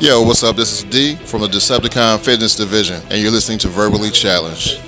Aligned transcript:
Yo, 0.00 0.22
what's 0.22 0.42
up? 0.42 0.56
This 0.56 0.72
is 0.72 0.84
D 0.84 1.14
from 1.16 1.42
the 1.42 1.46
Decepticon 1.46 2.18
Fitness 2.20 2.56
Division, 2.56 3.02
and 3.10 3.20
you're 3.20 3.30
listening 3.30 3.58
to 3.58 3.68
Verbally 3.68 4.10
Challenged. 4.10 4.80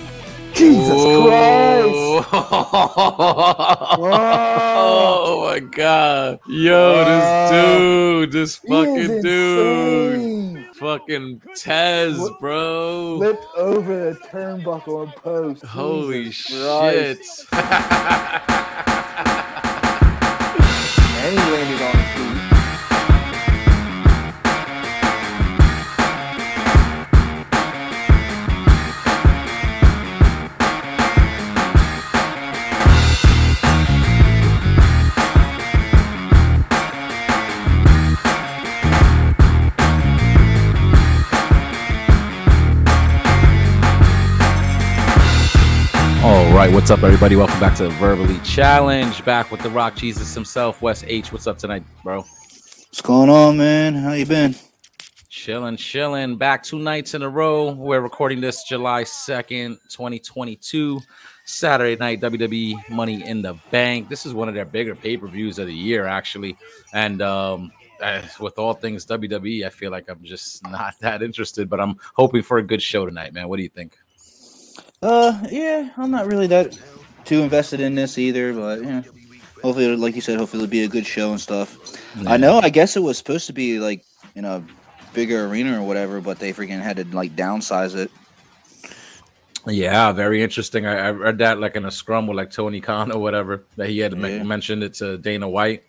Jesus 0.54 0.88
Christ! 0.88 1.92
Oh 4.84 5.48
my 5.50 5.58
god. 5.60 6.40
Yo, 6.48 6.92
Wow. 6.92 7.04
this 7.04 7.50
dude, 7.52 8.32
this 8.32 8.56
fucking 8.56 9.22
dude. 9.22 10.14
insane. 10.14 10.68
Fucking 10.74 11.42
Tez, 11.56 12.18
What- 12.18 12.40
bro. 12.40 13.18
Flipped 13.18 13.46
over 13.56 14.10
the 14.12 14.18
turnbuckle 14.28 15.02
and 15.04 15.14
post. 15.16 15.62
Holy 15.64 16.24
Jesus 16.30 16.46
shit. 16.46 17.52
And 21.24 21.38
he 21.38 21.44
landed 21.52 21.82
on 21.82 21.94
his 21.96 22.08
feet. 22.16 22.51
Right, 46.66 46.72
what's 46.72 46.92
up, 46.92 47.02
everybody? 47.02 47.34
Welcome 47.34 47.58
back 47.58 47.74
to 47.78 47.88
Verbally 47.88 48.38
Challenge. 48.44 49.24
Back 49.24 49.50
with 49.50 49.60
the 49.62 49.70
Rock 49.70 49.96
Jesus 49.96 50.32
himself, 50.32 50.80
Wes 50.80 51.02
H. 51.08 51.32
What's 51.32 51.48
up 51.48 51.58
tonight, 51.58 51.82
bro? 52.04 52.18
What's 52.20 53.00
going 53.02 53.28
on, 53.28 53.56
man? 53.56 53.94
How 53.94 54.12
you 54.12 54.24
been? 54.24 54.54
Chilling, 55.28 55.76
chilling. 55.76 56.36
Back 56.36 56.62
two 56.62 56.78
nights 56.78 57.14
in 57.14 57.22
a 57.22 57.28
row. 57.28 57.72
We're 57.72 58.00
recording 58.00 58.40
this 58.40 58.62
July 58.62 59.02
2nd, 59.02 59.76
2022. 59.88 61.00
Saturday 61.46 61.96
night, 61.96 62.20
WWE 62.20 62.88
Money 62.90 63.26
in 63.26 63.42
the 63.42 63.54
Bank. 63.72 64.08
This 64.08 64.24
is 64.24 64.32
one 64.32 64.48
of 64.48 64.54
their 64.54 64.64
bigger 64.64 64.94
pay 64.94 65.16
per 65.16 65.26
views 65.26 65.58
of 65.58 65.66
the 65.66 65.74
year, 65.74 66.06
actually. 66.06 66.56
And 66.92 67.22
um, 67.22 67.72
with 68.38 68.56
all 68.56 68.74
things 68.74 69.04
WWE, 69.06 69.66
I 69.66 69.68
feel 69.68 69.90
like 69.90 70.08
I'm 70.08 70.22
just 70.22 70.62
not 70.70 70.94
that 71.00 71.24
interested, 71.24 71.68
but 71.68 71.80
I'm 71.80 71.96
hoping 72.14 72.42
for 72.42 72.58
a 72.58 72.62
good 72.62 72.80
show 72.80 73.04
tonight, 73.04 73.32
man. 73.32 73.48
What 73.48 73.56
do 73.56 73.64
you 73.64 73.68
think? 73.68 73.98
Uh, 75.02 75.38
yeah, 75.50 75.90
I'm 75.96 76.10
not 76.10 76.26
really 76.26 76.46
that 76.48 76.78
too 77.24 77.42
invested 77.42 77.80
in 77.80 77.94
this 77.94 78.18
either, 78.18 78.52
but 78.52 78.82
yeah. 78.82 79.02
Hopefully, 79.62 79.96
like 79.96 80.14
you 80.16 80.20
said, 80.20 80.38
hopefully 80.38 80.62
it'll 80.64 80.70
be 80.70 80.82
a 80.82 80.88
good 80.88 81.06
show 81.06 81.30
and 81.30 81.40
stuff. 81.40 81.78
I 82.26 82.36
know. 82.36 82.58
I 82.58 82.68
guess 82.68 82.96
it 82.96 83.00
was 83.00 83.16
supposed 83.16 83.46
to 83.46 83.52
be 83.52 83.78
like 83.78 84.04
in 84.34 84.44
a 84.44 84.64
bigger 85.14 85.46
arena 85.46 85.80
or 85.80 85.86
whatever, 85.86 86.20
but 86.20 86.38
they 86.40 86.52
freaking 86.52 86.80
had 86.80 86.96
to 86.96 87.04
like 87.16 87.36
downsize 87.36 87.94
it. 87.94 88.10
Yeah, 89.66 90.10
very 90.10 90.42
interesting. 90.42 90.86
I, 90.86 90.96
I 90.98 91.10
read 91.12 91.38
that 91.38 91.60
like 91.60 91.76
in 91.76 91.84
a 91.84 91.90
scrum 91.92 92.26
with 92.26 92.36
like 92.36 92.50
Tony 92.50 92.80
Khan 92.80 93.12
or 93.12 93.20
whatever 93.20 93.64
that 93.76 93.88
he 93.88 93.98
had 94.00 94.12
Yeah. 94.12 94.18
men- 94.18 94.48
mentioned 94.48 94.82
it 94.82 94.94
to 94.94 95.16
Dana 95.18 95.48
White. 95.48 95.84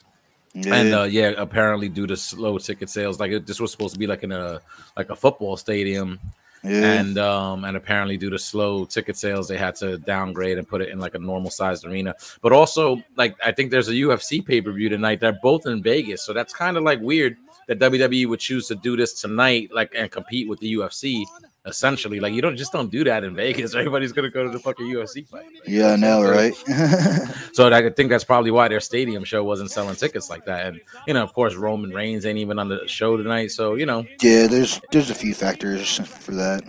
Yeah, 0.53 0.75
And 0.75 0.93
uh, 0.93 1.03
yeah, 1.03 1.33
apparently 1.37 1.89
due 1.89 2.05
to 2.05 2.15
slow 2.15 2.59
ticket 2.59 2.91
sales, 2.91 3.19
like 3.19 3.31
it, 3.31 3.47
this 3.47 3.59
was 3.59 3.71
supposed 3.71 3.93
to 3.95 3.99
be 3.99 4.05
like 4.05 4.21
in 4.21 4.31
a 4.31 4.61
like 4.95 5.09
a 5.09 5.15
football 5.15 5.57
stadium, 5.57 6.19
yeah. 6.63 6.93
and 6.93 7.17
um 7.17 7.65
and 7.65 7.75
apparently 7.75 8.17
due 8.17 8.29
to 8.29 8.39
slow 8.39 8.85
ticket 8.85 9.17
sales, 9.17 9.47
they 9.47 9.57
had 9.57 9.75
to 9.75 9.97
downgrade 9.97 10.57
and 10.57 10.67
put 10.67 10.81
it 10.81 10.89
in 10.89 10.99
like 10.99 11.15
a 11.15 11.19
normal 11.19 11.51
sized 11.51 11.85
arena. 11.85 12.15
But 12.41 12.53
also, 12.53 13.01
like 13.15 13.35
I 13.43 13.51
think 13.51 13.71
there's 13.71 13.89
a 13.89 13.93
UFC 13.93 14.45
pay 14.45 14.61
per 14.61 14.71
view 14.71 14.89
tonight. 14.89 15.19
They're 15.19 15.39
both 15.41 15.65
in 15.65 15.83
Vegas, 15.83 16.25
so 16.25 16.33
that's 16.33 16.53
kind 16.53 16.77
of 16.77 16.83
like 16.83 16.99
weird 17.01 17.37
that 17.67 17.79
WWE 17.79 18.27
would 18.27 18.39
choose 18.39 18.67
to 18.67 18.75
do 18.75 18.95
this 18.95 19.19
tonight, 19.19 19.69
like 19.73 19.93
and 19.95 20.09
compete 20.11 20.47
with 20.47 20.59
the 20.59 20.73
UFC. 20.75 21.25
Essentially, 21.65 22.19
like 22.19 22.33
you 22.33 22.41
don't 22.41 22.57
just 22.57 22.73
don't 22.73 22.91
do 22.91 23.05
that 23.05 23.23
in 23.23 23.35
Vegas. 23.35 23.73
Everybody's 23.75 24.11
gonna 24.11 24.29
go 24.29 24.43
to 24.43 24.49
the 24.49 24.59
fucking 24.59 24.85
UFC 24.85 25.25
fight. 25.27 25.45
yeah, 25.65 25.93
I 25.93 25.95
know, 25.95 26.21
right? 26.21 26.53
So 27.53 27.71
I 27.71 27.89
think 27.89 28.09
that's 28.09 28.23
probably 28.23 28.49
why 28.51 28.67
their 28.67 28.79
stadium 28.79 29.23
show 29.23 29.43
wasn't 29.43 29.69
selling 29.71 29.95
tickets 29.95 30.29
like 30.29 30.43
that. 30.45 30.65
And 30.65 30.81
you 31.07 31.13
know, 31.13 31.23
of 31.23 31.33
course, 31.33 31.55
Roman 31.55 31.91
Reigns 31.91 32.25
ain't 32.25 32.39
even 32.39 32.57
on 32.59 32.67
the 32.67 32.85
show 32.87 33.15
tonight. 33.15 33.51
So 33.51 33.75
you 33.75 33.85
know, 33.85 34.05
yeah, 34.21 34.47
there's 34.47 34.81
there's 34.91 35.09
a 35.09 35.15
few 35.15 35.33
factors 35.33 35.99
for 35.99 36.31
that. 36.31 36.63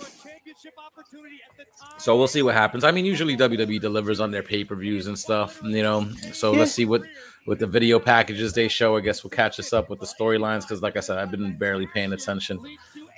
so 1.97 2.17
we'll 2.17 2.29
see 2.29 2.43
what 2.43 2.55
happens. 2.55 2.85
I 2.85 2.91
mean, 2.93 3.05
usually 3.05 3.37
WWE 3.37 3.81
delivers 3.81 4.21
on 4.21 4.31
their 4.31 4.43
pay 4.43 4.63
per 4.63 4.77
views 4.77 5.07
and 5.07 5.19
stuff. 5.19 5.61
You 5.65 5.83
know, 5.83 6.09
so 6.33 6.53
let's 6.53 6.73
see 6.73 6.85
what 6.85 7.03
with 7.47 7.59
the 7.59 7.67
video 7.67 7.99
packages 7.99 8.53
they 8.53 8.69
show. 8.69 8.97
I 8.97 9.01
guess 9.01 9.25
we'll 9.25 9.31
catch 9.31 9.59
us 9.59 9.73
up 9.73 9.91
with 9.91 10.01
the 10.01 10.07
storylines 10.07 10.61
because, 10.61 10.83
like 10.83 10.97
I 10.97 11.01
said, 11.01 11.19
I've 11.19 11.31
been 11.31 11.57
barely 11.57 11.87
paying 11.87 12.13
attention, 12.13 12.61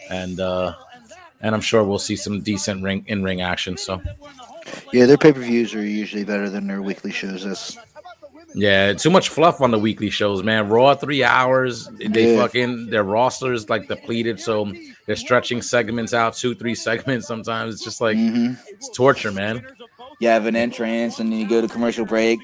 and 0.09 0.41
uh 0.41 0.75
and 1.41 1.55
I'm 1.55 1.61
sure 1.61 1.85
we'll 1.85 1.99
see 1.99 2.17
some 2.17 2.41
decent 2.41 2.83
ring 2.83 3.05
in 3.07 3.23
ring 3.23 3.41
action. 3.41 3.77
So 3.77 4.01
Yeah, 4.93 5.07
their 5.07 5.19
pay 5.19 5.33
per 5.33 5.41
views 5.41 5.75
are 5.75 5.83
usually 5.85 6.25
better 6.25 6.49
than 6.51 6.67
their 6.67 6.83
weekly 6.83 7.13
shows. 7.13 7.45
That's 7.45 7.77
Yeah, 8.55 8.95
too 8.95 9.11
much 9.11 9.29
fluff 9.29 9.61
on 9.61 9.71
the 9.71 9.79
weekly 9.79 10.09
shows, 10.09 10.43
man. 10.43 10.69
Raw 10.69 10.95
three 10.95 11.23
hours. 11.23 11.89
They 11.99 12.33
Yeah. 12.35 12.41
fucking 12.41 12.89
their 12.91 13.03
rosters 13.03 13.69
like 13.69 13.87
depleted, 13.87 14.41
so 14.41 14.73
they're 15.07 15.17
stretching 15.17 15.61
segments 15.61 16.15
out 16.15 16.35
two, 16.35 16.55
three 16.55 16.75
segments. 16.89 17.27
Sometimes 17.27 17.75
it's 17.75 17.85
just 17.85 18.01
like 18.01 18.17
Mhm. 18.17 18.57
it's 18.69 18.89
torture, 18.91 19.33
man. 19.33 19.63
you 20.21 20.29
have 20.29 20.47
an 20.47 20.57
entrance 20.57 21.19
and 21.19 21.31
then 21.31 21.39
you 21.39 21.47
go 21.47 21.61
to 21.61 21.69
commercial 21.69 22.07
break, 22.07 22.39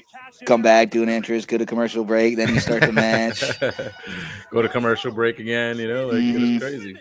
come 0.45 0.61
back, 0.61 0.91
do 0.91 1.01
an 1.01 1.09
entrance, 1.09 1.45
go 1.47 1.57
to 1.57 1.65
commercial 1.65 2.03
break, 2.03 2.35
then 2.35 2.53
you 2.53 2.59
start 2.59 2.81
the 2.83 2.91
match. 2.91 3.41
Go 4.51 4.61
to 4.61 4.69
commercial 4.69 5.11
break 5.11 5.39
again. 5.39 5.79
You 5.79 5.87
know, 5.87 6.07
like 6.09 6.21
Mhm. 6.21 6.55
it's 6.57 6.63
crazy. 6.63 6.95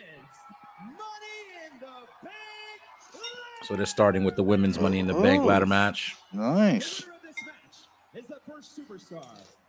So 3.65 3.77
they're 3.77 3.87
starting 3.87 4.25
with 4.25 4.37
the 4.37 4.43
women's 4.43 4.79
Money 4.79 4.99
in 4.99 5.07
the 5.07 5.15
Bank 5.15 5.43
Oh. 5.43 5.47
ladder 5.47 5.67
match. 5.67 6.17
Nice. 6.33 7.05
is 8.15 8.27
the 8.27 8.41
first 8.47 8.79
superstar 8.79 9.25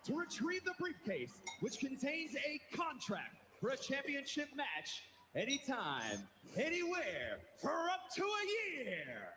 to 0.06 0.14
retrieve 0.18 0.66
the 0.66 0.74
briefcase, 0.78 1.32
which 1.62 1.80
contains 1.80 2.36
a 2.36 2.60
contract 2.76 3.38
for 3.62 3.70
a 3.70 3.78
championship 3.78 4.50
match 4.54 5.04
anytime, 5.34 6.28
anywhere, 6.58 7.40
for 7.62 7.90
up 7.90 8.02
to 8.16 8.22
a 8.24 8.84
year. 8.84 9.30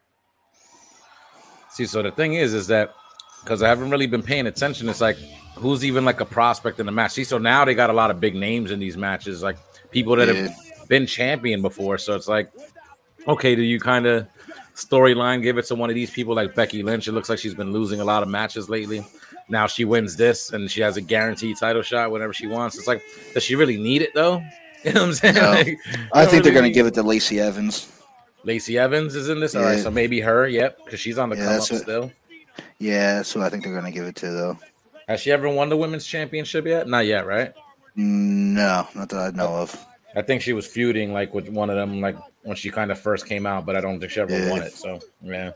See, 1.71 1.87
so 1.87 2.03
the 2.03 2.11
thing 2.11 2.35
is, 2.35 2.53
is 2.53 2.67
that 2.67 2.95
because 3.45 3.63
I 3.63 3.69
haven't 3.69 3.91
really 3.91 4.09
been 4.09 4.25
paying 4.25 4.49
attention, 4.49 4.89
it's 4.89 5.01
like 5.01 5.17
who's 5.55 5.85
even 5.85 6.05
like 6.05 6.21
a 6.21 6.25
prospect 6.27 6.81
in 6.81 6.87
the 6.87 6.93
match. 6.93 7.13
See, 7.13 7.23
so 7.25 7.39
now 7.39 7.65
they 7.65 7.75
got 7.75 7.91
a 7.91 7.93
lot 7.93 8.11
of 8.11 8.19
big 8.21 8.35
names 8.35 8.73
in 8.73 8.81
these 8.81 8.97
matches, 8.97 9.41
like 9.41 9.57
people 9.93 10.17
that 10.17 10.27
Yeah. 10.27 10.49
have 10.49 10.89
been 10.89 11.07
champion 11.07 11.63
before. 11.63 11.97
So 11.99 12.17
it's 12.17 12.27
like, 12.27 12.51
okay, 13.29 13.55
do 13.55 13.63
you 13.63 13.79
kind 13.79 14.07
of 14.07 14.27
storyline 14.77 15.43
give 15.43 15.59
it 15.59 15.65
to 15.67 15.75
one 15.75 15.91
of 15.91 15.95
these 15.97 16.11
people 16.11 16.35
like 16.35 16.55
Becky 16.55 16.83
Lynch? 16.83 17.09
It 17.09 17.13
looks 17.13 17.29
like 17.29 17.39
she's 17.39 17.55
been 17.55 17.73
losing 17.73 18.01
a 18.01 18.05
lot 18.05 18.23
of 18.23 18.29
matches 18.29 18.69
lately. 18.69 19.05
Now 19.49 19.67
she 19.67 19.85
wins 19.85 20.17
this 20.17 20.53
and 20.53 20.71
she 20.71 20.81
has 20.83 20.97
a 20.97 21.01
guaranteed 21.01 21.57
title 21.57 21.83
shot 21.83 22.11
whenever 22.11 22.33
she 22.33 22.47
wants. 22.47 22.77
It's 22.79 22.87
like, 22.87 23.03
does 23.35 23.43
she 23.43 23.55
really 23.57 23.77
need 23.77 24.03
it 24.03 24.15
though? 24.15 24.43
You 24.85 24.93
know 24.93 25.01
what 25.01 25.07
I'm 25.09 25.15
saying? 25.15 25.35
No. 25.35 25.51
Like, 25.51 25.79
I 26.13 26.27
think 26.27 26.45
they're 26.45 26.53
gonna 26.55 26.71
give 26.71 26.87
it 26.87 26.95
to 26.95 27.03
Lacey 27.03 27.41
Evans. 27.41 27.91
Lacey 28.45 28.79
Evans 28.79 29.17
is 29.17 29.29
in 29.29 29.41
this. 29.41 29.57
All 29.57 29.63
right, 29.63 29.79
Yeah. 29.79 29.83
so 29.83 29.91
maybe 29.91 30.21
her. 30.21 30.47
Yep, 30.47 30.85
because 30.85 31.01
she's 31.01 31.19
on 31.19 31.29
the 31.31 31.37
Yeah, 31.37 31.45
come 31.45 31.53
up 31.55 31.71
what- 31.73 31.83
still. 31.83 32.13
Yeah, 32.79 33.15
that's 33.17 33.35
what 33.35 33.45
I 33.45 33.49
think 33.49 33.65
they're 33.65 33.75
gonna 33.75 33.91
give 33.91 34.05
it 34.07 34.15
to 34.17 34.31
though. 34.31 34.59
Has 35.09 35.21
she 35.21 35.33
ever 35.33 35.49
won 35.49 35.71
the 35.71 35.77
women's 35.77 36.07
championship 36.07 36.67
yet? 36.67 36.87
Not 36.87 37.05
yet, 37.07 37.27
right? 37.27 37.53
Mm, 37.99 38.53
no, 38.55 38.87
not 38.95 39.09
that 39.09 39.19
I 39.19 39.31
know 39.37 39.49
of. 39.57 39.87
I 40.17 40.23
think 40.23 40.41
she 40.41 40.55
was 40.55 40.67
feuding 40.67 41.13
like 41.13 41.35
with 41.35 41.49
one 41.51 41.69
of 41.71 41.77
them, 41.77 42.01
like 42.01 42.17
when 42.43 42.57
she 42.57 42.71
kind 42.71 42.91
of 42.91 42.99
first 42.99 43.27
came 43.27 43.45
out, 43.47 43.67
but 43.67 43.77
I 43.77 43.81
don't 43.83 44.01
think 44.01 44.11
she 44.11 44.21
ever 44.21 44.33
Yeah. 44.33 44.51
won 44.51 44.63
it. 44.63 44.73
So 44.73 44.99
yeah. 45.23 45.53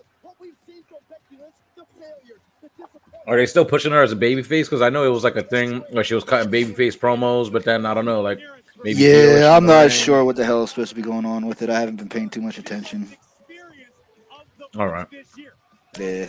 Are 3.27 3.37
they 3.37 3.47
still 3.47 3.65
pushing 3.65 3.93
her 3.93 4.03
as 4.03 4.13
a 4.13 4.17
babyface? 4.17 4.65
Because 4.65 4.83
I 4.83 4.91
know 4.91 5.05
it 5.05 5.09
was 5.11 5.25
like 5.25 5.37
a 5.37 5.43
thing 5.43 5.81
where 5.91 6.05
she 6.05 6.15
was 6.15 6.25
cutting 6.25 6.51
babyface 6.51 6.99
promos, 6.99 7.51
but 7.53 7.65
then 7.65 7.87
I 7.87 7.95
don't 7.95 8.05
know, 8.05 8.21
like 8.21 8.41
maybe. 8.83 9.01
Yeah, 9.01 9.55
I'm 9.57 9.67
not 9.67 9.91
sure 9.93 10.25
what 10.25 10.37
the 10.37 10.45
hell 10.45 10.63
is 10.65 10.71
supposed 10.71 10.91
to 10.91 10.95
be 10.97 11.03
going 11.03 11.25
on 11.25 11.47
with 11.47 11.63
it. 11.63 11.71
I 11.71 11.79
haven't 11.81 11.97
been 11.97 12.09
paying 12.09 12.29
too 12.29 12.41
much 12.43 12.59
attention. 12.59 13.09
All 14.79 14.89
right, 14.89 15.07
Yeah, 15.99 16.27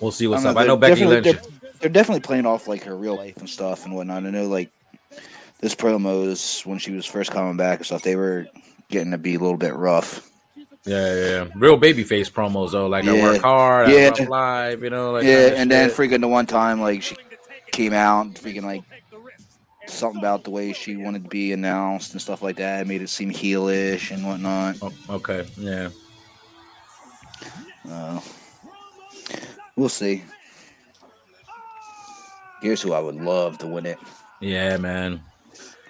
we'll 0.00 0.12
see 0.12 0.26
what's 0.28 0.44
up. 0.44 0.56
I 0.56 0.64
know 0.64 0.76
Becky 0.76 1.04
Lynch. 1.04 1.24
They're, 1.24 1.40
they're 1.80 1.90
definitely 1.90 2.20
playing 2.20 2.46
off 2.46 2.68
like 2.68 2.84
her 2.84 2.96
real 2.96 3.16
life 3.16 3.36
and 3.38 3.48
stuff 3.50 3.84
and 3.84 3.94
whatnot. 3.94 4.24
I 4.24 4.30
know 4.30 4.46
like 4.46 4.70
this 5.64 5.74
promos 5.74 6.66
when 6.66 6.78
she 6.78 6.90
was 6.92 7.06
first 7.06 7.30
coming 7.30 7.56
back 7.56 7.78
and 7.78 7.86
stuff, 7.86 8.02
they 8.02 8.16
were 8.16 8.46
getting 8.90 9.12
to 9.12 9.16
be 9.18 9.34
a 9.34 9.38
little 9.38 9.56
bit 9.56 9.74
rough. 9.74 10.30
Yeah, 10.84 11.14
yeah, 11.14 11.28
yeah. 11.30 11.48
Real 11.56 11.80
babyface 11.80 12.30
promos 12.30 12.72
though. 12.72 12.86
Like 12.86 13.06
I 13.06 13.14
work 13.14 13.40
hard, 13.40 13.88
Yeah. 13.88 14.12
I 14.18 14.24
live, 14.26 14.82
you 14.82 14.90
know. 14.90 15.12
Like 15.12 15.24
yeah, 15.24 15.54
and 15.56 15.70
then 15.70 15.88
freaking 15.88 16.20
the 16.20 16.28
one 16.28 16.44
time 16.44 16.82
like 16.82 17.02
she 17.02 17.16
came 17.72 17.94
out 17.94 18.34
freaking 18.34 18.64
like 18.64 18.82
something 19.86 20.18
about 20.18 20.44
the 20.44 20.50
way 20.50 20.74
she 20.74 20.96
wanted 20.96 21.24
to 21.24 21.30
be 21.30 21.52
announced 21.52 22.12
and 22.12 22.20
stuff 22.20 22.42
like 22.42 22.56
that. 22.56 22.82
It 22.82 22.86
made 22.86 23.00
it 23.00 23.08
seem 23.08 23.30
heelish 23.30 24.10
and 24.10 24.26
whatnot. 24.26 24.76
Oh, 24.82 24.92
okay, 25.08 25.46
yeah. 25.56 25.88
Uh, 27.88 28.20
we'll 29.76 29.88
see. 29.88 30.24
Here's 32.60 32.82
who 32.82 32.92
I 32.92 33.00
would 33.00 33.16
love 33.16 33.56
to 33.58 33.66
win 33.66 33.86
it. 33.86 33.98
Yeah, 34.40 34.76
man. 34.76 35.22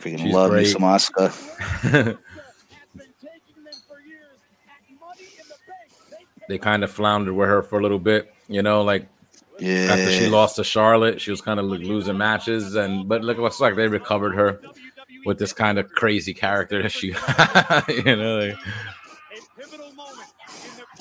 Freaking 0.04 0.20
She's 0.20 0.34
love 0.34 0.50
me 0.50 0.58
great. 0.58 0.66
some 0.68 0.82
Asuka. 0.82 2.18
they 6.48 6.58
kind 6.58 6.84
of 6.84 6.90
floundered 6.90 7.34
with 7.34 7.48
her 7.48 7.62
for 7.62 7.78
a 7.78 7.82
little 7.82 7.98
bit, 7.98 8.32
you 8.48 8.62
know, 8.62 8.82
like 8.82 9.06
Yeah. 9.58 9.88
after 9.92 10.10
she 10.10 10.28
lost 10.28 10.56
to 10.56 10.64
Charlotte, 10.64 11.20
she 11.20 11.30
was 11.30 11.40
kind 11.40 11.58
of 11.58 11.66
losing 11.66 12.18
matches, 12.18 12.74
and 12.74 13.08
but 13.08 13.22
look, 13.22 13.38
looks 13.38 13.60
like 13.60 13.76
they 13.76 13.88
recovered 13.88 14.34
her 14.34 14.60
with 15.24 15.38
this 15.38 15.52
kind 15.54 15.78
of 15.78 15.88
crazy 15.90 16.34
character 16.34 16.82
that 16.82 16.92
she, 16.92 17.08
you 18.06 18.16
know. 18.16 18.38
Like, 18.38 18.56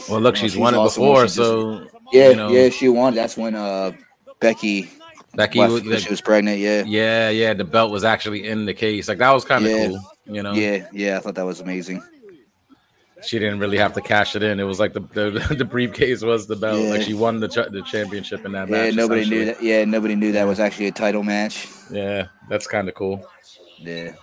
well, 0.09 0.21
look, 0.21 0.35
she's 0.38 0.51
she's 0.53 0.59
won 0.59 0.75
it 0.75 0.81
before, 0.83 1.27
so 1.27 1.88
Yeah, 2.13 2.29
you 2.29 2.35
know. 2.35 2.49
yeah, 2.49 2.69
she 2.69 2.88
won. 2.88 3.13
That's 3.15 3.35
when 3.35 3.56
uh 3.56 3.91
Becky 4.39 4.89
Becky, 5.35 5.59
left 5.59 5.74
was, 5.74 5.83
when 5.83 6.00
she 6.00 6.09
was 6.09 6.21
pregnant. 6.21 6.59
Yeah. 6.59 6.83
yeah, 6.85 7.30
yeah, 7.30 7.53
the 7.53 7.63
belt 7.63 7.91
was 7.91 8.03
actually 8.03 8.47
in 8.47 8.65
the 8.65 8.74
case. 8.74 9.07
Like 9.07 9.18
that 9.18 9.31
was 9.31 9.44
kind 9.45 9.65
of 9.65 9.71
Yeah. 9.71 9.88
cool, 9.88 10.00
you 10.27 10.44
know. 10.44 10.53
Yeah, 10.53 10.88
yeah, 10.94 11.18
I 11.18 11.19
thought 11.19 11.35
that 11.35 11.45
was 11.45 11.59
amazing. 11.59 12.03
She 13.24 13.39
didn't 13.39 13.59
really 13.59 13.77
have 13.77 13.94
to 13.94 14.01
cash 14.01 14.35
it 14.35 14.44
in. 14.44 14.59
It 14.59 14.63
was 14.65 14.80
like 14.80 14.94
the 14.94 15.00
the, 15.00 15.56
the 15.57 15.65
briefcase 15.65 16.21
was 16.24 16.45
the 16.45 16.56
belt. 16.57 16.85
Like 16.85 17.01
she 17.01 17.13
won 17.13 17.39
the 17.39 17.47
ch- 17.47 17.71
the 17.71 17.81
championship 17.83 18.45
in 18.45 18.51
that 18.51 18.68
Yeah, 18.69 18.85
match. 18.88 18.95
nobody 18.95 19.27
knew 19.30 19.45
that. 19.45 19.63
Yeah, 19.63 19.85
nobody 19.85 20.15
knew 20.15 20.33
that 20.33 20.45
was 20.45 20.59
actually 20.59 20.88
a 20.88 20.91
title 20.91 21.24
match. 21.24 21.68
Yeah, 21.89 22.27
that's 22.50 22.68
kind 22.68 22.88
of 22.89 22.95
cool. 22.95 23.25
Yeah. 23.80 24.13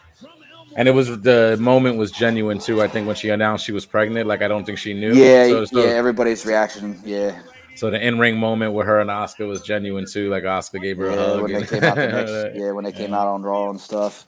And 0.77 0.87
it 0.87 0.93
was 0.93 1.21
the 1.23 1.57
moment 1.59 1.97
was 1.97 2.13
genuine 2.13 2.59
too. 2.61 2.81
I 2.83 2.87
think 2.87 3.07
when 3.07 3.17
she 3.17 3.31
announced 3.31 3.65
she 3.65 3.73
was 3.73 3.85
pregnant, 3.87 4.29
like 4.29 4.43
I 4.43 4.49
don't 4.49 4.65
think 4.65 4.79
she 4.79 4.95
knew. 4.95 5.13
Yeah, 5.15 5.49
So, 5.49 5.65
so, 5.65 5.83
yeah, 5.83 5.91
everybody's 5.91 6.47
reaction. 6.47 7.01
Yeah. 7.05 7.41
So 7.81 7.89
the 7.89 8.07
in 8.07 8.19
ring 8.19 8.37
moment 8.37 8.75
with 8.75 8.87
her 8.87 9.01
and 9.01 9.09
Asuka 9.09 9.49
was 9.49 9.63
genuine 9.63 10.05
too. 10.05 10.29
Like 10.29 10.43
Asuka 10.43 10.83
gave 10.83 10.99
her 10.99 11.07
a 11.09 11.17
hug. 11.17 11.41
when 11.41 11.53
they 11.55 11.65
came 11.65 11.83
out 11.83 11.97
the 11.97 12.09
next, 12.09 12.55
yeah, 12.55 12.73
when 12.73 12.85
they 12.85 12.93
came 12.93 13.15
out 13.15 13.27
on 13.27 13.43
Raw 13.43 13.71
and 13.71 13.81
stuff. 13.81 14.27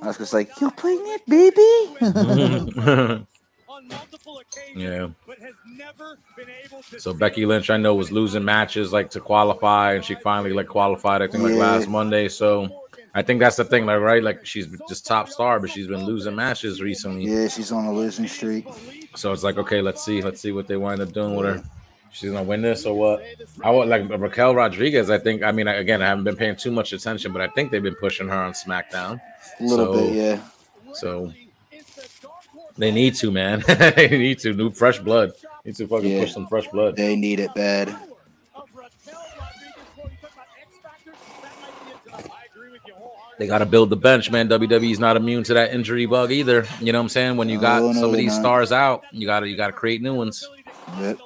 Asuka's 0.00 0.32
like, 0.32 0.48
"You're 0.58 0.70
pregnant, 0.70 1.20
baby." 1.26 1.60
yeah. 4.74 5.08
So 6.96 7.12
Becky 7.12 7.44
Lynch, 7.44 7.68
I 7.68 7.76
know, 7.76 7.94
was 7.94 8.10
losing 8.10 8.42
matches 8.42 8.90
like 8.90 9.10
to 9.10 9.20
qualify, 9.20 9.92
and 9.92 10.02
she 10.02 10.14
finally 10.14 10.54
like 10.54 10.68
qualified. 10.68 11.20
I 11.20 11.28
think 11.28 11.44
like 11.44 11.52
Yeah. 11.52 11.58
last 11.58 11.88
Monday. 11.88 12.28
So 12.30 12.86
I 13.14 13.20
think 13.20 13.40
that's 13.40 13.56
the 13.56 13.66
thing, 13.66 13.84
like 13.84 14.00
right, 14.00 14.22
like 14.22 14.46
she's 14.46 14.66
just 14.88 15.04
top 15.04 15.28
star, 15.28 15.60
but 15.60 15.68
she's 15.68 15.88
been 15.88 16.06
losing 16.06 16.34
matches 16.34 16.80
recently. 16.80 17.24
yeah, 17.26 17.48
she's 17.48 17.70
on 17.70 17.84
a 17.84 17.92
losing 17.92 18.26
streak. 18.26 18.66
So 19.14 19.30
it's 19.34 19.42
like, 19.42 19.58
okay, 19.58 19.82
let's 19.82 20.02
see, 20.02 20.22
let's 20.22 20.40
see 20.40 20.52
what 20.52 20.66
they 20.66 20.78
wind 20.78 21.02
up 21.02 21.12
doing 21.12 21.34
with 21.36 21.44
her. 21.46 21.62
She's 22.12 22.30
gonna 22.30 22.42
win 22.42 22.62
this 22.62 22.84
or 22.86 22.94
what? 22.96 23.22
I 23.62 23.70
would 23.70 23.88
like 23.88 24.08
Raquel 24.08 24.54
Rodriguez. 24.54 25.10
I 25.10 25.18
think. 25.18 25.42
I 25.42 25.52
mean, 25.52 25.68
again, 25.68 26.02
I 26.02 26.06
haven't 26.06 26.24
been 26.24 26.36
paying 26.36 26.56
too 26.56 26.70
much 26.70 26.92
attention, 26.92 27.32
but 27.32 27.42
I 27.42 27.48
think 27.48 27.70
they've 27.70 27.82
been 27.82 27.94
pushing 27.96 28.28
her 28.28 28.34
on 28.34 28.52
SmackDown. 28.52 29.20
A 29.60 29.62
little 29.64 29.94
So- 29.94 30.00
bit, 30.06 30.14
yeah. 30.14 30.40
So 30.94 31.32
they 32.76 32.90
need 32.90 33.14
to, 33.16 33.30
man. 33.30 33.62
they 33.68 34.08
need 34.10 34.38
to 34.40 34.52
new 34.54 34.70
fresh 34.70 34.98
blood. 34.98 35.32
Need 35.64 35.76
to 35.76 35.86
fucking 35.86 36.10
Yeah. 36.10 36.20
push 36.20 36.32
some 36.32 36.46
fresh 36.46 36.66
blood. 36.68 36.96
They 36.96 37.14
need 37.14 37.40
it 37.40 37.54
bad. 37.54 37.94
They 43.38 43.46
got 43.46 43.58
to 43.58 43.66
build 43.66 43.90
the 43.90 43.96
bench, 43.96 44.30
man. 44.32 44.48
WWE's 44.48 44.98
not 44.98 45.16
immune 45.16 45.44
to 45.44 45.54
that 45.54 45.72
injury 45.72 46.06
bug 46.06 46.32
either. 46.32 46.66
You 46.80 46.92
know 46.92 46.98
what 46.98 47.04
I'm 47.04 47.08
saying? 47.08 47.36
When 47.36 47.48
you 47.48 47.60
got 47.60 47.82
No, 47.82 47.92
no, 47.92 48.00
some 48.00 48.10
of 48.10 48.16
these 48.16 48.32
not. 48.32 48.40
stars 48.40 48.72
out, 48.72 49.04
you 49.12 49.26
gotta 49.26 49.48
you 49.48 49.56
gotta 49.56 49.72
create 49.72 50.02
new 50.02 50.14
ones. 50.14 50.44
Yep. 50.98 51.18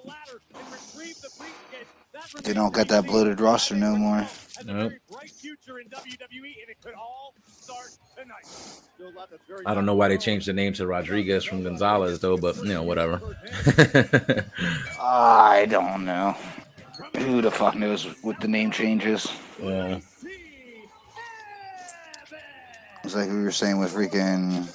They 2.40 2.52
don't 2.52 2.72
got 2.72 2.88
that 2.88 3.06
bloated 3.06 3.40
roster 3.40 3.74
no 3.74 3.94
more. 3.96 4.26
Yep. 4.66 4.92
I 9.66 9.74
don't 9.74 9.84
know 9.84 9.94
why 9.94 10.08
they 10.08 10.16
changed 10.16 10.46
the 10.46 10.52
name 10.52 10.72
to 10.74 10.86
Rodriguez 10.86 11.44
from 11.44 11.62
Gonzalez 11.62 12.20
though, 12.20 12.36
but 12.36 12.56
you 12.56 12.64
know 12.64 12.82
whatever. 12.82 13.20
I 15.00 15.66
don't 15.68 16.04
know. 16.04 16.36
Who 17.16 17.42
the 17.42 17.50
fuck 17.50 17.74
knows 17.74 18.04
what 18.22 18.40
the 18.40 18.48
name 18.48 18.70
changes? 18.70 19.26
yeah. 19.60 20.00
It's 23.04 23.16
like 23.16 23.28
we 23.28 23.42
were 23.42 23.50
saying 23.50 23.78
with 23.78 23.92
freaking 23.92 24.68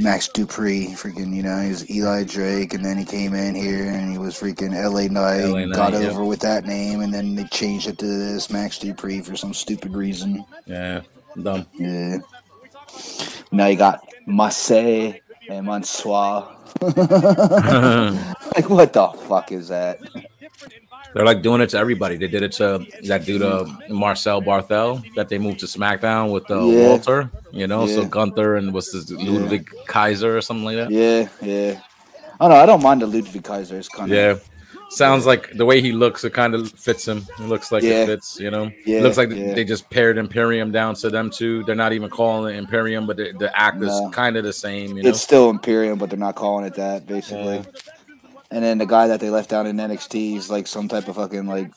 Max 0.00 0.28
Dupri, 0.28 0.88
freaking, 0.92 1.34
you 1.34 1.42
know, 1.42 1.60
he 1.60 1.68
was 1.68 1.90
Eli 1.90 2.24
Drake, 2.24 2.72
and 2.72 2.82
then 2.82 2.96
he 2.96 3.04
came 3.04 3.34
in 3.34 3.54
here 3.54 3.84
and 3.84 4.10
he 4.10 4.16
was 4.16 4.34
freaking 4.34 4.72
LA 4.72 5.12
Knight, 5.12 5.44
LA 5.44 5.66
Knight, 5.66 5.74
got 5.74 5.92
yeah. 5.92 6.08
over 6.08 6.24
with 6.24 6.40
that 6.40 6.64
name, 6.64 7.02
and 7.02 7.12
then 7.12 7.34
they 7.34 7.44
changed 7.44 7.86
it 7.86 7.98
to 7.98 8.06
this 8.06 8.50
Max 8.50 8.78
Dupri 8.78 9.24
for 9.24 9.36
some 9.36 9.52
stupid 9.52 9.94
reason. 9.94 10.44
Yeah, 10.66 11.02
dumb. 11.42 11.66
Yeah. 11.74 12.18
Now 13.52 13.66
you 13.66 13.76
got 13.76 14.08
Marseille 14.26 15.20
and 15.48 15.66
Mansoir. 15.66 16.56
like, 16.80 18.70
what 18.70 18.92
the 18.92 19.08
fuck 19.28 19.52
is 19.52 19.68
that? 19.68 20.00
They're 21.14 21.24
like 21.24 21.42
doing 21.42 21.60
it 21.60 21.70
to 21.70 21.78
everybody. 21.78 22.16
They 22.16 22.28
did 22.28 22.42
it 22.42 22.52
to 22.52 22.86
that 23.04 23.24
dude, 23.24 23.42
uh, 23.42 23.66
Marcel 23.88 24.40
Barthel, 24.40 25.02
that 25.16 25.28
they 25.28 25.38
moved 25.38 25.60
to 25.60 25.66
SmackDown 25.66 26.32
with 26.32 26.48
uh, 26.50 26.64
Yeah. 26.64 26.88
Walter. 26.88 27.30
You 27.52 27.66
know, 27.66 27.86
so 27.86 28.04
Gunther 28.04 28.56
and 28.56 28.72
what's 28.72 28.92
this 28.92 29.10
Ludwig 29.10 29.68
Kaiser 29.86 30.36
or 30.36 30.40
something 30.40 30.64
like 30.64 30.76
that. 30.76 30.90
Yeah, 30.90 31.28
yeah. 31.42 31.80
I 32.40 32.44
don't 32.48 32.50
know. 32.50 32.62
I 32.62 32.66
don't 32.66 32.82
mind 32.82 33.02
the 33.02 33.06
Ludwig 33.06 33.42
Kaiser. 33.42 33.76
It's 33.76 33.88
kind 33.88 34.10
of 34.10 34.16
Yeah. 34.16 34.34
Sounds 34.92 35.24
like 35.24 35.52
the 35.56 35.64
way 35.64 35.80
he 35.80 35.92
looks, 35.92 36.24
it 36.24 36.32
kind 36.32 36.52
of 36.52 36.68
fits 36.72 37.06
him. 37.06 37.24
It 37.38 37.44
looks 37.46 37.70
like 37.70 37.84
Yeah. 37.84 38.02
it 38.02 38.06
fits, 38.06 38.40
you 38.40 38.50
know. 38.50 38.72
Yeah, 38.84 39.02
looks 39.02 39.16
like 39.16 39.30
yeah. 39.30 39.54
they 39.54 39.62
just 39.62 39.88
paired 39.88 40.18
Imperium 40.18 40.72
down 40.72 40.96
to 40.96 41.10
them 41.10 41.30
too. 41.30 41.62
They're 41.62 41.76
not 41.76 41.92
even 41.92 42.10
calling 42.10 42.54
it 42.54 42.58
Imperium, 42.58 43.06
but 43.06 43.16
the, 43.16 43.32
the 43.38 43.56
act 43.56 43.76
is 43.82 43.88
No. 43.88 44.10
kind 44.10 44.36
of 44.36 44.42
the 44.42 44.52
same, 44.52 44.96
you 44.96 45.04
know. 45.04 45.08
It's 45.10 45.20
still 45.20 45.48
Imperium, 45.48 45.96
but 45.98 46.10
they're 46.10 46.18
not 46.18 46.34
calling 46.34 46.64
it 46.64 46.74
that, 46.74 47.06
basically. 47.06 47.62
And 48.52 48.64
then 48.64 48.78
the 48.78 48.86
guy 48.86 49.06
that 49.06 49.20
they 49.20 49.30
left 49.30 49.50
down 49.50 49.66
in 49.66 49.76
NXT 49.76 50.36
is 50.36 50.50
like 50.50 50.66
some 50.66 50.88
type 50.88 51.06
of 51.08 51.16
fucking 51.16 51.46
like 51.46 51.70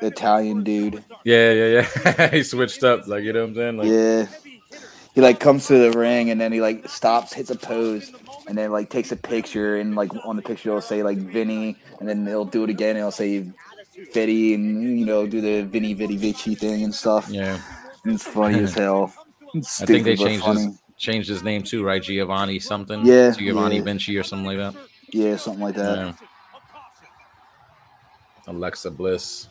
Italian 0.00 0.64
dude. 0.64 1.04
Yeah, 1.24 1.52
yeah, 1.52 1.86
yeah. 2.06 2.28
he 2.30 2.42
switched 2.42 2.82
up, 2.82 3.06
like 3.06 3.24
you 3.24 3.32
know 3.32 3.40
what 3.42 3.48
I'm 3.50 3.54
saying. 3.54 3.76
Like, 3.76 3.88
Yeah. 3.88 4.26
He 5.14 5.20
like 5.20 5.38
comes 5.38 5.68
to 5.68 5.78
the 5.78 5.96
ring 5.96 6.30
and 6.30 6.40
then 6.40 6.50
he 6.50 6.60
like 6.60 6.88
stops, 6.88 7.32
hits 7.32 7.50
a 7.50 7.54
pose, 7.56 8.10
and 8.48 8.58
then 8.58 8.72
like 8.72 8.90
takes 8.90 9.12
a 9.12 9.16
picture 9.16 9.76
and 9.76 9.94
like 9.94 10.10
on 10.24 10.34
the 10.34 10.42
picture 10.42 10.70
it'll 10.70 10.80
say 10.80 11.02
like 11.04 11.18
Vinny, 11.18 11.76
and 12.00 12.08
then 12.08 12.24
they'll 12.24 12.44
do 12.44 12.64
it 12.64 12.70
again 12.70 12.90
and 12.90 12.98
it'll 12.98 13.10
say 13.12 13.46
Vitty 14.12 14.54
and 14.54 14.98
you 14.98 15.04
know 15.06 15.24
do 15.26 15.40
the 15.40 15.62
Vinny 15.62 15.94
Vitty 15.94 16.16
Vici 16.16 16.54
thing 16.56 16.82
and 16.82 16.92
stuff. 16.94 17.28
yeah. 17.30 17.58
It's 18.06 18.24
funny 18.24 18.58
as 18.58 18.74
hell. 18.82 19.12
It's 19.54 19.80
I 19.82 19.86
think 19.86 20.04
they 20.04 20.16
changed 20.16 20.44
funny. 20.44 20.64
his 20.64 20.82
changed 20.96 21.28
his 21.28 21.42
name 21.44 21.62
too, 21.62 21.84
right? 21.84 22.02
Giovanni 22.02 22.58
something. 22.58 23.04
Yeah, 23.06 23.30
Giovanni 23.30 23.76
yeah. 23.76 23.82
Vinci 23.82 24.16
or 24.16 24.22
something 24.24 24.46
like 24.46 24.58
that. 24.58 24.74
Yeah, 25.14 25.36
something 25.36 25.62
like 25.62 25.76
that. 25.76 25.96
Yeah. 25.96 26.12
Alexa 28.48 28.90
Bliss. 28.90 29.48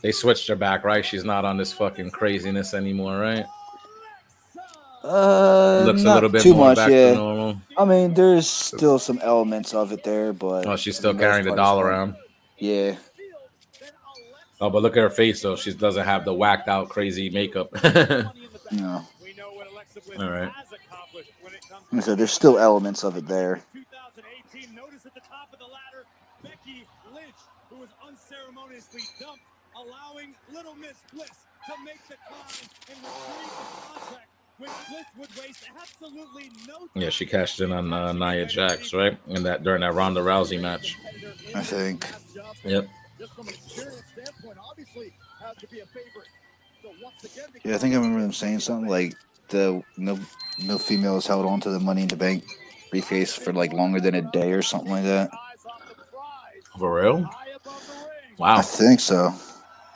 They 0.00 0.10
switched 0.10 0.48
her 0.48 0.56
back, 0.56 0.84
right? 0.84 1.04
She's 1.04 1.22
not 1.24 1.44
on 1.44 1.58
this 1.58 1.70
fucking 1.72 2.10
craziness 2.10 2.72
anymore, 2.72 3.18
right? 3.18 3.44
Uh, 5.04 5.82
Looks 5.84 6.02
a 6.02 6.14
little 6.14 6.28
bit 6.30 6.42
too 6.42 6.54
more 6.54 6.68
much, 6.68 6.76
back 6.76 6.90
yeah. 6.90 7.10
to 7.10 7.16
normal. 7.16 7.60
I 7.76 7.84
mean, 7.84 8.14
there's 8.14 8.48
still 8.48 8.98
some 8.98 9.18
elements 9.22 9.74
of 9.74 9.92
it 9.92 10.02
there, 10.02 10.32
but 10.32 10.66
Oh, 10.66 10.76
she's 10.76 10.96
still 10.96 11.12
for 11.12 11.18
the 11.18 11.24
most 11.24 11.30
carrying 11.30 11.46
the 11.48 11.54
doll 11.54 11.80
around. 11.80 12.16
Yeah, 12.56 12.96
Oh, 14.60 14.70
but 14.70 14.82
look 14.82 14.96
at 14.96 15.02
her 15.02 15.10
face 15.10 15.42
though. 15.42 15.56
She 15.56 15.72
doesn't 15.72 16.04
have 16.04 16.24
the 16.24 16.34
whacked 16.34 16.68
out 16.68 16.88
crazy 16.88 17.30
makeup. 17.30 17.68
no. 18.72 19.04
All 20.18 20.30
right. 20.30 20.50
So 22.00 22.14
there's 22.14 22.32
still 22.32 22.58
elements 22.58 23.04
of 23.04 23.16
it 23.16 23.26
there. 23.28 23.62
2018, 23.72 24.74
notice 24.74 25.06
at 25.06 25.14
the 25.14 25.20
top 25.20 25.52
of 25.52 25.58
the 25.58 25.64
ladder, 25.64 26.04
Becky 26.42 26.86
Lynch, 27.14 27.34
who 27.70 27.76
was 27.76 27.90
unceremoniously 28.68 29.02
dumped, 29.20 29.42
allowing 29.76 30.34
Little 30.52 30.74
Miss 30.74 30.94
Bliss 31.12 31.28
to 31.66 31.72
make 31.84 32.00
the 32.08 32.14
climb 32.28 32.68
and 32.88 32.98
retrieve 32.98 33.50
the 33.50 33.98
contract, 33.98 34.28
which 34.58 34.70
Bliss 34.88 35.06
would 35.18 35.42
waste 35.46 35.64
absolutely 35.80 36.50
no 36.66 36.88
Yeah, 36.94 37.10
she 37.10 37.26
cashed 37.26 37.60
in 37.60 37.72
on 37.72 37.92
uh, 37.92 38.12
Nia 38.12 38.46
Jax, 38.46 38.92
right? 38.92 39.18
In 39.28 39.42
that 39.44 39.62
during 39.62 39.80
that 39.82 39.94
Ronda 39.94 40.20
Rousey 40.20 40.60
match. 40.60 40.96
I 41.54 41.62
think. 41.62 42.06
Yep. 42.64 42.88
just 43.18 43.34
from 43.34 43.48
an 43.48 43.54
standpoint, 43.54 44.58
obviously 44.68 45.12
has 45.44 45.56
to 45.58 45.66
be 45.68 45.80
a 45.80 45.86
favorite. 45.86 46.28
So 46.82 46.90
once 47.02 47.24
again, 47.24 47.48
Yeah, 47.64 47.74
I 47.74 47.78
think 47.78 47.94
I 47.94 47.98
remember 47.98 48.20
them 48.20 48.32
saying 48.32 48.60
something 48.60 48.88
like 48.88 49.14
the 49.48 49.82
no 49.96 50.18
no 50.60 50.78
female 50.78 51.14
has 51.14 51.26
held 51.26 51.46
on 51.46 51.60
to 51.62 51.70
the 51.70 51.80
Money 51.80 52.02
in 52.02 52.08
the 52.08 52.16
Bank 52.16 52.44
briefcase 52.90 53.34
for 53.34 53.52
like 53.52 53.72
longer 53.72 54.00
than 54.00 54.14
a 54.14 54.22
day 54.32 54.52
or 54.52 54.62
something 54.62 54.90
like 54.90 55.04
that. 55.04 55.30
eyes 55.32 55.64
off 55.66 55.88
the 55.88 55.94
prize, 55.94 56.62
For 56.78 56.94
real? 57.02 57.28
High 58.38 58.52
above 58.54 58.76
the 58.76 58.82
ring. 58.84 58.88
I 58.88 58.88
think 58.88 59.00
so. 59.00 59.34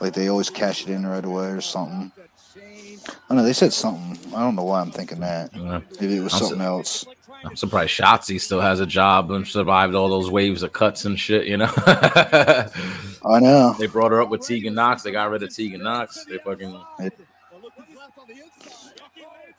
Like 0.00 0.12
they 0.14 0.28
always 0.28 0.50
cash 0.50 0.82
it 0.82 0.88
in 0.90 1.06
right 1.06 1.24
away 1.24 1.46
or 1.48 1.60
something. 1.60 2.10
I 2.56 3.10
don't 3.28 3.38
know. 3.38 3.44
They 3.44 3.52
said 3.52 3.72
something. 3.72 4.34
I 4.34 4.40
don't 4.40 4.54
know 4.56 4.64
why 4.64 4.80
I'm 4.80 4.90
thinking 4.90 5.20
that. 5.20 5.54
Yeah. 5.54 5.80
Maybe 6.00 6.16
it 6.16 6.22
was 6.22 6.32
I'm 6.34 6.38
something 6.40 6.58
so- 6.58 6.64
else. 6.64 7.06
I'm 7.44 7.56
surprised 7.56 7.98
Shotzi 7.98 8.40
still 8.40 8.60
has 8.60 8.78
a 8.78 8.86
job 8.86 9.32
and 9.32 9.44
survived 9.46 9.96
all 9.96 10.08
those 10.08 10.30
waves 10.30 10.62
of 10.62 10.72
cuts 10.72 11.06
and 11.06 11.18
shit, 11.18 11.46
you 11.48 11.56
know? 11.56 11.72
I 11.76 13.40
know. 13.40 13.74
They 13.80 13.88
brought 13.88 14.12
her 14.12 14.22
up 14.22 14.28
with 14.28 14.42
Tegan 14.46 14.74
Nox. 14.74 15.02
They 15.02 15.10
got 15.10 15.28
rid 15.28 15.42
of 15.42 15.52
Tegan 15.52 15.82
Nox. 15.82 16.24
They 16.26 16.38
fucking 16.38 16.70
But 16.98 17.12
look 17.60 17.72
who's 17.76 17.96
left 17.96 18.16
on 18.16 18.28
the 18.28 18.34
inside. 18.34 19.00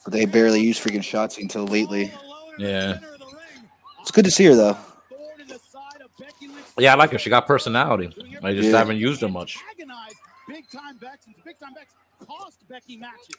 But 0.05 0.13
they 0.13 0.23
barely 0.25 0.61
use 0.61 0.79
freaking 0.79 0.99
Shotzi 0.99 1.41
until 1.41 1.65
lately. 1.65 2.09
Yeah. 2.57 2.99
It's 3.99 4.11
good 4.11 4.23
to 4.23 4.31
see 4.31 4.45
her 4.45 4.55
though. 4.55 4.77
Yeah, 6.77 6.93
I 6.93 6.95
like 6.95 7.11
her. 7.11 7.19
She 7.19 7.29
got 7.29 7.45
personality. 7.45 8.07
I 8.41 8.53
just 8.53 8.69
Yeah. 8.69 8.77
haven't 8.77 8.97
used 8.97 9.21
her 9.21 9.29
much. 9.29 9.57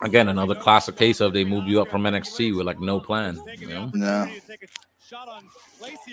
Again, 0.02 0.28
another 0.28 0.54
classic 0.54 0.96
case 0.96 1.20
of 1.20 1.32
they 1.32 1.44
move 1.44 1.66
you 1.66 1.80
up 1.80 1.88
from 1.88 2.02
NXT 2.06 2.56
with 2.56 2.66
like 2.66 2.80
no 2.80 3.00
plan. 3.00 3.40
You 3.58 3.68
know? 3.68 3.90
No. 3.94 4.28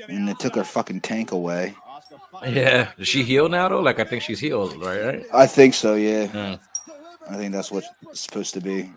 And 0.08 0.28
they 0.28 0.34
took 0.34 0.56
her 0.56 0.64
fucking 0.64 1.02
tank 1.02 1.32
away. 1.32 1.76
Yeah. 2.48 2.92
Is 2.98 3.08
she 3.08 3.24
healed 3.24 3.52
now 3.52 3.70
though? 3.70 3.82
Like 3.82 4.00
I 4.00 4.04
think 4.04 4.24
she's 4.24 4.40
healed, 4.40 4.76
right? 4.84 5.02
Right? 5.06 5.26
I 5.34 5.48
think 5.48 5.74
so, 5.74 5.96
yeah. 5.96 6.28
Yeah. 6.34 6.58
I 7.30 7.38
think 7.38 7.54
that's 7.54 7.72
what 7.72 7.84
it's 8.10 8.22
supposed 8.22 8.54
to 8.56 8.62
be. 8.62 8.92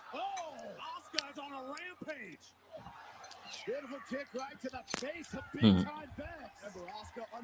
Beautiful 3.66 3.98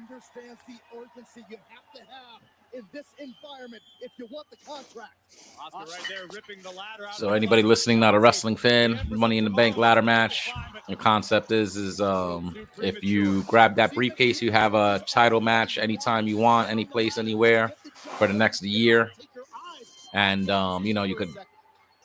understands 0.01 0.59
the 0.67 0.75
urgency 0.97 1.45
you 1.49 1.57
have 1.69 1.93
to 1.93 2.01
have 2.01 2.41
in 2.73 2.83
this 2.93 3.07
environment 3.19 3.83
if 4.01 4.11
you 4.17 4.27
want 4.31 4.49
the 4.49 4.57
contract. 4.65 5.13
Asuka 5.59 5.89
right 5.89 6.05
there 6.07 6.27
ripping 6.31 6.61
the 6.61 6.69
ladder 6.69 7.07
out. 7.07 7.15
So 7.15 7.33
anybody 7.33 7.63
listening, 7.63 7.99
not 7.99 8.15
a 8.15 8.19
wrestling 8.19 8.55
fan, 8.55 8.99
Money 9.09 9.37
in 9.37 9.43
the 9.43 9.49
Bank 9.49 9.77
ladder 9.77 10.01
match. 10.01 10.51
The 10.87 10.95
concept 10.95 11.51
is 11.51 11.75
is 11.75 11.99
um 11.99 12.55
if 12.81 13.03
you 13.03 13.43
grab 13.43 13.75
that 13.75 13.93
briefcase, 13.93 14.41
you 14.41 14.51
have 14.51 14.73
a 14.73 15.03
title 15.07 15.41
match 15.41 15.77
anytime 15.77 16.27
you 16.27 16.37
want, 16.37 16.69
any 16.69 16.85
place, 16.85 17.17
anywhere 17.17 17.73
for 17.93 18.27
the 18.27 18.33
next 18.33 18.61
year. 18.63 19.11
And 20.13 20.49
um, 20.49 20.85
you 20.85 20.93
know, 20.93 21.03
you 21.03 21.15
could 21.15 21.33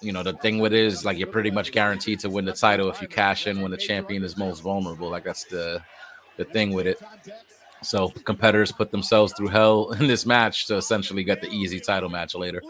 you 0.02 0.12
know, 0.12 0.22
the 0.22 0.34
thing 0.34 0.58
with 0.58 0.74
it 0.74 0.84
is 0.84 1.04
like 1.04 1.18
you're 1.18 1.26
pretty 1.26 1.50
much 1.50 1.72
guaranteed 1.72 2.20
to 2.20 2.28
win 2.28 2.44
the 2.44 2.52
title 2.52 2.90
if 2.90 3.00
you 3.00 3.08
cash 3.08 3.46
in 3.46 3.62
when 3.62 3.70
the 3.70 3.76
champion 3.76 4.22
is 4.22 4.36
most 4.36 4.60
vulnerable. 4.60 5.08
Like 5.08 5.24
that's 5.24 5.44
the 5.44 5.82
the 6.36 6.44
thing 6.44 6.72
with 6.72 6.86
it. 6.86 7.00
So 7.82 8.08
competitors 8.08 8.72
put 8.72 8.90
themselves 8.90 9.32
through 9.36 9.48
hell 9.48 9.92
in 10.00 10.06
this 10.06 10.26
match 10.26 10.66
to 10.66 10.76
essentially 10.76 11.24
get 11.24 11.40
the 11.40 11.48
easy 11.48 11.80
title 11.80 12.08
match 12.08 12.34
later. 12.34 12.62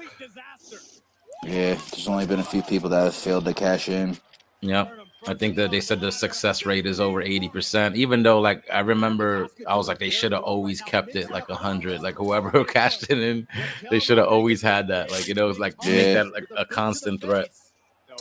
Yeah, 1.44 1.75
there's 1.75 2.08
only 2.08 2.26
been 2.26 2.40
a 2.40 2.44
few 2.44 2.62
people 2.62 2.90
that 2.90 3.04
have 3.04 3.14
failed 3.14 3.44
to 3.44 3.54
cash 3.54 3.88
in. 3.88 4.16
Yeah. 4.60 4.88
I 5.28 5.34
think 5.34 5.56
that 5.56 5.70
they 5.72 5.80
said 5.80 6.00
the 6.00 6.12
success 6.12 6.64
rate 6.64 6.86
is 6.86 7.00
over 7.00 7.22
80%. 7.22 7.96
Even 7.96 8.22
though, 8.22 8.40
like, 8.40 8.64
I 8.72 8.80
remember 8.80 9.48
I 9.66 9.76
was 9.76 9.88
like, 9.88 9.98
they 9.98 10.10
should 10.10 10.32
have 10.32 10.42
always 10.42 10.80
kept 10.80 11.16
it 11.16 11.30
like 11.30 11.48
100. 11.48 12.00
Like, 12.00 12.14
whoever 12.14 12.64
cashed 12.68 13.10
it 13.10 13.18
in, 13.18 13.48
they 13.90 13.98
should 13.98 14.18
have 14.18 14.28
always 14.28 14.62
had 14.62 14.88
that. 14.88 15.10
Like, 15.10 15.26
you 15.26 15.34
know, 15.34 15.48
it's 15.48 15.58
like 15.58 15.75
make 15.84 16.14
that 16.14 16.32
like 16.32 16.46
a 16.56 16.64
constant 16.64 17.20
threat. 17.20 17.48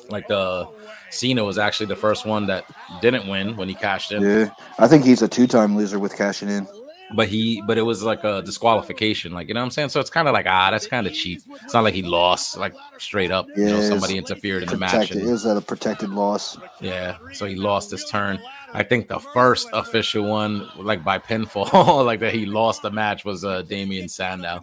Like, 0.09 0.27
the 0.27 0.67
Cena 1.09 1.43
was 1.43 1.57
actually 1.57 1.87
the 1.87 1.95
first 1.95 2.25
one 2.25 2.45
that 2.47 2.65
didn't 3.01 3.27
win 3.27 3.55
when 3.57 3.67
he 3.69 3.75
cashed 3.75 4.11
in. 4.11 4.21
Yeah, 4.23 4.49
I 4.79 4.87
think 4.87 5.03
he's 5.05 5.21
a 5.21 5.27
two-time 5.27 5.75
loser 5.75 5.99
with 5.99 6.15
cashing 6.15 6.49
in. 6.49 6.67
But 7.13 7.27
he, 7.27 7.61
but 7.67 7.77
it 7.77 7.83
was 7.83 8.01
like 8.01 8.23
a 8.23 8.41
disqualification. 8.41 9.31
Like, 9.31 9.47
you 9.47 9.53
know 9.53 9.59
what 9.59 9.65
I'm 9.65 9.71
saying? 9.71 9.89
So 9.89 9.99
it's 9.99 10.09
kind 10.09 10.27
of 10.27 10.33
like, 10.33 10.47
ah, 10.49 10.71
that's 10.71 10.87
kind 10.87 11.05
of 11.05 11.13
cheap. 11.13 11.39
It's 11.63 11.71
not 11.73 11.83
like 11.83 11.93
he 11.93 12.01
lost, 12.01 12.57
like, 12.57 12.73
straight 12.97 13.29
up. 13.29 13.45
You 13.55 13.65
know, 13.65 13.79
Yeah, 13.79 13.87
somebody 13.89 14.17
interfered 14.17 14.63
in 14.63 14.69
the 14.69 14.77
match. 14.77 15.11
And- 15.11 15.21
It 15.21 15.25
was 15.31 15.45
at 15.45 15.55
a 15.55 15.61
protected 15.61 16.09
loss. 16.09 16.57
Yeah, 16.81 17.17
so 17.31 17.45
he 17.45 17.55
lost 17.55 17.91
his 17.91 18.05
turn. 18.05 18.39
I 18.73 18.81
think 18.81 19.07
the 19.07 19.19
first 19.19 19.69
official 19.71 20.23
one, 20.27 20.67
like 20.77 21.03
by 21.03 21.19
pinfall, 21.19 22.03
like 22.09 22.21
that 22.21 22.33
he 22.33 22.47
lost 22.47 22.81
the 22.81 22.89
match 22.91 23.23
was 23.23 23.45
uh 23.45 23.61
Damien 23.61 24.09
Sandow. 24.09 24.59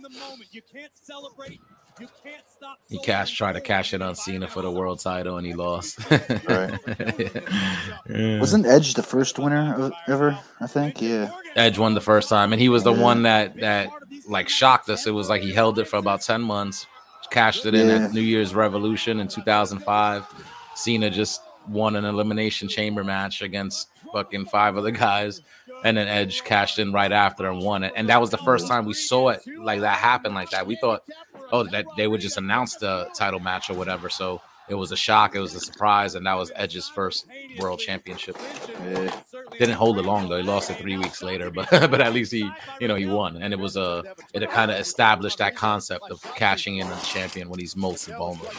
He 2.88 2.98
cashed 2.98 3.36
tried 3.36 3.54
to 3.54 3.60
cash 3.60 3.92
in 3.94 4.02
on 4.02 4.14
Cena 4.14 4.46
for 4.48 4.62
the 4.62 4.70
world 4.70 5.00
title 5.00 5.36
and 5.38 5.46
he 5.46 5.54
lost. 5.54 5.98
Right. 6.48 6.78
Yeah. 8.08 8.38
Wasn't 8.40 8.66
Edge 8.66 8.94
the 8.94 9.02
first 9.02 9.38
winner 9.38 9.90
ever? 10.08 10.38
I 10.60 10.66
think. 10.66 11.00
Yeah. 11.00 11.30
Edge 11.56 11.78
won 11.78 11.94
the 11.94 12.00
first 12.00 12.28
time, 12.28 12.52
and 12.52 12.60
he 12.60 12.68
was 12.68 12.82
the 12.84 12.92
Yeah. 12.94 13.02
one 13.02 13.22
that 13.22 13.56
that 13.60 13.88
like 14.28 14.48
shocked 14.48 14.88
us. 14.88 15.06
It 15.06 15.12
was 15.12 15.28
like 15.28 15.42
he 15.42 15.52
held 15.52 15.78
it 15.78 15.86
for 15.88 15.96
about 15.96 16.20
ten 16.22 16.40
months, 16.42 16.86
cashed 17.30 17.66
it 17.66 17.74
in 17.74 17.88
Yeah. 17.88 18.06
at 18.06 18.12
New 18.12 18.20
Year's 18.20 18.54
Revolution 18.54 19.20
in 19.20 19.28
2005. 19.28 20.24
Cena 20.74 21.10
just 21.10 21.40
won 21.68 21.96
an 21.96 22.04
elimination 22.04 22.68
chamber 22.68 23.04
match 23.04 23.40
against 23.42 23.88
fucking 24.12 24.46
five 24.46 24.76
other 24.76 24.90
guys, 24.90 25.40
and 25.84 25.96
then 25.96 26.08
Edge 26.08 26.42
cashed 26.44 26.78
in 26.78 26.92
right 26.92 27.12
after 27.12 27.48
and 27.48 27.62
won 27.62 27.84
it. 27.84 27.92
And 27.96 28.08
that 28.08 28.20
was 28.20 28.30
the 28.30 28.38
first 28.38 28.66
time 28.68 28.84
we 28.84 28.94
saw 28.94 29.28
it 29.30 29.42
like 29.58 29.80
that 29.80 29.96
happen 29.98 30.34
like 30.34 30.50
that. 30.50 30.66
We 30.66 30.76
thought, 30.76 31.02
oh, 31.52 31.64
that 31.64 31.86
they 31.96 32.08
would 32.08 32.20
just 32.20 32.38
announce 32.38 32.76
the 32.76 33.08
title 33.14 33.40
match 33.40 33.70
or 33.70 33.74
whatever. 33.74 34.08
So 34.08 34.40
it 34.68 34.74
was 34.74 34.92
a 34.92 34.96
shock, 34.96 35.34
it 35.34 35.40
was 35.40 35.54
a 35.54 35.60
surprise, 35.60 36.14
and 36.14 36.26
that 36.26 36.34
was 36.34 36.50
Edge's 36.54 36.88
first 36.88 37.26
world 37.58 37.78
championship. 37.80 38.36
Yeah. 38.80 39.14
Didn't 39.58 39.74
hold 39.74 39.98
it 39.98 40.02
long 40.02 40.28
though. 40.28 40.38
He 40.38 40.42
lost 40.42 40.70
it 40.70 40.78
three 40.78 40.96
weeks 40.96 41.22
later, 41.22 41.50
but 41.50 41.68
but 41.90 42.00
at 42.00 42.12
least 42.12 42.32
he, 42.32 42.48
you 42.80 42.88
know, 42.88 42.94
he 42.94 43.06
won, 43.06 43.42
and 43.42 43.52
it 43.52 43.58
was 43.58 43.76
a 43.76 44.02
it 44.32 44.48
kind 44.50 44.70
of 44.70 44.78
established 44.78 45.38
that 45.38 45.54
concept 45.56 46.10
of 46.10 46.22
cashing 46.36 46.78
in 46.78 46.86
on 46.86 46.98
the 46.98 47.04
champion 47.04 47.48
when 47.48 47.60
he's 47.60 47.76
most 47.76 48.06
vulnerable. 48.06 48.50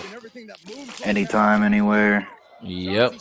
Anytime, 1.04 1.64
anywhere. 1.64 2.28
Yep. 2.62 3.16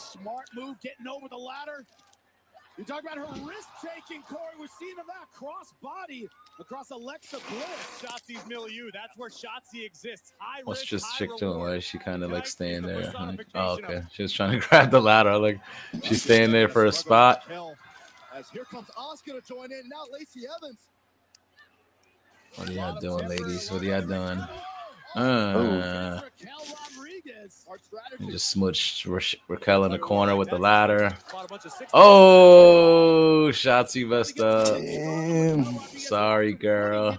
You 2.78 2.84
talk 2.84 3.02
about 3.02 3.18
her 3.18 3.46
risk 3.46 3.68
taking, 3.82 4.22
Corey. 4.22 4.40
We're 4.58 4.66
seeing 4.78 4.96
that 4.96 5.30
cross 5.34 5.74
body 5.82 6.26
across 6.58 6.90
Alexa 6.90 7.36
Bliss. 7.48 8.02
Shotzi's 8.02 8.46
milieu. 8.46 8.90
That's 8.92 9.16
where 9.18 9.28
Shotzi 9.28 9.84
exists. 9.84 10.32
High 10.38 10.62
What's 10.64 10.80
risk, 10.80 10.90
this 10.90 11.02
high 11.04 11.18
chick 11.18 11.30
doing? 11.38 11.58
Why 11.58 11.74
is 11.74 11.84
she 11.84 11.98
kind 11.98 12.22
of 12.22 12.32
like 12.32 12.46
staying 12.46 12.82
there? 12.82 13.02
personification 13.02 13.50
Oh, 13.54 13.74
okay. 13.74 14.02
She 14.12 14.22
was 14.22 14.32
trying 14.32 14.58
to 14.58 14.66
grab 14.68 14.90
the 14.90 15.00
ladder. 15.00 15.36
Like 15.36 15.60
she's 16.02 16.22
staying 16.22 16.50
there 16.50 16.68
for 16.68 16.86
a 16.86 16.92
spot. 16.92 17.44
As 18.34 18.48
here 18.48 18.64
comes 18.64 18.88
Asuka 18.96 19.38
to 19.38 19.42
join 19.46 19.70
in. 19.70 19.88
Now 19.90 20.04
Lacey 20.10 20.46
Evans. 20.56 20.88
What 22.56 22.70
are 22.70 22.72
y'all 22.72 23.00
doing, 23.00 23.28
ladies? 23.28 23.70
What 23.70 23.82
are 23.82 23.84
y'all 23.84 24.02
doing? 24.02 24.42
Uh, 25.14 26.22
Raquel 27.24 27.34
Rodriguez. 27.34 27.64
Our 27.68 27.78
strategy. 27.78 28.24
you 28.24 28.32
just 28.32 28.56
smooched 28.56 29.06
Ra- 29.10 29.38
Raquel 29.54 29.84
in 29.84 29.92
the 29.92 29.98
corner 29.98 30.36
with 30.36 30.50
the 30.50 30.58
ladder. 30.58 31.16
Oh, 31.34 31.44
a 31.44 31.48
bunch 31.48 31.64
of 31.64 31.72
six- 31.72 31.90
Oh, 31.94 33.48
Shotzi 33.52 34.06
messed 34.06 34.40
up. 34.40 34.76
Damn. 34.78 35.64
Sorry, 35.98 36.52
girl. 36.54 37.18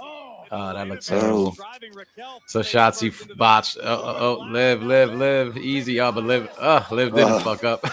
Oh, 0.00 0.44
oh, 0.50 0.72
that 0.74 0.88
looks 0.88 1.06
terrible. 1.06 1.50
Driving 1.52 1.92
So 2.46 2.60
Shotzi 2.60 3.08
f- 3.08 3.36
botched. 3.36 3.76
Uh, 3.76 3.80
uh, 3.82 3.98
oh, 4.02 4.16
oh, 4.18 4.38
oh, 4.40 4.44
Liv, 4.50 4.82
Liv, 4.82 5.12
Liv. 5.14 5.56
Easy, 5.58 5.94
y'all, 5.94 6.12
but 6.12 6.24
Liv. 6.24 6.48
Oh, 6.58 6.86
Liv 6.90 7.14
didn't 7.14 7.40
fuck 7.40 7.64
up. 7.64 7.80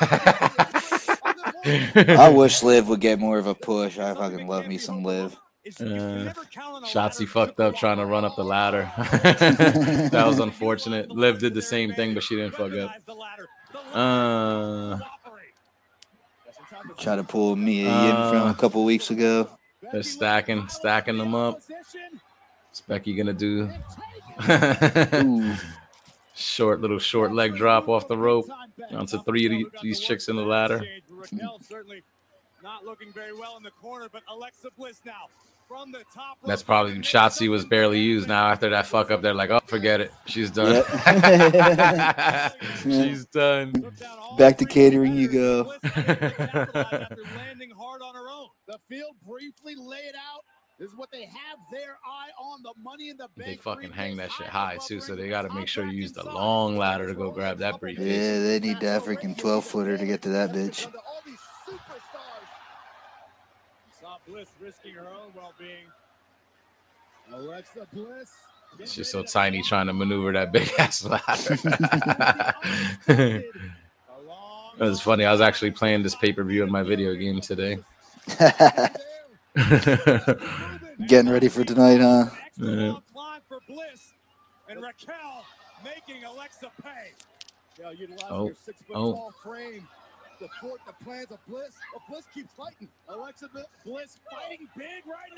I 1.65 2.29
wish 2.29 2.63
Liv 2.63 2.87
would 2.87 3.01
get 3.01 3.19
more 3.19 3.37
of 3.37 3.47
a 3.47 3.53
push. 3.55 3.99
I 3.99 4.13
fucking 4.13 4.47
love 4.47 4.67
me 4.67 4.77
some 4.77 5.03
Liv. 5.03 5.37
Uh, 5.63 6.33
Shotzi 6.91 7.27
fucked 7.27 7.59
up 7.59 7.75
trying 7.75 7.97
to 7.97 8.05
run 8.05 8.25
up 8.25 8.35
the 8.35 8.43
ladder. 8.43 8.91
that 8.97 10.23
was 10.25 10.39
unfortunate. 10.39 11.11
Liv 11.11 11.37
did 11.39 11.53
the 11.53 11.61
same 11.61 11.93
thing, 11.93 12.13
but 12.15 12.23
she 12.23 12.35
didn't 12.35 12.55
fuck 12.55 12.73
up. 12.73 12.95
Uh, 13.95 14.97
Try 16.97 17.15
to 17.15 17.23
pull 17.23 17.55
Mia 17.55 17.83
Yim 17.85 18.15
from 18.15 18.47
Uh, 18.47 18.51
a 18.51 18.55
couple 18.55 18.83
weeks 18.83 19.11
ago. 19.11 19.47
they're 19.91 20.01
stacking, 20.03 20.67
stacking 20.67 21.17
them 21.17 21.35
up. 21.35 21.61
What's 22.67 22.81
Becky 22.87 23.13
gonna 23.13 23.33
do? 23.33 23.69
Short 26.35 26.81
little 26.81 26.97
short 26.97 27.33
leg 27.33 27.55
drop 27.55 27.87
off 27.87 28.07
the 28.07 28.17
rope 28.17 28.47
onto 28.91 29.21
three 29.23 29.63
of 29.63 29.71
these 29.83 29.99
chicks 29.99 30.27
in 30.27 30.35
the 30.37 30.41
ladder. 30.41 30.81
Certainly 31.67 32.01
not 32.63 32.83
looking 32.85 33.11
very 33.11 33.33
well 33.37 33.57
in 33.57 33.63
the 33.63 33.69
corner, 33.71 34.07
but 34.11 34.23
Alexa 34.27 34.69
Bliss 34.77 35.01
now 35.05 35.27
from 35.27 35.43
the 35.43 35.50
top. 35.50 35.50
That's 36.45 36.61
rope. 36.61 36.65
probably 36.65 36.93
Shotzi 36.95 37.49
was 37.49 37.65
barely 37.65 37.99
used. 37.99 38.27
Now 38.27 38.47
after 38.47 38.69
that 38.69 38.87
fuck 38.87 39.11
up, 39.11 39.21
they're 39.21 39.33
like, 39.33 39.49
oh, 39.49 39.59
forget 39.65 40.01
it, 40.01 40.11
she's 40.25 40.51
done. 40.51 40.83
she's 42.83 43.25
done. 43.25 43.73
Took 43.73 43.97
down 43.97 44.17
all 44.19 44.37
Back 44.37 44.57
to 44.57 44.65
catering 44.65 45.15
you 45.15 45.27
go. 45.27 45.63
Bliss 45.63 45.79
able 45.83 46.11
to 46.19 46.29
capitalize 46.33 46.93
after 46.93 47.23
landing 47.37 47.71
hard 47.71 48.01
on 48.01 48.15
her 48.15 48.29
own. 48.29 48.47
The 48.67 48.77
field 48.89 49.15
briefly 49.27 49.75
laid 49.75 50.15
out. 50.15 50.43
Is 50.79 50.95
what 50.95 51.11
they 51.11 51.25
have 51.25 51.59
their 51.71 51.95
eye 52.03 52.29
on 52.41 52.63
the 52.63 52.73
money 52.81 53.09
in 53.09 53.17
the 53.17 53.27
bank. 53.37 53.49
They 53.49 53.55
fucking 53.57 53.91
hang 53.91 54.17
that 54.17 54.31
shit 54.31 54.47
high 54.47 54.77
high 54.77 54.77
too, 54.77 54.99
so 54.99 55.15
they 55.15 55.29
got 55.29 55.43
to 55.43 55.53
make 55.53 55.67
sure 55.67 55.85
you 55.85 55.91
use 55.91 56.11
the 56.11 56.23
long 56.23 56.75
ladder 56.75 57.05
to 57.07 57.13
go 57.13 57.29
grab 57.29 57.59
that 57.59 57.79
briefcase. 57.79 58.07
Yeah, 58.07 58.39
they 58.39 58.59
need 58.59 58.79
that 58.79 59.03
freaking 59.03 59.37
12 59.37 59.63
footer 59.63 59.95
to 59.95 60.05
get 60.07 60.23
to 60.23 60.29
that 60.29 60.51
bitch. 60.51 60.87
Under 60.87 60.97
all 60.97 61.21
these 61.23 61.37
superstars. 61.67 62.47
Saw 64.11 64.17
Bliss 64.27 64.49
risking 64.59 64.93
her 64.95 65.07
own 65.07 65.31
well-being. 65.33 65.85
Alexa 67.31 67.87
Bliss. 67.93 68.29
She's 68.85 69.09
so 69.09 69.23
tiny 69.23 69.61
trying 69.61 69.87
to 69.87 69.93
maneuver 69.93 70.33
that 70.33 70.51
big 70.51 70.69
ass 70.77 71.05
ladder. 71.05 71.57
It 74.79 74.85
was 74.85 75.01
funny. 75.01 75.25
I 75.25 75.31
was 75.31 75.41
actually 75.41 75.71
playing 75.71 76.01
this 76.01 76.15
pay 76.15 76.33
per 76.33 76.43
view 76.43 76.63
in 76.63 76.71
my 76.71 76.81
video 76.81 77.13
game 77.13 77.39
today. 77.39 77.77
Getting 81.07 81.31
ready 81.31 81.49
for 81.49 81.63
tonight, 81.63 81.99
huh? 81.99 82.25
Yeah. 82.57 82.95
For 83.47 83.59
Bliss 83.67 84.13
and 84.69 84.81
Raquel 84.81 85.45
making 85.83 86.23
Alexa 86.23 86.71
pay. 86.83 87.11
Raquel 87.77 87.93
utilizing 87.93 88.27
Oh, 88.29 88.47
her 88.47 88.55
six 88.55 88.81
foot 88.81 88.95
oh. 88.97 89.31
Tall 90.41 90.49
frame 90.49 90.49
to 90.49 90.59
thwart 90.59 90.81
the 90.87 90.93
plans 91.03 91.31
of 91.31 91.37
Bliss. 91.47 91.73
But 91.93 92.01
Bliss 92.09 92.25
keeps 92.33 92.53
fighting. 92.53 92.87
Alexa 93.09 93.49
Bliss 93.85 94.19
fighting 94.31 94.67
big 94.75 95.03
right 95.05 95.31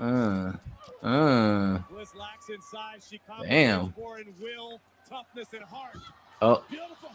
now. 0.00 0.56
Uh, 1.02 1.06
uh. 1.06 1.78
Bliss 1.90 2.14
lacks 2.14 2.48
in 2.48 2.60
size. 2.62 3.06
She 3.08 3.20
Damn. 3.48 3.92
compensates 3.92 3.98
for 3.98 4.18
in 4.18 4.34
will, 4.40 4.80
toughness, 5.08 5.48
and 5.52 5.64
heart. 5.64 5.96
Oh, 6.42 6.62
Beautiful 6.68 7.08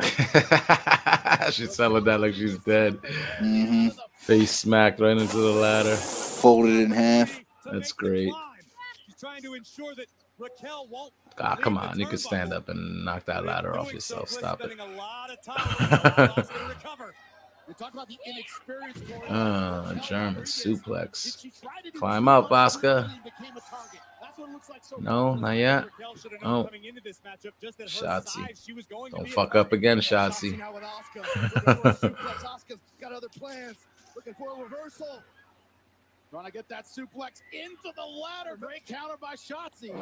Hurricanrana. 0.00 1.52
she's 1.52 1.74
selling 1.74 2.04
that 2.04 2.20
like 2.20 2.32
she's 2.34 2.56
dead. 2.58 2.98
hmm 3.38 3.88
Face 4.16 4.50
smacked 4.52 5.00
right 5.00 5.16
into 5.16 5.36
the 5.36 5.50
ladder. 5.50 5.96
Folded 5.96 6.80
in 6.80 6.90
half. 6.90 7.40
That's 7.70 7.92
great. 7.92 8.32
She's 9.04 9.16
trying 9.20 9.42
to 9.42 9.52
ensure 9.54 9.94
that 9.96 10.06
Raquel 10.40 10.86
won't 10.88 11.12
Ah, 11.38 11.54
come 11.56 11.78
on, 11.78 11.98
you 11.98 12.06
can 12.06 12.18
stand 12.18 12.52
up 12.52 12.68
and 12.68 13.04
knock 13.04 13.24
that 13.26 13.44
ladder 13.44 13.78
off 13.78 13.92
yourself. 13.92 14.28
Stop 14.28 14.60
it. 14.60 14.64
spending 14.72 14.80
a 14.80 14.96
lot 14.96 15.30
of 15.30 15.40
time 15.42 16.28
on 16.28 16.34
to 16.44 16.64
recover. 16.68 17.14
You 17.68 17.74
talk 17.74 17.92
about 17.92 18.08
the 18.08 18.18
inexperience. 18.26 19.00
Corey. 19.08 19.28
Ah, 19.30 19.94
German 20.02 20.42
suplex. 20.42 21.22
did 21.22 21.40
she 21.40 21.52
try 21.62 21.80
to 21.82 21.90
do 21.92 21.98
Climb 21.98 22.26
up, 22.26 22.48
Asuka. 22.50 23.04
and 23.12 23.22
became 23.22 23.56
a 23.56 23.60
target? 23.60 24.00
That's 24.20 24.36
what 24.38 24.48
it 24.48 24.52
looks 24.52 24.68
like 24.68 24.82
so 24.84 24.96
No, 24.96 25.34
not 25.34 25.52
yet. 25.52 25.84
Raquel 25.84 26.16
should 26.16 26.32
have 26.32 26.42
known 26.42 26.54
Oh. 26.54 26.64
coming 26.64 26.84
into 26.84 27.00
this 27.00 27.20
matchup 27.24 27.52
just 27.62 27.78
that 27.78 27.90
her 27.90 28.06
Shotzi. 28.06 28.28
size, 28.28 28.62
she 28.64 28.72
was 28.72 28.86
going 28.86 29.12
to 29.12 29.18
Don't 29.18 29.28
fuck 29.30 29.54
up 29.54 29.72
again, 29.72 29.98
Shotzi 29.98 30.58
Trying 36.30 36.44
to 36.46 36.52
get 36.52 36.68
that 36.68 36.86
suplex 36.86 37.42
into 37.52 37.92
the 37.96 38.04
ladder. 38.04 38.56
Great 38.56 38.86
counter 38.86 39.16
by 39.20 39.34
Shotzi. 39.34 39.92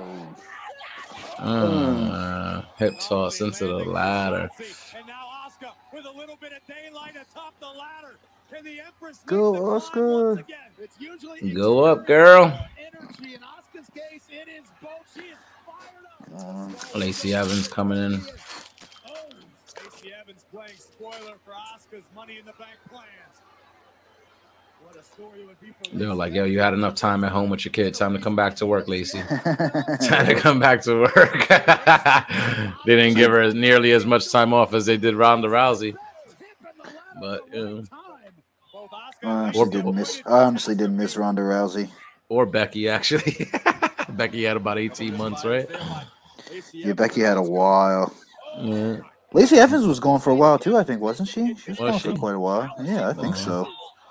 Uh, 1.39 2.63
hip 2.77 2.95
toss 3.01 3.41
into 3.41 3.67
the 3.67 3.77
ladder. 3.79 4.51
And 4.97 5.07
now 5.07 5.25
Asuka 5.47 5.71
with 5.93 6.05
a 6.05 6.11
little 6.11 6.37
bit 6.37 6.53
of 6.53 6.59
daylight 6.67 7.13
atop 7.17 7.55
the 7.61 7.67
ladder. 7.67 8.17
Can 8.53 8.65
the 8.65 8.81
Empress 8.81 9.21
Go, 9.27 9.53
make 9.53 9.63
the 9.63 9.67
climb 9.69 9.81
Asuka. 9.81 10.27
once 10.27 10.41
again? 10.41 10.59
It's 10.79 11.01
usually 11.01 11.53
Go 11.53 11.81
up, 11.85 12.07
girl. 12.07 12.45
energy. 12.79 13.35
In 13.35 13.41
Asuka's 13.41 13.89
case, 13.95 14.27
it 14.31 14.49
is 14.49 14.65
both. 14.83 14.91
She 15.15 15.21
is 15.21 15.39
fired 15.65 16.41
up. 16.43 16.45
Um, 16.45 16.77
Lacey 17.01 17.35
Evans 17.35 17.69
coming 17.69 17.99
in. 17.99 18.21
Oh, 19.09 19.15
Stacey 19.67 20.13
Evans 20.13 20.45
playing 20.53 20.77
spoiler 20.77 21.37
for 21.45 21.53
Asuka's 21.53 22.05
Money 22.15 22.39
in 22.39 22.45
the 22.45 22.53
Bank 22.53 22.77
plans. 22.91 23.07
What 23.07 23.15
a 23.15 23.17
story 23.89 24.17
it 24.17 24.27
would 24.29 24.37
be 24.37 24.37
for 24.37 24.53
They 24.53 24.65
were 24.65 24.68
Lacey 25.93 26.07
like, 26.07 26.33
yo, 26.33 26.45
you 26.45 26.61
had 26.61 26.75
enough 26.75 26.95
time 26.95 27.25
at 27.25 27.33
home 27.33 27.51
with 27.51 27.65
your 27.65 27.73
kid. 27.73 27.95
Time 27.95 28.13
to 28.15 28.21
come 28.21 28.37
back 28.37 28.55
to 28.57 28.67
work, 28.67 28.89
Lacey. 28.89 29.21
Time 30.03 30.27
to 30.27 30.35
come 30.37 30.59
back 30.59 30.83
to 30.83 31.01
work. 31.01 31.49
they 32.87 32.97
didn't 32.97 33.15
give 33.15 33.31
her 33.31 33.53
nearly 33.53 33.93
as 33.93 34.05
much 34.05 34.31
time 34.31 34.53
off 34.53 34.75
as 34.75 34.87
they 34.87 34.97
did 34.97 35.15
Ronda 35.15 35.49
Rousey. 35.49 35.95
But, 37.21 37.43
you 37.53 37.65
know. 37.65 37.85
Both 38.73 38.91
I 38.93 39.27
honestly 39.27 39.61
Or- 39.61 39.67
didn't 39.67 39.81
Evans 39.81 39.97
miss. 39.97 40.23
I 40.27 40.45
honestly 40.45 40.75
didn't 40.75 40.97
miss 40.97 41.17
Ronda 41.17 41.43
Rousey. 41.43 41.91
Or 42.29 42.47
Becky, 42.47 42.89
actually. 42.89 43.51
Becky 44.11 44.45
had 44.45 44.57
about 44.57 44.79
18 44.79 45.17
months, 45.17 45.45
right? 45.45 45.69
Yeah, 46.73 46.93
Becky 46.93 47.23
had 47.23 47.37
a 47.37 47.43
while. 47.43 48.13
Yeah. 48.61 48.99
Lacey 49.33 49.57
Evans 49.57 49.87
was 49.87 50.01
going 50.01 50.21
for 50.21 50.31
a 50.31 50.35
while 50.35 50.59
too. 50.59 50.77
I 50.77 50.85
think 50.85 51.01
wasn't 51.01 51.29
she? 51.29 51.55
She 51.55 51.71
was 51.73 51.79
Was 51.79 51.91
going 51.91 51.99
she? 51.99 52.09
for 52.11 52.17
quite 52.17 52.35
a 52.35 52.41
while. 52.41 52.75
Yeah, 52.83 53.09
I 53.09 53.13
think 53.13 53.35
uh-huh. 53.35 53.65
so. 53.65 53.69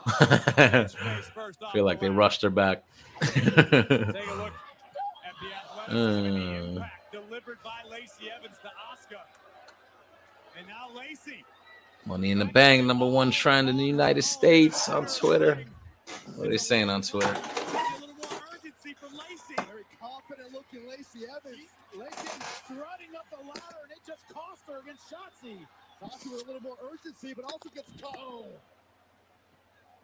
feel 1.73 1.83
like 1.85 1.99
they 1.99 2.09
rushed 2.09 2.41
her 2.41 2.49
back. 2.49 2.83
Take 3.21 3.35
a 3.35 3.49
look 3.49 3.63
at 3.63 5.33
the 5.41 5.49
athleticism 5.53 5.95
and 5.95 6.35
the 6.35 6.57
Uh. 6.57 6.75
impact 6.75 7.11
delivered 7.11 7.57
by 7.63 7.81
Lacey 7.89 8.29
Evans 8.35 8.57
to 8.61 8.67
Asuka. 8.67 9.19
And 10.57 10.67
now 10.67 10.89
Lacey. 10.97 11.43
Money 12.05 12.31
in 12.31 12.39
the 12.39 12.45
Bank, 12.45 12.85
number 12.85 13.05
one 13.05 13.31
trend 13.31 13.69
in 13.69 13.77
the 13.77 13.85
United 13.85 14.23
States 14.23 14.87
on 14.89 15.05
Twitter. 15.07 15.63
What 16.35 16.47
are 16.47 16.51
they 16.51 16.57
saying 16.57 16.89
on 16.89 17.01
Twitter? 17.01 17.35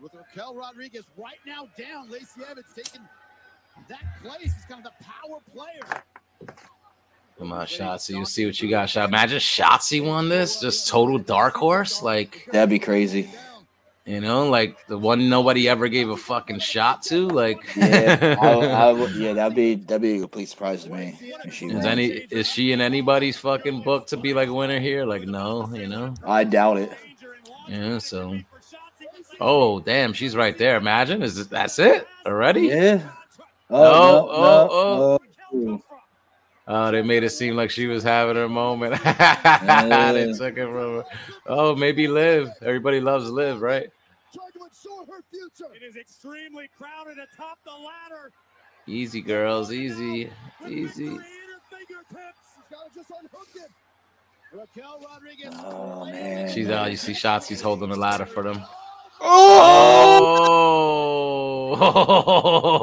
With 0.02 0.14
a 0.14 0.18
little 0.18 0.26
more 0.26 0.44
urgency, 0.44 0.44
but 0.44 0.44
also 0.44 0.44
gets 0.44 0.44
caught. 0.44 0.44
With 0.44 0.46
Raquel 0.46 0.56
Rodriguez 0.56 1.06
right 1.18 1.40
now 1.46 1.68
down, 1.78 2.10
Lacey 2.10 2.42
Evans 2.50 2.68
taking 2.76 3.02
that 3.90 4.24
place. 4.24 4.56
Is 4.56 4.66
kind 4.70 4.86
of 4.86 4.92
the 4.98 5.04
power 5.04 5.40
player. 5.54 6.04
Come 7.40 7.52
on, 7.52 7.66
Shotzi. 7.66 8.12
You 8.12 8.26
see 8.26 8.46
what 8.46 8.62
you 8.62 8.70
got. 8.70 8.90
Shot. 8.90 9.10
Imagine 9.10 9.40
Shotzi 9.40 10.06
won 10.06 10.30
this. 10.30 10.60
Just 10.62 10.88
total 10.88 11.18
dark 11.18 11.56
horse. 11.56 12.04
Like, 12.04 12.48
That'd 12.52 12.70
be 12.70 12.78
crazy. 12.80 13.30
you 14.06 14.22
know, 14.22 14.50
like 14.50 14.86
the 14.88 14.98
one 14.98 15.30
nobody 15.30 15.68
ever 15.68 15.88
gave 15.88 16.10
a 16.10 16.18
fucking 16.18 16.60
shot 16.60 17.02
to. 17.04 17.28
Like, 17.28 17.76
Yeah, 17.76 18.36
I, 18.40 18.48
I 18.92 18.92
yeah, 19.16 19.34
that'd 19.34 19.56
be 19.56 19.76
that'd 19.76 20.02
be 20.02 20.18
a 20.18 20.20
complete 20.20 20.50
surprise 20.50 20.84
to 20.84 20.92
me. 20.92 21.18
She 21.52 21.66
is 21.68 21.74
won. 21.74 21.86
any 21.88 22.06
is 22.08 22.48
she 22.48 22.72
in 22.72 22.82
anybody's 22.82 23.38
fucking 23.38 23.82
book 23.82 24.06
to 24.08 24.18
be 24.18 24.34
like 24.36 24.50
a 24.50 24.54
winner 24.54 24.80
here? 24.80 25.06
Like, 25.06 25.24
no, 25.24 25.74
you 25.74 25.88
know. 25.88 26.14
I 26.24 26.44
doubt 26.44 26.78
it. 26.78 26.92
Yeah, 27.68 27.98
so. 27.98 28.38
Oh, 29.40 29.80
damn, 29.80 30.14
she's 30.14 30.36
right 30.36 30.58
there. 30.58 30.78
Imagine, 30.78 31.22
is 31.24 31.38
it, 31.38 31.50
that's 31.50 31.80
it 31.80 32.08
already? 32.26 32.68
Yeah. 32.68 33.02
Oh, 33.70 33.80
oh 33.80 34.30
no, 34.30 34.70
oh, 34.72 35.20
no, 35.52 35.72
no. 35.72 35.84
Oh, 36.66 36.92
they 36.92 37.02
made 37.02 37.24
it 37.24 37.32
seem 37.32 37.56
like 37.56 37.70
she 37.70 37.88
was 37.88 38.04
having 38.04 38.38
her 38.38 38.48
moment. 38.48 38.94
they 39.04 40.34
took 40.38 40.58
it 40.58 40.66
from 40.66 40.74
her. 40.74 41.04
Oh, 41.46 41.76
maybe 41.76 42.08
Liv. 42.08 42.50
Everybody 42.62 43.02
loves 43.02 43.30
Liv, 43.30 43.62
right? 43.62 43.90
Trying 44.34 44.52
to 44.54 44.64
ensure 44.64 45.06
her 45.08 45.24
future. 45.30 45.74
It 45.76 45.84
is 45.84 45.98
extremely 45.98 46.70
crowded 46.78 47.18
atop 47.18 47.60
the 47.66 47.72
ladder. 47.72 48.32
Easy, 48.88 49.22
girls, 49.22 49.74
easy, 49.74 50.30
easy. 50.68 51.10
She's 51.10 51.18
got 52.70 52.88
to 52.88 52.96
just 52.96 53.12
unhook 53.12 53.48
it. 53.56 53.72
Raquel 54.54 55.02
Rodriguez. 55.06 55.54
Oh 55.66 56.06
man. 56.06 56.50
She's 56.52 56.70
out. 56.70 56.92
You 56.92 56.98
see, 56.98 57.14
Shotzi's 57.14 57.62
holding 57.62 57.90
the 57.90 57.96
ladder 57.96 58.26
for 58.26 58.44
them. 58.44 58.62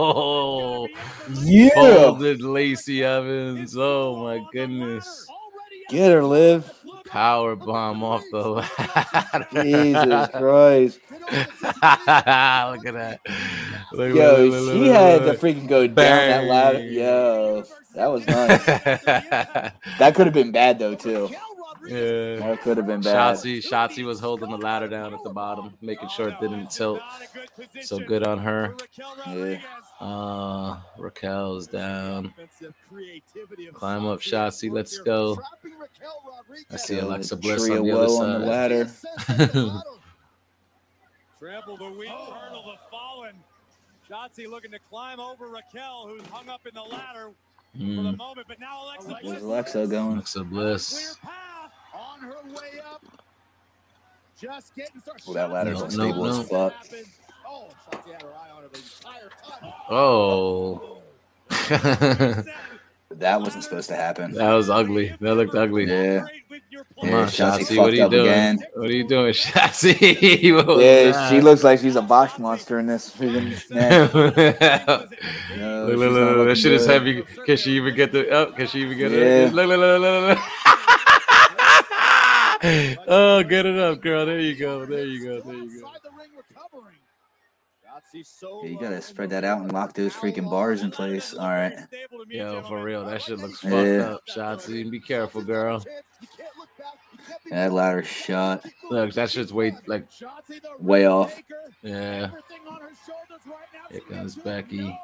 Oh, 0.03 0.89
Yeah. 1.29 1.71
folded 1.75 2.41
Lacey 2.43 3.05
Evans. 3.05 3.77
Oh 3.77 4.17
my 4.23 4.43
goodness. 4.53 5.27
Get 5.91 6.13
her, 6.13 6.25
Liv. 6.25 6.73
Power 7.07 7.57
bomb 7.57 8.03
off 8.05 8.23
the 8.31 8.49
ladder. 8.49 9.47
Jesus 9.53 10.29
Christ. 10.35 11.01
Look 11.11 11.67
at 11.83 12.95
that. 12.95 13.21
Look, 13.93 14.15
Yo, 14.15 14.45
look, 14.45 14.53
look, 14.67 14.75
she 14.75 14.87
had 14.89 15.19
to 15.25 15.35
freaking 15.35 15.67
go 15.67 15.87
down 15.89 16.29
that 16.29 16.45
ladder. 16.45 16.85
Yo, 16.85 17.65
that 17.95 18.07
was 18.07 18.27
nice. 18.27 18.65
That 19.99 20.15
could 20.15 20.27
have 20.27 20.35
been 20.35 20.53
bad 20.53 20.79
though 20.79 20.95
too. 20.95 21.29
Yeah. 21.87 22.37
That 22.37 22.61
could 22.63 22.77
have 22.77 22.87
been 22.87 23.01
bad. 23.01 23.37
Shotzi, 23.37 23.59
Shotzi 23.59 24.05
was 24.05 24.21
holding 24.21 24.51
the 24.51 24.57
ladder 24.57 24.89
down 24.89 25.15
at 25.15 25.23
the 25.23 25.31
bottom, 25.31 25.75
making 25.81 26.09
sure 26.09 26.29
it 26.29 26.41
didn't 26.41 26.71
tilt. 26.71 27.01
So 27.83 27.99
good 27.99 28.27
on 28.27 28.39
her. 28.39 28.75
Yeah. 29.29 29.61
Uh, 30.01 30.79
Raquel's 30.99 31.67
down. 31.67 32.33
Climb 33.75 34.07
up, 34.07 34.21
Shotzi. 34.21 34.71
Let's 34.71 34.99
go. 34.99 35.39
I 36.71 36.77
see 36.77 36.99
Alexa 36.99 37.37
the 37.37 37.41
Bliss 37.41 37.69
on 37.69 37.85
the 37.85 37.93
other 37.93 38.07
woe 38.07 38.23
on 38.23 38.41
the 38.41 38.47
ladder. 38.47 38.91
Trample 41.39 41.77
the 41.77 41.91
weak 41.91 42.09
hurdle 42.09 42.65
the 42.65 42.77
fallen. 42.91 43.35
Shotzi 44.11 44.49
looking 44.49 44.73
to 44.73 44.79
climb 44.91 45.21
over 45.21 45.47
Raquel, 45.47 46.07
who's 46.09 46.27
hung 46.27 46.49
up 46.49 46.67
in 46.67 46.75
the 46.75 46.83
ladder 46.83 47.31
for 47.73 47.79
the 47.79 47.85
Mm, 47.85 48.17
moment, 48.17 48.47
but 48.49 48.59
now 48.61 48.85
Alexa 48.85 49.09
Where's 49.09 49.23
Bliss 49.23 49.43
Alexa 49.43 49.87
going? 49.87 50.13
Alexa 50.15 50.45
Bliss. 50.45 51.17
On 51.95 52.21
her 52.21 52.43
way 52.55 52.81
up. 52.85 53.05
Just 54.41 54.75
getting 54.75 55.01
started. 55.01 55.25
Well, 55.27 55.35
that 55.35 55.51
ladder's 55.51 55.79
No, 55.79 55.85
unstable 55.85 56.25
no, 56.25 56.41
as 56.41 56.49
fuck. 56.49 56.75
Oh, 59.89 61.03
Shotzi 63.11 63.11
had 63.11 63.11
her 63.11 63.11
eye 63.11 63.11
on 63.11 63.11
her 63.11 63.11
the 63.11 63.11
entire 63.11 63.13
time. 63.13 63.13
Oh. 63.13 63.13
that 63.15 63.19
That 63.21 63.41
wasn't 63.41 63.65
supposed 63.65 63.89
to 63.89 63.97
happen. 63.97 64.33
That 64.33 64.53
was 64.55 64.69
ugly. 64.71 65.15
That 65.21 65.35
looked 65.37 65.55
ugly. 65.55 65.85
Yeah. 65.87 66.25
Come 67.01 67.09
Yeah, 67.11 67.17
on, 67.19 67.27
Shotzi 67.29 67.61
Shotzi. 67.61 67.77
What 67.79 67.93
are 67.93 67.97
you 67.97 68.09
doing? 68.11 68.27
again. 68.27 68.59
What 68.75 68.91
are 68.91 68.93
you 68.93 69.09
doing, 69.09 69.33
Shotzi? 69.45 70.55
What 70.55 70.67
was 70.67 70.85
Yeah, 70.85 71.29
she 71.31 71.41
looks 71.41 71.63
like 71.65 71.81
she's 71.81 71.97
a 71.97 72.03
botch 72.03 72.39
monster 72.39 72.79
in 72.79 72.87
this 72.87 73.11
freaking 73.15 73.51
match. 73.71 74.13
look, 74.15 74.37
No, 75.57 75.87
look, 75.87 75.97
look, 75.99 76.13
look, 76.13 76.29
That 76.29 76.37
looking 76.39 76.55
shit 76.57 76.73
is 76.73 76.87
heavy. 76.87 77.23
Can 77.47 77.57
she 77.57 77.73
even 77.73 77.95
get 77.95 78.13
the 78.13 78.31
up? 78.31 78.57
Can 78.57 78.67
she 78.67 78.81
even 78.83 78.99
get 78.99 79.11
Yeah. 79.13 79.19
it? 79.47 79.55
Look, 79.55 79.67
look, 79.69 79.79
look, 79.79 80.01
look, 80.01 80.29
look. 80.29 80.39
oh, 83.09 83.43
get 83.49 83.65
it 83.67 83.79
up, 83.79 84.01
girl. 84.03 84.27
There 84.27 84.41
you 84.41 84.55
go. 84.57 84.85
There 84.87 85.07
you 85.07 85.25
go. 85.25 85.41
There 85.41 85.55
you 85.55 85.81
go. 85.81 85.87
Inside 85.89 86.01
the 86.05 86.11
ring 86.17 86.31
recovering. 86.37 86.97
Shotzi 87.83 87.85
so 87.85 87.91
Yeah, 88.13 88.69
you 88.69 88.79
gotta 88.81 89.01
spread 89.03 89.31
that 89.31 89.45
out 89.45 89.61
and 89.61 89.73
lock 89.73 89.95
those 89.95 90.13
freaking 90.15 90.49
bars 90.51 90.83
in 90.83 90.91
place. 90.91 91.33
All 91.35 91.47
right. 91.49 91.65
All 91.65 91.69
very 91.71 91.77
right. 91.77 91.89
stable 91.89 92.19
to 92.25 92.27
me, 92.29 92.37
Yo, 92.39 92.63
for 92.63 92.83
real, 92.83 93.05
that 93.07 93.23
shit 93.23 93.39
looks 93.39 93.61
fucked 93.61 93.75
Yeah. 93.75 93.81
up. 94.15 94.27
got 94.27 94.35
that 94.59 94.59
Shotzi, 94.69 94.91
be 94.91 94.99
careful, 95.01 95.43
Shotzi's 95.43 95.47
got 95.47 95.53
a 95.53 95.55
girl. 95.55 95.81
chance. 95.81 96.05
You 96.21 96.29
can't 96.37 96.57
look 96.59 96.69
back. 96.79 96.87
You 97.13 97.19
can't 97.27 97.45
be 97.45 97.51
Yeah, 97.51 97.57
that 97.57 97.69
caught. 97.69 97.77
ladder's 97.77 98.29
You 98.29 98.35
gotta 98.35 98.63
shot. 98.63 98.73
Look, 98.91 99.13
that 99.15 99.31
shit's 99.31 99.53
way 99.53 99.77
like 99.87 100.11
Shotzi, 100.11 100.61
the 100.63 100.71
Way 100.81 101.07
off. 101.07 101.35
taker. 101.37 101.71
yeah. 101.83 101.93
Everything 102.25 102.67
on 102.69 102.81
her 102.81 102.91
shoulders 103.07 103.47
right 103.47 103.69
now. 103.73 103.89
Here 103.91 104.01
comes 104.01 104.35
gets 104.35 104.35
to 104.35 104.41
Becky. 104.43 104.99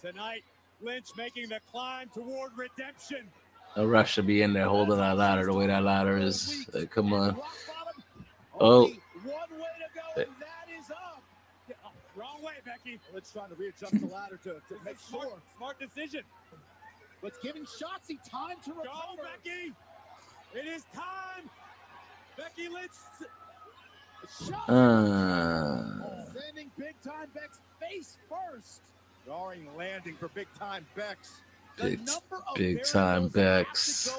tonight, 0.00 0.44
Lynch 0.82 1.06
making 1.16 1.48
the 1.48 1.60
climb 1.70 2.08
toward 2.12 2.52
redemption. 2.56 3.28
A 3.76 3.86
rush 3.86 4.12
should 4.12 4.26
be 4.26 4.42
in 4.42 4.52
there 4.52 4.66
holding 4.66 4.96
that 4.98 5.16
ladder 5.16 5.44
the 5.46 5.52
way 5.54 5.66
that 5.66 5.82
ladder 5.82 6.16
is. 6.16 6.66
Like, 6.72 6.90
come 6.90 7.12
on. 7.12 7.34
Rock 7.36 7.44
bottom. 7.66 8.24
Oh. 8.60 8.90
Wrong 12.46 12.54
way, 12.54 12.60
Becky. 12.64 13.00
Let's 13.12 13.32
try 13.32 13.46
to 13.48 13.54
readjust 13.54 14.00
the 14.00 14.06
ladder 14.06 14.38
to, 14.44 14.50
to 14.68 14.84
make 14.84 14.98
Smart, 14.98 15.28
sure. 15.28 15.38
smart 15.56 15.78
decision. 15.78 16.22
But 17.20 17.28
it's 17.28 17.38
giving 17.38 17.64
Shotzi 17.64 18.18
time 18.28 18.56
to 18.64 18.70
recover. 18.70 18.86
Go. 19.16 19.22
Becky. 19.44 19.72
It 20.54 20.66
is 20.66 20.84
time. 20.94 21.48
Becky 22.36 22.68
Lynch. 22.68 22.90
Shotzi 24.42 24.68
Uh, 24.68 26.24
sending 26.32 26.70
big 26.78 26.94
time 27.02 27.28
Beck's 27.34 27.60
face 27.80 28.18
first. 28.28 28.82
Drawing 29.24 29.66
landing 29.76 30.14
for 30.16 30.28
big 30.28 30.46
time 30.58 30.86
Bex. 30.94 31.40
The 31.76 31.82
Big- 31.90 32.06
number 32.06 32.36
of 32.48 32.54
big 32.56 32.84
time 32.84 33.28
variables 33.28 34.08
Bex. 34.08 34.10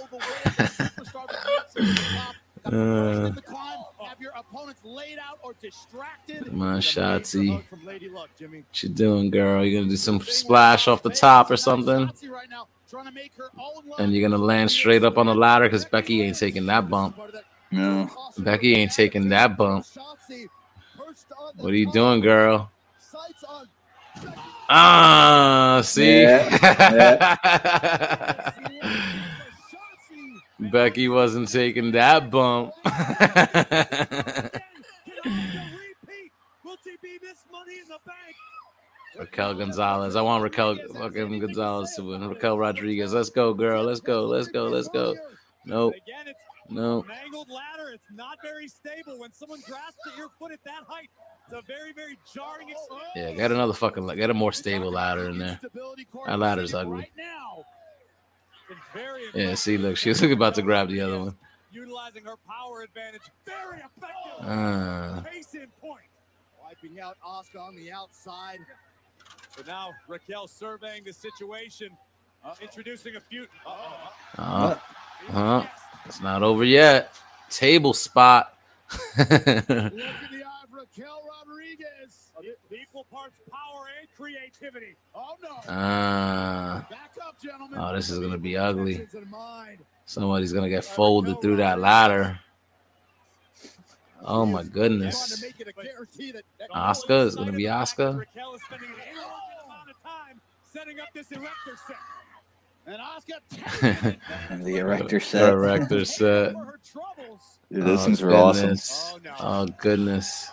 have 2.64 2.74
to 2.74 2.78
go 2.78 2.86
the 2.86 3.02
way 3.02 3.14
of 3.14 3.16
the 3.18 3.18
superstar 3.18 3.18
that 3.18 3.18
makes 3.18 3.18
it 3.18 3.24
to 3.24 3.24
the 3.24 3.24
top. 3.24 3.24
The 3.24 3.24
first 3.24 3.28
in 3.30 3.36
the 3.36 3.42
climb, 3.42 3.80
have 4.10 4.22
your 4.22 4.32
opponents 4.38 4.82
laid 4.84 5.18
out 5.20 5.40
or 5.44 5.54
distracted. 5.62 6.46
Come 6.46 6.62
on, 6.62 6.68
And 6.68 6.74
a 6.74 6.76
major 6.78 7.02
Shotzi. 7.02 7.50
hug 7.54 7.66
From 7.68 7.86
Lady 7.86 8.10
Luck, 8.10 8.30
Jimmy. 8.38 8.60
what 8.60 8.84
you 8.84 8.90
doing, 8.90 9.30
girl? 9.32 9.64
You 9.66 9.78
gonna 9.80 9.90
do 9.90 9.96
some 9.98 10.20
splash 10.22 10.88
off 10.88 11.02
the 11.04 11.10
top 11.10 11.50
or 11.52 11.58
something? 11.58 12.08
Shotzi 12.08 12.30
right 12.30 12.50
now, 12.50 12.68
trying 12.90 13.06
to 13.06 13.12
make 13.12 13.34
her 13.38 13.50
own 13.60 13.88
luck. 13.88 14.00
And 14.00 14.14
you're 14.14 14.28
gonna 14.28 14.42
land 14.42 14.70
straight 14.72 15.04
up 15.04 15.18
on 15.18 15.26
the 15.28 15.36
ladder 15.36 15.66
because 15.66 15.86
Becky 15.86 16.22
ain't 16.22 16.38
taking 16.38 16.66
that 16.68 16.90
bump. 16.90 17.18
No. 17.72 18.10
Becky 18.40 18.76
ain't 18.76 18.92
taking 18.94 19.30
that 19.30 19.58
bump. 19.58 19.86
Shotzi 19.86 20.46
perched 20.98 21.26
on 21.40 21.54
the 21.58 21.64
What 21.64 21.74
are 21.74 21.78
you 21.78 21.92
doing, 21.92 22.22
girl? 22.22 22.72
Sights 22.98 23.44
on 23.50 23.68
Ah, 24.70 25.82
see? 25.84 26.26
Shotzi. 26.26 27.18
Becky 30.60 31.08
wasn't 31.08 31.50
taking 31.50 31.92
that 31.92 32.32
bump. 32.32 32.74
Can 32.84 32.94
Asuka 32.94 34.64
repeat? 35.24 36.32
Will 36.64 36.78
she 36.84 36.96
be 37.02 37.18
this 37.22 37.46
money 37.52 37.80
in 37.80 37.88
the 37.88 38.00
bank? 38.06 38.36
Raquel 39.20 39.54
Gonzalez. 39.56 40.16
I 40.16 40.22
want 40.22 40.44
Raquel 40.44 40.78
fucking 40.94 41.40
Gonzalez 41.40 41.94
to 41.96 42.04
win. 42.04 42.28
Raquel 42.28 42.58
Rodriguez. 42.58 43.14
Let's 43.14 43.30
go, 43.30 43.54
girl. 43.54 43.84
Let's 43.84 44.00
go. 44.00 44.26
Let's 44.26 44.48
go. 44.48 44.66
Let's 44.66 44.88
go. 44.88 45.16
Nope. 45.66 45.94
No. 46.70 47.04
mangled 47.08 47.50
ladder. 47.50 47.92
It's 47.94 48.08
not 48.14 48.38
very 48.44 48.68
stable. 48.68 49.20
When 49.20 49.32
someone 49.32 49.60
grasps 49.66 50.00
at 50.12 50.18
your 50.18 50.30
foot 50.38 50.52
at 50.52 50.64
that 50.66 50.84
height, 50.88 51.10
it's 51.46 51.54
a 51.54 51.62
very, 51.62 51.94
very 51.94 52.18
jarring 52.34 52.70
experience. 52.70 53.10
Yeah, 53.16 53.32
get 53.34 53.52
another 53.52 53.74
fucking 53.74 54.06
get 54.08 54.30
a 54.30 54.34
more 54.34 54.52
stable 54.52 54.92
ladder 54.92 55.30
in 55.30 55.38
there. 55.38 55.60
That 56.26 56.40
ladder's 56.40 56.74
ugly. 56.74 57.00
Right 57.00 57.12
now. 57.18 57.64
Been 58.68 58.78
very 58.94 59.24
Yeah, 59.34 59.56
see, 59.56 59.78
look, 59.78 59.98
she's 59.98 60.22
looking 60.22 60.38
about 60.38 60.56
to 60.56 60.62
grab 60.62 60.90
the 60.90 61.02
other 61.02 61.20
one. 61.20 61.36
Utilizing 61.72 62.24
her 62.24 62.36
power 62.48 62.82
advantage. 62.82 63.22
Very 63.46 63.78
effective. 63.78 64.42
Ah. 64.42 65.24
Case 65.32 65.54
in 65.54 65.68
point. 65.82 66.06
Wiping 66.64 67.00
out 67.00 67.18
Asuka 67.26 67.62
on 67.62 67.76
the 67.76 67.92
outside. 67.92 68.60
But 69.56 69.68
now 69.68 69.92
Raquel 70.08 70.48
surveying 70.48 71.04
the 71.04 71.14
situation, 71.14 71.90
uh, 72.44 72.56
introducing 72.62 73.16
a 73.16 73.20
few. 73.20 73.44
Uh-oh. 73.66 74.12
Uh, 74.38 74.76
huh. 75.30 75.66
It's 76.06 76.22
not 76.22 76.44
over 76.44 76.64
yet. 76.64 77.14
Table 77.50 77.94
spot. 77.94 78.54
Look 80.78 80.90
in 80.98 81.04
the 81.04 81.10
Raquel 81.10 81.22
Rodriguez. 81.48 82.32
Equal 82.72 83.06
parts 83.06 83.40
power 83.50 83.86
and 84.00 84.08
creativity. 84.16 84.96
Oh 85.16 85.36
no. 85.42 85.58
Ah. 85.68 86.86
Back 86.90 87.14
up, 87.26 87.42
gentlemen. 87.42 87.80
Oh, 87.80 87.96
this 87.96 88.10
is 88.10 88.20
gonna 88.20 88.38
be 88.38 88.58
ugly. 88.58 88.94
Intentions 88.94 89.24
in 89.24 89.30
mind. 89.30 89.80
Somebody's 90.06 90.54
gonna 90.54 90.70
get 90.70 90.86
folded 90.86 91.42
through 91.42 91.58
that 91.58 91.80
ladder. 91.80 92.40
Oh 94.24 94.46
my 94.46 94.64
goodness. 94.64 95.40
to 95.40 95.46
make 95.46 95.60
it 95.60 95.68
a 95.68 95.74
guarantee 95.74 96.32
that, 96.32 96.44
that 96.60 96.70
Asuka 96.72 97.26
is 97.26 97.36
gonna 97.36 97.52
be 97.52 97.68
Oscar. 97.68 98.12
Raquel 98.14 98.56
is 98.56 98.62
spending 98.64 98.90
an 98.90 98.96
amount 99.14 99.90
of 99.90 100.04
time 100.04 100.42
setting 100.72 101.00
up 101.00 101.08
this 101.14 101.32
erector 101.32 101.78
set. 101.88 101.98
And 102.86 103.02
Asuka 103.02 104.18
The 104.64 104.78
erector 104.78 105.20
set. 105.20 105.54
Erector 105.54 106.06
set. 106.06 106.54
for. 106.54 106.80
Dude, 107.72 107.84
those 107.84 108.00
Oh, 108.00 108.06
things 108.06 108.22
were 108.22 108.34
awesome. 108.34 108.78
Oh, 109.14 109.20
no. 109.24 109.34
Oh 109.40 109.66
goodness. 109.80 110.52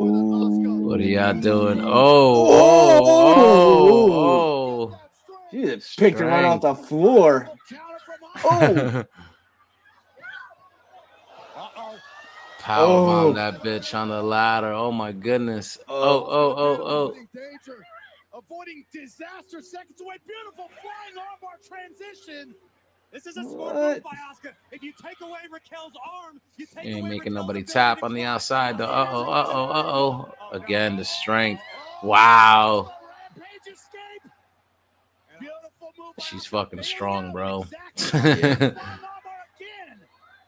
Ooh. 0.00 0.86
What 0.86 1.00
are 1.00 1.02
y'all 1.02 1.34
doing? 1.40 1.80
Oh, 1.80 1.90
oh, 2.50 3.00
oh, 3.04 4.12
oh, 4.92 5.00
She 5.50 5.62
just 5.64 5.98
picked 5.98 6.18
her 6.18 6.26
right 6.26 6.44
off 6.44 6.60
the 6.60 6.74
floor. 6.74 7.48
counter 7.68 7.98
from 8.04 8.16
Asuka. 8.42 9.06
oh. 11.56 11.60
Uh-oh. 11.60 11.96
Power 12.60 12.86
Oh. 12.86 13.06
bomb 13.06 13.34
that 13.34 13.62
bitch 13.62 13.94
on 13.94 14.08
the 14.08 14.22
ladder. 14.22 14.72
Oh 14.72 14.92
my 14.92 15.12
goodness. 15.12 15.78
Oh, 15.88 15.94
oh, 15.96 16.54
oh, 16.56 16.82
oh. 16.82 17.14
oh. 17.14 17.14
Avoiding 18.38 18.84
disaster 18.92 19.62
seconds 19.62 20.00
away. 20.00 20.16
Beautiful 20.26 20.68
flying 20.80 21.16
armbar 21.16 21.58
transition. 21.66 22.54
This 23.12 23.26
is 23.26 23.36
a 23.38 23.42
smart 23.42 23.74
move 23.74 24.02
by 24.02 24.10
Asuka. 24.10 24.52
If 24.70 24.82
you 24.82 24.92
take 25.02 25.20
away 25.22 25.38
Raquel's 25.50 25.94
arm, 26.24 26.40
you 26.56 26.66
take 26.66 26.84
You 26.84 26.90
ain't 26.96 27.00
away 27.00 27.10
making 27.10 27.32
Raquel's 27.32 27.46
nobody 27.46 27.62
tap 27.62 28.02
on 28.02 28.12
the 28.12 28.22
outside 28.24 28.76
though. 28.78 28.84
Uh 28.84 29.08
oh, 29.10 29.22
uh 29.22 29.46
oh, 29.48 29.64
uh 29.64 29.82
oh. 29.86 30.34
Oh, 30.40 30.56
Again, 30.56 30.96
the 30.96 31.04
strength. 31.04 31.62
Wow. 32.02 32.92
Beautiful 35.40 35.92
move 35.98 36.14
She's 36.18 36.44
fucking 36.46 36.82
strong, 36.82 37.32
bro. 37.32 37.64
exactly. 37.96 38.20
Flying 38.20 38.42
armbar. 38.44 38.84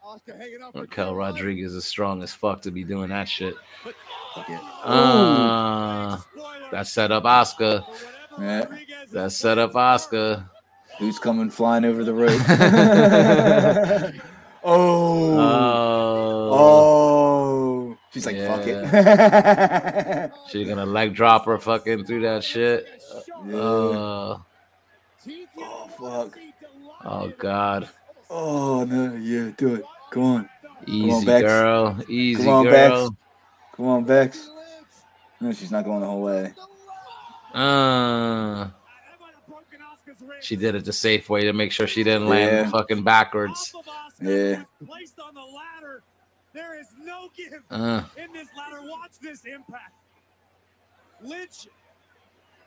Asuka 0.05 0.37
hanging 0.37 0.61
up. 0.61 0.75
Raquel 0.75 1.15
Rodriguez 1.15 1.73
is 1.73 1.85
strong 1.85 2.21
as 2.21 2.31
fuck 2.33 2.61
to 2.61 2.71
be 2.71 2.83
doing 2.83 3.09
that 3.09 3.27
shit. 3.27 3.55
Uh, 4.83 6.19
that 6.71 6.85
set 6.87 7.11
up 7.11 7.23
Asuka. 7.23 7.83
Yeah. 8.39 8.67
That 9.11 9.31
set 9.31 9.57
up 9.57 9.73
Asuka. 9.73 10.47
Who's 11.01 11.17
coming 11.19 11.49
flying 11.49 11.83
over 11.83 12.03
the 12.03 12.13
rope? 12.13 12.31
oh. 14.63 15.39
Oh. 15.39 16.49
oh. 16.53 17.97
She's 18.13 18.25
like, 18.25 18.37
fuck 18.37 18.61
it. 18.67 20.31
She's 20.51 20.67
gonna 20.67 20.85
leg 20.85 21.15
drop 21.15 21.45
her 21.45 21.57
fucking 21.57 22.05
through 22.05 22.21
that 22.21 22.43
shit. 22.43 22.87
Yeah. 23.47 23.55
Uh, 23.57 24.37
Oh, 25.57 25.87
fuck. 25.99 26.37
oh 27.05 27.31
god. 27.37 27.87
oh, 28.29 28.83
no. 28.85 29.15
Yeah, 29.15 29.51
do 29.57 29.75
it. 29.75 29.83
Come 30.11 30.23
on. 30.23 30.49
Easy 30.87 31.25
Bex. 31.25 31.43
girl. 31.43 31.99
Easy 32.09 32.47
on, 32.49 32.65
girl. 32.65 33.15
Come 33.75 33.85
on, 33.87 34.03
Bex. 34.03 34.49
No, 35.39 35.51
she's 35.53 35.71
not 35.71 35.85
going 35.85 36.01
the 36.01 36.07
whole 36.07 36.21
way. 36.23 36.53
Uh, 37.53 38.63
That 38.65 38.71
might 39.19 39.33
have 39.35 39.47
broken 39.47 39.79
Asuka's 39.79 40.21
ribs. 40.21 40.30
She 40.41 40.55
did 40.55 40.75
it 40.75 40.85
the 40.85 40.93
safe 40.93 41.29
way 41.29 41.43
to 41.45 41.53
make 41.53 41.71
sure 41.71 41.87
she 41.87 42.03
didn't 42.03 42.27
land 42.27 42.51
Yeah. 42.65 42.69
fucking 42.69 43.03
backwards. 43.03 43.73
Off 43.75 43.87
of 43.87 43.93
Asuka, 43.93 44.57
Yeah. 44.57 44.87
Placed 44.87 45.19
on 45.19 45.33
the 45.33 45.41
ladder. 45.41 46.03
There 46.53 46.79
is 46.79 46.87
no 46.99 47.29
give 47.35 47.61
Uh, 47.69 48.03
in 48.17 48.33
this 48.33 48.47
ladder. 48.57 48.81
Watch 48.83 49.11
this 49.21 49.45
impact. 49.45 49.93
Lynch 51.21 51.67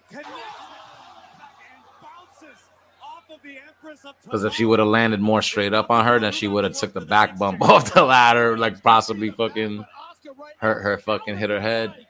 connects 0.08 0.28
and 0.30 1.84
bounces 2.00 2.62
off 3.02 3.24
of 3.30 3.42
the 3.42 3.58
Empress 3.58 4.04
of 4.04 4.14
because 4.22 4.44
if 4.44 4.54
she 4.54 4.64
would 4.64 4.78
have 4.78 4.88
landed 4.88 5.20
more 5.20 5.42
straight 5.42 5.74
up 5.74 5.90
on 5.90 6.04
her, 6.04 6.18
then 6.20 6.32
she 6.32 6.48
would 6.48 6.64
have 6.64 6.74
took 6.74 6.92
the 6.92 7.00
back 7.00 7.36
bump 7.38 7.60
off 7.68 7.92
the 7.92 8.02
ladder, 8.04 8.56
like 8.56 8.80
possibly 8.82 9.30
fucking 9.30 9.84
hurt 10.58 10.82
her, 10.82 10.98
fucking 10.98 11.36
hit 11.36 11.50
her 11.50 11.60
head. 11.60 12.06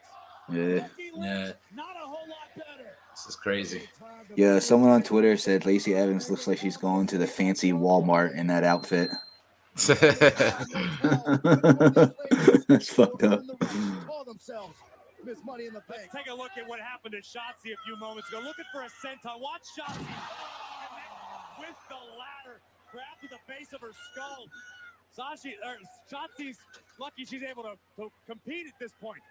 Yeah. 0.52 0.86
Yeah, 1.16 1.52
Not 1.74 1.96
a 1.96 2.00
whole 2.00 2.28
lot 2.28 2.50
better. 2.56 2.96
This 3.24 3.30
is 3.30 3.36
crazy. 3.36 3.88
Yeah, 4.36 4.58
someone 4.58 4.90
on 4.90 5.02
Twitter 5.02 5.36
said 5.38 5.64
Lacey 5.64 5.94
Evans 5.94 6.28
looks 6.28 6.46
like 6.46 6.58
she's 6.58 6.76
going 6.76 7.06
to 7.06 7.16
the 7.16 7.26
fancy 7.26 7.72
Walmart 7.72 8.36
in 8.36 8.46
that 8.48 8.64
outfit. 8.64 9.08
That's 12.68 12.90
fucked 12.92 13.22
up. 13.22 13.42
Call 14.06 14.36
Miss 15.24 15.38
Money 15.42 15.66
in 15.66 15.72
the 15.72 15.80
Bank. 15.88 16.02
Let's 16.02 16.14
take 16.14 16.26
a 16.30 16.34
look 16.34 16.50
at 16.58 16.68
what 16.68 16.80
happened 16.80 17.12
to 17.12 17.20
Shotzi 17.20 17.72
a 17.72 17.80
few 17.86 17.96
moments 17.98 18.28
ago. 18.28 18.40
Looking 18.40 18.66
for 18.70 18.82
a 18.82 18.90
senton. 19.00 19.40
Watch 19.40 19.62
Shotzi 19.72 20.04
oh, 20.04 21.60
with 21.60 21.76
the 21.88 21.94
ladder. 21.94 22.60
Grab 22.92 23.16
to 23.22 23.28
the 23.28 23.40
base 23.48 23.72
of 23.72 23.80
her 23.80 23.92
skull. 24.12 24.44
Sashi 25.16 25.54
or 25.64 25.78
Shotzi's 26.12 26.58
lucky 27.00 27.24
she's 27.24 27.42
able 27.42 27.62
to, 27.62 27.76
to 27.96 28.10
compete 28.26 28.66
at 28.66 28.74
this 28.78 28.92
point. 29.00 29.22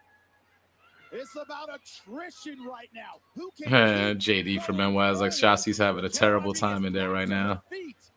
It's 1.13 1.35
about 1.35 1.69
attrition 1.73 2.63
right 2.63 2.89
now. 2.93 3.19
Who 3.35 3.51
can 3.61 3.71
JD 4.17 4.63
from 4.63 4.77
NY 4.77 5.11
is 5.11 5.21
like 5.21 5.31
Shotzi's 5.31 5.77
having 5.77 6.03
a 6.05 6.09
terrible 6.09 6.53
time 6.53 6.85
in 6.85 6.93
there 6.93 7.09
right 7.11 7.27
now. 7.29 7.61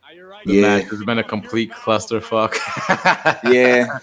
Are 0.07 0.13
you 0.13 0.25
right? 0.25 0.45
The 0.45 0.53
Yeah. 0.53 0.61
match 0.61 0.85
has 0.85 1.03
been 1.03 1.19
a 1.19 1.23
complete 1.23 1.71
clusterfuck. 1.71 2.55
Yeah, 3.51 3.99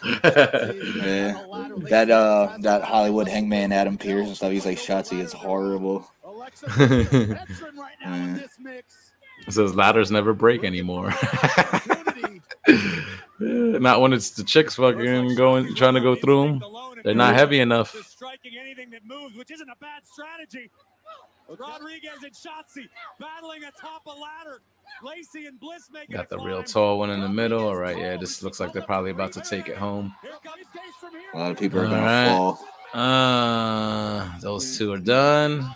yeah. 1.05 1.43
That 1.89 2.11
uh, 2.11 2.57
that 2.61 2.83
Hollywood 2.83 3.27
Hangman 3.27 3.73
Adam 3.73 3.99
Pierce 3.99 4.27
and 4.29 4.37
stuff. 4.37 4.53
He's 4.53 4.67
like 4.67 4.79
Shotzi 4.79 5.21
is 5.21 5.33
horrible. 5.33 6.09
Alexa 6.25 6.67
Bliss, 6.77 7.13
a 7.13 7.27
veteran 7.27 7.77
right 7.77 7.95
now 8.05 8.15
in 8.15 8.35
this 8.35 8.57
mix. 8.61 9.13
Says 9.49 9.75
ladders 9.75 10.11
never 10.11 10.33
break 10.35 10.63
anymore. 10.65 11.13
Not 13.41 14.01
when 14.01 14.13
it's 14.13 14.31
the 14.31 14.45
chicks 14.45 14.77
fucking 14.77 15.35
going 15.35 15.75
trying 15.75 15.95
to 15.95 16.01
go 16.01 16.15
through 16.15 16.45
them. 16.61 16.63
They're 17.05 17.15
not 17.15 17.35
heavy 17.35 17.61
enough. 17.61 17.93
Just 17.93 18.11
striking 18.13 18.53
anything 18.61 18.91
that 18.91 19.05
moves, 19.05 19.37
which 19.37 19.51
isn't 19.53 19.69
a 19.69 19.77
bad 19.81 20.03
strategy. 20.05 20.71
Rodriguez 21.47 22.23
and 22.25 22.33
Shotzi 22.33 22.89
battling 23.21 23.65
atop 23.65 24.07
a 24.07 24.11
ladder. 24.11 24.61
Lacey 25.03 25.47
and 25.47 25.61
Bliss 25.61 25.91
making 25.93 26.17
Got 26.17 26.31
the 26.31 26.39
real 26.39 26.63
tall 26.63 26.99
one 26.99 27.11
in 27.11 27.21
the 27.21 27.29
middle. 27.29 27.67
All 27.69 27.77
right, 27.77 27.97
yeah, 27.99 28.17
this 28.17 28.43
looks 28.43 28.59
like 28.61 28.73
they're 28.73 28.83
probably 28.83 29.11
about 29.11 29.33
to 29.33 29.41
take 29.43 29.69
it 29.69 29.77
home. 29.77 30.15
Here 30.23 30.31
comes 30.43 30.65
Case 30.73 30.83
from 30.99 31.11
here. 31.11 31.21
A 31.35 31.39
lot 31.39 31.51
of 31.51 31.59
people 31.59 31.81
are 31.81 31.85
All 31.85 31.91
gonna 31.91 32.03
right. 32.03 32.29
fall. 32.29 32.65
Uh, 32.95 34.39
those 34.41 34.79
two 34.79 34.93
are 34.93 34.99
done. 34.99 35.75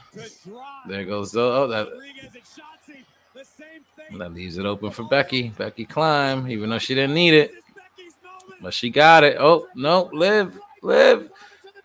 There 0.89 1.05
goes 1.05 1.33
the 1.33 1.41
oh 1.43 1.67
that 1.67 1.89
Rodriguez 1.91 2.31
and 2.35 2.43
Shotzi, 2.45 3.05
the 3.35 3.45
same 3.45 3.83
thing. 3.97 4.19
that 4.19 4.33
leaves 4.33 4.57
it 4.57 4.65
open 4.65 4.91
for 4.91 5.03
Becky. 5.05 5.49
Becky 5.51 5.85
climb, 5.85 6.49
even 6.51 6.71
though 6.71 6.79
she 6.79 6.95
didn't 6.95 7.15
need 7.15 7.35
it, 7.35 7.51
This 7.51 7.59
is 7.59 7.65
Becky's 7.75 8.15
moment. 8.23 8.63
but 8.63 8.73
she 8.73 8.89
got 8.89 9.25
it. 9.25 9.37
Oh 9.39 9.67
no, 9.75 10.09
Liv, 10.15 10.59
Liv, 10.83 11.31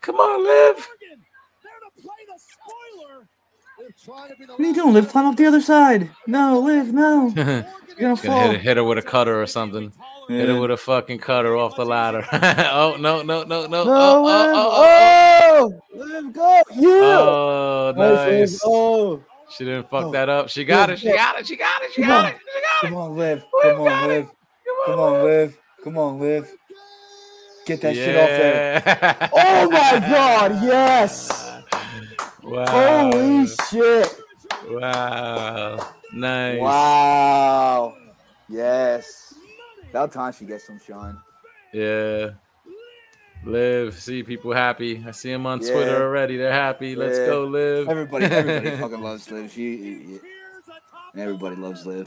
come 0.02 0.16
on, 0.16 0.44
Liv. 0.44 0.88
There 1.64 1.72
to 1.80 2.02
play 2.02 2.14
the 2.28 2.40
spoiler. 2.40 3.28
They're 3.80 3.90
trying 4.04 4.30
to 4.30 4.36
be 4.38 4.46
the 4.46 4.54
What 4.54 4.62
are 4.62 4.64
you 4.66 4.74
doing? 4.74 4.94
Liv, 4.94 5.10
climb 5.10 5.26
up 5.26 5.36
the 5.36 5.46
other 5.48 5.62
side. 5.62 6.10
No, 6.28 6.60
Liv, 6.60 6.94
no. 6.94 7.34
You're 7.36 7.46
gonna 8.00 8.16
hit, 8.16 8.20
fall. 8.26 8.52
her- 8.52 8.58
hit 8.58 8.78
her 8.78 8.84
with 8.84 8.98
a 8.98 9.02
cutter 9.02 9.42
or 9.42 9.48
something. 9.48 9.92
Hit 10.30 10.48
her 10.50 10.60
with 10.60 10.72
a 10.72 10.78
fucking 10.78 11.20
cutter 11.20 11.56
off 11.58 11.76
the 11.76 11.86
ladder. 11.86 12.26
oh 12.32 12.96
no, 13.00 13.22
no, 13.22 13.44
no, 13.44 13.66
no. 13.68 13.84
No, 13.84 13.86
Oh, 13.86 14.24
Liv. 14.24 14.56
oh, 14.56 14.72
oh, 14.76 14.84
Oh, 15.56 15.82
oh. 15.94 15.98
Liv, 16.06 16.34
go. 16.34 16.62
Yeah. 16.76 16.90
oh, 16.90 17.94
Nice, 17.96 18.52
nice. 18.52 18.62
Oh, 18.66 19.24
She 19.56 19.66
didn't 19.66 19.90
fuck 19.90 20.06
Oh. 20.06 20.12
that 20.12 20.30
up. 20.30 20.50
She 20.50 20.64
got 20.66 20.88
Good, 20.90 20.94
it. 20.94 21.00
She 21.00 21.08
good. 21.08 21.16
got 21.18 21.40
it. 21.40 21.48
She 21.48 21.56
got 21.56 21.82
it. 21.84 21.94
She 21.94 22.02
Come 22.02 22.10
got 22.10 22.34
it. 22.34 22.38
She 22.40 22.62
got 22.62 22.84
it. 22.84 22.88
come 22.88 22.96
on, 22.98 23.18
Liv. 23.18 23.44
Liv 23.64 23.76
Come 23.76 23.82
on, 23.82 24.04
it. 24.04 24.08
Liv. 24.08 24.30
Come 24.86 25.00
on, 25.00 25.24
Liv. 25.24 25.58
Come 25.84 25.98
on, 25.98 26.20
Liv. 26.20 26.52
Get 27.66 27.82
that 27.82 27.96
shit 27.96 28.16
off 28.16 28.28
there. 28.28 29.30
Oh 29.34 29.70
my 29.72 30.00
God! 30.00 30.64
Yes. 30.64 31.52
Wow. 32.44 32.66
Holy 33.12 33.48
shit! 33.48 34.20
Wow. 34.70 35.94
Nice. 36.14 36.60
Wow. 36.60 37.98
Yes. 38.50 39.34
About 39.90 40.12
time 40.12 40.34
she 40.34 40.46
gets 40.46 40.68
some 40.68 40.80
shine. 40.86 41.18
Yeah. 41.74 42.32
Liv. 43.46 43.98
See 44.00 44.24
people 44.24 44.54
happy. 44.54 45.04
I 45.08 45.12
see 45.12 45.32
them 45.32 45.46
on 45.46 45.62
Yeah. 45.62 45.72
Twitter 45.74 46.04
already. 46.04 46.38
They're 46.38 46.52
happy. 46.52 46.96
Let's 46.96 47.18
Yeah. 47.18 47.26
go, 47.28 47.46
Liv. 47.46 47.90
Everybody, 47.90 48.26
everybody 48.26 48.78
fucking 48.82 49.02
loves 49.02 49.30
Liv. 49.32 49.52
She, 49.52 50.20
everybody 51.18 51.56
loves 51.56 51.86
ladder 51.86 52.06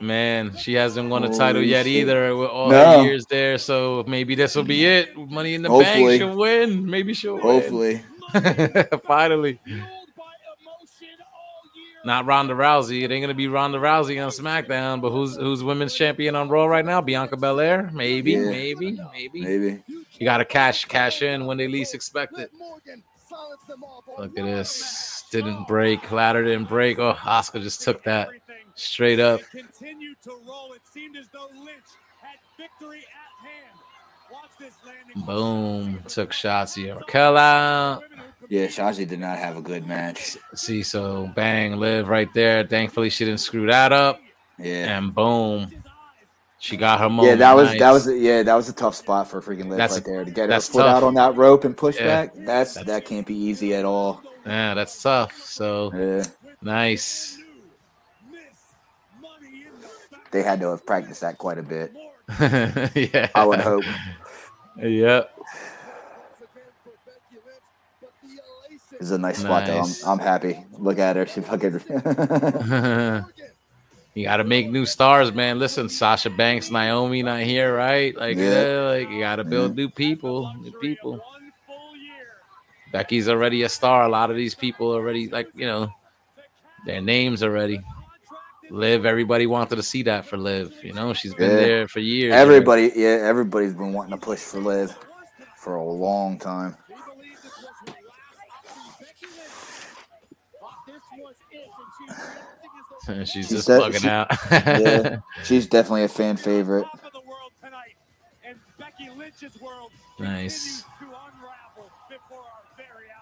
Man, 0.00 0.56
she 0.56 0.74
hasn't 0.74 1.08
won 1.10 1.22
a 1.22 1.28
title 1.28 1.60
Holy 1.62 1.68
yet 1.68 1.84
shit. 1.86 1.92
either 1.94 2.36
with 2.36 2.48
all 2.50 2.70
No. 2.70 2.98
her 2.98 3.04
years 3.04 3.24
there. 3.26 3.56
So 3.56 4.04
maybe 4.08 4.34
this 4.34 4.56
will 4.56 4.64
be 4.64 4.80
mm. 4.80 4.84
it. 5.02 5.16
Money 5.16 5.54
in 5.54 5.62
the 5.62 5.68
Hopefully. 5.68 6.18
bank. 6.18 6.20
She'll 6.20 6.36
win. 6.36 6.90
Maybe 6.90 7.14
she'll 7.14 7.38
Hopefully. 7.38 8.02
Finally. 9.06 9.60
Fueled 9.64 9.80
by 10.16 10.24
emotion 10.60 11.18
all 11.20 11.70
year. 11.76 12.00
Not 12.04 12.26
Ronda 12.26 12.54
Rousey. 12.54 13.02
It 13.02 13.12
ain't 13.12 13.22
gonna 13.22 13.32
be 13.34 13.46
Ronda 13.46 13.78
Rousey 13.78 14.20
on 14.24 14.30
SmackDown, 14.32 15.00
but 15.00 15.10
who's 15.10 15.36
who's 15.36 15.62
women's 15.62 15.94
champion 15.94 16.34
on 16.34 16.48
Raw 16.48 16.64
right 16.66 16.84
now? 16.84 17.00
Bianca 17.00 17.36
Belair? 17.36 17.88
Maybe, 17.92 18.32
Yeah. 18.32 18.50
maybe, 18.50 18.98
maybe. 19.12 19.40
Maybe. 19.40 19.82
You 19.86 20.24
gotta 20.24 20.44
cash 20.44 20.84
cash 20.86 21.22
in 21.22 21.46
when 21.46 21.58
they 21.58 21.68
least 21.68 21.94
expect 21.94 22.38
it. 22.40 22.50
Morgan 22.58 23.04
silenced 23.28 23.68
them 23.68 23.84
all, 23.84 24.02
but 24.04 24.18
Look 24.18 24.38
at 24.38 24.44
this. 24.44 25.24
Didn't 25.30 25.66
break. 25.68 26.10
Ladder 26.10 26.42
didn't 26.44 26.68
break. 26.68 26.98
Oh, 26.98 27.14
Asuka 27.14 27.62
just 27.62 27.82
took 27.82 28.02
that 28.04 28.28
straight 28.74 29.20
up. 29.20 29.40
Continued 29.50 30.16
to 30.22 30.30
roll. 30.46 30.72
It 30.74 30.82
seemed 30.92 31.16
as 31.16 31.28
though 31.32 31.48
Lynch 31.54 31.90
had 32.20 32.38
victory 32.56 32.98
at 33.00 33.46
hand. 33.48 33.78
Watch 34.30 34.50
this 34.58 34.74
landing. 34.86 35.22
Boom. 35.26 36.02
Took 36.08 36.30
Shotzi 36.30 36.94
Raquel 36.96 37.36
out. 37.36 38.02
Yeah, 38.48 38.66
Shotzi 38.66 39.06
did 39.06 39.20
not 39.20 39.38
have 39.38 39.56
a 39.56 39.62
good 39.62 39.86
match. 39.86 40.36
See, 40.54 40.82
so 40.82 41.30
bang, 41.34 41.76
Liv 41.76 42.08
right 42.08 42.32
there. 42.32 42.66
Thankfully, 42.66 43.10
she 43.10 43.24
didn't 43.24 43.40
screw 43.40 43.66
that 43.66 43.92
up. 43.92 44.20
Yeah. 44.58 44.96
And 44.98 45.14
boom. 45.14 45.70
She 46.58 46.76
got 46.76 47.00
her 47.00 47.08
moment. 47.10 47.28
Yeah, 47.28 47.34
that 47.36 47.56
was 47.56 47.70
that 47.70 47.78
Nice. 47.80 48.06
was 48.06 48.16
yeah, 48.20 48.42
that 48.44 48.54
was 48.54 48.68
a 48.68 48.72
tough 48.72 48.94
spot 48.94 49.28
for 49.28 49.42
freaking 49.42 49.68
Liv 49.68 49.78
That's- 49.78 49.94
right 49.94 50.04
there 50.04 50.24
to 50.24 50.30
get 50.30 50.48
her 50.48 50.60
foot 50.60 50.78
tough. 50.82 50.96
out 50.98 51.02
on 51.02 51.14
that 51.14 51.36
rope 51.36 51.64
and 51.64 51.76
push 51.76 51.96
Yeah. 51.98 52.06
back. 52.06 52.34
That's, 52.36 52.74
That's- 52.74 52.86
that 52.86 53.04
can't 53.04 53.26
be 53.26 53.34
easy 53.34 53.74
at 53.74 53.84
all. 53.84 54.22
Yeah, 54.46 54.74
that's 54.74 55.02
tough. 55.02 55.36
So 55.42 55.90
Yeah, 55.94 56.24
nice. 56.62 57.36
They 60.32 60.42
had 60.42 60.60
to 60.60 60.70
have 60.70 60.84
practiced 60.86 61.20
that 61.20 61.38
quite 61.38 61.58
a 61.58 61.62
bit. 61.62 61.92
yeah. 63.14 63.28
I 63.34 63.44
would 63.44 63.60
hope. 63.60 63.84
Yep. 64.78 65.30
It's 69.00 69.10
a 69.10 69.18
nice 69.18 69.38
spot 69.38 69.66
Nice. 69.66 70.00
though. 70.02 70.10
I'm, 70.12 70.20
I'm 70.20 70.24
happy. 70.24 70.64
Look 70.78 70.98
at 70.98 71.16
her. 71.16 71.26
She 71.26 71.40
fucking. 71.40 71.72
you 74.14 74.24
got 74.24 74.36
to 74.36 74.44
make 74.44 74.70
new 74.70 74.86
stars, 74.86 75.32
man. 75.32 75.58
Listen, 75.58 75.88
Sasha 75.88 76.30
Banks, 76.30 76.70
Naomi 76.70 77.22
not 77.22 77.40
here, 77.40 77.74
right? 77.76 78.16
Like, 78.16 78.36
Yeah. 78.36 78.92
like 78.92 79.10
you 79.10 79.18
got 79.20 79.36
to 79.36 79.44
build 79.44 79.74
new 79.74 79.88
people, 79.88 80.52
new 80.60 80.72
people. 80.80 81.20
Becky's 82.92 83.28
already 83.28 83.62
a 83.62 83.68
star. 83.68 84.04
A 84.04 84.08
lot 84.08 84.30
of 84.30 84.36
these 84.36 84.54
people 84.54 84.92
already, 84.92 85.28
like, 85.28 85.48
you 85.54 85.66
know, 85.66 85.92
their 86.86 87.00
names 87.00 87.42
already. 87.42 87.80
Liv, 88.72 89.04
everybody 89.04 89.46
wanted 89.46 89.76
to 89.76 89.82
see 89.82 90.02
that 90.04 90.24
for 90.24 90.38
Liv. 90.38 90.72
You 90.82 90.94
know, 90.94 91.12
she's 91.12 91.34
been 91.34 91.50
Yeah. 91.50 91.56
there 91.56 91.88
for 91.88 92.00
years. 92.00 92.32
Everybody, 92.32 92.90
yeah, 92.96 93.18
everybody's 93.22 93.74
been 93.74 93.92
wanting 93.92 94.12
to 94.12 94.16
push 94.16 94.38
for 94.40 94.60
Liv 94.60 94.96
for 95.58 95.74
a 95.74 95.84
long 95.84 96.38
time. 96.38 96.74
She's, 103.06 103.30
She's 103.30 103.48
just 103.48 103.66
de- 103.66 103.78
bugging 103.80 104.00
she- 104.00 104.08
out. 104.08 104.28
Yeah, 104.50 105.18
she's 105.44 105.66
definitely 105.66 106.04
a 106.04 106.08
fan 106.08 106.36
favorite. 106.36 106.86
Top 110.18 110.91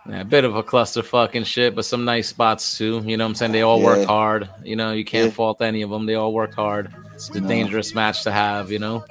Yeah, 0.09 0.21
a 0.21 0.25
bit 0.25 0.45
of 0.45 0.57
a 0.57 0.63
cluster 0.63 1.03
fucking 1.03 1.45
shit, 1.45 1.75
but 1.75 1.85
some 1.85 2.05
nice 2.05 2.29
spots 2.29 2.79
too. 2.79 3.03
You 3.05 3.17
know 3.17 3.25
what 3.25 3.31
I'm 3.31 3.35
saying? 3.35 3.53
They 3.53 3.63
all 3.63 3.79
Yeah. 3.81 3.85
worked 3.87 4.07
hard. 4.07 4.49
You 4.65 4.75
know, 4.77 4.93
you 4.93 5.05
can't 5.05 5.27
Yeah. 5.27 5.33
fault 5.33 5.61
any 5.61 5.83
of 5.83 5.91
them. 5.91 6.07
They 6.07 6.15
all 6.15 6.33
worked 6.33 6.55
hard. 6.55 6.93
It's 7.15 7.29
a 7.31 7.41
No. 7.41 7.47
dangerous 7.49 7.95
match 7.95 8.23
to 8.25 8.33
have, 8.33 8.73
you 8.73 8.79
know? 8.79 9.05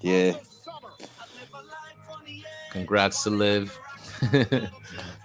Yeah, 0.00 0.34
Congrats 2.70 3.22
to 3.24 3.30
Liv. 3.30 3.76
and 4.32 4.70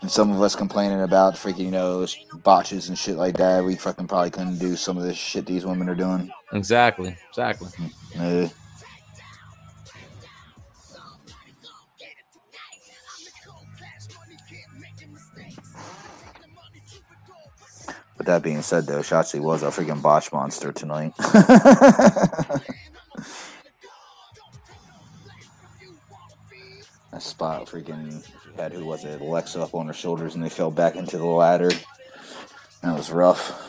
some 0.07 0.31
of 0.31 0.41
us 0.41 0.55
complaining 0.55 1.01
about 1.01 1.35
freaking 1.35 1.65
you 1.65 1.71
know 1.71 2.05
botches 2.43 2.89
and 2.89 2.97
shit 2.97 3.15
like 3.17 3.37
that. 3.37 3.63
We 3.63 3.75
fucking 3.75 4.07
probably 4.07 4.31
couldn't 4.31 4.57
do 4.59 4.75
some 4.75 4.97
of 4.97 5.03
this 5.03 5.17
shit 5.17 5.45
these 5.45 5.65
women 5.65 5.89
are 5.89 5.95
doing. 5.95 6.31
exactly. 6.53 7.15
Exactly. 7.29 7.69
Mm, 7.69 7.91
yeah. 8.15 8.49
That 18.25 18.41
being 18.41 18.61
said, 18.61 18.85
though, 18.85 18.99
Shotzi 18.99 19.41
was 19.41 19.63
a 19.63 19.67
freaking 19.67 20.01
botch 20.01 20.31
monster 20.31 20.71
tonight. 20.71 21.13
that 21.17 22.63
spot 27.19 27.67
freaking 27.67 28.25
had 28.55 28.71
who 28.71 28.85
was 28.85 29.03
it? 29.03 29.19
Alexa 29.19 29.61
up 29.61 29.75
on 29.75 29.87
her 29.87 29.93
shoulders 29.93 30.35
and 30.35 30.43
they 30.43 30.49
fell 30.49 30.71
back 30.71 30.95
into 30.95 31.17
the 31.17 31.25
ladder. 31.25 31.71
That 32.81 32.95
was 32.95 33.11
rough. 33.11 33.62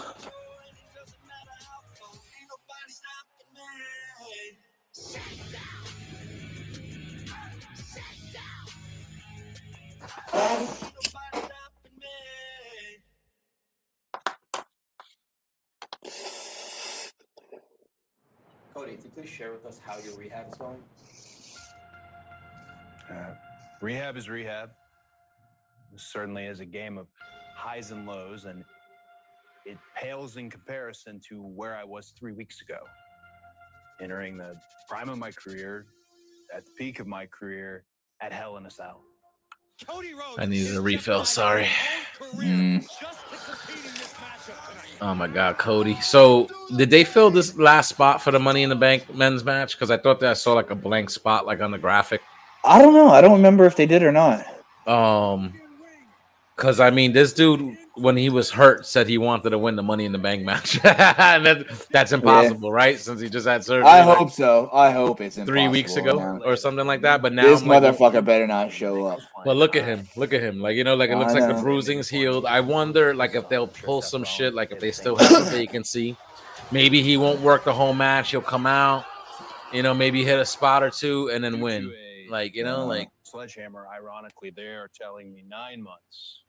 Rehab 20.25 20.49
is 20.49 20.55
going. 20.55 20.83
Uh, 23.11 23.35
rehab 23.83 24.17
is 24.17 24.29
rehab. 24.29 24.71
This 25.93 26.03
certainly 26.03 26.47
is 26.47 26.61
a 26.61 26.65
game 26.65 26.97
of 26.97 27.07
highs 27.55 27.91
and 27.91 28.07
lows, 28.07 28.47
and 28.47 28.65
it 29.67 29.77
pales 29.95 30.37
in 30.37 30.49
comparison 30.49 31.21
to 31.29 31.43
where 31.43 31.77
I 31.77 31.85
was 31.85 32.15
three 32.19 32.33
weeks 32.33 32.63
ago. 32.63 32.79
Entering 34.01 34.37
the 34.39 34.57
prime 34.89 35.09
of 35.09 35.19
my 35.19 35.31
career, 35.31 35.87
at 36.55 36.65
the 36.65 36.71
peak 36.79 37.01
of 37.01 37.07
my 37.07 37.27
career, 37.27 37.85
at 38.21 38.33
Hell 38.33 38.57
in 38.57 38.67
a 38.67 38.71
Cell. 38.71 39.03
Cody 39.87 40.15
Rhodes 40.15 40.39
I 40.39 40.47
needed 40.47 40.75
a 40.75 40.81
refill, 40.81 41.25
sorry. 41.25 41.69
On 42.21 42.31
career 42.33 42.49
Mm. 42.55 42.81
just 42.81 43.01
to 43.31 43.37
compete 43.37 43.85
in 43.85 43.93
this 43.93 44.15
matchup 44.15 44.71
tonight. 44.71 44.99
Oh 45.01 45.15
my 45.15 45.27
God, 45.29 45.59
Cody. 45.59 45.95
So 46.01 46.49
did 46.77 46.91
they 46.91 47.05
fill 47.05 47.31
this 47.31 47.57
last 47.57 47.89
spot 47.89 48.23
for 48.23 48.31
the 48.31 48.39
Money 48.39 48.63
in 48.63 48.69
the 48.71 48.77
Bank 48.77 49.13
men's 49.15 49.45
match? 49.45 49.73
Because 49.77 49.91
I 49.91 49.97
thought 49.97 50.21
that 50.21 50.31
I 50.31 50.35
saw 50.35 50.53
like 50.55 50.71
a 50.71 50.75
blank 50.75 51.11
spot 51.11 51.47
like 51.47 51.61
on 51.61 51.71
the 51.71 51.79
graphic. 51.79 52.21
I 52.65 52.81
don't 52.81 52.95
know. 52.95 53.09
I 53.09 53.21
don't 53.21 53.33
remember 53.33 53.65
if 53.67 53.77
they 53.77 53.87
did 53.87 54.03
or 54.03 54.13
not. 54.13 54.45
Um, 54.87 55.53
because 56.57 56.81
I 56.81 56.91
mean, 56.91 57.13
this 57.13 57.33
dude 57.33 57.77
when 57.97 58.17
he 58.17 58.29
was 58.29 58.51
hurt 58.51 58.87
said 58.87 59.07
he 59.07 59.19
wanted 59.19 59.51
to 59.51 59.59
win 59.59 59.77
the 59.77 59.83
Money 59.83 60.05
in 60.05 60.13
the 60.13 60.19
Bank 60.19 60.45
match, 60.45 60.75
and 60.85 60.85
that, 61.47 61.87
that's 61.91 62.13
impossible, 62.13 62.73
right? 62.73 62.99
Since 62.99 63.21
he 63.21 63.29
just 63.29 63.47
had 63.47 63.65
surgery. 63.65 63.87
I 63.87 64.05
like, 64.05 64.19
hope 64.19 64.31
so. 64.31 64.69
I 64.73 64.91
hope 64.91 65.21
it's 65.21 65.37
three 65.37 65.69
weeks 65.69 65.97
ago 65.97 66.19
now. 66.19 66.41
or 66.45 66.57
something 66.57 66.87
like 66.87 67.03
that. 67.03 67.23
But 67.23 67.33
now 67.33 67.45
This 67.45 67.63
I'm 67.63 67.69
like, 67.69 67.83
motherfucker 67.83 68.25
better 68.25 68.47
not 68.47 68.73
show 68.73 69.07
up. 69.07 69.21
But 69.45 69.57
look 69.57 69.77
at 69.77 69.85
him. 69.85 70.09
Look 70.17 70.33
at 70.33 70.43
him. 70.43 70.61
Like 70.61 70.77
you 70.77 70.85
know, 70.85 70.97
like 70.97 71.11
it 71.11 71.17
looks 71.17 71.35
like 71.35 71.55
the 71.55 71.63
bruising's 71.63 72.09
healed. 72.09 72.47
I 72.47 72.61
wonder, 72.61 73.15
like, 73.15 73.35
if 73.35 73.49
they'll 73.49 73.69
pull 73.69 74.03
some 74.03 74.25
shit, 74.25 74.55
like 74.55 74.73
if 74.73 74.81
they 74.81 74.93
still 74.93 75.17
have 75.17 75.47
a 75.47 75.51
vacancy. 75.51 76.17
Maybe 76.71 77.03
he 77.03 77.17
won't 77.17 77.41
work 77.41 77.65
the 77.65 77.75
whole 77.75 77.93
match. 77.93 78.31
He'll 78.31 78.41
come 78.41 78.67
out, 78.67 79.05
you 79.73 79.83
know, 79.83 79.93
maybe 79.93 80.25
hit 80.25 80.39
a 80.39 80.47
spot 80.47 80.83
or 80.83 80.91
two 80.91 81.31
and 81.31 81.45
then 81.45 81.61
win. 81.61 81.93
Like 82.29 82.55
you 82.55 82.65
know, 82.65 82.87
like 82.87 83.11
Sledgehammer, 83.23 83.87
ironically, 83.87 84.51
they 84.51 84.63
are 84.63 84.91
telling 84.95 85.33
me 85.33 85.45
nine 85.47 85.83
months. 85.83 86.44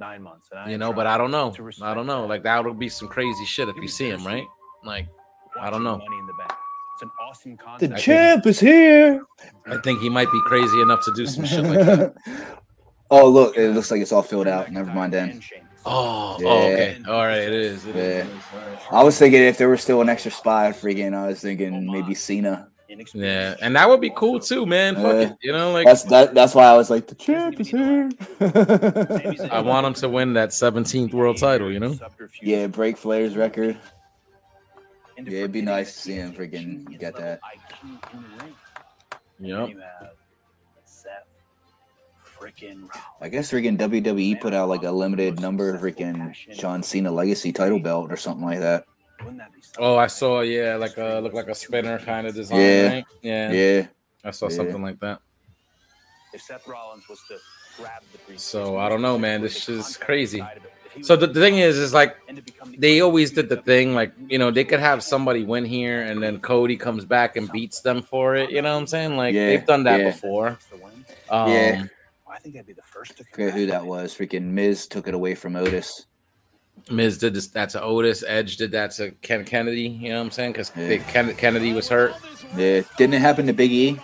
Nine 0.00 0.22
months. 0.22 0.48
and 0.52 0.60
I 0.60 0.70
you 0.70 0.78
know. 0.78 0.92
But 0.92 1.06
I 1.06 1.18
don't 1.18 1.30
know. 1.30 1.52
I 1.82 1.94
don't 1.94 2.06
know. 2.06 2.24
Like 2.26 2.42
that 2.44 2.64
would 2.64 2.78
be 2.78 2.88
some 2.88 3.08
crazy 3.08 3.44
shit 3.44 3.68
if 3.68 3.76
you 3.76 3.88
see 3.88 4.08
him, 4.08 4.24
right? 4.26 4.44
Like 4.84 5.08
I 5.60 5.70
don't 5.70 5.82
know. 5.82 5.98
Money 5.98 6.18
in 6.18 6.26
the 6.26 6.34
Bank. 6.38 6.52
It's 6.94 7.02
an 7.02 7.10
awesome 7.20 7.56
concept. 7.56 7.92
think- 7.92 7.98
champ 8.02 8.46
is 8.46 8.60
here. 8.60 9.22
I 9.66 9.76
think 9.78 10.00
he 10.00 10.08
might 10.08 10.30
be 10.32 10.40
crazy 10.46 10.80
enough 10.80 11.04
to 11.04 11.12
do 11.14 11.26
some 11.26 11.44
shit 11.44 11.64
like 11.64 11.78
that. 11.86 12.14
oh, 13.10 13.28
look. 13.28 13.56
It 13.56 13.70
looks 13.70 13.90
like 13.90 14.00
it's 14.00 14.12
all 14.12 14.22
filled 14.22 14.48
out. 14.48 14.70
Never 14.72 14.92
mind 14.92 15.12
then. 15.12 15.40
Oh, 15.86 16.36
Yeah. 16.40 16.48
oh, 16.48 16.58
okay. 16.58 16.98
All 17.06 17.24
right, 17.24 17.38
it 17.38 17.52
is. 17.52 17.86
It 17.86 17.96
is. 17.96 18.26
Yeah. 18.52 18.78
I 18.90 19.02
was 19.04 19.16
thinking 19.18 19.42
if 19.42 19.58
there 19.58 19.68
was 19.68 19.80
still 19.80 20.00
an 20.00 20.08
extra 20.08 20.30
spot, 20.30 20.74
freaking, 20.74 21.14
I 21.14 21.28
was 21.28 21.40
thinking 21.40 21.72
oh, 21.88 21.92
maybe 21.92 22.14
Cena. 22.14 22.68
Yeah, 23.14 23.54
and 23.60 23.76
that 23.76 23.88
would 23.88 24.00
be 24.00 24.10
cool 24.16 24.40
too, 24.40 24.64
man. 24.64 24.94
Fuck 24.94 25.04
Yeah. 25.04 25.20
it, 25.20 25.36
you 25.42 25.52
know, 25.52 25.72
like 25.72 25.86
That's 25.86 26.04
that. 26.04 26.34
That's 26.34 26.54
why 26.54 26.64
I 26.66 26.76
was 26.76 26.88
like, 26.90 27.06
the 27.06 27.14
champ 27.14 27.60
is 27.60 27.68
here. 27.68 28.08
I 29.50 29.60
want 29.60 29.86
him 29.86 29.94
to 29.94 30.08
win 30.08 30.32
that 30.34 30.50
17th 30.50 31.12
world 31.12 31.36
title. 31.36 31.70
You 31.70 31.80
know. 31.80 31.98
yeah, 32.42 32.66
break 32.66 32.96
Flair's 32.96 33.36
record. 33.36 33.78
Yeah, 35.18 35.38
it'd 35.38 35.52
be 35.52 35.62
nice 35.62 35.92
to 35.94 36.00
see 36.00 36.14
him 36.14 36.32
freaking 36.32 36.98
get 36.98 37.16
that. 37.16 37.40
Yep. 39.40 39.68
You 39.68 39.78
have 39.78 40.10
Seth 40.84 41.26
freaking 42.38 42.76
Rollins. 42.76 42.90
I 43.20 43.28
guess 43.28 43.50
freaking 43.50 43.76
WWE 43.76 44.40
put 44.40 44.54
out 44.54 44.68
like 44.68 44.84
a 44.84 44.90
limited 44.90 45.40
number 45.40 45.74
of 45.74 45.80
freaking 45.82 46.34
John 46.56 46.82
Cena 46.82 47.10
Legacy 47.10 47.52
title 47.52 47.80
belt 47.80 48.10
or 48.12 48.16
something 48.16 48.46
like 48.46 48.60
that. 48.60 48.84
Wouldn't 49.20 49.38
that 49.38 49.52
be 49.54 49.60
something? 49.60 49.84
Oh, 49.84 49.96
I 49.96 50.06
saw. 50.06 50.40
Yeah, 50.40 50.76
like 50.76 50.96
a 50.96 51.20
look 51.22 51.32
like 51.32 51.48
a 51.48 51.54
spinner 51.54 51.98
kind 51.98 52.26
of 52.26 52.34
design. 52.34 52.60
Yeah. 52.60 52.88
Right? 52.88 53.04
Yeah. 53.22 53.52
Yeah. 53.52 53.86
I 54.24 54.30
saw 54.30 54.48
Yeah. 54.48 54.56
something 54.56 54.82
like 54.82 55.00
that. 55.00 55.20
If 56.32 56.42
Seth 56.42 56.66
Rollins 56.68 57.08
was 57.08 57.20
to 57.28 57.38
grab 57.76 58.02
the 58.28 58.38
So, 58.38 58.76
I 58.78 58.88
don't 58.88 59.02
know, 59.02 59.18
man. 59.18 59.40
This 59.40 59.68
is 59.68 59.96
crazy. 59.96 60.38
side 60.38 60.58
of 60.58 60.64
it, 60.64 60.72
if 60.84 60.92
he 60.92 61.02
So 61.02 61.16
the, 61.16 61.26
the 61.26 61.40
thing 61.40 61.58
is, 61.58 61.78
is 61.78 61.94
like 61.94 62.16
and 62.28 62.36
to 62.36 62.42
become 62.42 62.72
the 62.72 62.78
they 62.78 63.00
always 63.00 63.30
did 63.30 63.48
the 63.48 63.56
thing, 63.62 63.94
like 63.94 64.12
you 64.28 64.38
know, 64.38 64.50
they 64.50 64.64
could 64.64 64.80
have 64.80 65.02
somebody 65.02 65.44
win 65.44 65.64
here, 65.64 66.02
and 66.02 66.22
then 66.22 66.38
Cody 66.40 66.76
comes 66.76 67.04
back 67.04 67.36
and 67.36 67.50
beats 67.50 67.80
them 67.80 68.02
for 68.02 68.34
it. 68.36 68.50
You 68.50 68.62
know 68.62 68.72
what 68.74 68.80
I'm 68.80 68.86
saying? 68.86 69.16
Like 69.16 69.34
Yeah, 69.34 69.46
they've 69.46 69.66
done 69.66 69.84
that 69.84 70.00
yeah. 70.00 70.10
before. 70.10 70.58
the 70.70 71.34
Um, 71.34 71.50
Yeah. 71.50 71.84
I 72.30 72.38
think 72.40 72.56
I'd 72.56 72.66
be 72.66 72.72
the 72.72 72.82
first 72.82 73.16
to 73.16 73.24
Forget 73.24 73.52
who 73.52 73.66
that 73.66 73.84
was. 73.84 74.14
Freaking 74.14 74.44
Miz 74.44 74.86
took 74.86 75.08
it 75.08 75.14
away 75.14 75.34
from 75.34 75.56
Otis. 75.56 76.06
Miz 76.90 77.18
did 77.18 77.34
this. 77.34 77.48
That 77.48 77.70
to 77.70 77.82
Otis. 77.82 78.24
Edge 78.26 78.56
did 78.56 78.70
that 78.72 78.90
to 78.92 79.10
Ken 79.22 79.44
Kennedy. 79.44 79.82
You 79.88 80.10
know 80.10 80.18
what 80.18 80.26
I'm 80.26 80.30
saying? 80.30 80.52
Because 80.52 80.72
Yeah. 80.76 80.98
Ken, 80.98 81.34
Kennedy 81.34 81.72
was 81.72 81.88
hurt. 81.88 82.14
Yeah. 82.56 82.82
Didn't 82.96 83.14
it 83.14 83.20
happen 83.20 83.46
to 83.46 83.52
Big 83.52 83.72
E? 83.72 84.00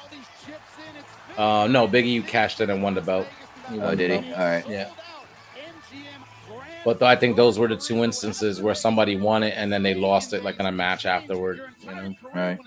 Uh, 1.37 1.67
no, 1.69 1.89
Biggie, 1.89 2.13
you 2.13 2.23
cashed 2.23 2.61
in 2.61 2.71
and 2.71 2.83
won 2.83 2.95
the 2.95 3.01
belt. 3.01 3.27
He 3.71 3.81
Oh, 3.81 3.95
did 3.95 4.23
he? 4.23 4.33
All 4.33 4.39
right. 4.39 4.69
Yeah. 4.69 4.91
But 6.85 7.03
I 7.03 7.17
think 7.17 7.37
those 7.37 7.59
were 7.59 7.67
the 7.67 7.77
two 7.77 8.05
instances 8.05 8.61
where 8.61 8.75
somebody 8.75 9.17
won 9.17 9.43
it 9.43 9.55
and 9.57 9.73
then 9.73 9.83
they 9.83 9.95
lost 9.95 10.35
it, 10.35 10.45
like 10.45 10.61
in 10.61 10.67
a 10.67 10.73
match 10.73 11.07
afterward. 11.07 11.61
You 11.81 11.95
know. 11.95 12.15
Right. 12.35 12.59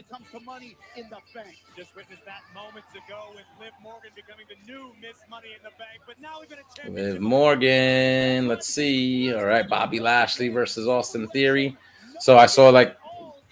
Just 1.77 1.95
witnessed 1.95 2.25
that 2.25 2.41
moments 2.55 2.89
ago 2.93 3.25
with 3.35 3.45
Liv 3.59 3.71
Morgan 3.83 4.09
becoming 4.15 4.47
the 4.49 4.55
new 4.65 4.93
Miss 4.99 5.17
Money 5.29 5.49
in 5.55 5.63
the 5.63 5.69
Bank, 5.77 6.01
but 6.07 6.19
now 6.19 6.39
we've 6.39 6.49
got 6.49 6.57
a 6.57 6.63
championship. 6.75 7.13
Liv 7.13 7.21
Morgan. 7.21 8.47
Let's 8.47 8.65
see. 8.65 9.31
All 9.31 9.45
right, 9.45 9.69
Bobby 9.69 9.99
Lashley 9.99 10.49
versus 10.49 10.87
Austin 10.87 11.27
Theory. 11.27 11.77
So 12.19 12.35
I 12.35 12.47
saw 12.47 12.69
like 12.69 12.97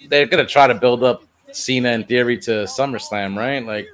they're 0.10 0.26
gonna 0.26 0.44
try 0.44 0.66
to 0.66 0.74
build 0.74 1.04
up 1.04 1.24
Cena 1.52 1.90
and 1.90 2.08
Theory 2.08 2.40
to 2.40 2.64
SummerSlam, 2.64 3.38
right? 3.38 3.64
Like 3.64 3.88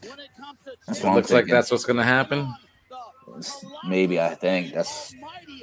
That's 0.00 1.00
it 1.00 1.04
what 1.04 1.10
I'm 1.10 1.14
looks 1.16 1.30
like 1.30 1.46
that's 1.46 1.70
what's 1.70 1.84
gonna 1.84 2.04
happen. 2.04 2.54
Maybe 3.86 4.18
I 4.18 4.34
think 4.34 4.72
that's 4.72 5.14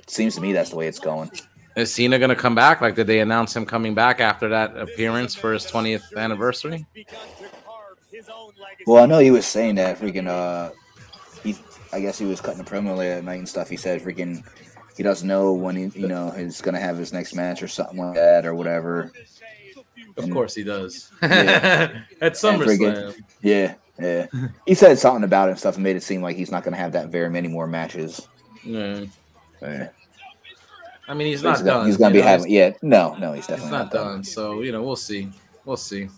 seems 0.05 0.36
to 0.36 0.41
me 0.41 0.53
that's 0.53 0.69
the 0.69 0.75
way 0.75 0.88
it's 0.88 0.99
going. 0.99 1.31
Is 1.75 1.91
Cena 1.91 2.19
gonna 2.19 2.36
come 2.36 2.53
back? 2.53 2.81
Like, 2.81 2.95
did 2.95 3.07
they 3.07 3.21
announce 3.21 3.55
him 3.55 3.65
coming 3.65 3.95
back 3.95 4.19
after 4.19 4.47
that 4.49 4.77
appearance 4.77 5.34
for 5.34 5.53
his 5.53 5.65
20th 5.65 6.15
anniversary? 6.17 6.86
Well, 8.88 9.03
I 9.03 9.05
know 9.05 9.19
he 9.19 9.31
was 9.31 9.45
saying 9.45 9.75
that 9.75 9.99
freaking 9.99 10.27
uh 10.27 10.71
he 11.43 11.55
I 11.93 11.99
guess 11.99 12.17
he 12.17 12.25
was 12.25 12.41
cutting 12.41 12.62
a 12.62 12.63
promo 12.63 12.95
late 12.97 13.12
at 13.12 13.23
night 13.23 13.39
and 13.39 13.49
stuff. 13.49 13.69
He 13.69 13.77
said 13.77 14.01
freaking 14.01 14.43
he 14.97 15.03
doesn't 15.03 15.27
know 15.27 15.53
when 15.53 15.75
he 15.75 15.99
you 15.99 16.07
know 16.07 16.31
he's 16.31 16.62
gonna 16.62 16.79
have 16.79 16.97
his 16.97 17.13
next 17.13 17.34
match 17.36 17.62
or 17.63 17.67
something 17.67 17.97
like 17.97 18.15
that 18.15 18.45
or 18.45 18.55
whatever. 18.55 19.12
Of 20.17 20.25
And- 20.25 20.34
course 20.34 20.53
he 20.55 20.63
does. 20.63 21.10
Yeah. 21.21 22.01
At 22.21 22.34
SummerSlam. 22.34 23.17
Yeah, 23.41 23.75
yeah. 23.99 24.27
He 24.65 24.73
said 24.73 24.97
something 24.99 25.23
about 25.23 25.47
it 25.47 25.51
and 25.51 25.60
stuff 25.60 25.75
and 25.75 25.84
made 25.84 25.95
it 25.95 26.03
seem 26.03 26.21
like 26.21 26.36
he's 26.36 26.51
not 26.51 26.63
gonna 26.63 26.77
have 26.77 26.91
that 26.93 27.10
very 27.10 27.29
many 27.29 27.47
more 27.47 27.67
matches. 27.67 28.27
Yeah. 28.63 29.05
Yeah. 29.62 29.89
I 31.07 31.13
mean, 31.13 31.27
he's 31.27 31.38
He's 31.39 31.43
not 31.43 31.57
gonna, 31.60 31.69
done. 31.71 31.86
he's 31.88 31.97
gonna 31.97 32.13
be 32.13 32.19
know, 32.21 32.27
having 32.27 32.51
yeah, 32.51 32.71
no, 32.81 33.15
no, 33.15 33.34
he's 33.34 33.45
He's 33.45 33.47
definitely 33.57 33.71
not 33.77 33.91
done. 33.91 34.23
So 34.23 34.62
you 34.62 34.71
know, 34.71 34.81
we'll 34.84 34.95
see. 34.95 35.29
We'll 35.65 35.77
see. 35.77 36.10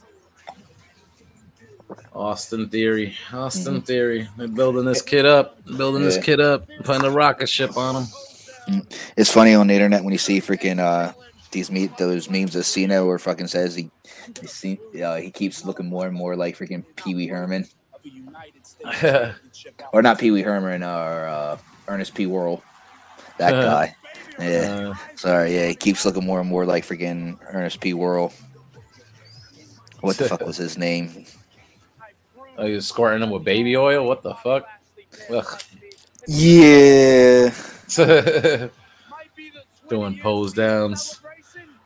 Austin 2.13 2.69
Theory, 2.69 3.15
Austin 3.31 3.81
Theory. 3.81 4.27
They're 4.37 4.47
building 4.47 4.85
this 4.85 5.01
kid 5.01 5.25
up, 5.25 5.63
building 5.77 6.03
this 6.03 6.17
kid 6.17 6.39
up, 6.39 6.67
putting 6.83 7.05
a 7.05 7.11
rocket 7.11 7.47
ship 7.47 7.77
on 7.77 8.03
him. 8.03 8.87
It's 9.17 9.31
funny 9.31 9.53
on 9.53 9.67
the 9.67 9.73
internet 9.73 10.03
when 10.03 10.13
you 10.13 10.17
see 10.17 10.39
freaking 10.39 10.79
uh 10.79 11.13
these 11.51 11.69
meet 11.69 11.95
those 11.97 12.29
memes 12.29 12.55
of 12.55 12.65
Cena 12.65 13.05
where 13.05 13.19
fucking 13.19 13.47
says 13.47 13.75
he 13.75 13.91
he, 14.39 14.47
see, 14.47 14.79
uh, 15.03 15.17
he 15.17 15.29
keeps 15.29 15.65
looking 15.65 15.85
more 15.85 16.07
and 16.07 16.15
more 16.15 16.35
like 16.35 16.57
freaking 16.57 16.83
Pee 16.95 17.13
Wee 17.13 17.27
Herman 17.27 17.67
or 19.93 20.01
not 20.01 20.19
Pee 20.19 20.31
Wee 20.31 20.41
Herman 20.41 20.83
or 20.83 21.27
uh, 21.27 21.57
Ernest 21.87 22.13
P 22.13 22.25
Worrell. 22.25 22.63
That 23.37 23.51
guy. 23.51 23.95
Yeah. 24.39 24.91
Uh, 24.91 25.15
Sorry. 25.15 25.55
Yeah. 25.55 25.67
He 25.67 25.75
keeps 25.75 26.05
looking 26.05 26.25
more 26.25 26.39
and 26.39 26.49
more 26.49 26.65
like 26.65 26.85
freaking 26.85 27.37
Ernest 27.51 27.79
P 27.79 27.93
Worrell. 27.93 28.33
What 30.01 30.17
the 30.17 30.25
fuck 30.25 30.41
was 30.41 30.57
his 30.57 30.77
name? 30.77 31.25
Oh, 32.57 32.65
you're 32.65 32.81
squirting 32.81 33.23
him 33.23 33.29
with 33.29 33.43
baby 33.43 33.77
oil. 33.77 34.05
What 34.05 34.23
the 34.23 34.33
fuck? 34.35 34.65
Ugh. 35.29 35.61
Yeah. 36.27 37.53
Doing 39.89 40.19
pose 40.19 40.53
downs. 40.53 41.19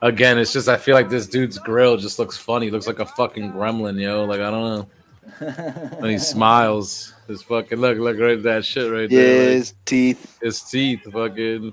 Again, 0.00 0.38
it's 0.38 0.52
just 0.52 0.68
I 0.68 0.76
feel 0.76 0.94
like 0.94 1.08
this 1.08 1.26
dude's 1.26 1.58
grill 1.58 1.96
just 1.96 2.18
looks 2.18 2.36
funny. 2.36 2.70
Looks 2.70 2.86
like 2.86 3.00
a 3.00 3.06
fucking 3.06 3.52
gremlin, 3.52 4.00
yo. 4.00 4.24
Like 4.24 4.40
I 4.40 4.50
don't 4.50 4.62
know. 4.76 4.88
When 5.98 6.10
he 6.10 6.18
smiles, 6.18 7.12
his 7.26 7.42
fucking 7.42 7.78
look, 7.78 7.98
look 7.98 8.18
right 8.18 8.38
at 8.38 8.42
that 8.44 8.64
shit 8.64 8.90
right 8.90 9.10
yeah. 9.10 9.20
there. 9.20 9.38
like, 9.40 9.56
His 9.56 9.74
teeth. 9.84 10.38
his 10.40 10.62
teeth, 10.62 11.00
fucking. 11.12 11.72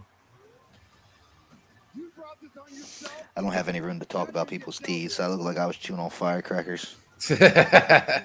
I 3.37 3.41
don't 3.41 3.51
have 3.51 3.69
any 3.69 3.81
room 3.81 3.99
to 3.99 4.05
talk 4.05 4.29
about 4.29 4.47
people's 4.47 4.79
teeth. 4.79 5.19
I 5.19 5.27
look 5.27 5.41
like 5.41 5.57
I 5.57 5.65
was 5.65 5.77
chewing 5.77 5.99
on 5.99 6.09
firecrackers. 6.09 6.95
Yeah. 7.29 8.21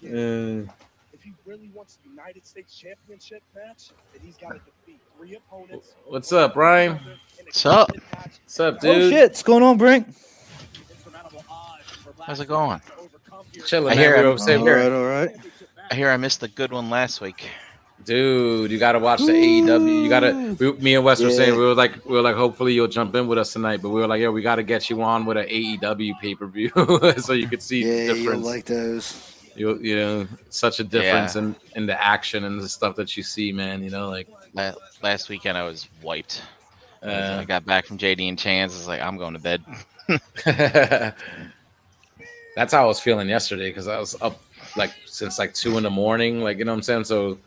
If 1.12 1.22
he 1.22 1.32
really 1.46 1.70
wants 1.74 1.98
a 2.04 2.08
United 2.08 2.46
States 2.46 2.78
Championship 2.78 3.42
match, 3.54 3.90
then 4.12 4.22
he's 4.24 4.36
got 4.36 4.50
to 4.52 4.60
defeat 4.60 5.00
three 5.16 5.34
opponents. 5.36 5.94
What's 6.06 6.32
up, 6.32 6.54
Ryan? 6.54 7.00
What's 7.42 7.66
up? 7.66 7.90
What's 8.20 8.60
up, 8.60 8.80
dude? 8.80 8.90
Oh 8.90 8.94
dude? 9.00 9.12
shit! 9.12 9.30
What's 9.30 9.42
going 9.42 9.62
on, 9.64 9.78
Brink? 9.78 10.06
How's 12.24 12.40
it 12.40 12.46
going? 12.48 12.80
Chilling, 13.64 13.92
I 13.98 14.00
hear 14.00 14.16
I'm- 14.16 14.26
were 14.26 14.38
sitting 14.38 14.60
All 14.60 14.66
here- 14.66 14.76
right, 14.76 14.92
all 14.92 15.04
right. 15.06 15.30
I 15.90 15.94
hear 15.94 16.10
I 16.10 16.16
missed 16.16 16.40
the 16.40 16.48
good 16.48 16.72
one 16.72 16.90
last 16.90 17.20
week. 17.20 17.48
Dude, 18.06 18.70
you 18.70 18.78
gotta 18.78 19.00
watch 19.00 19.18
the 19.18 19.32
AEW. 19.32 20.02
You 20.04 20.08
gotta. 20.08 20.56
We, 20.60 20.72
me 20.80 20.94
and 20.94 21.04
Wes 21.04 21.20
were 21.20 21.30
saying 21.30 21.54
we 21.56 21.60
were 21.64 21.74
like, 21.74 22.04
we 22.06 22.12
were 22.12 22.22
like, 22.22 22.36
hopefully 22.36 22.72
you'll 22.72 22.86
jump 22.86 23.14
in 23.16 23.26
with 23.26 23.36
us 23.36 23.52
tonight. 23.52 23.82
But 23.82 23.88
we 23.90 24.00
were 24.00 24.06
like, 24.06 24.20
yeah 24.20 24.28
we 24.28 24.42
gotta 24.42 24.62
get 24.62 24.88
you 24.88 25.02
on 25.02 25.26
with 25.26 25.36
an 25.36 25.46
AEW 25.48 26.12
pay 26.20 26.36
per 26.36 26.46
view 26.46 26.70
so 27.18 27.32
you 27.32 27.48
could 27.48 27.60
see 27.60 27.82
the 27.82 27.90
Yeah, 27.90 28.02
you 28.12 28.14
difference. 28.22 28.46
like 28.46 28.64
those. 28.64 29.50
you, 29.56 29.76
you 29.78 29.96
know, 29.96 30.28
such 30.50 30.78
a 30.78 30.84
difference 30.84 31.34
Yeah. 31.34 31.42
in 31.42 31.56
in 31.74 31.86
the 31.86 32.00
action 32.02 32.44
and 32.44 32.60
the 32.60 32.68
stuff 32.68 32.94
that 32.94 33.16
you 33.16 33.24
see, 33.24 33.50
man. 33.52 33.82
You 33.82 33.90
know, 33.90 34.08
like 34.08 34.28
La- 34.54 34.72
Last 35.02 35.28
weekend 35.28 35.58
I 35.58 35.64
was 35.64 35.88
wiped. 36.00 36.42
I 37.02 37.08
I 37.08 37.12
uh, 37.12 37.44
got 37.44 37.66
back 37.66 37.86
from 37.86 37.98
JD 37.98 38.28
and 38.28 38.38
Chance. 38.38 38.72
I 38.72 38.78
was 38.78 38.86
like, 38.88 39.00
I'm 39.02 39.16
going 39.16 39.34
to 39.34 39.40
bed. 39.40 39.62
that's 42.54 42.72
how 42.72 42.84
I 42.84 42.86
was 42.86 43.00
feeling 43.00 43.28
yesterday 43.28 43.68
because 43.70 43.88
I 43.88 43.98
was 43.98 44.20
up 44.22 44.40
like 44.76 44.92
since 45.06 45.38
like 45.38 45.54
two 45.54 45.76
in 45.76 45.82
the 45.82 45.90
morning, 45.90 46.40
like 46.40 46.58
you 46.58 46.64
know 46.64 46.72
what 46.72 46.76
I'm 46.78 46.82
saying. 46.82 47.04
So 47.04 47.38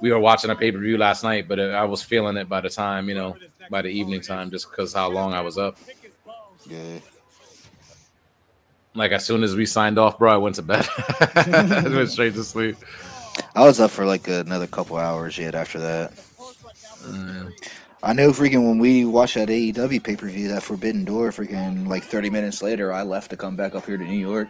we 0.00 0.10
were 0.10 0.18
watching 0.18 0.50
a 0.50 0.56
pay 0.56 0.70
per 0.72 0.78
view 0.78 0.98
last 0.98 1.24
night, 1.24 1.48
but 1.48 1.58
I 1.58 1.84
was 1.84 2.02
feeling 2.02 2.36
it 2.36 2.48
by 2.48 2.60
the 2.60 2.70
time 2.70 3.08
you 3.08 3.14
know 3.14 3.36
by 3.70 3.82
the 3.82 3.88
evening 3.88 4.20
time, 4.20 4.50
just 4.50 4.70
because 4.70 4.92
how 4.92 5.08
long 5.08 5.32
I 5.32 5.40
was 5.40 5.58
up. 5.58 5.78
Yeah. 6.66 6.98
Like 8.94 9.12
as 9.12 9.24
soon 9.24 9.42
as 9.42 9.54
we 9.54 9.66
signed 9.66 9.98
off, 9.98 10.18
bro, 10.18 10.32
I 10.32 10.36
went 10.36 10.56
to 10.56 10.62
bed. 10.62 10.86
I 11.34 11.82
went 11.88 12.10
straight 12.10 12.34
to 12.34 12.44
sleep. 12.44 12.76
I 13.54 13.64
was 13.64 13.80
up 13.80 13.90
for 13.90 14.06
like 14.06 14.26
another 14.28 14.66
couple 14.66 14.96
hours 14.96 15.36
yet 15.36 15.54
after 15.54 15.78
that. 15.80 16.14
Mm, 17.02 17.52
I 18.02 18.12
know 18.12 18.30
freaking 18.30 18.66
when 18.66 18.78
we 18.78 19.04
watched 19.04 19.34
that 19.34 19.48
AEW 19.48 20.02
pay 20.02 20.16
per 20.16 20.28
view, 20.28 20.48
that 20.48 20.62
Forbidden 20.62 21.04
Door, 21.04 21.32
freaking 21.32 21.86
like 21.86 22.04
30 22.04 22.30
minutes 22.30 22.62
later, 22.62 22.92
I 22.92 23.02
left 23.02 23.30
to 23.30 23.36
come 23.36 23.56
back 23.56 23.74
up 23.74 23.86
here 23.86 23.98
to 23.98 24.04
New 24.04 24.18
York. 24.18 24.48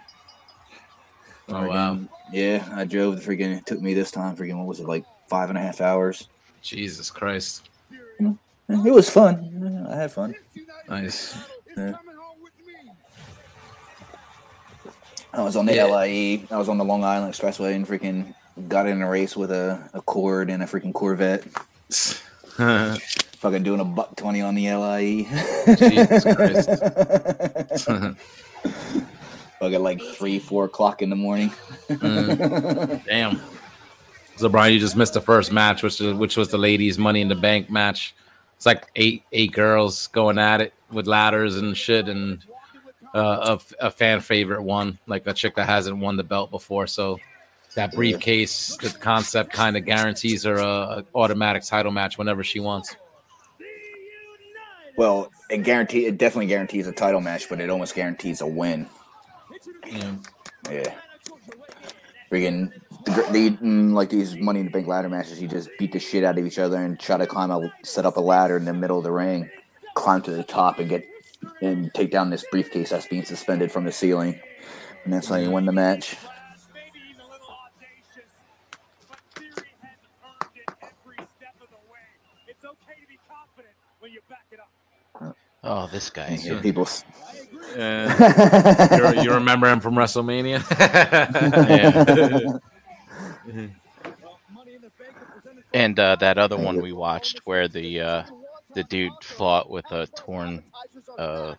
Oh 1.49 1.69
wow, 1.69 2.01
Yeah, 2.33 2.69
I 2.75 2.85
drove 2.85 3.17
the 3.17 3.23
freaking, 3.23 3.57
it 3.57 3.67
took 3.67 3.81
me 3.81 3.95
this 3.95 4.11
time, 4.11 4.37
freaking, 4.37 4.59
what 4.59 4.67
was 4.67 4.81
it, 4.81 4.89
like 4.89 5.05
five 5.29 5.49
and 5.51 5.59
a 5.59 5.61
half 5.61 5.81
hours? 5.81 6.29
Jesus 6.63 7.11
Christ, 7.11 7.69
It 8.21 8.93
was 8.93 9.09
fun. 9.09 9.87
I 9.89 9.95
had 9.97 10.11
fun. 10.13 10.35
nice. 10.89 11.37
Yeah. 11.77 11.93
I 15.33 15.43
was 15.43 15.55
on 15.57 15.67
the 15.67 15.75
Yeah. 15.75 15.85
LIE, 15.85 16.47
I 16.51 16.57
was 16.57 16.69
on 16.69 16.79
the 16.79 16.85
Long 16.85 17.05
Island 17.05 17.33
Expressway 17.33 17.75
and 17.77 17.87
freaking 17.87 18.35
got 18.69 18.87
in 18.89 19.03
a 19.03 19.09
race 19.09 19.37
with 19.37 19.51
a, 19.53 19.89
a 19.93 20.01
Cord 20.01 20.49
and 20.51 20.63
a 20.63 20.67
freaking 20.67 20.93
Corvette. 20.95 21.45
Fucking 23.37 23.63
doing 23.63 23.81
a 23.81 23.85
buck 23.85 24.17
20 24.17 24.41
on 24.41 24.55
the 24.55 24.73
LIE. 24.73 25.27
Jesus 25.77 26.25
Christ. 26.25 26.69
Fucking 29.61 29.83
like 29.83 30.01
three, 30.01 30.39
four 30.39 30.65
o'clock 30.65 31.03
in 31.03 31.11
the 31.11 31.17
morning. 31.17 31.51
Mm. 31.89 33.05
Damn. 33.05 33.41
So 34.37 34.51
Brian, 34.51 34.75
you 34.75 34.81
just 34.81 34.97
missed 34.97 35.15
the 35.15 35.21
first 35.21 35.51
match, 35.51 35.83
which 35.83 36.01
is, 36.01 36.15
which 36.15 36.37
was 36.37 36.51
the 36.51 36.59
ladies' 36.59 36.99
Money 36.99 37.23
in 37.23 37.29
the 37.29 37.35
Bank 37.35 37.71
match. 37.71 38.15
It's 38.57 38.67
like 38.67 38.87
eight 38.95 39.23
eight 39.33 39.53
girls 39.53 40.09
going 40.09 40.39
at 40.39 40.61
it 40.61 40.75
with 40.91 41.07
ladders 41.07 41.57
and 41.57 41.77
shit, 41.77 42.09
and 42.09 42.45
uh, 43.15 43.59
a, 43.81 43.87
a 43.87 43.91
fan 43.91 44.21
favorite 44.21 44.63
one, 44.63 44.99
like 45.07 45.27
a 45.27 45.33
chick 45.33 45.57
that 45.57 45.67
hasn't 45.67 45.99
won 45.99 46.17
the 46.17 46.25
belt 46.25 46.51
before. 46.51 46.87
So 46.87 47.19
that 47.75 47.93
briefcase, 47.93 48.77
the 48.77 48.91
concept 48.91 49.53
kind 49.53 49.77
of 49.77 49.85
guarantees 49.85 50.45
her 50.45 50.57
a, 50.57 50.65
a 50.65 51.05
automatic 51.15 51.63
title 51.65 51.93
match 51.93 52.19
whenever 52.19 52.45
she 52.45 52.61
wants. 52.61 52.97
Well, 54.97 55.31
it 55.51 55.59
guarantee 55.59 56.07
it 56.07 56.19
definitely 56.19 56.47
guarantees 56.47 56.87
a 56.87 56.93
title 56.93 57.21
match, 57.21 57.49
but 57.49 57.61
it 57.61 57.71
almost 57.71 57.95
guarantees 57.95 58.41
a 58.41 58.47
win. 58.47 58.87
Yeah. 59.87 60.15
Yeah. 60.71 60.95
Freaking 62.31 62.73
they 63.07 63.51
mm, 63.51 63.93
like 63.93 64.11
these 64.11 64.37
Money 64.37 64.61
in 64.61 64.67
the 64.67 64.73
Bank 64.73 64.87
ladder 64.87 65.09
matches. 65.09 65.41
You 65.41 65.49
just 65.49 65.71
beat 65.79 65.93
the 65.93 65.99
shit 65.99 66.25
out 66.25 66.39
of 66.39 66.47
each 66.47 66.59
other 66.59 66.77
and 66.77 66.99
try 66.99 67.17
to 67.17 67.27
climb 67.27 67.51
a 67.51 67.73
set 67.83 68.05
up 68.05 68.17
a 68.17 68.21
ladder 68.21 68.57
in 68.57 68.65
the 68.65 68.75
middle 68.75 68.99
of 68.99 69.05
the 69.05 69.13
ring, 69.13 69.49
climb 69.95 70.23
to 70.23 70.31
the 70.33 70.43
top 70.43 70.79
and 70.79 70.89
get 70.89 71.07
and 71.63 71.93
take 71.95 72.11
down 72.11 72.31
this 72.31 72.45
briefcase 72.51 72.91
that's 72.91 73.07
being 73.07 73.25
suspended 73.25 73.71
from 73.71 73.85
the 73.85 73.93
ceiling, 73.93 74.41
and 75.05 75.13
that's 75.13 75.29
how 75.29 75.37
you 75.37 75.51
win 75.51 75.67
the 75.67 75.73
match. 75.73 76.17
Oh, 85.69 85.89
this 85.91 86.11
guy. 86.11 86.39
Yeah, 86.41 86.61
people. 86.61 86.89
Uh, 87.77 89.15
you, 89.17 89.23
you 89.23 89.33
remember 89.33 89.69
him 89.69 89.81
from 89.81 89.95
WrestleMania? 89.95 90.63
Yeah. 92.57 92.59
And 95.77 95.99
uh, 96.01 96.17
that 96.17 96.39
other 96.39 96.57
one 96.57 96.81
we 96.81 96.93
watched 96.93 97.41
where 97.45 97.69
the 97.69 98.01
uh, 98.01 98.23
the 98.75 98.83
dude 98.85 99.13
fought 99.23 99.69
with 99.69 99.85
a 99.91 100.07
torn 100.07 100.63
uh, 101.19 101.21
uh, 101.21 101.55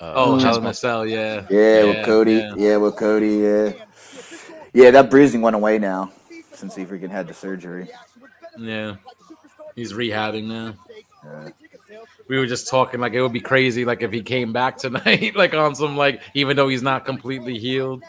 oh, 0.00 0.36
chest 0.38 0.46
Hell 0.46 0.58
in 0.58 0.66
a. 0.66 0.74
Cell, 0.74 1.06
yeah. 1.06 1.44
Yeah, 1.50 1.80
Yeah, 1.80 1.84
with 1.84 2.06
Cody. 2.06 2.32
yeah. 2.34 2.54
Yeah. 2.56 2.76
with 2.76 2.96
Cody. 2.96 3.36
Yeah, 3.36 3.72
yeah. 4.72 4.90
That 4.92 5.10
bruising 5.10 5.40
went 5.42 5.56
away 5.56 5.78
now 5.78 6.12
since 6.52 6.76
he 6.76 6.84
freaking 6.84 7.10
had 7.10 7.26
the 7.26 7.34
surgery. 7.34 7.88
Yeah. 8.56 8.96
He's 9.74 9.92
rehabbing 9.92 10.46
now. 10.46 10.74
Yeah. 11.24 11.50
We 12.28 12.38
were 12.38 12.46
just 12.46 12.68
talking 12.68 13.00
like 13.00 13.12
it 13.14 13.22
would 13.22 13.32
be 13.32 13.40
crazy 13.40 13.84
like 13.84 14.02
if 14.02 14.12
he 14.12 14.22
came 14.22 14.52
back 14.52 14.76
tonight, 14.84 15.34
like 15.34 15.52
on 15.52 15.74
some 15.74 15.96
like 15.96 16.22
even 16.34 16.56
though 16.56 16.68
he's 16.68 16.82
not 16.82 17.04
completely 17.04 17.58
healed, 17.58 18.04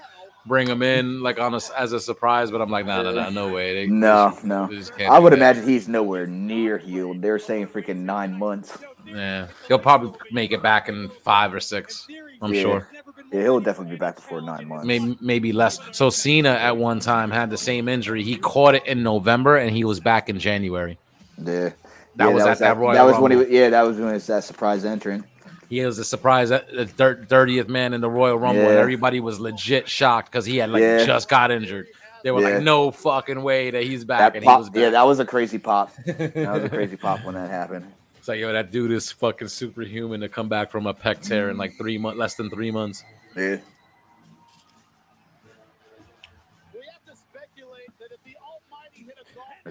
bring 0.45 0.67
him 0.67 0.81
in 0.81 1.21
like 1.21 1.39
on 1.39 1.53
us 1.53 1.69
as 1.71 1.93
a 1.93 1.99
surprise. 1.99 2.51
But 2.51 2.61
I'm 2.61 2.69
like, 2.69 2.85
no, 2.85 3.03
no, 3.03 3.13
no, 3.13 3.29
no 3.29 3.53
way. 3.53 3.73
They- 3.73 3.91
No, 3.91 4.37
they 4.41 4.47
no. 4.47 4.69
I 5.09 5.19
would 5.19 5.33
that. 5.33 5.37
imagine 5.37 5.67
he's 5.67 5.87
nowhere 5.87 6.27
near 6.27 6.77
healed. 6.77 7.21
They're 7.21 7.39
saying 7.39 7.67
freaking 7.67 7.97
nine 7.99 8.37
months. 8.37 8.77
Yeah, 9.05 9.47
he'll 9.67 9.79
probably 9.79 10.13
make 10.31 10.51
it 10.51 10.61
back 10.61 10.87
in 10.89 11.09
five 11.23 11.53
or 11.53 11.59
six. 11.59 12.07
I'm 12.41 12.53
Yeah. 12.53 12.61
sure. 12.61 12.87
Yeah, 13.31 13.41
he'll 13.43 13.59
definitely 13.59 13.93
be 13.95 13.99
back 13.99 14.15
before 14.15 14.41
nine 14.41 14.67
months. 14.67 14.85
Maybe 14.85 15.17
maybe 15.21 15.53
less. 15.53 15.79
So 15.91 16.09
Cena 16.09 16.49
at 16.49 16.75
one 16.77 16.99
time 16.99 17.31
had 17.31 17.49
the 17.49 17.57
same 17.57 17.87
injury. 17.87 18.23
He 18.23 18.35
caught 18.35 18.75
it 18.75 18.85
in 18.85 19.03
November 19.03 19.57
and 19.57 19.75
he 19.75 19.83
was 19.85 19.99
back 19.99 20.29
in 20.29 20.37
January. 20.39 20.97
Yeah. 21.37 21.69
That 22.17 22.27
Yeah, 22.27 22.33
was 22.33 22.43
at 22.45 22.59
that 22.59 22.77
Royal 22.77 22.93
That 22.93 23.05
was 23.05 23.17
when 23.19 23.31
he 23.31 23.57
yeah, 23.57 23.69
that 23.69 23.83
was 23.83 23.97
when 23.97 24.09
it 24.09 24.13
was 24.13 24.27
that 24.27 24.43
surprise 24.43 24.83
entrant. 24.83 25.25
He 25.71 25.85
was 25.85 25.97
a 25.99 26.03
surprise 26.03 26.51
uh, 26.51 26.63
the 26.73 26.85
thir- 26.85 27.25
30th 27.27 27.69
man 27.69 27.93
in 27.93 28.01
the 28.01 28.09
Royal 28.09 28.37
Rumble, 28.37 28.61
and 28.67 28.77
everybody 28.77 29.21
was 29.21 29.39
legit 29.39 29.87
shocked 29.87 30.29
because 30.29 30.45
he 30.45 30.57
had 30.57 30.69
like 30.69 30.81
Yeah. 30.81 31.05
just 31.05 31.29
got 31.29 31.49
injured. 31.49 31.87
They 32.23 32.31
were 32.31 32.41
Yeah. 32.41 32.55
like, 32.55 32.63
"No 32.63 32.91
fucking 32.91 33.41
way 33.41 33.71
that 33.71 33.83
he's 33.83 34.03
back," 34.03 34.19
That 34.19 34.35
and 34.35 34.43
pop, 34.45 34.57
he 34.57 34.59
was 34.59 34.69
back. 34.69 34.81
yeah, 34.81 34.89
that 34.89 35.07
was 35.07 35.19
a 35.21 35.25
crazy 35.25 35.57
pop. 35.59 35.95
that 36.05 36.35
was 36.35 36.65
a 36.65 36.69
crazy 36.69 36.97
pop 36.97 37.23
when 37.23 37.35
that 37.35 37.49
happened. 37.49 37.85
It's 38.17 38.27
like, 38.27 38.39
yo, 38.41 38.51
that 38.51 38.69
dude 38.69 38.91
is 38.91 39.11
fucking 39.13 39.47
superhuman 39.47 40.19
to 40.19 40.27
come 40.29 40.49
back 40.49 40.69
from 40.71 40.85
a 40.87 40.93
pec 40.93 41.21
tear 41.21 41.49
in 41.49 41.55
like 41.57 41.77
three 41.77 41.97
months, 41.97 42.19
less 42.19 42.35
than 42.35 42.49
three 42.49 42.69
months. 42.69 43.03
Yeah. 43.35 43.57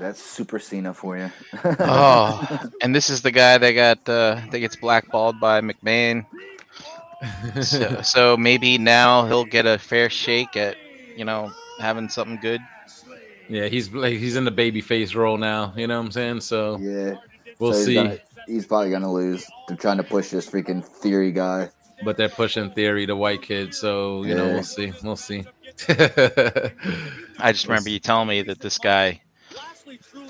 That's 0.01 0.21
Super 0.23 0.59
Cena 0.59 0.95
for 0.95 1.19
you. 1.19 1.31
Oh, 1.79 2.61
and 2.83 2.95
this 2.97 3.11
is 3.11 3.21
the 3.21 3.31
guy 3.31 3.59
that 3.59 3.73
got 3.73 4.09
uh, 4.09 4.41
that 4.51 4.59
gets 4.59 4.75
blackballed 4.77 5.39
by 5.39 5.61
McMahon. 5.61 6.25
So, 7.63 8.01
so 8.03 8.37
maybe 8.37 8.79
now 8.79 9.27
he'll 9.27 9.45
get 9.45 9.67
a 9.67 9.77
fair 9.79 10.09
shake 10.09 10.57
at 10.57 10.77
you 11.17 11.25
know 11.27 11.53
having 11.79 12.09
something 12.09 12.39
good. 12.41 12.61
Yeah, 13.49 13.67
he's 13.67 13.93
like 13.93 14.15
he's 14.19 14.37
in 14.37 14.45
the 14.45 14.51
baby 14.51 14.81
face 14.81 15.15
role 15.15 15.37
now. 15.37 15.75
You 15.77 15.87
know 15.87 15.99
what 15.99 16.07
I'm 16.07 16.13
saying? 16.13 16.41
So 16.41 16.79
yeah, 16.79 17.17
we'll 17.59 17.73
So 17.73 17.79
he's 17.79 17.87
see. 17.87 17.95
gonna- 17.95 18.19
he's 18.47 18.67
probably 18.67 18.91
gonna 18.91 19.13
lose. 19.13 19.47
They're 19.69 19.77
trying 19.77 19.99
to 19.99 20.03
push 20.05 20.31
this 20.31 20.49
freaking 20.49 20.83
theory 20.85 21.31
guy. 21.33 21.69
But 22.03 22.17
they're 22.17 22.31
pushing 22.31 22.71
theory 22.71 23.05
the 23.05 23.15
white 23.17 23.43
kid, 23.43 23.75
so 23.75 24.25
you 24.25 24.35
know 24.35 24.47
we'll 24.47 24.63
see. 24.63 24.93
We'll 25.03 25.17
see. 25.17 25.45
I 25.89 27.53
just 27.53 27.67
remember 27.69 27.91
you 27.91 27.99
telling 27.99 28.29
me 28.29 28.41
that 28.43 28.61
this 28.61 28.79
guy, 28.79 29.21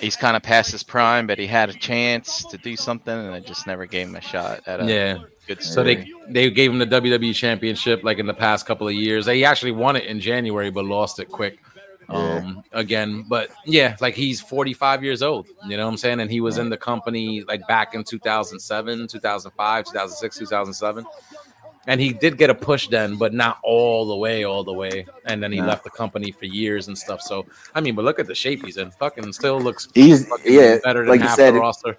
he's 0.00 0.16
kind 0.16 0.36
of 0.36 0.42
past 0.42 0.72
his 0.72 0.82
prime, 0.82 1.26
but 1.26 1.38
he 1.38 1.46
had 1.46 1.70
a 1.70 1.74
chance 1.74 2.44
to 2.44 2.58
do 2.58 2.76
something, 2.76 3.12
and 3.12 3.34
I 3.34 3.40
just 3.40 3.66
never 3.66 3.86
gave 3.86 4.08
him 4.08 4.16
a 4.16 4.20
shot 4.20 4.60
at 4.66 4.80
a 4.80 4.86
yeah. 4.86 5.18
good 5.46 5.62
So 5.62 5.82
they 5.82 6.10
they 6.28 6.50
gave 6.50 6.70
him 6.70 6.78
the 6.78 6.86
WWE 6.86 7.34
championship 7.34 8.04
like 8.04 8.18
in 8.18 8.26
the 8.26 8.34
past 8.34 8.66
couple 8.66 8.88
of 8.88 8.94
years. 8.94 9.26
He 9.26 9.44
actually 9.44 9.72
won 9.72 9.96
it 9.96 10.04
in 10.04 10.20
January, 10.20 10.70
but 10.70 10.84
lost 10.84 11.18
it 11.18 11.28
quick. 11.28 11.58
Um 12.08 12.64
again, 12.72 13.24
but 13.28 13.50
yeah, 13.64 13.96
like 14.00 14.14
he's 14.14 14.40
45 14.40 15.04
years 15.04 15.22
old, 15.22 15.46
you 15.66 15.76
know 15.76 15.84
what 15.84 15.92
I'm 15.92 15.96
saying? 15.96 16.18
And 16.20 16.30
he 16.30 16.40
was 16.40 16.58
in 16.58 16.68
the 16.68 16.76
company 16.76 17.42
like 17.42 17.66
back 17.68 17.94
in 17.94 18.02
2007, 18.02 19.06
2005, 19.06 19.84
2006, 19.84 20.38
2007. 20.38 21.06
And 21.86 22.00
he 22.00 22.12
did 22.12 22.36
get 22.36 22.50
a 22.50 22.54
push 22.54 22.88
then, 22.88 23.16
but 23.16 23.32
not 23.32 23.58
all 23.62 24.06
the 24.06 24.16
way, 24.16 24.44
all 24.44 24.62
the 24.64 24.72
way. 24.72 25.06
And 25.24 25.42
then 25.42 25.50
he 25.50 25.60
No. 25.60 25.66
left 25.66 25.82
the 25.84 25.90
company 25.90 26.30
for 26.30 26.44
years 26.44 26.88
and 26.88 26.96
stuff. 26.96 27.22
So 27.22 27.46
I 27.74 27.80
mean, 27.80 27.94
but 27.94 28.04
look 28.04 28.18
at 28.18 28.26
the 28.26 28.34
shape 28.34 28.64
he's 28.64 28.76
in. 28.76 28.90
Fucking 28.92 29.32
still 29.32 29.58
looks 29.60 29.88
He's 29.94 30.28
yeah, 30.44 30.78
better 30.84 31.00
than 31.00 31.08
like 31.08 31.20
you 31.22 31.28
said. 31.28 31.54
the 31.54 31.60
roster. 31.60 31.96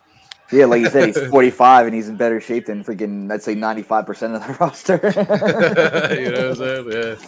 Yeah, 0.51 0.65
like 0.65 0.81
you 0.81 0.89
said, 0.89 1.07
he's 1.15 1.27
45 1.29 1.85
and 1.87 1.95
he's 1.95 2.09
in 2.09 2.17
better 2.17 2.39
shape 2.41 2.65
than 2.65 2.83
freaking, 2.83 3.31
I'd 3.31 3.41
say 3.41 3.55
95% 3.55 4.35
of 4.35 4.45
the 4.45 4.53
roster. 4.59 4.99
you 6.21 6.31
know 6.31 6.49
what 6.49 6.61
I'm 6.61 6.91
saying? 6.91 7.19
Yeah. 7.21 7.27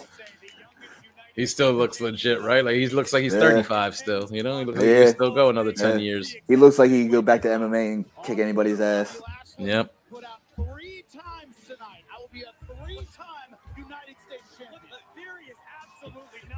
He 1.34 1.46
still 1.46 1.72
looks 1.72 2.00
legit, 2.00 2.40
right? 2.42 2.64
Like 2.64 2.76
he 2.76 2.86
looks 2.88 3.12
like 3.12 3.24
he's 3.24 3.34
Yeah. 3.34 3.40
35 3.40 3.96
still. 3.96 4.28
You 4.30 4.42
know, 4.44 4.58
he 4.60 4.64
looks 4.66 4.78
like 4.78 4.86
he 4.88 4.94
can 4.94 5.08
still 5.14 5.34
go 5.34 5.48
another 5.48 5.72
10 5.72 5.98
Yeah. 5.98 6.04
years. 6.04 6.36
he 6.46 6.54
looks 6.54 6.78
like 6.78 6.90
he 6.90 7.02
could 7.04 7.12
go 7.12 7.22
back 7.22 7.42
to 7.42 7.48
MMA 7.48 7.94
and 7.94 8.04
kick 8.24 8.38
anybody's 8.38 8.80
ass. 8.80 9.20
Yep. 9.58 9.92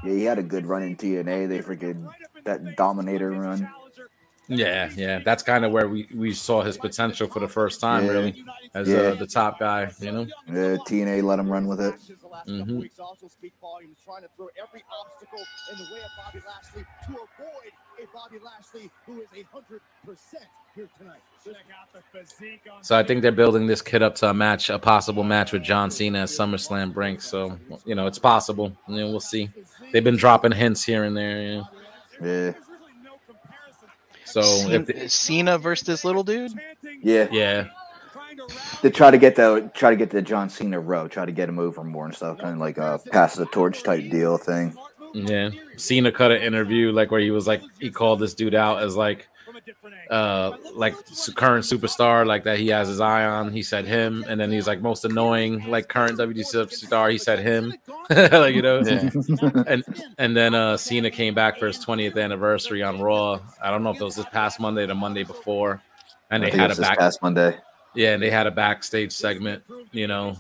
Yeah, 0.06 0.12
he 0.14 0.24
had 0.24 0.38
a 0.38 0.42
good 0.42 0.66
run 0.66 0.82
in 0.82 0.96
TNA. 0.96 1.48
They 1.48 1.58
freaking, 1.60 2.08
that 2.44 2.76
Dominator 2.76 3.30
run. 3.32 3.68
Yeah, 4.48 4.90
yeah. 4.94 5.18
That's 5.24 5.42
kind 5.42 5.64
of 5.64 5.72
where 5.72 5.88
we, 5.88 6.06
we 6.14 6.32
saw 6.32 6.62
his 6.62 6.78
potential 6.78 7.26
for 7.26 7.40
the 7.40 7.48
first 7.48 7.80
time, 7.80 8.04
Yeah. 8.04 8.12
really, 8.12 8.44
as 8.74 8.88
Yeah. 8.88 8.98
uh, 8.98 9.14
the 9.14 9.26
top 9.26 9.58
guy, 9.58 9.90
you 9.98 10.12
know? 10.12 10.26
Yeah, 10.46 10.76
TNA 10.86 11.24
let 11.24 11.40
him 11.40 11.50
run 11.50 11.66
with 11.66 11.80
it. 11.80 11.94
The 12.46 12.86
last 18.04 18.12
couple 18.12 18.28
weeks 18.30 18.36
also 18.36 18.36
speak 18.36 18.36
volumes, 18.36 18.36
trying 18.36 18.36
to 18.36 18.36
throw 18.36 18.36
every 18.36 18.36
obstacle 18.36 18.36
in 18.36 18.36
the 18.36 18.36
way 18.36 18.36
of 18.36 18.36
Bobby 18.36 18.38
Lashley 18.38 18.38
a 18.38 18.38
Bobby 18.38 18.38
Lashley 18.44 18.90
who 19.06 19.20
is 19.22 19.28
a 19.34 19.44
hundred 19.52 19.82
percent 20.04 20.44
here 20.74 20.88
tonight. 20.98 21.20
Check 21.44 21.66
out 21.72 21.92
the 21.92 22.02
physique 22.12 22.62
on 22.72 22.84
So 22.84 22.96
I 22.98 23.02
think 23.02 23.22
they're 23.22 23.32
building 23.32 23.66
this 23.66 23.82
kid 23.82 24.02
up 24.02 24.14
to 24.16 24.30
a 24.30 24.34
match, 24.34 24.70
a 24.70 24.78
possible 24.78 25.24
match 25.24 25.52
with 25.52 25.62
John 25.62 25.90
Cena 25.90 26.20
at 26.22 26.28
SummerSlam 26.28 26.92
brink. 26.94 27.22
So, 27.22 27.58
you 27.84 27.94
know, 27.94 28.06
it's 28.06 28.18
possible. 28.18 28.76
You 28.88 28.96
know, 28.96 29.10
we'll 29.10 29.20
see. 29.20 29.50
They've 29.92 30.04
been 30.04 30.16
dropping 30.16 30.52
hints 30.52 30.84
here 30.84 31.04
and 31.04 31.16
there. 31.16 31.42
Yeah. 31.42 31.62
Yeah, 32.22 32.52
So 34.24 34.70
if 34.70 34.86
Cena, 34.86 35.08
Cena 35.08 35.58
versus 35.58 35.86
this 35.86 36.04
little 36.04 36.24
dude. 36.24 36.52
yeah. 37.02 37.28
yeah, 37.30 37.66
To 38.82 38.90
try 38.90 39.10
to 39.10 39.18
get 39.18 39.36
the 39.36 39.70
try 39.74 39.90
to 39.90 39.96
get 39.96 40.10
the 40.10 40.22
John 40.22 40.48
Cena 40.50 40.80
row, 40.80 41.08
try 41.08 41.26
to 41.26 41.32
get 41.32 41.48
him 41.48 41.58
over 41.58 41.84
more 41.84 42.06
and 42.06 42.14
stuff, 42.14 42.38
kind 42.38 42.54
of 42.54 42.58
like 42.58 42.78
a 42.78 43.00
pass 43.12 43.34
the 43.36 43.46
torch 43.46 43.82
type 43.84 44.10
deal 44.10 44.38
thing. 44.38 44.76
Yeah. 45.16 45.50
Cena 45.76 46.12
cut 46.12 46.30
an 46.32 46.42
interview 46.42 46.92
like 46.92 47.10
where 47.10 47.20
he 47.20 47.30
was 47.30 47.46
like 47.46 47.62
he 47.80 47.90
called 47.90 48.20
this 48.20 48.34
dude 48.34 48.54
out 48.54 48.82
as 48.82 48.96
like 48.96 49.28
uh 50.10 50.52
like 50.74 50.94
current 51.34 51.64
superstar 51.64 52.26
like 52.26 52.44
that 52.44 52.58
he 52.58 52.68
has 52.68 52.86
his 52.88 53.00
eye 53.00 53.24
on 53.24 53.50
he 53.50 53.62
said 53.62 53.84
him 53.86 54.24
and 54.28 54.38
then 54.40 54.52
he's 54.52 54.66
like 54.66 54.80
most 54.82 55.04
annoying 55.04 55.64
like 55.68 55.88
current 55.88 56.18
WWE 56.18 56.44
superstar 56.46 57.10
he 57.10 57.18
said 57.18 57.38
him 57.40 57.72
like 58.10 58.54
you 58.54 58.62
know 58.62 58.80
Yeah. 58.80 59.08
and 59.66 59.82
and 60.18 60.36
then 60.36 60.54
uh 60.54 60.76
Cena 60.76 61.10
came 61.10 61.34
back 61.34 61.58
for 61.58 61.66
his 61.66 61.84
20th 61.84 62.22
anniversary 62.22 62.82
on 62.82 63.00
Raw 63.00 63.40
I 63.62 63.70
don't 63.70 63.82
know 63.82 63.90
if 63.90 64.00
it 64.00 64.04
was 64.04 64.16
this 64.16 64.26
past 64.26 64.60
Monday 64.60 64.82
or 64.82 64.88
the 64.88 64.94
Monday 64.94 65.24
before 65.24 65.80
and 66.30 66.42
they 66.42 66.50
had 66.50 66.70
a 66.70 66.76
back 66.76 66.98
past 66.98 67.22
Monday. 67.22 67.56
yeah 67.94 68.12
and 68.12 68.22
they 68.22 68.30
had 68.30 68.46
a 68.46 68.50
backstage 68.52 69.12
segment 69.12 69.62
you 69.92 70.06
know 70.06 70.36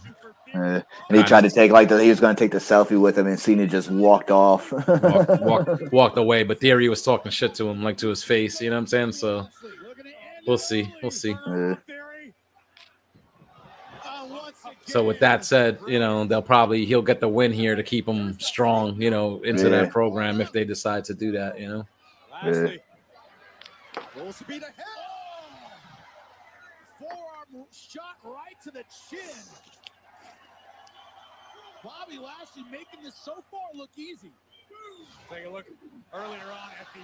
Uh, 0.54 0.80
and 1.08 1.16
he 1.18 1.22
tried 1.24 1.42
to 1.42 1.50
take 1.50 1.70
like 1.72 1.88
the, 1.88 2.02
he 2.02 2.08
was 2.08 2.20
going 2.20 2.34
to 2.34 2.38
take 2.38 2.52
the 2.52 2.58
selfie 2.58 3.00
with 3.00 3.18
him, 3.18 3.26
and 3.26 3.38
Cena 3.38 3.66
just 3.66 3.90
walked 3.90 4.30
off. 4.30 4.72
walked, 4.72 5.40
walked, 5.42 5.92
walked 5.92 6.18
away 6.18 6.44
but 6.44 6.60
Theory 6.60 6.88
was 6.88 7.02
talking 7.02 7.30
shit 7.32 7.54
to 7.56 7.68
him 7.68 7.82
like 7.82 7.96
to 7.98 8.08
his 8.08 8.22
face 8.22 8.60
you 8.60 8.70
know 8.70 8.76
what 8.76 8.80
I'm 8.80 8.86
saying 8.86 9.12
so 9.12 9.48
we'll 10.46 10.56
see 10.58 10.92
we'll 11.02 11.10
see 11.10 11.34
Uh, 11.46 11.74
So 14.86 15.04
with 15.04 15.18
that 15.20 15.44
said, 15.44 15.78
you 15.88 15.98
know 15.98 16.24
they'll 16.24 16.40
probably 16.42 16.84
he'll 16.86 17.02
get 17.02 17.20
the 17.20 17.28
win 17.28 17.52
here 17.52 17.74
to 17.74 17.82
keep 17.82 18.06
him 18.08 18.38
strong, 18.38 19.00
you 19.02 19.10
know, 19.10 19.40
into 19.42 19.64
Yeah. 19.64 19.82
that 19.82 19.90
program 19.90 20.40
if 20.40 20.52
they 20.52 20.64
decide 20.64 21.04
to 21.06 21.14
do 21.14 21.32
that, 21.32 21.58
you 21.60 21.68
know. 21.68 21.86
yeah. 22.44 22.68
Full 24.14 24.32
speed 24.32 24.62
ahead. 24.62 24.86
Forearm 26.98 27.66
shot 27.72 28.16
right 28.24 28.54
to 28.64 28.70
the 28.70 28.84
chin. 29.10 29.18
Bobby 31.86 32.18
Lashley 32.18 32.64
making 32.70 33.04
this 33.04 33.14
so 33.14 33.34
far 33.50 33.60
look 33.74 33.90
easy. 33.96 34.32
Take 35.30 35.46
a 35.46 35.50
look 35.50 35.66
earlier 36.12 36.26
on 36.40 36.70
at 36.80 36.86
the 36.94 37.00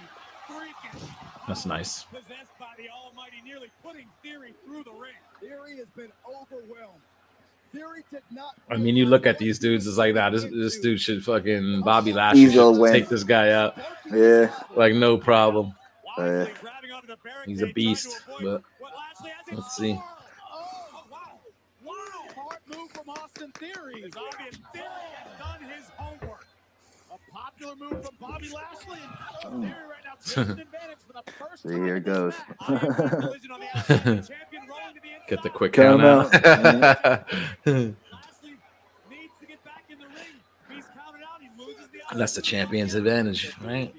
freakish 0.53 1.09
That's 1.47 1.65
nice. 1.65 2.03
possessed 2.03 2.51
by 2.59 2.67
the 2.77 2.89
Almighty, 2.89 3.37
nearly 3.45 3.67
putting 3.81 4.07
Theory 4.21 4.53
through 4.65 4.83
the 4.83 4.91
ring. 4.91 5.13
Theory 5.39 5.77
has 5.77 5.87
been 5.95 6.11
overwhelmed. 6.27 6.99
Theory 7.73 8.03
did 8.11 8.21
not. 8.31 8.55
I 8.69 8.77
mean, 8.77 8.95
you 8.95 9.05
look 9.05 9.25
at 9.25 9.37
these 9.39 9.57
dudes, 9.57 9.87
it's 9.87 9.97
like, 9.97 10.13
nah, 10.13 10.29
this 10.29 10.43
this 10.43 10.79
dude 10.79 10.99
should 11.01 11.23
fucking 11.23 11.81
Bobby 11.81 12.13
Lashley 12.13 12.41
Easy 12.41 12.53
should 12.53 12.71
win. 12.77 12.93
take 12.93 13.07
this 13.09 13.23
guy 13.23 13.51
out, 13.51 13.77
Yeah. 14.11 14.53
like 14.75 14.93
no 14.93 15.17
problem. 15.17 15.73
Uh, 16.17 16.45
Grabbing 16.61 16.91
He's 17.47 17.61
a 17.63 17.67
beast, 17.67 18.21
trying 18.25 18.39
to 18.39 18.47
avoid 18.47 18.61
but 18.61 18.63
what 18.79 18.93
Lashley 18.93 19.31
has 19.31 19.47
in 19.49 19.55
let's 19.57 19.75
see. 19.75 19.99
Oh, 20.53 21.03
wow. 21.09 21.39
Wow. 21.83 21.93
Smart 22.33 22.52
move 22.67 22.91
from 22.91 23.09
Austin 23.09 23.51
Theory. 23.53 24.03
It's 24.03 24.15
obvious 24.17 24.57
Theory 24.73 24.85
has 25.15 25.39
done 25.39 25.69
his 25.69 25.85
homework. 25.97 26.45
A 27.11 27.31
popular 27.31 27.75
move 27.75 28.05
from 28.05 28.15
Bobby 28.19 28.49
Lashley. 28.49 28.99
And 29.43 29.63
Theory 29.63 29.73
right 29.87 30.03
now 30.05 30.13
taking 30.25 30.51
advantage 30.59 30.97
for 31.05 31.13
the 31.13 31.31
first 31.31 31.63
time 31.63 31.83
here 31.85 31.97
it 31.97 32.05
goes. 32.05 32.33
match. 32.59 32.79
Collision 32.81 33.51
on 33.51 33.59
the 33.59 33.67
outside. 33.77 34.03
The 34.05 34.15
champion 34.27 34.63
rolling 34.67 34.95
to 34.95 35.01
the 35.01 35.09
inside. 35.13 35.27
Get 35.29 35.43
the 35.43 35.49
quick 35.49 35.73
Come 35.73 35.99
count 36.01 36.03
out. 36.03 36.31
Lashley 37.65 38.57
needs 39.09 39.33
to 39.39 39.45
get 39.47 39.63
back 39.63 39.83
in 39.89 39.99
the 39.99 40.05
ring. 40.05 40.15
He's 40.69 40.85
counted 40.85 41.21
out. 41.23 41.41
He 41.41 41.49
loses 41.57 41.89
the 41.91 42.17
That's 42.17 42.33
the 42.35 42.41
champion's 42.41 42.95
advantage, 42.95 43.55
right? 43.61 43.93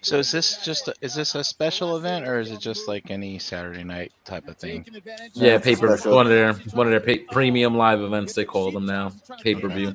So 0.00 0.18
is 0.18 0.30
this 0.30 0.64
just 0.64 0.88
a, 0.88 0.94
is 1.00 1.14
this 1.14 1.34
a 1.34 1.42
special 1.42 1.96
event 1.96 2.26
or 2.26 2.38
is 2.38 2.50
it 2.50 2.60
just 2.60 2.86
like 2.86 3.10
any 3.10 3.38
Saturday 3.38 3.84
night 3.84 4.12
type 4.24 4.46
of 4.48 4.56
thing? 4.56 4.86
Yeah, 5.34 5.56
it's 5.56 5.66
a 5.66 5.70
paper 5.70 5.96
one 6.10 6.26
of 6.26 6.32
their 6.32 6.52
one 6.72 6.86
of 6.86 6.90
their 6.92 7.00
pay, 7.00 7.18
premium 7.18 7.76
live 7.76 8.00
events 8.00 8.32
they 8.34 8.44
call 8.44 8.70
them 8.70 8.86
now, 8.86 9.12
pay 9.42 9.54
per 9.54 9.68
view. 9.68 9.94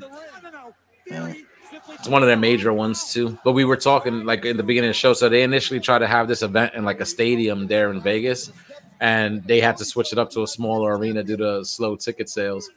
Simply 1.08 1.46
It's 1.90 2.08
one 2.08 2.22
of 2.22 2.28
their 2.28 2.38
major 2.38 2.74
ones 2.74 3.14
too. 3.14 3.38
But 3.44 3.54
we 3.54 3.66
were 3.66 3.78
talking 3.78 4.26
like 4.26 4.46
in 4.46 4.58
the 4.58 4.64
beginning 4.64 4.90
of 4.90 4.96
the 4.96 5.00
show, 5.00 5.14
so 5.14 5.30
they 5.30 5.44
initially 5.44 5.80
tried 5.80 6.00
to 6.00 6.08
have 6.08 6.28
this 6.28 6.42
event 6.42 6.74
in 6.76 6.84
like 6.84 7.00
a 7.00 7.06
stadium 7.06 7.68
there 7.68 7.92
in 7.92 8.02
Vegas, 8.02 8.52
and 9.04 9.44
they 9.44 9.60
had 9.60 9.76
to 9.78 9.84
switch 9.86 10.14
it 10.14 10.18
up 10.18 10.30
to 10.32 10.44
a 10.44 10.48
smaller 10.48 10.96
arena 10.98 11.22
due 11.24 11.36
to 11.36 11.66
slow 11.66 11.96
ticket 11.98 12.30
sales. 12.30 12.70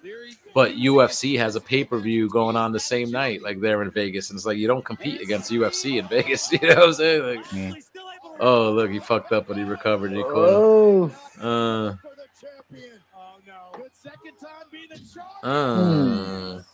But 0.55 0.73
UFC 0.73 1.39
has 1.39 1.55
a 1.55 1.61
pay 1.61 1.85
per 1.85 1.99
view 1.99 2.29
going 2.29 2.57
on 2.57 2.73
the 2.73 2.81
same 2.81 3.11
night, 3.13 3.43
like 3.43 3.61
there 3.61 3.81
in 3.83 3.91
Vegas, 3.93 4.31
and 4.31 4.37
it's 4.37 4.45
like 4.47 4.59
you 4.59 4.67
don't 4.67 4.85
compete 4.85 5.21
against 5.21 5.53
UFC 5.53 5.99
in 6.01 6.09
Vegas. 6.17 6.51
You 6.51 6.59
know 6.63 6.75
what 6.75 6.85
I'm 6.89 6.93
saying? 6.95 7.23
Like, 7.23 7.53
Lashley 7.53 7.81
still 7.81 8.03
able 8.25 8.37
to 8.39 8.43
oh 8.45 8.73
look, 8.73 8.91
he 8.91 8.99
fucked 8.99 9.33
up, 9.33 9.47
but 9.47 9.57
he 9.57 9.63
recovered. 9.63 10.09
And 10.11 10.17
he 10.19 10.23
called. 10.25 10.49
Oh, 10.49 11.05
Uh, 11.39 11.95
For 12.03 12.11
the 12.17 12.27
champion. 12.41 12.99
Oh 13.15 13.37
no. 13.47 13.79
Good 13.79 13.91
second 13.95 14.37
time 14.41 14.67
being 14.73 14.89
the 14.91 14.97
charge. 14.97 15.45
uh. 15.45 16.55
Goodness 16.57 16.65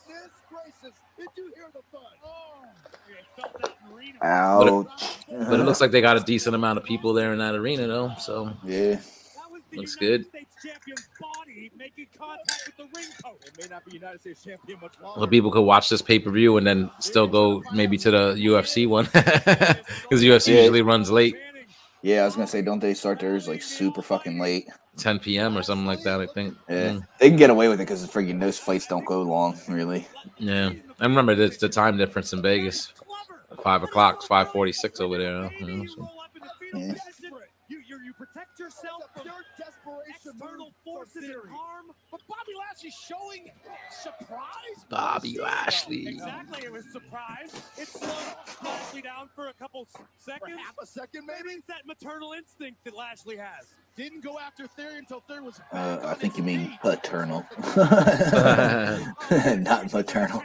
gracious. 0.49 0.97
Did 1.17 1.27
you 1.37 1.51
hear 1.55 1.67
the 1.73 1.81
thud? 1.91 2.01
Oh. 2.25 2.65
Okay, 3.05 3.19
felt 3.35 3.61
that 3.61 3.75
in 3.83 3.89
the 3.89 3.95
arena. 3.95 4.17
ouch. 4.23 5.49
But 5.49 5.59
it 5.59 5.63
looks 5.63 5.81
like 5.81 5.91
they 5.91 6.01
got 6.01 6.17
a 6.17 6.21
decent 6.21 6.55
amount 6.55 6.77
of 6.79 6.85
people 6.85 7.13
there 7.13 7.33
in 7.33 7.39
that 7.39 7.53
arena, 7.53 7.85
though. 7.87 8.13
So 8.19 8.51
Yeah. 8.63 8.99
That 9.75 9.81
was 9.81 9.95
the 9.95 10.05
Looks 10.05 10.23
good. 10.23 10.25
States 10.27 10.55
champion's 10.63 11.09
body 11.19 11.71
making 11.77 12.07
contact 12.17 12.63
with 12.67 12.77
the 12.77 12.83
ring 12.99 13.07
post. 13.23 13.45
It 13.47 13.57
may 13.61 13.67
not 13.75 13.85
be 13.85 13.93
United 13.93 14.21
States 14.21 14.43
champion 14.43 14.79
much 14.81 14.93
longer. 15.01 15.21
the 15.21 15.27
people 15.27 15.51
could 15.51 15.61
watch 15.61 15.89
this 15.89 16.01
pay 16.01 16.19
per 16.19 16.29
view 16.31 16.57
and 16.57 16.65
then 16.65 16.89
still 16.99 17.27
go 17.27 17.63
maybe 17.73 17.97
to 17.97 18.11
the 18.11 18.33
UFC 18.35 18.87
one 18.87 19.05
because 19.05 19.77
UFC 20.23 20.53
Yeah. 20.53 20.61
usually 20.61 20.81
runs 20.81 21.09
late, 21.11 21.35
Yeah, 22.01 22.21
I 22.21 22.25
was 22.25 22.35
gonna 22.35 22.47
say, 22.47 22.61
don't 22.61 22.79
they 22.79 22.93
start 22.93 23.19
theirs 23.19 23.47
like 23.47 23.61
super 23.61 24.01
fucking 24.01 24.39
late? 24.39 24.67
10 24.97 25.17
p.m. 25.19 25.57
or 25.57 25.63
something 25.63 25.87
like 25.87 26.03
that. 26.03 26.21
I 26.21 26.27
think. 26.27 26.55
Yeah, 26.69 26.89
Mm, 26.91 27.07
they 27.19 27.29
can 27.29 27.37
get 27.37 27.49
away 27.49 27.67
with 27.67 27.79
it 27.81 27.85
because 27.87 28.05
the 28.05 28.07
freaking 28.07 28.39
those 28.39 28.59
fights 28.59 28.85
don't 28.85 29.05
go 29.05 29.23
long, 29.23 29.57
really. 29.67 30.07
yeah. 30.37 30.71
I 30.99 31.03
remember 31.05 31.31
it's 31.33 31.57
the 31.57 31.67
time 31.69 31.97
difference 31.97 32.31
in 32.33 32.41
Vegas. 32.43 32.93
Five 33.63 33.83
o'clock, 33.83 34.21
five 34.23 34.51
forty-six 34.51 34.99
over 34.99 35.17
there. 35.17 35.51
you 35.59 35.65
know, 35.67 35.85
so. 35.87 36.09
Yeah. 36.75 36.93
You, 38.19 38.25
you, 38.25 38.25
you 38.25 38.25
protect 38.25 38.59
yourself 38.59 39.03
from 39.13 39.23
Pure 39.23 39.43
desperation 39.57 40.31
external 40.33 40.73
forces 40.83 41.23
and 41.23 41.51
harm. 41.51 41.85
But 42.11 42.21
Bobby 42.27 42.53
Lashley 42.59 42.91
showing 42.91 43.51
surprise. 43.91 44.85
Bobby 44.89 45.37
Lashley. 45.39 46.07
Exactly, 46.07 46.63
it 46.65 46.71
was 46.71 46.85
surprise. 46.91 47.53
It 47.77 47.87
slowed 47.87 48.35
Lashley 48.63 49.01
down 49.01 49.29
for 49.35 49.47
a 49.47 49.53
couple 49.53 49.81
s- 49.83 49.89
For 49.93 50.07
seconds. 50.31 50.59
half 50.63 50.75
a 50.81 50.85
second, 50.85 51.25
Maybe 51.25 51.39
maybe. 51.47 51.57
it's 51.57 51.67
that 51.67 51.85
maternal 51.85 52.33
instinct 52.33 52.83
that 52.85 52.95
Lashley 52.95 53.37
has. 53.37 53.73
Didn't 53.95 54.23
go 54.23 54.39
after 54.39 54.67
Theory 54.67 54.97
until 54.97 55.21
Theory 55.21 55.41
was 55.41 55.59
Uh, 55.71 55.99
I 56.03 56.13
think 56.15 56.37
you 56.37 56.43
mean 56.43 56.69
feet. 56.69 56.79
paternal, 56.81 57.45
not 59.61 59.91
maternal. 59.93 60.43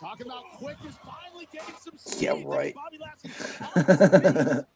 Talking 0.00 0.26
about 0.26 0.44
quick 0.56 0.76
is 0.86 0.94
finally 1.04 1.48
getting 1.52 1.74
some 1.80 1.96
speed. 1.96 2.22
Yeah, 2.22 2.42
right. 2.44 2.74
Bobby 2.74 2.98
Lashley. 3.00 4.64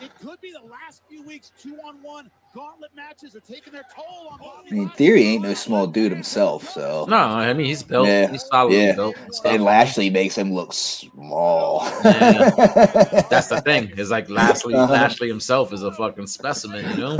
It 0.00 0.10
could 0.22 0.40
be 0.40 0.50
the 0.50 0.66
last 0.70 1.02
few 1.06 1.22
weeks, 1.22 1.52
two 1.60 1.76
on 1.86 1.96
one 2.02 2.30
gauntlet 2.54 2.92
matches 2.96 3.36
are 3.36 3.40
taking 3.40 3.74
their 3.74 3.82
toll 3.94 4.28
on 4.30 4.38
Bobby 4.38 4.68
I 4.70 4.74
mean, 4.74 4.88
Theory 4.88 5.22
ain't 5.24 5.42
no 5.42 5.52
small 5.52 5.86
dude 5.86 6.10
himself, 6.10 6.66
so 6.70 7.04
No, 7.10 7.18
I 7.18 7.52
mean 7.52 7.66
he's 7.66 7.82
built. 7.82 8.06
Yeah, 8.08 8.30
He's 8.30 8.42
solidly 8.46 8.78
yeah. 8.86 8.94
built. 8.94 9.16
and 9.44 9.54
and 9.56 9.64
Lashley 9.64 10.08
makes 10.08 10.38
him 10.38 10.54
look 10.54 10.72
small. 10.72 11.80
That's 12.02 13.48
the 13.48 13.60
thing. 13.62 13.92
It's 13.98 14.10
like 14.10 14.30
Lashley, 14.30 14.72
Uh-huh. 14.74 14.90
Lashley 14.90 15.28
himself 15.28 15.74
is 15.74 15.82
a 15.82 15.92
fucking 15.92 16.26
specimen, 16.26 16.88
you 16.92 16.96
know? 16.96 17.16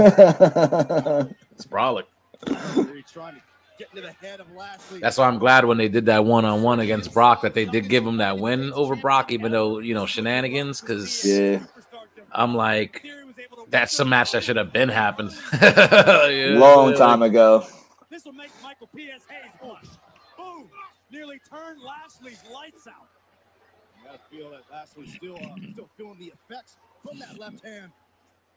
It's 1.53 1.66
brolic. 1.66 2.05
Theory 3.78 3.88
trying 3.90 4.02
to 4.02 4.08
the 4.08 4.26
head 4.26 4.40
of 4.40 4.50
Lashley. 4.52 5.00
That's 5.00 5.18
why 5.18 5.26
I'm 5.26 5.38
glad 5.38 5.64
when 5.64 5.78
they 5.78 5.88
did 5.88 6.06
that 6.06 6.24
one 6.24 6.44
on 6.44 6.62
one 6.62 6.80
against 6.80 7.12
Brock 7.12 7.42
that 7.42 7.54
they 7.54 7.64
did 7.64 7.88
give 7.88 8.06
him 8.06 8.18
that 8.18 8.38
win 8.38 8.72
over 8.72 8.96
Brock, 8.96 9.32
even 9.32 9.52
though 9.52 9.78
you 9.78 9.94
know 9.94 10.06
shenanigans. 10.06 10.80
Because 10.80 11.24
yeah, 11.24 11.60
I'm 12.30 12.54
like, 12.54 13.04
that's 13.68 13.98
a 14.00 14.04
match 14.04 14.32
that 14.32 14.42
should 14.42 14.56
have 14.56 14.72
been 14.72 14.88
happened. 14.88 15.32
Yeah, 15.62 16.58
long 16.58 16.94
time 16.94 17.22
ago. 17.22 17.66
This 18.10 18.24
will 18.24 18.32
make 18.32 18.50
Michael 18.62 18.88
P.S. 18.94 19.22
Hayes 19.28 19.52
blush. 19.60 19.84
Boom! 20.36 20.68
Nearly 21.10 21.40
turned 21.48 21.80
Lashley's 21.82 22.42
lights 22.52 22.86
out. 22.86 23.08
You 23.98 24.06
gotta 24.06 24.18
feel 24.30 24.50
that 24.50 24.62
Lashley's 24.70 25.14
still, 25.14 25.36
uh, 25.36 25.72
still 25.72 25.88
feeling 25.96 26.18
the 26.18 26.32
effects 26.32 26.76
from 27.02 27.18
that 27.18 27.38
left 27.38 27.64
hand. 27.64 27.92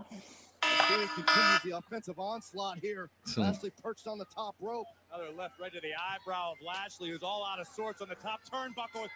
As 0.02 1.10
continues 1.10 1.62
the 1.64 1.78
offensive 1.78 2.20
onslaught 2.20 2.80
here. 2.80 3.10
Hmm. 3.34 3.42
Lashley 3.42 3.72
perched 3.82 4.08
on 4.08 4.18
the 4.18 4.26
top 4.26 4.56
rope. 4.60 4.88
Another 5.16 5.32
left 5.38 5.60
right 5.60 5.72
to 5.72 5.80
the 5.80 5.94
eyebrow 5.94 6.52
of 6.52 6.58
Lashley, 6.66 7.10
who's 7.10 7.24
all 7.24 7.46
out 7.46 7.60
of 7.60 7.68
sorts 7.68 8.02
on 8.02 8.10
the 8.10 8.16
top 8.16 8.42
turnbuckle. 8.52 9.08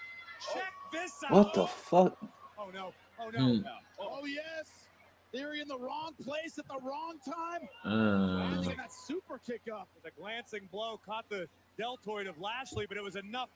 Check 0.54 0.74
this 0.94 1.12
out. 1.26 1.32
What 1.32 1.54
the 1.54 1.68
fuck? 1.68 2.18
Oh 2.58 2.70
no! 2.74 2.94
Oh 3.20 3.30
no! 3.30 3.56
Hmm. 3.56 3.62
Oh 4.00 4.26
yes, 4.26 4.88
Theory 5.32 5.62
in 5.62 5.68
the 5.68 5.78
wrong 5.78 6.14
place 6.24 6.58
at 6.58 6.68
the 6.68 6.80
wrong 6.82 7.18
time. 7.24 7.68
Uh, 7.86 8.40
Landing 8.40 8.78
that 8.78 8.92
super 8.92 9.40
kick 9.46 9.62
up. 9.72 9.88
It 9.96 10.04
was 10.04 10.12
a 10.18 10.20
glancing 10.22 10.68
blow, 10.72 11.00
caught 11.06 11.26
the 11.30 11.48
deltoid 11.78 12.28
of 12.28 12.40
Lashley, 12.40 12.86
but 12.88 12.98
it 12.98 13.04
was 13.04 13.16
enough 13.16 13.50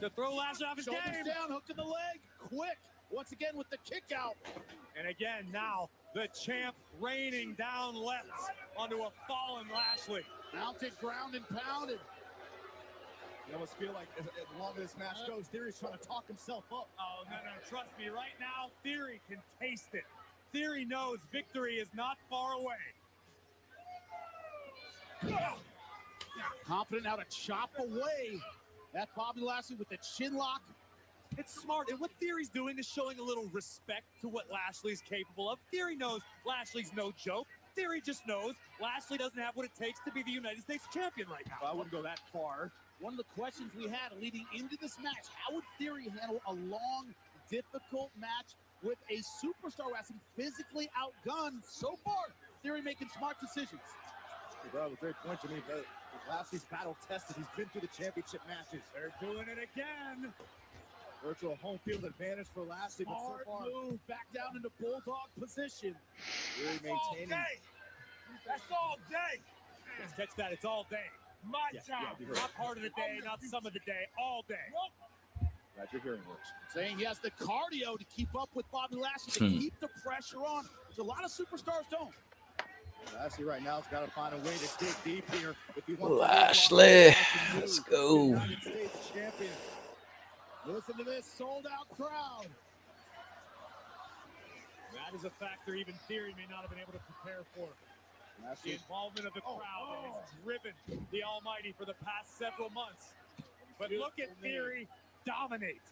to 0.00 0.10
throw 0.10 0.34
Lashley 0.34 0.66
off 0.66 0.76
his 0.76 0.84
Shoulders 0.84 1.02
game. 1.12 1.24
down, 1.24 1.50
hook 1.50 1.64
in 1.70 1.76
the 1.76 1.82
leg, 1.82 2.20
quick. 2.38 2.78
Once 3.10 3.32
again 3.32 3.56
with 3.56 3.68
the 3.70 3.78
kick 3.88 4.04
out. 4.16 4.36
And 4.98 5.08
again, 5.08 5.46
now 5.52 5.88
the 6.14 6.28
champ 6.28 6.74
raining 7.00 7.54
down 7.54 7.94
left 7.94 8.26
onto 8.76 8.96
a 8.96 9.10
fallen 9.28 9.66
Lashley. 9.72 10.22
Mounted, 10.56 10.92
ground 11.00 11.34
and 11.34 11.44
pounded. 11.48 11.98
You 13.48 13.54
almost 13.54 13.76
feel 13.78 13.92
like 13.92 14.08
as, 14.18 14.24
as 14.26 14.60
long 14.60 14.72
as 14.76 14.82
this 14.82 14.96
match 14.98 15.18
uh, 15.24 15.28
goes, 15.28 15.46
Theory's 15.46 15.78
trying 15.78 15.92
to 15.92 16.04
talk 16.04 16.26
himself 16.26 16.64
up. 16.72 16.88
Oh, 16.98 17.24
no, 17.26 17.36
no, 17.36 17.68
trust 17.68 17.90
me, 17.98 18.08
right 18.08 18.34
now, 18.40 18.70
Theory 18.82 19.20
can 19.28 19.38
taste 19.60 19.90
it. 19.92 20.04
Theory 20.52 20.84
knows 20.84 21.18
victory 21.30 21.74
is 21.76 21.88
not 21.94 22.16
far 22.28 22.54
away. 22.54 22.74
Confident 26.64 27.06
how 27.06 27.16
to 27.16 27.24
chop 27.30 27.70
away 27.78 28.40
that 28.94 29.08
Bobby 29.16 29.40
Lashley 29.42 29.76
with 29.76 29.88
the 29.88 29.98
chin 29.98 30.34
lock. 30.34 30.62
It's 31.38 31.54
smart, 31.54 31.90
and 31.90 32.00
what 32.00 32.10
Theory's 32.18 32.48
doing 32.48 32.78
is 32.78 32.86
showing 32.86 33.18
a 33.18 33.22
little 33.22 33.48
respect 33.52 34.04
to 34.22 34.28
what 34.28 34.46
Lashley's 34.50 35.02
capable 35.02 35.50
of. 35.50 35.58
Theory 35.70 35.96
knows 35.96 36.20
Lashley's 36.46 36.92
no 36.96 37.12
joke. 37.12 37.46
Theory 37.76 38.00
just 38.00 38.26
knows 38.26 38.54
Lashley 38.80 39.18
doesn't 39.18 39.38
have 39.38 39.54
what 39.54 39.66
it 39.66 39.74
takes 39.78 40.00
to 40.06 40.10
be 40.10 40.22
the 40.22 40.30
United 40.30 40.62
States 40.62 40.84
champion 40.92 41.28
right 41.28 41.46
now. 41.46 41.68
I 41.68 41.74
wouldn't 41.74 41.92
go 41.92 42.02
that 42.02 42.20
far. 42.32 42.72
One 43.00 43.12
of 43.12 43.18
the 43.18 43.28
questions 43.38 43.72
we 43.76 43.84
had 43.84 44.16
leading 44.18 44.46
into 44.56 44.76
this 44.80 44.96
match: 45.02 45.28
How 45.36 45.54
would 45.54 45.64
Theory 45.78 46.08
handle 46.18 46.40
a 46.46 46.54
long, 46.54 47.14
difficult 47.50 48.10
match 48.18 48.56
with 48.82 48.96
a 49.10 49.20
superstar 49.44 49.88
who 49.88 49.94
has 49.94 50.08
him 50.08 50.20
physically 50.34 50.88
outgunned? 50.96 51.62
So 51.68 51.98
far, 52.02 52.32
Theory 52.62 52.80
making 52.80 53.08
smart 53.16 53.38
decisions. 53.38 53.82
Well, 54.72 54.90
a 54.92 54.96
great 54.96 55.16
point 55.16 55.42
to 55.42 55.48
me. 55.48 55.56
But 55.68 55.84
Lashley's 56.28 56.64
battle 56.64 56.96
tested. 57.06 57.36
He's 57.36 57.46
been 57.56 57.66
through 57.66 57.82
the 57.82 58.02
championship 58.02 58.40
matches. 58.48 58.80
They're 58.94 59.12
doing 59.20 59.46
it 59.48 59.58
again. 59.58 60.32
Virtual 61.24 61.56
home 61.56 61.78
field 61.84 62.04
advantage 62.04 62.46
for 62.54 62.62
Lashley, 62.64 63.04
but 63.04 63.16
so 63.18 63.24
Hard 63.26 63.44
far 63.46 63.60
move 63.82 64.06
back 64.06 64.26
down 64.34 64.54
into 64.56 64.70
bulldog 64.80 65.28
position. 65.38 65.94
Theory 66.56 66.78
That's 66.82 66.92
all 66.92 67.14
day. 67.14 67.26
That's 68.46 68.62
all 68.70 68.96
day. 69.10 69.40
Let's 70.00 70.12
catch 70.12 70.36
that. 70.36 70.52
It's 70.52 70.64
all 70.64 70.86
day. 70.88 71.06
My 71.44 71.58
Yeah, 71.72 71.80
yeah, 71.88 71.94
time. 71.96 72.14
we 72.20 72.26
not 72.26 72.54
part 72.54 72.76
of 72.76 72.82
the 72.82 72.90
day, 72.90 73.18
not 73.24 73.40
some 73.42 73.66
of 73.66 73.72
the 73.72 73.80
day. 73.80 74.06
All 74.18 74.44
day. 74.48 74.54
Glad 75.74 75.88
your 75.92 76.02
hearing 76.02 76.20
works. 76.28 76.48
Saying 76.72 76.98
he 76.98 77.04
has 77.04 77.18
the 77.18 77.30
cardio 77.32 77.98
to 77.98 78.04
keep 78.04 78.34
up 78.34 78.50
with 78.54 78.70
Bobby 78.70 78.96
Lashley 78.96 79.32
to 79.32 79.38
Hmm. 79.48 79.58
keep 79.58 79.78
the 79.80 79.88
pressure 80.04 80.38
on, 80.38 80.64
which 80.88 80.98
a 80.98 81.02
lot 81.02 81.24
of 81.24 81.30
superstars 81.30 81.88
don't. 81.90 82.14
Lashley 83.14 83.44
right 83.44 83.62
now 83.62 83.76
has 83.80 83.86
got 83.90 84.04
to 84.04 84.10
find 84.10 84.34
a 84.34 84.38
way 84.38 84.54
to 84.56 84.84
dig 84.84 84.94
deep 85.04 85.34
here 85.34 85.54
if 85.76 85.84
he 85.86 85.94
wants 85.94 86.18
Lashley, 86.20 87.14
to 87.52 87.58
let's 87.60 87.78
move. 87.90 88.34
go. 88.34 88.40
United 90.66 90.84
States 90.84 90.96
champion. 90.96 90.96
Listen 90.96 90.96
to 90.98 91.04
this 91.04 91.26
sold 91.26 91.66
out 91.66 91.88
crowd. 91.96 92.46
That 94.94 95.14
is 95.14 95.24
a 95.24 95.30
factor 95.30 95.74
even 95.74 95.94
Theory 96.08 96.34
may 96.36 96.46
not 96.50 96.62
have 96.62 96.70
been 96.70 96.80
able 96.80 96.92
to 96.92 96.98
prepare 96.98 97.42
for. 97.54 97.68
That's 98.44 98.60
The 98.62 98.72
involvement 98.72 99.26
of 99.26 99.34
the 99.34 99.40
Oh, 99.46 99.56
crowd 99.56 99.86
that 99.92 100.08
oh. 100.08 100.20
has 100.20 100.30
driven 100.44 100.72
the 101.10 101.22
Almighty 101.22 101.74
for 101.76 101.84
the 101.84 101.94
past 102.04 102.38
several 102.38 102.70
months. 102.70 103.14
But 103.78 103.90
look 103.92 104.18
at 104.18 104.36
Theory 104.40 104.88
dominate. 105.24 105.82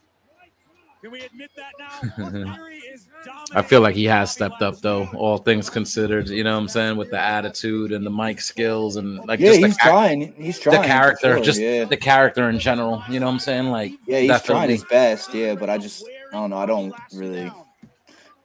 Can 1.04 1.10
we 1.10 1.20
admit 1.20 1.50
that 1.54 1.72
now? 1.78 2.30
Theory 2.54 2.76
is 2.78 3.08
dominating. 3.26 3.56
I 3.56 3.60
feel 3.60 3.82
like 3.82 3.94
he 3.94 4.06
has 4.06 4.30
stepped 4.30 4.62
up 4.62 4.80
though, 4.80 5.06
all 5.14 5.36
things 5.36 5.68
considered. 5.68 6.30
You 6.30 6.44
know 6.44 6.54
what 6.54 6.62
I'm 6.62 6.68
saying? 6.68 6.96
With 6.96 7.10
the 7.10 7.20
attitude 7.20 7.92
and 7.92 8.06
the 8.06 8.10
mic 8.10 8.40
skills 8.40 8.96
and 8.96 9.18
like 9.26 9.38
Yeah, 9.38 9.48
just 9.48 9.60
the, 9.60 9.66
he's 9.66 9.76
char- 9.76 9.90
trying. 9.90 10.32
He's 10.38 10.58
trying. 10.58 10.80
the 10.80 10.86
character, 10.86 11.34
sure, 11.34 11.44
just 11.44 11.60
yeah. 11.60 11.84
the 11.84 11.98
character 11.98 12.48
in 12.48 12.58
general. 12.58 13.02
You 13.10 13.20
know 13.20 13.26
what 13.26 13.32
I'm 13.32 13.38
saying? 13.38 13.66
Like 13.66 13.92
Yeah, 14.06 14.20
he's 14.20 14.42
trying 14.44 14.70
his 14.70 14.82
best. 14.84 15.34
Yeah, 15.34 15.56
but 15.56 15.68
I 15.68 15.76
just 15.76 16.06
I 16.32 16.36
don't 16.36 16.48
know. 16.48 16.56
I 16.56 16.64
don't 16.64 16.94
really. 17.12 17.52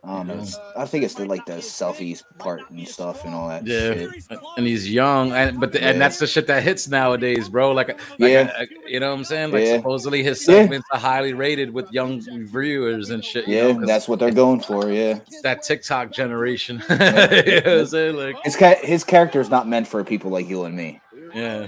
I 0.02 0.16
don't 0.18 0.28
know. 0.28 0.34
It's- 0.36 0.58
I 0.78 0.86
think 0.86 1.04
it's 1.04 1.14
the 1.16 1.26
like 1.26 1.46
the 1.46 1.54
selfies 1.58 2.24
part 2.38 2.70
and 2.70 2.88
stuff 2.88 3.26
and 3.26 3.36
all 3.36 3.50
that 3.50 3.68
Yeah, 3.68 3.94
shit. 3.94 4.10
and 4.56 4.66
he's 4.66 4.90
young, 4.90 5.34
and 5.34 5.60
but 5.60 5.74
the, 5.74 5.84
and 5.84 6.00
that's 6.00 6.20
the 6.20 6.26
shit 6.28 6.48
that 6.48 6.64
hits 6.64 6.88
nowadays, 6.88 7.50
bro. 7.50 7.74
Like, 7.74 7.90
like 8.18 8.32
Yeah. 8.32 8.52
uh, 8.58 8.66
you 8.88 9.02
know 9.02 9.10
what 9.12 9.18
I'm 9.18 9.24
saying? 9.26 9.52
Like 9.52 9.66
Yeah. 9.66 9.76
supposedly 9.78 10.24
his 10.24 10.40
Yeah. 10.48 10.54
segments 10.56 10.88
are 10.94 11.00
highly 11.00 11.34
rated 11.34 11.74
with 11.74 11.92
young 11.92 12.22
viewers 12.48 13.10
and 13.10 13.24
shit. 13.26 13.46
You 13.46 13.56
Yeah, 13.58 13.64
know, 13.74 13.76
'cause 13.80 13.88
that's 13.88 14.08
what 14.08 14.20
they're 14.20 14.32
going 14.32 14.62
for. 14.62 14.90
Yeah, 14.90 15.20
it's 15.28 15.42
that 15.42 15.64
TikTok 15.64 16.12
generation. 16.14 16.82
you 16.90 16.96
know 16.98 17.06
what 17.06 17.68
I'm 17.68 17.86
saying? 17.88 18.16
Like, 18.16 18.36
his 18.46 18.56
ca- 18.56 18.80
his 18.82 19.04
character 19.04 19.42
is 19.42 19.50
not 19.50 19.68
meant 19.68 19.86
for 19.88 20.02
people 20.06 20.32
like 20.32 20.48
you 20.48 20.64
and 20.64 20.78
me. 20.78 21.02
Yeah. 21.36 21.68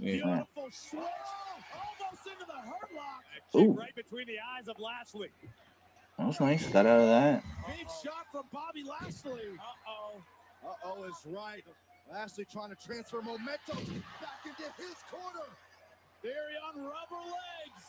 Beautiful 0.00 0.68
switch. 0.70 1.00
Almost 1.00 2.26
into 2.26 2.44
the 2.46 2.52
hurt 2.52 2.90
lock. 2.94 3.24
Kick 3.52 3.60
Ooh. 3.62 3.72
right 3.72 3.94
between 3.96 4.26
the 4.26 4.36
eyes 4.56 4.68
of 4.68 4.76
Lashley. 4.78 5.30
That 6.20 6.26
was 6.26 6.38
nice. 6.40 6.66
Got 6.68 6.84
out 6.84 7.00
of 7.00 7.06
that. 7.08 7.42
Big 7.66 7.86
shot 8.04 8.26
from 8.30 8.42
Bobby 8.52 8.84
Lashley. 8.84 9.40
Uh-oh. 9.58 10.20
Uh-oh 10.68 11.04
is 11.04 11.14
right. 11.34 11.64
Lashley 12.12 12.44
trying 12.44 12.68
to 12.68 12.76
transfer 12.76 13.22
momentum 13.22 14.02
back 14.20 14.44
into 14.44 14.62
his 14.76 14.96
corner. 15.10 15.46
Theory 16.20 16.34
on 16.68 16.82
rubber 16.82 17.24
legs. 17.24 17.84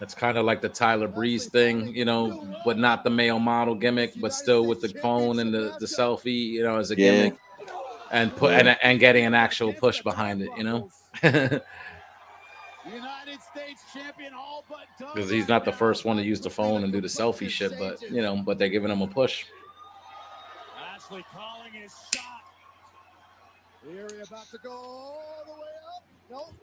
that's 0.00 0.14
kind 0.14 0.38
of 0.38 0.46
like 0.46 0.62
the 0.62 0.70
Tyler 0.70 1.06
Breeze 1.06 1.46
thing, 1.50 1.94
you 1.94 2.06
know, 2.06 2.56
but 2.64 2.78
not 2.78 3.04
the 3.04 3.10
male 3.10 3.38
model 3.38 3.74
gimmick, 3.74 4.14
but 4.18 4.32
still 4.32 4.64
with 4.64 4.80
the 4.80 4.88
phone 5.02 5.38
and 5.38 5.52
the, 5.52 5.76
the 5.80 5.86
selfie, 5.86 6.46
you 6.48 6.62
know, 6.62 6.78
as 6.78 6.90
a 6.92 6.98
Yeah. 6.98 7.12
gimmick, 7.12 7.38
and 8.10 8.34
put 8.34 8.54
and, 8.54 8.74
and 8.82 8.98
getting 8.98 9.26
an 9.26 9.34
actual 9.34 9.74
push 9.74 10.00
behind 10.00 10.40
it, 10.40 10.48
you 10.56 10.64
know. 10.64 10.88
United 11.22 11.60
States 11.60 11.60
champion 12.86 12.92
all 12.92 12.92
but 12.92 13.42
done. 13.42 13.43
Because 15.14 15.30
he's 15.30 15.48
not 15.48 15.64
the 15.64 15.72
first 15.72 16.04
one 16.04 16.16
to 16.16 16.22
use 16.22 16.40
the 16.40 16.50
phone 16.50 16.84
and 16.84 16.92
do 16.92 17.00
the 17.00 17.08
selfie 17.08 17.48
shit, 17.48 17.78
but 17.78 18.00
you 18.02 18.22
know, 18.22 18.36
but 18.36 18.58
they're 18.58 18.68
giving 18.68 18.90
him 18.90 19.02
a 19.02 19.06
push. 19.06 19.44
Lashley 20.76 21.24
calling 21.32 21.72
his 21.72 21.94
shot. 22.14 22.42
Theory 23.84 24.20
about 24.22 24.50
to 24.50 24.58
go 24.62 24.70
all 24.70 25.42
the 25.46 25.52
way 25.52 25.68
up. 25.96 26.04
Nope. 26.30 26.54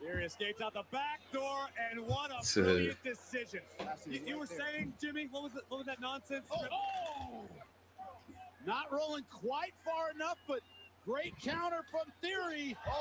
Theory 0.00 0.24
escapes 0.24 0.60
out 0.60 0.74
the 0.74 0.82
back 0.90 1.20
door, 1.32 1.68
and 1.90 2.04
what 2.06 2.30
a 2.32 2.38
It's, 2.38 2.56
uh, 2.56 2.62
brilliant 2.62 3.02
decision. 3.04 3.60
You, 4.08 4.20
you 4.26 4.38
were 4.38 4.46
saying, 4.46 4.94
Jimmy, 5.00 5.28
what 5.30 5.44
was 5.44 5.54
it? 5.54 5.62
What 5.68 5.78
was 5.78 5.86
that 5.86 6.00
nonsense? 6.00 6.46
Oh, 6.50 7.42
Not 8.66 8.90
rolling 8.90 9.24
quite 9.30 9.74
far 9.84 10.10
enough, 10.10 10.38
but 10.48 10.60
great 11.04 11.34
counter 11.40 11.82
from 11.90 12.10
Theory. 12.20 12.76
Oh, 12.88 12.92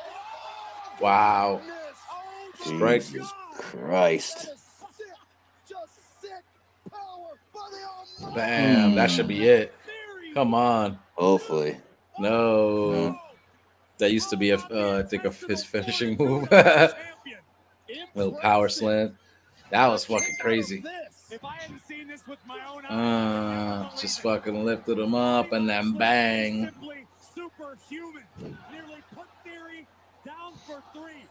Wow. 1.00 1.62
Strike. 2.60 3.06
Jesus 3.06 3.32
Christ. 3.56 4.46
That 4.46 4.54
is 4.54 4.62
sick. 4.98 5.08
Just 5.68 6.22
sick 6.22 6.44
power 6.92 7.38
by 7.54 7.60
the 7.72 8.26
Almighty. 8.26 8.36
Bam, 8.36 8.96
that 8.96 9.10
should 9.12 9.28
be 9.28 9.48
it. 9.48 9.74
Come 10.34 10.54
on. 10.54 11.00
Hopefully. 11.16 11.78
No. 12.20 13.18
That 13.98 14.12
used 14.12 14.30
to 14.32 14.38
be 14.38 14.52
a, 14.52 14.58
uh, 14.58 15.02
I 15.04 15.08
think, 15.08 15.26
of 15.26 15.40
his 15.42 15.64
finishing 15.64 16.18
move. 16.18 16.50
Little 18.16 18.34
power 18.42 18.70
slam. 18.70 19.18
That 19.70 19.88
was 19.88 20.06
fucking 20.06 20.38
crazy. 20.40 20.80
This. 20.82 21.12
If 21.32 21.46
I 21.46 21.56
hadn't 21.56 21.82
seen 21.88 22.08
this 22.10 22.28
with 22.28 22.40
my 22.46 22.60
own 22.70 22.86
Uh, 22.86 23.90
just 23.96 24.20
fucking 24.22 24.66
lifted 24.66 25.00
him 25.00 25.16
up 25.16 25.54
and 25.54 25.70
then 25.70 25.94
bang. 25.94 26.66
Simply 26.66 27.06
superhuman. 27.36 28.24
Nearly 28.42 29.02
put 29.16 29.28
Theory 29.46 29.88
down 30.26 30.51
for 30.66 30.82
three. 30.94 31.26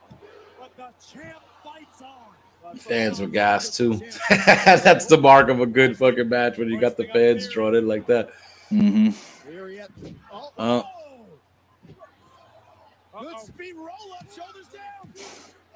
But 0.59 0.77
the 0.77 0.89
champ 1.07 1.39
fights 1.65 2.03
on. 2.03 2.77
Fans 2.77 3.21
were 3.21 3.27
gassed 3.27 3.77
too. 3.77 4.01
That's 4.31 5.07
the 5.07 5.17
mark 5.19 5.49
of 5.49 5.61
a 5.61 5.67
good 5.67 5.97
fucking 5.97 6.29
match 6.29 6.59
when 6.59 6.69
you 6.69 6.79
got 6.79 6.97
the 6.97 7.05
fans 7.07 7.49
drawn 7.49 7.75
in 7.75 7.89
like 7.89 8.07
that. 8.07 8.31
Mm-hmm. 8.71 9.11
Oh, 10.31 10.51
Uh, 10.59 10.83
good 13.23 13.39
speed 13.41 13.75
roll 13.77 13.89
up, 14.19 14.27
shoulders 14.31 14.67
down. 14.69 15.13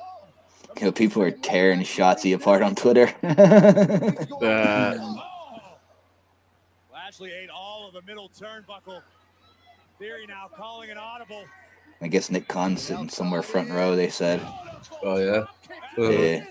Oh, 0.01 0.27
You 0.79 0.85
know, 0.87 0.93
people 0.93 1.23
are 1.23 1.31
tearing 1.31 1.81
Shotzi 1.81 2.35
apart 2.35 2.63
on 2.63 2.75
Twitter. 2.75 3.13
uh, 3.23 5.17
Lashley 6.93 7.33
ate 7.33 7.51
all 7.51 7.89
of 7.89 7.95
the 7.95 8.03
middle 8.03 8.29
turnbuckle. 8.29 9.01
Theory 9.99 10.27
now 10.27 10.49
calling 10.55 10.91
an 10.91 10.99
audible. 10.99 11.45
I 12.05 12.07
guess 12.09 12.31
Nick 12.31 12.49
Khan's 12.49 12.83
sitting 12.83 13.09
somewhere 13.09 13.41
front 13.41 13.71
row. 13.71 13.97
They 13.97 14.11
said. 14.11 14.39
oh 15.03 15.17
yeah. 15.17 15.47
Uh, 15.97 16.11
Yeah, 16.11 16.45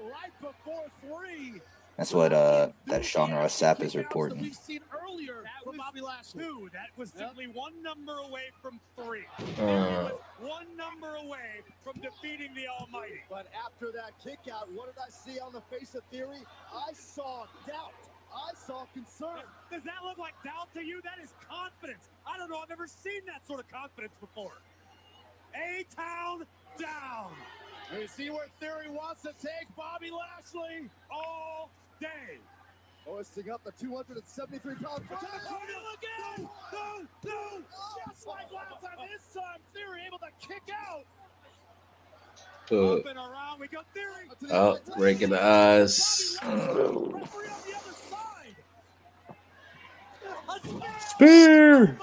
right 0.00 0.32
before 0.40 0.84
three. 1.02 1.60
that's 1.98 2.14
what 2.14 2.32
uh 2.32 2.70
that 2.86 3.04
Sean 3.04 3.34
Ross 3.34 3.60
Sapp 3.60 3.82
is 3.82 3.94
reporting. 3.94 4.40
We've 4.40 4.54
seen 4.54 4.80
earlier 4.90 5.42
That 5.42 5.66
was 5.66 5.76
Bobby 5.76 6.00
two. 6.32 6.70
That 6.72 6.88
was 6.96 7.10
simply 7.10 7.48
one 7.48 7.82
number 7.82 8.16
away 8.16 8.44
from 8.62 8.80
three. 8.96 9.26
Uh. 9.38 9.44
That 9.66 10.02
was 10.04 10.20
one 10.40 10.74
number 10.74 11.16
away 11.16 11.60
from 11.84 12.00
defeating 12.00 12.54
the 12.54 12.66
Almighty. 12.80 13.20
But 13.28 13.48
after 13.62 13.92
that 13.92 14.12
kick 14.24 14.38
out, 14.50 14.72
what 14.72 14.86
did 14.86 14.96
I 15.06 15.10
see 15.10 15.38
on 15.38 15.52
the 15.52 15.60
face 15.60 15.94
of 15.94 16.02
Theory? 16.10 16.44
I 16.74 16.94
saw 16.94 17.44
doubt. 17.66 17.92
I 18.32 18.54
saw 18.54 18.84
concern. 18.92 19.42
Does 19.70 19.82
that 19.84 20.04
look 20.04 20.18
like 20.18 20.34
doubt 20.44 20.72
to 20.74 20.84
you? 20.84 21.00
That 21.02 21.22
is 21.22 21.32
confidence. 21.48 22.08
I 22.26 22.38
don't 22.38 22.50
know. 22.50 22.58
I've 22.58 22.68
never 22.68 22.86
seen 22.86 23.22
that 23.26 23.46
sort 23.46 23.60
of 23.60 23.68
confidence 23.68 24.14
before. 24.20 24.58
A 25.54 25.84
town 25.96 26.44
down 26.78 27.32
you 27.96 28.06
see 28.06 28.30
where 28.30 28.46
Theory 28.60 28.90
wants 28.90 29.22
to 29.22 29.32
take 29.40 29.64
Bobby 29.76 30.10
Lashley. 30.10 30.90
all 31.10 31.70
day. 32.00 32.38
Hoisting 33.06 33.50
up 33.50 33.64
the 33.64 33.72
273 33.72 34.74
pound 34.74 35.02
Oh, 35.10 35.16
no, 35.16 35.78
again! 35.96 36.48
No, 36.72 37.06
no! 37.24 37.62
Just 38.06 38.26
like 38.26 38.52
last 38.52 38.84
time, 38.84 39.08
this 39.08 39.24
time 39.32 39.60
Theory 39.72 40.04
able 40.06 40.18
to 40.18 40.28
kick 40.46 40.62
out. 40.68 41.06
Up 42.70 43.06
and 43.06 43.18
around 43.18 43.60
we 43.60 43.68
go. 43.68 43.80
Theory. 43.94 44.28
oh, 44.50 44.78
breaking 44.96 45.30
the 45.30 45.42
eyes. 45.42 46.36
Oh. 46.42 47.12
Referee 47.14 47.48
on 47.48 47.62
the 47.66 47.74
other 47.76 47.94
side. 48.10 48.56
Spear. 51.08 51.98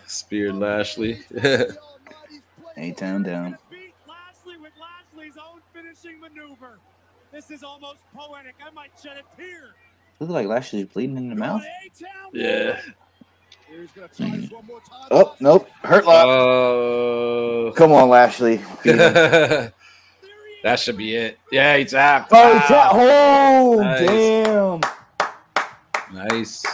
Spear 0.06 0.50
oh, 0.50 0.54
Lashley. 0.54 1.20
A 2.76 2.92
town 2.96 3.22
down. 3.22 3.58
Beat 3.70 3.94
Lashley 4.08 4.56
with 4.56 4.72
Lashley's 4.80 5.36
own 5.36 5.60
finishing 5.74 6.20
maneuver. 6.20 6.78
This 7.32 7.50
is 7.50 7.62
almost 7.62 8.00
poetic. 8.14 8.54
I 8.66 8.70
might 8.70 8.92
shed 9.02 9.18
a 9.18 9.36
tear. 9.36 9.74
Look 10.20 10.30
like 10.30 10.46
Lashley's 10.46 10.86
bleeding 10.86 11.18
in 11.18 11.28
the 11.28 11.36
mouth. 11.36 11.62
Yeah. 12.32 12.80
Oh 15.10 15.34
nope, 15.40 15.68
hurt 15.82 16.04
lock. 16.06 16.26
Oh. 16.26 17.72
Come 17.76 17.92
on, 17.92 18.08
Lashley. 18.08 18.60
That 20.64 20.80
should 20.80 20.96
be 20.96 21.14
it. 21.14 21.38
Yeah, 21.52 21.76
he 21.76 21.84
tapped. 21.84 22.30
Oh, 22.34 22.52
he 22.52 22.58
Wow. 22.58 22.66
ta- 22.66 22.90
oh 22.94 23.78
Nice. 23.80 24.08
damn! 24.08 24.80
Nice. 26.28 26.66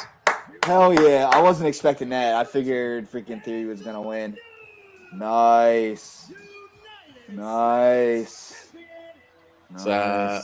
Hell 0.65 0.95
yeah! 0.95 1.29
I 1.31 1.43
wasn't 1.43 1.69
expecting 1.69 2.09
that. 2.09 2.35
I 2.37 2.45
figured 2.45 3.11
freaking 3.11 3.45
Theory 3.45 3.67
was 3.67 3.83
gonna 3.83 4.01
win. 4.01 4.35
Nice, 5.15 6.33
nice, 7.29 8.73
It's, 9.75 9.87
uh, 9.87 10.41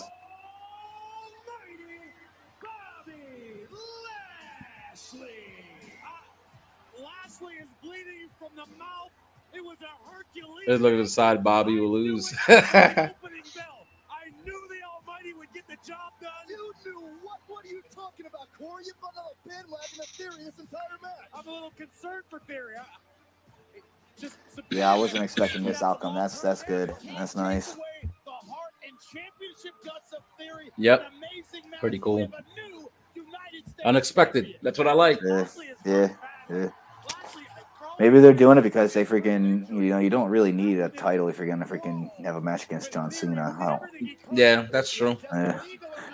Let's 10.68 10.82
look 10.82 10.92
at 10.92 10.98
the 10.98 11.08
side. 11.08 11.42
Bobby 11.42 11.80
will 11.80 11.92
lose. 11.92 12.30
opening 12.48 12.60
bell. 13.56 13.86
I 14.10 14.28
knew 14.44 14.60
the 14.68 14.80
Almighty 14.84 15.32
would 15.32 15.48
get 15.54 15.66
the 15.66 15.76
job 15.76 16.12
done. 16.20 16.30
You 16.46 16.72
knew 16.84 17.08
what? 17.22 17.38
What 17.46 17.64
are 17.64 17.68
you 17.68 17.82
talking 17.94 18.26
about, 18.26 18.48
Corey? 18.58 18.84
You've 18.86 19.00
been 19.00 19.08
on 19.16 19.32
a 19.32 19.48
bandwagon 19.48 20.00
of 20.00 20.06
Theory 20.06 20.44
this 20.44 20.58
entire 20.58 20.98
match. 21.02 21.28
I'm 21.32 21.46
a 21.48 21.50
little 21.50 21.70
concerned 21.70 22.24
for 22.28 22.40
Theory. 22.40 22.74
I, 22.78 22.84
just 24.20 24.36
Yeah, 24.70 24.92
I 24.92 24.98
wasn't 24.98 25.24
expecting 25.24 25.62
this 25.64 25.82
outcome. 25.82 26.14
That's 26.14 26.40
that's 26.40 26.62
good. 26.62 26.94
That's 27.16 27.34
nice. 27.34 27.72
The 27.74 27.80
heart 28.26 28.74
and 28.86 28.92
championship 29.00 29.72
guts 29.84 30.12
of 30.12 30.22
Theory. 30.38 30.70
Yep. 30.76 31.06
Amazing 31.16 31.70
Pretty 31.80 31.98
cool. 31.98 32.16
with 32.16 32.32
a 32.34 32.44
new 32.70 32.90
United 33.14 33.62
States 33.64 33.86
Unexpected. 33.86 34.56
That's 34.62 34.78
what 34.78 34.86
I 34.88 34.92
like. 34.92 35.18
Yeah, 35.24 35.46
yeah, 35.86 36.08
yeah. 36.50 36.68
Lashley, 37.98 38.06
I 38.06 38.10
promise 38.10 38.12
Maybe 38.14 38.20
they're 38.20 38.32
doing 38.32 38.58
it 38.58 38.62
because 38.62 38.92
they 38.94 39.04
freaking 39.04 39.68
you 39.68 39.90
know 39.90 39.98
you 39.98 40.10
don't 40.10 40.30
really 40.30 40.52
need 40.52 40.78
a 40.80 40.88
title 40.88 41.28
if 41.28 41.38
you're 41.38 41.46
gonna 41.46 41.64
freaking 41.66 42.10
have 42.24 42.36
a 42.36 42.40
match 42.40 42.64
against 42.64 42.92
John 42.92 43.10
Cena. 43.10 43.56
I 43.60 43.66
don't. 43.66 43.82
Yeah, 44.32 44.66
that's 44.70 44.90
true. 44.92 45.16
Yeah. 45.32 45.60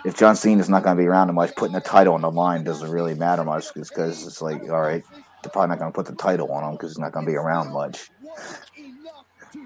If 0.05 0.17
John 0.17 0.35
Cena's 0.35 0.69
not 0.69 0.83
gonna 0.83 0.99
be 0.99 1.05
around 1.05 1.33
much, 1.33 1.55
putting 1.55 1.75
a 1.75 1.81
title 1.81 2.13
on 2.13 2.21
the 2.21 2.31
line 2.31 2.63
doesn't 2.63 2.89
really 2.89 3.13
matter 3.13 3.43
much 3.43 3.73
because 3.73 4.25
it's 4.25 4.41
like 4.41 4.61
all 4.69 4.81
right, 4.81 5.03
they're 5.43 5.51
probably 5.51 5.69
not 5.69 5.79
gonna 5.79 5.91
put 5.91 6.05
the 6.05 6.15
title 6.15 6.51
on 6.51 6.63
him 6.63 6.71
because 6.73 6.91
he's 6.91 6.99
not 6.99 7.11
gonna 7.11 7.25
be 7.27 7.35
around 7.35 7.71
much. 7.71 8.09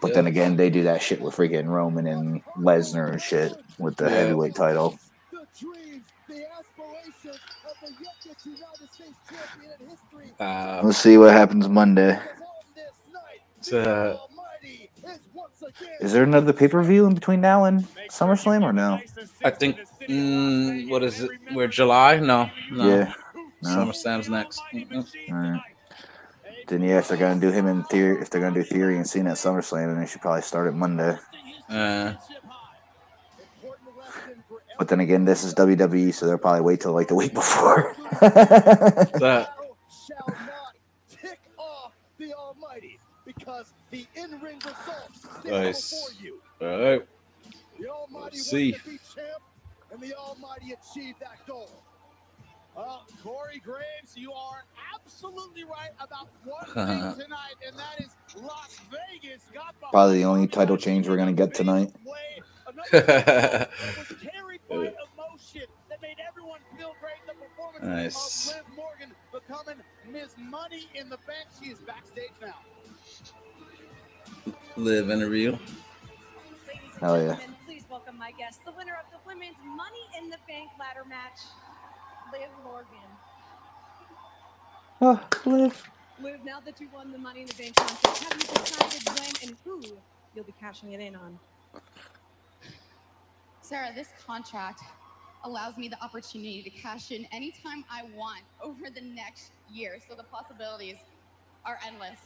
But 0.02 0.14
then 0.14 0.28
again, 0.28 0.56
they 0.56 0.70
do 0.70 0.84
that 0.84 1.02
shit 1.02 1.20
with 1.20 1.36
freaking 1.36 1.68
Roman 1.68 2.08
and 2.08 2.44
Lesnar 2.58 3.12
and 3.12 3.22
shit 3.22 3.54
with 3.80 3.96
the 3.98 4.06
Yeah. 4.06 4.12
heavyweight 4.12 4.56
title. 4.56 4.98
The 7.82 7.88
dreams, 7.88 8.00
the 8.24 8.30
aspirations 8.30 8.30
of 8.30 8.44
the 8.44 8.50
youngest 8.50 8.60
United 8.62 8.94
States 8.94 9.18
champion 9.30 9.72
in 9.80 9.88
history. 9.90 10.34
Uh, 10.40 10.80
We'll 10.84 10.94
see 10.94 11.18
what 11.18 11.32
happens 11.34 11.68
Monday. 11.70 12.14
On 12.16 12.20
this 12.76 12.86
night, 13.14 13.42
It's, 13.58 13.70
the 13.70 13.82
uh, 13.82 14.18
is 15.04 15.20
once 15.34 15.62
again 15.62 15.96
Is 16.02 16.12
there 16.14 16.24
another 16.24 16.54
pay 16.54 16.68
per 16.68 16.84
view 16.84 17.06
in 17.06 17.14
between 17.14 17.42
now 17.42 17.66
and 17.66 17.86
SummerSlam 18.10 18.64
or 18.64 18.74
no? 18.74 19.00
I 19.44 19.50
think. 19.52 19.78
Mm, 20.08 20.90
what 20.90 21.04
is 21.04 21.22
it? 21.22 21.32
We're 21.54 21.68
July? 21.68 22.20
No. 22.20 22.50
No. 22.72 22.88
Yeah. 22.88 23.14
No. 23.62 23.70
SummerSlam's 23.70 24.30
next. 24.30 24.62
Mm-mm. 24.74 25.06
Alright. 25.32 25.62
Then 26.68 26.82
yeah, 26.84 27.00
if 27.00 27.08
they're 27.08 27.18
gonna 27.18 27.40
do 27.40 27.50
him 27.52 27.68
in 27.68 27.84
theory, 27.86 28.22
if 28.22 28.30
they're 28.30 28.42
gonna 28.42 28.56
do 28.56 28.64
Theory 28.64 28.98
and 28.98 29.08
Cena 29.08 29.32
at 29.32 29.38
SummerSlam, 29.38 29.88
then 29.88 30.00
they 30.00 30.06
should 30.06 30.22
probably 30.22 30.42
start 30.44 30.68
it 30.68 30.74
Monday. 30.74 31.18
Uh, 31.68 32.14
But 34.80 34.88
then 34.88 35.02
again, 35.02 35.26
this 35.26 35.44
is 35.44 35.54
WWE, 35.56 36.14
so 36.14 36.26
they'll 36.26 36.38
probably 36.38 36.62
wait 36.62 36.80
till 36.80 36.94
like 36.94 37.10
the 37.10 37.16
week 37.16 37.34
before. 37.34 37.94
that, 38.22 39.50
shall 40.08 40.28
not 40.28 40.74
tick 41.10 41.40
off 41.58 41.92
the 42.18 42.34
Almighty 42.34 42.98
because 43.26 43.74
the 43.92 44.08
in-ring 44.16 44.56
results 44.66 45.28
stand 45.42 45.46
Nice. 45.66 45.90
before 45.92 46.24
you. 46.26 46.42
all 46.62 46.82
right. 46.82 47.06
The 47.78 47.90
Almighty 47.90 48.38
Let's 48.38 48.50
see. 48.50 48.72
be 48.72 48.98
champ, 49.14 49.44
and 49.92 50.00
the 50.02 50.14
Almighty 50.16 50.74
achieved 50.74 51.20
that 51.20 51.46
goal. 51.46 51.70
Uh, 52.80 53.00
Corey 53.22 53.62
Graves, 53.64 54.16
you 54.16 54.32
are 54.32 54.64
absolutely 54.96 55.66
right 55.66 55.90
about 56.00 56.30
one 56.46 56.66
thing 56.68 57.24
tonight, 57.26 57.56
and 57.68 57.78
that 57.78 58.00
is 58.00 58.16
Las 58.42 58.80
Vegas 58.90 59.42
got 59.54 59.78
behind 59.82 59.92
Probably 59.92 60.18
the 60.20 60.24
only 60.26 60.48
title 60.48 60.78
change 60.78 61.10
we're 61.10 61.18
gonna 61.18 61.34
get 61.34 61.54
tonight. 61.54 61.92
way. 62.06 62.42
Another 62.68 62.88
result 62.94 63.26
that 63.26 63.70
was 63.98 64.18
carried 64.32 64.62
by 64.70 64.76
emotion 64.76 65.64
that 65.90 66.02
made 66.02 66.16
everyone 66.26 66.60
feel 66.78 66.96
great. 67.02 67.20
The 67.28 67.34
performance 67.34 67.84
Nice. 68.16 68.50
of 68.52 68.56
Liv 68.56 68.66
Morgan 68.78 69.12
becoming 69.34 69.84
Ms. 70.10 70.36
Money 70.38 70.88
in 70.96 71.10
the 71.10 71.18
Bank. 71.28 71.48
She 71.62 71.72
is 71.72 71.80
backstage 71.80 72.32
now. 72.42 72.56
Live 74.78 75.10
interview. 75.10 75.52
Ladies 75.52 76.94
and 76.94 77.02
Hell 77.02 77.22
yeah. 77.22 77.38
please 77.66 77.84
welcome 77.90 78.18
my 78.18 78.32
guest, 78.32 78.64
the 78.64 78.72
winner 78.72 78.94
of 78.94 79.12
the 79.12 79.18
women's 79.28 79.58
Money 79.66 80.06
in 80.18 80.30
the 80.30 80.38
Bank 80.48 80.70
ladder 80.80 81.04
match, 81.10 81.40
Liv 82.32 82.50
Morgan. 82.64 83.10
oh, 85.02 85.20
Liv. 85.46 85.90
Liv, 86.22 86.44
now 86.44 86.60
that 86.60 86.80
you 86.80 86.90
won 86.94 87.12
the 87.12 87.18
Money 87.18 87.42
in 87.42 87.48
the 87.48 87.54
Bank 87.56 87.76
contest, 87.76 88.24
have 88.24 88.34
you 88.34 88.48
decided 88.48 89.08
when 89.08 89.50
and 89.50 89.58
who 89.64 89.82
you'll 90.36 90.46
be 90.46 90.54
cashing 90.60 90.92
it 90.92 91.00
in 91.00 91.16
on? 91.16 91.40
Sarah, 93.62 93.92
this 93.96 94.10
contract 94.26 94.82
allows 95.44 95.78
me 95.78 95.88
the 95.88 96.02
opportunity 96.04 96.62
to 96.62 96.70
cash 96.70 97.12
in 97.12 97.26
anytime 97.32 97.86
I 97.90 98.04
want 98.16 98.42
over 98.62 98.90
the 98.94 99.02
next 99.02 99.52
year. 99.72 99.98
So 100.08 100.16
the 100.16 100.24
possibilities 100.24 100.98
are 101.66 101.80
endless. 101.86 102.20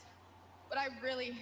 But 0.70 0.80
I 0.80 0.88
really, 1.04 1.38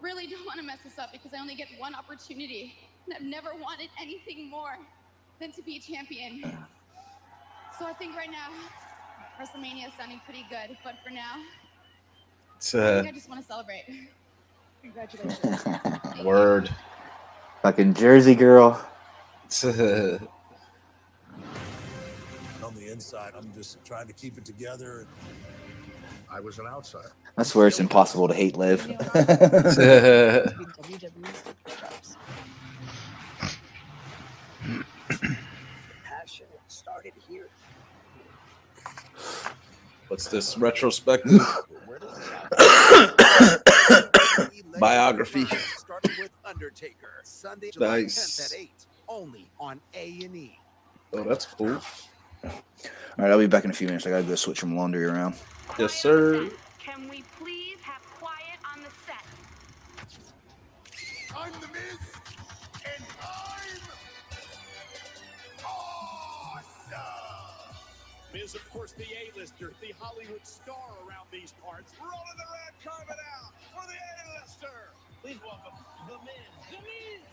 really 0.00 0.26
don't 0.26 0.44
want 0.44 0.58
to 0.58 0.64
mess 0.64 0.78
this 0.82 0.98
up 0.98 1.12
because 1.12 1.32
I 1.32 1.40
only 1.40 1.54
get 1.54 1.68
one 1.78 1.94
opportunity. 1.94 2.74
And 3.06 3.14
I've 3.14 3.22
never 3.22 3.50
wanted 3.60 3.88
anything 4.00 4.50
more 4.50 4.76
than 5.38 5.52
to 5.52 5.62
be 5.62 5.76
a 5.76 5.80
champion. 5.80 6.42
So 7.80 7.86
I 7.86 7.94
think 7.94 8.14
right 8.14 8.28
now, 8.30 8.50
WrestleMania 9.40 9.86
is 9.88 9.94
sounding 9.98 10.20
pretty 10.26 10.44
good, 10.50 10.76
but 10.84 10.96
for 11.02 11.08
now, 11.08 11.36
It's, 12.58 12.74
I 12.74 12.78
uh, 12.78 12.96
think 12.96 13.14
I 13.14 13.16
just 13.16 13.26
want 13.30 13.40
to 13.40 13.46
celebrate. 13.46 13.86
Congratulations. 14.82 15.64
word. 16.22 16.68
Fucking 17.62 17.94
Jersey 17.94 18.34
girl. 18.34 18.86
On 19.64 19.72
the 22.74 22.92
inside, 22.92 23.32
I'm 23.34 23.50
just 23.54 23.82
trying 23.82 24.08
to 24.08 24.12
keep 24.12 24.36
it 24.36 24.44
together. 24.44 25.06
I 26.30 26.38
was 26.38 26.58
an 26.58 26.66
outsider. 26.66 27.12
I 27.38 27.44
swear 27.44 27.66
it's 27.66 27.80
impossible 27.80 28.28
to 28.28 28.34
hate 28.34 28.58
Liv. 28.58 28.86
Passion 36.04 36.46
started 36.68 37.14
here. 37.26 37.48
What's 40.10 40.26
this 40.26 40.58
retrospective? 40.58 41.38
Biography. 44.80 45.44
Starting 45.44 46.10
with 46.18 46.32
Undertaker. 46.44 47.20
Sunday, 47.22 47.70
July 47.70 48.02
Nice. 48.02 48.40
10th 48.40 48.52
at 48.54 48.60
8. 48.60 48.70
Only 49.08 49.48
on 49.60 49.80
A&E. 49.94 50.58
Oh, 51.12 51.22
that's 51.22 51.46
cool. 51.46 51.80
All 52.42 52.50
right, 53.18 53.30
I'll 53.30 53.38
be 53.38 53.46
back 53.46 53.64
in 53.64 53.70
a 53.70 53.72
few 53.72 53.86
minutes. 53.86 54.04
I 54.04 54.10
gotta 54.10 54.24
go 54.24 54.34
switch 54.34 54.58
some 54.58 54.76
laundry 54.76 55.04
around. 55.04 55.36
Yes, 55.78 55.94
sir. 55.94 56.50
Can 56.80 57.08
we 57.08 57.22
please 57.38 57.78
have 57.82 58.02
quiet 58.02 58.58
on 58.74 58.82
the 58.82 58.90
set? 59.06 59.24
Miz, 68.32 68.54
of 68.54 68.62
course, 68.70 68.92
the 68.92 69.04
A-lister, 69.04 69.72
the 69.80 69.92
Hollywood 69.98 70.46
star 70.46 70.94
around 71.06 71.26
these 71.32 71.52
parts. 71.64 71.94
Rolling 71.98 72.38
the 72.38 72.46
red 72.46 72.74
carpet 72.78 73.18
out 73.34 73.52
for 73.74 73.82
the 73.90 73.98
A-lister. 73.98 74.94
Please 75.20 75.38
welcome 75.44 75.74
the 76.06 76.14
Miz. 76.22 76.50
The 76.70 76.78
Miz. 76.78 77.26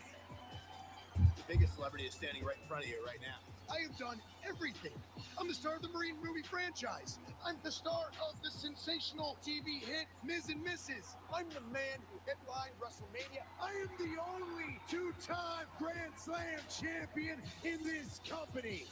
The 1.38 1.54
biggest 1.54 1.76
celebrity 1.76 2.06
is 2.06 2.14
standing 2.14 2.43
right 2.43 2.58
in 2.62 2.68
front 2.68 2.84
of 2.84 2.89
you 2.89 2.98
right 3.06 3.22
now. 3.22 3.38
I 3.70 3.82
have 3.82 3.98
done 3.98 4.20
everything. 4.48 4.98
I'm 5.39 5.48
the 5.48 5.54
star 5.54 5.76
of 5.76 5.84
the 5.84 5.89
Marine 5.89 6.16
movie 6.24 6.41
franchise. 6.41 7.20
I'm 7.45 7.58
the 7.64 7.72
star 7.72 8.10
of 8.28 8.41
the 8.41 8.50
sensational 8.50 9.38
TV 9.45 9.84
hit 9.84 10.08
Miz 10.24 10.50
and 10.50 10.66
Mrs. 10.66 11.14
I'm 11.32 11.48
the 11.50 11.62
man 11.72 12.02
who 12.10 12.18
headlined 12.26 12.74
WrestleMania. 12.82 13.45
I 13.62 13.70
am 13.82 13.89
the 14.00 14.20
only 14.34 14.80
two-time 14.89 15.68
Grand 15.78 16.14
Slam 16.16 16.60
champion 16.70 17.38
in 17.64 17.84
this 17.84 18.20
company. 18.28 18.86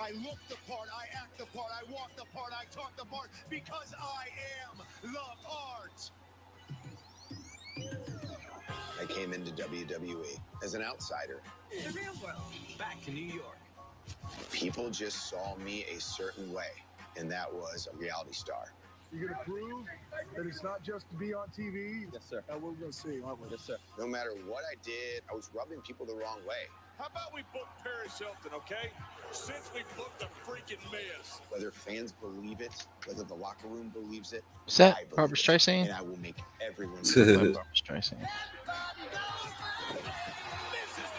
I 0.00 0.10
look 0.12 0.38
the 0.48 0.56
part, 0.68 0.88
I 0.94 1.04
act 1.16 1.38
the 1.38 1.46
part, 1.46 1.70
I 1.70 1.90
walk 1.92 2.10
the 2.16 2.24
part, 2.34 2.52
I 2.52 2.64
talk 2.74 2.96
the 2.96 3.04
part 3.04 3.30
because 3.48 3.94
I 3.98 4.28
am 4.68 4.78
the 5.02 5.18
part. 5.44 6.10
I 9.00 9.04
came 9.06 9.32
into 9.32 9.50
WWE 9.52 10.38
as 10.62 10.74
an 10.74 10.82
outsider. 10.82 11.40
The 11.70 11.90
real 11.92 12.12
world. 12.22 12.40
Back 12.78 13.02
to 13.04 13.10
New 13.10 13.24
York. 13.24 13.58
People 14.50 14.90
just 14.90 15.28
saw 15.28 15.56
me 15.56 15.84
a 15.94 16.00
certain 16.00 16.52
way, 16.52 16.70
and 17.16 17.30
that 17.30 17.52
was 17.52 17.88
a 17.92 17.96
reality 17.96 18.32
star. 18.32 18.72
You're 19.12 19.28
gonna 19.28 19.44
prove 19.44 19.86
that 20.34 20.46
it's 20.46 20.62
not 20.62 20.82
just 20.82 21.08
to 21.10 21.16
be 21.16 21.34
on 21.34 21.48
TV. 21.48 22.06
Yes, 22.12 22.22
sir. 22.30 22.42
Uh, 22.48 22.58
we're 22.58 22.72
gonna 22.72 22.92
see, 22.92 23.20
aren't 23.22 23.40
we? 23.42 23.48
Yes, 23.50 23.62
sir. 23.62 23.76
No 23.98 24.06
matter 24.06 24.30
what 24.46 24.64
I 24.70 24.76
did, 24.82 25.22
I 25.30 25.34
was 25.34 25.50
rubbing 25.54 25.80
people 25.82 26.06
the 26.06 26.14
wrong 26.14 26.38
way. 26.48 26.64
How 27.02 27.08
about 27.08 27.34
we 27.34 27.42
book 27.52 27.66
Paris 27.82 28.16
Hilton, 28.16 28.52
okay? 28.54 28.90
Since 29.32 29.72
we 29.74 29.80
booked 29.96 30.20
the 30.20 30.26
freaking 30.46 30.78
Miz. 30.92 31.40
Whether 31.48 31.72
fans 31.72 32.12
believe 32.12 32.60
it, 32.60 32.86
whether 33.06 33.24
the 33.24 33.34
locker 33.34 33.66
room 33.66 33.88
believes 33.88 34.32
it, 34.32 34.44
Is 34.68 34.76
that 34.76 34.94
I 34.94 35.00
believe 35.00 35.16
Barbra 35.16 35.36
it, 35.36 35.40
Streisand? 35.40 35.82
and 35.86 35.92
I 35.94 36.00
will 36.02 36.20
make 36.20 36.36
everyone. 36.64 36.98
Love 37.02 37.14
believe 37.14 37.40
it. 37.40 37.54
Barbra 37.54 37.74
Streisand. 37.74 38.22
The 38.22 38.28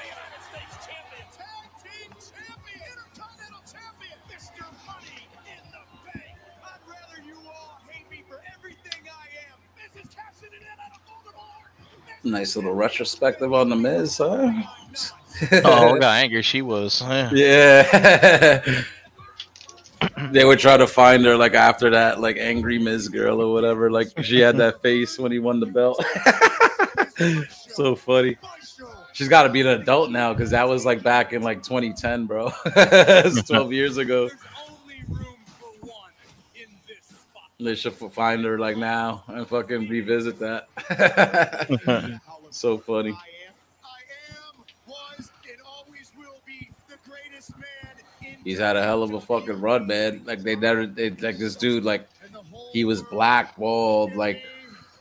United 0.07 0.39
States 0.47 0.87
champion, 0.87 1.27
tag 1.35 1.67
team 1.83 2.15
champion, 2.15 2.79
intercontinental 2.87 3.63
champion, 3.67 4.15
Mr. 4.31 4.63
Money 4.87 5.27
in 5.51 5.63
the 5.67 5.83
Bank. 6.07 6.31
I'd 6.63 6.79
rather 6.87 7.19
you 7.27 7.35
all 7.43 7.81
hate 7.91 8.09
me 8.09 8.23
for 8.29 8.39
everything 8.55 9.03
I 9.03 9.27
am. 9.51 9.59
This 9.75 9.91
is 9.99 10.07
cashing 10.15 10.47
it 10.55 10.63
in 10.63 10.79
on 10.79 10.95
a 10.95 10.99
Voldemort. 11.03 12.23
Nice 12.23 12.55
little 12.55 12.73
retrospective 12.73 13.51
on 13.53 13.67
the 13.67 13.75
Miz, 13.75 14.15
huh? 14.19 14.49
oh, 15.65 15.91
look 15.93 16.03
how 16.03 16.09
angry 16.09 16.41
she 16.41 16.61
was. 16.61 17.01
Yeah. 17.01 17.31
Yeah. 17.33 18.83
they 20.31 20.45
would 20.45 20.59
try 20.59 20.77
to 20.77 20.87
find 20.87 21.23
her 21.25 21.35
like 21.35 21.53
after 21.53 21.89
that, 21.91 22.19
like 22.19 22.37
angry 22.37 22.79
Miz 22.79 23.09
girl 23.09 23.41
or 23.41 23.53
whatever. 23.53 23.91
Like 23.91 24.07
she 24.23 24.39
had 24.39 24.57
that 24.57 24.81
face 24.81 25.17
when 25.17 25.31
he 25.31 25.39
won 25.39 25.59
the 25.59 25.65
belt. 25.65 26.03
so 27.69 27.95
funny. 27.95 28.37
She's 29.13 29.27
got 29.27 29.43
to 29.43 29.49
be 29.49 29.61
an 29.61 29.67
adult 29.67 30.09
now 30.09 30.33
because 30.33 30.49
that 30.51 30.67
was 30.67 30.85
like 30.85 31.03
back 31.03 31.33
in 31.33 31.43
like 31.43 31.61
2010, 31.61 32.25
bro. 32.25 32.51
It's 32.65 33.47
12 33.47 33.71
years 33.71 33.97
ago. 33.97 34.29
They 37.59 37.75
should 37.75 37.93
f- 38.01 38.11
find 38.11 38.43
her 38.43 38.57
like 38.59 38.75
now 38.75 39.23
and 39.27 39.47
fucking 39.47 39.87
revisit 39.87 40.39
that. 40.39 42.19
so 42.49 42.77
funny. 42.77 43.15
He's 48.43 48.59
had 48.59 48.75
a 48.75 48.83
hell 48.83 49.03
of 49.03 49.13
a 49.13 49.21
fucking 49.21 49.61
run, 49.61 49.87
man. 49.87 50.21
Like 50.25 50.41
they 50.43 50.55
never, 50.55 50.85
they, 50.85 51.11
like 51.11 51.37
this 51.37 51.55
dude, 51.55 51.83
like 51.83 52.07
he 52.71 52.85
was 52.85 53.01
blackballed, 53.03 54.15
like 54.15 54.43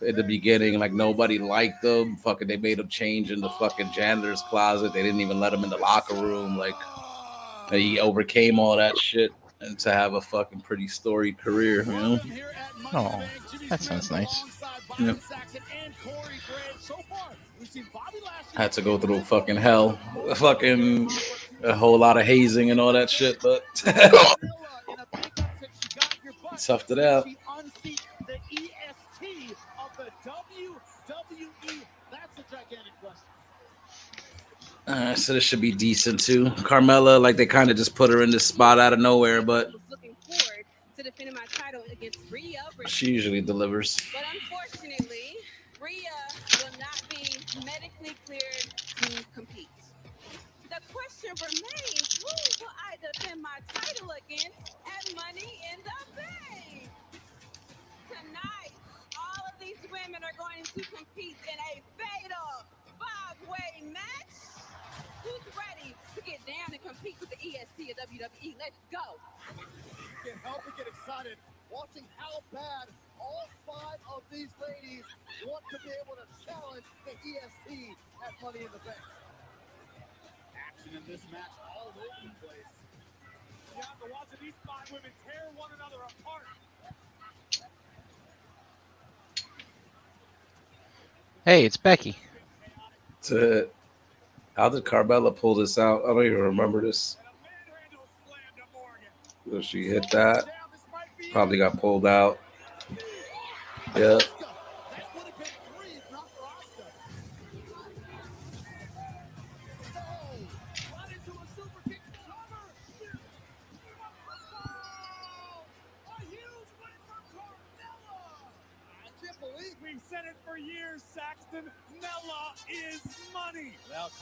in 0.00 0.16
the 0.16 0.22
beginning, 0.22 0.78
like 0.78 0.92
nobody 0.92 1.38
liked 1.38 1.84
him. 1.84 2.16
Fucking, 2.16 2.48
they 2.48 2.56
made 2.56 2.78
him 2.78 2.88
change 2.88 3.30
in 3.30 3.40
the 3.40 3.50
fucking 3.50 3.90
janitor's 3.92 4.42
closet. 4.42 4.92
They 4.92 5.02
didn't 5.02 5.20
even 5.20 5.40
let 5.40 5.52
him 5.52 5.64
in 5.64 5.70
the 5.70 5.78
locker 5.78 6.14
room. 6.14 6.56
Like 6.56 6.74
he 7.70 7.98
overcame 7.98 8.58
all 8.58 8.76
that 8.76 8.96
shit 8.98 9.32
and 9.60 9.78
to 9.78 9.92
have 9.92 10.14
a 10.14 10.20
fucking 10.20 10.60
pretty 10.60 10.88
storied 10.88 11.38
career, 11.38 11.82
you 11.84 11.92
know. 11.92 12.20
Oh, 12.92 13.22
that 13.68 13.80
sounds 13.80 14.10
nice. 14.10 14.44
Yep. 14.98 15.18
Had 18.54 18.72
to 18.72 18.82
go 18.82 18.98
through 18.98 19.20
fucking 19.20 19.56
hell, 19.56 19.98
fucking 20.34 21.08
a 21.64 21.74
whole 21.74 21.98
lot 21.98 22.16
of 22.16 22.24
hazing 22.26 22.70
and 22.70 22.80
all 22.80 22.92
that 22.92 23.08
shit, 23.10 23.40
but 23.40 23.64
toughed 26.56 26.90
it 26.90 26.98
out. 26.98 27.26
Unseat 27.58 28.02
the 28.26 28.34
EST 28.52 29.56
of 29.80 29.96
the 29.96 30.04
WWE. 30.28 31.82
That's 32.10 32.38
a 32.38 32.42
gigantic 32.50 32.92
question. 33.00 33.26
Uh, 34.86 35.14
so 35.14 35.32
this 35.32 35.44
should 35.44 35.60
be 35.60 35.72
decent 35.72 36.20
too. 36.20 36.46
Carmella, 36.46 37.20
like 37.20 37.36
they 37.36 37.46
kind 37.46 37.70
of 37.70 37.76
just 37.76 37.94
put 37.94 38.10
her 38.10 38.22
in 38.22 38.30
this 38.30 38.44
spot 38.44 38.78
out 38.78 38.92
of 38.92 38.98
nowhere, 38.98 39.40
but 39.42 39.70
Looking 39.88 40.16
forward 40.26 40.64
to 40.96 41.02
defending 41.02 41.34
my 41.34 41.44
title 41.52 41.82
against 41.90 42.18
Rhea. 42.30 42.62
she 42.86 43.10
usually 43.12 43.40
delivers. 43.40 43.96
But 44.12 44.24
unfortunately, 44.34 45.36
Rhea 45.80 45.98
will 46.58 46.78
not 46.78 47.02
be 47.08 47.24
medically 47.64 48.14
cleared 48.26 48.74
to 48.96 49.24
compete. 49.34 49.68
The 50.68 50.80
question 51.36 51.62
remains, 51.62 52.20
who 52.20 52.64
will 52.64 52.72
I 52.76 52.96
defend 53.00 53.42
my 53.42 53.58
title 53.72 54.10
against 54.12 54.76
at 54.84 55.14
Money 55.14 55.60
in 55.72 55.78
the 55.84 56.00
Bank? 56.16 56.88
Tonight, 58.08 58.74
all 59.16 59.44
of 59.46 59.54
these 59.60 59.80
women 59.90 60.20
are 60.24 60.36
going 60.36 60.64
to 60.64 60.82
compete 60.92 61.36
in 61.48 61.58
a 61.72 61.82
fatal 61.96 62.52
five-way 62.98 63.92
match. 63.92 64.34
Who's 65.24 65.46
ready 65.56 65.94
to 66.16 66.20
get 66.22 66.44
down 66.46 66.72
and 66.72 66.82
compete 66.82 67.16
with 67.20 67.30
the 67.30 67.40
EST 67.40 67.90
of 67.92 67.96
WWE? 68.08 68.56
Let's 68.58 68.80
go. 68.90 69.16
Can't 70.24 70.38
help 70.42 70.62
but 70.64 70.76
get 70.76 70.86
excited 70.86 71.36
watching 71.70 72.04
how 72.16 72.42
bad 72.52 72.92
all 73.18 73.48
five 73.66 73.98
of 74.12 74.22
these 74.30 74.52
ladies 74.60 75.04
want 75.46 75.64
to 75.72 75.78
be 75.80 75.92
able 76.02 76.16
to 76.16 76.26
challenge 76.44 76.84
the 77.06 77.12
EST 77.12 77.96
at 78.26 78.32
Money 78.42 78.60
in 78.60 78.72
the 78.72 78.82
Bank. 78.84 79.00
Action 80.82 80.96
in 80.96 81.12
this 81.12 81.20
match 81.30 81.40
all 81.76 81.88
over 81.88 82.00
the 82.22 82.46
place. 82.46 82.56
You 83.74 83.82
have 83.82 83.98
to 84.00 84.12
watch 84.12 84.26
these 84.40 84.54
five 84.66 84.90
women 84.90 85.10
tear 85.24 85.42
one 85.54 85.70
another 85.74 85.96
apart. 85.96 86.42
Hey, 91.44 91.64
it's 91.64 91.76
Becky. 91.76 92.16
To 93.24 93.68
how 94.56 94.68
did 94.68 94.84
Carmella 94.84 95.34
pull 95.34 95.54
this 95.54 95.78
out? 95.78 96.04
I 96.04 96.08
don't 96.08 96.26
even 96.26 96.38
remember 96.38 96.80
this. 96.80 97.16
So 99.50 99.60
she 99.60 99.86
hit 99.86 100.06
that. 100.12 100.44
Probably 101.32 101.58
got 101.58 101.78
pulled 101.78 102.06
out. 102.06 102.38
Yeah. 103.96 104.18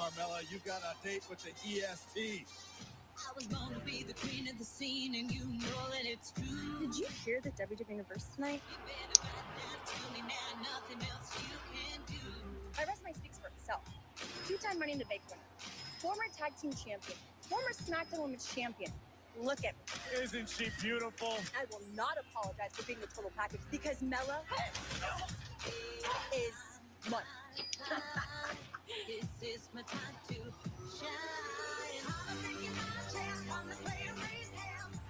Money. 0.01 0.13
Carmella, 0.17 0.51
you 0.51 0.59
got 0.65 0.81
a 0.83 1.07
date 1.07 1.23
with 1.29 1.43
the 1.45 1.51
EST. 1.69 2.47
I 3.19 3.33
was 3.37 3.47
born 3.47 3.75
to 3.75 3.81
be 3.81 4.03
the 4.03 4.15
queen 4.15 4.49
of 4.49 4.59
the 4.59 4.65
scene, 4.65 5.15
and 5.15 5.31
you 5.31 5.45
know 5.45 5.91
that 5.91 6.05
it's 6.05 6.33
true. 6.33 6.81
Did 6.81 6.97
you 6.97 7.07
hear 7.25 7.41
the 7.43 7.51
WWE 7.51 7.91
Universe 7.91 8.27
tonight? 8.35 8.63
My 12.77 12.85
resume 12.85 13.13
speaks 13.13 13.39
for 13.39 13.49
itself. 13.49 13.83
Two-time 14.49 14.79
Money 14.79 14.93
in 14.93 14.99
the 14.99 15.05
Bank 15.05 15.21
winner, 15.29 15.43
former 15.99 16.25
tag 16.37 16.53
team 16.61 16.73
champion, 16.73 17.19
former 17.43 17.73
SmackDown 17.73 18.23
Women's 18.23 18.53
champion. 18.53 18.91
Look 19.41 19.59
at 19.65 19.75
me. 19.75 20.23
Isn't 20.23 20.49
she 20.49 20.71
beautiful? 20.81 21.35
I 21.59 21.65
will 21.71 21.83
not 21.95 22.17
apologize 22.19 22.71
for 22.73 22.85
being 22.85 23.01
the 23.01 23.07
total 23.07 23.31
package 23.37 23.61
because 23.71 24.03
Mella 24.03 24.41
is 26.35 26.55
money. 27.11 27.25
this 29.07 29.31
is 29.43 29.69
my 29.75 29.83
time 29.83 30.17
to 30.29 30.35
shine. 30.99 31.09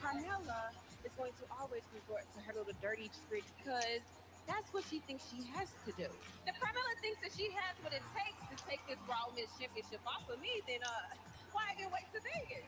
Carmella 0.00 0.62
is 1.04 1.12
going 1.16 1.32
to 1.38 1.44
always 1.60 1.82
resort 1.94 2.24
to 2.34 2.40
her 2.44 2.52
little 2.56 2.72
dirty 2.82 3.10
trick 3.28 3.44
because 3.58 4.04
that's 4.48 4.72
what 4.72 4.84
she 4.88 4.98
thinks 5.06 5.24
she 5.30 5.46
has 5.54 5.68
to 5.86 5.92
do. 5.96 6.08
If 6.46 6.56
Carmella 6.58 6.94
thinks 7.00 7.20
that 7.22 7.32
she 7.36 7.52
has 7.54 7.76
what 7.84 7.92
it 7.92 8.02
takes 8.16 8.40
to 8.50 8.56
take 8.68 8.80
this 8.88 8.98
Raw 9.08 9.30
Women's 9.30 9.52
Championship 9.60 10.00
off 10.04 10.26
of 10.28 10.40
me, 10.40 10.60
then 10.66 10.82
uh, 10.82 11.14
why 11.52 11.72
again 11.72 11.88
wait 11.92 12.08
to 12.12 12.20
Vegas? 12.20 12.66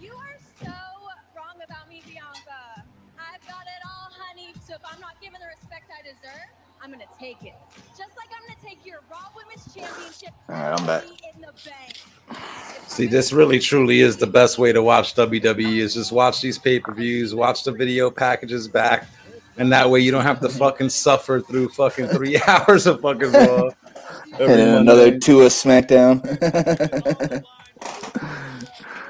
You 0.00 0.16
are 0.16 0.38
so 0.64 0.72
wrong 1.36 1.60
about 1.60 1.84
me, 1.88 2.00
Bianca. 2.08 2.88
I've 3.20 3.44
got 3.44 3.68
it 3.68 3.82
all, 3.84 4.08
honey. 4.16 4.54
So 4.64 4.74
if 4.74 4.80
I'm 4.88 4.98
not 4.98 5.20
given 5.20 5.38
the 5.44 5.50
respect 5.52 5.92
I 5.92 6.00
deserve, 6.00 6.48
I'm 6.82 6.90
gonna 6.90 7.04
take 7.18 7.42
it. 7.42 7.54
Just 7.90 8.16
like 8.16 8.28
I'm 8.34 8.46
gonna 8.48 8.58
take 8.62 8.84
your 8.86 9.00
Raw 9.10 9.18
Women's 9.36 9.64
Championship 9.74 10.30
All 10.48 10.54
right, 10.54 10.78
I'm 10.80 10.86
back. 10.86 11.04
in 11.04 11.40
the 11.40 11.52
bank. 11.64 12.00
See, 12.86 13.06
this 13.06 13.32
really 13.32 13.58
truly 13.58 14.00
is 14.00 14.16
the 14.16 14.26
best 14.26 14.58
way 14.58 14.72
to 14.72 14.82
watch 14.82 15.14
WWE 15.14 15.78
is 15.78 15.94
just 15.94 16.10
watch 16.12 16.40
these 16.40 16.58
pay-per-views, 16.58 17.34
watch 17.34 17.64
the 17.64 17.72
video 17.72 18.10
packages 18.10 18.66
back, 18.68 19.06
and 19.58 19.70
that 19.72 19.88
way 19.88 20.00
you 20.00 20.10
don't 20.10 20.22
have 20.24 20.40
to 20.40 20.48
fucking 20.48 20.88
suffer 20.88 21.40
through 21.40 21.68
fucking 21.70 22.08
three 22.08 22.40
hours 22.46 22.86
of 22.86 23.00
fucking 23.00 23.32
Raw. 23.32 23.70
And 24.38 24.48
then 24.48 24.78
another 24.78 25.18
two 25.18 25.40
of 25.42 25.50
SmackDown. 25.52 26.22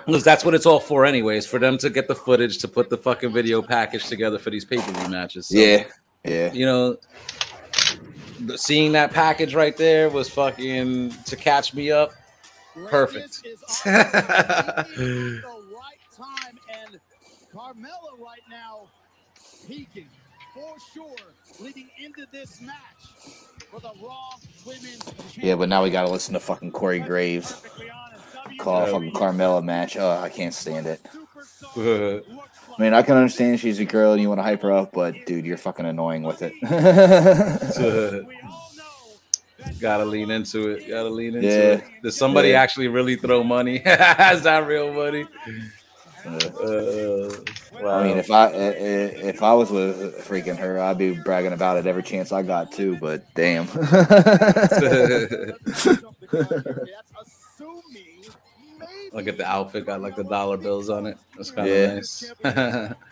Because 0.07 0.25
that's 0.25 0.45
what 0.45 0.55
it's 0.55 0.67
all 0.67 0.81
for, 0.81 1.05
anyways, 1.05 1.47
for 1.47 1.59
them 1.61 1.79
to 1.79 1.89
get 1.91 2.09
the 2.09 2.15
footage 2.15 2.59
to 2.59 2.69
put 2.69 2.91
the 2.91 2.97
fucking 2.97 3.33
video 3.33 3.63
package 3.63 4.07
together 4.07 4.39
for 4.41 4.51
these 4.51 4.65
pay-per-view 4.65 5.09
matches. 5.09 5.47
So, 5.49 5.57
yeah, 5.59 5.85
yeah. 6.25 6.53
you 6.53 6.67
know, 6.67 6.95
the- 6.95 7.01
seeing 8.57 8.93
that 8.93 9.13
package 9.13 9.55
right 9.55 9.77
there 9.77 10.09
was 10.09 10.29
fucking 10.29 11.11
to 11.27 11.37
catch 11.37 11.75
me 11.75 11.91
up. 11.91 12.13
Perfect. 12.89 13.43
the 13.85 15.43
right 15.75 17.01
Carmella 17.53 18.19
right 18.19 18.41
now 18.49 18.89
peaking 19.67 20.09
for 20.55 20.75
sure, 20.93 21.17
leading 21.61 21.89
into 21.99 22.27
this 22.33 22.61
match 22.61 22.75
for 23.71 23.81
the 23.81 23.91
Raw 24.03 24.31
Women's 24.67 25.13
Yeah, 25.37 25.57
but 25.57 25.69
now 25.69 25.83
we 25.83 25.91
gotta 25.91 26.11
listen 26.11 26.35
to 26.35 26.41
fucking 26.41 26.73
Corey 26.73 27.01
Graves 27.01 27.63
call 28.59 28.85
a 28.85 28.87
fucking 28.87 29.13
Carmella 29.13 29.63
match. 29.63 29.97
Oh, 29.97 30.11
I 30.11 30.29
can't 30.29 30.55
stand 30.55 30.87
it. 30.87 31.01
I 31.77 32.83
mean, 32.83 32.95
I 32.95 33.03
can 33.03 33.17
understand 33.17 33.61
she's 33.61 33.79
a 33.81 33.85
girl 33.85 34.13
and 34.13 34.21
you 34.23 34.29
want 34.29 34.39
to 34.39 34.43
hype 34.43 34.63
her 34.63 34.73
up, 34.73 34.93
but 34.93 35.15
dude, 35.27 35.45
you're 35.45 35.57
fucking 35.59 35.85
annoying 35.87 36.23
with 36.23 36.41
it. 36.43 36.53
Gotta 39.81 40.05
lean 40.05 40.31
into 40.31 40.71
it. 40.71 40.89
Gotta 40.89 41.11
lean 41.11 41.35
into 41.37 41.47
Yeah. 41.49 41.55
it. 41.75 41.85
Does 42.03 42.17
somebody 42.17 42.49
Yeah. 42.51 42.63
actually 42.63 42.89
really 42.89 43.17
throw 43.17 43.43
money? 43.45 43.77
Is 43.85 44.43
that 44.43 44.65
real 44.67 44.93
money? 44.93 45.27
Uh, 46.27 47.29
I 47.87 48.03
mean, 48.05 48.19
if 48.19 48.31
I 48.31 48.47
i- 48.47 48.51
i- 48.51 49.15
if 49.31 49.43
I 49.43 49.55
was 49.55 49.71
with 49.71 50.17
freaking 50.27 50.57
her, 50.59 50.79
I'd 50.79 50.99
be 50.99 51.15
bragging 51.15 51.53
about 51.55 51.79
it 51.79 51.87
every 51.87 52.03
chance 52.03 52.31
I 52.33 52.43
got 52.43 52.73
too. 52.73 52.99
But 53.01 53.25
damn. 53.35 53.67
Look 59.13 59.27
at 59.27 59.37
the 59.37 59.47
outfit, 59.47 59.87
got 59.87 60.01
like 60.01 60.17
the 60.17 60.25
dollar 60.25 60.57
bills 60.57 60.89
on 60.89 61.07
it. 61.07 61.19
That's 61.37 61.51
kind 61.51 61.69
of 61.69 61.95
nice. 61.95 62.33
Yeah. 62.45 62.51
nice. 62.51 62.95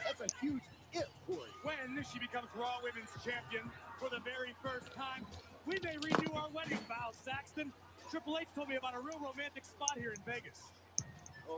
When 1.62 2.04
she 2.12 2.18
becomes 2.20 2.46
Raw 2.56 2.76
Women's 2.82 3.10
Champion 3.24 3.70
for 3.98 4.08
the 4.08 4.20
very 4.20 4.54
first 4.62 4.94
time, 4.94 5.26
we 5.66 5.76
may 5.82 5.98
renew 5.98 6.32
our 6.32 6.48
wedding 6.48 6.78
vows, 6.88 7.16
Saxton. 7.22 7.72
Triple 8.10 8.38
H 8.40 8.46
told 8.54 8.68
me 8.68 8.76
about 8.76 8.94
a 8.94 9.00
real 9.00 9.18
romantic 9.18 9.64
spot 9.64 9.90
here 9.98 10.12
in 10.12 10.22
Vegas. 10.24 10.62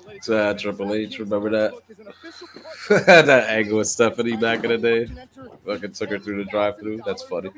It's, 0.08 0.30
uh, 0.30 0.54
Triple 0.54 0.94
H, 0.94 1.18
remember 1.18 1.50
that? 1.50 1.74
that 3.06 3.48
angle 3.48 3.78
with 3.78 3.88
Stephanie 3.88 4.36
back 4.36 4.64
in 4.64 4.70
the 4.70 4.78
day. 4.78 5.06
Fucking 5.66 5.92
took 5.92 6.10
her 6.10 6.18
through 6.18 6.42
the 6.42 6.50
drive-through. 6.50 7.02
That's 7.04 7.22
funny. 7.24 7.50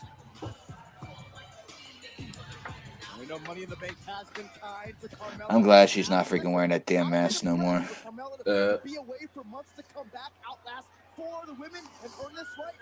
We 3.20 3.26
know 3.26 3.38
Money 3.40 3.64
in 3.64 3.70
the 3.70 3.76
Bank 3.76 3.96
has 4.06 4.28
been 4.30 4.48
tied 4.60 4.94
to 5.02 5.08
Carmella. 5.08 5.46
I'm 5.50 5.62
glad 5.62 5.90
she's 5.90 6.08
not 6.08 6.26
freaking 6.26 6.52
wearing 6.52 6.70
that 6.70 6.86
damn 6.86 7.10
mask 7.10 7.42
no 7.44 7.56
more. 7.56 7.80
Carmella 7.80 8.40
Uh, 8.40 8.76
to 8.76 8.80
be 8.84 8.96
away 8.96 9.26
for 9.34 9.42
months 9.44 9.72
to 9.76 9.82
come 9.92 10.06
back, 10.12 10.30
outlast 10.48 10.86
four 11.16 11.40
of 11.42 11.48
the 11.48 11.54
women, 11.54 11.82
and 12.04 12.12
earn 12.24 12.34
this 12.34 12.46
right. 12.58 12.74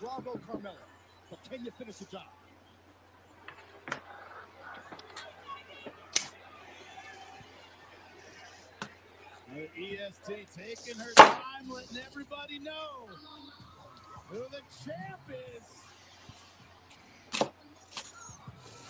Bravo, 0.00 0.40
Carmella. 0.50 0.76
But 1.28 1.38
can 1.50 1.64
you 1.64 1.70
finish 1.72 1.96
the 1.96 2.06
job? 2.06 2.22
The 9.54 9.68
EST 9.76 10.46
taking 10.56 10.98
her 10.98 11.12
time, 11.12 11.68
letting 11.68 11.98
everybody 12.06 12.58
know 12.58 13.06
who 14.28 14.38
the 14.50 14.60
champ 14.82 15.20
is. 15.56 15.82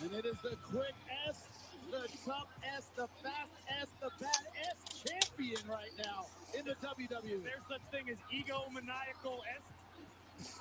And 0.02 0.12
it 0.12 0.24
is 0.24 0.36
the 0.42 0.56
quick 0.70 0.94
S, 1.28 1.48
the 1.90 2.06
tough 2.24 2.46
S, 2.76 2.90
the 2.94 3.08
fast 3.24 3.50
S, 3.80 3.88
the 4.00 4.10
bad 4.20 4.46
S 4.70 5.02
champion 5.04 5.60
right 5.68 5.90
now 5.98 6.26
in 6.56 6.64
the 6.64 6.74
WWE. 6.74 7.42
There's 7.42 7.66
such 7.68 7.82
thing 7.90 8.08
as 8.08 8.18
egomaniacal 8.32 9.40
S. 9.56 10.60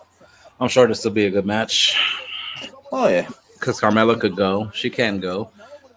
I'm 0.59 0.67
sure 0.67 0.87
this 0.87 1.03
will 1.03 1.11
be 1.11 1.25
a 1.25 1.29
good 1.29 1.45
match. 1.45 1.95
Oh 2.91 3.07
yeah. 3.07 3.29
Because 3.53 3.79
Carmella 3.79 4.19
could 4.19 4.35
go. 4.35 4.71
She 4.73 4.89
can 4.89 5.19
go. 5.19 5.51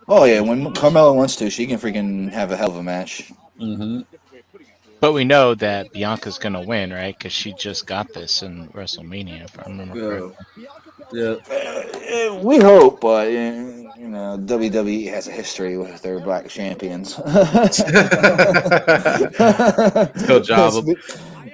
Oh 0.09 0.25
yeah. 0.25 0.41
When 0.41 0.63
Carmella 0.75 1.15
wants 1.15 1.37
to, 1.37 1.49
she 1.49 1.67
can 1.67 1.79
freaking 1.79 2.31
have 2.33 2.53
a 2.53 2.57
hell 2.57 2.69
of 2.69 2.77
a 2.77 2.83
match. 2.83 3.33
Mm-hmm. 3.61 4.01
But 5.01 5.13
we 5.13 5.25
know 5.25 5.55
that 5.57 5.93
Bianca's 5.93 6.39
gonna 6.39 6.63
win, 6.63 6.93
right? 6.93 7.17
Because 7.17 7.33
she 7.33 7.53
just 7.53 7.87
got 7.87 8.13
this 8.15 8.43
in 8.43 8.69
WrestleMania, 8.69 9.45
if 9.45 9.59
I 9.59 9.65
remember 9.65 9.95
correctly. 9.95 10.67
Yeah. 11.13 11.37
Uh, 11.51 12.41
we 12.43 12.59
hope, 12.59 13.01
but 13.03 13.29
uh, 13.29 13.31
you 13.31 14.09
know, 14.09 14.39
WWE 14.41 15.11
has 15.11 15.29
a 15.29 15.31
history 15.31 15.77
with 15.77 16.01
their 16.01 16.21
black 16.21 16.49
champions. 16.49 17.17
Good 20.27 20.45
job. 20.45 20.87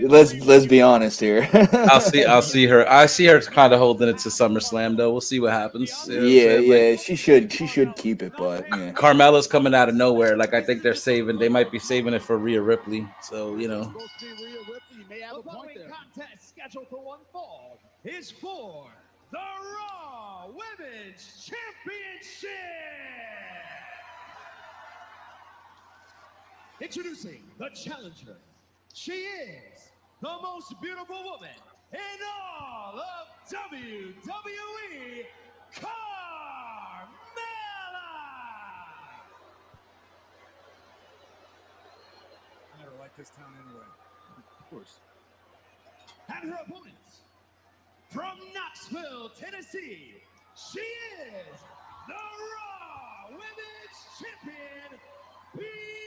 Let's 0.08 0.32
be, 0.32 0.38
let's, 0.38 0.48
let's 0.48 0.66
be 0.66 0.82
honest 0.82 1.20
here. 1.20 1.48
I'll 1.72 2.00
see. 2.00 2.24
I'll 2.24 2.42
see 2.42 2.66
her. 2.66 2.88
I 2.90 3.06
see 3.06 3.26
her 3.26 3.40
kind 3.40 3.72
of 3.72 3.78
holding 3.78 4.08
it 4.08 4.18
to 4.18 4.28
SummerSlam, 4.28 4.96
though. 4.96 5.10
We'll 5.12 5.20
see 5.20 5.40
what 5.40 5.52
happens. 5.52 5.92
You 6.06 6.14
know 6.14 6.20
what 6.20 6.26
I'm 6.26 6.32
yeah. 6.32 6.54
Like, 6.54 6.66
yeah, 6.66 6.96
she 6.96 7.16
should 7.16 7.52
she 7.52 7.66
should 7.66 7.96
keep 7.96 8.22
it, 8.22 8.32
but 8.36 8.66
yeah. 8.70 8.92
Carmella's 8.92 9.46
coming 9.46 9.74
out 9.74 9.88
of 9.88 9.94
nowhere. 9.94 10.36
Like 10.36 10.54
I 10.54 10.62
think 10.62 10.82
they're 10.82 10.94
saving. 10.94 11.38
They 11.38 11.48
might 11.48 11.70
be 11.70 11.78
saving 11.78 12.14
it 12.14 12.22
for 12.22 12.38
Rhea 12.38 12.60
Ripley. 12.60 13.06
So 13.22 13.56
you 13.56 13.68
know. 13.68 13.94
The 15.10 15.42
following 15.44 15.76
contest 15.90 16.50
scheduled 16.50 16.88
for 16.88 17.02
one 17.02 17.20
fall 17.32 17.78
is 18.04 18.30
for 18.30 18.86
the 19.30 19.38
Raw 19.38 20.46
Women's 20.46 21.46
Championship. 21.46 22.48
Introducing 26.80 27.42
the 27.58 27.68
challenger. 27.70 28.36
She 28.94 29.12
is 29.12 29.89
the 30.20 30.36
most 30.42 30.80
beautiful 30.80 31.22
woman 31.24 31.48
in 31.92 32.20
all 32.40 32.98
of 32.98 33.26
WWE, 33.48 35.24
Carmella. 35.74 35.90
I 42.74 42.78
never 42.78 42.96
liked 43.00 43.16
this 43.16 43.30
town 43.30 43.54
anyway. 43.66 43.86
Of 44.60 44.70
course. 44.70 45.00
And 46.28 46.50
her 46.50 46.58
opponents 46.66 47.20
from 48.10 48.38
Knoxville, 48.54 49.30
Tennessee, 49.40 50.14
she 50.54 50.80
is 50.80 51.60
the 52.06 52.14
Raw 52.14 53.28
Women's 53.30 53.98
Champion, 54.18 55.00
Belair. 55.54 56.00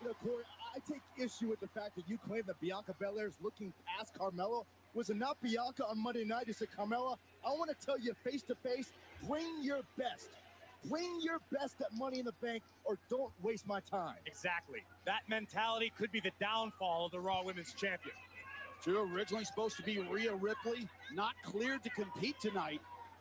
You 0.00 0.08
know, 0.08 0.14
Corey, 0.24 0.44
I 0.74 0.78
take 0.90 1.02
issue 1.18 1.48
with 1.48 1.60
the 1.60 1.68
fact 1.68 1.94
that 1.96 2.08
you 2.08 2.18
claim 2.26 2.42
that 2.46 2.60
Bianca 2.60 2.94
Belair's 2.98 3.34
looking 3.42 3.72
past 3.86 4.14
Carmelo. 4.14 4.66
Was 4.94 5.10
it 5.10 5.16
not 5.16 5.40
Bianca 5.42 5.84
on 5.86 5.98
Monday 6.02 6.24
night 6.24 6.46
who 6.46 6.52
said, 6.52 6.68
Carmella, 6.76 7.16
I 7.46 7.50
want 7.50 7.70
to 7.70 7.86
tell 7.86 7.98
you 7.98 8.14
face 8.24 8.42
to 8.44 8.54
face, 8.54 8.92
bring 9.28 9.62
your 9.62 9.80
best. 9.98 10.28
Bring 10.88 11.20
your 11.22 11.38
best 11.52 11.80
at 11.82 11.92
Money 11.92 12.20
in 12.20 12.24
the 12.24 12.32
Bank 12.40 12.62
or 12.84 12.96
don't 13.10 13.30
waste 13.42 13.66
my 13.66 13.80
time. 13.80 14.16
Exactly. 14.24 14.80
That 15.04 15.20
mentality 15.28 15.92
could 15.98 16.10
be 16.10 16.20
the 16.20 16.32
downfall 16.40 17.06
of 17.06 17.12
the 17.12 17.20
Raw 17.20 17.42
Women's 17.44 17.74
Champion. 17.74 18.16
Drew 18.82 19.14
originally 19.14 19.44
supposed 19.44 19.76
to 19.76 19.82
be 19.82 19.98
Rhea 19.98 20.34
Ripley, 20.34 20.88
not 21.12 21.34
cleared 21.44 21.82
to 21.84 21.90
compete 21.90 22.36
tonight. 22.40 22.80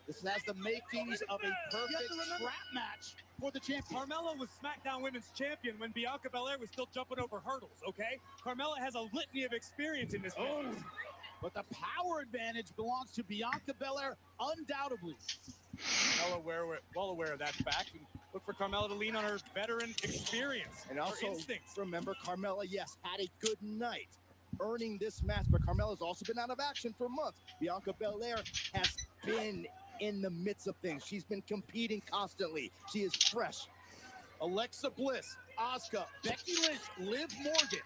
This 0.09 0.23
has 0.23 0.41
the 0.41 0.55
makings 0.55 1.21
of 1.29 1.39
a 1.43 1.51
perfect 1.69 2.11
scrap 2.35 2.51
match 2.73 3.13
for 3.39 3.51
the 3.51 3.59
champion. 3.59 3.83
Carmella 4.01 4.35
was 4.39 4.49
SmackDown 4.49 5.03
Women's 5.03 5.29
Champion 5.37 5.75
when 5.77 5.91
Bianca 5.91 6.31
Belair 6.31 6.57
was 6.57 6.69
still 6.69 6.89
jumping 6.91 7.19
over 7.19 7.39
hurdles, 7.45 7.77
okay? 7.87 8.17
Carmella 8.43 8.79
has 8.79 8.95
a 8.95 9.01
litany 9.13 9.43
of 9.43 9.53
experience 9.53 10.15
in 10.15 10.23
this 10.23 10.33
Oh, 10.35 10.63
business. 10.63 10.83
but 11.43 11.53
the 11.53 11.63
power 11.71 12.21
advantage 12.21 12.75
belongs 12.75 13.11
to 13.11 13.23
Bianca 13.23 13.75
Belair, 13.79 14.17
undoubtedly. 14.39 15.13
Well 16.23 16.37
aware, 16.39 16.65
well 16.95 17.11
aware 17.11 17.31
of 17.31 17.37
that 17.37 17.53
fact. 17.53 17.91
And 17.93 18.01
look 18.33 18.43
for 18.43 18.53
Carmella 18.53 18.87
to 18.87 18.95
lean 18.95 19.15
on 19.15 19.23
her 19.23 19.37
veteran 19.53 19.91
experience 20.01 20.87
And 20.89 20.97
her 20.97 21.03
also, 21.03 21.27
instincts. 21.27 21.77
remember, 21.77 22.15
Carmella, 22.25 22.63
yes, 22.67 22.97
had 23.03 23.19
a 23.21 23.27
good 23.41 23.61
night 23.61 24.07
earning 24.59 24.97
this 24.97 25.21
match, 25.21 25.45
but 25.51 25.61
Carmella's 25.61 26.01
also 26.01 26.25
been 26.25 26.39
out 26.39 26.49
of 26.49 26.59
action 26.59 26.95
for 26.97 27.07
months. 27.09 27.39
Bianca 27.61 27.93
Belair 27.93 28.39
has 28.73 28.97
been 29.23 29.67
in 29.99 30.21
the 30.21 30.29
midst 30.29 30.67
of 30.67 30.75
things. 30.77 31.03
She's 31.05 31.23
been 31.23 31.41
competing 31.43 32.01
constantly. 32.09 32.71
She 32.91 32.99
is 32.99 33.13
fresh. 33.15 33.67
Alexa 34.41 34.89
Bliss, 34.91 35.35
Asuka, 35.59 36.05
Becky 36.23 36.53
Lynch, 36.61 36.79
Liv 36.99 37.27
Morgan. 37.43 37.79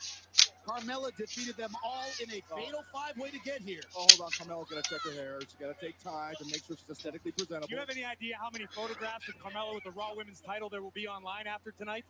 Carmella 0.68 1.14
defeated 1.18 1.57
them 1.57 1.72
all 1.84 2.05
in 2.22 2.30
a 2.32 2.41
oh. 2.51 2.55
fatal 2.55 2.84
five-way 2.93 3.30
to 3.30 3.39
get 3.39 3.61
here. 3.61 3.82
Oh, 3.97 4.05
hold 4.09 4.22
on. 4.22 4.30
Carmella's 4.32 4.70
got 4.70 4.84
to 4.84 4.89
check 4.89 5.01
her 5.01 5.11
hair. 5.11 5.39
She's 5.41 5.55
got 5.59 5.78
to 5.78 5.86
take 5.86 6.01
time 6.01 6.36
to 6.39 6.45
make 6.45 6.64
sure 6.66 6.78
she's 6.78 6.89
aesthetically 6.89 7.32
presentable. 7.32 7.68
Do 7.68 7.74
you 7.74 7.80
have 7.80 7.89
any 7.89 8.05
idea 8.05 8.36
how 8.39 8.49
many 8.51 8.66
photographs 8.68 9.28
of 9.28 9.36
Carmella 9.39 9.76
with 9.76 9.84
the 9.84 9.91
Raw 9.91 10.11
Women's 10.16 10.39
title 10.39 10.70
there 10.70 10.82
will 10.82 10.91
be 10.91 11.07
online 11.07 11.47
after 11.47 11.72
tonight? 11.72 12.05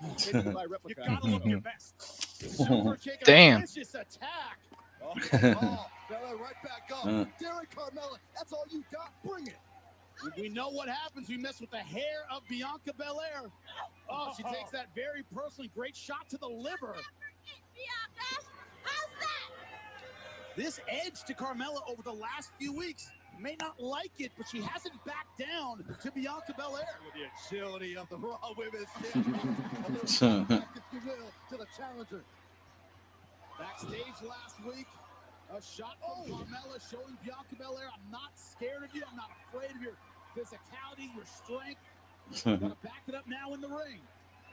Maybe 0.32 0.50
by 0.50 0.62
You 0.62 0.68
replica. 0.68 1.04
gotta 1.06 1.26
look 1.26 1.44
your 1.44 1.60
best. 1.60 1.94
Super 2.56 2.96
kick 2.96 3.20
Damn. 3.24 3.60
vicious 3.60 3.94
attack. 3.94 4.58
Oh, 5.02 5.14
oh, 5.32 5.86
Belair 6.08 6.36
right 6.36 6.62
back 6.62 6.90
up. 6.92 7.06
Uh. 7.06 7.24
Derek 7.40 7.74
Carmella, 7.74 8.18
that's 8.36 8.52
all 8.52 8.64
you 8.70 8.84
got. 8.92 9.12
Bring 9.24 9.46
it. 9.46 9.56
We 10.36 10.48
know 10.48 10.68
what 10.68 10.88
happens. 10.88 11.28
We 11.28 11.36
mess 11.36 11.60
with 11.60 11.70
the 11.70 11.78
hair 11.78 12.26
of 12.30 12.42
Bianca 12.48 12.92
Belair. 12.96 13.50
Oh, 14.10 14.32
she 14.36 14.42
takes 14.42 14.70
that 14.72 14.88
very 14.94 15.22
personally. 15.32 15.70
Great 15.74 15.94
shot 15.94 16.28
to 16.30 16.38
the 16.38 16.48
liver. 16.48 16.96
This 20.56 20.80
edge 20.88 21.22
to 21.28 21.34
Carmella 21.34 21.88
over 21.88 22.02
the 22.02 22.12
last 22.12 22.50
few 22.58 22.72
weeks 22.72 23.08
may 23.38 23.56
not 23.60 23.78
like 23.80 24.10
it, 24.18 24.32
but 24.36 24.48
she 24.48 24.60
hasn't 24.60 24.94
backed 25.04 25.38
down 25.38 25.84
to 26.02 26.10
Bianca 26.10 26.52
Belair. 26.56 26.98
With 27.04 27.14
The 27.14 27.56
agility 27.56 27.96
of 27.96 28.08
the 28.08 28.16
Raw 28.16 28.38
Women's 28.56 28.88
Champion. 29.12 29.56
A 29.86 29.92
little 29.92 30.44
back, 30.46 30.68
if 30.74 30.82
you 30.92 31.00
will, 31.06 31.30
to 31.50 31.56
the 31.58 31.66
challenger. 31.76 32.24
Backstage 33.58 34.22
last 34.28 34.62
week, 34.64 34.86
a 35.50 35.60
shot 35.60 35.96
from 36.00 36.30
Carmella 36.32 36.78
showing 36.90 37.16
Bianca 37.24 37.56
Belair, 37.58 37.88
I'm 37.92 38.10
not 38.10 38.30
scared 38.34 38.84
of 38.84 38.94
you. 38.94 39.02
I'm 39.10 39.16
not 39.16 39.30
afraid 39.48 39.74
of 39.74 39.82
your 39.82 39.94
physicality, 40.36 41.12
your 41.14 41.24
strength. 41.24 41.80
I'm 42.46 42.58
gonna 42.60 42.76
back 42.82 43.02
it 43.08 43.14
up 43.14 43.26
now 43.26 43.54
in 43.54 43.60
the 43.60 43.68
ring. 43.68 44.00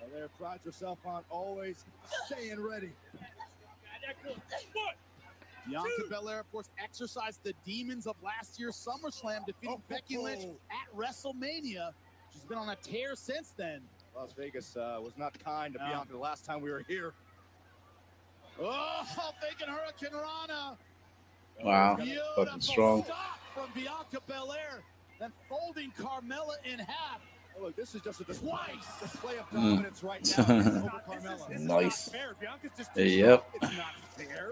Belair 0.09 0.29
prides 0.39 0.65
herself 0.65 0.99
on 1.05 1.23
always 1.29 1.85
staying 2.25 2.59
ready. 2.59 2.91
Bianca 5.67 5.89
Belair, 6.09 6.39
of 6.39 6.51
course, 6.51 6.69
exercised 6.83 7.41
the 7.43 7.53
demons 7.65 8.07
of 8.07 8.15
last 8.23 8.59
year's 8.59 8.75
SummerSlam, 8.75 9.45
defeating 9.45 9.81
Becky 9.89 10.17
Lynch 10.17 10.43
at 10.43 10.95
WrestleMania. 10.97 11.91
She's 12.31 12.45
been 12.45 12.57
on 12.57 12.69
a 12.69 12.75
tear 12.75 13.15
since 13.15 13.53
then. 13.57 13.81
Las 14.15 14.33
Vegas 14.33 14.77
uh, 14.77 14.99
was 15.01 15.13
not 15.17 15.37
kind 15.43 15.73
to 15.73 15.79
No. 15.79 15.85
Bianca 15.89 16.11
the 16.13 16.17
last 16.17 16.45
time 16.45 16.61
we 16.61 16.71
were 16.71 16.83
here. 16.87 17.13
Oh, 18.61 19.03
thinking 19.41 19.67
Hurricanrana. 19.67 20.77
Wow. 21.63 21.97
Fucking 22.35 22.61
strong. 22.61 23.03
Stop 23.03 23.39
from 23.53 23.69
Bianca 23.73 24.19
Belair, 24.27 24.81
then 25.19 25.31
folding 25.49 25.91
Carmella 25.91 26.55
in 26.65 26.79
half. 26.79 27.21
Oh, 27.57 27.63
look, 27.63 27.75
this 27.75 27.95
is 27.95 28.01
just 28.01 28.19
a 28.21 28.25
Twice. 28.25 28.99
display 29.01 29.37
of 29.37 29.49
Mm. 29.51 29.53
dominance 29.53 30.03
right 30.03 30.37
now. 30.37 30.43
This 31.09 31.57
is. 31.57 31.59
Nice. 31.61 32.09
Bianca's 32.39 32.71
just 32.77 32.95
Yep. 32.97 33.49
It's 33.55 33.77
not 33.77 33.95
fair. 34.17 34.51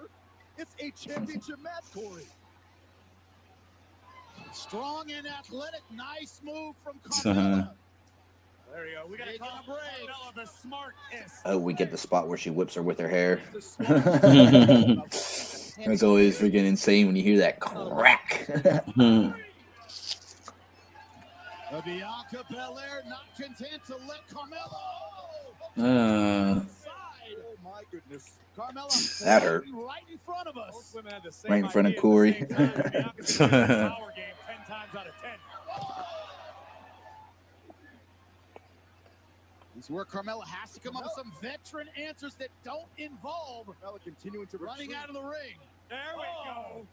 It's 0.57 0.75
a 0.79 0.91
championship 0.91 1.59
match, 1.59 1.83
Corey. 1.93 2.27
Strong 4.53 5.11
and 5.11 5.27
athletic. 5.27 5.81
Nice 5.91 6.39
move 6.43 6.75
from 6.83 6.99
Carmella. 7.09 7.71
There 8.73 8.87
you 8.87 8.95
go. 8.95 9.05
We 9.09 9.17
gotta 9.17 9.37
call 9.37 9.49
a. 9.49 9.61
Carmella 9.71 10.33
the 10.35 10.45
smartest. 10.45 11.41
Oh, 11.45 11.57
we 11.59 11.73
get 11.73 11.91
the 11.91 11.97
spot 11.97 12.27
where 12.27 12.37
she 12.37 12.49
whips 12.49 12.73
her 12.73 12.81
with 12.81 12.97
her 12.99 13.07
hair. 13.07 13.39
It's 13.51 13.79
always 16.03 16.37
freaking 16.39 16.65
insane 16.65 17.05
when 17.07 17.15
you 17.15 17.23
hear 17.23 17.37
that 17.39 17.59
crack. 17.59 18.47
Bianca 21.83 22.45
Belair 22.49 23.01
not 23.07 23.25
content 23.35 23.83
to 23.87 23.95
let 24.07 24.27
Carmella. 24.29 24.79
Uh, 25.75 26.59
Side. 26.61 27.39
Oh 27.39 27.55
my 27.63 27.81
goodness. 27.91 28.33
Carmella 28.55 29.19
That 29.23 29.41
hurt. 29.41 29.65
right 29.73 30.03
in 30.11 30.19
front 30.19 30.47
of 30.47 30.55
us. 30.57 30.91
Women 30.95 31.13
had 31.13 31.23
the 31.23 31.31
same 31.31 31.51
right 31.51 31.63
in 31.63 31.69
front 31.69 31.87
of 31.87 31.93
idea 31.93 31.97
at 31.97 31.97
the 31.97 32.01
Corey. 32.01 32.33
same 32.33 32.47
time. 32.47 32.91
Bianca's 32.93 33.37
been 33.37 33.49
playing 33.49 33.67
the 33.67 33.89
power 33.89 34.13
game 34.15 34.35
ten 34.45 34.57
times 34.67 34.95
out 34.95 35.07
of 35.07 35.13
ten. 35.21 35.37
This 39.72 39.72
is 39.83 39.89
where 39.89 40.05
Carmella 40.05 40.45
has 40.45 40.71
to 40.73 40.79
come 40.79 40.95
up 40.95 41.03
with 41.03 41.13
some 41.15 41.31
veteran 41.41 41.89
answers 41.97 42.35
that 42.35 42.49
don't 42.63 42.87
involve 42.97 43.67
Carmella 43.67 44.03
continuing 44.03 44.47
to 44.47 44.57
running 44.57 44.89
retreat. 44.89 44.97
out 44.97 45.09
of 45.09 45.15
the 45.15 45.21
ring. 45.21 45.57
There 45.89 45.99
we 46.15 46.23
oh. 46.23 46.45
go. 46.45 46.87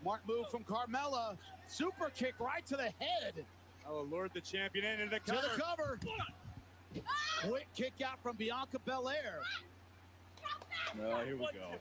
Smart 0.00 0.20
move 0.26 0.46
from 0.50 0.64
Carmella. 0.64 1.36
Super 1.66 2.10
kick 2.10 2.34
right 2.40 2.64
to 2.66 2.76
the 2.76 2.92
head. 3.04 3.44
Oh, 3.88 4.06
lured 4.10 4.32
the 4.34 4.40
champion 4.40 4.84
into 4.84 5.10
the 5.10 5.20
To 5.20 5.40
cover. 5.58 5.98
the 6.00 6.06
cover. 6.06 7.02
Ah! 7.06 7.46
Quick 7.48 7.68
kick 7.76 7.92
out 8.04 8.22
from 8.22 8.36
Bianca 8.36 8.78
Belair. 8.84 9.40
Ah! 9.42 9.62
No, 10.98 11.10
ah, 11.10 11.24
here 11.24 11.36
we 11.36 11.44
go. 11.44 11.74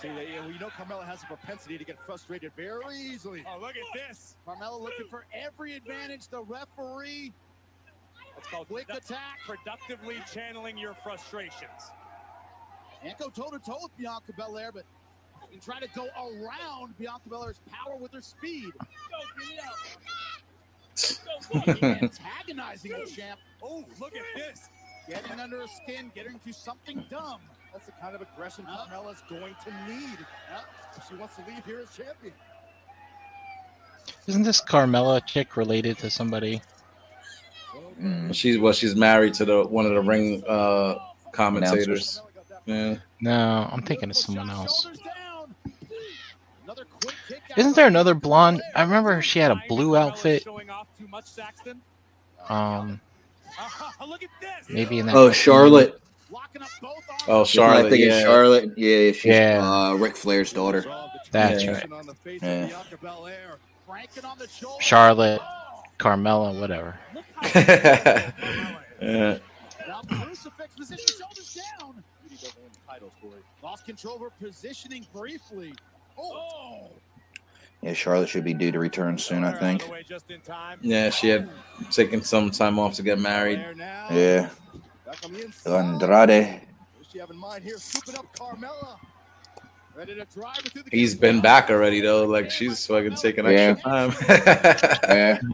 See, 0.00 0.08
they, 0.08 0.38
we 0.46 0.58
know 0.58 0.68
Carmella 0.68 1.04
has 1.04 1.22
a 1.22 1.26
propensity 1.26 1.76
to 1.76 1.84
get 1.84 1.98
frustrated 2.06 2.52
very 2.56 2.96
easily. 2.96 3.44
Oh, 3.46 3.60
look 3.60 3.74
at 3.76 4.08
this. 4.08 4.36
Carmella 4.46 4.80
looking 4.80 5.08
for 5.08 5.24
every 5.34 5.74
advantage. 5.74 6.28
The 6.28 6.42
referee. 6.42 7.32
That's 8.40 8.52
called 8.52 8.68
Quick 8.68 8.88
produ- 8.88 8.96
attack. 8.96 9.40
productively 9.46 10.16
channeling 10.32 10.78
your 10.78 10.94
frustrations. 10.94 11.90
Can't 13.02 13.18
go 13.18 13.28
toe 13.28 13.50
to 13.50 13.58
toe 13.58 13.78
with 13.82 13.96
Bianca 13.98 14.32
Belair, 14.36 14.72
but 14.72 14.84
you 15.42 15.58
can 15.58 15.60
try 15.60 15.78
to 15.80 15.88
go 15.94 16.06
around 16.18 16.96
Bianca 16.98 17.28
Belair's 17.28 17.60
power 17.70 17.96
with 17.96 18.12
her 18.12 18.20
speed. 18.20 18.72
Antagonizing 21.54 22.92
the 22.92 23.10
champ. 23.14 23.40
Oh, 23.62 23.84
look 23.98 24.14
at 24.16 24.22
this. 24.36 24.68
Getting 25.08 25.40
under 25.40 25.60
her 25.60 25.66
skin, 25.66 26.10
getting 26.14 26.38
to 26.38 26.52
something 26.52 27.04
dumb. 27.10 27.40
That's 27.72 27.86
the 27.86 27.92
kind 27.92 28.14
of 28.14 28.22
aggression 28.22 28.64
Carmella's 28.64 29.22
going 29.28 29.54
to 29.64 29.70
need 29.92 30.18
if 30.96 31.08
she 31.08 31.14
wants 31.14 31.36
to 31.36 31.42
leave 31.46 31.64
here 31.64 31.80
as 31.80 31.94
champion. 31.96 32.34
Isn't 34.26 34.42
this 34.42 34.60
Carmella 34.60 35.24
chick 35.24 35.56
related 35.56 35.98
to 35.98 36.10
somebody? 36.10 36.60
Mm, 38.00 38.34
She's 38.34 38.58
well, 38.58 38.72
she's 38.72 38.94
married 38.96 39.34
to 39.34 39.44
the 39.44 39.64
one 39.64 39.86
of 39.86 39.92
the 39.92 40.00
ring 40.00 40.42
uh 40.48 40.96
commentators. 41.32 42.22
Yeah. 42.66 42.96
No, 43.20 43.68
I'm 43.72 43.82
thinking 43.82 44.10
of 44.10 44.16
someone 44.16 44.50
else. 44.50 44.82
Shoulders 44.82 45.00
down. 45.00 45.54
Another 46.64 46.84
quick 47.00 47.14
kick 47.28 47.42
out 47.50 47.58
Isn't 47.58 47.74
there 47.76 47.86
another 47.86 48.14
blonde? 48.14 48.62
I 48.76 48.82
remember 48.82 49.20
she 49.22 49.38
had 49.38 49.50
a 49.50 49.60
blue 49.68 49.96
outfit. 49.96 50.42
Showing 50.44 50.70
off 50.70 50.86
too 50.98 51.08
much, 51.08 51.26
Saxton. 51.26 51.80
Um, 52.48 53.00
look 54.06 54.22
at 54.22 54.28
this. 54.40 54.68
maybe 54.68 54.98
in 54.98 55.06
that. 55.06 55.14
oh, 55.16 55.30
Charlotte. 55.32 56.00
Locking 56.30 56.62
up 56.62 56.68
both 56.80 56.92
arms. 57.10 57.22
Oh, 57.26 57.40
I 57.40 57.44
Charlotte. 57.44 57.90
think 57.90 58.02
it's 58.04 58.14
Yeah. 58.16 58.22
Charlotte. 58.22 58.78
Yeah, 58.78 59.12
she's 59.12 59.24
Yeah. 59.24 59.60
uh, 59.90 59.94
Ric 59.94 60.16
Flair's 60.16 60.52
daughter. 60.52 60.84
That's 61.32 61.64
Yeah. 61.64 61.72
right. 61.72 61.92
On 61.92 62.06
the 62.06 62.14
face 62.14 62.40
Yeah. 62.42 62.48
of 62.64 62.68
Bianca 62.70 62.96
Belair. 63.02 63.58
Cranking 63.88 64.24
on 64.24 64.38
the 64.38 64.46
shoulder. 64.48 64.80
Charlotte, 64.80 65.40
Carmella, 65.98 66.58
whatever. 66.60 66.98
Yeah. 67.54 69.38
Now 69.88 70.02
crucifix 70.02 70.74
position, 70.76 71.06
shoulders 71.18 71.58
down. 71.80 72.02
Beauty 72.22 72.36
doesn't 72.42 72.62
win 72.62 72.70
titles, 72.88 73.12
Corey. 73.20 73.40
Lost 73.62 73.84
control 73.84 74.16
of 74.16 74.20
her 74.22 74.30
positioning 74.40 75.06
briefly. 75.12 75.74
Oh, 76.18 76.90
Yeah, 77.82 77.92
Charlotte 77.94 78.28
should 78.28 78.44
be 78.44 78.54
due 78.54 78.70
to 78.72 78.78
return 78.78 79.16
soon, 79.18 79.42
I 79.44 79.52
think. 79.52 79.82
Yeah, 80.82 81.10
she 81.10 81.28
had 81.28 81.48
taken 81.90 82.22
some 82.22 82.50
time 82.50 82.78
off 82.78 82.94
to 82.94 83.02
get 83.02 83.18
married. 83.18 83.64
Yeah. 83.78 84.50
Andrade. 85.66 86.60
she 87.10 87.18
have 87.18 87.30
in 87.30 87.36
mind 87.36 87.64
here, 87.64 87.78
scooping 87.78 88.16
up 88.18 88.26
Carmella. 88.36 88.98
Ready 89.96 90.14
to 90.14 90.24
drive 90.26 90.56
through 90.58 90.82
the 90.84 90.90
He's 90.96 91.14
been 91.16 91.40
back 91.40 91.68
already 91.68 92.00
though. 92.00 92.24
Like 92.24 92.50
she's 92.50 92.86
fucking 92.86 93.16
taking 93.16 93.44
Yeah. 93.44 93.50
extra 93.50 93.90
time. 93.90 94.14
Yeah. 95.08 95.40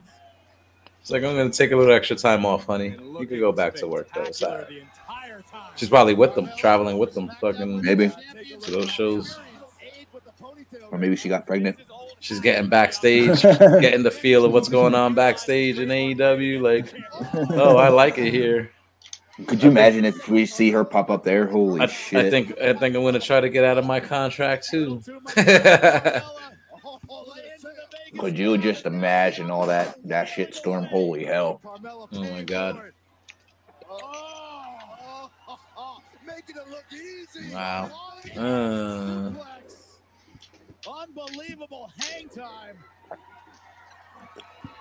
It's 1.07 1.13
like 1.13 1.23
I'm 1.23 1.37
gonna 1.37 1.51
take 1.51 1.71
a 1.71 1.77
little 1.77 1.95
extra 1.95 2.17
time 2.17 2.45
off, 2.45 2.67
honey. 2.67 2.97
You 3.21 3.27
can 3.29 3.39
go 3.39 3.53
back 3.53 3.77
to 3.77 3.87
work 3.87 4.09
though. 4.13 4.25
It's 4.25 4.43
all 4.43 4.57
right. 4.57 4.67
She's 5.77 5.89
probably 5.89 6.15
with 6.15 6.35
them, 6.35 6.51
traveling 6.57 6.99
with 6.99 7.15
them, 7.15 7.31
fucking 7.41 7.81
Maybe. 7.83 8.11
to 8.61 8.71
those 8.73 8.91
shows. 8.91 9.39
Or 10.91 10.99
maybe 10.99 11.15
she 11.15 11.29
got 11.29 11.47
pregnant. 11.47 11.79
She's 12.19 12.41
getting 12.41 12.69
backstage, 12.69 13.41
getting 13.43 14.03
the 14.03 14.11
feel 14.11 14.45
of 14.45 14.53
what's 14.53 14.69
going 14.69 14.97
on 14.97 15.15
backstage 15.15 15.79
in 15.79 15.91
AEW. 15.91 16.61
Like, 16.61 16.93
oh, 17.53 17.77
I 17.77 17.87
like 17.87 18.19
it 18.19 18.33
here. 18.33 18.73
Could 19.47 19.63
you 19.63 19.71
imagine 19.71 20.05
if 20.05 20.29
we 20.29 20.45
see 20.45 20.73
her 20.73 20.85
pop 20.85 21.09
up 21.09 21.23
there? 21.23 21.47
Holy 21.47 21.83
I, 21.83 21.87
shit. 21.87 22.27
I 22.27 22.31
think 22.31 22.59
I 22.59 22.73
think 22.73 22.97
I'm 22.97 23.05
gonna 23.05 23.21
try 23.21 23.39
to 23.39 23.49
get 23.49 23.63
out 23.63 23.79
of 23.79 23.87
my 23.87 24.01
contract 24.01 24.69
too. 24.69 25.01
Could 28.19 28.39
you 28.39 28.57
just 28.59 28.87
imagine 28.87 29.51
all 29.51 29.67
that 29.67 29.97
that 30.07 30.25
shit 30.29 30.55
storm? 30.55 30.85
Holy 30.85 31.25
hell. 31.25 31.61
Oh 31.65 32.09
my 32.13 32.43
god. 32.43 32.81
Making 36.27 36.57
it 36.57 36.71
look 36.71 36.85
easy. 36.93 37.55
Wow. 37.55 37.91
Uh, 38.37 39.31
Unbelievable 40.89 41.91
hang 41.99 42.29
time. 42.29 42.77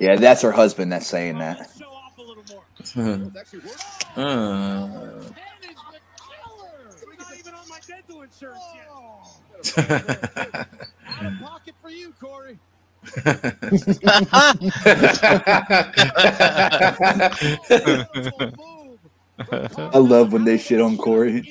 Yeah, 0.00 0.16
that's 0.16 0.42
her 0.42 0.52
husband 0.52 0.92
that's 0.92 1.06
saying 1.06 1.38
that. 1.38 1.70
Show 1.78 1.86
off 1.86 2.18
a 2.18 2.22
little 2.22 2.44
more. 2.50 2.64
Uh, 4.16 5.20
It's 6.90 7.04
not 7.18 7.38
even 7.38 7.54
on 7.54 7.68
my 7.68 7.78
dental 7.86 8.22
insurance 8.22 8.62
yet. 8.74 8.88
Out 11.08 11.26
of 11.26 11.38
pocket 11.40 11.74
for 11.82 11.90
you, 11.90 12.12
Corey. 12.20 12.58
I 19.50 19.98
love 19.98 20.32
when 20.32 20.44
they 20.44 20.58
shit 20.58 20.80
on 20.80 20.96
Corey. 20.98 21.48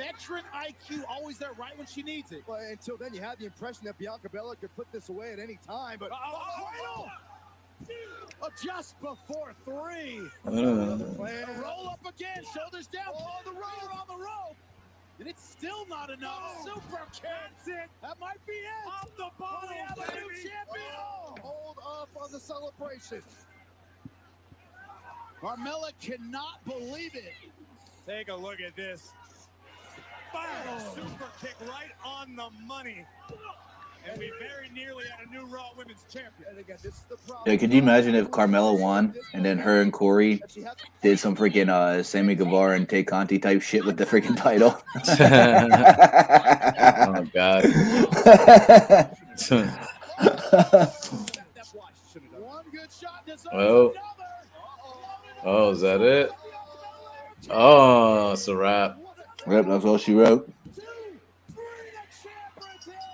That 0.00 0.12
veteran 0.12 0.44
IQ 0.54 1.04
always 1.08 1.38
there 1.38 1.52
right 1.58 1.76
when 1.76 1.86
she 1.86 2.02
needs 2.02 2.32
it. 2.32 2.42
Well, 2.46 2.60
until 2.60 2.96
then, 2.96 3.12
you 3.12 3.20
had 3.20 3.38
the 3.38 3.46
impression 3.46 3.84
that 3.84 3.98
Bianca 3.98 4.28
Belair 4.28 4.54
could 4.56 4.74
put 4.74 4.90
this 4.92 5.08
away 5.08 5.32
at 5.32 5.38
any 5.38 5.58
time, 5.66 5.98
but 6.00 6.10
oh, 6.12 7.06
oh, 8.42 8.48
just 8.62 8.98
before 9.00 9.54
three. 9.64 10.22
Uh. 10.46 10.50
And 10.50 11.60
roll 11.60 11.88
up 11.88 12.00
again, 12.06 12.42
shoulders 12.54 12.86
down. 12.86 13.12
Oh, 13.14 13.40
the 13.44 13.52
roll 13.52 13.90
on 13.92 14.06
the 14.08 14.16
rope. 14.16 14.56
And 15.18 15.28
it's 15.28 15.46
still 15.46 15.86
not 15.86 16.08
enough. 16.10 16.62
Super 16.64 17.04
kick. 17.12 17.22
That's 17.22 17.68
it. 17.68 17.90
That 18.00 18.18
might 18.18 18.44
be 18.46 18.54
it. 18.54 18.88
Off 18.88 19.10
the 19.16 19.28
ball, 19.38 19.64
we 19.68 19.76
have 19.76 19.98
a 19.98 20.14
new 20.14 20.28
baby. 20.28 20.48
champion. 20.48 21.42
Hold 21.42 21.76
up 21.78 22.08
on 22.16 22.32
the 22.32 22.40
celebration. 22.40 23.22
Carmella 25.42 25.92
cannot 26.00 26.64
believe 26.64 27.14
it. 27.14 27.34
Take 28.06 28.28
a 28.28 28.34
look 28.34 28.60
at 28.60 28.74
this. 28.76 29.12
Fire 30.32 30.80
super 30.94 31.30
kick 31.40 31.56
right 31.68 31.90
on 32.04 32.36
the 32.36 32.48
money. 32.66 33.04
And 34.08 34.18
we 34.18 34.32
very 34.38 34.68
nearly 34.74 35.04
had 35.04 35.26
a 35.26 35.30
new 35.30 35.44
Raw 35.46 35.70
Women's 35.76 36.04
Champion. 36.10 36.48
And 36.48 36.58
again, 36.58 36.78
this 36.82 36.94
is 36.94 37.02
the 37.08 37.16
problem. 37.16 37.44
Yeah, 37.46 37.56
could 37.56 37.72
you 37.72 37.80
imagine 37.80 38.14
if 38.14 38.30
Carmella 38.30 38.78
won 38.78 39.14
and 39.34 39.44
then 39.44 39.58
her 39.58 39.82
and 39.82 39.92
Corey 39.92 40.40
did 41.02 41.18
some 41.18 41.36
freaking 41.36 41.68
uh, 41.68 42.02
Sammy 42.02 42.34
Guevara 42.34 42.76
and 42.76 42.88
Tay 42.88 43.04
Conti 43.04 43.38
type 43.38 43.60
shit 43.60 43.84
with 43.84 43.98
the 43.98 44.06
freaking 44.06 44.36
title? 44.36 44.80
oh 47.08 47.24
god. 47.34 47.64
One 52.38 52.64
good 52.72 52.88
shot 52.90 53.26
deserves 53.26 53.48
oh. 53.52 53.92
Oh, 55.42 55.70
is 55.70 55.80
that 55.80 56.00
it? 56.00 56.30
Oh, 57.48 58.32
it's 58.32 58.46
a 58.48 58.56
wrap. 58.56 58.98
Yep, 59.48 59.66
that's 59.66 59.84
all 59.84 59.98
she 59.98 60.14
wrote. 60.14 60.50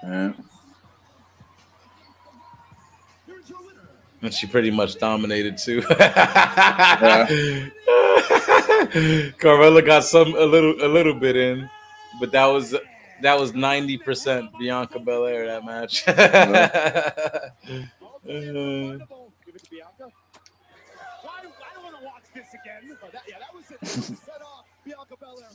Yeah. 0.02 0.32
And 4.22 4.32
she 4.32 4.46
pretty 4.46 4.70
much 4.70 4.98
dominated 4.98 5.58
too. 5.58 5.80
Carmella 9.38 9.84
got 9.84 10.04
some 10.04 10.34
a 10.34 10.44
little 10.44 10.74
a 10.84 10.88
little 10.88 11.14
bit 11.14 11.36
in, 11.36 11.68
but 12.18 12.32
that 12.32 12.46
was 12.46 12.74
that 13.22 13.38
was 13.38 13.54
ninety 13.54 13.98
percent 13.98 14.50
Bianca 14.58 14.98
Belair 14.98 15.46
that 15.46 15.64
match. 15.64 16.04
Uh, 18.26 18.32
Give 18.32 19.54
it 19.54 19.62
to 19.62 19.70
Bianca. 19.70 20.10
Why 21.22 21.42
do 21.42 21.48
I 21.48 21.74
don't 21.74 21.84
want 21.84 21.96
to 21.96 22.04
watch 22.04 22.24
this 22.34 22.48
again? 22.60 22.98
Oh, 23.00 23.08
that, 23.12 23.22
yeah, 23.28 23.36
that 23.38 23.54
was 23.54 23.70
it. 23.70 23.78
Set 24.18 24.42
off 24.42 24.64
Bianca 24.84 25.14
Belair. 25.20 25.46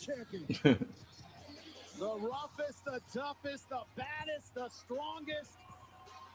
Champion. 0.00 0.46
the 0.62 0.78
roughest, 2.18 2.84
the 2.84 3.00
toughest, 3.12 3.68
the 3.68 3.80
baddest, 3.96 4.54
the 4.54 4.68
strongest. 4.68 5.52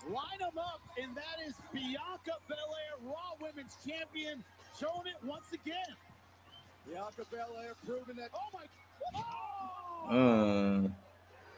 Line 0.08 0.40
them 0.40 0.58
up, 0.58 0.82
and 1.02 1.14
that 1.16 1.46
is 1.46 1.54
Bianca 1.74 2.40
Belair, 2.48 2.96
Raw 3.04 3.36
Women's 3.42 3.76
Champion, 3.86 4.44
showing 4.80 5.08
it 5.08 5.18
once 5.28 5.52
again. 5.54 5.96
Bianca 6.88 7.26
Belair 7.30 7.76
proving 7.86 8.16
that. 8.16 8.30
Oh 8.34 8.50
my! 8.54 8.66
uh, 10.16 10.90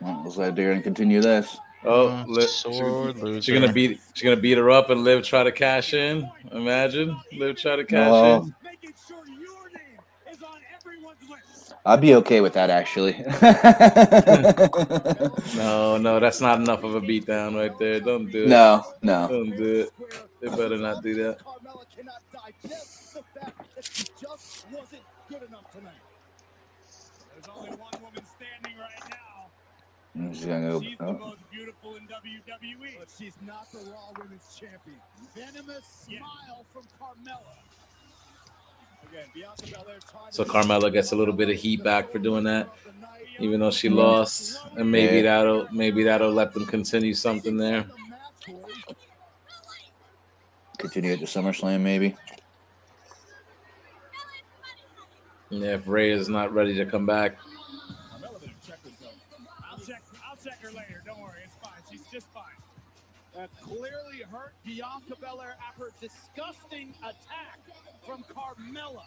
Well, 0.02 0.34
like 0.38 0.56
they're 0.56 0.72
gonna 0.72 0.82
continue 0.82 1.22
this. 1.22 1.58
Oh, 1.84 2.10
uh, 2.10 2.26
li- 2.28 2.46
Sword 2.48 3.18
she, 3.18 3.22
loser. 3.24 3.42
she 3.42 3.54
gonna 3.60 3.74
beat 3.74 4.00
she 4.14 4.24
gonna 4.26 4.38
beat 4.40 4.58
her 4.58 4.70
up 4.70 4.90
and 4.92 5.04
Liv 5.04 5.24
try 5.24 5.44
to 5.44 5.52
cash 5.52 5.94
in. 5.94 6.30
Imagine 6.52 7.20
Liv 7.34 7.58
try 7.58 7.76
to 7.76 7.84
cash 7.84 8.12
Well, 8.12 8.44
in. 8.44 8.56
Making 8.64 8.94
sure 9.08 9.26
your 9.28 9.70
name 9.70 10.00
is 10.32 10.42
on 10.44 10.60
everyone's 10.80 11.18
list. 11.30 11.74
I'd 11.86 12.00
be 12.02 12.14
okay 12.16 12.40
with 12.42 12.54
that 12.54 12.70
actually. 12.70 13.14
No, 15.58 15.98
no, 15.98 16.20
that's 16.20 16.40
not 16.42 16.60
enough 16.60 16.84
of 16.84 16.96
a 16.96 17.02
beatdown 17.02 17.56
right 17.56 17.78
there. 17.80 18.00
Don't 18.00 18.32
do 18.32 18.44
it. 18.44 18.48
no, 18.48 18.84
no. 19.02 19.28
Don't 19.28 19.56
do 19.58 19.82
it. 19.82 19.92
They 20.42 20.48
better 20.50 20.78
not 20.78 21.04
do 21.04 21.16
that. 21.16 21.40
I'm 30.16 30.32
gonna 30.34 30.72
go. 30.72 30.82
She's 30.82 30.98
the 30.98 31.14
most 31.14 31.52
beautiful 31.52 31.96
in 31.96 32.04
WWE. 32.04 33.00
But 33.00 33.10
she's 33.18 33.34
not 33.46 33.72
the 33.72 33.80
Raw 33.92 34.12
Women's 34.20 34.56
Champion. 34.60 34.98
Venomous 35.36 36.06
smile 36.06 36.66
from 36.72 36.84
Carmella. 37.00 37.56
Again, 39.10 39.26
Bianca 39.34 39.64
Belair 39.64 40.00
So 40.32 40.44
Carmella 40.44 40.92
gets 40.92 41.12
a 41.12 41.16
little 41.16 41.34
bit 41.34 41.50
of 41.50 41.56
heat 41.56 41.84
back 41.84 42.12
for 42.12 42.20
doing 42.20 42.44
that, 42.46 42.70
even 43.40 43.60
though 43.60 43.72
she 43.72 43.90
lost, 43.90 44.60
and 44.78 44.90
maybe 44.92 45.18
Yeah. 45.18 45.22
that'll 45.24 45.68
maybe 45.72 46.04
that'll 46.04 46.32
let 46.32 46.54
them 46.54 46.66
continue 46.66 47.14
something 47.14 47.58
there. 47.58 47.86
Continue 50.78 51.14
at 51.14 51.20
the 51.20 51.26
SummerSlam 51.26 51.82
maybe. 51.82 52.16
Yeah, 55.50 55.76
if 55.76 55.88
Rhea 55.88 56.16
is 56.16 56.30
not 56.30 56.54
ready 56.54 56.74
to 56.76 56.86
come 56.86 57.06
back, 57.06 57.38
That 63.42 63.50
clearly 63.60 64.22
hurt 64.32 64.54
Bianca 64.64 65.16
Belair 65.20 65.56
after 65.68 65.88
a 65.88 65.92
disgusting 66.00 66.94
attack 67.00 67.58
from 68.06 68.24
Carmella. 68.26 69.02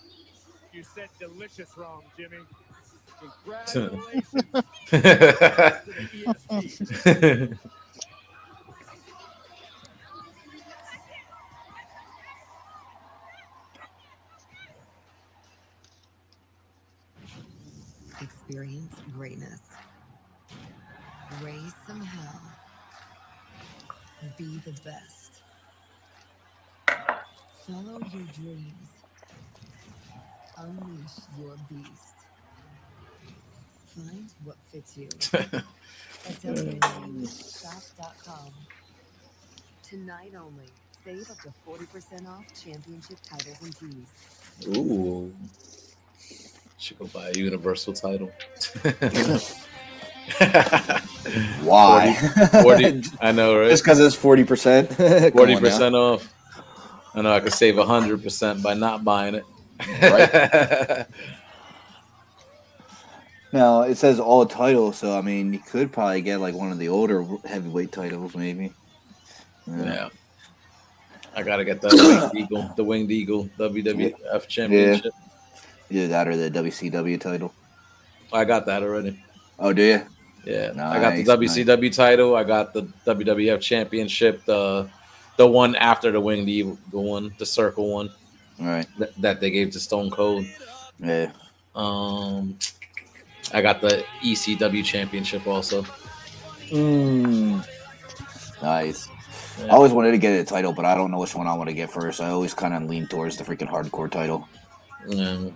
you 0.72 0.82
said 0.82 1.08
delicious 1.20 1.78
wrong, 1.78 2.02
Jimmy. 2.16 2.38
Experience 18.20 18.96
greatness. 19.16 19.60
Raise 21.40 21.72
some 21.86 22.00
hell. 22.00 22.43
Be 24.36 24.58
the 24.64 24.72
best. 24.82 25.42
Follow 27.66 27.98
your 28.12 28.26
dreams. 28.34 28.90
Unleash 30.56 31.18
your 31.38 31.56
beast. 31.68 32.14
Find 33.94 34.30
what 34.44 34.56
fits 34.72 34.96
you. 34.96 35.08
At 35.34 36.40
WWEshop.com. 36.42 37.22
Tonight 39.82 40.32
only. 40.36 40.68
Save 41.04 41.30
up 41.30 41.38
to 41.42 41.52
40% 41.68 42.26
off 42.26 42.44
championship 42.64 43.18
titles 43.22 43.60
and 43.62 43.76
tees. 43.76 44.08
Ooh. 44.76 45.32
Should 46.78 46.98
go 46.98 47.06
buy 47.06 47.28
a 47.28 47.38
universal 47.38 47.92
title. 47.92 48.32
Why? 51.62 52.14
40, 52.62 53.02
40 53.02 53.18
I 53.20 53.32
know, 53.32 53.58
right? 53.58 53.70
Just 53.70 53.84
because 53.84 54.00
it's 54.00 54.14
forty 54.14 54.44
percent. 54.44 54.90
Forty 55.32 55.56
percent 55.56 55.94
off. 55.94 56.32
I 57.14 57.22
know 57.22 57.32
I 57.32 57.40
could 57.40 57.52
save 57.52 57.76
hundred 57.76 58.22
percent 58.22 58.62
by 58.62 58.74
not 58.74 59.04
buying 59.04 59.34
it. 59.34 59.44
Right. 60.02 61.06
Now 63.52 63.82
it 63.82 63.96
says 63.96 64.18
all 64.18 64.44
titles, 64.46 64.98
so 64.98 65.16
I 65.16 65.20
mean 65.20 65.52
you 65.52 65.60
could 65.60 65.92
probably 65.92 66.22
get 66.22 66.40
like 66.40 66.56
one 66.56 66.72
of 66.72 66.78
the 66.80 66.88
older 66.88 67.24
heavyweight 67.44 67.92
titles, 67.92 68.34
maybe. 68.34 68.72
Yeah. 69.68 70.08
I 71.36 71.42
gotta 71.44 71.64
get 71.64 71.80
the 71.80 71.88
winged 71.88 72.34
eagle, 72.36 72.72
the 72.74 72.82
winged 72.82 73.12
eagle 73.12 73.48
WWF 73.56 74.48
championship. 74.48 75.12
Either 75.88 76.08
that 76.08 76.26
or 76.26 76.36
the 76.36 76.50
WCW 76.50 77.20
title. 77.20 77.54
I 78.32 78.44
got 78.44 78.66
that 78.66 78.82
already. 78.82 79.22
Oh, 79.60 79.72
do 79.72 79.82
you? 79.82 80.02
Yeah, 80.44 80.72
I 80.76 81.00
got 81.00 81.16
the 81.16 81.24
Nice, 81.24 81.56
WCW 81.56 81.94
title. 81.94 82.36
I 82.36 82.44
got 82.44 82.72
the 82.74 82.82
WWF 83.06 83.60
championship. 83.60 84.44
The 84.44 84.88
the 85.36 85.46
one 85.46 85.74
after 85.76 86.12
the 86.12 86.20
winged 86.20 86.48
eagle 86.48 86.78
one, 86.92 87.34
the 87.38 87.46
circle 87.46 87.92
one. 87.92 88.10
All 88.60 88.66
right. 88.66 88.86
That, 88.98 89.14
that 89.20 89.40
they 89.40 89.50
gave 89.50 89.70
to 89.72 89.80
Stone 89.80 90.10
Cold. 90.10 90.46
Yeah. 90.98 91.32
Um, 91.74 92.58
I 93.52 93.60
got 93.62 93.80
the 93.80 94.04
ECW 94.22 94.84
championship 94.84 95.46
also. 95.46 95.82
Mm. 96.68 97.66
Nice. 98.62 99.08
Yeah. 99.58 99.66
I 99.66 99.68
always 99.70 99.92
wanted 99.92 100.12
to 100.12 100.18
get 100.18 100.38
a 100.38 100.44
title, 100.44 100.72
but 100.72 100.84
I 100.84 100.94
don't 100.94 101.10
know 101.10 101.18
which 101.18 101.34
one 101.34 101.46
I 101.46 101.54
want 101.54 101.68
to 101.68 101.74
get 101.74 101.90
first. 101.90 102.20
I 102.20 102.28
always 102.30 102.54
kind 102.54 102.74
of 102.74 102.84
lean 102.84 103.06
towards 103.08 103.36
the 103.36 103.44
freaking 103.44 103.68
hardcore 103.68 104.10
title. 104.10 104.48
Yeah. 105.08 105.46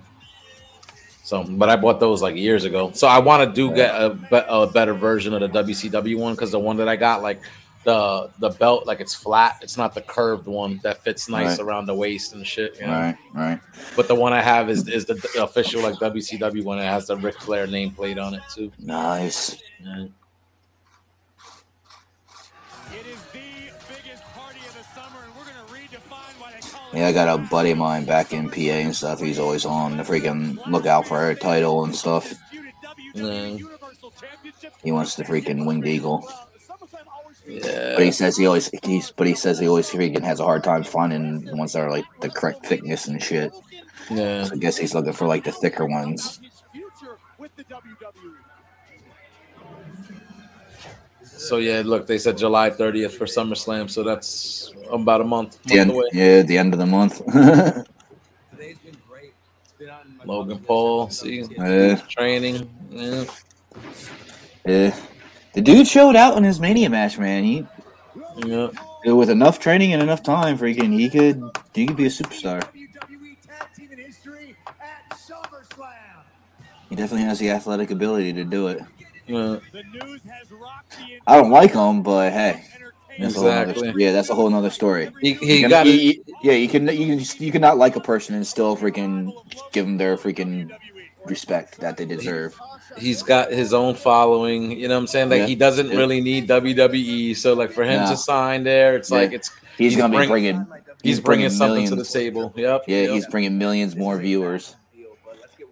So, 1.28 1.44
but 1.44 1.68
I 1.68 1.76
bought 1.76 2.00
those 2.00 2.22
like 2.22 2.36
years 2.36 2.64
ago. 2.64 2.90
So 2.94 3.06
I 3.06 3.18
want 3.18 3.46
to 3.46 3.54
do 3.54 3.70
get 3.74 3.90
a, 3.94 4.08
be- 4.14 4.40
a 4.48 4.66
better 4.66 4.94
version 4.94 5.34
of 5.34 5.40
the 5.40 5.48
WCW 5.62 6.16
one 6.16 6.32
because 6.34 6.50
the 6.50 6.58
one 6.58 6.78
that 6.78 6.88
I 6.88 6.96
got, 6.96 7.20
like 7.20 7.42
the 7.84 8.30
the 8.38 8.48
belt, 8.48 8.86
like 8.86 9.00
it's 9.00 9.14
flat. 9.14 9.58
It's 9.60 9.76
not 9.76 9.92
the 9.94 10.00
curved 10.00 10.46
one 10.46 10.80
that 10.84 11.04
fits 11.04 11.28
nice 11.28 11.58
Right. 11.58 11.60
around 11.66 11.84
the 11.84 11.94
waist 11.94 12.32
and 12.32 12.46
shit. 12.46 12.80
You 12.80 12.86
know? 12.86 12.92
Right, 12.94 13.16
right. 13.34 13.60
But 13.94 14.08
the 14.08 14.14
one 14.14 14.32
I 14.32 14.40
have 14.40 14.70
is 14.70 14.88
is 14.88 15.04
the, 15.04 15.14
the 15.34 15.42
official 15.44 15.82
like 15.82 15.96
WCW 15.96 16.64
one. 16.64 16.78
It 16.78 16.84
has 16.84 17.08
the 17.08 17.16
Ric 17.18 17.38
Flair 17.38 17.66
nameplate 17.66 18.16
on 18.24 18.32
it 18.32 18.42
too. 18.54 18.72
Nice. 18.78 19.60
Yeah. 19.84 20.06
Yeah, 26.92 27.08
I 27.08 27.12
got 27.12 27.28
a 27.28 27.38
buddy 27.38 27.72
of 27.72 27.78
mine 27.78 28.04
back 28.04 28.32
in 28.32 28.48
PA 28.50 28.56
and 28.56 28.96
stuff. 28.96 29.20
He's 29.20 29.38
always 29.38 29.64
on 29.66 29.96
the 29.96 30.02
freaking 30.02 30.64
lookout 30.66 31.06
for 31.06 31.30
a 31.30 31.34
title 31.34 31.84
and 31.84 31.94
stuff. 31.94 32.34
Yeah. 33.14 33.56
He 34.82 34.92
wants 34.92 35.14
the 35.14 35.24
freaking 35.24 35.66
winged 35.66 35.86
eagle. 35.86 36.26
Yeah. 37.46 37.94
But 37.96 38.04
he 38.04 38.12
says 38.12 38.36
he 38.36 38.46
always 38.46 38.70
he's 38.82 39.10
but 39.10 39.26
he 39.26 39.34
says 39.34 39.58
he 39.58 39.68
always 39.68 39.90
freaking 39.90 40.22
has 40.22 40.40
a 40.40 40.44
hard 40.44 40.64
time 40.64 40.84
finding 40.84 41.44
the 41.44 41.56
ones 41.56 41.72
that 41.72 41.80
are 41.80 41.90
like 41.90 42.04
the 42.20 42.28
correct 42.28 42.66
thickness 42.66 43.06
and 43.06 43.22
shit. 43.22 43.52
Yeah. 44.10 44.44
So 44.44 44.54
I 44.54 44.58
guess 44.58 44.76
he's 44.76 44.94
looking 44.94 45.12
for 45.12 45.26
like 45.26 45.44
the 45.44 45.52
thicker 45.52 45.86
ones. 45.86 46.40
So 51.38 51.58
yeah, 51.58 51.82
look, 51.84 52.06
they 52.06 52.18
said 52.18 52.36
July 52.36 52.68
30th 52.68 53.12
for 53.12 53.24
SummerSlam, 53.24 53.88
so 53.88 54.02
that's 54.02 54.72
about 54.90 55.20
a 55.20 55.24
month, 55.24 55.62
The 55.64 55.78
end, 55.78 55.90
away. 55.92 56.08
yeah, 56.12 56.42
the 56.42 56.58
end 56.58 56.72
of 56.74 56.80
the 56.80 56.86
month. 56.86 57.22
Logan 60.24 60.58
Paul, 60.58 61.08
see, 61.10 61.44
Yeah. 61.56 61.96
training. 62.08 62.68
Yeah. 62.90 63.24
yeah. 64.66 64.96
The 65.54 65.60
dude 65.62 65.86
showed 65.86 66.16
out 66.16 66.36
in 66.36 66.44
his 66.44 66.60
Mania 66.60 66.90
match, 66.90 67.18
man. 67.18 67.44
He 67.44 67.66
yeah. 68.44 68.68
with 69.06 69.30
enough 69.30 69.58
training 69.60 69.92
and 69.92 70.02
enough 70.02 70.22
time, 70.22 70.58
freaking 70.58 70.92
he 70.92 71.08
could 71.08 71.42
he 71.72 71.86
could 71.86 71.96
be 71.96 72.06
a 72.06 72.10
superstar. 72.10 72.62
He 76.88 76.96
definitely 76.96 77.26
has 77.26 77.38
the 77.38 77.50
athletic 77.50 77.90
ability 77.90 78.32
to 78.34 78.44
do 78.44 78.68
it. 78.68 78.82
Yeah. 79.28 79.58
I 81.26 81.36
don't 81.36 81.50
like 81.50 81.72
him, 81.72 82.02
but 82.02 82.32
hey, 82.32 82.62
that's 83.18 83.34
Exactly. 83.34 83.92
yeah, 83.96 84.12
that's 84.12 84.30
a 84.30 84.34
whole 84.34 84.48
nother 84.50 84.70
story. 84.70 85.10
He- 85.20 85.34
he 85.34 85.54
You 85.56 85.60
can- 85.62 85.70
got 85.70 85.86
it. 85.86 86.18
yeah, 86.42 86.52
you 86.52 86.68
can 86.68 86.86
you 86.88 87.16
can 87.16 87.24
you 87.44 87.52
can 87.52 87.60
not 87.60 87.76
like 87.78 87.96
a 87.96 88.00
person 88.00 88.34
and 88.34 88.46
still 88.46 88.76
freaking 88.76 89.32
give 89.72 89.84
them 89.86 89.98
their 89.98 90.16
freaking 90.16 90.70
respect 91.26 91.78
that 91.80 91.96
they 91.96 92.04
deserve. 92.06 92.58
He's 92.96 93.22
got 93.22 93.52
his 93.52 93.74
own 93.74 93.94
following. 93.94 94.72
You 94.72 94.88
know 94.88 94.94
what 94.94 95.00
I'm 95.00 95.06
saying? 95.08 95.28
Like 95.28 95.40
Yeah. 95.40 95.46
he 95.46 95.54
doesn't 95.56 95.90
Yeah. 95.90 95.96
really 95.98 96.20
need 96.20 96.46
WWE. 96.48 97.34
So 97.34 97.54
like 97.54 97.70
for 97.70 97.84
him 97.84 98.00
Nah. 98.02 98.10
to 98.10 98.16
sign 98.16 98.64
there, 98.64 98.96
it's 98.96 99.10
Yeah. 99.10 99.16
like 99.18 99.32
it's 99.32 99.50
He's, 99.76 99.94
gonna 99.96 100.18
be 100.18 100.26
bringing 100.26 100.66
he's, 101.04 101.20
bringing, 101.20 101.50
something 101.50 101.86
to 101.86 101.94
the 101.94 102.04
table. 102.04 102.52
Yep. 102.56 102.84
Yeah, 102.88 103.02
yep. 103.02 103.10
he's 103.10 103.26
bringing 103.28 103.58
millions 103.58 103.94
more 103.94 104.16
viewers. 104.16 104.74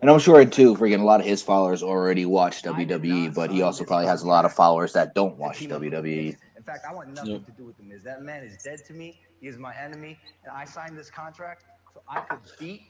And 0.06 0.12
I'm 0.12 0.20
sure 0.20 0.44
too, 0.44 0.76
freaking 0.76 1.00
a 1.00 1.04
lot 1.04 1.18
of 1.18 1.26
his 1.26 1.42
followers 1.42 1.82
already 1.82 2.26
watch 2.26 2.62
WWE, 2.62 3.34
but 3.34 3.50
he 3.50 3.62
also 3.62 3.82
probably 3.82 4.06
has 4.06 4.22
a 4.22 4.28
lot 4.28 4.44
of 4.44 4.52
followers 4.52 4.92
that 4.92 5.16
don't 5.16 5.36
watch. 5.36 5.58
WWE. 5.58 6.36
In 6.56 6.62
fact, 6.62 6.86
I 6.88 6.94
want 6.94 7.12
nothing 7.12 7.32
Yep. 7.32 7.46
to 7.46 7.50
do 7.50 7.64
with 7.64 7.76
the 7.76 7.82
Miz. 7.82 8.04
That 8.04 8.22
man 8.22 8.44
is 8.44 8.62
dead 8.62 8.84
to 8.86 8.92
me. 8.92 9.18
He 9.40 9.48
is 9.48 9.58
my 9.58 9.74
enemy, 9.74 10.16
and 10.44 10.52
I 10.56 10.64
signed 10.64 10.96
this 10.96 11.10
contract 11.10 11.64
so 11.92 12.02
I 12.08 12.20
could 12.20 12.38
beat 12.60 12.82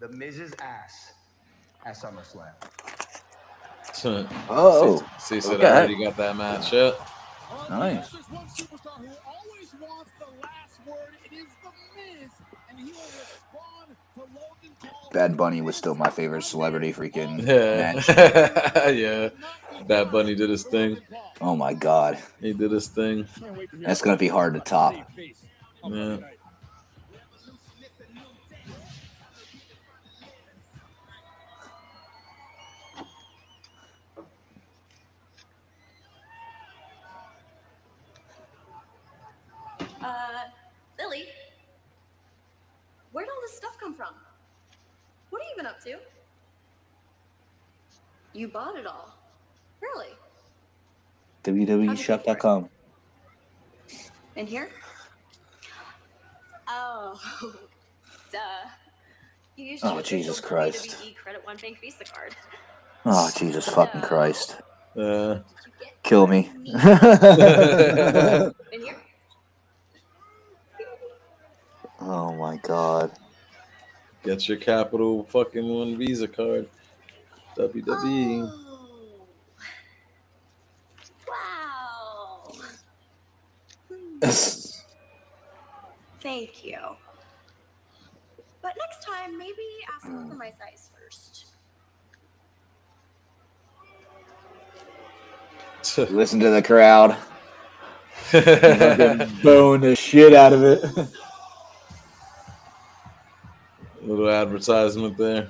the 0.00 0.08
Miz's 0.08 0.54
ass 0.62 1.12
at 1.84 1.94
SummerSlam. 1.94 2.54
Oh, 4.48 4.96
see, 5.18 5.34
see 5.34 5.40
so 5.42 5.52
okay. 5.52 5.64
they 5.64 5.68
already 5.68 6.02
got 6.02 6.16
that 6.16 6.36
match. 6.38 6.72
Yeah. 6.72 6.92
Nice. 7.68 8.16
Bad 15.12 15.36
Bunny 15.36 15.60
was 15.60 15.76
still 15.76 15.94
my 15.94 16.10
favorite 16.10 16.42
celebrity 16.42 16.92
freaking 16.92 17.46
Yeah. 17.46 17.92
match. 17.94 18.08
yeah. 18.96 19.28
Bad 19.86 20.10
Bunny 20.10 20.34
did 20.34 20.48
his 20.50 20.64
thing. 20.64 20.98
Oh 21.40 21.56
my 21.56 21.74
god. 21.74 22.18
He 22.40 22.52
did 22.52 22.70
his 22.70 22.88
thing. 22.88 23.26
That's 23.74 24.00
gonna 24.00 24.16
be 24.16 24.28
hard 24.28 24.54
to 24.54 24.60
top. 24.60 24.94
Yeah. 25.84 26.18
Uh, 40.02 40.44
Lily, 40.98 41.24
where'd 43.12 43.28
all 43.28 43.40
this 43.42 43.56
stuff 43.56 43.78
come 43.78 43.94
from? 43.94 44.14
What 45.42 45.48
have 45.48 45.56
you 45.56 45.62
been 45.62 45.66
up 45.66 45.80
to? 45.82 45.98
You 48.32 48.46
bought 48.46 48.76
it 48.76 48.86
all. 48.86 49.12
Really? 49.80 50.10
WWEshop.com. 51.42 52.68
In 54.36 54.46
here? 54.46 54.68
Oh, 56.68 57.20
duh. 58.32 58.38
You 59.56 59.64
used 59.64 59.84
Oh, 59.84 60.00
Jesus 60.00 60.40
Christ. 60.40 60.86
WWE 61.02 61.16
Credit 61.16 61.44
One 61.44 61.56
Bank 61.56 61.80
Visa 61.80 62.04
card. 62.04 62.36
Oh 63.04 63.28
Jesus 63.36 63.68
fucking 63.68 64.02
Christ. 64.02 64.58
Uh, 64.96 65.40
Kill 66.04 66.28
me. 66.28 66.50
In 66.66 66.74
here? 68.80 68.96
oh 72.00 72.32
my 72.38 72.58
god. 72.62 73.10
Get 74.22 74.48
your 74.48 74.58
Capital 74.58 75.24
fucking 75.24 75.68
One 75.68 75.98
Visa 75.98 76.28
card. 76.28 76.68
WWE. 77.56 78.50
Oh. 78.52 79.26
Wow. 81.28 82.52
Thank 86.20 86.64
you. 86.64 86.78
But 88.62 88.74
next 88.78 89.04
time, 89.04 89.36
maybe 89.36 89.54
ask 89.92 90.06
them 90.06 90.28
for 90.28 90.36
my 90.36 90.50
size 90.50 90.90
first. 90.94 91.46
Listen 96.12 96.38
to 96.40 96.50
the 96.50 96.62
crowd. 96.62 97.16
Bone 99.42 99.80
the 99.80 99.96
shit 99.96 100.32
out 100.32 100.52
of 100.52 100.62
it. 100.62 101.08
Little 104.02 104.28
advertisement 104.28 105.16
there. 105.16 105.48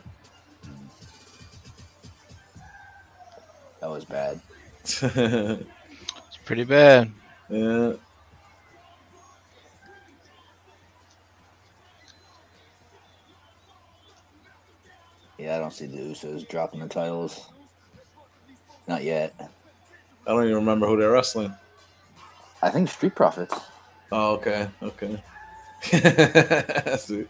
That 3.81 3.91
was 3.91 4.05
bad. 4.05 4.41
it's 4.85 6.37
pretty 6.45 6.65
bad. 6.65 7.11
Yeah. 7.51 7.93
Yeah, 15.37 15.57
I 15.57 15.59
don't 15.59 15.73
see 15.73 15.85
the 15.85 15.99
Usos 15.99 16.49
dropping 16.49 16.81
the 16.81 16.87
titles. 16.89 17.49
Not 18.89 19.03
yet. 19.03 19.35
I 20.27 20.31
don't 20.31 20.45
even 20.45 20.55
remember 20.55 20.87
who 20.87 20.97
they're 20.97 21.11
wrestling. 21.11 21.53
I 22.63 22.71
think 22.71 22.89
Street 22.89 23.15
Profits. 23.15 23.55
Oh, 24.13 24.35
okay. 24.37 24.69
Okay. 24.83 25.23
See. 26.99 27.27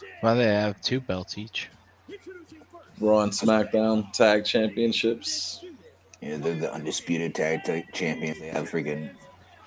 Championship. 0.00 0.22
Why 0.22 0.34
they 0.34 0.44
have 0.44 0.80
two 0.80 1.00
belts 1.00 1.38
each? 1.38 1.68
Raw 3.00 3.20
and 3.20 3.32
SmackDown 3.32 4.12
Tag 4.12 4.44
Championships. 4.44 5.64
Yeah, 6.20 6.36
they're 6.38 6.54
the 6.56 6.72
undisputed 6.72 7.34
tag 7.34 7.62
t- 7.64 7.84
champions. 7.92 8.40
They 8.40 8.48
have 8.48 8.68
freaking 8.68 9.10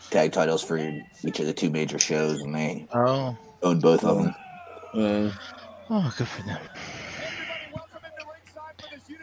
tag 0.10 0.34
titles 0.34 0.62
for 0.64 0.78
each 0.78 1.40
of 1.40 1.46
the 1.46 1.54
two 1.54 1.70
major 1.70 1.98
shows, 1.98 2.42
and 2.42 2.54
they 2.54 2.88
Oh. 2.94 3.38
own 3.64 3.80
both 3.80 4.04
of 4.04 4.18
them. 4.18 4.36
Yeah. 4.94 5.32
Oh, 5.90 6.14
good 6.18 6.28
for 6.28 6.42
them. 6.44 6.60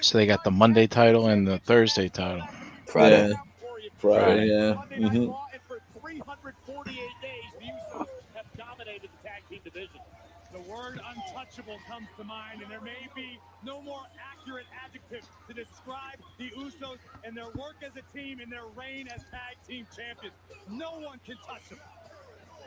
So 0.01 0.16
they 0.16 0.26
got 0.26 0.43
the 0.44 0.51
Monday 0.51 0.86
title 0.86 1.26
and 1.28 1.47
the 1.47 1.59
Thursday 1.59 2.09
title. 2.09 2.47
Friday. 2.86 3.28
Yeah. 3.28 3.35
Friday, 3.98 4.47
yeah. 4.47 4.74
hmm 5.09 5.32
word 10.69 11.01
untouchable 11.01 11.78
comes 11.89 12.09
to 12.19 12.24
mind, 12.24 12.62
and 12.62 12.70
there 12.70 12.81
may 12.82 13.09
be 13.16 13.39
no 13.65 13.81
more 13.82 14.03
accurate 14.20 14.66
adjective 14.85 15.24
to 15.49 15.55
describe 15.55 16.20
the 16.39 16.51
Usos 16.61 16.99
and 17.24 17.36
their 17.36 17.49
work 17.57 17.77
as 17.82 17.93
a 17.97 18.05
team 18.16 18.40
and 18.40 18.53
their 18.53 18.69
reign 18.77 19.09
as 19.09 19.23
tag 19.32 19.57
team 19.66 19.86
champions. 19.97 20.36
No 20.70 21.01
one 21.01 21.19
can 21.24 21.36
touch 21.47 21.69
them. 21.70 21.81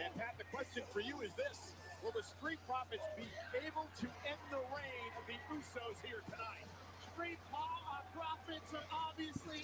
And 0.03 0.13
Pat, 0.15 0.35
the 0.37 0.45
question 0.51 0.83
for 0.91 0.99
you 1.01 1.21
is 1.21 1.31
this: 1.37 1.75
Will 2.03 2.11
the 2.11 2.23
Street 2.23 2.59
Profits 2.67 3.05
be 3.15 3.25
able 3.65 3.87
to 4.01 4.07
end 4.25 4.41
the 4.49 4.61
reign 4.73 5.11
of 5.17 5.23
the 5.29 5.37
Usos 5.53 5.97
here 6.03 6.21
tonight? 6.25 6.65
Street 7.13 7.37
Profits 7.51 8.73
are 8.73 8.87
obviously 8.91 9.63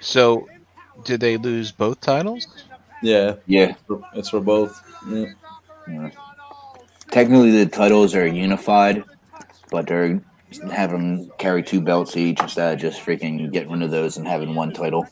So, 0.00 0.48
did 1.04 1.20
they 1.20 1.36
lose 1.36 1.72
both 1.72 2.00
titles? 2.00 2.46
Yeah. 3.02 3.36
Yeah. 3.46 3.74
It's 4.14 4.30
for 4.30 4.40
both. 4.40 4.80
Yeah. 5.08 5.32
Yeah. 5.88 6.10
Technically, 7.16 7.50
the 7.50 7.64
titles 7.64 8.14
are 8.14 8.26
unified, 8.26 9.02
but 9.70 9.86
they're 9.86 10.20
having 10.70 11.16
them 11.20 11.32
carry 11.38 11.62
two 11.62 11.80
belts 11.80 12.14
each 12.14 12.38
instead 12.42 12.74
of 12.74 12.78
just 12.78 13.00
freaking 13.00 13.50
getting 13.50 13.72
rid 13.72 13.82
of 13.82 13.90
those 13.90 14.18
and 14.18 14.28
having 14.28 14.54
one 14.54 14.70
title. 14.70 15.08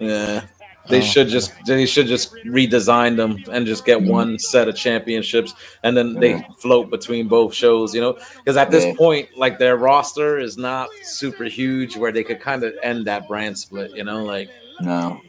Yeah. 0.00 0.46
They 0.88 1.00
Oh. 1.00 1.02
should 1.02 1.28
just 1.28 1.52
they 1.66 1.84
should 1.84 2.06
just 2.06 2.32
redesign 2.46 3.16
them 3.18 3.36
and 3.52 3.66
just 3.66 3.84
get 3.84 4.00
one 4.00 4.28
mm-hmm. 4.28 4.36
set 4.38 4.66
of 4.66 4.76
championships 4.76 5.52
and 5.82 5.94
then 5.94 6.14
they 6.14 6.42
float 6.58 6.88
between 6.88 7.28
both 7.28 7.52
shows, 7.52 7.94
you 7.94 8.00
know? 8.00 8.16
Because 8.38 8.56
at 8.56 8.70
this 8.70 8.86
Yeah. 8.86 8.94
point, 8.96 9.28
like 9.36 9.58
their 9.58 9.76
roster 9.76 10.38
is 10.38 10.56
not 10.56 10.88
super 11.02 11.44
huge 11.44 11.98
where 11.98 12.12
they 12.12 12.24
could 12.24 12.40
kind 12.40 12.64
of 12.64 12.72
end 12.82 13.06
that 13.08 13.28
brand 13.28 13.58
split, 13.58 13.90
you 13.94 14.04
know, 14.04 14.24
like 14.24 14.48
No. 14.80 15.20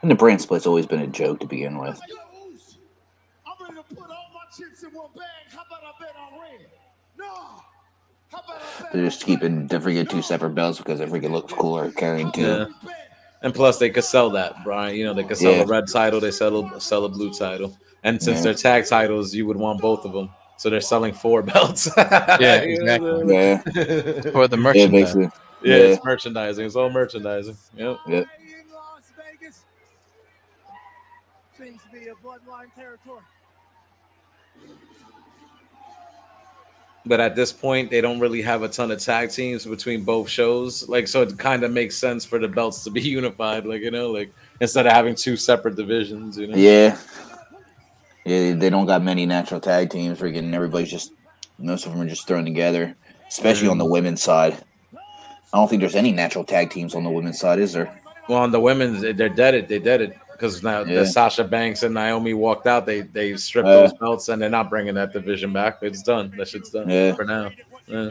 And 0.00 0.10
the 0.10 0.14
brand 0.14 0.40
split's 0.40 0.66
always 0.66 0.86
been 0.86 1.02
a 1.02 1.06
joke 1.06 1.40
to 1.40 1.46
begin 1.46 1.76
with. 1.76 2.00
They're 8.92 9.04
just 9.04 9.24
keeping 9.24 9.66
the 9.66 9.76
freaking 9.78 10.08
two 10.08 10.22
separate 10.22 10.50
belts 10.50 10.78
because 10.78 11.00
it 11.00 11.08
freaking 11.08 11.30
looks 11.32 11.52
cooler 11.52 11.90
carrying 11.92 12.32
two. 12.32 12.42
yeah. 12.42 12.64
And 13.42 13.54
plus 13.54 13.78
they 13.78 13.88
could 13.90 14.04
sell 14.04 14.30
that, 14.30 14.62
Brian. 14.64 14.96
You 14.96 15.04
know, 15.04 15.14
they 15.14 15.24
could 15.24 15.36
sell 15.36 15.52
Yeah. 15.52 15.62
the 15.64 15.66
red 15.66 15.86
title, 15.88 16.20
they 16.20 16.30
sell 16.30 16.78
sell 16.80 17.04
a 17.04 17.08
blue 17.08 17.32
title. 17.32 17.76
And 18.02 18.22
since 18.22 18.38
Yeah. 18.38 18.44
they're 18.44 18.54
tag 18.54 18.86
titles, 18.86 19.34
you 19.34 19.46
would 19.46 19.56
want 19.56 19.80
both 19.80 20.04
of 20.04 20.12
them. 20.12 20.30
So 20.56 20.68
they're 20.70 20.80
selling 20.80 21.14
four 21.14 21.42
belts. 21.50 21.88
Yeah, 21.96 22.56
exactly. 22.60 23.34
Yeah. 23.34 23.58
For 24.32 24.46
the 24.48 24.56
Yeah, 24.56 24.62
merchandise. 24.62 24.90
basically. 24.90 25.30
Yeah, 25.62 25.76
Yeah. 25.76 25.82
it's 25.84 26.04
merchandising. 26.04 26.66
It's 26.66 26.76
all 26.76 26.90
merchandising. 26.90 27.56
Yep. 27.76 27.96
Yep. 28.08 28.26
In 28.40 28.54
Las 28.72 29.12
Vegas 29.16 29.64
seems 31.58 31.80
to 31.82 31.90
be 31.90 32.08
a 32.08 32.14
bloodline 32.14 32.72
territory. 32.74 33.20
But 37.06 37.20
at 37.20 37.34
this 37.34 37.50
point, 37.50 37.90
they 37.90 38.00
don't 38.02 38.20
really 38.20 38.42
have 38.42 38.62
a 38.62 38.68
ton 38.68 38.90
of 38.90 39.00
tag 39.00 39.30
teams 39.30 39.64
between 39.64 40.04
both 40.04 40.28
shows. 40.28 40.86
Like, 40.88 41.08
so 41.08 41.22
it 41.22 41.38
kind 41.38 41.62
of 41.62 41.72
makes 41.72 41.96
sense 41.96 42.26
for 42.26 42.38
the 42.38 42.48
belts 42.48 42.84
to 42.84 42.90
be 42.90 43.00
unified. 43.18 43.64
Like, 43.64 43.80
you 43.80 43.90
know, 43.90 44.10
like 44.10 44.32
instead 44.60 44.86
of 44.86 44.92
having 44.92 45.14
two 45.14 45.36
separate 45.36 45.76
divisions. 45.76 46.36
You 46.36 46.48
know. 46.48 46.56
Yeah. 46.56 46.98
Yeah, 48.24 48.54
they 48.54 48.68
don't 48.68 48.86
got 48.86 49.02
many 49.02 49.24
natural 49.24 49.60
tag 49.60 49.90
teams. 49.90 50.20
Freaking 50.20 50.52
everybody's 50.52 50.90
just 50.90 51.12
most 51.58 51.86
of 51.86 51.92
them 51.92 52.02
are 52.02 52.08
just 52.08 52.26
thrown 52.26 52.44
together, 52.44 52.94
especially 53.28 53.68
on 53.68 53.78
the 53.78 53.84
mm-hmm. 53.84 53.92
women's 53.92 54.22
side. 54.22 54.62
I 55.52 55.56
don't 55.56 55.68
think 55.68 55.80
there's 55.80 55.96
any 55.96 56.12
natural 56.12 56.44
tag 56.44 56.70
teams 56.70 56.94
on 56.94 57.02
the 57.02 57.10
women's 57.10 57.40
side, 57.40 57.58
is 57.58 57.72
there? 57.72 58.00
Well, 58.28 58.38
on 58.38 58.52
the 58.52 58.60
women's, 58.60 59.00
they're 59.00 59.28
dead. 59.28 59.54
It 59.54 59.68
they 59.68 59.78
dead 59.78 60.00
it 60.00 60.16
because 60.40 60.62
now 60.62 60.80
Yeah. 60.84 61.00
the 61.00 61.06
Sasha 61.06 61.44
Banks 61.44 61.82
and 61.82 61.92
Naomi 61.94 62.32
walked 62.32 62.66
out. 62.66 62.86
They 62.86 63.02
they 63.02 63.36
stripped 63.36 63.68
Uh. 63.68 63.82
those 63.82 63.92
belts 63.94 64.28
and 64.30 64.40
they're 64.40 64.48
not 64.48 64.70
bringing 64.70 64.94
that 64.94 65.12
division 65.12 65.52
back. 65.52 65.78
It's 65.82 66.02
done. 66.02 66.32
That 66.38 66.48
shit's 66.48 66.70
done 66.70 66.88
Yeah. 66.88 67.12
for 67.14 67.24
now. 67.24 67.50
Yeah. 67.86 68.10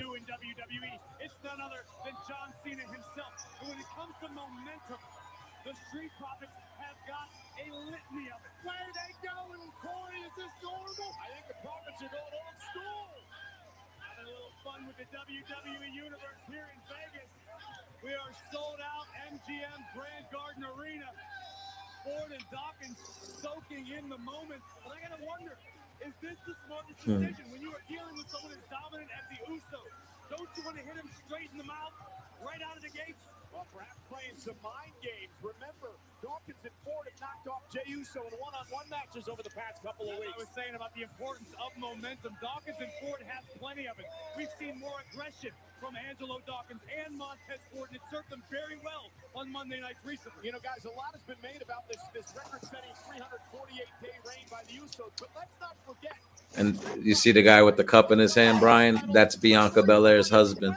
Ford 22.10 22.34
and 22.34 22.46
Dawkins 22.50 22.98
soaking 23.38 23.86
in 23.94 24.10
the 24.10 24.18
moment. 24.18 24.66
But 24.82 24.98
I 24.98 25.06
gotta 25.06 25.22
wonder, 25.22 25.54
is 26.02 26.14
this 26.26 26.38
the 26.50 26.56
smartest 26.66 26.98
Hmm. 27.06 27.22
decision 27.22 27.52
when 27.54 27.62
you 27.62 27.70
are 27.70 27.86
dealing 27.86 28.18
with 28.18 28.28
someone 28.34 28.54
as 28.54 28.66
dominant 28.70 29.12
as 29.14 29.26
the 29.30 29.38
Usos? 29.46 29.94
Don't 30.30 30.50
you 30.58 30.64
want 30.66 30.78
to 30.78 30.84
hit 30.84 30.98
him 30.98 31.10
straight 31.26 31.52
in 31.52 31.58
the 31.58 31.70
mouth, 31.70 31.94
right 32.42 32.62
out 32.66 32.78
of 32.78 32.82
the 32.82 32.90
gates? 32.90 33.22
Well, 33.54 33.68
perhaps 33.74 33.98
playing 34.10 34.38
some 34.38 34.58
mind 34.64 34.94
games. 35.02 35.34
Remember, 35.42 35.94
Dawkins 36.22 36.60
and 36.64 36.76
Ford 36.84 37.08
have 37.08 37.20
knocked 37.22 37.48
off 37.48 37.64
Jey 37.72 37.88
Uso 37.88 38.20
in 38.28 38.36
one-on-one 38.36 38.88
matches 38.92 39.32
over 39.32 39.40
the 39.44 39.54
past 39.56 39.80
couple 39.84 40.12
of 40.12 40.20
weeks. 40.20 40.36
I 40.36 40.40
was 40.40 40.52
saying 40.52 40.76
about 40.76 40.92
the 40.96 41.04
importance 41.08 41.52
of 41.56 41.72
momentum. 41.80 42.36
Dawkins 42.44 42.80
and 42.80 42.92
Ford 43.00 43.24
have 43.24 43.48
plenty 43.60 43.88
of 43.88 43.96
it. 44.00 44.08
We've 44.36 44.52
seen 44.60 44.80
more 44.80 45.00
aggression 45.08 45.56
from 45.80 45.96
Angelo 45.96 46.44
Dawkins 46.44 46.84
and 46.92 47.16
Montez 47.16 47.64
Ford, 47.72 47.88
and 47.90 47.96
it 47.96 48.04
served 48.12 48.28
them 48.30 48.44
very 48.52 48.76
well 48.84 49.08
on 49.32 49.48
Monday 49.52 49.80
nights 49.80 50.04
recently. 50.04 50.44
You 50.44 50.52
know, 50.52 50.60
guys, 50.60 50.84
a 50.84 50.92
lot 50.92 51.16
has 51.16 51.24
been 51.24 51.40
made 51.40 51.64
about 51.64 51.88
this 51.88 52.04
this 52.12 52.36
record-setting 52.36 52.92
348-day 53.08 54.16
reign 54.28 54.46
by 54.52 54.68
the 54.68 54.76
Usos, 54.76 55.16
but 55.20 55.32
let's 55.36 55.56
not 55.64 55.76
forget 55.88 56.20
And 56.60 56.76
you 57.06 57.16
see 57.16 57.32
the 57.32 57.44
guy 57.44 57.64
with 57.64 57.78
the 57.78 57.84
cup 57.84 58.12
in 58.12 58.20
his 58.20 58.36
hand, 58.36 58.60
Brian. 58.60 59.00
That's 59.14 59.36
Bianca 59.36 59.84
Belair's 59.84 60.30
husband. 60.30 60.76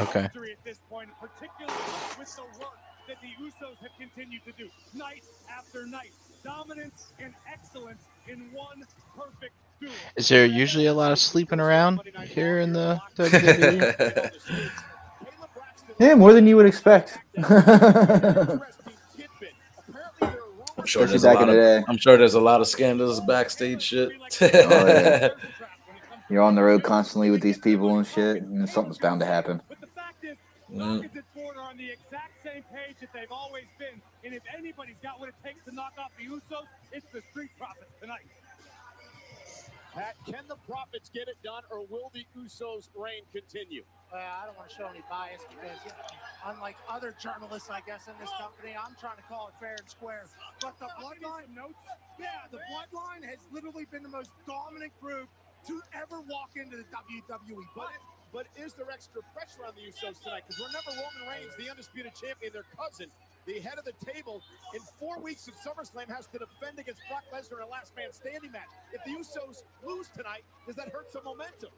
Okay. 0.00 0.28
History 3.06 3.34
at 3.38 3.44
this 3.44 3.52
point, 3.52 3.52
particularly 3.52 3.52
with 3.52 3.54
the 3.58 3.66
work 3.66 3.66
that 3.66 3.66
the 3.66 3.66
Usos 3.66 3.78
have 3.82 3.90
continued 3.98 4.44
to 4.44 4.52
do 4.52 4.68
night 4.94 5.24
after 5.50 5.86
night. 5.86 6.12
Dominance 6.44 7.12
and 7.20 7.34
excellence 7.52 8.02
in 8.26 8.50
one 8.52 8.84
perfect 9.16 9.54
Is 10.16 10.28
there 10.28 10.44
usually 10.44 10.86
a 10.86 10.94
lot 10.94 11.12
of 11.12 11.18
sleeping 11.18 11.60
around 11.60 12.00
here 12.26 12.58
in 12.58 12.72
the 12.72 13.00
WWE? 13.16 14.70
Yeah, 16.00 16.14
more 16.14 16.32
than 16.32 16.46
you 16.46 16.56
would 16.56 16.66
expect. 16.66 17.18
I'm 20.82 20.86
sure 20.86 21.04
Especially 21.04 21.18
there's 21.18 21.24
a 21.24 21.32
lot 21.32 21.42
in 21.42 21.48
the 21.48 21.76
of, 21.76 21.84
day. 21.84 21.84
I'm 21.86 21.96
sure 21.96 22.16
there's 22.16 22.34
a 22.34 22.40
lot 22.40 22.60
of 22.60 22.66
scandalous 22.66 23.20
backstage 23.20 23.82
shit. 23.82 24.10
Oh, 24.40 24.46
yeah. 24.50 25.28
You're 26.30 26.42
on 26.42 26.54
the 26.54 26.62
road 26.62 26.82
constantly 26.82 27.30
with 27.30 27.42
these 27.42 27.58
people 27.58 27.98
and 27.98 28.06
shit, 28.06 28.42
and 28.42 28.68
something's 28.68 28.98
bound 28.98 29.20
to 29.20 29.26
happen. 29.26 29.60
Dawkins 30.78 31.14
and 31.14 31.24
Ford 31.34 31.56
are 31.56 31.68
on 31.68 31.76
the 31.76 31.90
exact 31.90 32.42
same 32.42 32.64
page 32.72 32.96
that 33.00 33.12
they've 33.12 33.30
always 33.30 33.66
been. 33.78 34.00
And 34.24 34.34
if 34.34 34.42
anybody's 34.56 35.00
got 35.02 35.20
what 35.20 35.28
it 35.28 35.34
takes 35.44 35.64
to 35.66 35.74
knock 35.74 35.92
off 35.98 36.12
the 36.16 36.24
Usos, 36.24 36.66
it's 36.92 37.06
the 37.12 37.20
Street 37.30 37.50
Profits 37.58 37.92
tonight. 38.00 38.24
Pat, 39.92 40.16
can 40.24 40.48
the 40.48 40.56
Profits 40.64 41.10
get 41.12 41.28
it 41.28 41.36
done, 41.44 41.62
or 41.70 41.84
will 41.84 42.10
the 42.14 42.24
Usos' 42.32 42.88
reign 42.96 43.28
continue? 43.32 43.84
Well, 44.10 44.24
I 44.24 44.46
don't 44.46 44.56
want 44.56 44.70
to 44.70 44.76
show 44.76 44.88
any 44.88 45.04
bias 45.08 45.44
because, 45.48 45.76
you 45.84 45.92
know, 45.92 46.52
unlike 46.52 46.76
other 46.88 47.14
journalists, 47.20 47.68
I 47.68 47.80
guess, 47.84 48.08
in 48.08 48.16
this 48.20 48.32
company, 48.40 48.72
I'm 48.72 48.96
trying 48.96 49.16
to 49.16 49.26
call 49.28 49.48
it 49.48 49.54
fair 49.60 49.76
and 49.76 49.88
square. 49.88 50.24
But 50.60 50.78
the 50.80 50.88
bloodline, 50.96 51.52
notes, 51.52 51.84
yeah, 52.18 52.48
the 52.50 52.60
bloodline 52.72 53.24
has 53.28 53.40
literally 53.52 53.84
been 53.92 54.02
the 54.02 54.12
most 54.12 54.30
dominant 54.46 54.92
group 55.00 55.28
to 55.68 55.80
ever 55.92 56.20
walk 56.24 56.56
into 56.56 56.76
the 56.76 56.88
WWE. 56.88 57.64
But, 57.76 57.92
but 58.32 58.46
is 58.56 58.72
there 58.72 58.90
extra 58.90 59.20
pressure 59.34 59.64
on 59.66 59.74
the 59.76 59.84
Usos 59.84 60.22
tonight? 60.22 60.42
Because 60.48 60.58
remember, 60.58 60.90
Roman 60.96 61.28
Reigns, 61.28 61.52
the 61.58 61.70
undisputed 61.70 62.12
champion, 62.16 62.52
their 62.52 62.64
cousin, 62.76 63.08
the 63.46 63.60
head 63.60 63.78
of 63.78 63.84
the 63.84 63.92
table, 64.04 64.42
in 64.74 64.80
four 64.98 65.20
weeks 65.20 65.48
of 65.48 65.54
SummerSlam 65.54 66.08
has 66.08 66.26
to 66.28 66.38
defend 66.38 66.78
against 66.78 67.02
Brock 67.08 67.24
Lesnar 67.32 67.60
in 67.60 67.68
a 67.68 67.70
last 67.70 67.94
man 67.96 68.12
standing 68.12 68.52
match. 68.52 68.70
If 68.92 69.04
the 69.04 69.12
Usos 69.12 69.62
lose 69.84 70.08
tonight, 70.16 70.44
does 70.66 70.76
that 70.76 70.88
hurt 70.88 71.12
some 71.12 71.24
momentum? 71.24 71.70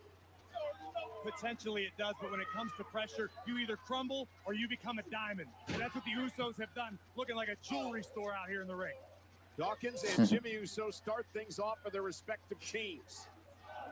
Potentially 1.24 1.84
it 1.84 1.92
does, 1.98 2.14
but 2.20 2.30
when 2.30 2.40
it 2.40 2.46
comes 2.54 2.70
to 2.76 2.84
pressure, 2.84 3.30
you 3.46 3.58
either 3.58 3.76
crumble 3.76 4.28
or 4.44 4.54
you 4.54 4.68
become 4.68 4.98
a 4.98 5.10
diamond. 5.10 5.48
And 5.68 5.78
that's 5.80 5.94
what 5.94 6.04
the 6.04 6.12
Usos 6.12 6.58
have 6.60 6.72
done, 6.74 6.98
looking 7.16 7.34
like 7.34 7.48
a 7.48 7.56
jewelry 7.62 8.02
store 8.02 8.34
out 8.34 8.48
here 8.48 8.62
in 8.62 8.68
the 8.68 8.76
ring. 8.76 8.94
Dawkins 9.56 10.04
and 10.18 10.28
Jimmy 10.28 10.52
Uso 10.52 10.90
start 10.90 11.26
things 11.32 11.58
off 11.58 11.78
for 11.82 11.90
their 11.90 12.02
respective 12.02 12.60
teams. 12.60 13.28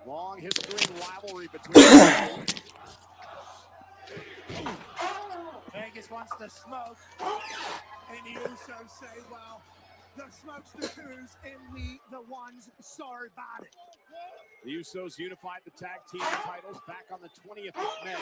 Long 0.07 0.39
history 0.41 0.79
and 0.89 1.01
rivalry 1.01 1.49
between 1.53 1.85
them. 1.85 2.47
Vegas 5.73 6.11
wants 6.11 6.33
the 6.39 6.49
smoke, 6.49 6.97
and 7.21 8.19
the 8.27 8.41
Usos 8.41 8.91
say, 8.91 9.21
well, 9.31 9.63
the 10.17 10.25
smoke's 10.31 10.73
the 10.73 10.89
twos, 10.89 11.37
and 11.45 11.55
we 11.73 12.01
the 12.11 12.21
ones 12.23 12.69
sorry 12.81 13.29
about 13.33 13.65
it. 13.65 13.75
The 14.65 14.73
Usos 14.73 15.19
unified 15.19 15.61
the 15.65 15.71
tag 15.71 16.01
team 16.11 16.21
titles 16.21 16.79
back 16.87 17.07
on 17.13 17.21
the 17.23 17.29
20th 17.29 17.77
of 17.77 18.05
May, 18.05 18.15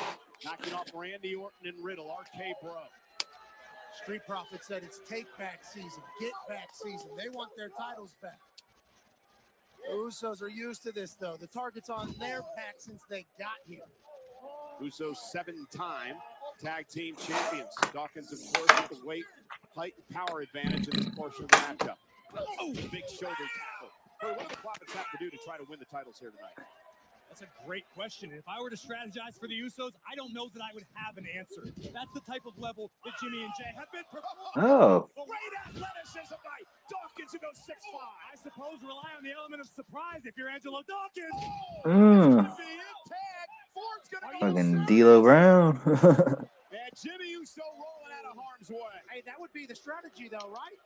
knocking 0.45 0.75
off 0.75 0.89
Randy 0.95 1.35
Orton 1.35 1.67
and 1.67 1.85
Riddle, 1.85 2.07
RK 2.07 2.63
Bro. 2.63 2.83
Street 4.03 4.23
Profits 4.27 4.67
said 4.67 4.83
it's 4.85 5.01
take 5.09 5.27
back 5.39 5.65
season, 5.65 6.03
get 6.21 6.33
back 6.49 6.69
season. 6.73 7.11
They 7.17 7.29
want 7.31 7.51
their 7.57 7.71
titles 7.71 8.15
back. 8.23 8.39
The 9.89 9.95
Usos 9.97 10.43
are 10.43 10.49
used 10.49 10.83
to 10.85 10.93
this, 10.93 11.15
though. 11.15 11.37
The 11.37 11.47
target's 11.47 11.91
on 11.91 12.15
their 12.19 12.43
back 12.57 12.77
since 12.79 13.03
they 13.09 13.27
got 13.39 13.59
here. 13.67 13.85
Usos 14.83 15.17
seven-time 15.17 16.17
tag 16.63 16.89
team 16.89 17.17
champions. 17.17 17.73
Dawkins, 17.93 18.33
of 18.33 18.39
course, 18.53 18.91
with 18.91 19.01
the 19.01 19.07
weight, 19.07 19.25
height, 19.75 19.95
and 19.97 20.17
power 20.17 20.41
advantage 20.41 20.89
in 20.89 20.97
this 20.97 21.15
portion 21.15 21.45
of 21.45 21.51
the 21.51 21.57
matchup. 21.57 21.97
Oh, 22.37 22.73
big 22.91 23.09
shoulder 23.09 23.35
tackle. 23.37 23.91
Corey, 24.21 24.35
what 24.35 24.49
do 24.49 24.55
the 24.55 24.61
Profits 24.61 24.93
have 24.93 25.11
to 25.11 25.19
do 25.19 25.31
to 25.31 25.39
try 25.45 25.57
to 25.57 25.65
win 25.69 25.79
the 25.79 25.85
titles 25.87 26.19
here 26.21 26.31
tonight? 26.31 26.55
That's 27.31 27.43
a 27.47 27.51
great 27.65 27.85
question. 27.95 28.35
If 28.35 28.43
I 28.51 28.61
were 28.61 28.71
to 28.71 28.77
strategize 28.77 29.39
for 29.39 29.47
the 29.47 29.55
Usos, 29.55 29.95
I 30.03 30.19
don't 30.19 30.35
know 30.35 30.51
that 30.53 30.61
I 30.61 30.75
would 30.75 30.83
have 30.99 31.17
an 31.17 31.27
answer. 31.31 31.63
That's 31.95 32.11
the 32.13 32.21
type 32.27 32.43
of 32.45 32.59
level 32.59 32.91
that 33.05 33.15
Jimmy 33.23 33.47
and 33.47 33.53
Jey 33.55 33.71
have 33.79 33.87
been. 33.95 34.03
Performing. 34.11 34.67
Oh. 34.67 35.09
Great 35.15 35.55
athleticism 35.63 36.35
by 36.43 36.59
Dawkins, 36.91 37.31
who 37.31 37.39
goes 37.39 37.63
6'5". 37.63 38.03
I 38.03 38.35
suppose 38.35 38.83
rely 38.83 39.15
on 39.17 39.23
the 39.23 39.31
element 39.31 39.63
of 39.63 39.69
surprise 39.69 40.27
if 40.27 40.35
you're 40.37 40.51
Angelo 40.51 40.83
Dawkins. 40.83 41.39
Mm. 41.87 42.51
Ford's 43.75 44.09
gonna 44.11 44.27
Fucking 44.41 44.85
D'Lo 44.87 45.23
Brown. 45.23 45.79
And 46.71 46.95
Jimmy 46.95 47.35
Uso 47.35 47.63
rolling 47.67 48.15
out 48.15 48.31
of 48.31 48.39
harm's 48.39 48.71
way. 48.71 48.95
Hey, 49.11 49.23
that 49.27 49.35
would 49.41 49.53
be 49.53 49.67
the 49.67 49.75
strategy, 49.75 50.31
though, 50.31 50.55
right? 50.55 50.79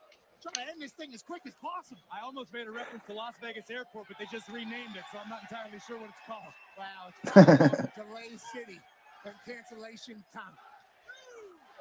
Trying 0.45 0.65
to 0.67 0.71
end 0.73 0.81
this 0.81 0.91
thing 0.91 1.09
as 1.15 1.23
quick 1.23 1.41
as 1.47 1.55
possible. 1.55 2.01
I 2.13 2.23
almost 2.23 2.53
made 2.53 2.67
a 2.67 2.71
reference 2.71 3.03
to 3.07 3.13
Las 3.13 3.33
Vegas 3.41 3.71
Airport, 3.71 4.05
but 4.07 4.17
they 4.19 4.25
just 4.31 4.47
renamed 4.47 4.93
it, 4.93 5.01
so 5.11 5.17
I'm 5.17 5.29
not 5.29 5.41
entirely 5.41 5.79
sure 5.87 5.97
what 5.97 6.13
it's 6.13 6.21
called. 6.27 6.53
Wow, 6.77 7.09
it's 7.09 7.31
called 7.33 7.89
Delay 7.97 8.37
City 8.53 8.77
and 9.25 9.33
cancellation 9.41 10.23
time. 10.31 10.53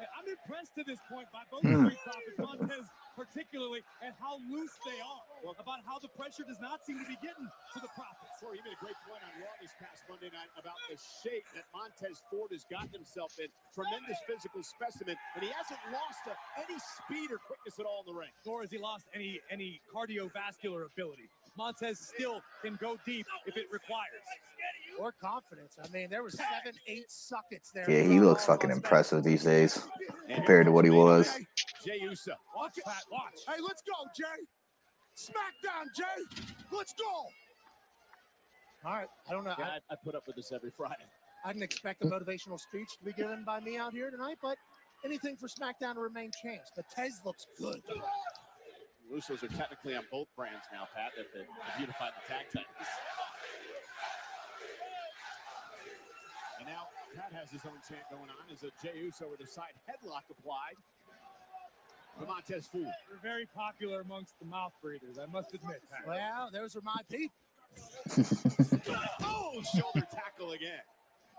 Hey, 0.05 0.12
I'm 0.20 0.28
impressed 0.28 0.76
to 0.76 0.85
this 0.85 1.01
point 1.09 1.32
by 1.32 1.48
both 1.48 1.64
Hmm. 1.64 1.89
Street 1.89 1.97
Profits, 2.05 2.36
Montez 2.36 2.86
particularly, 3.16 3.81
and 4.05 4.12
how 4.20 4.36
loose 4.52 4.76
they 4.85 5.01
are 5.01 5.24
about 5.56 5.81
how 5.89 5.97
the 5.98 6.12
pressure 6.12 6.44
does 6.44 6.60
not 6.60 6.85
seem 6.85 7.01
to 7.01 7.09
be 7.09 7.16
getting 7.24 7.48
to 7.72 7.81
the 7.81 7.89
Profits. 7.97 8.36
Corey, 8.36 8.59
you 8.60 8.64
made 8.68 8.76
a 8.76 8.85
great 8.85 9.01
point 9.09 9.24
on 9.24 9.32
Raw 9.40 9.48
this 9.62 9.72
past 9.81 10.05
Monday 10.10 10.28
night 10.28 10.52
about 10.60 10.76
the 10.90 11.01
shape 11.24 11.47
that 11.56 11.64
Montez 11.72 12.20
Ford 12.28 12.52
has 12.52 12.64
gotten 12.68 12.93
himself 12.93 13.32
in. 13.40 13.48
Tremendous 13.72 14.18
physical 14.28 14.60
specimen, 14.62 15.16
and 15.36 15.43
he 15.43 15.48
hasn't 15.56 15.81
lost 15.89 16.20
uh, 16.28 16.36
any 16.60 16.76
speed 17.01 17.32
or 17.32 17.39
quickness 17.39 17.81
at 17.81 17.86
all 17.86 18.05
in 18.05 18.12
the 18.12 18.18
ring. 18.18 18.32
Nor 18.44 18.60
has 18.60 18.70
he 18.70 18.76
lost 18.76 19.09
any 19.14 19.40
any 19.48 19.81
cardiovascular 19.89 20.85
ability. 20.85 21.31
Montez 21.56 21.98
still 22.01 22.40
can 22.62 22.76
go 22.81 22.97
deep 23.06 23.26
if 23.47 23.56
it 23.56 23.66
requires. 23.72 24.24
Or 24.98 25.12
confidence. 25.12 25.76
I 25.82 25.89
mean, 25.89 26.09
there 26.10 26.22
were 26.22 26.31
seven, 26.31 26.72
eight 26.86 27.10
sockets 27.10 27.70
there. 27.72 27.89
yeah, 27.90 28.02
he 28.02 28.20
looks 28.20 28.44
fucking 28.44 28.70
impressive 28.70 29.24
these 29.24 29.44
days 29.44 29.86
compared 30.32 30.66
to 30.66 30.72
what 30.72 30.85
he 30.85 30.90
was. 30.90 31.32
Jey 31.85 31.98
Uso. 32.02 32.32
Watch, 32.56 32.78
Pat, 32.85 33.02
watch. 33.10 33.40
Hey, 33.47 33.60
let's 33.66 33.82
go, 33.82 33.93
Jey. 34.16 34.44
Smackdown, 35.16 35.86
Jey. 35.97 36.44
Let's 36.72 36.94
go. 36.94 37.26
All 38.85 38.93
right. 38.94 39.09
I 39.28 39.32
don't 39.32 39.44
know. 39.44 39.55
Yeah, 39.59 39.64
I, 39.64 39.68
I, 39.68 39.78
I 39.93 39.97
put 40.05 40.14
up 40.14 40.26
with 40.26 40.36
this 40.36 40.52
every 40.52 40.70
Friday. 40.70 41.05
I 41.44 41.48
didn't 41.52 41.64
expect 41.64 42.02
a 42.02 42.06
motivational 42.06 42.59
speech 42.59 42.89
to 42.98 43.05
be 43.05 43.12
given 43.12 43.44
by 43.44 43.60
me 43.60 43.76
out 43.76 43.93
here 43.93 44.10
tonight, 44.10 44.39
but 44.43 44.56
anything 45.05 45.36
for 45.36 45.47
SmackDown 45.48 45.94
to 45.94 46.01
remain 46.01 46.31
champs. 46.43 46.70
But 46.74 46.86
Tez 46.94 47.20
looks 47.24 47.47
good. 47.59 47.82
Usos 49.12 49.43
are 49.43 49.48
technically 49.48 49.94
on 49.97 50.05
both 50.10 50.28
brands 50.36 50.64
now, 50.72 50.86
Pat, 50.94 51.12
that 51.16 51.26
that 51.35 51.47
have 51.47 51.81
unified 51.81 52.12
the 52.16 52.24
tag 52.32 52.47
titles. 52.52 52.89
And 56.59 56.68
now 56.68 56.89
Pat 57.14 57.32
has 57.32 57.51
his 57.51 57.60
own 57.66 57.78
chant 57.89 58.02
going 58.10 58.31
on 58.31 58.47
as 58.52 58.62
a 58.62 58.70
Jey 58.82 58.98
Uso 59.05 59.28
with 59.31 59.40
a 59.40 59.47
side 59.47 59.74
headlock 59.89 60.24
applied. 60.31 60.74
to 62.18 62.26
Montez 62.26 62.66
Ford. 62.66 62.86
You're 63.09 63.18
very 63.22 63.47
popular 63.47 64.01
amongst 64.01 64.39
the 64.39 64.47
mouth 64.47 64.72
breathers, 64.82 65.18
I 65.18 65.26
must 65.26 65.52
admit. 65.55 65.82
Pat. 65.90 66.06
Well, 66.06 66.51
those 66.52 66.76
are 66.76 66.82
my 66.82 67.01
people. 67.10 67.35
Oh, 69.22 69.62
shoulder 69.76 70.06
tackle 70.12 70.52
again. 70.52 70.82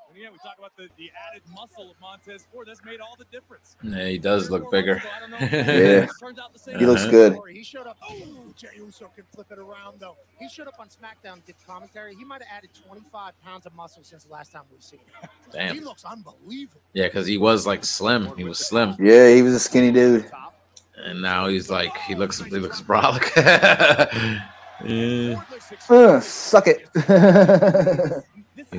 And 0.10 0.18
again, 0.18 0.32
we 0.32 0.38
talk 0.40 0.56
about 0.57 0.76
the, 0.77 0.88
the 0.98 1.11
added 1.30 1.41
muscle 1.53 1.91
of 1.91 1.99
Montez 1.99 2.45
Ford. 2.52 2.68
That's 2.68 2.84
made 2.86 2.99
all 3.02 3.15
the 3.18 3.26
difference. 3.32 3.76
Yeah, 3.84 4.07
he 4.07 4.18
does 4.18 4.49
look 4.49 4.72
bigger. 4.72 5.02
Yeah. 5.40 6.07
Turns 6.19 6.40
out 6.40 6.53
the 6.53 6.60
same. 6.60 6.80
He 6.80 6.86
looks 6.86 7.06
good. 7.07 7.38
He 7.52 7.64
showed 7.64 7.88
up. 7.88 7.98
Oh, 8.07 8.15
Jey 8.56 8.68
Uso 8.77 9.11
can 9.15 9.26
flip 9.34 9.48
it 9.52 9.60
around 9.60 9.99
though. 9.99 10.15
He 10.40 10.48
showed 10.48 10.68
up 10.68 10.76
on 10.80 10.88
SmackDown, 10.88 11.44
did 11.45 11.56
commentary. 11.68 12.15
He 12.15 12.23
might 12.23 12.41
have 12.41 12.57
added 12.57 12.69
25 12.88 13.34
pounds 13.44 13.65
of 13.65 13.73
muscle 13.76 14.03
since 14.03 14.23
the 14.23 14.32
last 14.32 14.52
time 14.53 14.64
we've 14.72 14.82
seen 14.84 14.99
him. 15.22 15.30
Damn. 15.52 15.73
He 15.76 15.82
looks 15.82 16.06
unbelievable. 16.06 16.82
Yeah, 16.94 17.07
because 17.07 17.27
he 17.27 17.38
was 17.38 17.65
like 17.68 17.84
slim. 17.84 18.36
He 18.38 18.44
was 18.44 18.60
slim, 18.60 18.95
Yeah, 18.99 19.34
he 19.34 19.41
was 19.41 19.53
a 19.53 19.60
skinny 19.60 19.91
dude. 19.91 20.30
and 20.98 21.22
now 21.22 21.48
he's 21.48 21.69
like 21.69 21.95
he 22.07 22.15
looks 22.15 22.40
he 22.40 22.52
looks 22.52 22.82
brolic. 22.88 23.30
yeah. 24.86 25.41
Uh, 25.90 26.19
suck 26.22 26.68
it. 26.68 26.88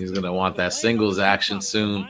He's 0.01 0.11
gonna 0.11 0.33
want 0.33 0.57
that 0.57 0.73
singles 0.73 1.19
action 1.19 1.61
soon. 1.61 2.07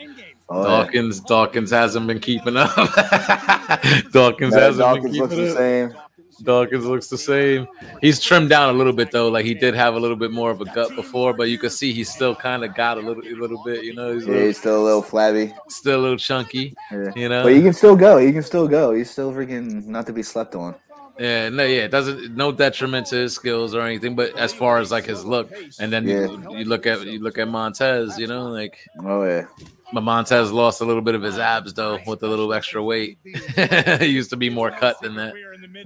Oh, 0.49 0.63
yeah. 0.63 0.85
Dawkins 0.85 1.21
Dawkins 1.21 1.71
hasn't 1.71 2.07
been 2.07 2.21
keeping 2.21 2.57
up. 2.57 2.75
Dawkins 4.13 4.55
hasn't 4.55 4.79
Dawkins 4.79 5.05
been 5.13 5.21
looks 5.21 5.35
keeping 5.35 5.45
the 5.47 5.53
same. 5.55 5.95
Dawkins 6.43 6.85
looks 6.85 7.09
the 7.09 7.17
same. 7.19 7.67
He's 8.03 8.21
trimmed 8.21 8.51
down 8.51 8.69
a 8.69 8.73
little 8.73 8.93
bit 8.93 9.11
though. 9.11 9.29
Like 9.29 9.45
he 9.47 9.55
did 9.55 9.75
have 9.75 9.95
a 9.95 9.99
little 9.99 10.17
bit 10.17 10.31
more 10.31 10.51
of 10.51 10.61
a 10.61 10.67
gut 10.67 10.95
before, 10.95 11.33
but 11.33 11.49
you 11.49 11.57
can 11.59 11.71
see 11.71 11.93
he's 11.93 12.13
still 12.13 12.35
kind 12.35 12.63
of 12.63 12.75
got 12.75 12.99
a 12.99 13.01
little, 13.01 13.23
a 13.27 13.35
little 13.35 13.63
bit. 13.65 13.85
You 13.85 13.95
know, 13.95 14.13
he's 14.15 14.25
Yeah, 14.25 14.33
little, 14.33 14.47
he's 14.47 14.59
still 14.59 14.83
a 14.83 14.85
little 14.85 15.03
flabby. 15.03 15.55
still 15.71 15.99
a 16.01 16.03
little 16.03 16.19
chunky. 16.19 16.75
Yeah. 16.93 17.11
You 17.17 17.29
know, 17.31 17.43
But 17.43 17.55
he 17.55 17.63
can 17.63 17.73
still 17.73 17.97
go. 17.97 18.19
He 18.19 18.33
can 18.33 18.43
still 18.43 18.69
go. 18.69 18.93
He's 18.95 19.11
still 19.11 19.33
freaking 19.33 19.87
not 19.87 20.07
to 20.07 20.13
be 20.13 20.23
slept 20.23 20.55
on. 20.55 20.75
Yeah, 21.19 21.49
no, 21.49 21.65
yeah, 21.65 21.85
it 21.85 21.91
doesn't 21.91 22.37
no 22.37 22.53
detriment 22.53 23.07
to 23.09 23.17
his 23.17 23.35
skills 23.35 23.75
or 23.75 23.81
anything, 23.81 24.15
but 24.15 24.37
as 24.39 24.53
far 24.53 24.79
as 24.79 24.91
like 24.91 25.07
his 25.07 25.25
look, 25.25 25.51
and 25.81 25.91
then 25.93 26.07
you, 26.07 26.45
you 26.59 26.65
look 26.67 26.87
at 26.87 27.07
you 27.07 27.21
look 27.21 27.39
at 27.39 27.49
Montez, 27.49 28.19
you 28.19 28.27
know, 28.27 28.49
like 28.49 28.79
Oh 29.01 29.25
yeah. 29.25 29.47
but 29.95 30.03
Montez 30.03 30.53
lost 30.53 30.83
a 30.83 30.85
little 30.85 31.01
bit 31.03 31.15
of 31.15 31.23
his 31.23 31.39
abs 31.39 31.73
though 31.73 31.99
with 32.07 32.23
a 32.23 32.29
little 32.29 32.53
extra 32.53 32.83
weight. 32.83 33.19
he 33.25 34.07
used 34.07 34.29
to 34.31 34.37
be 34.37 34.51
more 34.51 34.71
cut 34.71 35.01
than 35.01 35.15
that. 35.17 35.33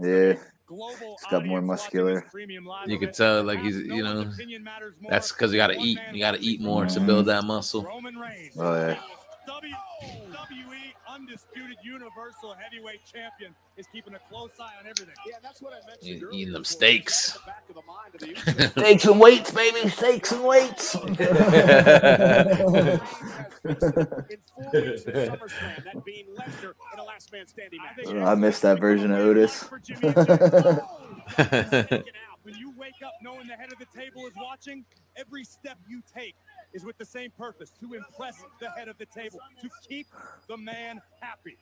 Yeah. 0.01 0.35
He's 0.70 1.31
got 1.31 1.44
more 1.47 1.61
muscular. 1.61 2.24
You 2.86 2.97
could 2.98 3.12
tell, 3.12 3.43
like 3.43 3.59
he's, 3.61 3.77
you 3.78 4.05
know, 4.05 4.31
that's 5.09 5.32
because 5.32 5.52
you 5.52 5.59
got 5.59 5.66
to 5.69 5.78
eat. 5.81 5.98
You 6.12 6.20
got 6.20 6.36
to 6.36 6.40
eat 6.40 6.61
more 6.61 6.86
to 6.86 7.01
build 7.01 7.27
that 7.27 7.43
muscle. 7.44 7.85
Oh 8.57 8.74
yeah. 8.77 9.01
WWE 11.11 11.15
undisputed 11.15 11.77
Universal 11.82 12.55
Heavyweight 12.59 13.01
Champion 13.05 13.55
is 13.77 13.87
keeping 13.93 14.15
a 14.15 14.19
close 14.31 14.51
eye 14.61 14.73
on 14.81 14.87
everything. 14.87 15.15
Yeah, 15.27 15.37
that's 15.43 15.61
what 15.62 15.73
I 15.73 15.78
mentioned 15.87 16.20
You- 16.20 16.27
earlier. 16.28 16.41
Eating 16.41 16.53
them 16.55 16.65
steaks. 16.65 17.39
Steaks 18.70 19.05
and 19.05 19.20
weights, 19.20 19.51
baby. 19.51 19.89
Steaks 19.89 20.32
and 20.32 20.45
weights. 20.45 20.95
In 20.95 21.16
four 21.16 21.27
weeks 24.73 25.05
of 25.05 25.15
SummerSlam, 25.15 25.85
that 25.85 26.05
being 26.05 26.27
Lesnar 26.37 26.73
in 26.93 26.99
a 26.99 27.05
last 27.05 27.32
man 27.32 27.47
standing 27.47 27.78
match. 27.81 28.07
I 28.09 28.35
missed 28.35 28.62
that 28.62 28.81
version 28.81 29.11
of 29.12 29.19
Otis. 29.20 29.65
When 32.43 32.55
you 32.57 32.73
wake 32.78 32.95
up 33.05 33.12
knowing 33.23 33.47
the 33.47 33.53
head 33.55 33.70
of 33.70 33.78
the 33.78 33.85
table 33.97 34.27
is 34.27 34.32
watching, 34.35 34.82
every 35.15 35.45
step 35.45 35.77
you 35.87 36.03
take 36.12 36.35
is 36.72 36.84
with 36.84 36.97
the 36.98 37.05
same 37.05 37.30
purpose 37.36 37.70
to 37.80 37.94
impress 37.94 38.42
the 38.60 38.70
head 38.70 38.88
of 38.88 38.97
the 38.98 39.06
table, 39.06 39.40
to 39.60 39.68
keep 39.88 40.06
the 40.48 40.56
man 40.56 41.01
happy. 41.20 41.56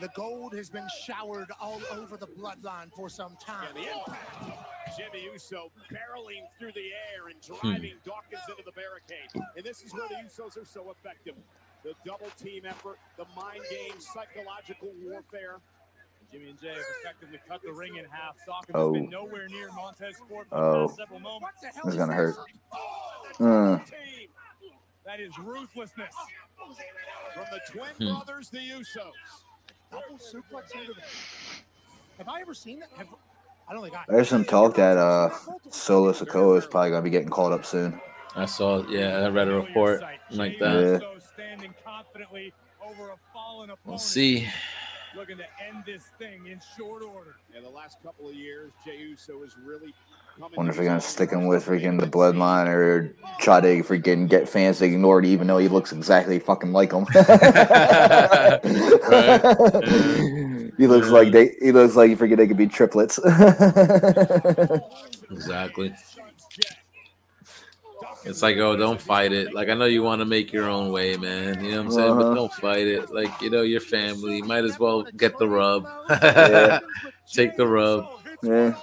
The 0.00 0.08
gold 0.14 0.54
has 0.54 0.70
been 0.70 0.86
showered 1.06 1.48
all 1.60 1.80
over 1.92 2.16
the 2.16 2.26
bloodline 2.26 2.92
for 2.94 3.08
some 3.08 3.36
time. 3.44 3.68
Yeah, 3.76 3.82
the 3.82 3.98
impact. 3.98 4.68
Jimmy 4.96 5.24
Uso 5.32 5.70
barreling 5.90 6.44
through 6.58 6.72
the 6.72 6.90
air 7.14 7.28
and 7.28 7.42
Hmm. 7.44 7.68
driving 7.68 7.94
Dawkins 8.04 8.42
into 8.48 8.62
the 8.64 8.72
barricade. 8.72 9.28
And 9.56 9.64
this 9.64 9.82
is 9.82 9.92
where 9.94 10.08
the 10.08 10.16
Usos 10.16 10.56
are 10.60 10.64
so 10.66 10.90
effective. 10.90 11.34
The 11.82 11.94
double 12.04 12.30
team 12.38 12.64
effort, 12.66 12.98
the 13.16 13.24
mind 13.36 13.64
game, 13.70 13.98
psychological 14.00 14.92
warfare. 15.02 15.60
Jimmy 16.32 16.50
and 16.50 16.60
Jey 16.60 16.68
have 16.68 16.78
effectively 17.02 17.38
cut 17.46 17.62
the 17.62 17.72
ring 17.72 17.96
in 17.96 18.04
half. 18.06 18.36
Dawkins 18.46 18.70
Oh. 18.74 18.94
has 18.94 19.02
been 19.02 19.10
nowhere 19.10 19.48
near 19.48 19.70
Montez 19.72 20.16
Ford 20.28 20.46
for 20.48 20.54
the 20.56 20.62
Oh. 20.62 20.86
past 20.88 20.96
several 20.98 21.20
moments. 21.20 21.60
This 21.60 21.76
is 21.84 21.96
gonna 21.96 22.14
hurt. 22.14 22.36
Uh, 23.40 23.78
That 25.04 25.18
is 25.20 25.36
ruthlessness. 25.38 26.14
From 27.34 27.44
the 27.50 27.60
twin 27.68 27.90
Hmm. 27.98 28.14
brothers, 28.24 28.50
the 28.50 28.58
Usos. 28.58 29.12
Double 29.90 30.16
suplex 30.16 30.72
into 30.74 30.94
the. 30.94 31.02
Have 32.18 32.28
I 32.28 32.40
ever 32.40 32.54
seen 32.54 32.78
that? 32.80 32.88
Have, 32.96 33.08
I 33.68 33.72
don't 33.74 33.82
think 33.82 33.96
I. 33.96 34.04
there's 34.08 34.28
some 34.28 34.44
talk 34.44 34.74
that 34.76 34.96
uh 34.96 35.30
Solo 35.70 36.12
Sikoa 36.12 36.58
is 36.58 36.66
probably 36.66 36.90
gonna 36.90 37.02
be 37.02 37.10
getting 37.10 37.28
called 37.28 37.52
up 37.52 37.64
soon. 37.66 38.00
I 38.34 38.46
saw, 38.46 38.86
yeah, 38.88 39.18
I 39.18 39.28
read 39.28 39.48
a 39.48 39.54
report 39.54 40.02
like 40.30 40.58
that. 40.60 41.02
Yeah. 41.02 41.18
Standing 41.34 41.74
confidently 41.84 42.54
over 42.82 43.10
a 43.10 43.16
fallen 43.34 43.70
We'll 43.84 43.98
see. 43.98 44.48
Looking 45.14 45.36
to 45.36 45.44
end 45.68 45.84
this 45.84 46.04
thing 46.18 46.46
in 46.46 46.58
short 46.76 47.02
order. 47.02 47.36
Yeah, 47.54 47.60
the 47.60 47.68
last 47.68 48.02
couple 48.02 48.28
of 48.28 48.34
years, 48.34 48.72
Jey 48.84 48.98
Uso 48.98 49.42
has 49.42 49.56
really 49.58 49.92
come 50.38 50.50
Wonder 50.56 50.70
if 50.70 50.76
they're 50.76 50.86
gonna 50.86 51.02
stick 51.02 51.30
him 51.30 51.46
with 51.46 51.66
freaking 51.66 52.00
the 52.00 52.06
bloodline 52.06 52.66
or 52.66 53.14
try 53.38 53.60
to 53.60 53.82
freaking 53.82 54.26
get 54.26 54.48
fans 54.48 54.78
to 54.78 54.86
ignore 54.86 55.18
it, 55.18 55.26
even 55.26 55.46
though 55.46 55.58
he 55.58 55.68
looks 55.68 55.92
exactly 55.92 56.38
fucking 56.38 56.72
like 56.72 56.92
him. 56.92 57.04
he 60.78 60.86
looks 60.86 61.08
like 61.08 61.30
they. 61.32 61.54
He 61.60 61.72
looks 61.72 61.94
like 61.94 62.08
you 62.08 62.16
forget 62.16 62.38
they 62.38 62.46
could 62.48 62.56
be 62.56 62.66
triplets. 62.66 63.20
Exactly. 65.32 65.94
It's 68.24 68.42
like, 68.42 68.56
oh, 68.58 68.76
don't 68.76 69.00
fight 69.00 69.32
it. 69.32 69.52
Like, 69.52 69.68
I 69.68 69.74
know 69.74 69.84
you 69.86 70.02
want 70.02 70.20
to 70.20 70.24
make 70.24 70.52
your 70.52 70.68
own 70.68 70.92
way, 70.92 71.16
man. 71.16 71.64
You 71.64 71.72
know 71.72 71.76
what 71.78 71.86
I'm 71.86 71.90
saying? 71.92 72.14
But 72.16 72.24
Uh-huh. 72.26 72.34
don't 72.34 72.52
fight 72.54 72.86
it. 72.86 73.12
Like, 73.12 73.40
you 73.40 73.50
know, 73.50 73.62
your 73.62 73.80
family. 73.80 74.42
Might 74.42 74.64
as 74.64 74.78
well 74.78 75.02
get 75.16 75.38
the 75.38 75.48
rub. 75.48 75.86
Yeah. 76.10 76.78
Take 77.32 77.56
the 77.56 77.66
rub. 77.66 78.06
yeah. 78.42 78.74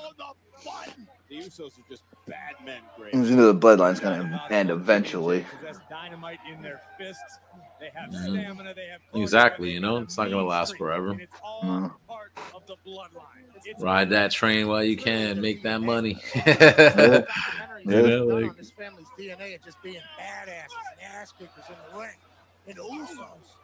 The 1.29 1.35
Usos 1.37 1.77
are 1.77 1.83
just 1.89 2.03
bad 2.27 2.55
men, 2.65 2.81
Greg. 2.97 3.13
You 3.13 3.35
know 3.35 3.51
the 3.51 3.59
bloodline's 3.59 3.99
gonna 3.99 4.41
end 4.49 4.71
eventually. 4.71 5.45
Possess 5.61 5.79
dynamite 5.89 6.39
in 6.51 6.61
their 6.63 6.81
fists. 6.97 7.21
They 7.79 7.89
have 7.93 8.09
Mhm. 8.09 8.31
stamina. 8.41 8.73
They 8.73 8.87
have 8.87 8.99
Exactly. 9.13 9.69
You 9.71 9.79
know, 9.79 9.97
it's 9.97 10.17
not 10.17 10.29
gonna 10.31 10.43
last 10.43 10.75
forever. 10.77 11.13
No. 11.63 11.93
part 12.07 12.31
of 12.55 12.65
the 12.65 12.75
bloodline. 12.85 13.45
It's 13.63 13.81
Ride 13.81 14.09
that 14.09 14.31
train 14.31 14.67
while 14.67 14.83
you 14.83 14.97
can. 14.97 15.39
Make 15.39 15.61
that 15.63 15.81
money. 15.81 16.17
Yeah. 17.85 17.97
You 17.97 18.07
know, 18.07 18.27
Done 18.27 18.41
like, 18.41 18.51
on 18.51 18.57
this 18.57 18.71
family's 18.71 19.07
DNA 19.17 19.55
of 19.55 19.63
just 19.63 19.81
being 19.81 20.01
badasses 20.19 20.67
and 20.91 21.13
ass 21.13 21.33
kickers 21.37 21.63
in 21.67 21.75
the 21.91 21.99
ring. 21.99 22.15
And 22.67 22.77
the 22.77 22.83
Usos. 22.83 23.55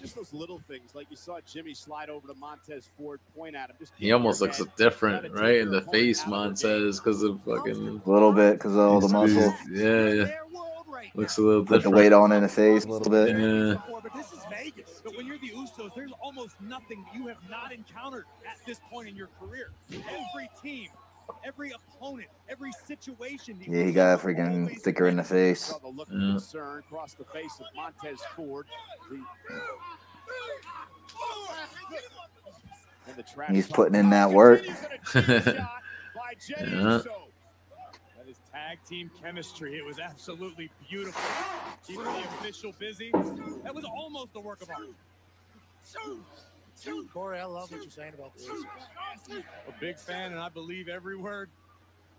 Just 0.00 0.14
those 0.14 0.34
little 0.34 0.60
things, 0.68 0.94
like 0.94 1.06
you 1.08 1.16
saw 1.16 1.38
Jimmy 1.50 1.72
slide 1.72 2.10
over 2.10 2.28
to 2.28 2.34
Montez 2.34 2.86
Ford, 2.98 3.18
point 3.34 3.56
at 3.56 3.70
him. 3.70 3.76
Just 3.78 3.94
he 3.96 4.12
almost 4.12 4.42
looks 4.42 4.62
different, 4.76 5.32
right? 5.32 5.56
In 5.56 5.70
the 5.70 5.80
face, 5.80 6.26
Montez, 6.26 7.00
because 7.00 7.22
of 7.22 7.40
fucking. 7.46 8.02
A 8.04 8.10
little 8.10 8.32
bit 8.32 8.54
because 8.58 8.72
of 8.72 8.80
all 8.80 9.00
the 9.00 9.08
muscle. 9.08 9.54
Yeah, 9.70 10.08
yeah. 10.08 10.38
Looks 11.14 11.38
a 11.38 11.42
little 11.42 11.64
Put 11.64 11.82
the 11.82 11.90
weight 11.90 12.12
on 12.12 12.30
in 12.32 12.42
the 12.42 12.48
face 12.48 12.84
a 12.84 12.88
little 12.88 13.10
bit. 13.10 13.30
Yeah. 13.30 13.76
But 14.02 14.12
this 14.14 14.32
is 14.32 14.40
Vegas. 14.50 15.00
But 15.02 15.16
when 15.16 15.26
you're 15.26 15.38
the 15.38 15.50
Usos, 15.50 15.94
there's 15.94 16.12
almost 16.20 16.60
nothing 16.60 17.02
that 17.04 17.18
you 17.18 17.26
have 17.28 17.38
not 17.50 17.72
encountered 17.72 18.26
at 18.46 18.58
this 18.66 18.80
point 18.90 19.08
in 19.08 19.16
your 19.16 19.28
career. 19.40 19.70
Every 19.90 20.50
team, 20.62 20.88
every 21.44 21.72
opponent, 21.72 22.28
every 22.48 22.72
situation. 22.86 23.58
Yeah, 23.66 23.84
he 23.84 23.92
got 23.92 24.18
a 24.18 24.22
freaking 24.22 24.60
always 24.62 24.82
thicker 24.82 25.06
in 25.08 25.16
the 25.16 25.24
face. 25.24 25.72
The 25.82 25.88
look 25.88 26.08
Yeah. 26.10 26.18
concern 26.32 26.80
across 26.80 27.14
the 27.14 27.24
face 27.24 27.52
of 27.60 27.66
Montez 27.74 28.20
Ford. 28.34 28.66
The, 29.08 29.16
and 33.08 33.16
the 33.16 33.54
He's 33.54 33.68
putting 33.68 33.94
in 33.94 34.10
that 34.10 34.30
work. 34.30 34.62
Yeah. 36.48 36.56
That 36.56 38.28
is 38.28 38.36
tag 38.52 38.78
team 38.86 39.10
chemistry. 39.22 39.78
It 39.78 39.84
was 39.84 39.98
absolutely 39.98 40.70
beautiful. 40.88 41.22
Keeping 41.86 42.04
the 42.04 42.24
official 42.24 42.74
busy. 42.78 43.10
That 43.62 43.74
was 43.74 43.84
almost 43.84 44.30
a 44.34 44.40
work 44.40 44.60
of 44.60 44.70
art. 44.70 44.88
Corey, 47.12 47.38
I 47.38 47.44
love 47.44 47.70
what 47.70 47.80
you're 47.82 47.90
saying 47.90 48.14
about 48.14 48.36
the 48.36 48.44
Usos. 48.44 49.42
A 49.68 49.80
big 49.80 49.98
fan, 49.98 50.32
and 50.32 50.40
I 50.40 50.48
believe 50.48 50.88
every 50.88 51.16
word 51.16 51.48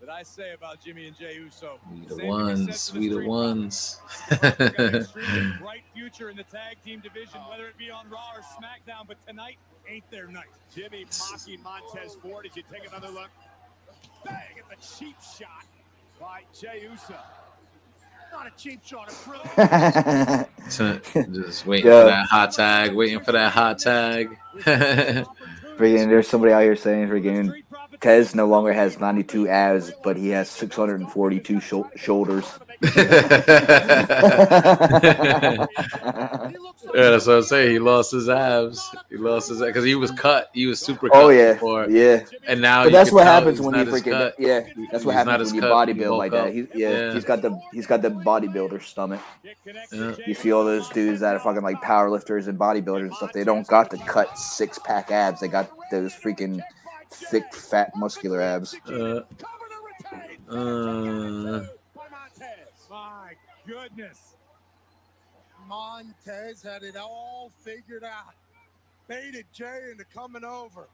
that 0.00 0.08
I 0.08 0.22
say 0.22 0.52
about 0.52 0.82
Jimmy 0.84 1.06
and 1.06 1.16
Jey 1.18 1.34
Uso. 1.36 1.78
We 1.90 1.96
Same 1.96 2.08
the 2.08 2.08
can 2.08 2.18
be 2.18 2.26
ones. 2.28 2.80
said 2.80 2.98
We 2.98 3.08
the 3.08 3.26
ones. 3.26 4.00
Profits. 4.28 4.56
Got 4.58 4.80
an 4.80 4.94
extremely 4.96 5.52
bright 5.60 5.82
future 5.94 6.30
in 6.30 6.36
the 6.36 6.44
tag 6.44 6.76
team 6.84 7.00
division, 7.00 7.40
whether 7.50 7.66
it 7.66 7.76
be 7.78 7.90
on 7.90 8.08
Raw 8.10 8.32
or 8.36 8.42
SmackDown. 8.42 9.06
But 9.06 9.16
tonight 9.26 9.58
ain't 9.88 10.08
their 10.10 10.26
night. 10.28 10.46
Jimmy 10.74 11.06
mocking 11.30 11.62
Montez 11.62 12.14
Ford 12.16 12.46
as 12.46 12.56
you 12.56 12.62
take 12.70 12.86
another 12.88 13.08
look. 13.08 13.30
Bang 14.24 14.58
at 14.58 14.68
the 14.68 14.76
cheap 14.98 15.16
shot 15.38 15.64
by 16.20 16.42
Jey 16.58 16.82
Uso. 16.90 17.14
Not 18.32 18.46
a 18.46 18.50
cheap 18.56 18.80
shot. 18.84 19.08
Just 20.70 21.66
waiting 21.66 21.86
Yeah. 21.90 22.02
for 22.02 22.06
that 22.08 22.26
hot 22.30 22.52
tag. 22.52 22.94
Waiting 22.94 23.20
for 23.20 23.32
that 23.32 23.52
hot 23.52 23.78
tag. 23.78 24.36
Freaking, 24.58 26.08
there's 26.08 26.26
somebody 26.28 26.52
out 26.52 26.62
here 26.62 26.74
saying 26.76 27.08
freaking 27.08 27.62
Tez 28.00 28.34
no 28.34 28.46
longer 28.46 28.72
has 28.72 28.98
92 28.98 29.48
abs, 29.48 29.92
but 30.02 30.16
he 30.16 30.28
has 30.30 30.48
642 30.50 31.60
shou- 31.60 31.88
shoulders. 31.96 32.44
Yeah, 36.94 37.10
that's 37.10 37.26
what 37.26 37.36
I'm 37.36 37.42
saying. 37.42 37.70
He 37.72 37.78
lost 37.78 38.12
his 38.12 38.28
abs. 38.28 38.88
He 39.10 39.16
lost 39.16 39.48
his 39.50 39.60
because 39.60 39.84
he 39.84 39.94
was 39.94 40.10
cut. 40.12 40.50
He 40.54 40.66
was 40.66 40.80
super 40.80 41.08
cut 41.08 41.22
Oh 41.22 41.28
yeah, 41.28 41.52
before. 41.54 41.88
yeah. 41.88 42.24
And 42.46 42.60
now 42.62 42.84
but 42.84 42.92
that's 42.92 43.12
what 43.12 43.26
happens 43.26 43.60
when 43.60 43.74
you 43.74 43.84
not 43.84 43.94
freaking 43.94 44.12
cut. 44.12 44.34
yeah. 44.38 44.60
That's 44.90 45.04
what 45.04 45.14
He's 45.16 45.24
happens 45.26 45.48
when 45.52 45.56
you 45.56 45.60
cut 45.62 45.86
when 45.88 45.96
bodybuild 45.96 46.18
like 46.18 46.32
up. 46.32 46.46
that. 46.46 46.54
He's, 46.54 46.66
yeah, 46.74 46.90
Yeah. 46.90 47.14
he's 47.14 47.24
got 47.24 47.42
the 47.42 47.60
he's 47.72 47.86
got 47.86 48.02
the 48.02 48.10
bodybuilder 48.10 48.82
stomach. 48.82 49.20
Yeah. 49.92 50.14
You 50.26 50.34
see 50.34 50.52
all 50.52 50.64
those 50.64 50.88
dudes 50.90 51.20
that 51.20 51.34
are 51.34 51.40
fucking 51.40 51.62
like 51.62 51.80
powerlifters 51.82 52.48
and 52.48 52.58
bodybuilders 52.58 53.06
and 53.06 53.14
stuff. 53.14 53.32
They 53.32 53.44
don't 53.44 53.66
got 53.66 53.90
the 53.90 53.98
cut 53.98 54.38
six 54.38 54.78
pack 54.78 55.10
abs. 55.10 55.40
They 55.40 55.48
got 55.48 55.70
those 55.90 56.14
freaking 56.14 56.60
thick, 57.10 57.52
fat, 57.54 57.92
muscular 57.96 58.40
abs. 58.40 58.74
Uh, 58.88 59.20
uh, 60.50 60.54
My 60.54 61.66
goodness. 63.68 64.34
Montez 65.68 66.62
had 66.62 66.82
it 66.82 66.96
all 66.96 67.52
figured 67.62 68.04
out. 68.04 68.34
Baited 69.06 69.44
Jey 69.52 69.88
into 69.90 70.04
coming 70.04 70.44
over. 70.44 70.88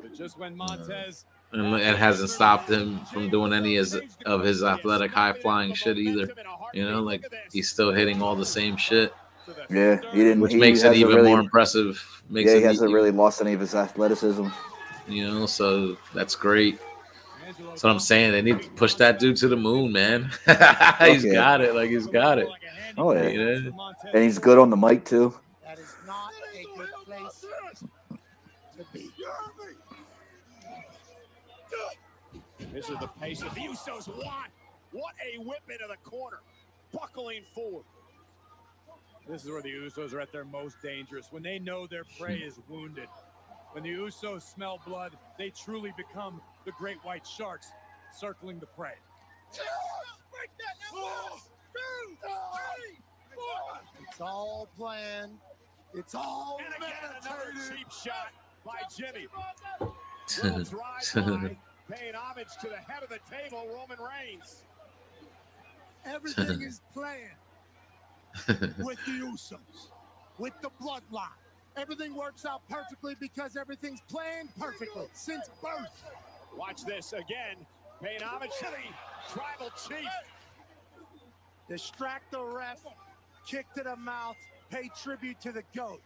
But 0.00 0.14
just 0.14 0.38
when 0.38 0.56
Montez 0.56 1.24
uh, 1.52 1.58
and 1.58 1.74
it 1.76 1.96
hasn't 1.96 2.28
stopped 2.28 2.68
him 2.70 3.00
from 3.06 3.30
doing 3.30 3.52
any 3.54 3.76
as- 3.76 3.98
of 4.26 4.42
his 4.42 4.62
athletic, 4.62 5.10
high 5.12 5.32
flying 5.32 5.72
shit 5.74 5.96
either. 5.96 6.28
You 6.74 6.84
know, 6.88 7.00
like 7.02 7.24
he's 7.52 7.70
still 7.70 7.90
hitting 7.92 8.20
all 8.20 8.36
the 8.36 8.44
same 8.44 8.76
shit, 8.76 9.14
Yeah, 9.70 9.98
he 10.12 10.18
didn't. 10.18 10.40
which 10.42 10.52
he 10.52 10.58
makes 10.58 10.82
it 10.82 10.94
even 10.94 11.16
really, 11.16 11.28
more 11.30 11.40
impressive. 11.40 12.22
Makes 12.28 12.50
Yeah, 12.50 12.56
he 12.58 12.62
hasn't 12.64 12.90
e- 12.90 12.94
really 12.94 13.10
lost 13.10 13.40
any 13.40 13.54
of 13.54 13.60
his 13.60 13.74
athleticism. 13.74 14.46
You 15.08 15.26
know, 15.26 15.46
so 15.46 15.96
that's 16.12 16.34
great. 16.34 16.78
That's 17.58 17.82
what 17.82 17.90
I'm 17.90 17.98
saying. 18.00 18.32
They 18.32 18.42
need 18.42 18.62
to 18.62 18.70
push 18.70 18.94
that 18.94 19.18
dude 19.18 19.36
to 19.38 19.48
the 19.48 19.56
moon, 19.56 19.92
man. 19.92 20.30
he's 20.46 21.24
Okay. 21.24 21.32
got 21.32 21.60
it. 21.60 21.74
Like 21.74 21.90
he's 21.90 22.06
got 22.06 22.38
it. 22.38 22.48
Oh 22.96 23.12
yeah, 23.12 23.28
You 23.28 23.60
know? 23.72 23.92
and 24.12 24.22
he's 24.22 24.38
good 24.38 24.58
on 24.58 24.70
the 24.70 24.76
mic 24.76 25.04
too. 25.04 25.34
That 25.64 25.78
is 25.78 25.94
not 26.06 26.32
a 26.54 26.78
good 26.78 26.88
place 27.04 27.44
to 28.76 28.84
be. 28.92 29.10
This 32.72 32.88
is 32.90 32.98
the 32.98 33.06
pace 33.20 33.42
of 33.42 33.54
the 33.54 33.60
Usos 33.62 34.08
What? 34.08 34.48
What 34.92 35.14
a 35.24 35.38
whip 35.38 35.62
into 35.68 35.84
the 35.88 35.96
corner. 36.08 36.38
Buckling 36.92 37.42
forward. 37.54 37.84
This 39.28 39.44
is 39.44 39.50
where 39.50 39.60
the 39.62 39.70
Usos 39.70 40.14
are 40.14 40.20
at 40.20 40.32
their 40.32 40.44
most 40.44 40.76
dangerous. 40.82 41.28
When 41.30 41.42
they 41.42 41.58
know 41.58 41.86
their 41.86 42.04
prey 42.18 42.36
is 42.38 42.58
wounded. 42.68 43.08
When 43.72 43.84
the 43.84 43.90
Usos 43.90 44.42
smell 44.42 44.80
blood, 44.86 45.16
they 45.38 45.50
truly 45.50 45.92
become 45.96 46.40
the 46.64 46.72
great 46.72 46.98
white 47.04 47.26
sharks 47.26 47.72
circling 48.16 48.58
the 48.58 48.66
prey. 48.66 48.94
It's 54.08 54.20
all 54.20 54.68
planned. 54.76 55.38
It's 55.94 56.14
all 56.14 56.60
And 56.64 56.74
again, 56.74 56.90
another 57.22 57.52
cheap 57.68 57.90
shot 57.90 58.32
by 58.64 58.80
Jimmy. 58.96 59.26
Paying 61.90 62.14
homage 62.14 62.48
to 62.60 62.68
the 62.68 62.76
head 62.76 63.02
of 63.02 63.08
the 63.08 63.20
table, 63.30 63.66
Roman 63.72 63.98
Reigns. 63.98 64.64
Everything 66.04 66.62
is 66.62 66.80
planned 66.92 67.30
with 68.78 68.98
the 69.06 69.12
Usos, 69.12 69.90
with 70.38 70.52
the 70.62 70.70
bloodline. 70.82 71.28
Everything 71.78 72.14
works 72.14 72.44
out 72.44 72.62
perfectly 72.68 73.14
because 73.20 73.56
everything's 73.56 74.00
planned 74.08 74.48
perfectly 74.58 75.06
since 75.12 75.48
birth. 75.62 76.02
Watch 76.56 76.84
this 76.84 77.12
again. 77.12 77.56
Paying 78.02 78.22
homage 78.22 78.50
to 78.58 78.66
the 78.66 79.32
tribal 79.32 79.70
chief. 79.88 80.08
Distract 81.68 82.32
the 82.32 82.42
ref, 82.42 82.80
kick 83.46 83.66
to 83.76 83.82
the 83.82 83.96
mouth, 83.96 84.36
pay 84.70 84.90
tribute 85.00 85.40
to 85.40 85.52
the 85.52 85.62
GOAT. 85.76 86.00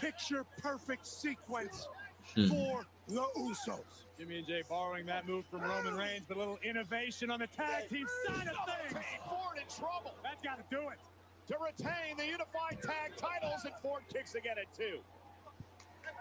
Picture 0.00 0.44
perfect 0.58 1.06
sequence 1.06 1.86
Hmm. 2.34 2.48
for 2.48 2.86
the 3.06 3.20
Usos. 3.36 4.04
Jimmy 4.18 4.38
and 4.38 4.46
Jey 4.48 4.62
borrowing 4.68 5.06
that 5.06 5.28
move 5.28 5.46
from 5.46 5.60
Roman 5.60 5.94
Reigns, 5.94 6.24
but 6.26 6.36
a 6.36 6.40
little 6.40 6.58
innovation 6.64 7.30
on 7.30 7.38
the 7.38 7.46
tag 7.46 7.88
team 7.88 8.06
side 8.26 8.48
of 8.48 8.56
things. 8.66 8.92
Paying 8.94 9.20
Ford 9.28 9.58
in 9.58 9.68
trouble. 9.68 10.14
That's 10.24 10.42
got 10.42 10.56
to 10.58 10.64
do 10.76 10.88
it. 10.88 10.98
To 11.46 11.56
retain 11.64 12.16
the 12.16 12.26
unified 12.26 12.82
tag 12.82 13.16
titles, 13.16 13.64
and 13.64 13.74
Ford 13.82 14.02
kicks 14.12 14.34
again 14.34 14.56
at 14.58 14.72
two. 14.76 14.98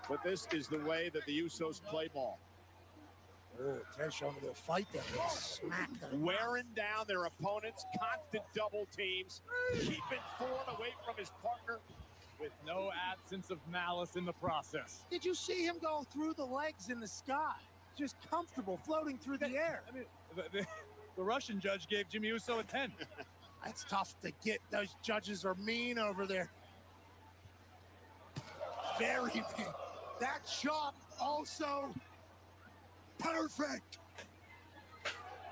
But 0.07 0.23
this 0.23 0.47
is 0.53 0.67
the 0.67 0.79
way 0.79 1.09
that 1.13 1.25
the 1.25 1.41
Usos 1.41 1.81
play 1.83 2.09
ball. 2.13 2.39
Oh, 3.59 3.77
Ted's 3.97 4.13
showing 4.13 4.35
a 4.35 4.39
little 4.39 4.53
fight 4.53 4.85
there. 4.91 5.01
Smack 5.29 5.89
them. 5.99 6.21
Wearing 6.21 6.65
down 6.75 7.05
their 7.07 7.25
opponents, 7.25 7.85
constant 7.99 8.43
double 8.53 8.85
teams, 8.95 9.41
keeping 9.79 10.19
Ford 10.37 10.77
away 10.77 10.89
from 11.05 11.15
his 11.17 11.31
partner. 11.41 11.79
With 12.37 12.51
no 12.67 12.91
absence 13.09 13.49
of 13.49 13.59
malice 13.71 14.17
in 14.17 14.25
the 14.25 14.33
process. 14.33 15.05
Did 15.09 15.23
you 15.23 15.33
see 15.33 15.65
him 15.65 15.77
go 15.81 16.05
through 16.11 16.33
the 16.33 16.43
legs 16.43 16.89
in 16.89 16.99
the 16.99 17.07
sky? 17.07 17.53
Just 17.97 18.17
comfortable 18.29 18.77
floating 18.85 19.17
through 19.17 19.37
the 19.37 19.47
air. 19.47 19.83
I 19.89 19.95
mean, 19.95 20.03
the, 20.35 20.43
the, 20.51 20.65
the 21.15 21.23
Russian 21.23 21.61
judge 21.61 21.87
gave 21.87 22.09
Jimmy 22.09 22.27
Uso 22.27 22.59
a 22.59 22.63
10. 22.63 22.91
That's 23.65 23.83
tough 23.89 24.15
to 24.21 24.31
get. 24.43 24.59
Those 24.71 24.95
judges 25.01 25.43
are 25.43 25.55
mean 25.55 25.97
over 25.97 26.25
there. 26.25 26.51
Very 28.99 29.33
mean. 29.33 29.67
That 30.19 30.47
shot 30.47 30.95
also 31.19 31.89
perfect. 33.19 33.97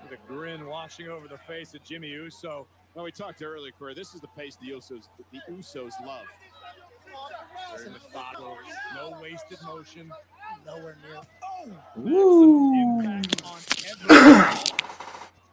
With 0.02 0.12
a 0.12 0.28
grin 0.28 0.66
washing 0.66 1.08
over 1.08 1.28
the 1.28 1.38
face 1.38 1.74
of 1.74 1.82
Jimmy 1.82 2.08
Uso. 2.08 2.66
Well, 2.94 3.04
we 3.04 3.10
talked 3.10 3.42
earlier, 3.42 3.72
Corey. 3.76 3.94
This 3.94 4.14
is 4.14 4.20
the 4.20 4.28
pace 4.28 4.56
the 4.56 4.70
Usos, 4.70 5.08
the 5.32 5.40
Usos 5.52 5.92
love. 6.06 6.26
Very 7.76 7.90
methodical, 7.90 8.56
no 8.94 9.18
wasted 9.20 9.58
motion. 9.64 10.12
Nowhere 10.64 10.96
near. 11.02 11.20
Oh! 11.42 11.68
Woo. 11.96 13.22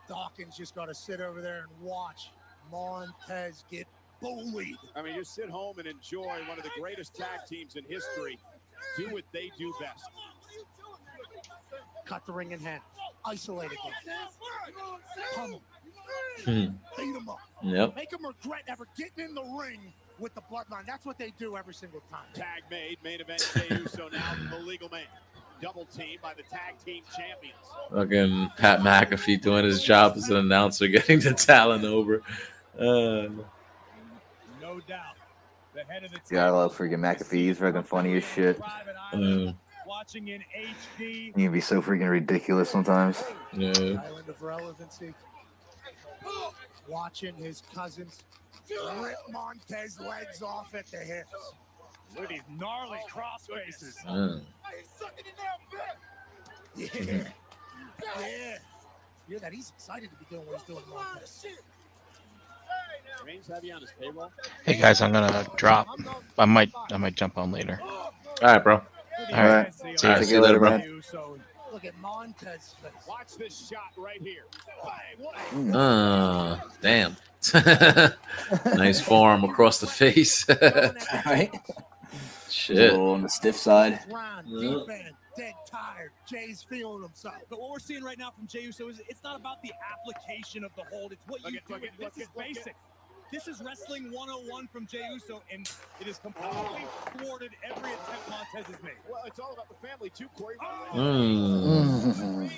Dawkins 0.07 0.55
just 0.57 0.75
got 0.75 0.85
to 0.85 0.93
sit 0.93 1.21
over 1.21 1.41
there 1.41 1.67
and 1.67 1.81
watch 1.81 2.31
Montez 2.71 3.63
get 3.69 3.87
bullied. 4.21 4.77
I 4.95 5.01
mean, 5.01 5.15
just 5.15 5.35
sit 5.35 5.49
home 5.49 5.79
and 5.79 5.87
enjoy 5.87 6.39
one 6.47 6.57
of 6.57 6.63
the 6.63 6.71
greatest 6.79 7.15
tag 7.15 7.45
teams 7.47 7.75
in 7.75 7.83
history. 7.85 8.37
Do 8.97 9.09
what 9.13 9.23
they 9.31 9.51
do 9.57 9.73
best. 9.79 10.05
Cut 12.05 12.25
the 12.25 12.33
ring 12.33 12.51
in 12.51 12.59
half. 12.59 12.81
Isolate 13.25 13.71
again. 13.71 14.17
Pummel. 15.35 15.61
Hmm. 16.43 16.65
Beat 16.97 17.15
him 17.15 17.29
up. 17.29 17.39
Yep. 17.61 17.95
Make 17.95 18.09
them 18.09 18.25
regret 18.25 18.63
ever 18.67 18.87
getting 18.97 19.25
in 19.25 19.35
the 19.35 19.43
ring 19.43 19.93
with 20.19 20.33
the 20.33 20.41
bloodline. 20.41 20.85
That's 20.87 21.05
what 21.05 21.17
they 21.17 21.31
do 21.37 21.57
every 21.57 21.73
single 21.73 22.01
time. 22.11 22.25
Tag 22.33 22.63
made, 22.69 22.97
main 23.03 23.21
event, 23.21 23.51
Jey 23.53 23.75
Uso 23.77 24.09
now, 24.09 24.35
the 24.49 24.59
legal 24.59 24.89
man. 24.89 25.03
Double 25.61 25.85
team 25.85 26.17
by 26.23 26.33
the 26.33 26.41
tag 26.43 26.75
team 26.83 27.03
champions. 27.15 27.55
Fucking 27.93 28.49
Pat 28.57 28.79
McAfee 28.79 29.41
doing 29.41 29.63
his 29.63 29.83
job 29.83 30.13
as 30.15 30.29
an 30.29 30.37
announcer, 30.37 30.87
getting 30.89 31.19
the 31.19 31.33
talent 31.33 31.85
over. 31.85 32.23
Uh, 32.77 33.29
No 34.61 34.79
doubt. 34.87 35.15
The 35.73 35.83
head 35.87 36.03
of 36.03 36.11
the 36.11 36.19
Yeah, 36.29 36.45
I 36.45 36.49
love 36.49 36.75
freaking 36.77 36.99
McAfee. 36.99 37.31
He's 37.33 37.57
freaking 37.57 37.85
funny 37.85 38.17
as 38.17 38.23
shit. 38.23 38.59
watching 39.87 40.27
in 40.29 40.41
HD. 40.55 41.25
He 41.25 41.31
can 41.31 41.51
be 41.51 41.61
so 41.61 41.81
freaking 41.81 42.09
ridiculous 42.09 42.69
sometimes. 42.69 43.23
yeah. 43.53 43.71
Island 44.05 44.27
of 44.29 44.41
relevancy. 44.41 45.13
Watching 46.87 47.35
his 47.35 47.61
cousins 47.73 48.23
rip 48.69 49.15
Montez 49.31 49.99
legs 49.99 50.41
off 50.41 50.75
at 50.75 50.87
the 50.87 50.97
hips. 50.97 51.29
Look 52.15 52.23
at 52.25 52.29
these 52.29 52.41
gnarly 52.49 52.99
cross 53.09 53.47
faces. 53.47 53.97
Yeah. 54.05 54.39
Yeah. 56.77 58.57
Hear 59.27 59.39
that? 59.39 59.53
He's 59.53 59.69
excited 59.69 60.09
to 60.09 60.15
be 60.17 60.25
doing 60.29 60.45
what 60.47 60.57
he's 60.57 60.67
doing, 60.67 60.83
Montez. 60.89 61.45
Reigns 61.45 61.53
heavy 61.53 61.55
on 61.55 61.55
his 61.55 61.59
payroll. 62.83 63.00
Hey 64.65 64.75
guys, 64.79 65.01
I'm 65.01 65.11
gonna 65.11 65.45
drop. 65.55 65.87
I 66.37 66.45
might 66.45 66.71
I 66.91 66.97
might 66.97 67.15
jump 67.15 67.37
on 67.37 67.51
later. 67.51 67.79
all 67.83 68.11
right, 68.41 68.63
bro. 68.63 68.75
All 69.33 69.47
right. 69.47 69.73
See 69.73 69.87
All 70.07 70.15
ya. 70.17 70.21
see 70.21 70.33
you 70.35 70.41
later, 70.41 70.59
bro. 70.59 70.79
Look 71.71 71.85
at 71.85 71.97
Montez. 71.99 72.75
Watch 73.07 73.37
this 73.37 73.69
shot 73.69 73.93
right 73.97 74.21
here. 74.21 74.43
Bang, 74.83 75.25
what 75.25 75.73
a 75.73 75.77
Uh, 75.77 76.59
damn. 76.81 77.15
nice 78.77 78.99
forearm 78.99 79.43
across 79.45 79.79
the 79.79 79.87
face. 79.87 80.45
right? 81.25 81.49
Shit. 82.49 82.75
little 82.75 83.11
on 83.11 83.21
the 83.21 83.29
stiff 83.29 83.55
side. 83.55 83.99
Ron, 84.11 84.43
Yeah. 84.45 84.69
deep 84.69 84.89
end, 84.89 85.15
dead 85.37 85.53
tired. 85.65 86.11
Jey's 86.29 86.61
feeling 86.61 87.01
himself. 87.03 87.35
But 87.49 87.61
what 87.61 87.71
we're 87.71 87.79
seeing 87.79 88.03
right 88.03 88.17
now 88.17 88.31
from 88.31 88.47
Jey 88.47 88.63
Uso 88.63 88.89
is 88.89 88.99
it's 89.07 89.23
not 89.23 89.39
about 89.39 89.61
the 89.63 89.71
application 89.93 90.65
of 90.65 90.71
the 90.75 90.83
hold. 90.91 91.13
It's 91.13 91.21
what 91.27 91.41
Look 91.43 91.53
you 91.53 91.59
at- 91.59 91.67
do. 91.67 91.73
look 91.73 91.81
with 91.83 91.91
it. 91.93 92.03
look 92.03 92.13
This 92.13 92.23
is 92.23 92.29
at- 92.29 92.35
look 92.37 92.45
at- 92.47 92.53
basic. 92.55 92.75
This 93.31 93.47
is 93.47 93.61
wrestling 93.63 94.11
101 94.11 94.67
from 94.67 94.85
Jey 94.87 95.07
Uso, 95.13 95.41
and 95.49 95.61
it 96.01 96.07
has 96.07 96.19
completely 96.19 96.83
thwarted 97.17 97.51
every 97.63 97.91
attempt 97.93 98.29
Montez 98.29 98.65
has 98.65 98.83
made. 98.83 98.99
Well, 99.09 99.21
it's 99.25 99.39
all 99.39 99.53
about 99.53 99.69
the 99.69 99.87
family 99.87 100.09
too, 100.09 100.27
Corey. 100.37 100.57
Mm. 100.93 102.51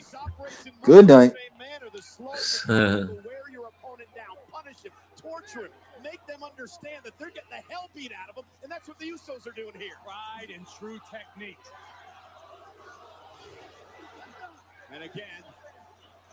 Good 0.82 1.08
night. 1.08 1.32
Same 1.32 1.60
manner, 1.60 1.86
the 1.94 2.02
slow 2.02 2.34
to 2.66 3.22
wear 3.24 3.44
your 3.52 3.68
opponent 3.68 4.10
down, 4.16 4.36
punish 4.52 4.82
him, 4.84 4.92
torture 5.16 5.66
him, 5.66 5.72
make 6.04 6.26
them 6.26 6.44
understand 6.44 7.04
that 7.04 7.14
they're 7.20 7.30
getting 7.30 7.52
the 7.52 7.62
hell 7.72 7.92
beat 7.94 8.12
out 8.12 8.30
of 8.30 8.36
them, 8.36 8.46
and 8.64 8.72
that's 8.72 8.88
what 8.88 8.98
the 8.98 9.06
Usos 9.06 9.46
are 9.46 9.52
doing 9.56 9.74
here. 9.78 9.94
Pride 10.04 10.50
and 10.56 10.66
true 10.80 11.00
technique. 11.12 11.60
And 14.92 15.04
again, 15.04 15.44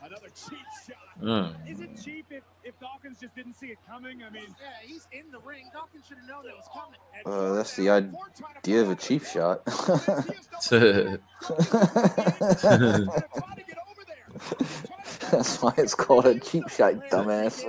another 0.03 0.27
cheap 0.27 0.59
shot. 0.87 0.97
Mm. 1.21 1.69
Is 1.69 1.79
it 1.79 1.89
cheap 2.03 2.25
if, 2.29 2.43
if 2.63 2.79
Dawkins 2.79 3.19
just 3.19 3.35
didn't 3.35 3.53
see 3.53 3.67
it 3.67 3.77
coming? 3.87 4.23
I 4.23 4.29
mean, 4.29 4.43
Yeah, 4.61 4.69
he's 4.85 5.07
in 5.11 5.31
the 5.31 5.39
ring. 5.39 5.69
Dawkins 5.73 6.05
should 6.07 6.17
have 6.17 6.27
known 6.27 6.45
it 6.45 6.53
was 6.55 6.67
coming. 6.73 6.99
Uh, 7.25 7.53
that's 7.53 7.75
the 7.75 7.89
idea 7.89 8.81
of 8.81 8.91
a 8.91 8.95
cheap 8.95 9.25
shot. 9.25 9.61
that's 15.31 15.61
why 15.61 15.73
it's 15.77 15.95
called 15.95 16.25
a 16.25 16.39
cheap 16.39 16.67
shot, 16.69 16.93
dumbass. 17.09 17.63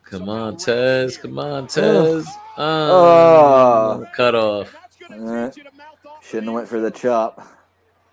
Come 0.03 0.29
on, 0.29 0.57
Tez. 0.57 1.17
Come 1.17 1.39
on, 1.39 1.67
Tez. 1.67 2.27
Oh. 2.57 4.01
Oh, 4.01 4.05
cut 4.15 4.35
off. 4.35 4.75
Alright. 5.11 5.53
Shouldn't 6.21 6.47
have 6.47 6.53
went 6.53 6.67
for 6.67 6.79
the 6.79 6.91
chop. 6.91 7.45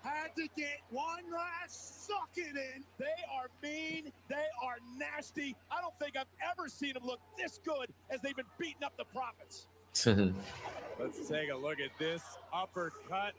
Had 0.03 0.35
to 0.35 0.47
get 0.55 0.79
one 0.89 1.23
last 1.31 2.05
suck 2.07 2.29
it 2.35 2.55
in. 2.55 2.83
They 2.97 3.05
are 3.33 3.47
mean. 3.61 4.11
They 4.29 4.45
are 4.63 4.77
nasty. 4.97 5.55
I 5.71 5.81
don't 5.81 5.97
think 5.99 6.15
I've 6.15 6.27
ever 6.51 6.69
seen 6.69 6.93
them 6.93 7.03
look 7.05 7.19
this 7.37 7.59
good 7.65 7.89
as 8.09 8.21
they've 8.21 8.35
been 8.35 8.45
beating 8.57 8.83
up 8.83 8.95
the 8.97 9.05
Profits. 9.05 9.67
Let's 10.99 11.27
take 11.27 11.49
a 11.51 11.55
look 11.55 11.79
at 11.79 11.97
this 11.99 12.21
uppercut. 12.53 13.33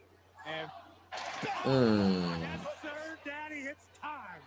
And 0.47 0.71
Mm. 1.65 2.41
Yes, 2.41 2.61
sir. 2.83 3.19
Daddy, 3.25 3.61
it's 3.61 3.87
time. 4.03 4.41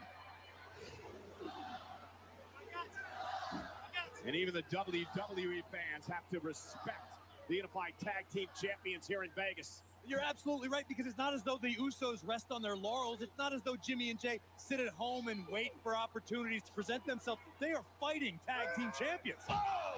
And 4.27 4.35
even 4.35 4.53
the 4.53 4.63
WWE 4.63 5.63
fans 5.71 6.05
have 6.11 6.27
to 6.29 6.39
respect 6.41 7.13
the 7.47 7.55
Unified 7.55 7.93
Tag 7.97 8.25
Team 8.31 8.47
Champions 8.61 9.07
here 9.07 9.23
in 9.23 9.29
Vegas. 9.37 9.81
You're 10.05 10.19
absolutely 10.19 10.67
right 10.67 10.83
because 10.87 11.05
it's 11.05 11.17
not 11.17 11.33
as 11.33 11.43
though 11.43 11.57
the 11.61 11.73
Usos 11.75 12.27
rest 12.27 12.47
on 12.51 12.61
their 12.61 12.75
laurels. 12.75 13.21
It's 13.21 13.37
not 13.37 13.53
as 13.53 13.61
though 13.61 13.77
Jimmy 13.77 14.09
and 14.09 14.19
Jey 14.19 14.41
sit 14.57 14.81
at 14.81 14.89
home 14.89 15.29
and 15.29 15.45
wait 15.49 15.71
for 15.81 15.95
opportunities 15.95 16.63
to 16.63 16.71
present 16.73 17.05
themselves. 17.05 17.41
They 17.59 17.71
are 17.71 17.83
fighting 18.01 18.39
tag 18.45 18.75
team 18.75 18.91
champions. 18.97 19.41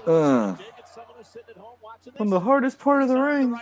Uh, 0.05 0.55
on 2.19 2.29
the 2.29 2.39
hardest 2.39 2.79
part 2.79 3.01
of 3.01 3.09
the 3.09 3.19
ring. 3.19 3.55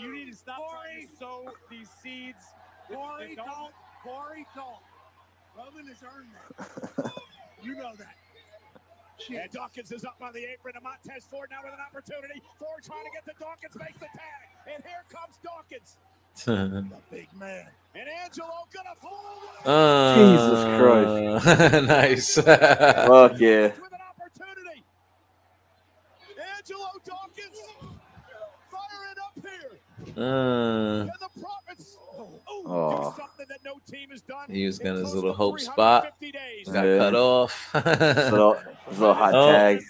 You 0.00 0.12
need 0.12 0.30
to 0.30 0.36
stop 0.36 0.58
trying 0.70 1.08
to 1.08 1.16
sow 1.16 1.44
these 1.70 1.88
seeds. 2.02 2.42
Corey, 2.92 3.36
don't. 3.36 3.72
Corey, 4.04 4.46
don't. 4.54 4.76
Roman 5.56 5.86
has 5.88 6.02
earned 6.02 6.28
that. 6.34 7.12
you 7.62 7.74
know 7.76 7.92
that. 7.98 8.16
And 9.30 9.50
Dawkins 9.52 9.92
is 9.92 10.04
up 10.04 10.16
on 10.20 10.32
the 10.32 10.44
apron. 10.44 10.74
And 10.74 10.84
Montez 10.84 11.24
Ford 11.30 11.48
now 11.50 11.58
with 11.62 11.72
an 11.74 11.80
opportunity. 11.80 12.42
Ford 12.58 12.82
trying 12.84 13.04
to 13.04 13.10
get 13.12 13.24
to 13.26 13.32
Dawkins, 13.38 13.76
makes 13.78 13.98
the 13.98 14.06
tag. 14.06 14.74
And 14.74 14.82
here 14.84 15.04
comes 15.10 15.38
Dawkins. 15.42 15.96
the 16.44 16.84
Big 17.10 17.28
man. 17.38 17.66
And 17.94 18.08
Angelo 18.24 18.66
gonna 18.72 18.96
fall. 18.96 19.42
Jesus 20.16 20.64
Christ. 20.80 21.86
nice. 21.88 22.34
Fuck 22.36 23.38
yeah. 23.38 23.72
opportunity. 24.16 24.82
Angelo 26.56 26.88
Dawkins 27.04 27.60
firing 28.70 29.18
up 29.22 29.36
here. 29.42 29.78
Uh, 30.16 31.00
And 31.02 31.08
the 31.20 31.40
profits. 31.40 31.61
Oh, 32.22 32.62
oh. 32.66 33.14
something 33.16 33.46
that 33.48 33.58
no 33.64 33.74
team 33.90 34.10
has 34.10 34.22
done. 34.22 34.50
He 34.50 34.66
was 34.66 34.78
got 34.78 34.96
his 34.96 35.14
little 35.14 35.32
hope 35.32 35.60
spot. 35.60 36.12
Got 36.20 36.84
Yeah. 36.84 36.98
cut 36.98 37.14
off. 37.14 37.74
little, 37.74 38.56
little 38.90 39.14
hot 39.14 39.34
Oh. 39.34 39.52
tag. 39.52 39.82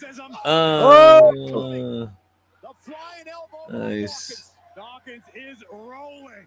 Uh, 0.45 2.07
nice. 3.71 4.53
Dawkins 4.75 5.25
is 5.35 5.63
rolling. 5.71 6.47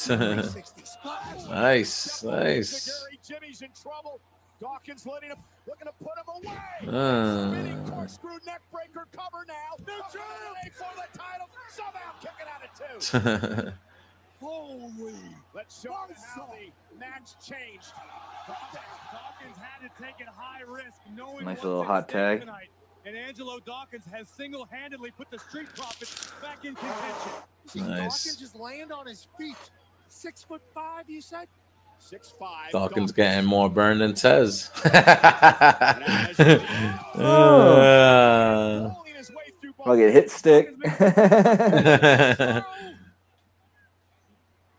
nice, 1.48 2.22
nice. 2.24 3.04
Jimmy's 3.26 3.62
in 3.62 3.68
trouble. 3.80 4.20
Dawkins 4.60 5.06
letting 5.06 5.30
him, 5.30 5.38
looking 5.66 5.86
to 5.86 5.92
put 6.04 6.18
him 6.18 6.28
away. 6.44 6.96
Uh. 6.96 7.50
Spinning 7.50 7.84
corkscrew 7.86 8.38
neck 8.44 8.60
breaker 8.70 9.06
cover 9.10 9.44
now. 9.48 9.76
New 9.86 10.02
Journey 10.12 10.70
for 10.72 10.86
the 10.96 11.18
title. 11.18 11.48
Somehow 11.70 12.12
kicking 12.20 12.46
out 12.52 12.62
at 12.62 13.64
two. 13.64 13.72
Holy. 14.40 15.14
Let's 15.54 15.80
show 15.82 15.92
how 15.92 16.06
the 16.06 16.16
match 16.98 17.32
changed. 17.46 17.92
Dawkins 18.46 19.56
had 19.58 19.80
to 19.88 20.02
take 20.02 20.14
a 20.26 20.30
high 20.30 20.62
risk, 20.66 20.96
knowing 21.14 21.44
Nice 21.44 21.62
little 21.62 21.84
hot 21.84 22.08
tag. 22.08 22.40
tonight. 22.40 22.68
And 23.06 23.16
Angelo 23.16 23.58
Dawkins 23.60 24.04
has 24.12 24.28
single-handedly 24.28 25.12
put 25.12 25.30
the 25.30 25.38
Street 25.38 25.68
Profits 25.74 26.30
back 26.42 26.64
in 26.64 26.74
contention. 26.74 27.32
Nice. 27.76 28.24
Dawkins 28.24 28.36
just 28.36 28.56
land 28.56 28.92
on 28.92 29.06
his 29.06 29.26
feet. 29.38 29.56
Six 30.08 30.42
foot 30.42 30.60
five, 30.74 31.08
you 31.08 31.20
said? 31.20 31.46
Six 32.00 32.32
five. 32.38 32.72
Dawkins 32.72 33.12
getting 33.12 33.44
more 33.44 33.68
burned 33.70 34.00
than 34.00 34.14
Tez. 34.14 34.70
Uh, 37.14 38.90
I'll 39.84 39.96
get 39.96 40.12
hit 40.12 40.30
stick. 40.30 40.74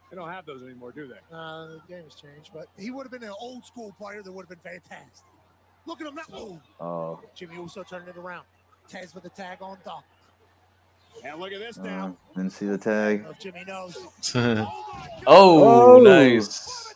They 0.09 0.17
don't 0.17 0.27
have 0.27 0.45
those 0.45 0.61
anymore, 0.61 0.91
do 0.91 1.07
they? 1.07 1.15
Uh, 1.33 1.67
the 1.67 1.81
game 1.87 2.03
has 2.03 2.15
changed, 2.15 2.49
but 2.53 2.67
he 2.77 2.91
would 2.91 3.03
have 3.03 3.11
been 3.13 3.23
an 3.23 3.33
old 3.39 3.65
school 3.65 3.95
player 3.97 4.21
that 4.21 4.29
would 4.29 4.41
have 4.45 4.49
been 4.49 4.59
fantastic. 4.59 5.25
Look 5.85 6.01
at 6.01 6.07
him 6.07 6.15
now. 6.15 6.23
Oh, 6.33 6.59
oh. 6.81 7.21
Jimmy 7.33 7.55
Uso 7.55 7.81
turning 7.83 8.09
it 8.09 8.17
around. 8.17 8.43
Tez 8.89 9.15
with 9.15 9.23
the 9.23 9.29
tag 9.29 9.59
on 9.61 9.77
Dawkins. 9.85 10.03
And 11.23 11.39
look 11.39 11.53
at 11.53 11.59
this 11.59 11.77
Uh, 11.77 11.83
now. 11.83 12.17
didn't 12.35 12.51
see 12.51 12.65
the 12.65 12.77
tag. 12.77 13.25
If 13.29 13.39
Jimmy 13.39 13.63
knows. 13.65 13.95
oh, 14.35 14.67
Oh. 15.27 16.01
nice. 16.03 16.90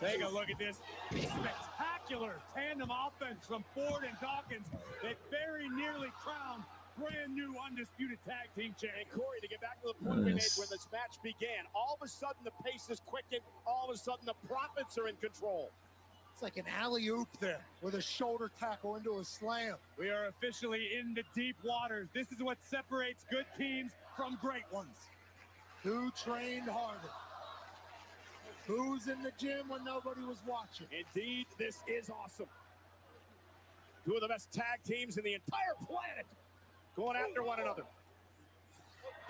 Take 0.00 0.22
a 0.22 0.28
look 0.28 0.50
at 0.50 0.58
this 0.58 0.78
spectacular 1.10 2.36
tandem 2.54 2.90
offense 2.90 3.46
from 3.46 3.64
Ford 3.74 4.04
and 4.06 4.16
Dawkins 4.20 4.66
that 5.02 5.16
very 5.30 5.68
nearly 5.70 6.12
crowned 6.20 6.64
brand 6.98 7.34
new 7.34 7.54
undisputed 7.64 8.18
tag 8.26 8.50
team 8.56 8.74
champ. 8.80 8.92
And 9.00 9.10
Corey, 9.10 9.40
to 9.40 9.48
get 9.48 9.60
back 9.60 9.80
to 9.82 9.88
the 9.88 10.04
point 10.04 10.18
we 10.24 10.34
made 10.34 10.52
when 10.56 10.68
this 10.70 10.86
match 10.92 11.16
began, 11.22 11.64
all 11.74 11.98
of 12.00 12.04
a 12.04 12.08
sudden 12.10 12.44
the 12.44 12.52
pace 12.64 12.88
is 12.90 13.00
quickened. 13.06 13.42
All 13.66 13.88
of 13.88 13.94
a 13.94 13.98
sudden 13.98 14.26
the 14.26 14.36
profits 14.48 14.98
are 14.98 15.08
in 15.08 15.16
control. 15.16 15.70
It's 16.34 16.42
like 16.42 16.56
an 16.56 16.64
alley 16.80 17.06
oop 17.06 17.28
there 17.38 17.60
with 17.80 17.94
a 17.94 18.02
shoulder 18.02 18.50
tackle 18.58 18.96
into 18.96 19.18
a 19.18 19.24
slam. 19.24 19.76
We 19.96 20.10
are 20.10 20.26
officially 20.26 20.88
in 20.98 21.14
the 21.14 21.22
deep 21.32 21.54
waters. 21.62 22.08
This 22.12 22.32
is 22.32 22.42
what 22.42 22.58
separates 22.60 23.24
good 23.30 23.46
teams 23.56 23.92
from 24.16 24.36
great 24.42 24.64
ones. 24.72 24.96
Who 25.84 26.10
trained 26.10 26.68
harder? 26.68 27.08
Who's 28.66 29.06
in 29.06 29.22
the 29.22 29.30
gym 29.38 29.68
when 29.68 29.84
nobody 29.84 30.22
was 30.22 30.38
watching? 30.44 30.88
Indeed, 30.90 31.46
this 31.56 31.84
is 31.86 32.10
awesome. 32.10 32.48
Two 34.04 34.14
of 34.14 34.20
the 34.20 34.28
best 34.28 34.50
tag 34.50 34.82
teams 34.84 35.16
in 35.16 35.22
the 35.22 35.34
entire 35.34 35.76
planet 35.86 36.26
going 36.96 37.16
after 37.16 37.44
one 37.44 37.60
another. 37.60 37.84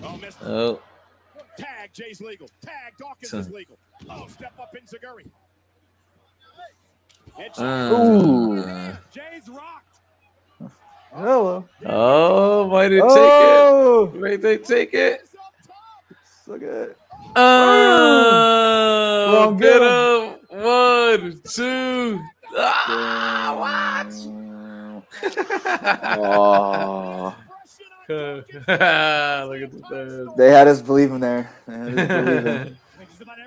Oh, 0.03 0.17
missed. 0.17 0.39
oh, 0.43 0.81
Tag, 1.59 1.91
Jey's 1.93 2.23
legal. 2.23 2.49
Tag, 2.65 2.95
Dawkins 2.99 3.35
is 3.35 3.51
legal. 3.51 3.77
Oh, 4.09 4.27
step 4.29 4.55
up 4.59 4.75
enzuigiri. 4.75 5.27
And 7.37 7.51
uh, 7.59 8.97
Jey's 9.13 9.49
rocked. 9.49 10.01
Hello. 11.13 11.65
oh, 11.87 12.69
might 12.69 12.89
they 12.89 12.97
take 13.01 13.03
Oh. 13.11 14.11
it? 14.15 14.21
Might 14.21 14.43
they 14.43 14.59
take 14.59 14.95
it? 14.95 15.29
Look 16.47 16.63
at 16.63 16.69
it. 16.69 16.97
Oh, 17.37 19.33
Wrong 19.35 19.57
get 19.57 19.81
bill. 19.81 20.31
him. 20.31 20.39
One, 20.63 21.41
two. 21.49 22.21
Ah, 22.57 24.05
Oh. 26.19 27.35
Look 28.09 28.51
at 29.63 29.71
the 29.73 29.83
fans. 29.89 30.31
They 30.37 30.51
had 30.51 30.69
us 30.69 30.83
believing 30.83 31.21
there. 31.21 31.51
They 31.67 31.73
had 31.75 31.89
us 31.99 32.07
believing. 32.07 32.77
Just 33.09 33.23
about 33.23 33.39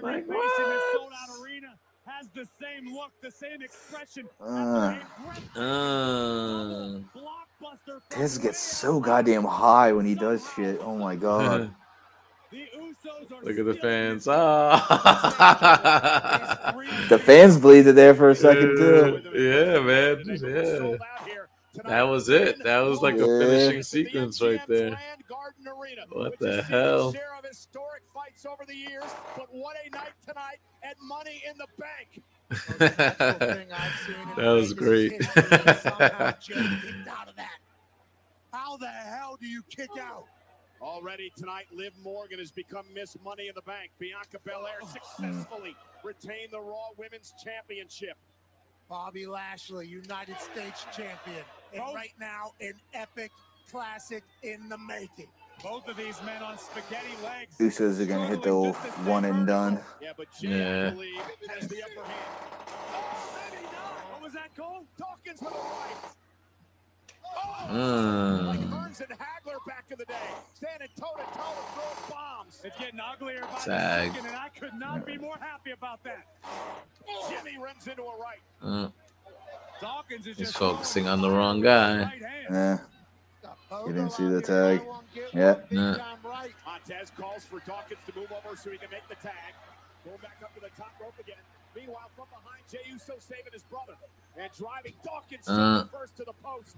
has 2.17 2.29
the 2.29 2.47
same 2.59 2.93
look, 2.93 3.11
the 3.21 3.29
same 3.31 3.61
expression. 3.61 4.27
Uh, 4.41 4.95
Uh, 5.55 6.99
Blockbuster 7.15 8.41
gets 8.41 8.59
so 8.59 8.99
goddamn 8.99 9.43
high 9.43 9.91
when 9.91 10.05
he 10.05 10.15
does 10.15 10.43
shit. 10.55 10.79
Oh 10.83 10.97
my 10.97 11.15
god. 11.15 11.69
look 13.43 13.59
at 13.59 13.65
the 13.65 13.77
fans. 13.81 14.27
Ah. 14.29 15.53
The 17.09 17.19
fans 17.19 17.57
bleeded 17.57 17.95
there 17.95 18.13
for 18.15 18.29
a 18.29 18.35
second 18.35 18.75
too. 18.77 19.21
Yeah, 19.33 19.79
man. 19.79 20.23
Yeah. 20.27 20.97
That 21.85 22.03
was 22.03 22.29
it. 22.29 22.63
That 22.63 22.79
was 22.79 23.01
like 23.01 23.15
a 23.15 23.25
finishing 23.25 23.83
sequence 23.83 24.41
right 24.41 24.61
there. 24.67 24.97
What 26.11 26.39
the 26.39 26.63
hell? 26.63 27.13
share 27.13 27.35
of 27.37 27.45
historic 27.45 28.03
fights 28.13 28.45
over 28.45 28.65
the 28.65 28.75
years, 28.75 29.03
but 29.35 29.47
what 29.51 29.75
a 29.85 29.89
night 29.89 30.13
tonight 30.25 30.57
at 30.83 30.95
Money 31.01 31.43
in 31.49 31.57
the 31.57 31.67
Bank. 31.77 32.23
That 34.37 34.51
was 34.51 34.73
great. 34.73 35.21
Somehow 35.81 36.31
Jey 36.39 36.53
kicked 36.81 37.07
out 37.09 37.27
of 37.27 37.35
that. 37.35 37.57
How 38.53 38.77
the 38.77 38.87
hell 38.87 39.37
do 39.39 39.47
you 39.47 39.61
kick 39.69 39.89
out? 39.99 40.25
Already 40.81 41.31
tonight, 41.35 41.65
Liv 41.71 41.93
Morgan 42.03 42.39
has 42.39 42.51
become 42.51 42.85
Miss 42.93 43.17
Money 43.23 43.47
in 43.47 43.55
the 43.55 43.63
Bank. 43.63 43.91
Bianca 43.99 44.37
Belair 44.43 44.79
oh. 44.81 44.87
successfully 44.87 45.75
retained 46.03 46.51
the 46.51 46.61
Raw 46.61 46.89
Women's 46.97 47.33
Championship. 47.43 48.15
Bobby 48.89 49.25
Lashley, 49.25 49.87
United 49.87 50.37
States 50.39 50.85
champion. 50.95 51.43
And 51.73 51.83
right 51.93 52.13
now, 52.19 52.53
an 52.61 52.73
epic 52.93 53.31
classic 53.69 54.23
in 54.43 54.69
the 54.69 54.77
making. 54.77 55.27
Both 55.63 55.87
of 55.87 55.97
these 55.97 56.21
men 56.23 56.41
on 56.43 56.57
spaghetti 56.57 57.15
legs. 57.23 57.57
Usos 57.59 57.99
are 57.99 58.05
gonna 58.05 58.27
hit 58.27 58.43
the 58.43 58.49
old 58.51 58.75
one 59.05 59.25
and 59.25 59.45
done. 59.47 59.79
Yeah, 60.01 60.11
but 60.15 60.27
Jey, 60.39 60.49
Yeah. 60.49 60.87
I 60.87 60.89
believe, 60.91 61.21
has 61.49 61.67
the 61.67 61.83
upper 61.83 62.03
hand. 62.07 62.31
Oh, 62.93 63.49
maybe 63.51 63.63
not. 63.63 64.11
What 64.13 64.21
was 64.21 64.33
that 64.33 64.55
called? 64.55 64.85
Dawkins 64.97 65.41
with 65.41 65.51
a 65.51 65.55
right. 65.55 65.95
Mm. 67.69 68.45
Like 68.47 68.59
Hearns 68.61 68.99
and 69.01 69.09
Hagler 69.19 69.57
back 69.67 69.85
in 69.91 69.97
the 69.97 70.05
day, 70.05 70.13
standing 70.53 70.87
toe 70.99 71.13
to 71.17 71.23
toe 71.37 71.53
and 71.57 71.67
throwing 71.73 72.09
bombs. 72.11 72.61
It's 72.63 72.77
getting 72.77 72.99
uglier 72.99 73.41
by 73.41 73.47
Tag. 73.59 74.09
the 74.09 74.13
second, 74.15 74.27
and 74.27 74.35
I 74.37 74.49
could 74.49 74.73
not 74.79 75.05
be 75.05 75.17
more 75.17 75.37
happy 75.39 75.71
about 75.71 76.03
that. 76.03 76.25
Jimmy 77.29 77.57
runs 77.61 77.85
into 77.87 78.03
a 78.03 78.17
right. 78.17 78.39
Uh, 78.63 78.89
Dawkins 79.81 80.25
is 80.27 80.37
he's 80.37 80.47
just 80.47 80.57
focusing 80.57 81.07
on 81.07 81.21
the 81.21 81.29
wrong 81.29 81.61
guy. 81.61 82.03
right. 82.03 82.21
Yeah. 82.49 82.77
You 83.85 83.87
didn't 83.93 84.11
see 84.11 84.27
the 84.27 84.41
tag. 84.41 84.81
Yeah. 85.33 85.55
Yeah. 85.69 85.97
Montez 86.65 87.11
calls 87.17 87.43
for 87.43 87.59
Dawkins 87.59 87.99
to 88.07 88.17
move 88.19 88.31
over 88.31 88.55
so 88.55 88.71
he 88.71 88.77
can 88.77 88.89
make 88.89 89.07
the 89.09 89.15
tag. 89.15 89.53
Going 90.05 90.17
back 90.21 90.37
up 90.41 90.53
to 90.55 90.61
the 90.61 90.69
top 90.77 90.93
rope 91.01 91.13
again. 91.19 91.35
Meanwhile, 91.75 92.09
from 92.15 92.25
behind, 92.31 92.63
Jey 92.71 92.89
Uso 92.91 93.13
saving 93.19 93.51
his 93.51 93.63
brother. 93.63 93.93
And 94.37 94.49
driving 94.57 94.93
Dawkins 95.03 95.47
Uh. 95.49 95.85
first 95.91 96.15
to 96.17 96.23
the 96.23 96.33
post. 96.43 96.75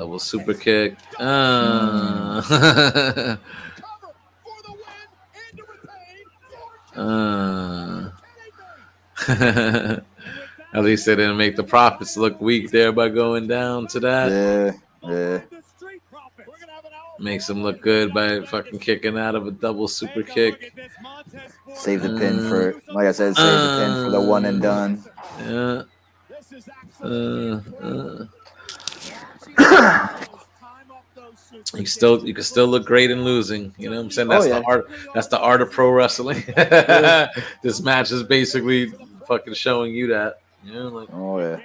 Double 0.00 0.18
super 0.18 0.54
kick. 0.54 0.96
Uh. 1.18 2.40
uh. 6.96 8.08
At 9.28 10.02
least 10.72 11.04
they 11.04 11.16
didn't 11.16 11.36
make 11.36 11.54
the 11.54 11.64
profits 11.64 12.16
look 12.16 12.40
weak 12.40 12.70
there 12.70 12.92
by 12.92 13.10
going 13.10 13.46
down 13.46 13.88
to 13.88 14.00
that. 14.00 14.30
Yeah. 14.30 14.72
Yeah. 15.10 15.40
Makes 17.18 17.46
them 17.46 17.62
look 17.62 17.82
good 17.82 18.14
by 18.14 18.40
fucking 18.46 18.78
kicking 18.78 19.18
out 19.18 19.34
of 19.34 19.46
a 19.48 19.50
double 19.50 19.86
super 19.86 20.22
kick. 20.22 20.72
Save 21.74 22.00
the 22.00 22.18
pin 22.18 22.48
for, 22.48 22.80
like 22.90 23.06
I 23.06 23.12
said, 23.12 23.36
save 23.36 23.44
the 23.44 23.84
pin 23.84 24.04
for 24.06 24.10
the 24.10 24.20
one 24.22 24.46
and 24.46 24.62
done. 24.62 25.04
Yeah. 25.40 25.82
Uh, 27.02 27.60
uh. 27.82 28.24
You 31.74 31.86
still 31.86 32.26
you 32.26 32.34
can 32.34 32.44
still 32.44 32.66
look 32.66 32.86
great 32.86 33.10
in 33.10 33.24
losing. 33.24 33.74
You 33.78 33.90
know 33.90 33.96
what 33.96 34.04
I'm 34.04 34.10
saying? 34.10 34.28
Oh, 34.28 34.32
That's 34.32 34.46
yeah. 34.46 34.58
the 34.60 34.64
art 34.66 34.90
that's 35.14 35.26
the 35.28 35.38
art 35.38 35.62
of 35.62 35.70
pro 35.70 35.90
wrestling. 35.90 36.42
this 37.62 37.80
match 37.80 38.10
is 38.10 38.22
basically 38.22 38.92
fucking 39.26 39.54
showing 39.54 39.94
you 39.94 40.08
that. 40.08 40.40
You 40.64 40.74
know, 40.74 40.88
like 40.88 41.08
Oh 41.12 41.38
yeah. 41.38 41.60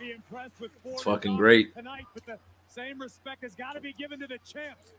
it's 0.00 1.02
fucking 1.02 1.36
great. 1.36 1.74
Tonight, 1.74 2.04
but 2.14 2.26
the 2.26 2.38
same 2.68 3.00
respect 3.00 3.42
has 3.42 3.54
got 3.54 3.72
to 3.74 3.80
be 3.80 3.92
given 3.92 4.20
to 4.20 4.26
the 4.26 4.38
champs. 4.44 4.94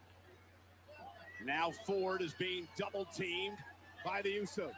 Now 1.46 1.72
Ford 1.86 2.22
is 2.22 2.34
being 2.34 2.68
double 2.78 3.06
teamed 3.06 3.58
by 4.04 4.22
the 4.22 4.30
Usos. 4.38 4.72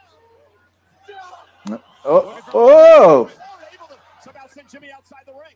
Oh. 2.05 2.41
Oh. 2.53 3.31
Somehow 4.21 4.47
send 4.47 4.69
Jimmy 4.69 4.91
outside 4.91 5.21
the 5.25 5.33
ring. 5.33 5.55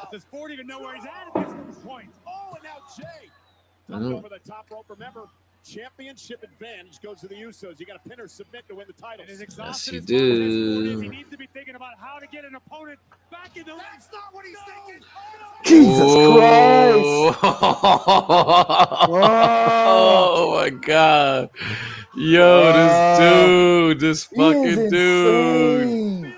But 0.00 0.10
does 0.12 0.24
Ford 0.24 0.52
even 0.52 0.66
know 0.66 0.80
where 0.80 0.94
he's 0.94 1.04
at 1.04 1.28
at 1.34 1.66
this 1.66 1.78
point? 1.78 2.10
Oh, 2.26 2.52
and 2.54 2.64
now 2.64 2.78
Jey. 2.96 3.28
Dumped 3.88 4.06
Mhm. 4.08 4.14
over 4.18 4.28
the 4.28 4.38
top 4.38 4.70
rope. 4.70 4.86
Remember, 4.88 5.26
championship 5.64 6.42
advantage 6.42 7.00
goes 7.00 7.20
to 7.20 7.28
the 7.28 7.34
Usos. 7.34 7.78
You 7.80 7.86
got 7.86 8.02
to 8.02 8.08
pin 8.08 8.20
or 8.20 8.26
submit 8.28 8.66
to 8.68 8.74
win 8.74 8.86
the 8.86 8.92
title. 8.94 9.24
Yes, 9.28 9.38
you 9.38 9.44
exhausted 9.44 9.94
as 9.96 10.04
do. 10.06 10.74
Montez 10.84 11.00
He 11.02 11.08
needs 11.08 11.30
to 11.30 11.36
be 11.36 11.46
thinking 11.52 11.74
about 11.74 11.98
how 11.98 12.18
to 12.18 12.26
get 12.28 12.44
an 12.44 12.54
opponent 12.54 12.98
back 13.30 13.56
in 13.56 13.64
the 13.64 13.72
ring. 13.72 13.80
That's 13.92 14.08
not 14.12 14.32
what 14.32 14.44
he's 14.46 14.58
thinking. 14.60 15.02
Jesus 15.64 16.14
Christ. 17.32 17.38
Oh 19.94 20.54
my 20.56 20.70
god. 20.70 21.50
Yo, 22.16 22.72
this 22.72 23.18
dude, 23.18 24.00
this 24.00 24.24
fucking 24.24 24.90
dude. 24.90 26.34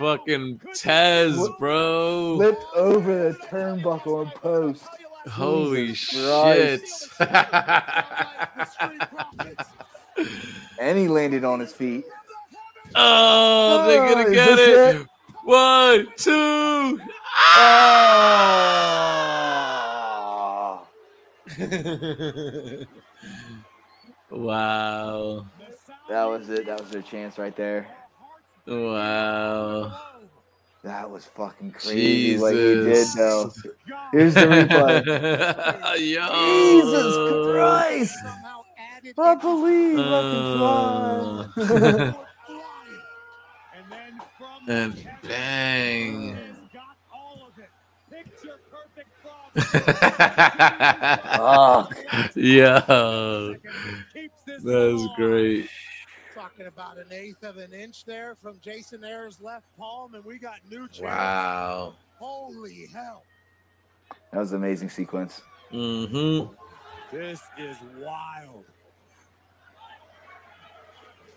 Insane. 0.00 0.02
Fucking 0.18 0.60
oh, 0.66 0.72
Tez, 0.74 1.48
bro. 1.58 2.36
Flipped 2.36 2.64
over 2.74 3.32
the 3.32 3.38
turnbuckle 3.46 4.22
and 4.22 4.34
post. 4.34 4.84
Holy 5.28 5.94
shit. 5.94 6.82
And 10.78 10.96
he 10.98 11.08
landed 11.08 11.44
on 11.44 11.60
his 11.60 11.72
feet. 11.74 12.04
oh, 12.94 13.86
they're 13.86 14.02
Oh, 14.06 14.14
gonna 14.14 14.30
get 14.34 14.56
this 14.56 15.02
it. 15.02 15.06
One, 15.44 16.08
two. 16.16 16.98
Ah. 19.92 20.82
wow. 24.30 25.46
That 26.08 26.24
was 26.24 26.48
it. 26.48 26.66
That 26.66 26.80
was 26.80 26.90
their 26.90 27.02
chance 27.02 27.38
right 27.38 27.54
there. 27.54 27.86
Wow. 28.70 29.92
That 30.84 31.10
was 31.10 31.24
fucking 31.26 31.72
crazy 31.72 32.34
Jesus. 32.34 32.40
what 32.40 32.54
he 32.54 32.60
did, 32.60 33.06
though. 33.16 33.52
Here's 34.12 34.34
the 34.34 34.40
replay. 34.42 35.04
Yo. 35.98 36.26
Jesus 36.70 37.16
Christ! 37.52 38.16
I 39.18 39.34
believe 39.34 39.98
I 39.98 40.22
can 40.22 40.56
fly. 40.56 41.48
Oh. 41.58 42.26
and 44.68 45.08
bang. 45.22 46.38
Oh. 51.42 51.88
Yo. 52.36 53.56
That's 54.62 55.06
great. 55.16 55.68
Talking 56.34 56.66
about 56.66 56.96
an 56.96 57.06
eighth 57.10 57.42
of 57.42 57.56
an 57.56 57.72
inch 57.72 58.04
there 58.04 58.34
from 58.34 58.58
Jason 58.62 59.04
Ayers' 59.04 59.40
left 59.40 59.66
palm, 59.76 60.14
and 60.14 60.24
we 60.24 60.38
got 60.38 60.58
new. 60.70 60.88
Wow. 61.00 61.94
Holy 62.18 62.86
hell. 62.92 63.24
That 64.32 64.38
was 64.38 64.52
an 64.52 64.58
amazing 64.58 64.90
sequence. 64.90 65.42
Mm-hmm. 65.72 66.54
This 67.10 67.40
is 67.58 67.76
wild. 67.98 68.64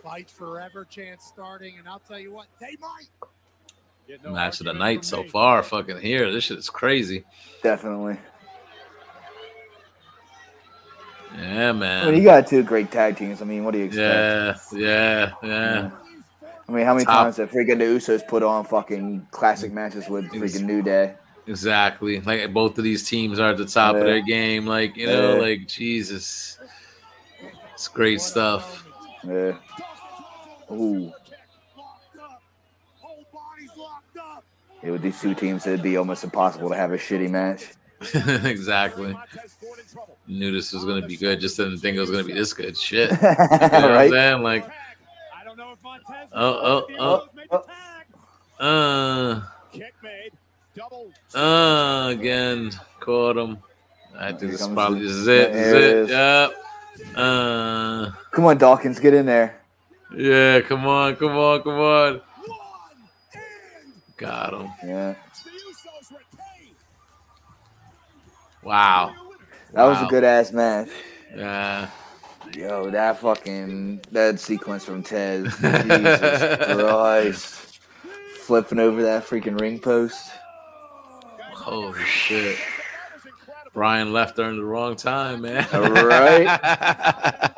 Fight 0.03 0.29
forever 0.29 0.85
chance 0.85 1.23
starting, 1.23 1.79
and 1.79 1.87
I'll 1.87 1.99
tell 1.99 2.19
you 2.19 2.31
what, 2.31 2.47
they 2.59 2.75
might. 2.79 3.09
Get 4.07 4.23
no 4.23 4.31
Match 4.31 4.59
of 4.59 4.65
the 4.65 4.73
night 4.73 5.05
so 5.05 5.23
far. 5.23 5.63
Fucking 5.63 5.99
here. 5.99 6.31
This 6.31 6.43
shit 6.43 6.57
is 6.57 6.69
crazy. 6.69 7.23
Definitely. 7.63 8.17
Yeah, 11.35 11.69
I 11.69 11.71
mean, 11.71 11.79
man. 11.79 12.15
you 12.15 12.23
got 12.23 12.47
two 12.47 12.63
great 12.63 12.91
tag 12.91 13.17
teams. 13.17 13.41
I 13.41 13.45
mean, 13.45 13.63
what 13.63 13.71
do 13.71 13.79
you 13.79 13.85
expect? 13.85 14.73
Yeah, 14.73 14.79
yeah, 14.79 15.31
yeah. 15.43 15.91
I 16.67 16.71
mean, 16.71 16.85
how 16.85 16.93
many 16.93 17.05
Top- 17.05 17.23
times 17.23 17.37
have 17.37 17.51
freaking 17.51 17.79
the 17.79 17.85
Usos 17.85 18.25
put 18.27 18.43
on 18.43 18.65
fucking 18.65 19.27
classic 19.31 19.71
matches 19.73 20.07
with 20.07 20.25
freaking 20.31 20.63
New 20.63 20.81
Day? 20.81 21.15
Exactly. 21.45 22.21
Like 22.21 22.53
both 22.53 22.77
of 22.77 22.83
these 22.83 23.07
teams 23.07 23.39
are 23.39 23.49
at 23.49 23.57
the 23.57 23.65
top 23.65 23.95
of 23.95 24.03
their 24.03 24.21
game. 24.21 24.65
Like, 24.65 24.95
you 24.95 25.07
know, 25.07 25.35
Yeah. 25.35 25.41
like 25.41 25.67
Jesus. 25.67 26.57
It's 27.73 27.87
great 27.87 28.21
stuff. 28.21 28.87
Yeah. 29.27 29.57
Ooh. 30.71 31.11
Yeah, 34.81 34.91
with 34.91 35.01
these 35.01 35.19
two 35.19 35.33
teams, 35.33 35.65
it'd 35.65 35.81
be 35.81 35.97
almost 35.97 36.23
impossible 36.23 36.69
to 36.69 36.75
have 36.75 36.91
a 36.91 36.97
shitty 36.97 37.29
match. 37.29 37.71
exactly. 38.45 39.15
Knew 40.27 40.51
this 40.51 40.71
was 40.71 40.85
gonna 40.85 41.05
be 41.05 41.17
good, 41.17 41.39
just 41.41 41.57
didn't 41.57 41.79
think 41.79 41.97
it 41.97 41.99
was 41.99 42.09
gonna 42.11 42.23
be 42.23 42.33
this 42.33 42.53
good. 42.53 42.77
Shit. 42.77 43.11
You 43.21 43.27
know 43.27 43.37
what 43.41 43.91
I'm 43.91 44.09
saying? 44.09 44.41
Like 44.43 44.65
Oh, 46.33 46.85
oh, 46.99 47.27
oh. 47.39 47.63
Uh 48.59 49.41
uh 51.35 52.07
again. 52.09 52.71
Caught 52.99 53.37
him. 53.37 53.57
I 54.17 54.31
think 54.31 54.51
this 54.51 54.61
comes 54.61 54.73
probably 54.73 54.99
the- 54.99 55.05
this 55.07 55.13
is 55.15 55.27
it. 55.27 55.53
This 55.53 55.71
There 55.71 55.75
it 55.75 55.83
is 55.83 55.93
is. 56.05 56.09
it. 56.09 56.13
Yep. 56.13 57.15
Uh 57.17 58.11
Come 58.31 58.45
on, 58.45 58.57
Dawkins, 58.57 58.99
get 58.99 59.13
in 59.13 59.25
there. 59.25 59.59
yeah, 60.15 60.61
come 60.61 60.85
on, 60.87 61.15
come 61.17 61.35
on, 61.35 61.61
come 61.63 61.79
on. 61.79 62.21
Got 64.17 64.53
him. 64.53 64.71
Yeah. 64.87 65.15
Wow. 68.63 69.13
That 69.73 69.85
was 69.85 70.01
a 70.01 70.05
good 70.05 70.23
ass 70.23 70.51
match. 70.51 70.89
Yeah. 71.35 71.89
Yo, 72.55 72.91
that 72.91 73.19
fucking 73.19 74.01
that 74.11 74.39
sequence 74.39 74.85
from 74.85 75.01
Tez. 75.01 75.45
Jesus 75.61 76.65
Christ. 76.75 77.79
Flipping 78.41 78.79
over 78.79 79.01
that 79.01 79.25
freaking 79.25 79.59
ring 79.59 79.79
post. 79.79 80.29
Holy 81.53 82.03
shit. 82.03 82.57
Brian 83.73 84.13
left 84.13 84.35
during 84.35 84.57
the 84.57 84.63
wrong 84.63 84.95
time, 84.95 85.41
man. 85.41 85.67
Right? 85.71 86.59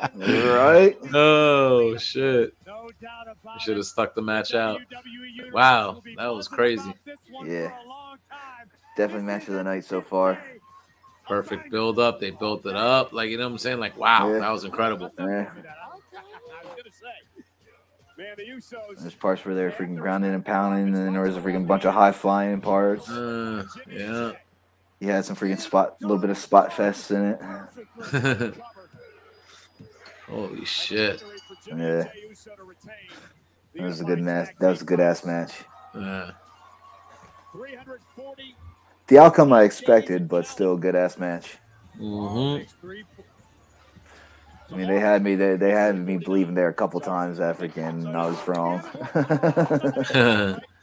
Right? 0.16 0.96
Oh 1.12 1.98
shit. 1.98 2.54
Should 3.60 3.76
have 3.76 3.84
stuck 3.84 4.14
the 4.14 4.22
match 4.22 4.54
out. 4.54 4.80
Wow, 5.52 6.02
that 6.16 6.28
was 6.28 6.48
crazy. 6.48 6.94
Yeah. 7.44 7.70
Definitely 8.96 9.26
match 9.26 9.46
of 9.48 9.54
the 9.54 9.62
night 9.62 9.84
so 9.84 10.00
far. 10.00 10.38
Perfect 11.28 11.70
build 11.70 11.98
up. 11.98 12.20
They 12.20 12.30
built 12.30 12.64
it 12.66 12.76
up. 12.76 13.12
Like 13.12 13.30
you 13.30 13.36
know 13.38 13.44
what 13.46 13.52
I'm 13.52 13.58
saying? 13.58 13.80
Like, 13.80 13.96
wow, 13.96 14.32
Yeah. 14.32 14.38
that 14.40 14.50
was 14.50 14.64
incredible. 14.64 15.10
Yeah. 15.18 15.50
There's 18.98 19.14
parts 19.14 19.44
where 19.44 19.54
they're 19.54 19.70
freaking 19.70 19.96
grounding 19.98 20.32
and 20.32 20.44
pounding, 20.44 20.86
and 20.86 20.94
then 20.94 21.12
there 21.12 21.22
was 21.22 21.36
a 21.36 21.40
freaking 21.40 21.66
bunch 21.66 21.84
of 21.84 21.92
high 21.92 22.12
flying 22.12 22.60
parts. 22.60 23.08
Uh, 23.10 23.64
yeah. 23.90 24.32
You 25.00 25.08
had 25.10 25.24
some 25.26 25.36
freaking 25.36 25.60
spot, 25.60 25.96
a 26.02 26.06
little 26.06 26.18
bit 26.20 26.30
of 26.30 26.38
spot 26.38 26.72
fest 26.72 27.10
in 27.10 27.36
it. 27.38 28.54
Holy 30.26 30.64
shit. 30.64 31.22
Yeah. 31.66 32.08
That 33.74 33.82
was 33.82 34.00
a 34.00 34.04
good 34.04 34.20
match. 34.20 34.48
That 34.60 34.70
was 34.70 34.80
a 34.82 34.84
good 34.86 35.00
ass 35.00 35.24
match. 35.24 35.52
Yeah. 35.94 36.30
340. 37.52 38.56
The 39.08 39.18
outcome 39.18 39.52
I 39.52 39.62
expected, 39.62 40.28
but 40.28 40.46
still 40.46 40.76
good 40.76 40.96
ass 40.96 41.18
match. 41.18 41.58
Mm-hmm. 41.98 42.62
I 44.68 44.76
mean, 44.76 44.88
they 44.88 44.98
had 44.98 45.22
me. 45.22 45.36
They, 45.36 45.54
they 45.56 45.70
had 45.70 45.96
me 45.96 46.18
believing 46.18 46.54
there 46.54 46.68
a 46.68 46.74
couple 46.74 47.00
times. 47.00 47.38
That 47.38 47.56
freaking 47.56 48.14
I 48.14 48.26
was 48.26 48.48
wrong. 48.48 48.82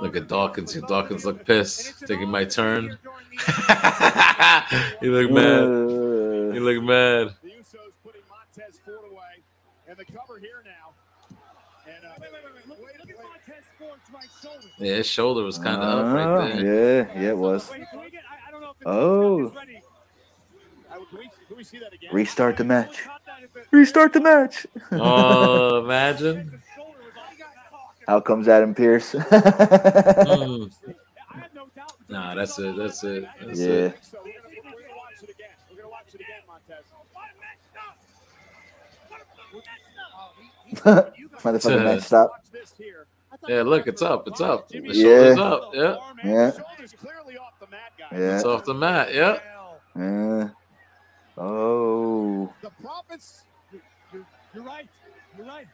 Look 0.00 0.16
at 0.16 0.26
Dawkins. 0.28 0.74
Dawkins 0.74 1.24
look 1.24 1.44
pissed. 1.44 2.06
Taking 2.06 2.28
my 2.28 2.44
turn. 2.44 2.84
you 5.02 5.12
look 5.12 5.30
mad. 5.30 5.64
You 6.54 6.60
look 6.60 6.82
mad. 6.82 7.34
The 7.42 7.50
Usos 7.50 7.94
putting 8.02 8.22
Montez 8.28 8.80
Ford 8.84 9.10
away, 9.10 9.42
and 9.88 9.96
the 9.96 10.04
cover 10.04 10.38
here 10.38 10.62
now. 10.64 10.92
And 11.86 12.04
uh, 12.04 12.08
wait, 12.20 12.32
wait, 12.32 12.42
wait, 12.44 12.68
look, 12.68 12.78
wait, 12.78 12.98
look 12.98 13.10
at 13.10 13.16
Montez 13.22 13.64
Ford's 13.78 14.10
right 14.12 14.22
shoulder. 14.22 14.33
Yeah, 14.78 14.96
his 14.96 15.06
shoulder 15.06 15.42
was 15.44 15.58
kind 15.58 15.80
of 15.82 15.82
up 15.82 16.04
Oh, 16.06 16.14
right 16.36 16.56
there. 16.60 17.08
yeah, 17.14 17.20
yeah, 17.22 17.28
it 17.30 17.38
was. 17.38 17.70
Oh, 18.86 19.46
Uh, 19.46 19.50
can, 21.10 21.18
we, 21.18 21.30
can 21.48 21.56
we 21.56 21.64
see 21.64 21.78
that 21.78 21.92
again? 21.92 22.10
restart 22.12 22.56
the 22.56 22.64
match. 22.64 23.02
Restart 23.70 24.12
the 24.12 24.20
match. 24.20 24.66
Oh, 24.92 25.78
imagine. 25.84 26.60
Out 28.06 28.24
comes 28.24 28.48
Adam 28.48 28.74
Pearce. 28.74 29.12
Mm. 29.14 30.70
Nah, 32.06 32.34
that's 32.34 32.58
it. 32.58 32.76
That's 32.76 33.02
it. 33.02 33.24
That's 33.40 33.58
Yeah. 33.58 33.66
it. 33.66 33.98
We're 34.12 34.20
gonna, 34.20 34.42
we're 34.74 34.82
gonna 34.82 34.94
watch 34.94 35.22
it 35.22 35.30
again. 35.30 35.48
We're 35.70 35.76
gonna 35.78 35.88
watch 35.88 36.14
it 36.14 36.20
again, 36.20 36.42
Montez. 36.46 36.84
Motherfucking 41.42 41.84
match 41.84 42.02
stop. 42.02 42.30
Yeah, 43.48 43.62
look, 43.62 43.86
it's 43.86 44.02
up. 44.02 44.26
It's 44.28 44.40
up. 44.40 44.68
The 44.68 44.80
Yeah. 44.80 45.34
up. 45.42 45.70
Yeah. 45.74 45.96
Yeah. 46.24 46.50
Yeah. 48.12 48.36
It's 48.36 48.44
off 48.44 48.64
the 48.64 48.74
mat. 48.74 49.14
Yeah. 49.14 49.38
Yeah. 49.96 50.48
Oh. 51.36 52.52
The 52.62 52.70
profits. 52.82 53.42
You're, 54.12 54.26
you're 54.54 54.64
right. 54.64 54.88
You're 55.36 55.46
right. 55.46 55.66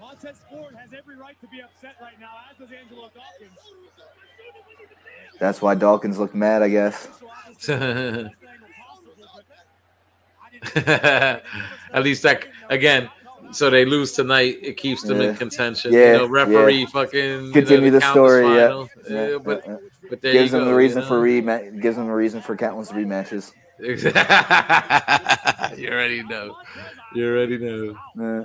Montez 0.00 0.38
Ford 0.48 0.74
has 0.74 0.92
every 0.96 1.16
right 1.16 1.38
to 1.40 1.46
be 1.48 1.60
upset 1.60 1.96
right 2.00 2.18
now, 2.18 2.30
as 2.50 2.56
does 2.56 2.74
Angelo 2.74 3.10
Dawkins. 3.14 3.58
That's 5.38 5.60
why 5.60 5.74
Dawkins 5.74 6.18
looked 6.18 6.34
mad, 6.34 6.62
I 6.62 6.68
guess. 6.68 7.08
At 10.76 12.02
least 12.02 12.22
that 12.22 12.46
again. 12.68 13.08
So 13.52 13.70
they 13.70 13.84
lose 13.84 14.12
tonight. 14.12 14.58
It 14.62 14.76
keeps 14.76 15.02
them 15.02 15.20
Yeah. 15.20 15.30
in 15.30 15.36
contention. 15.36 15.92
Yeah, 15.92 16.12
you 16.12 16.18
know, 16.18 16.26
referee 16.28 16.80
yeah. 16.80 16.86
fucking 16.86 17.52
Continue 17.52 17.90
the 17.90 17.98
the 17.98 18.10
story. 18.10 18.46
Yeah. 18.46 18.84
yeah, 19.08 19.38
but 19.38 19.64
but 20.08 20.22
gives 20.22 20.52
them 20.52 20.64
go, 20.64 20.70
the 20.70 20.74
reason 20.74 21.02
you 21.02 21.08
for 21.08 21.14
know? 21.18 21.22
rematch. 21.22 21.80
Gives 21.80 21.96
them 21.96 22.08
a 22.08 22.14
reason 22.14 22.40
for 22.40 22.56
countless 22.56 22.90
rematches. 22.92 23.52
you 25.76 25.88
already 25.88 26.22
know. 26.22 26.56
You 27.14 27.26
already 27.28 27.58
know. 27.58 27.96
Yeah. 28.16 28.44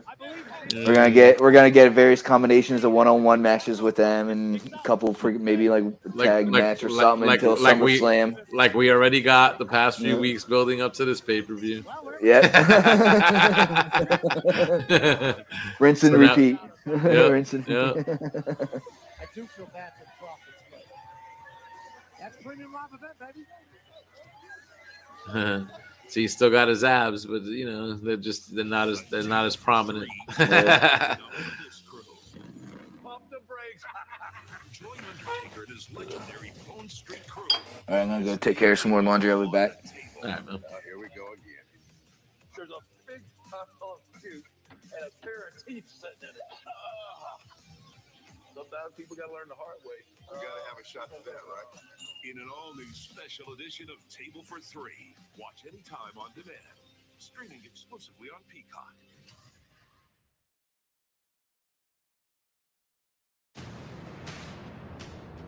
We're 0.85 0.95
gonna 0.95 1.11
get 1.11 1.39
we're 1.39 1.51
gonna 1.51 1.69
get 1.69 1.91
various 1.91 2.21
combinations 2.21 2.83
of 2.83 2.91
one 2.91 3.07
on 3.07 3.23
one 3.23 3.41
matches 3.41 3.81
with 3.81 3.95
them 3.95 4.29
and 4.29 4.55
a 4.73 4.81
couple 4.83 5.13
for 5.13 5.31
maybe 5.31 5.69
like 5.69 5.83
tag 6.17 6.47
match 6.47 6.83
or 6.83 6.89
something 6.89 7.27
like, 7.27 7.43
until 7.43 7.61
like 7.61 7.79
we 7.79 7.99
SummerSlam. 7.99 8.37
like 8.53 8.73
we 8.73 8.89
already 8.91 9.21
got 9.21 9.59
the 9.59 9.65
past 9.65 9.99
few 9.99 10.15
Yeah. 10.15 10.19
weeks 10.19 10.43
building 10.45 10.81
up 10.81 10.93
to 10.93 11.05
this 11.05 11.21
pay 11.21 11.41
per 11.43 11.53
view. 11.53 11.83
Yeah. 12.21 12.41
Rinse 15.79 16.03
and 16.03 16.13
So 16.13 16.17
now- 16.17 16.29
repeat. 16.29 16.57
Yep, 16.87 17.31
Rinse 17.31 17.53
and 17.53 17.67
yep. 17.67 17.95
I 17.97 18.03
do 19.33 19.47
feel 19.47 19.65
bad 19.73 19.91
for 19.97 20.05
the 20.05 20.11
profits, 20.19 20.61
but 20.69 20.83
that's 22.19 22.37
premium 22.43 22.71
live 22.73 22.89
event, 22.93 23.17
baby. 23.19 23.43
See, 26.07 26.21
he 26.21 26.27
still 26.27 26.51
got 26.51 26.67
his 26.67 26.83
abs, 26.83 27.25
but 27.25 27.43
you 27.43 27.65
know 27.65 27.93
they're 27.95 28.17
just 28.17 28.55
they're 28.55 28.63
not 28.63 28.89
as 28.89 29.01
they're 29.09 29.23
not 29.23 29.45
as 29.45 29.55
prominent. 29.55 30.07
All 37.87 37.95
right, 37.95 38.01
I'm 38.01 38.09
gonna 38.09 38.25
go 38.25 38.35
take 38.35 38.57
care 38.57 38.71
of 38.71 38.79
some 38.79 38.91
more 38.91 39.01
laundry. 39.01 39.31
I'll 39.31 39.45
be 39.45 39.51
back. 39.51 39.83
All 40.23 40.29
right, 40.29 40.45
man. 40.45 40.59
Oh, 40.63 40.77
here 40.83 40.97
we 40.97 41.07
go 41.15 41.33
again. 41.33 41.65
There's 42.55 42.69
a 42.69 42.81
big 43.07 43.21
pile 43.49 43.67
of 43.81 44.21
juice 44.21 44.43
and 44.71 45.05
a 45.05 45.25
pair 45.25 45.53
of 45.53 45.65
teeth 45.65 45.85
sitting 45.89 46.21
in 46.21 46.29
it. 46.29 46.49
Sometimes 48.55 48.93
people 48.97 49.15
gotta 49.15 49.33
learn 49.33 49.49
the 49.49 49.55
hard 49.55 49.77
way. 49.85 50.01
We 50.31 50.37
gotta 50.37 50.63
have 50.69 50.79
a 50.81 50.85
shot 50.87 51.09
at 51.13 51.25
that, 51.25 51.43
right? 51.45 51.69
In 52.25 52.39
an 52.39 52.49
all-new 52.49 52.91
special 52.91 53.53
edition 53.53 53.85
of 53.91 54.01
Table 54.09 54.41
for 54.41 54.59
Three. 54.59 55.13
Watch 55.37 55.61
anytime 55.71 56.17
on 56.17 56.31
demand. 56.33 56.57
Streaming 57.19 57.61
exclusively 57.63 58.29
on 58.33 58.41
Peacock. 58.49 58.95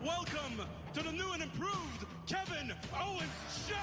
Welcome 0.04 0.62
to 0.94 1.02
the 1.02 1.10
new 1.10 1.32
and 1.32 1.42
improved 1.42 2.06
Kevin 2.28 2.72
Owens 2.94 3.66
Show. 3.66 3.74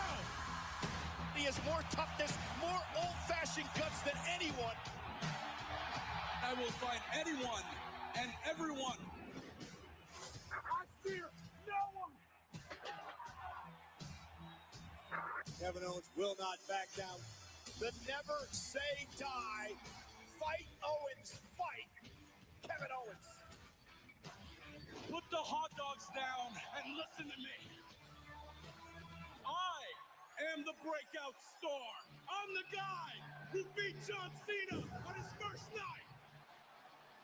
He 1.35 1.43
has 1.43 1.59
more 1.65 1.81
toughness, 1.91 2.31
more 2.61 2.79
old-fashioned 2.95 3.67
guts 3.77 3.99
than 4.03 4.15
anyone. 4.39 4.77
I 6.41 6.53
will 6.53 6.71
fight 6.79 7.01
anyone 7.19 7.63
and 8.17 8.31
everyone. 8.49 8.99
I 10.49 10.85
fear 11.03 11.25
Kevin 15.65 15.81
Owens 15.81 16.05
will 16.13 16.37
not 16.37 16.61
back 16.69 16.93
down. 16.93 17.17
The 17.81 17.89
never 18.05 18.37
say 18.53 19.09
die. 19.17 19.73
Fight 20.37 20.69
Owens, 20.85 21.41
fight 21.57 21.89
Kevin 22.61 22.93
Owens. 22.93 23.25
Put 25.09 25.25
the 25.33 25.41
hot 25.41 25.73
dogs 25.73 26.05
down 26.13 26.53
and 26.53 26.85
listen 26.93 27.25
to 27.33 27.37
me. 27.41 27.81
I 29.41 29.81
am 30.53 30.61
the 30.69 30.77
breakout 30.85 31.33
star. 31.57 31.89
I'm 32.29 32.49
the 32.53 32.67
guy 32.69 33.09
who 33.49 33.65
beat 33.73 33.97
John 34.05 34.29
Cena 34.45 34.85
on 34.85 35.13
his 35.17 35.33
first 35.41 35.65
night. 35.73 36.09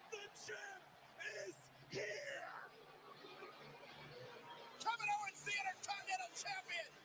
The 0.09 0.25
champ 0.49 0.83
is 1.45 1.57
here. 1.93 2.49
Kevin 4.81 5.09
Owens, 5.13 5.45
the 5.45 5.53
Intercontinental 5.53 6.33
Champion. 6.33 7.00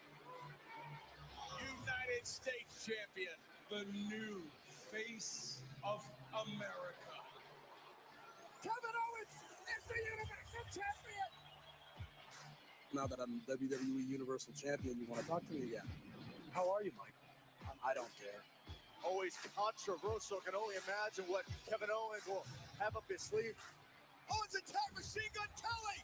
United 2.17 2.29
States 2.33 2.73
champion, 2.81 3.37
the 3.69 3.85
new 4.09 4.41
face 4.89 5.61
of 5.85 6.01
America. 6.49 7.13
Kevin 8.65 8.97
Owens 9.05 9.37
is 9.69 9.83
the 9.85 10.01
Universal 10.01 10.65
Champion. 10.73 11.31
Now 12.97 13.07
that 13.07 13.21
I'm 13.21 13.45
WWE 13.45 14.09
Universal 14.09 14.55
Champion, 14.57 14.97
you 14.97 15.05
want 15.05 15.21
to 15.21 15.29
talk 15.29 15.47
to 15.49 15.53
me 15.53 15.69
again? 15.69 15.85
How 16.53 16.73
are 16.73 16.83
you, 16.83 16.93
Mike? 16.97 17.13
I 17.85 17.93
don't 17.93 18.09
care. 18.17 18.41
Always 19.05 19.37
controversial. 19.53 20.41
Can 20.41 20.57
only 20.57 20.77
imagine 20.89 21.29
what 21.29 21.45
Kevin 21.69 21.93
Owens 21.93 22.25
will 22.25 22.47
have 22.81 22.97
up 22.97 23.05
his 23.13 23.21
sleeve. 23.21 23.61
Owens 24.33 24.57
attack 24.57 24.89
machine 24.97 25.29
gun 25.37 25.53
Kelly. 25.61 26.01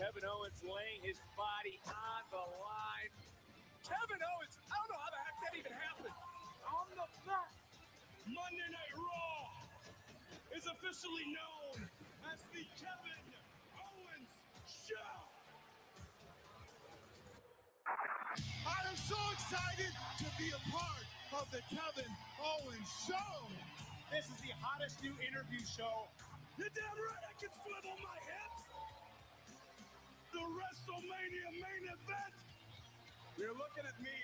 Kevin 0.00 0.24
Owens 0.24 0.64
laying 0.64 1.04
his 1.04 1.20
body 1.36 1.76
on 1.84 2.24
the 2.32 2.40
line. 2.40 3.12
Kevin 3.84 4.16
Owens, 4.16 4.56
I 4.64 4.72
don't 4.80 4.88
know 4.88 4.96
how 4.96 5.12
the 5.12 5.20
heck 5.20 5.36
that 5.44 5.52
even 5.60 5.76
happened. 5.76 6.16
On 6.64 6.88
the 6.88 7.04
back, 7.28 7.52
Monday 8.24 8.68
Night 8.72 8.94
Raw 8.96 9.44
is 10.56 10.64
officially 10.64 11.28
known 11.36 11.84
as 12.32 12.40
the 12.48 12.64
Kevin 12.80 13.24
Owens 13.76 14.32
Show. 14.64 15.12
I 17.84 18.80
am 18.88 18.96
so 19.04 19.20
excited 19.36 19.92
to 19.92 20.26
be 20.40 20.48
a 20.48 20.62
part 20.72 21.04
of 21.36 21.44
the 21.52 21.60
Kevin 21.68 22.08
Owens 22.40 22.88
Show. 23.04 23.52
This 24.08 24.32
is 24.32 24.40
the 24.40 24.56
hottest 24.64 25.04
new 25.04 25.12
interview 25.20 25.60
show. 25.60 26.08
You're 26.56 26.72
damn 26.72 26.96
right 26.96 27.20
I 27.20 27.36
can 27.36 27.52
swivel 27.52 28.00
my 28.00 28.16
hips. 28.24 28.59
The 30.32 30.38
WrestleMania 30.38 31.50
main 31.58 31.84
event. 31.90 32.36
You're 33.36 33.56
looking 33.58 33.82
at 33.82 33.98
me 33.98 34.14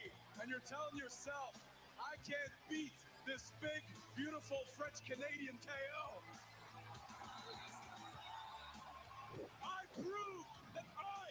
and 0.41 0.51
you're 0.51 0.63
telling 0.63 0.95
yourself, 0.95 1.59
I 1.99 2.15
can't 2.23 2.55
beat 2.71 2.95
this 3.27 3.51
big, 3.61 3.83
beautiful 4.15 4.59
French 4.79 5.03
Canadian 5.03 5.59
KO. 5.67 6.23
I 9.59 9.81
prove 9.99 10.47
that 10.79 10.87
I 10.95 11.27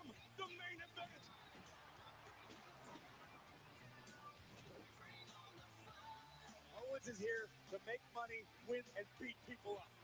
am 0.00 0.08
the 0.08 0.48
main 0.48 0.78
event. 0.80 1.22
Owens 6.72 7.08
is 7.08 7.18
here 7.18 7.52
to 7.72 7.76
make 7.86 8.00
money, 8.14 8.40
win, 8.68 8.82
and 8.96 9.06
beat 9.20 9.36
people 9.46 9.76
up. 9.76 9.95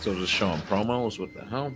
Still 0.00 0.14
just 0.14 0.32
showing 0.32 0.58
promos. 0.62 1.18
What 1.18 1.34
the 1.34 1.44
hell? 1.44 1.74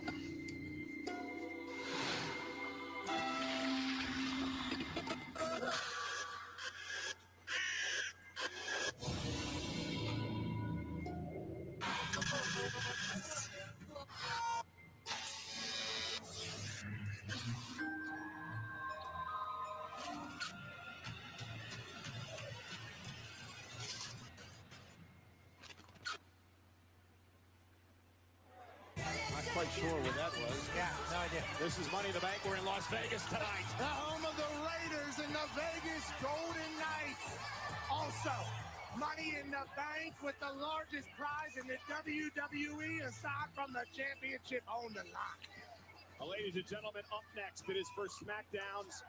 Ladies 46.45 46.61
and 46.61 46.77
gentlemen, 46.77 47.01
up 47.09 47.25
next, 47.33 47.65
it 47.73 47.73
is 47.73 47.89
for 47.97 48.05
SmackDown's 48.05 49.01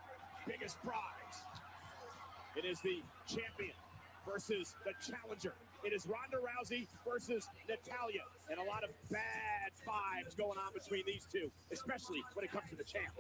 biggest 0.48 0.80
prize. 0.80 1.36
It 2.56 2.64
is 2.64 2.80
the 2.80 3.04
champion 3.28 3.76
versus 4.24 4.72
the 4.88 4.96
challenger. 5.04 5.52
It 5.84 5.92
is 5.92 6.08
Ronda 6.08 6.40
Rousey 6.40 6.88
versus 7.04 7.44
Natalya. 7.68 8.24
And 8.48 8.56
a 8.56 8.64
lot 8.64 8.88
of 8.88 8.96
bad 9.12 9.76
vibes 9.84 10.32
going 10.40 10.56
on 10.56 10.72
between 10.72 11.04
these 11.04 11.28
two, 11.28 11.52
especially 11.76 12.24
when 12.40 12.48
it 12.48 12.56
comes 12.56 12.72
to 12.72 12.80
the 12.80 12.88
champ. 12.88 13.12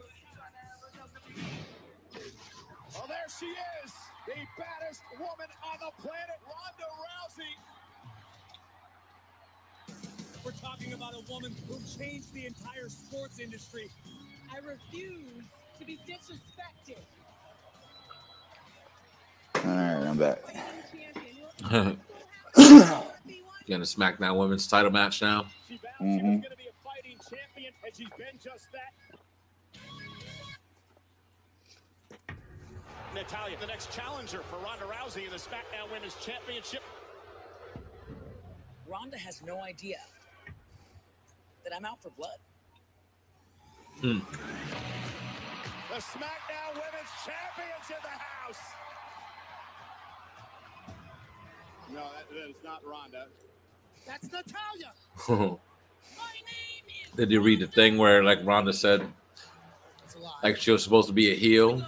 Well, 2.96 3.12
there 3.12 3.28
she 3.36 3.52
is, 3.84 3.92
the 4.32 4.40
baddest 4.56 5.04
woman 5.20 5.52
on 5.60 5.76
the 5.84 5.92
planet, 6.00 6.40
Ronda 6.48 6.88
Rousey. 6.88 7.52
We're 10.46 10.52
talking 10.52 10.94
about 10.94 11.16
a 11.16 11.22
woman 11.28 11.56
who 11.68 11.80
changed 11.98 12.32
the 12.32 12.46
entire 12.46 12.88
sports 12.88 13.40
industry. 13.40 13.90
I 14.54 14.58
refuse 14.60 15.44
to 15.80 15.86
be 15.86 15.98
disrespected. 16.08 17.00
All 19.56 19.72
right, 19.72 20.06
I'm 20.06 20.18
back. 20.18 20.44
Getting 23.66 23.82
a 23.82 23.86
SmackDown 23.86 24.38
Women's 24.38 24.68
title 24.68 24.92
match 24.92 25.24
now. 25.24 25.48
Mhm. 26.00 26.22
Going 26.22 26.42
to 26.44 26.56
be 26.56 26.68
a 26.68 26.74
fighting 26.84 27.18
champion, 27.28 27.74
and 27.84 27.96
she's 27.96 28.10
been 28.10 28.38
just 28.40 28.72
that. 28.72 28.94
Natalya, 33.16 33.58
the 33.60 33.66
next 33.66 33.92
challenger 33.92 34.44
for 34.44 34.58
Ronda 34.58 34.86
Rousey 34.86 35.26
in 35.26 35.32
the 35.32 35.38
SmackDown 35.38 35.92
Women's 35.92 36.16
Championship. 36.24 36.84
Ronda 38.86 39.18
has 39.18 39.42
no 39.42 39.62
idea 39.62 39.98
that 41.66 41.76
I'm 41.76 41.84
out 41.84 42.02
for 42.02 42.12
blood. 42.12 42.38
Hmm. 44.00 44.20
The 45.90 46.02
SmackDown 46.02 46.74
Women's 46.74 47.12
Champions 47.26 47.90
in 47.90 47.96
the 48.02 48.10
house. 48.10 48.60
No, 51.92 52.04
that, 52.16 52.30
that 52.30 52.50
is 52.50 52.64
not 52.64 52.82
Ronda. 52.86 53.28
That's 54.06 54.30
Natalya. 54.32 55.60
Did 57.16 57.32
you 57.32 57.42
read 57.42 57.62
the 57.62 57.68
thing 57.68 57.98
where 57.98 58.24
like 58.24 58.40
Ronda 58.44 58.74
said 58.74 59.08
like 60.44 60.58
she 60.58 60.72
was 60.72 60.84
supposed 60.84 61.08
to 61.08 61.14
be 61.14 61.32
a 61.32 61.36
heel? 61.36 61.84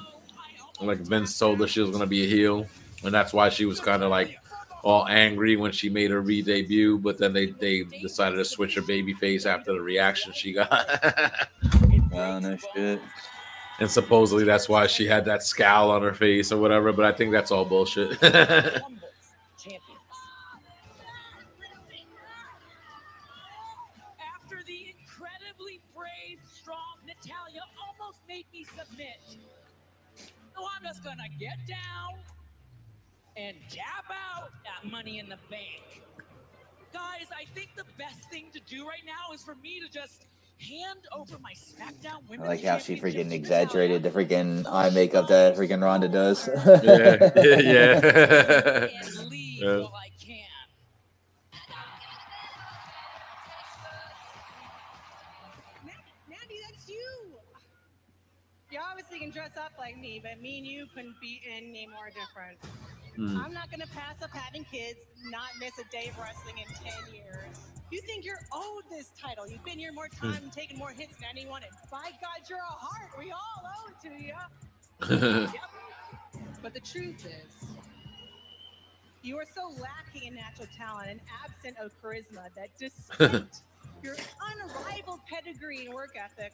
Like 0.81 0.99
Vince 0.99 1.37
told 1.37 1.59
her 1.59 1.67
she 1.67 1.81
was 1.81 1.91
gonna 1.91 2.07
be 2.07 2.23
a 2.23 2.27
heel, 2.27 2.65
and 3.03 3.13
that's 3.13 3.33
why 3.33 3.49
she 3.49 3.65
was 3.65 3.79
kind 3.79 4.03
of 4.03 4.09
like 4.09 4.39
all 4.87 5.05
angry 5.09 5.57
when 5.57 5.71
she 5.73 5.89
made 5.89 6.09
her 6.11 6.21
re-debut. 6.21 6.97
But 6.97 7.17
then 7.17 7.33
they 7.33 7.47
they 7.47 7.83
decided 8.01 8.37
to 8.37 8.45
switch 8.45 8.75
her 8.75 8.81
baby 8.81 9.13
face 9.13 9.45
after 9.45 9.73
the 9.73 9.81
reaction 9.81 10.31
she 10.33 10.53
got. 10.53 11.49
Oh 12.13 12.39
no 12.39 12.57
shit. 12.73 12.99
and 13.79 13.91
supposedly 13.91 14.43
that's 14.43 14.67
why 14.67 14.87
she 14.87 15.05
had 15.05 15.23
that 15.25 15.43
scowl 15.43 15.91
on 15.91 16.01
her 16.01 16.15
face 16.15 16.51
or 16.51 16.57
whatever. 16.57 16.91
But 16.91 17.05
I 17.05 17.11
think 17.11 17.31
that's 17.31 17.51
all 17.51 17.63
bullshit. 17.63 18.19
Champions. 18.19 18.63
After 24.35 24.63
the 24.65 24.95
incredibly 24.97 25.79
brave, 25.95 26.39
strong 26.51 26.97
Natalya 27.05 27.61
almost 27.77 28.21
made 28.27 28.45
me 28.51 28.63
submit. 28.63 29.19
Oh, 30.57 30.67
Ronda's 30.73 30.99
gonna 31.01 31.29
get 31.37 31.57
down 31.67 32.17
and 33.37 33.55
jab 33.69 34.05
out 34.11 34.49
that 34.63 34.89
Money 34.89 35.19
in 35.19 35.29
the 35.29 35.37
Bank. 35.49 36.03
Guys, 36.91 37.27
I 37.31 37.45
think 37.53 37.69
the 37.75 37.85
best 37.97 38.29
thing 38.31 38.47
to 38.53 38.59
do 38.61 38.85
right 38.87 39.03
now 39.05 39.33
is 39.33 39.43
for 39.43 39.55
me 39.55 39.79
to 39.79 39.91
just 39.91 40.27
hand 40.59 41.07
over 41.15 41.37
my 41.39 41.53
SmackDown 41.53 42.41
I 42.41 42.47
like 42.47 42.63
how 42.63 42.79
she 42.79 42.99
freaking 42.99 43.31
exaggerated 43.31 44.01
the 44.01 44.09
freaking 44.09 44.65
eye 44.67 44.89
makeup 44.89 45.27
that 45.27 45.55
freaking 45.55 45.83
Ronda 45.83 46.07
does. 46.07 46.49
yeah, 46.83 47.31
yeah, 47.35 48.87
yeah. 49.61 49.87
Obviously 59.17 59.19
can 59.19 59.31
dress 59.31 59.57
up 59.57 59.71
like 59.77 59.97
me, 59.97 60.19
but 60.23 60.41
me 60.41 60.57
and 60.57 60.67
you 60.67 60.85
couldn't 60.93 61.19
be 61.21 61.41
any 61.55 61.87
more 61.87 62.07
different. 62.07 62.57
Hmm. 63.15 63.37
I'm 63.43 63.53
not 63.53 63.71
gonna 63.71 63.87
pass 63.87 64.21
up 64.21 64.31
having 64.31 64.63
kids, 64.65 64.99
not 65.29 65.49
miss 65.59 65.71
a 65.79 65.91
day 65.91 66.09
of 66.09 66.17
wrestling 66.19 66.55
in 66.57 66.73
10 66.73 67.13
years. 67.13 67.57
You 67.91 68.01
think 68.01 68.25
you're 68.25 68.39
owed 68.51 68.83
this 68.89 69.11
title. 69.19 69.47
You've 69.47 69.63
been 69.63 69.79
here 69.79 69.91
more 69.93 70.09
Hmm. 70.19 70.31
time 70.33 70.43
and 70.43 70.53
taken 70.53 70.77
more 70.77 70.89
hits 70.91 71.15
than 71.15 71.25
anyone, 71.29 71.63
and 71.63 71.71
by 71.89 72.11
God, 72.21 72.47
you're 72.49 72.59
a 72.59 72.61
heart. 72.61 73.11
We 73.17 73.31
all 73.31 73.63
owe 73.65 73.89
it 73.89 73.99
to 74.07 74.23
you. 74.23 75.49
yep. 75.53 75.71
But 76.61 76.73
the 76.73 76.79
truth 76.79 77.25
is, 77.25 77.67
you 79.23 79.37
are 79.37 79.45
so 79.55 79.69
lacking 79.81 80.27
in 80.27 80.35
natural 80.35 80.67
talent 80.77 81.09
and 81.09 81.19
absent 81.43 81.77
of 81.77 81.91
charisma 82.01 82.53
that 82.55 82.69
despite 82.79 83.61
your 84.03 84.15
unrivaled 84.53 85.21
pedigree 85.27 85.85
and 85.85 85.93
work 85.93 86.15
ethic, 86.17 86.53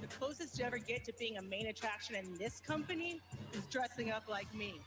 the 0.00 0.06
closest 0.06 0.58
you 0.58 0.64
ever 0.64 0.78
get 0.78 1.04
to 1.04 1.12
being 1.18 1.36
a 1.36 1.42
main 1.42 1.66
attraction 1.66 2.14
in 2.16 2.34
this 2.38 2.60
company 2.60 3.20
is 3.52 3.66
dressing 3.66 4.10
up 4.10 4.24
like 4.28 4.52
me. 4.54 4.80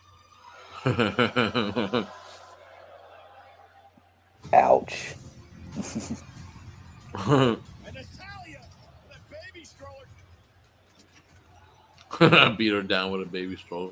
Ouch. 4.54 5.16
And 7.16 7.58
Natalya, 7.86 8.62
the 9.08 9.20
baby 9.30 9.66
stroller. 9.66 10.08
Beat 12.58 12.74
her 12.74 12.82
down 12.82 13.12
with 13.12 13.22
a 13.22 13.26
baby 13.26 13.56
stroller. 13.56 13.92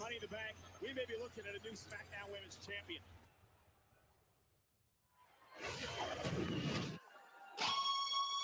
Money 0.00 0.16
in 0.16 0.20
the 0.20 0.28
Bank, 0.28 0.56
we 0.82 0.88
may 0.88 1.04
be 1.06 1.14
looking 1.22 1.44
at 1.48 1.54
a 1.54 1.62
new 1.64 1.72
SmackDown 1.72 2.30
Women's 2.30 2.58
Champion. 2.66 3.00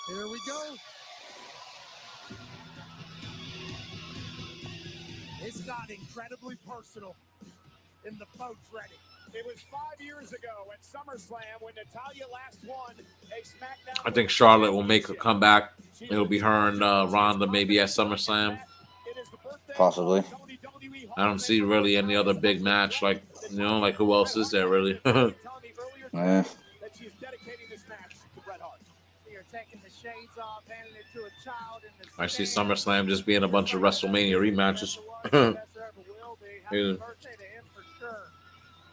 Here 0.07 0.27
we 0.27 0.39
go. 0.45 0.75
It's 5.43 5.61
got 5.61 5.89
incredibly 5.89 6.55
personal, 6.67 7.15
and 8.05 8.17
the 8.19 8.25
boat's 8.37 8.67
ready. 8.73 8.93
It 9.33 9.45
was 9.45 9.55
five 9.71 9.99
years 10.05 10.33
ago 10.33 10.67
at 10.73 10.81
SummerSlam 10.81 11.61
when 11.61 11.73
Natalya 11.75 12.25
last 12.31 12.59
won 12.67 12.95
a 13.31 13.41
SmackDown. 13.41 14.01
I 14.05 14.11
think 14.11 14.29
Charlotte 14.29 14.73
will 14.73 14.83
make 14.83 15.07
a 15.09 15.13
comeback. 15.13 15.73
It'll 16.01 16.25
be 16.25 16.39
her 16.39 16.67
and 16.67 16.83
uh, 16.83 17.07
Ronda 17.09 17.47
maybe 17.47 17.79
at 17.79 17.87
SummerSlam. 17.87 18.59
Possibly. 19.75 20.23
I 21.15 21.25
don't 21.25 21.39
see 21.39 21.61
really 21.61 21.95
any 21.97 22.15
other 22.15 22.33
big 22.33 22.61
match. 22.61 23.01
Like 23.01 23.23
you 23.49 23.59
know, 23.59 23.79
like 23.79 23.95
who 23.95 24.13
else 24.13 24.35
is 24.35 24.51
there 24.51 24.67
really? 24.67 24.99
Eh. 26.13 26.43
That 30.03 30.13
she's 30.19 30.29
dedicating 30.33 30.33
this 30.33 30.33
match 30.33 30.33
to 30.33 30.33
Bret 30.33 30.33
Hart. 30.33 30.33
You're 30.33 30.33
taking 30.33 30.33
the 30.33 30.33
shades 30.33 30.37
off, 30.37 30.63
handing 30.67 30.95
it 30.95 31.05
to 31.13 31.19
a 31.19 31.31
child 31.43 31.81
in 31.83 31.91
the 32.01 32.23
I 32.23 32.27
see 32.27 32.43
SummerSlam 32.43 33.07
just 33.07 33.25
being 33.25 33.43
a 33.43 33.47
bunch 33.47 33.73
of 33.73 33.81
WrestleMania 33.81 34.37
rematches. 34.37 34.97
Yeah. 36.71 36.93
birthday 36.93 37.35
to 37.35 37.43
him 37.43 37.63
for 37.75 37.83
sure. 37.99 38.23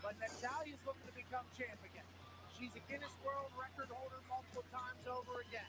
But 0.02 0.14
Natalya's 0.18 0.80
looking 0.84 1.06
to 1.06 1.14
become 1.14 1.44
champ 1.56 1.78
again. 1.84 2.04
She's 2.58 2.70
a 2.74 2.82
Guinness 2.90 3.12
World 3.24 3.50
Record 3.58 3.88
holder 3.94 4.16
multiple 4.28 4.64
times 4.72 5.06
over 5.06 5.40
again. 5.48 5.62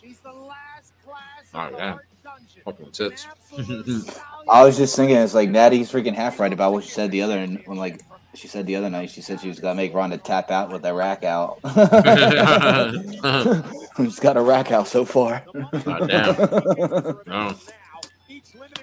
She's 0.00 0.18
the 0.20 0.32
last 0.32 0.92
class 1.04 1.50
Oh, 1.54 1.58
of 1.66 1.72
the 1.72 1.78
yeah. 1.78 1.98
Dungeon. 2.24 2.62
Fucking 2.64 2.90
tits. 2.92 3.26
I 4.48 4.64
was 4.64 4.76
just 4.76 4.94
thinking, 4.96 5.16
it's 5.16 5.34
like 5.34 5.50
Natty's 5.50 5.90
freaking 5.90 6.14
half 6.14 6.38
right 6.40 6.52
about 6.52 6.72
what 6.72 6.84
she 6.84 6.90
said 6.90 7.10
the 7.10 7.22
other 7.22 7.44
when 7.66 7.78
like 7.78 8.00
she 8.34 8.48
said 8.48 8.66
the 8.66 8.76
other 8.76 8.90
night. 8.90 9.10
She 9.10 9.20
said 9.20 9.40
she 9.40 9.48
was 9.48 9.60
gonna 9.60 9.74
make 9.74 9.92
Ronda 9.94 10.18
tap 10.18 10.50
out 10.50 10.70
with 10.70 10.82
that 10.82 10.94
rack 10.94 11.24
out. 11.24 11.58
She's 13.96 14.18
got 14.18 14.36
a 14.36 14.42
rack 14.42 14.72
out 14.72 14.88
so 14.88 15.04
far. 15.04 15.44
God 15.52 16.08
damn. 16.08 16.36
No. 16.36 17.20
Oh. 17.26 17.58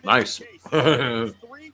Nice. 0.04 0.38
Three 0.38 0.60
WWE 0.70 1.74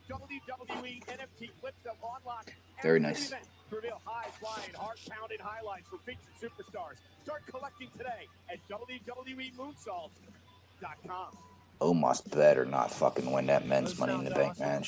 NFT 1.04 1.50
clips 1.60 1.82
that 1.84 1.94
will 2.00 2.14
unlock 2.18 2.50
Very 2.82 2.98
nice. 3.00 3.32
Oh 3.32 3.36
event 3.36 3.48
to 3.70 3.76
reveal 3.76 4.00
high-flying, 4.04 4.72
heart-pounding 4.74 5.38
highlights 5.40 5.88
from 5.88 5.98
featured 6.00 6.20
superstars. 6.40 6.96
Start 7.24 7.42
collecting 7.46 7.88
today 7.96 8.26
at 8.50 8.58
WWEmoonsaults.com. 8.68 11.38
Omos 11.80 12.30
better 12.34 12.64
not 12.64 12.90
fucking 12.92 13.30
win 13.30 13.46
that 13.46 13.66
men's 13.66 13.98
money 13.98 14.14
in 14.14 14.24
the 14.24 14.30
bank, 14.30 14.58
man. 14.58 14.82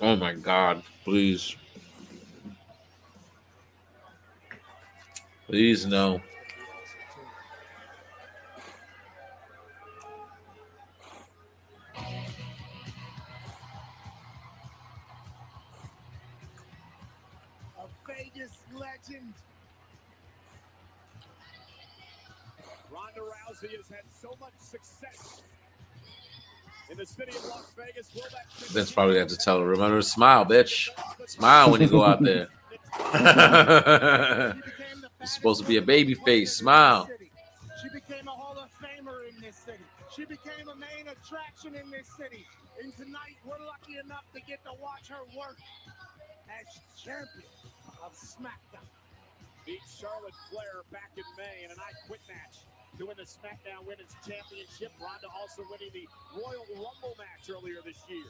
Oh 0.00 0.16
my 0.16 0.32
god, 0.34 0.82
please. 1.04 1.56
Please 5.46 5.84
no. 5.84 6.20
A 17.78 17.86
Vegas 18.06 18.52
legend. 18.72 19.34
Ronda 22.90 23.20
Rousey 23.20 23.76
has 23.76 23.88
had 23.88 24.04
so 24.18 24.34
much 24.40 24.52
success 24.58 25.42
in 26.90 26.96
the 26.96 27.04
city 27.04 27.36
of 27.36 27.44
Las 27.44 27.74
Vegas. 27.76 28.08
Vince 28.72 28.90
probably 28.92 29.18
had 29.18 29.28
to 29.28 29.36
tell 29.36 29.60
her, 29.60 29.66
remember 29.66 30.00
smile, 30.00 30.46
bitch. 30.46 30.88
Smile 31.26 31.70
when 31.70 31.82
you 31.82 31.88
go 31.88 32.02
out 32.02 32.22
there. 32.22 32.48
You're 35.20 35.26
supposed 35.26 35.60
to 35.62 35.66
be 35.66 35.76
a 35.78 35.82
baby 35.82 36.14
face. 36.14 36.56
Smile. 36.56 37.08
She 37.82 37.88
became 37.90 38.28
a 38.28 38.30
Hall 38.30 38.56
of 38.58 38.70
Famer 38.80 39.28
in 39.28 39.40
this 39.40 39.56
city. 39.56 39.84
She 40.14 40.24
became 40.24 40.68
a 40.68 40.76
main 40.76 41.08
attraction 41.08 41.74
in 41.74 41.90
this 41.90 42.08
city. 42.16 42.46
And 42.82 42.94
tonight, 42.96 43.36
we're 43.44 43.64
lucky 43.66 43.98
enough 44.02 44.24
to 44.34 44.40
get 44.40 44.64
to 44.64 44.72
watch 44.80 45.08
her 45.08 45.24
work 45.36 45.58
as 46.48 46.66
champion 47.02 47.50
of 48.04 48.12
SmackDown. 48.14 48.86
beat 49.66 49.80
Charlotte 49.88 50.36
Flair 50.50 50.84
back 50.92 51.10
in 51.16 51.24
May 51.36 51.64
in 51.64 51.70
an 51.70 51.80
I 51.80 51.92
Quit 52.06 52.20
match 52.28 52.64
to 52.98 53.06
win 53.06 53.16
the 53.16 53.24
SmackDown 53.24 53.84
Women's 53.88 54.14
Championship. 54.24 54.92
Ronda 55.00 55.28
also 55.32 55.64
winning 55.72 55.90
the 55.92 56.06
Royal 56.36 56.64
Rumble 56.76 57.16
match 57.18 57.48
earlier 57.50 57.80
this 57.84 57.98
year. 58.08 58.28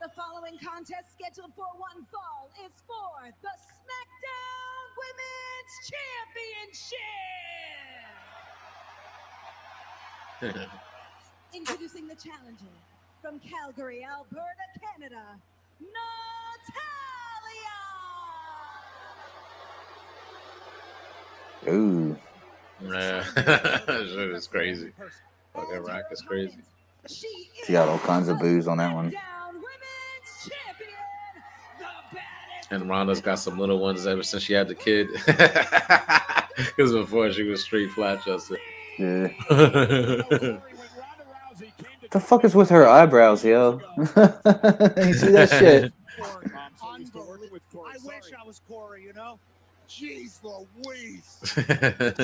The 0.00 0.08
following 0.16 0.56
contest 0.56 1.12
scheduled 1.12 1.52
for 1.54 1.66
one 1.76 2.06
fall 2.10 2.48
is 2.64 2.72
for 2.86 3.28
the 3.42 3.48
SmackDown 3.48 4.96
Women's 4.96 5.74
Championship. 10.40 10.70
Introducing 11.54 12.08
the 12.08 12.14
challenger 12.14 12.64
from 13.20 13.40
Calgary, 13.40 14.02
Alberta, 14.02 14.80
Canada, 14.80 15.38
Natalya. 15.80 15.98
Ooh. 21.68 22.16
Yeah. 22.82 23.22
Shit 23.34 24.30
is 24.34 24.46
crazy. 24.46 24.92
Fucking 25.54 25.80
rack 25.80 26.04
is 26.10 26.22
crazy. 26.22 26.56
She 27.06 27.72
got 27.72 27.88
all 27.88 27.98
kinds 27.98 28.28
of 28.28 28.38
booze 28.38 28.66
on 28.66 28.78
that 28.78 28.94
one. 28.94 29.12
And 32.70 32.88
Ronda's 32.88 33.20
got 33.20 33.38
some 33.38 33.58
little 33.58 33.78
ones 33.78 34.06
ever 34.06 34.22
since 34.22 34.42
she 34.42 34.52
had 34.52 34.68
the 34.68 34.74
kid. 34.74 35.08
Because 36.56 36.92
before 36.92 37.32
she 37.32 37.42
was 37.44 37.62
straight 37.62 37.90
flat 37.90 38.22
chested. 38.22 38.58
Yeah. 38.98 39.28
the 42.10 42.20
fuck 42.20 42.44
is 42.44 42.54
with 42.54 42.68
her 42.70 42.86
eyebrows, 42.86 43.44
yo? 43.44 43.80
you 43.96 44.04
see 45.14 45.30
that 45.30 45.48
shit? 45.58 45.92
I 46.92 47.96
wish 48.04 48.32
I 48.38 48.46
was 48.46 48.60
Corey, 48.68 49.04
you 49.04 49.12
know? 49.12 49.38
Jeez 49.88 50.38
Louise. 50.44 51.40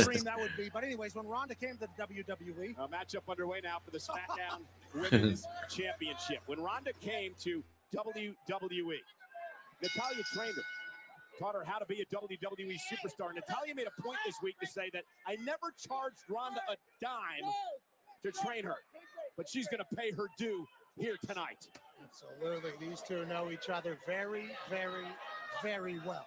Dream 0.04 0.22
that 0.24 0.38
would 0.38 0.52
be. 0.56 0.70
But 0.72 0.84
anyways, 0.84 1.14
when 1.16 1.26
Ronda 1.26 1.54
came 1.54 1.76
to 1.78 1.80
the 1.80 1.88
WWE, 2.06 2.76
A 2.78 2.86
matchup 2.88 3.22
underway 3.28 3.60
now 3.64 3.78
for 3.84 3.90
the 3.90 3.98
SmackDown 3.98 4.60
Women's 4.94 5.46
Championship. 5.68 6.40
When 6.46 6.60
Ronda 6.60 6.92
came 7.00 7.32
to 7.40 7.64
WWE, 7.94 8.98
Natalya 9.82 10.22
trained 10.34 10.56
her, 10.56 10.62
taught 11.38 11.54
her 11.54 11.64
how 11.64 11.78
to 11.78 11.86
be 11.86 12.00
a 12.00 12.06
WWE 12.14 12.76
superstar. 12.90 13.34
Natalya 13.34 13.74
made 13.74 13.86
a 13.86 14.02
point 14.02 14.18
this 14.24 14.36
week 14.42 14.56
to 14.60 14.66
say 14.66 14.90
that 14.92 15.02
I 15.26 15.36
never 15.44 15.72
charged 15.78 16.22
Ronda 16.28 16.60
a 16.70 16.76
dime 17.00 17.50
to 18.24 18.32
train 18.32 18.64
her, 18.64 18.76
but 19.36 19.46
she's 19.48 19.68
going 19.68 19.82
to 19.88 19.96
pay 19.96 20.10
her 20.12 20.26
due 20.38 20.66
here 20.98 21.16
tonight. 21.26 21.68
absolutely, 22.02 22.70
these 22.80 23.02
two 23.06 23.26
know 23.26 23.50
each 23.50 23.68
other 23.68 23.98
very, 24.06 24.46
very, 24.70 25.06
very 25.62 25.98
well. 26.06 26.26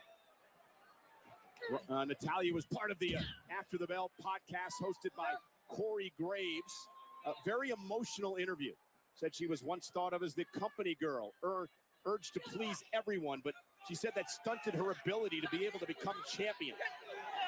Uh, 1.90 2.06
Natalya 2.06 2.54
was 2.54 2.66
part 2.68 2.90
of 2.90 2.98
the 3.00 3.16
uh, 3.16 3.22
After 3.60 3.78
the 3.78 3.86
Bell 3.88 4.12
podcast 4.24 4.74
hosted 4.82 5.14
by 5.18 5.30
Corey 5.68 6.14
Graves. 6.20 6.88
A 7.26 7.34
very 7.46 7.70
emotional 7.70 8.38
interview. 8.38 8.72
Said 9.14 9.36
she 9.36 9.46
was 9.46 9.62
once 9.62 9.90
thought 9.94 10.14
of 10.14 10.24
as 10.24 10.34
the 10.36 10.46
company 10.58 10.96
girl, 11.00 11.34
ur- 11.44 11.68
urged 12.06 12.34
to 12.34 12.40
please 12.40 12.78
everyone, 12.94 13.42
but 13.44 13.54
she 13.88 13.96
said 13.96 14.12
that 14.16 14.30
stunted 14.30 14.74
her 14.76 14.92
ability 14.92 15.42
to 15.42 15.48
be 15.50 15.66
able 15.66 15.80
to 15.80 15.86
become 15.88 16.16
champion. 16.32 16.76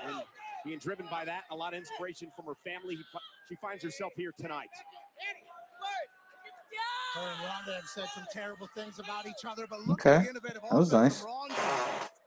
And 0.06 0.22
being 0.66 0.80
driven 0.80 1.08
by 1.10 1.26
that, 1.26 1.44
a 1.52 1.56
lot 1.56 1.74
of 1.74 1.80
inspiration 1.80 2.32
from 2.36 2.46
her 2.46 2.56
family. 2.64 2.98
She 3.50 3.56
finds 3.62 3.84
herself 3.84 4.14
here 4.16 4.32
tonight. 4.40 4.70
Her 7.16 7.22
and 7.28 7.40
Ronda 7.44 7.76
have 7.76 7.86
said 7.88 8.08
some 8.16 8.24
terrible 8.32 8.70
things 8.74 8.98
about 9.00 9.26
each 9.26 9.44
other, 9.46 9.68
but 9.70 9.82
look 9.82 10.00
Okay. 10.06 10.16
at 10.16 10.24
the 10.24 10.30
innovative 10.30 10.62
That 10.62 10.74
was 10.78 10.94
nice. 10.94 11.22
Ronda, 11.22 11.56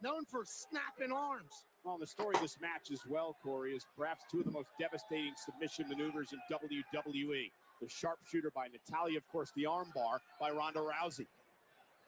known 0.03 0.27
for 0.27 0.45
snapping 0.45 1.11
arms. 1.11 1.65
Well, 1.85 1.97
the 1.97 2.07
story 2.07 2.35
of 2.35 2.43
this 2.43 2.61
match 2.61 2.91
as 2.93 3.01
well, 3.09 3.35
Corey, 3.43 3.75
is 3.75 3.87
perhaps 3.97 4.25
two 4.31 4.41
of 4.41 4.45
the 4.45 4.51
most 4.51 4.69
devastating 4.79 5.33
submission 5.43 5.89
maneuvers 5.89 6.35
in 6.35 6.39
WWE. 6.51 7.51
The 7.81 7.89
sharpshooter 7.89 8.51
by 8.55 8.69
Natalya, 8.69 9.17
of 9.17 9.27
course, 9.29 9.51
the 9.57 9.65
armbar 9.65 10.19
by 10.39 10.51
Ronda 10.51 10.81
Rousey. 10.81 11.27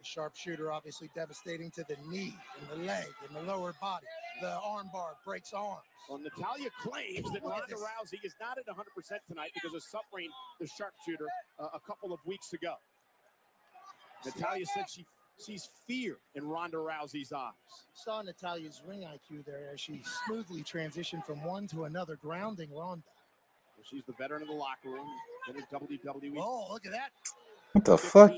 The 0.06 0.20
sharpshooter 0.20 0.72
obviously 0.72 1.10
devastating 1.14 1.70
to 1.72 1.84
the 1.88 1.96
knee 2.08 2.36
and 2.60 2.80
the 2.80 2.86
leg 2.86 3.06
and 3.26 3.36
the 3.36 3.52
lower 3.52 3.74
body. 3.80 4.06
The 4.40 4.56
armbar 4.64 5.14
breaks 5.24 5.52
arms. 5.52 5.82
Well, 6.08 6.18
Natalya 6.18 6.70
claims 6.80 7.30
that 7.32 7.42
Ronda 7.42 7.66
this. 7.68 7.80
Rousey 7.80 8.24
is 8.24 8.34
not 8.40 8.58
at 8.58 8.66
100% 8.66 8.76
tonight 9.26 9.50
because 9.54 9.74
of 9.74 9.82
suffering 9.82 10.28
the 10.60 10.66
sharpshooter 10.66 11.26
uh, 11.58 11.68
a 11.74 11.80
couple 11.80 12.12
of 12.12 12.20
weeks 12.24 12.52
ago. 12.52 12.74
Natalya 14.24 14.66
said 14.66 14.84
she 14.88 15.04
sees 15.38 15.68
fear 15.86 16.18
in 16.34 16.46
Ronda 16.46 16.76
Rousey's 16.76 17.32
eyes. 17.32 17.52
Saw 17.94 18.22
Natalya's 18.22 18.82
ring 18.86 19.00
IQ 19.00 19.44
there 19.44 19.70
as 19.72 19.80
she 19.80 20.02
smoothly 20.26 20.62
transitioned 20.62 21.24
from 21.24 21.42
one 21.42 21.66
to 21.68 21.84
another, 21.84 22.16
grounding 22.16 22.70
Ronda. 22.74 23.04
She's 23.82 24.04
the 24.06 24.14
veteran 24.14 24.42
of 24.42 24.48
the 24.48 24.54
locker 24.54 24.88
room, 24.88 25.06
been 25.46 25.56
in 25.56 25.62
WWE. 25.64 26.38
Oh, 26.38 26.66
look 26.72 26.86
at 26.86 26.92
that. 26.92 27.10
What 27.72 27.84
the 27.84 27.98
fuck? 27.98 28.32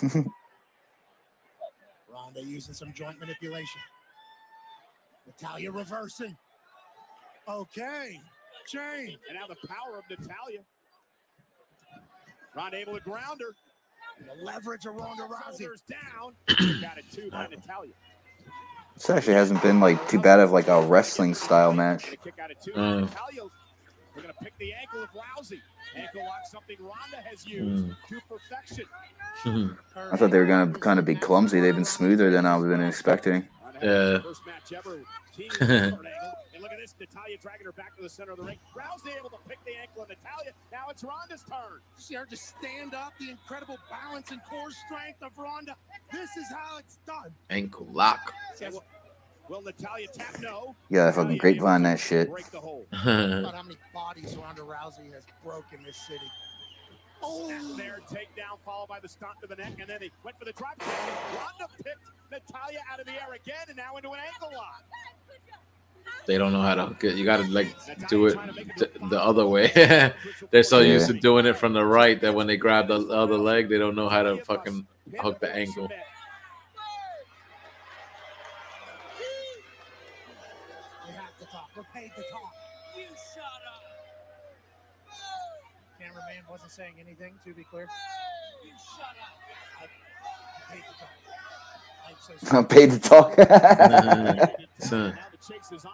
15 2.08 2.14
years 2.14 2.14
now. 2.14 2.14
Ronda 2.14 2.42
using 2.42 2.74
some 2.74 2.92
joint 2.92 3.20
manipulation. 3.20 3.80
Natalya 5.26 5.72
reversing. 5.72 6.36
Okay. 7.48 8.20
Chain. 8.66 9.16
And 9.28 9.38
now 9.38 9.46
the 9.48 9.56
power 9.68 9.98
of 9.98 10.04
Natalya. 10.10 10.60
Ronda 12.54 12.76
able 12.78 12.94
to 12.94 13.00
ground 13.00 13.40
her. 13.40 13.54
The 14.26 14.44
leverage 14.44 14.84
of 14.84 14.96
Ronda 14.96 15.22
Rousey. 15.24 15.60
Shoulders 15.60 15.82
down. 15.88 16.34
Got 16.82 16.98
it 16.98 17.04
too 17.12 17.30
by 17.30 17.46
Natalia. 17.46 17.92
This 18.94 19.10
actually 19.10 19.34
hasn't 19.34 19.62
been 19.62 19.78
like 19.78 20.08
too 20.08 20.18
bad 20.18 20.40
of 20.40 20.50
like 20.50 20.66
a 20.68 20.82
wrestling 20.82 21.34
style 21.34 21.72
match. 21.72 22.04
Kick 22.04 22.34
out 22.42 22.50
at 22.50 22.60
two. 22.60 22.72
Mm. 22.72 23.08
Natalya, 24.18 24.22
they're 24.22 24.22
going 24.22 24.34
to 24.34 24.44
pick 24.44 24.58
the 24.58 24.72
ankle 24.74 25.02
of 25.02 25.08
Rousey. 25.10 25.60
Ankle 25.96 26.24
lock, 26.24 26.40
something 26.50 26.76
Ronda 26.80 27.16
has 27.28 27.46
used 27.46 27.84
Mm. 27.86 27.96
to 28.08 28.20
perfection. 28.28 28.84
I 29.96 30.16
thought 30.16 30.30
they 30.30 30.38
were 30.38 30.46
gonna 30.46 30.72
kind 30.78 30.98
of 30.98 31.04
be 31.04 31.14
clumsy. 31.14 31.60
They've 31.60 31.74
been 31.74 31.84
smoother 31.84 32.30
than 32.30 32.44
I've 32.46 32.62
been 32.62 32.82
expecting. 32.82 33.48
Yeah. 33.80 34.18
First 34.20 34.44
match 34.46 34.72
ever. 34.72 34.98
Team 35.36 35.48
with 35.60 35.70
an 35.70 35.70
angle. 35.82 36.02
And 36.54 36.62
look 36.62 36.72
at 36.72 36.78
this. 36.78 36.94
Natalya 36.98 37.38
dragging 37.38 37.66
her 37.66 37.72
back 37.72 37.94
to 37.96 38.02
the 38.02 38.08
center 38.08 38.32
of 38.32 38.38
the 38.38 38.42
ring. 38.42 38.58
Rousey 38.76 39.16
able 39.16 39.30
to 39.30 39.36
pick 39.48 39.58
the 39.64 39.76
ankle 39.80 40.02
of 40.02 40.08
Natalya. 40.08 40.50
Now 40.72 40.86
it's 40.90 41.04
Ronda's 41.04 41.44
turn. 41.48 41.80
See 41.96 42.14
her 42.16 42.26
just 42.26 42.56
stand 42.58 42.94
up, 42.94 43.12
the 43.20 43.30
incredible 43.30 43.76
balance 43.88 44.32
and 44.32 44.40
core 44.50 44.70
strength 44.86 45.22
of 45.22 45.38
Ronda. 45.38 45.76
This 46.12 46.36
is 46.36 46.46
how 46.50 46.78
it's 46.78 46.98
done. 47.06 47.32
Ankle 47.50 47.86
lock. 47.92 48.34
See, 48.56 48.66
what, 49.48 49.64
Will 49.64 49.66
Natalya 49.66 50.06
tap? 50.08 50.40
No. 50.40 50.74
Yeah, 50.88 51.10
fucking 51.10 51.38
grapevine 51.38 51.82
that 51.82 51.98
shit. 51.98 52.30
Break 52.30 52.50
the 52.50 52.60
hold. 52.60 52.86
about 52.92 53.54
how 53.54 53.62
many 53.62 53.76
bodies 53.92 54.36
Ronda 54.36 54.62
Rousey 54.62 55.12
has 55.12 55.24
broken 55.44 55.82
this 55.84 55.96
city. 55.96 56.30
Snap 57.20 57.60
oh. 57.62 57.74
there, 57.76 57.98
takedown, 58.08 58.58
followed 58.64 58.88
by 58.88 59.00
the 59.00 59.08
stomp 59.08 59.40
to 59.40 59.48
the 59.48 59.56
neck, 59.56 59.72
and 59.80 59.90
then 59.90 60.00
he 60.00 60.10
went 60.22 60.38
for 60.38 60.44
the 60.44 60.52
drop. 60.52 60.80
Ronda 60.80 61.72
picked 61.82 62.10
Natalya 62.30 62.78
out 62.92 63.00
of 63.00 63.06
the 63.06 63.12
air 63.12 63.32
again, 63.34 63.66
and 63.68 63.76
now 63.76 63.96
into 63.96 64.10
an 64.10 64.20
ankle 64.24 64.50
lock. 64.56 64.84
They 66.26 66.36
don't 66.36 66.52
know 66.52 66.60
how 66.60 66.74
to 66.74 66.86
hook 66.86 67.04
it. 67.04 67.16
You 67.16 67.24
got 67.24 67.38
to 67.38 67.50
like 67.50 67.74
do 68.08 68.26
it 68.26 68.38
th- 68.76 68.92
the 69.08 69.20
other 69.20 69.46
way. 69.46 69.72
They're 70.50 70.62
so 70.62 70.80
used 70.80 71.06
to 71.06 71.14
doing 71.14 71.46
it 71.46 71.56
from 71.56 71.72
the 71.72 71.84
right 71.84 72.20
that 72.20 72.34
when 72.34 72.46
they 72.46 72.56
grab 72.56 72.88
the 72.88 72.96
other 73.08 73.38
leg, 73.38 73.68
they 73.68 73.78
don't 73.78 73.96
know 73.96 74.08
how 74.08 74.22
to 74.22 74.36
fucking 74.44 74.86
hook 75.20 75.40
the 75.40 75.54
ankle. 75.54 75.88
We 81.06 81.12
have 81.14 81.38
to 81.38 81.46
talk. 81.46 81.70
We're 81.74 81.82
paid 81.98 82.14
to 82.14 82.22
talk. 82.30 82.54
You 82.96 83.04
shut 83.34 83.44
up. 83.44 83.82
Cameraman 85.98 86.44
wasn't 86.50 86.70
saying 86.70 86.94
anything, 87.00 87.34
to 87.44 87.52
be 87.54 87.64
clear. 87.64 87.88
You 88.64 88.70
shut 88.96 89.16
up. 89.20 89.88
Paid 90.70 90.78
to 90.78 90.98
talk. 90.98 91.08
I'm 92.08 92.14
so 92.48 92.56
I'm 92.58 92.66
paid 92.66 92.90
to 92.90 92.98
talk. 93.00 93.34
So- 94.80 95.08
Now 95.08 95.16
the 95.32 95.38
chase 95.38 95.72
is 95.72 95.84
on. 95.84 95.92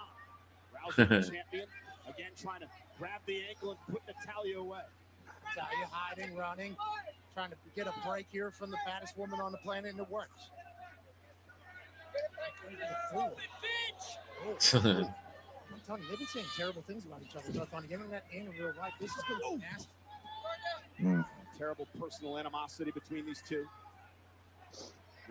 Champion, 0.96 1.66
again 2.06 2.32
trying 2.36 2.60
to 2.60 2.66
grab 2.98 3.22
the 3.26 3.40
ankle 3.48 3.70
and 3.70 3.78
put 3.90 4.02
Natalya 4.06 4.58
away. 4.58 4.80
Natalya 5.48 5.86
hiding, 5.90 6.36
running, 6.36 6.76
trying 7.32 7.48
to 7.50 7.56
get 7.74 7.86
a 7.86 7.94
break 8.06 8.26
here 8.30 8.50
from 8.50 8.70
the 8.70 8.76
baddest 8.86 9.16
woman 9.16 9.40
on 9.40 9.52
the 9.52 9.58
planet, 9.58 9.92
and 9.92 10.00
it 10.00 10.10
works. 10.10 10.50
Ooh. 15.84 15.90
Oh. 15.90 15.96
I'm 15.96 15.98
telling 15.98 16.02
you, 16.02 16.08
they've 16.08 16.18
been 16.18 16.28
saying 16.28 16.46
terrible 16.56 16.82
things 16.82 17.04
about 17.04 17.20
each 17.22 17.36
other, 17.36 17.58
both 17.58 17.74
on 17.74 17.82
the 17.86 17.92
internet 17.92 18.24
and 18.34 18.48
in 18.48 18.52
real 18.52 18.72
life. 18.78 18.92
This 19.00 19.10
is 19.10 19.22
going 19.28 19.40
to 19.40 19.56
be 19.58 19.62
nasty. 19.72 19.88
Mm. 21.02 21.24
Terrible 21.58 21.88
personal 21.98 22.38
animosity 22.38 22.90
between 22.90 23.26
these 23.26 23.42
two. 23.46 23.66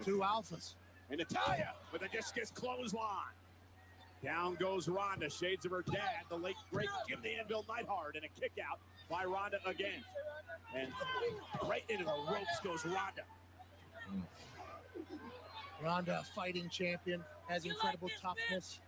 Two 0.04 0.20
alphas. 0.20 0.76
And 1.10 1.20
Natalya 1.20 1.74
with 1.92 2.02
a 2.02 2.08
discus 2.10 2.52
clothesline. 2.52 3.34
Down 4.24 4.56
goes 4.56 4.88
Ronda, 4.88 5.30
shades 5.30 5.66
of 5.66 5.72
her 5.72 5.82
dad, 5.82 6.24
the 6.30 6.38
late 6.38 6.56
great 6.72 6.88
Jim 7.10 7.20
the 7.22 7.36
Anvil 7.36 7.66
Neidhart, 7.68 8.16
and 8.16 8.24
a 8.24 8.30
kick 8.40 8.54
out 8.66 8.80
by 9.10 9.26
Ronda 9.26 9.58
again. 9.66 10.02
And 10.76 10.90
right 11.68 11.84
into 11.90 12.06
the 12.06 12.16
ropes 12.32 12.60
goes 12.64 12.86
Ronda. 12.86 13.24
Ronda, 15.84 16.24
fighting 16.34 16.70
champion, 16.70 17.22
has 17.50 17.66
incredible 17.66 18.10
toughness. 18.22 18.80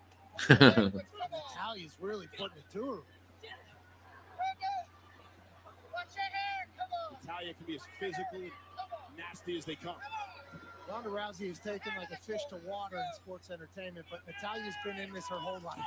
Natalya's 0.49 1.97
really 1.99 2.27
putting 2.37 2.57
it 2.57 2.73
to 2.73 2.91
her. 2.91 2.99
Natalya 7.21 7.53
can 7.53 7.65
be 7.65 7.75
as 7.75 7.81
physical 7.99 8.39
and 8.39 8.51
nasty 9.17 9.57
as 9.57 9.65
they 9.65 9.75
come. 9.75 9.95
Ronda 10.89 11.09
Rousey 11.09 11.49
is 11.49 11.59
taken 11.59 11.91
like 11.97 12.11
a 12.11 12.17
fish 12.17 12.41
to 12.49 12.57
water 12.67 12.97
in 12.97 13.03
sports 13.15 13.49
entertainment, 13.49 14.05
but 14.11 14.21
Natalya's 14.27 14.75
been 14.83 14.97
in 14.97 15.11
this 15.13 15.27
her 15.27 15.37
whole 15.37 15.59
life. 15.61 15.79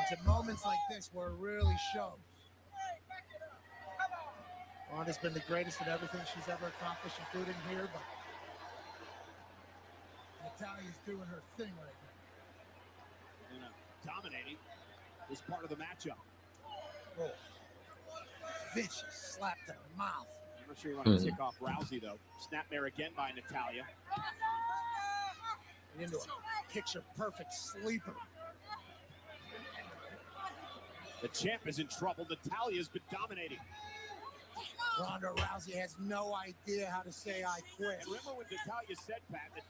It's 0.00 0.12
at 0.12 0.24
moments 0.24 0.64
like 0.64 0.78
this 0.90 1.10
where 1.12 1.28
it 1.28 1.34
really 1.38 1.76
shows. 1.94 2.18
Ronda's 4.92 5.18
been 5.18 5.34
the 5.34 5.42
greatest 5.46 5.80
at 5.82 5.88
everything 5.88 6.20
she's 6.34 6.48
ever 6.48 6.66
accomplished, 6.66 7.16
including 7.20 7.54
here, 7.68 7.88
but 7.92 8.02
Natalya's 10.42 10.98
doing 11.06 11.26
her 11.28 11.42
thing 11.56 11.72
right 11.76 11.94
now. 12.02 13.54
And, 13.54 13.64
uh, 13.64 13.68
dominating 14.04 14.56
is 15.30 15.40
part 15.42 15.64
of 15.64 15.70
the 15.70 15.76
matchup. 15.76 16.18
Oh. 17.18 17.30
Vicious 18.74 19.36
slap 19.36 19.58
to 19.66 19.72
the 19.72 19.96
mouth. 19.96 20.28
I'm 20.60 20.68
not 20.68 20.78
sure 20.78 20.90
you 20.92 20.96
want 20.96 21.06
to 21.08 21.14
Mhm. 21.14 21.24
tick 21.24 21.40
off 21.40 21.58
Rousey 21.58 22.00
though. 22.00 22.18
Snapmare 22.40 22.86
again 22.86 23.12
by 23.14 23.32
Natalya. 23.32 23.86
And 25.94 26.02
into 26.02 26.18
a 26.18 26.72
picture 26.72 27.02
perfect 27.16 27.52
sleeper. 27.52 28.14
The 31.20 31.28
champ 31.28 31.66
is 31.66 31.78
in 31.78 31.88
trouble. 31.88 32.24
Natalya's 32.26 32.88
been 32.88 33.02
dominating. 33.10 33.60
Ronda 34.98 35.28
Rousey 35.36 35.74
has 35.74 35.98
no 35.98 36.34
idea 36.34 36.90
how 36.90 37.02
to 37.02 37.12
say 37.12 37.44
I 37.44 37.60
quit. 37.76 37.98
And 38.00 38.08
remember 38.08 38.34
when 38.34 38.46
Natalya 38.50 38.96
said, 38.96 39.20
Pat, 39.30 39.50
that 39.54 39.64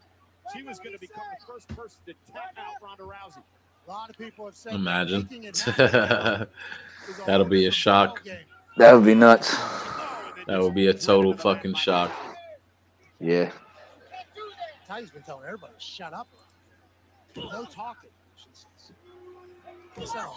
she 0.52 0.62
was 0.62 0.78
going 0.78 0.92
to 0.92 0.98
become 0.98 1.24
the 1.38 1.46
first 1.46 1.68
person 1.68 1.98
to 2.06 2.14
tap 2.32 2.56
out 2.58 2.74
Ronda 2.82 3.02
Rousey. 3.04 3.42
A 3.86 3.90
lot 3.90 4.10
of 4.10 4.18
people 4.18 4.44
have 4.46 4.54
said 4.54 4.74
Imagine. 4.74 5.28
it 5.30 5.58
happen 5.58 6.46
That'll 7.26 7.46
be 7.46 7.66
a 7.66 7.70
shock. 7.70 8.22
That 8.76 8.94
would 8.94 9.04
be 9.04 9.14
nuts. 9.14 9.56
That 10.46 10.60
would 10.60 10.74
be 10.74 10.88
a 10.88 10.94
total 10.94 11.36
fucking 11.36 11.74
shock. 11.74 12.10
Yeah. 13.18 13.50
Natalya's 14.82 15.10
been 15.10 15.22
telling 15.22 15.44
everybody, 15.46 15.72
shut 15.78 16.12
up. 16.12 16.28
No 17.36 17.64
talking. 17.64 18.10
she 18.36 18.48
says. 18.52 18.66
So, 20.08 20.36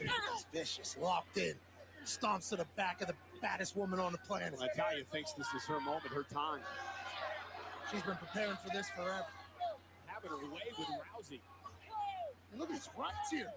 it's 0.00 0.46
vicious, 0.52 0.96
locked 1.00 1.36
in, 1.36 1.54
stomps 2.04 2.48
to 2.50 2.56
the 2.56 2.66
back 2.76 3.00
of 3.00 3.08
the 3.08 3.14
baddest 3.40 3.76
woman 3.76 4.00
on 4.00 4.12
the 4.12 4.18
planet. 4.18 4.54
Well, 4.58 4.68
Natalya 4.74 5.04
thinks 5.12 5.32
this 5.32 5.46
is 5.54 5.64
her 5.64 5.80
moment, 5.80 6.06
her 6.06 6.24
time. 6.24 6.60
She's 7.90 8.02
been 8.02 8.16
preparing 8.16 8.56
for 8.56 8.70
this 8.72 8.88
forever. 8.90 9.26
Having 10.06 10.30
her 10.30 10.36
way 10.36 10.62
with 10.78 10.88
Rousey. 10.88 11.40
And 12.50 12.60
look 12.60 12.70
at 12.70 12.76
his 12.76 12.88
rights 12.96 13.30
here. 13.30 13.52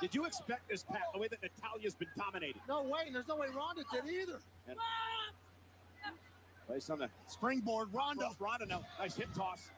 Did 0.00 0.14
you 0.14 0.24
expect 0.26 0.68
this, 0.68 0.82
Pat, 0.82 1.02
the 1.14 1.18
way 1.18 1.28
that 1.28 1.40
Natalya's 1.42 1.94
been 1.94 2.08
dominating? 2.16 2.60
No 2.68 2.82
way, 2.82 3.04
and 3.06 3.14
there's 3.14 3.28
no 3.28 3.36
way 3.36 3.46
Ronda 3.54 3.82
did 3.90 4.04
either. 4.04 4.40
And 4.68 4.76
place 6.66 6.90
on 6.90 6.98
the 6.98 7.08
springboard, 7.28 7.88
Ronda. 7.92 8.28
Ronda 8.38 8.66
now, 8.66 8.82
nice 8.98 9.14
hip 9.14 9.32
toss. 9.34 9.70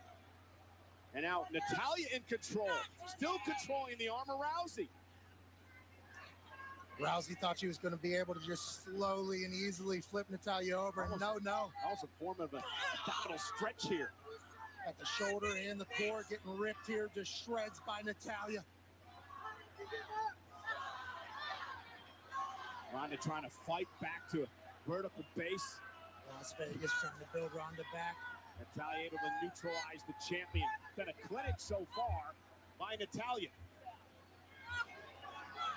And 1.14 1.24
now 1.24 1.46
Natalya 1.52 2.06
in 2.14 2.22
control, 2.22 2.70
still 3.06 3.36
controlling 3.44 3.98
the 3.98 4.08
arm 4.08 4.28
of 4.28 4.40
Rousey. 4.40 4.88
Rousey 7.00 7.38
thought 7.38 7.58
she 7.58 7.68
was 7.68 7.78
going 7.78 7.94
to 7.94 8.00
be 8.00 8.14
able 8.14 8.34
to 8.34 8.40
just 8.44 8.84
slowly 8.84 9.44
and 9.44 9.54
easily 9.54 10.00
flip 10.00 10.26
Natalya 10.30 10.76
over. 10.76 11.02
And 11.02 11.20
no, 11.20 11.38
no. 11.42 11.70
a 11.86 12.06
form 12.18 12.40
of 12.40 12.52
a 12.54 12.62
abdominal 13.06 13.38
stretch 13.38 13.86
here. 13.88 14.12
At 14.86 14.98
the 14.98 15.04
shoulder 15.04 15.48
and 15.68 15.80
the 15.80 15.86
core 15.98 16.24
getting 16.28 16.58
ripped 16.58 16.86
here, 16.86 17.08
just 17.14 17.44
shreds 17.44 17.80
by 17.86 18.00
Natalya. 18.04 18.64
Ronda 22.94 23.16
trying 23.16 23.42
to 23.42 23.50
fight 23.50 23.86
back 24.00 24.28
to 24.30 24.42
a 24.42 24.46
vertical 24.88 25.24
base. 25.36 25.76
Las 26.34 26.54
Vegas 26.58 26.90
trying 27.00 27.12
to 27.20 27.26
build 27.32 27.50
Ronda 27.54 27.82
back. 27.92 28.16
Natalya 28.58 29.06
able 29.06 29.18
to 29.18 29.44
neutralize 29.46 30.02
the 30.06 30.14
champion. 30.28 30.66
Been 30.96 31.08
a 31.08 31.28
clinic 31.28 31.54
so 31.58 31.86
far 31.94 32.34
by 32.78 32.96
Natalya. 32.98 33.48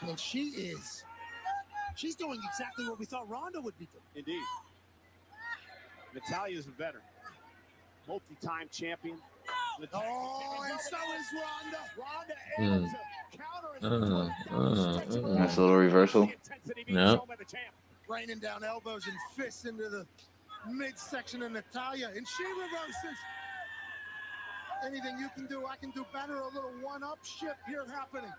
And 0.02 0.20
she 0.20 0.46
is. 0.50 1.04
She's 1.96 2.16
doing 2.16 2.40
exactly 2.52 2.88
what 2.88 3.00
we 3.00 3.06
thought 3.06 3.30
Ronda 3.30 3.62
would 3.62 3.78
be 3.78 3.88
doing. 3.92 4.04
Indeed. 4.16 4.44
Natalya 6.14 6.58
is 6.58 6.68
a 6.68 6.72
veteran. 6.72 7.04
Multi-time 8.08 8.68
champion. 8.72 9.18
Oh, 9.94 10.66
and 10.70 10.80
so 10.80 10.98
is 10.98 11.26
Ronda. 11.34 11.78
Ronda 11.98 12.34
Hmm. 12.58 12.86
Uh, 13.84 13.88
uh, 13.88 14.30
uh. 14.52 15.36
Nice 15.40 15.58
little 15.58 15.76
reversal. 15.76 16.30
Yeah. 16.88 17.18
Raining 18.08 18.40
down 18.40 18.64
elbows 18.64 19.08
and 19.08 19.16
fists 19.36 19.66
into 19.66 19.90
the 19.90 20.06
midsection 20.70 21.42
of 21.42 21.52
Natalya, 21.54 22.12
and 22.16 22.28
she 22.28 22.44
reverses. 22.44 23.18
Anything 24.86 25.18
you 25.18 25.30
can 25.36 25.46
do, 25.48 25.66
I 25.66 25.78
can 25.78 25.92
do 25.92 26.06
better. 26.12 26.40
A 26.40 26.48
little 26.48 26.74
one-up 26.82 27.20
shit 27.24 27.56
here 27.68 27.86
happening. 27.86 28.34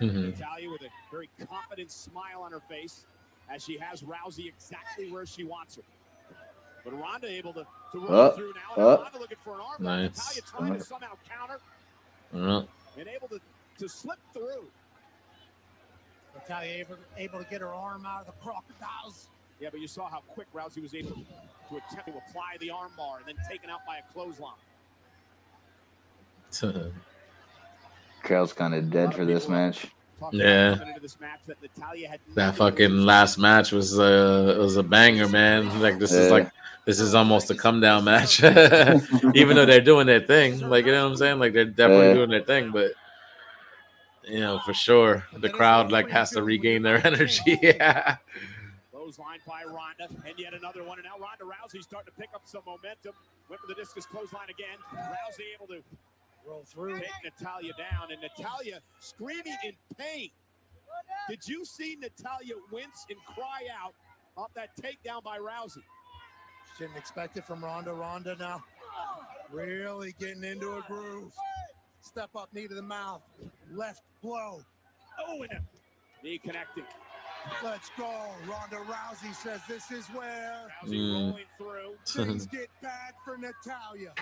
Natalya 0.00 0.70
with 0.70 0.82
a 0.82 0.88
very 1.10 1.28
confident 1.48 1.90
smile 1.90 2.42
on 2.42 2.52
her 2.52 2.60
face 2.68 3.06
as 3.48 3.62
she 3.64 3.78
has 3.78 4.02
Rousey 4.02 4.48
exactly 4.48 5.10
where 5.10 5.26
she 5.26 5.44
wants 5.44 5.76
her. 5.76 5.82
But 6.84 6.98
Ronda 7.00 7.28
able 7.28 7.52
to, 7.54 7.66
to 7.92 7.98
roll 7.98 8.12
Up, 8.20 8.36
through 8.36 8.52
now. 8.76 8.82
up. 8.82 9.02
Ronda 9.04 9.18
looking 9.18 9.38
for 9.42 9.54
an 9.54 9.60
arm. 9.60 9.82
Nice. 9.82 10.16
Natalya 10.18 10.42
trying 10.42 10.74
to 10.74 10.84
somehow 10.84 11.14
counter 11.28 11.58
Uh, 12.34 12.64
and 12.98 13.08
able 13.08 13.28
to, 13.28 13.40
to 13.78 13.88
slip 13.88 14.18
through. 14.32 14.64
Natalya 16.34 16.72
able, 16.80 16.96
able 17.16 17.38
to 17.38 17.46
get 17.50 17.60
her 17.60 17.72
arm 17.72 18.04
out 18.06 18.20
of 18.20 18.26
the 18.26 18.32
crocodiles. 18.42 19.28
Yeah, 19.60 19.68
but 19.70 19.80
you 19.80 19.86
saw 19.88 20.08
how 20.10 20.20
quick 20.28 20.48
Rousey 20.52 20.82
was 20.82 20.94
able 20.94 21.10
to 21.70 21.76
attempt 21.76 22.06
to 22.06 22.12
apply 22.28 22.56
the 22.60 22.70
arm 22.70 22.92
bar 22.96 23.18
and 23.18 23.26
then 23.26 23.36
taken 23.48 23.70
out 23.70 23.80
by 23.86 23.98
a 23.98 24.02
clothesline. 24.12 24.52
Crowd's 28.24 28.52
kind 28.52 28.74
of 28.74 28.90
dead 28.90 29.14
for 29.14 29.24
this 29.24 29.48
match. 29.48 29.86
Yeah. 30.32 30.68
about 30.72 30.78
coming 30.78 30.88
into 30.94 31.00
this 31.02 31.20
match 31.20 31.40
that 31.46 31.56
Natalya 31.62 32.08
had 32.08 32.20
That 32.34 32.56
fucking 32.56 32.90
last 33.02 33.36
match 33.38 33.72
was 33.72 33.98
uh 33.98 34.56
was 34.58 34.76
a 34.76 34.82
banger, 34.82 35.28
man. 35.28 35.80
Like 35.80 35.98
this 35.98 36.12
is 36.12 36.30
like 36.30 36.50
this 36.86 36.98
is 37.00 37.14
almost 37.14 37.50
a 37.50 37.54
come 37.54 37.80
down 37.80 38.04
match. 38.04 38.42
Even 39.34 39.56
though 39.56 39.66
they're 39.66 39.80
doing 39.80 40.06
their 40.06 40.20
thing. 40.20 40.60
Like 40.68 40.86
you 40.86 40.92
know 40.92 41.04
what 41.04 41.10
I'm 41.12 41.16
saying? 41.16 41.38
Like 41.38 41.52
they're 41.52 41.64
definitely 41.66 42.08
Yeah. 42.08 42.14
doing 42.14 42.30
their 42.30 42.42
thing, 42.42 42.70
but 42.72 42.92
you 44.24 44.40
know, 44.40 44.58
for 44.64 44.72
sure 44.72 45.24
the 45.36 45.50
crowd 45.50 45.92
like 45.92 46.08
has 46.08 46.30
to 46.30 46.42
regain 46.42 46.82
their 46.82 47.04
energy. 47.06 47.58
yeah. 47.62 48.16
Clothesline 48.90 49.40
by 49.46 49.64
Ronda, 49.64 50.08
and 50.26 50.38
yet 50.38 50.54
another 50.54 50.82
one. 50.84 50.98
And 50.98 51.04
now 51.06 51.18
Ronda 51.22 51.44
Rousey's 51.44 51.84
starting 51.84 52.10
to 52.10 52.18
pick 52.18 52.30
up 52.34 52.42
some 52.44 52.62
momentum. 52.66 53.12
Went 53.50 53.60
for 53.60 53.66
the 53.66 53.74
discus 53.74 54.06
clothesline 54.06 54.48
again. 54.48 54.78
Rousey 54.94 55.52
able 55.54 55.66
to 55.66 55.82
roll 56.46 56.64
through, 56.66 56.96
hit 56.96 57.08
Natalya 57.24 57.72
down, 57.78 58.10
and 58.10 58.20
Natalya 58.20 58.80
screaming 59.00 59.56
in 59.64 59.72
pain. 59.96 60.30
Did 61.28 61.46
you 61.46 61.64
see 61.64 61.96
Natalya 62.00 62.54
wince 62.70 63.06
and 63.08 63.18
cry 63.34 63.62
out 63.82 63.94
off 64.36 64.52
that 64.54 64.70
takedown 64.76 65.22
by 65.22 65.38
Rousey? 65.38 65.82
Shouldn't 66.76 66.96
expect 66.98 67.36
it 67.36 67.44
from 67.44 67.64
Ronda. 67.64 67.92
Ronda 67.92 68.36
now 68.38 68.62
really 69.50 70.14
getting 70.18 70.44
into 70.44 70.72
a 70.76 70.82
groove. 70.88 71.32
Step 72.00 72.30
up, 72.36 72.48
knee 72.52 72.66
to 72.68 72.74
the 72.74 72.82
mouth. 72.82 73.22
Left 73.72 74.02
blow. 74.22 74.60
Oh, 75.26 75.42
and 75.42 75.52
a 75.52 75.62
knee 76.24 76.38
connecting. 76.38 76.84
Let's 77.62 77.90
go. 77.96 78.10
Ronda 78.48 78.76
Rousey 78.76 79.34
says 79.34 79.60
this 79.68 79.90
is 79.90 80.06
where 80.08 80.66
Rousey 80.82 80.94
Mm. 80.96 81.12
rolling 81.30 81.44
through. 81.58 81.96
things 82.06 82.46
get 82.46 82.68
bad 82.82 83.14
for 83.24 83.36
Natalya. 83.38 84.12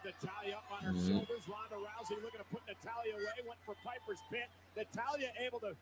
As 0.00 0.14
Natalya 0.22 0.56
up 0.56 0.70
on 0.72 0.82
her 0.82 0.92
Mhm. 0.92 1.08
shoulders, 1.08 1.48
Ronda 1.48 1.76
Rousey 1.76 2.22
looking 2.22 2.38
to 2.38 2.44
put 2.44 2.66
Natalya 2.66 3.14
away. 3.14 3.32
Went 3.46 3.60
for 3.64 3.74
Piper's 3.76 4.20
pit. 4.30 4.50
Natalya 4.76 5.32
able 5.38 5.60
to 5.60 5.76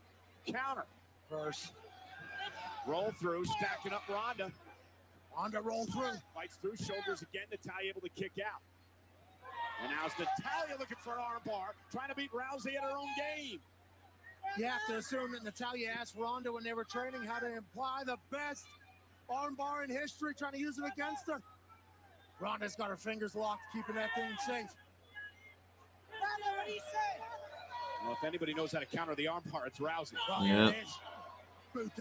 counter. 0.46 0.86
First, 1.28 1.72
Roll 2.86 3.12
through, 3.12 3.44
stacking 3.44 3.92
up 3.92 4.08
Ronda. 4.08 4.50
Ronda 5.30 5.60
roll 5.60 5.84
through. 5.86 6.16
Fights 6.32 6.56
through 6.56 6.76
shoulders 6.76 7.20
again. 7.20 7.46
Natalya 7.50 7.90
able 7.90 8.00
to 8.00 8.08
kick 8.08 8.38
out. 8.38 8.62
And 9.80 9.90
now 9.90 10.06
it's 10.06 10.18
Natalya 10.18 10.76
looking 10.78 10.96
for 10.98 11.18
an 11.18 11.20
armbar, 11.22 11.74
trying 11.90 12.08
to 12.08 12.14
beat 12.14 12.30
Rousey 12.32 12.76
at 12.76 12.82
her 12.82 12.90
own 12.90 13.08
game. 13.16 13.62
You 14.56 14.64
have 14.66 14.84
to 14.86 14.96
assume 14.96 15.32
that 15.32 15.42
Natalya 15.42 15.90
asked 15.90 16.16
Ronda 16.16 16.50
when 16.50 16.64
they 16.64 16.72
were 16.72 16.84
training 16.84 17.22
how 17.24 17.40
to 17.40 17.46
imply 17.54 18.04
the 18.04 18.16
best 18.30 18.64
armbar 19.28 19.84
in 19.84 19.90
history, 19.90 20.34
trying 20.34 20.52
to 20.52 20.58
use 20.58 20.78
it 20.78 20.84
against 20.86 21.26
her. 21.26 21.42
Ronda's 22.40 22.76
got 22.76 22.88
her 22.90 22.96
fingers 22.96 23.34
locked, 23.34 23.62
keeping 23.72 23.94
that 23.96 24.10
thing 24.14 24.30
safe. 24.46 24.66
Well, 28.04 28.12
if 28.12 28.24
anybody 28.24 28.54
knows 28.54 28.72
how 28.72 28.78
to 28.78 28.86
counter 28.86 29.14
the 29.14 29.24
armbar, 29.26 29.66
it's 29.66 29.78
Rousey. 29.78 30.14
Yeah. 30.42 30.72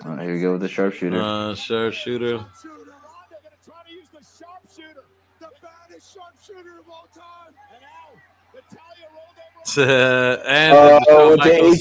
Oh, 0.06 0.16
here 0.18 0.34
we 0.34 0.42
go 0.42 0.54
with 0.54 0.62
the 0.62 0.68
sharpshooter. 0.70 1.22
Uh 1.22 1.54
sharpshooter. 1.56 2.38
Ronda 2.38 2.48
gonna 2.64 3.56
try 3.66 3.84
to 3.88 3.92
use 3.94 4.08
the 4.10 4.20
sharpshooter, 4.46 5.04
the 5.40 5.50
baddest 5.62 6.14
sharpshooter 6.16 6.80
of 6.80 6.90
all 6.90 7.08
time. 7.14 7.54
And 7.74 7.82
now 7.82 8.10
Natalya 8.54 9.08
rolled 9.14 9.38
over. 9.78 10.48
and 10.48 11.04
Oh, 11.10 11.30
with 11.32 11.40
the 11.42 11.50
Michael 11.50 11.72
HBK 11.72 11.78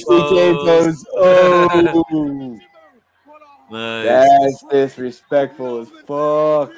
Stokes. 0.55 0.65
pose. 0.65 1.07
Oh, 1.15 2.59
nice. 3.71 4.61
that's 4.61 4.65
disrespectful 4.71 5.81
as 5.81 5.89
fuck. 6.07 6.73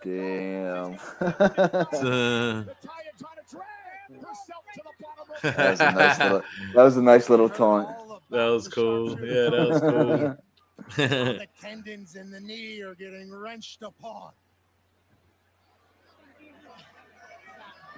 Of 0.00 0.06
that 6.74 6.74
was 6.74 6.96
a 6.96 7.02
nice 7.02 7.28
little. 7.28 7.48
Taunt. 7.48 7.88
that 8.30 8.46
was 8.46 8.68
cool. 8.68 9.10
Yeah, 9.20 9.50
that 9.50 9.68
was 9.68 9.80
cool. 9.80 10.36
the 10.96 11.46
tendons 11.60 12.16
in 12.16 12.30
the 12.30 12.40
knee 12.40 12.80
are 12.82 12.94
getting 12.94 13.32
wrenched 13.32 13.82
apart. 13.82 14.34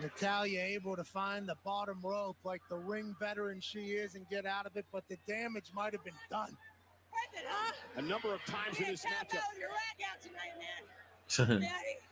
Natalya 0.01 0.61
able 0.61 0.97
to 0.97 1.05
find 1.05 1.47
the 1.47 1.57
bottom 1.65 2.01
rope 2.03 2.39
like 2.43 2.63
the 2.71 2.77
ring 2.77 3.15
veteran 3.21 3.61
she 3.61 3.91
is 3.91 4.15
and 4.15 4.27
get 4.31 4.47
out 4.47 4.67
of 4.67 4.75
it, 4.77 4.87
but 4.93 5.05
the 5.09 5.19
damage 5.29 5.71
might 5.75 5.93
have 5.93 6.05
been 6.05 6.15
done. 6.31 6.57
A 7.97 8.03
number 8.03 8.33
of 8.33 8.43
times 8.47 8.79
in 8.79 8.87
this 8.87 9.05
matchup, 9.05 9.41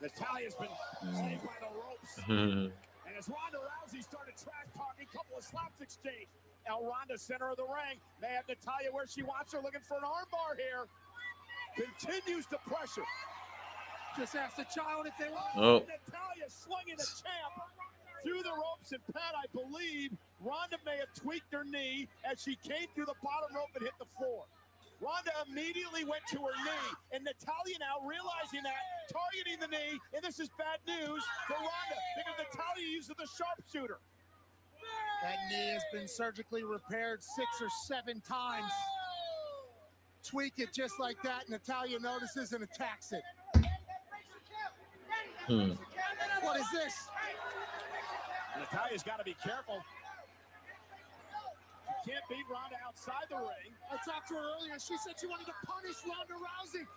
Natalya's 0.01 0.55
been 0.55 0.69
saved 1.15 1.43
by 1.43 1.59
the 1.61 1.71
ropes. 1.75 2.73
And 3.09 3.17
as 3.17 3.25
Ronda 3.27 3.57
Rousey 3.57 4.05
started 4.05 4.37
trash 4.37 4.69
talking, 4.77 5.09
a 5.09 5.17
couple 5.17 5.39
of 5.39 5.43
slaps 5.43 5.81
exchanged. 5.81 6.29
Now 6.69 6.85
Ronda, 6.85 7.17
center 7.17 7.49
of 7.49 7.57
the 7.57 7.65
ring, 7.65 7.97
may 8.21 8.29
have 8.37 8.45
Natalya 8.45 8.93
where 8.93 9.09
she 9.09 9.25
wants 9.25 9.51
her, 9.57 9.65
looking 9.65 9.81
for 9.81 9.97
an 9.97 10.05
armbar 10.05 10.61
here. 10.61 10.85
Continues 11.73 12.45
to 12.53 12.59
pressure. 12.69 13.09
Just 14.17 14.37
ask 14.37 14.57
the 14.57 14.69
child 14.69 15.09
if 15.09 15.17
they 15.17 15.33
want. 15.33 15.57
Oh. 15.57 15.79
Natalya 15.89 16.53
slinging 16.53 17.01
the 17.01 17.09
champ 17.17 17.55
through 18.23 18.43
the 18.43 18.53
ropes, 18.53 18.93
and 18.93 19.01
Pat, 19.15 19.33
I 19.33 19.49
believe 19.57 20.13
Ronda 20.45 20.77
may 20.85 20.99
have 20.99 21.13
tweaked 21.17 21.53
her 21.53 21.65
knee 21.65 22.09
as 22.29 22.43
she 22.43 22.57
came 22.61 22.93
through 22.95 23.07
the 23.07 23.19
bottom 23.23 23.57
rope 23.57 23.73
and 23.75 23.85
hit 23.85 23.97
the 23.99 24.11
floor. 24.19 24.45
Ronda 25.01 25.31
immediately 25.47 26.05
went 26.05 26.23
to 26.31 26.39
her 26.39 26.57
knee, 26.65 26.91
and 27.13 27.23
Natalya 27.23 27.79
now 27.79 28.03
realizing 28.03 28.63
that, 28.65 28.83
targeting 29.07 29.61
the 29.61 29.69
knee, 29.69 29.99
and 30.13 30.23
this 30.23 30.41
is 30.41 30.51
bad 30.59 30.83
news 30.87 31.23
for 31.47 31.55
Ronda 31.55 31.99
because 32.17 32.35
Natalya 32.39 32.87
uses 32.87 33.15
the 33.17 33.29
sharpshooter. 33.39 34.01
That 35.23 35.39
knee 35.51 35.71
has 35.71 35.83
been 35.93 36.09
surgically 36.09 36.65
repaired 36.65 37.23
six 37.23 37.49
or 37.61 37.69
seven 37.87 38.21
times. 38.21 38.73
Tweak 40.25 40.55
it 40.59 40.73
just 40.75 40.99
like 40.99 41.23
that. 41.23 41.49
Natalya 41.49 41.99
notices 42.01 42.53
and 42.53 42.65
attacks 42.65 43.13
it. 43.13 43.23
Hmm. 45.47 45.73
What 46.43 46.61
is 46.61 46.71
this? 46.73 47.09
Natalya's 48.59 49.03
got 49.03 49.19
to 49.19 49.25
be 49.25 49.37
careful. 49.43 49.79
She 52.09 52.15
can't 52.15 52.25
beat 52.31 52.49
Ronda 52.49 52.77
outside 52.87 53.29
the 53.29 53.37
ring. 53.37 53.77
I 53.93 53.97
talked 54.01 54.29
to 54.29 54.35
her 54.35 54.41
earlier. 54.57 54.81
She 54.81 54.97
said 54.97 55.21
she 55.21 55.27
wanted 55.27 55.45
to 55.45 55.53
punish 55.67 55.97
Ronda 56.09 56.41
Rousey. 56.41 56.89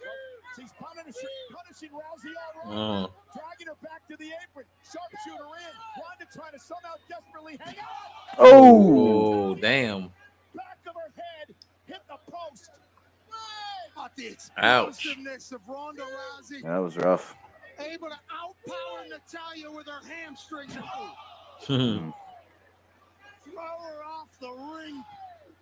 She's 0.55 0.71
punishing, 0.79 1.35
punishing 1.51 1.89
Rousey 1.91 2.31
all 2.39 2.71
wrong. 2.71 3.11
Oh. 3.11 3.35
Dragging 3.35 3.67
her 3.67 3.75
back 3.83 4.07
to 4.07 4.15
the 4.15 4.31
apron. 4.39 4.65
Sharpshooter 4.87 5.43
in. 5.43 5.75
Ronda 5.99 6.31
trying 6.31 6.53
to 6.53 6.59
somehow 6.59 6.95
desperately 7.09 7.59
hang 7.59 7.75
out. 7.79 8.39
Oh, 8.39 9.55
damn. 9.55 10.13
Back 10.55 10.79
of 10.87 10.95
her 10.95 11.11
head. 11.11 11.55
Hit 11.87 11.99
the 12.07 12.31
post. 12.31 12.71
But 13.93 14.15
the 14.15 14.37
Ouch. 14.57 14.95
explosiveness 14.95 15.51
of 15.51 15.59
Ronda 15.67 16.03
Rousey. 16.03 16.63
That 16.63 16.77
was 16.77 16.95
rough. 16.95 17.35
Able 17.79 18.07
to 18.07 18.19
outpower 18.31 19.09
Natalya 19.09 19.69
with 19.75 19.87
her 19.87 19.99
hamstring. 20.07 20.69
Throw 23.51 23.61
her 23.61 24.03
off 24.03 24.29
the 24.39 24.49
ring. 24.49 25.03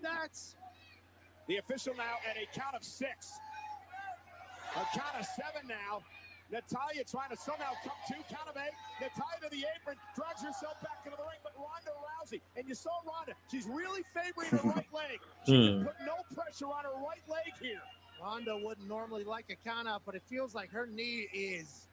That's 0.02 0.56
The 1.48 1.58
official 1.58 1.94
now 1.96 2.16
at 2.30 2.38
a 2.38 2.46
count 2.58 2.76
of 2.76 2.84
six. 2.84 3.32
A 4.76 4.98
count 4.98 5.16
of 5.20 5.26
seven 5.26 5.68
now. 5.68 6.02
Natalya 6.52 7.04
trying 7.04 7.30
to 7.30 7.38
somehow 7.38 7.72
come 7.84 7.94
to 8.08 8.14
count 8.34 8.50
of 8.50 8.56
eight. 8.58 8.74
Natalya 9.02 9.38
to 9.44 9.50
the 9.52 9.66
apron, 9.78 9.98
drags 10.16 10.42
herself 10.42 10.82
back 10.82 11.02
into 11.06 11.16
the 11.18 11.24
ring, 11.24 11.38
but 11.44 11.54
Ronda 11.58 11.92
Rousey, 12.02 12.42
and 12.58 12.68
you 12.68 12.74
saw 12.74 12.90
Ronda, 13.06 13.34
she's 13.52 13.68
really 13.68 14.02
favoring 14.14 14.50
her 14.50 14.70
right 14.70 14.88
leg. 14.94 15.20
She 15.46 15.52
can 15.52 15.80
Hmm. 15.82 15.86
put 15.86 15.96
no 16.06 16.16
pressure 16.36 16.66
on 16.66 16.86
her 16.86 16.94
right 17.06 17.22
leg 17.28 17.54
here. 17.62 17.82
Ronda 18.22 18.58
wouldn't 18.58 18.88
normally 18.88 19.24
like 19.24 19.46
a 19.52 19.56
count 19.58 19.88
out, 19.88 20.02
but 20.06 20.16
it 20.16 20.24
feels 20.28 20.56
like 20.56 20.72
her 20.72 20.88
knee 20.88 21.28
is 21.34 21.88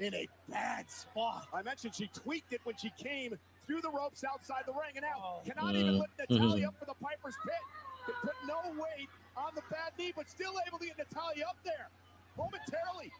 in 0.00 0.12
a 0.14 0.28
bad 0.48 0.90
spot. 0.90 1.48
I 1.52 1.62
mentioned 1.62 1.94
she 1.94 2.08
tweaked 2.08 2.52
it 2.52 2.60
when 2.64 2.76
she 2.76 2.90
came 2.98 3.38
through 3.66 3.80
the 3.80 3.90
ropes 3.90 4.24
outside 4.24 4.64
the 4.66 4.72
ring, 4.72 4.92
and 4.96 5.02
now 5.02 5.40
Oh. 5.40 5.42
cannot 5.44 5.74
even 5.74 5.94
Mm. 5.94 6.00
lift 6.00 6.18
Natalya 6.30 6.68
up 6.68 6.78
for 6.78 6.84
the 6.86 6.94
Piper's 6.94 7.36
Pit. 7.44 7.60
Can 8.06 8.14
put 8.22 8.34
no 8.46 8.60
weight 8.82 9.08
on 9.36 9.54
the 9.54 9.62
bad 9.70 9.96
knee, 9.98 10.12
but 10.14 10.28
still 10.28 10.54
able 10.66 10.78
to 10.78 10.86
get 10.86 10.98
Natalya 10.98 11.46
up 11.48 11.56
there 11.64 11.88
momentarily. 12.36 13.12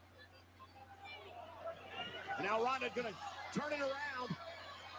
And 2.37 2.47
now 2.47 2.63
Ronda 2.63 2.91
gonna 2.95 3.13
turn 3.53 3.73
it 3.73 3.81
around, 3.81 4.37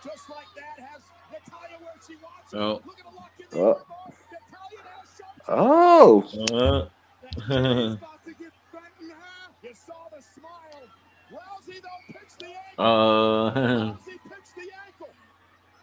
just 0.04 0.30
like 0.30 0.48
that. 0.56 0.80
Has 0.80 1.02
Natalya 1.32 1.78
where 1.80 1.94
she 2.06 2.16
wants 2.18 2.52
her. 2.54 2.60
Oh. 2.60 2.82
Look 2.86 3.00
at 3.00 3.06
the 3.06 3.12
lock 3.12 3.32
in 3.40 3.46
the 3.50 3.60
Oh. 3.60 3.74
armbar. 3.76 4.14
Natalya 4.32 4.84
now 4.84 5.02
sharp. 5.18 5.42
Oh. 5.48 6.90
Uh, 7.26 7.94
About 7.96 8.24
to 8.24 8.34
get 8.34 8.52
bent 8.72 8.86
in 9.02 9.10
half. 9.10 9.52
You 9.64 9.74
saw 9.74 10.08
the 10.16 10.22
smile. 10.22 10.88
Rousey 11.32 11.82
though 11.82 12.14
picks 12.14 12.36
the 12.36 12.46
ankle. 12.46 12.86
uh, 12.86 13.52
Rousey 13.56 14.20
picks 14.30 14.52
the 14.54 14.70
ankle. 14.86 15.10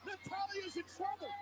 Natalya's 0.06 0.76
in 0.76 0.84
trouble. 1.02 1.34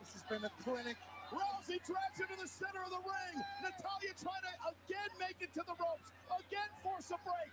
This 0.00 0.12
has 0.14 0.22
been 0.30 0.44
a 0.44 0.52
clinic. 0.62 0.96
Rousey 1.34 1.82
drags 1.84 2.18
into 2.22 2.36
the 2.40 2.48
center 2.48 2.80
of 2.84 2.90
the 2.90 3.02
ring. 3.02 3.36
Natalya 3.62 4.14
trying 4.16 4.44
to 4.46 4.54
again 4.70 5.10
make 5.18 5.36
it 5.40 5.52
to 5.54 5.62
the 5.66 5.74
ropes. 5.74 6.08
Again 6.30 6.70
force 6.82 7.10
a 7.10 7.18
break. 7.26 7.52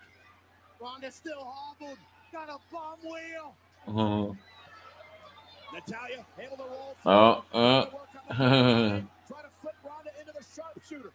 Ronda 0.79 1.11
still 1.11 1.43
hobbled. 1.43 1.97
got 2.31 2.49
a 2.49 2.57
bum 2.71 2.99
wheel. 3.03 3.55
Oh, 3.87 4.35
Natalya 5.73 6.25
able 6.39 6.57
to 6.57 6.63
roll. 6.63 6.95
oh, 7.05 7.43
oh. 7.53 7.85
Try 8.29 9.41
to 9.41 9.49
flip 9.61 9.75
Ronda 9.83 10.11
into 10.19 10.31
the 10.31 10.45
sharpshooter. 10.55 11.11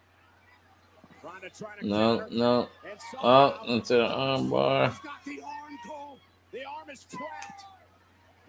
Ronda 1.23 1.51
trying 1.51 1.81
to 1.81 1.87
no, 1.87 2.27
no. 2.31 2.69
Oh, 3.23 3.59
into 3.69 3.95
the 3.95 4.09
armbar. 4.09 5.03
got 5.03 5.25
the 5.25 5.41
arm 5.43 5.79
Cole. 5.89 6.19
The 6.53 6.65
arm 6.65 6.91
is 6.91 7.05
trapped. 7.05 7.65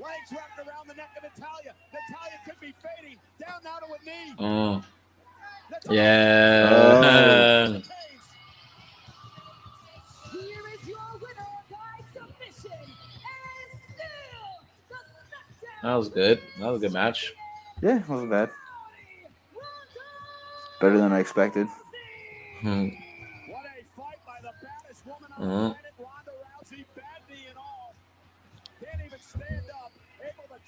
Legs 0.01 0.31
wrapped 0.31 0.57
around 0.57 0.87
the 0.87 0.95
neck 0.95 1.11
of 1.15 1.23
Natalya. 1.23 1.75
Natalya 1.93 2.39
could 2.43 2.59
be 2.59 2.73
fading. 2.81 3.17
Down 3.39 3.61
now 3.63 3.77
to 3.77 3.85
a 3.85 3.99
knee. 4.03 4.33
Oh. 4.39 4.83
Yeah. 5.89 7.67
Here 10.31 10.63
is 10.73 10.87
your 10.87 10.97
winner 11.13 11.51
by 11.69 12.01
submission, 12.13 12.71
and 12.71 13.79
still 13.93 14.65
the 14.89 14.95
SmackDown 14.95 15.83
That 15.83 15.95
was 15.95 16.09
good. 16.09 16.41
That 16.59 16.67
was 16.67 16.81
a 16.81 16.85
good 16.87 16.93
match. 16.93 17.33
Yeah, 17.81 18.01
wasn't 18.07 18.31
bad. 18.31 18.49
Better 20.79 20.97
than 20.97 21.13
I 21.13 21.19
expected. 21.19 21.67
Hmm. 22.61 22.89
What 25.47 25.75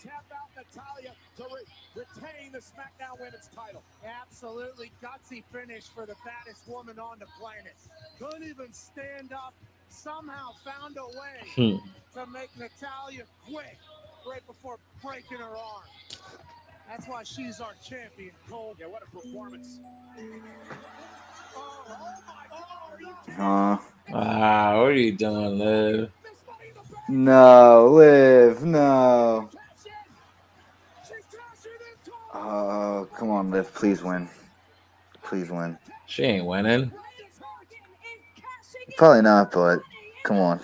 tap 0.03 0.25
out 0.33 0.49
Natalya 0.55 1.13
to 1.37 1.43
re- 1.43 2.03
retain 2.03 2.51
the 2.51 2.59
SmackDown 2.59 3.19
Women's 3.19 3.49
title. 3.55 3.83
Absolutely 4.05 4.91
gutsy 5.01 5.43
finish 5.51 5.85
for 5.87 6.05
the 6.05 6.15
baddest 6.25 6.67
woman 6.67 6.99
on 6.99 7.19
the 7.19 7.25
planet. 7.39 7.75
Couldn't 8.19 8.47
even 8.47 8.71
stand 8.73 9.33
up. 9.33 9.53
Somehow 9.89 10.51
found 10.65 10.97
a 10.97 11.05
way 11.19 11.47
Hmm. 11.55 11.87
to 12.19 12.25
make 12.27 12.49
Natalya 12.57 13.23
quit 13.47 13.77
right 14.27 14.45
before 14.47 14.77
breaking 15.03 15.37
her 15.37 15.55
arm. 15.55 15.83
That's 16.89 17.07
why 17.07 17.23
she's 17.23 17.61
our 17.61 17.73
champion, 17.83 18.31
Cole. 18.49 18.75
Yeah, 18.79 18.87
what 18.87 19.03
a 19.03 19.05
performance. 19.15 19.79
Uh, 23.39 23.77
Wow, 24.09 24.81
what 24.81 24.89
are 24.89 24.93
you 24.93 25.11
doing, 25.13 25.59
Liv? 25.59 26.11
no, 27.09 27.87
Liv, 27.93 28.63
no. 28.63 29.49
Oh, 32.45 33.07
come 33.17 33.29
on, 33.29 33.51
Liv, 33.51 33.73
please 33.73 34.03
win. 34.03 34.27
Please 35.23 35.49
win. 35.49 35.77
She 36.07 36.23
ain't 36.23 36.45
winning. 36.45 36.91
Probably 38.97 39.21
not, 39.21 39.51
but 39.51 39.79
come 40.23 40.37
on. 40.39 40.59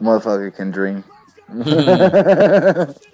Motherfucker 0.00 0.54
can 0.54 0.70
dream. 0.70 1.02
no. 1.48 2.94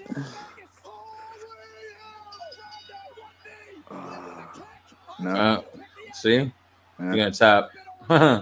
Uh, 5.25 5.63
see? 6.15 6.35
Yeah. 6.35 6.51
You're 6.99 7.17
gonna 7.17 7.31
tap. 7.31 7.71
Yeah. 8.11 8.41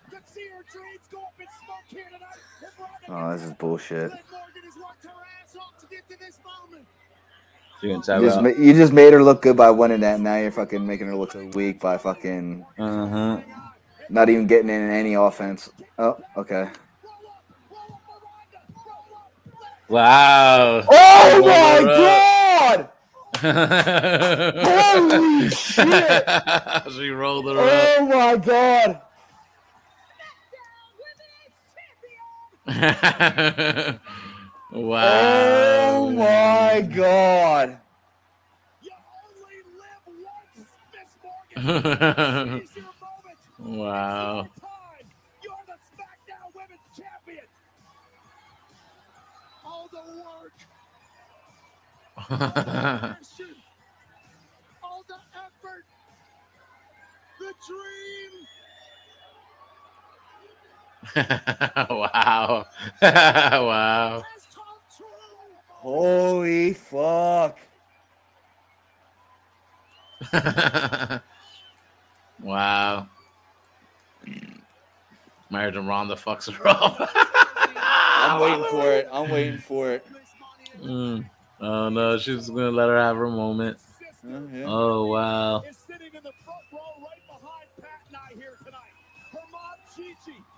Oh, 3.08 3.32
this 3.32 3.42
is 3.42 3.52
bullshit. 3.54 4.10
Liv 4.10 4.20
Morgan 4.30 4.64
has 4.64 4.76
worked 4.76 5.04
her 5.04 5.10
ass 5.42 5.56
off 5.56 5.78
to 5.80 5.86
get 5.88 6.08
to 6.08 6.18
this 6.18 6.38
moment. 6.44 6.86
She 7.80 7.92
You 8.10 8.20
just, 8.20 8.38
out. 8.38 8.42
ma- 8.42 8.48
you 8.50 8.72
just 8.74 8.92
made 8.92 9.12
her 9.12 9.22
look 9.22 9.42
good 9.42 9.56
by 9.56 9.70
winning 9.70 10.00
that. 10.00 10.20
Now 10.20 10.36
you're 10.38 10.52
fucking 10.52 10.86
making 10.86 11.08
her 11.08 11.16
look 11.16 11.32
so 11.32 11.44
weak 11.54 11.80
by 11.80 11.98
fucking 11.98 12.66
Uh 12.78 13.06
huh. 13.08 13.40
not 14.08 14.28
even 14.30 14.46
getting 14.46 14.70
in 14.70 14.90
any 14.90 15.14
offense. 15.14 15.70
Oh, 15.98 16.18
okay. 16.36 16.70
Wow. 19.88 20.84
Oh 20.90 21.42
my 21.42 21.82
god! 21.84 22.90
Holy 24.64 25.50
shit! 25.50 26.24
she 26.92 27.10
rolled 27.10 27.46
her 27.46 27.60
up. 27.60 27.84
Oh 28.00 28.06
my 28.08 28.36
god! 28.38 29.02
wow. 32.72 34.00
Oh 34.72 36.10
my 36.10 36.80
god! 36.94 37.78
wow. 43.58 44.48
You're 45.42 45.64
the 45.66 45.78
SmackDown 45.94 46.54
Women's 46.54 46.80
Champion. 46.96 47.46
All 49.64 49.88
the 49.92 49.98
work, 50.22 50.52
all 52.30 52.54
the 52.56 52.64
passion, 52.82 53.56
all 54.82 55.04
the 55.08 55.16
effort, 55.36 55.84
the 57.40 57.54
dream. 57.66 58.25
wow. 61.90 62.66
wow. 63.02 64.22
Holy 65.68 66.72
fuck! 66.72 67.58
wow. 72.42 73.06
Married 75.50 75.76
and 75.76 75.86
Ronda 75.86 76.16
fucks 76.16 76.52
her 76.52 76.66
up. 76.66 76.96
I'm 77.76 78.40
waiting 78.40 78.64
for 78.70 78.92
it. 78.92 79.08
I'm 79.12 79.30
waiting 79.30 79.58
for 79.58 79.92
it. 79.92 80.06
Mm. 80.80 81.28
Oh 81.60 81.88
no, 81.88 82.18
she's 82.18 82.48
gonna 82.50 82.70
let 82.70 82.88
her 82.88 82.98
have 82.98 83.16
her 83.16 83.28
moment. 83.28 83.78
Oh 84.64 85.06
wow. 85.06 85.60
Is 85.60 85.76
sitting 85.76 86.06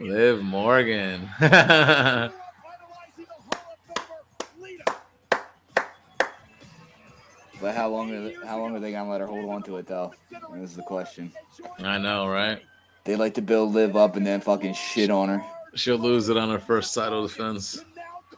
Liv 0.00 0.42
Morgan. 0.42 1.28
But 7.60 7.74
how 7.74 7.88
long 7.88 8.12
are 8.12 8.22
they, 8.22 8.34
how 8.46 8.60
long 8.60 8.76
are 8.76 8.80
they 8.80 8.92
gonna 8.92 9.10
let 9.10 9.20
her 9.20 9.26
hold 9.26 9.50
on 9.50 9.62
to 9.64 9.78
it 9.78 9.86
though? 9.86 10.14
This 10.52 10.70
is 10.70 10.76
the 10.76 10.82
question. 10.82 11.32
I 11.78 11.98
know, 11.98 12.28
right? 12.28 12.62
They 13.04 13.16
like 13.16 13.34
to 13.34 13.42
build 13.42 13.74
Liv 13.74 13.96
up 13.96 14.16
and 14.16 14.26
then 14.26 14.40
fucking 14.40 14.74
shit 14.74 15.10
on 15.10 15.28
her. 15.28 15.44
She'll 15.74 15.98
lose 15.98 16.28
it 16.28 16.36
on 16.36 16.50
her 16.50 16.58
first 16.58 16.94
title 16.94 17.26
defense. 17.26 17.84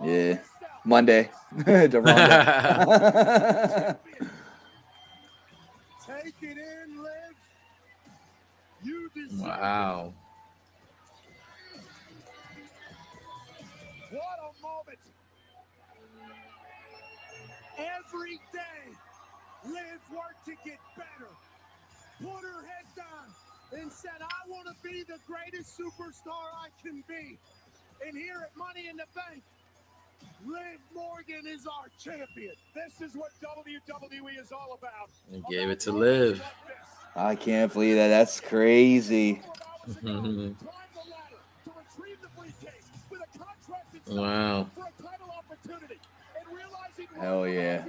Yeah. 0.03 0.39
Monday. 0.85 1.31
to 1.65 2.01
Ronda. 2.01 3.99
Take 6.07 6.35
it 6.43 6.59
in, 6.59 7.03
Liv. 7.03 7.35
You 8.83 9.11
deserve 9.15 9.41
Wow. 9.41 10.15
What 14.11 14.39
a 14.43 14.63
moment. 14.63 14.99
Every 17.79 18.41
day, 18.53 18.91
Liv 19.65 20.01
worked 20.11 20.45
to 20.47 20.53
get 20.65 20.79
better. 20.97 21.31
Put 22.21 22.43
her 22.43 22.63
head 22.67 22.87
down 22.97 23.81
and 23.81 23.93
said, 23.93 24.21
I 24.21 24.49
want 24.49 24.67
to 24.67 24.75
be 24.83 25.05
the 25.05 25.19
greatest 25.27 25.79
superstar 25.79 26.51
I 26.59 26.69
can 26.83 27.05
be. 27.09 27.39
And 28.07 28.17
here 28.17 28.43
at 28.43 28.57
Money 28.57 28.89
in 28.89 28.97
the 28.97 29.07
Bank, 29.15 29.43
Liv 30.47 30.79
Morgan 30.95 31.47
is 31.47 31.67
our 31.67 31.87
champion. 31.99 32.55
This 32.75 33.01
is 33.01 33.17
what 33.17 33.31
WWE 33.43 34.41
is 34.41 34.53
all 34.53 34.79
about. 34.79 35.11
And 35.33 35.45
gave 35.47 35.69
it 35.71 35.81
to 35.81 35.93
Liv. 35.93 36.43
I 37.15 37.35
can't 37.35 37.73
believe 37.73 37.97
that. 37.97 38.09
That's 38.09 38.41
crazy. 38.41 39.43
wow. 44.07 44.67
Hell 47.19 47.47
yeah. 47.47 47.85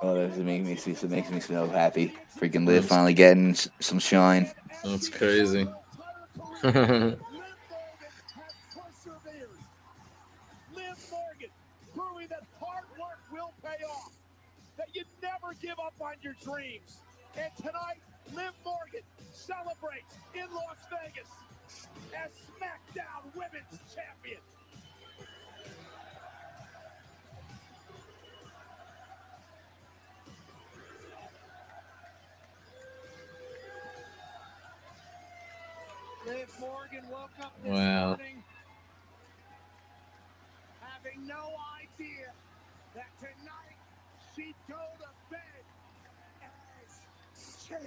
Oh, 0.00 0.14
that 0.14 0.36
makes 0.38 0.66
me 0.66 0.76
see. 0.76 0.92
It 0.92 1.10
makes 1.10 1.30
me 1.30 1.40
so 1.40 1.68
happy. 1.68 2.14
Freaking 2.38 2.66
Liv 2.66 2.84
finally 2.84 3.14
getting 3.14 3.54
some 3.80 3.98
shine. 3.98 4.50
That's 4.84 5.08
crazy. 5.08 5.68
Proving 11.94 12.28
that 12.28 12.44
hard 12.60 12.84
work 13.00 13.18
will 13.32 13.52
pay 13.62 13.82
off, 13.84 14.12
that 14.76 14.88
you 14.94 15.02
never 15.22 15.54
give 15.60 15.78
up 15.80 15.94
on 16.00 16.14
your 16.22 16.34
dreams. 16.44 16.98
And 17.36 17.50
tonight, 17.56 18.00
Liv 18.34 18.52
Morgan 18.64 19.02
celebrates 19.32 20.14
in 20.34 20.46
Las 20.54 20.76
Vegas 20.90 21.28
as 22.14 22.30
SmackDown 22.54 23.34
Women's 23.34 23.80
Champion. 23.94 24.40
Wow. 37.64 38.08
morning 38.08 38.42
having 40.80 41.26
no 41.26 41.52
idea 41.80 42.32
that 42.94 43.08
tonight 43.18 43.78
she'd 44.36 44.54
go 44.68 44.76
to 44.98 45.08
bed 45.30 45.64
as 46.42 47.66
champ. 47.66 47.82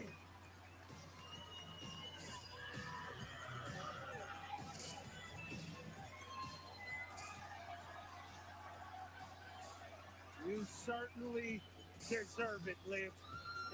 You 10.48 10.66
certainly 10.66 11.61
deserve 12.10 12.68
it, 12.68 12.78
Liv. 12.88 13.11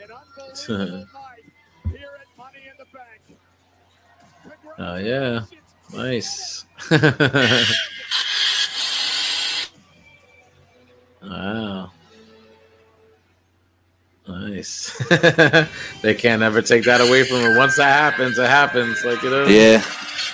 An 0.04 0.10
unbelievable 0.12 1.08
night 1.14 1.46
here 1.90 2.10
at 2.20 2.38
Money 2.38 2.60
in 2.70 2.78
the 2.78 2.86
Bank. 2.92 3.40
Oh 4.80 4.96
yeah, 4.98 5.42
nice. 5.94 6.66
wow, 11.24 11.92
nice. 14.28 14.98
they 16.02 16.14
can't 16.16 16.42
ever 16.44 16.62
take 16.62 16.84
that 16.84 17.02
away 17.02 17.24
from 17.24 17.42
her. 17.42 17.58
Once 17.58 17.78
that 17.78 17.92
happens, 18.14 18.38
it 18.38 18.50
happens. 18.50 19.04
Like 19.04 19.22
you 19.24 19.30
know. 19.30 19.46
Yeah, 19.48 19.84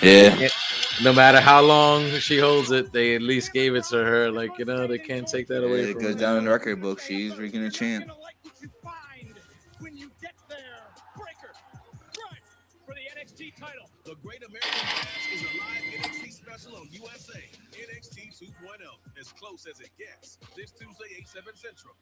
yeah. 0.01 0.35
Yeah. 0.35 0.50
No 1.01 1.11
matter 1.11 1.40
how 1.42 1.61
long 1.61 2.08
she 2.19 2.38
holds 2.38 2.69
it, 2.72 2.92
they 2.92 3.16
at 3.16 3.22
least 3.22 3.51
gave 3.53 3.74
it 3.75 3.85
to 3.85 4.03
her. 4.03 4.30
Like 4.32 4.51
you 4.59 4.66
know, 4.66 4.85
they 4.88 5.00
can't 5.00 5.27
take 5.27 5.48
that 5.48 5.64
away 5.64 5.82
it 5.82 5.93
from 5.93 6.03
goes 6.03 6.14
her. 6.14 6.19
down 6.19 6.38
in 6.38 6.45
the 6.45 6.51
record 6.51 6.82
book. 6.82 7.00
She's 7.00 7.33
freaking 7.33 7.66
a 7.66 7.69
champ. 7.72 8.11
Is 15.33 15.42
a 15.42 15.45
live 15.58 15.83
NXT 16.00 16.32
special 16.32 16.75
on 16.75 16.88
USA. 16.92 17.42
NXT 17.72 18.40
2.0, 18.40 18.50
as 19.19 19.32
close 19.32 19.66
as 19.66 19.80
it 19.80 19.90
gets. 19.98 20.38
This 20.56 20.72
Tuesday, 20.72 21.16
8, 21.17 21.27
7 21.27 21.53
Central. 21.56 21.95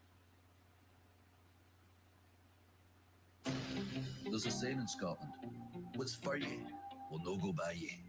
There's 4.30 4.46
a 4.46 4.52
saying 4.52 4.80
in 4.80 4.88
Scotland 4.88 5.32
what's 5.96 6.16
for 6.16 6.38
ye 6.38 6.60
will 7.10 7.20
no 7.26 7.36
go 7.38 7.52
by 7.54 7.72
ye. 7.72 8.04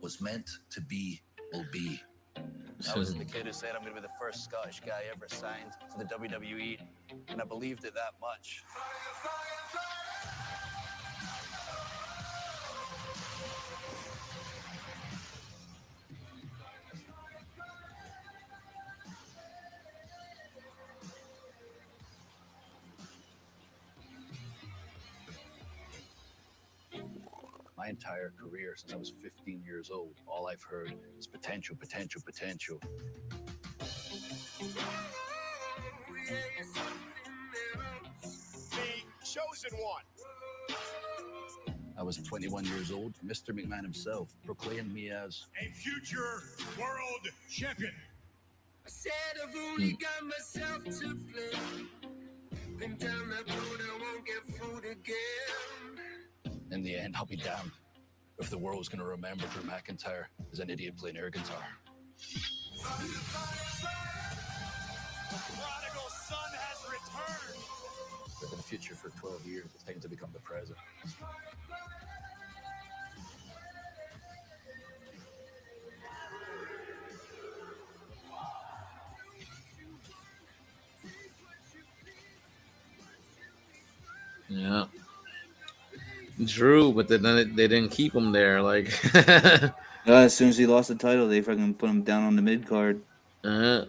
What's 0.00 0.20
meant 0.20 0.48
to 0.70 0.80
be 0.80 1.22
will 1.52 1.66
be. 1.72 2.00
I 2.36 2.98
was 2.98 3.14
the 3.14 3.24
kid 3.24 3.46
who 3.46 3.52
said 3.52 3.70
I'm 3.74 3.82
going 3.82 3.94
to 3.94 4.00
be 4.00 4.06
the 4.06 4.12
first 4.20 4.44
Scottish 4.44 4.80
guy 4.80 5.04
ever 5.12 5.26
signed 5.28 5.72
to 5.92 5.98
the 5.98 6.04
WWE, 6.04 6.78
and 7.28 7.40
I 7.40 7.44
believed 7.44 7.84
it 7.84 7.94
that 7.94 8.14
much. 8.20 8.62
My 27.84 27.90
entire 27.90 28.32
career, 28.40 28.72
since 28.78 28.94
I 28.94 28.96
was 28.96 29.12
15 29.22 29.62
years 29.62 29.90
old, 29.90 30.14
all 30.26 30.46
I've 30.46 30.62
heard 30.62 30.94
is 31.18 31.26
potential, 31.26 31.76
potential, 31.78 32.22
potential. 32.24 32.80
The 34.58 34.66
chosen 39.22 39.78
one. 39.78 40.02
I 41.98 42.02
was 42.02 42.16
21 42.16 42.64
years 42.64 42.90
old. 42.90 43.12
Mr. 43.22 43.50
McMahon 43.50 43.82
himself 43.82 44.34
proclaimed 44.46 44.94
me 44.94 45.10
as 45.10 45.44
A 45.60 45.70
future 45.72 46.42
world 46.80 47.28
champion. 47.50 47.92
I 48.86 48.88
said 48.88 49.12
I've 49.46 49.54
only 49.54 49.90
hmm. 49.90 49.96
got 50.00 50.24
myself 50.24 50.84
to 51.00 51.14
blame. 51.14 51.88
Been 52.78 52.96
down 52.96 53.28
that 53.28 53.46
road, 53.54 53.80
I 53.82 53.98
won't 54.00 54.24
get 54.24 54.42
food 54.58 54.84
again. 54.90 56.23
In 56.74 56.82
the 56.82 56.96
end, 56.96 57.14
I'll 57.16 57.24
be 57.24 57.36
damned 57.36 57.70
if 58.40 58.50
the 58.50 58.58
world's 58.58 58.88
going 58.88 58.98
to 58.98 59.04
remember 59.04 59.44
Drew 59.46 59.62
McIntyre 59.62 60.24
as 60.52 60.58
an 60.58 60.70
idiot 60.70 60.96
playing 60.96 61.16
air 61.16 61.30
guitar. 61.30 61.62
The 62.18 62.40
prodigal 65.54 66.10
son 66.10 66.50
has 66.52 66.84
returned. 66.90 67.62
I've 68.42 68.50
been 68.50 68.56
the 68.56 68.64
future 68.64 68.96
for 68.96 69.10
12 69.10 69.46
years. 69.46 69.66
It's 69.72 69.84
time 69.84 70.00
to 70.00 70.08
become 70.08 70.30
the 70.32 70.40
present. 70.40 70.76
Yeah. 84.48 84.86
Drew, 86.42 86.92
but 86.92 87.08
then 87.08 87.24
it- 87.26 87.54
they 87.56 87.68
didn't 87.68 87.90
keep 87.90 88.14
him 88.14 88.32
there. 88.32 88.60
Like, 88.62 88.90
Uh, 90.06 90.12
as 90.28 90.36
soon 90.36 90.50
as 90.50 90.58
he 90.58 90.66
lost 90.66 90.88
the 90.88 90.94
title, 90.94 91.26
they 91.26 91.40
fucking 91.40 91.72
put 91.74 91.88
him 91.88 92.02
down 92.02 92.24
on 92.24 92.36
the 92.36 92.42
mid 92.42 92.66
card. 92.66 93.00
uh, 93.42 93.84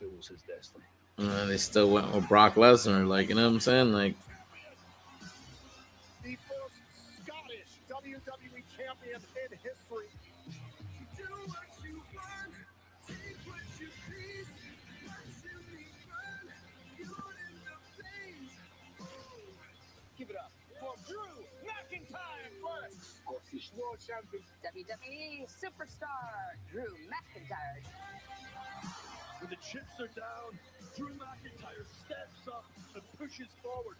Fulfills 0.00 0.28
his 0.28 0.40
destiny. 0.42 0.82
uh, 1.18 1.44
they 1.46 1.56
still 1.56 1.90
went 1.90 2.12
with 2.12 2.28
Brock 2.28 2.54
Lesnar. 2.56 3.06
Like, 3.06 3.28
you 3.28 3.36
know 3.36 3.44
what 3.46 3.52
I'm 3.54 3.60
saying? 3.60 3.92
Like, 3.92 4.14
Scottish 24.08 24.32
World 24.32 24.40
WWE 24.64 25.44
superstar 25.44 26.56
Drew 26.72 26.96
McIntyre. 27.12 27.84
When 29.40 29.50
the 29.50 29.56
chips 29.56 30.00
are 30.00 30.08
down, 30.16 30.56
Drew 30.96 31.12
McIntyre 31.20 31.84
steps 31.84 32.48
up 32.48 32.64
and 32.94 33.02
pushes 33.18 33.48
forward. 33.62 33.96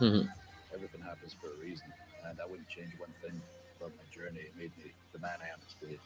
Mm-hmm. 0.00 0.28
Everything 0.72 1.00
happens 1.00 1.34
for 1.34 1.48
a 1.48 1.58
reason, 1.60 1.86
and 2.24 2.38
I 2.40 2.46
wouldn't 2.46 2.68
change 2.68 2.92
one 2.98 3.10
thing 3.20 3.40
about 3.76 3.90
my 3.98 4.06
journey. 4.14 4.38
It 4.38 4.54
made 4.56 4.70
me 4.78 4.92
the 5.12 5.18
man 5.18 5.38
I 5.42 5.50
am 5.50 5.58
today. 5.80 5.98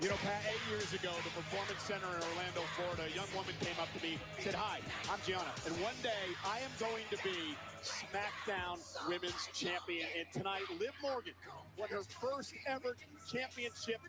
You 0.00 0.08
know, 0.08 0.16
Pat, 0.24 0.40
eight 0.48 0.64
years 0.72 0.88
ago, 0.94 1.12
the 1.24 1.34
Performance 1.36 1.82
Center 1.84 2.08
in 2.08 2.24
Orlando, 2.32 2.64
Florida, 2.72 3.04
a 3.04 3.12
young 3.14 3.28
woman 3.36 3.52
came 3.60 3.76
up 3.76 3.92
to 3.92 4.00
me, 4.00 4.16
said, 4.38 4.54
Hi, 4.54 4.80
I'm 5.12 5.20
Gianna, 5.26 5.52
and 5.68 5.76
one 5.76 5.92
day 6.02 6.24
I 6.40 6.56
am 6.64 6.72
going 6.80 7.04
to 7.12 7.20
be 7.20 7.52
SmackDown 7.84 8.80
Women's 9.12 9.52
Champion. 9.52 10.08
And 10.16 10.24
tonight, 10.32 10.64
Liv 10.80 10.96
Morgan 11.02 11.34
won 11.76 11.90
her 11.90 12.00
first 12.00 12.54
ever 12.66 12.96
championship 13.28 14.00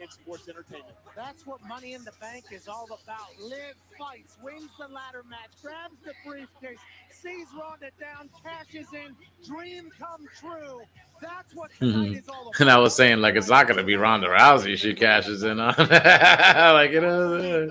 in 0.00 0.10
sports 0.10 0.48
entertainment. 0.48 0.94
That's 1.16 1.46
what 1.46 1.60
Money 1.66 1.94
in 1.94 2.04
the 2.04 2.12
Bank 2.20 2.46
is 2.50 2.68
all 2.68 2.86
about. 2.86 3.40
Liv 3.40 3.74
fights, 3.98 4.36
wins 4.42 4.70
the 4.78 4.88
ladder 4.88 5.24
match, 5.28 5.50
grabs 5.62 5.96
the 6.04 6.12
briefcase, 6.26 6.78
sees 7.10 7.46
Ronda 7.58 7.90
down, 8.00 8.28
cashes 8.42 8.88
in, 8.92 9.14
dream 9.46 9.90
come 9.98 10.26
true. 10.38 10.80
That's 11.20 11.54
what 11.54 11.70
tonight 11.78 12.18
is 12.18 12.28
all 12.28 12.42
about. 12.42 12.60
and 12.60 12.70
I 12.70 12.78
was 12.78 12.94
saying, 12.94 13.20
like, 13.20 13.36
it's 13.36 13.48
not 13.48 13.66
going 13.66 13.78
to 13.78 13.84
be 13.84 13.96
Ronda 13.96 14.28
Rousey 14.28 14.76
she 14.76 14.94
cashes 14.94 15.42
in 15.42 15.60
on. 15.60 15.74
like, 15.78 16.90
you 16.90 17.00
know, 17.00 17.70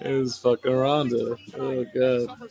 it 0.00 0.12
was 0.12 0.38
fucking 0.38 0.72
Ronda. 0.72 1.36
Oh, 1.58 1.84
God. 1.94 2.50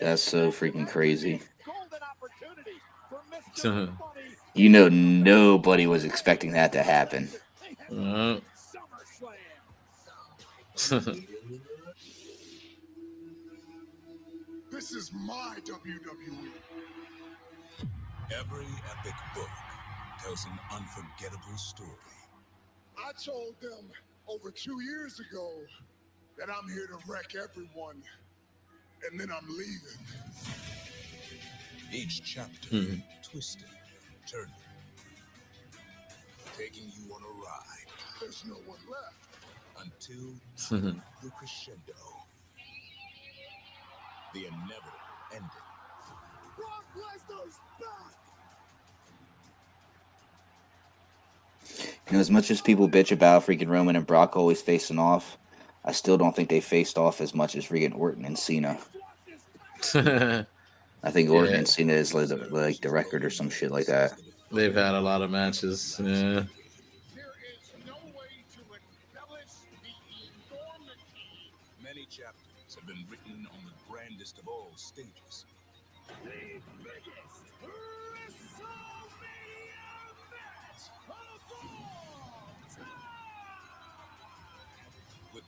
That's 0.00 0.22
so 0.22 0.50
freaking 0.50 0.88
crazy. 0.88 1.40
golden 1.64 1.98
opportunity 2.02 2.78
for 3.08 3.20
Mr. 3.32 3.92
You 4.56 4.68
know, 4.68 4.88
nobody 4.88 5.88
was 5.88 6.04
expecting 6.04 6.52
that 6.52 6.72
to 6.72 6.82
happen. 6.82 7.28
Uh, 7.90 8.38
This 14.70 14.90
is 14.90 15.12
my 15.12 15.56
WWE. 15.64 16.50
Every 18.36 18.66
epic 18.90 19.14
book 19.34 19.48
tells 20.20 20.44
an 20.46 20.58
unforgettable 20.72 21.56
story. 21.56 21.90
I 22.98 23.12
told 23.24 23.54
them 23.60 23.88
over 24.26 24.50
two 24.50 24.82
years 24.82 25.20
ago 25.20 25.48
that 26.38 26.48
I'm 26.50 26.68
here 26.68 26.86
to 26.86 26.98
wreck 27.10 27.34
everyone, 27.36 28.02
and 29.10 29.20
then 29.20 29.30
I'm 29.30 29.48
leaving. 29.48 30.00
Each 31.92 32.22
chapter 32.24 32.68
Hmm. 32.70 32.94
twisting, 33.22 33.64
turning, 34.26 34.52
taking 36.58 36.84
you 36.96 37.14
on 37.14 37.22
a 37.22 37.28
ride 37.28 37.86
There's 38.20 38.44
no 38.46 38.54
one 38.66 38.78
left. 38.90 39.16
until 39.86 40.34
the 41.22 41.30
crescendo, 41.30 41.94
the 44.34 44.46
inevitable 44.46 44.90
ending. 45.32 45.50
Brock 46.56 46.84
Lesnar's 46.96 47.58
back! 47.80 48.14
You 52.08 52.12
know, 52.14 52.20
as 52.20 52.30
much 52.30 52.50
as 52.50 52.60
people 52.60 52.88
bitch 52.88 53.12
about 53.12 53.46
freaking 53.46 53.68
Roman 53.68 53.96
and 53.96 54.06
Brock 54.06 54.36
always 54.36 54.62
facing 54.62 54.98
off, 54.98 55.38
I 55.84 55.92
still 55.92 56.16
don't 56.16 56.34
think 56.34 56.48
they 56.48 56.60
faced 56.60 56.96
off 56.98 57.20
as 57.20 57.34
much 57.34 57.56
as 57.56 57.66
freaking 57.66 57.96
Orton 57.98 58.24
and 58.24 58.38
Cena. 58.38 58.78
I 61.02 61.10
think 61.10 61.28
Orton 61.30 61.52
Yeah. 61.52 61.58
and 61.58 61.68
Cena 61.68 61.92
is 61.92 62.14
like 62.14 62.28
the, 62.28 62.36
like 62.50 62.80
the 62.80 62.90
record 62.90 63.24
or 63.24 63.30
some 63.30 63.50
shit 63.50 63.70
like 63.70 63.86
that. 63.86 64.14
They've 64.50 64.74
had 64.74 64.94
a 64.94 65.00
lot 65.00 65.20
of 65.22 65.30
matches. 65.30 66.00
Yeah. 66.02 66.44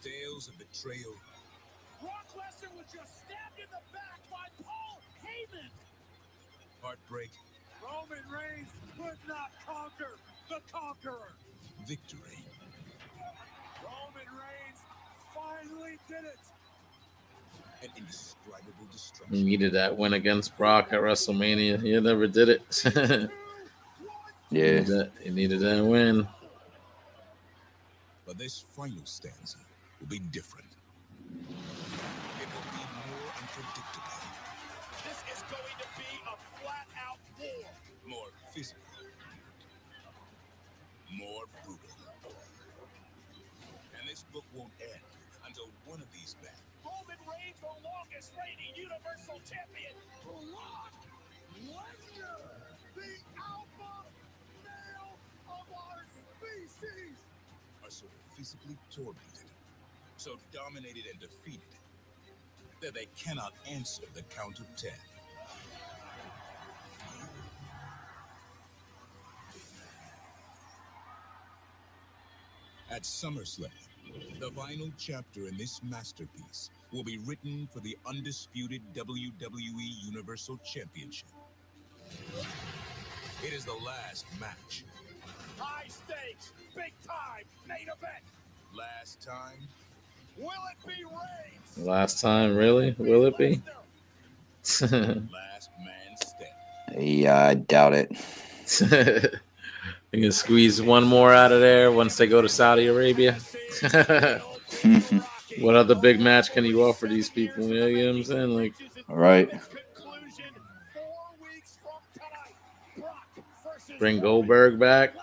Tales 0.07 0.49
of 0.49 0.55
betrayal, 0.59 1.15
Brock 2.01 2.27
Lesnar 2.37 2.71
was 2.77 2.87
just 2.93 3.19
stabbed 3.27 3.59
in 3.59 3.67
the 3.71 3.83
back 3.93 4.21
by 4.31 4.47
Paul 4.63 5.01
Heyman. 5.25 5.71
heartbreak, 6.83 7.31
Roman 7.83 8.25
Reigns 8.31 8.69
could 8.97 9.19
not 9.27 9.51
conquer 9.67 10.19
the 10.49 10.61
conqueror. 10.73 11.33
victory, 11.89 12.39
Roman 13.83 14.29
Reigns 14.31 14.81
finally 15.35 15.99
did 16.09 16.25
it. 16.25 16.39
and 17.83 17.91
indescribable 17.97 18.87
He 18.87 18.93
destruction. 18.93 19.45
needed 19.45 19.73
that 19.75 19.97
win 19.99 20.15
against 20.15 20.57
Brock 20.57 20.89
at 20.93 21.01
WrestleMania. 21.01 21.81
He 21.83 21.99
never 22.01 22.27
did 22.27 22.49
it. 22.49 23.31
He 24.53 24.59
Yeah. 24.59 24.63
needed 24.63 24.87
that, 24.87 25.11
he 25.25 25.31
needed 25.31 25.61
that 25.61 25.85
win. 25.85 26.29
But 28.25 28.39
this 28.39 28.65
final 28.77 29.05
stanza 29.05 29.59
will 30.01 30.09
be 30.09 30.19
different. 30.19 30.69
It 32.25 32.49
will 32.53 32.69
be 32.73 32.85
more 33.09 33.29
unpredictable, 33.41 34.21
This 35.05 35.21
is 35.33 35.41
going 35.51 35.77
to 35.81 35.89
be 35.99 36.11
a 36.27 36.37
flat 36.61 36.89
out 37.01 37.19
war. 37.41 37.65
more 38.07 38.29
physical, 38.55 38.83
more 41.19 41.45
brutal. 41.65 41.97
And 43.99 44.09
this 44.09 44.25
book 44.33 44.45
won't 44.55 44.73
end 44.81 45.03
until 45.47 45.69
one 45.87 46.01
of 46.01 46.11
these 46.13 46.37
men 46.43 46.53
Roman 46.85 47.19
Reigns, 47.27 47.59
the 47.61 47.73
longest 47.83 48.33
reigning 48.39 48.75
Universal 48.77 49.41
Champion. 49.49 49.95
Brock 50.23 50.95
Lesnar, 51.67 52.43
the 52.95 53.11
alpha 53.41 53.95
male 54.65 55.17
of 55.49 55.67
our 55.73 56.03
species. 56.07 57.17
are 57.85 57.91
so 57.91 58.07
physically 58.37 58.77
tormented, 58.91 59.51
so 60.17 60.37
dominated 60.53 61.05
and 61.11 61.21
defeated, 61.21 61.61
that 62.81 62.95
they 62.95 63.07
cannot 63.17 63.53
answer 63.71 64.03
the 64.15 64.23
count 64.23 64.59
of 64.59 64.67
ten. 64.77 64.93
At 72.91 73.03
SummerSlam, 73.03 73.67
the 74.39 74.51
final 74.53 74.91
chapter 74.97 75.49
in 75.49 75.57
this 75.57 75.81
masterpiece 75.83 76.71
will 76.93 77.03
be 77.03 77.19
written 77.19 77.69
for 77.73 77.81
the 77.81 77.97
undisputed 78.07 78.81
WWE 78.95 80.05
Universal 80.05 80.59
Championship. 80.59 81.29
It 83.45 83.53
is 83.53 83.65
the 83.65 83.75
last 83.85 84.25
match. 84.41 84.85
High 85.59 85.89
stakes, 85.89 86.53
big 86.75 86.93
time, 87.07 87.45
main 87.69 87.89
event. 87.89 88.25
Last 88.73 89.21
time, 89.21 89.67
Last 91.79 92.21
time, 92.21 92.57
really? 92.57 92.95
Will 92.99 93.27
it 93.27 93.37
be? 93.37 93.61
last 94.81 95.71
man. 95.79 96.99
Yeah, 96.99 97.47
I 97.47 97.55
doubt 97.55 97.93
it. 97.93 98.11
you 100.13 100.23
can 100.23 100.33
squeeze 100.33 100.81
one 100.81 101.05
more 101.05 101.33
out 101.33 101.53
of 101.53 101.61
there 101.61 101.93
once 101.93 102.17
they 102.17 102.27
go 102.27 102.41
to 102.41 102.49
Saudi 102.49 102.87
Arabia. 102.87 103.39
what 105.61 105.77
other 105.77 105.95
big 105.95 106.19
match 106.19 106.53
can 106.53 106.65
you 106.65 106.83
offer 106.83 107.07
these 107.07 107.29
people? 107.29 107.65
You 107.65 107.81
know, 107.81 107.87
you 107.87 107.97
know 107.99 108.13
what 108.13 108.17
I'm 108.19 108.25
saying? 108.25 108.57
Like, 108.57 108.75
All 109.09 109.17
right. 109.17 109.51
bring 113.99 114.21
Goldberg 114.21 114.79
back. 114.79 115.15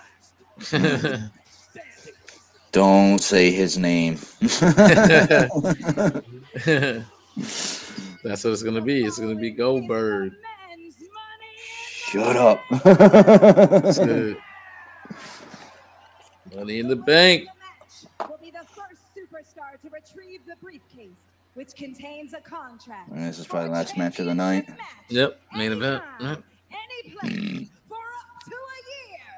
Don't 2.74 3.19
say 3.19 3.52
his 3.52 3.77
name. 3.77 4.19
That's 8.24 8.43
what 8.43 8.53
it's 8.53 8.64
gonna 8.64 8.82
be. 8.82 9.06
It's 9.06 9.19
gonna 9.19 9.35
be 9.35 9.52
Goldberg. 9.52 10.34
Shut 12.14 12.35
up. 12.35 12.60
That's 12.84 14.00
it. 14.00 14.38
Money 16.56 16.80
in 16.80 16.88
the 16.88 16.95
bank. 16.95 17.48
Will 18.19 18.40
be 18.42 18.50
the 18.50 18.66
first 18.66 19.02
superstar 19.16 19.80
to 19.82 19.90
retrieve 19.90 20.42
the 20.48 20.56
briefcase, 20.61 21.27
which 21.53 21.76
contains 21.76 22.34
a 22.34 22.42
contract. 22.42 23.11
And 23.11 23.24
this 23.24 23.38
is 23.38 23.45
probably 23.45 23.69
the 23.69 23.76
last 23.76 23.98
match 23.98 24.19
of 24.19 24.26
the 24.26 24.34
night. 24.35 24.68
Yep, 25.10 25.40
main 25.56 25.74
event. 25.74 26.03
Yep. 26.19 26.43
Any 26.72 27.16
place 27.16 27.69
for 27.88 27.95
up 27.95 28.43
to 28.45 28.56
a 28.56 28.80
year. 28.90 29.34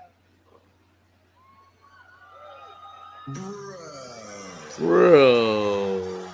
Bro. 4.78 6.28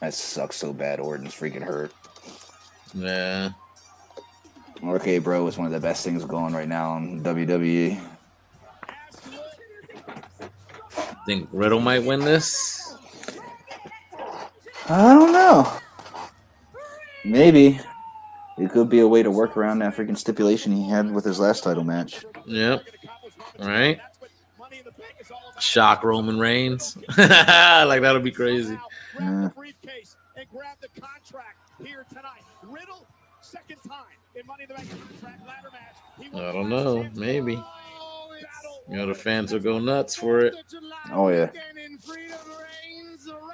That 0.00 0.14
sucks 0.14 0.56
so 0.56 0.72
bad. 0.72 0.98
Orton's 0.98 1.34
freaking 1.34 1.62
hurt. 1.62 1.92
Yeah. 2.94 3.50
Okay, 4.82 5.18
Bro 5.18 5.46
is 5.46 5.58
one 5.58 5.66
of 5.66 5.72
the 5.72 5.80
best 5.80 6.04
things 6.04 6.24
going 6.24 6.54
right 6.54 6.68
now 6.68 6.96
in 6.96 7.18
E. 7.18 7.22
WWE. 7.22 8.00
Think 11.26 11.48
Riddle 11.52 11.80
might 11.80 12.02
win 12.02 12.20
this? 12.20 12.94
I 14.88 15.12
don't 15.12 15.32
know. 15.32 15.70
Maybe. 17.24 17.78
It 18.60 18.70
could 18.70 18.90
be 18.90 19.00
a 19.00 19.08
way 19.08 19.22
to 19.22 19.30
work 19.30 19.56
around 19.56 19.78
that 19.78 19.96
freaking 19.96 20.18
stipulation 20.18 20.70
he 20.70 20.86
had 20.86 21.10
with 21.12 21.24
his 21.24 21.40
last 21.40 21.64
title 21.64 21.82
match. 21.82 22.24
Yep. 22.46 22.84
Right. 23.58 23.98
Shock 25.58 26.04
Roman 26.04 26.38
Reigns. 26.38 26.96
like 27.18 28.02
that'll 28.02 28.20
be 28.20 28.30
crazy. 28.30 28.78
Yeah. 29.18 29.48
briefcase 29.54 30.16
grab 30.52 30.76
the 30.80 31.00
contract 31.00 31.70
here 31.84 32.04
tonight. 32.08 32.42
Riddle, 32.62 33.06
second 33.40 33.78
time 33.86 34.04
in 34.34 34.46
Money 34.46 34.64
in 34.64 34.68
the 34.68 34.74
Bank 34.74 34.90
contract 34.90 35.46
ladder 35.46 35.70
match. 35.72 35.96
He 36.18 36.38
I 36.38 36.52
don't 36.52 36.68
know. 36.68 37.08
Maybe. 37.14 37.52
You 38.88 38.96
know 38.96 39.06
the 39.06 39.14
fans 39.14 39.52
will 39.52 39.60
go 39.60 39.78
nuts 39.78 40.16
for 40.16 40.40
it. 40.40 40.54
Oh 41.12 41.28
yeah. 41.28 41.50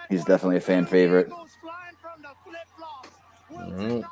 He's 0.08 0.24
definitely 0.24 0.56
a 0.56 0.60
fan 0.60 0.86
favorite. 0.86 1.30
Alright. 3.52 4.04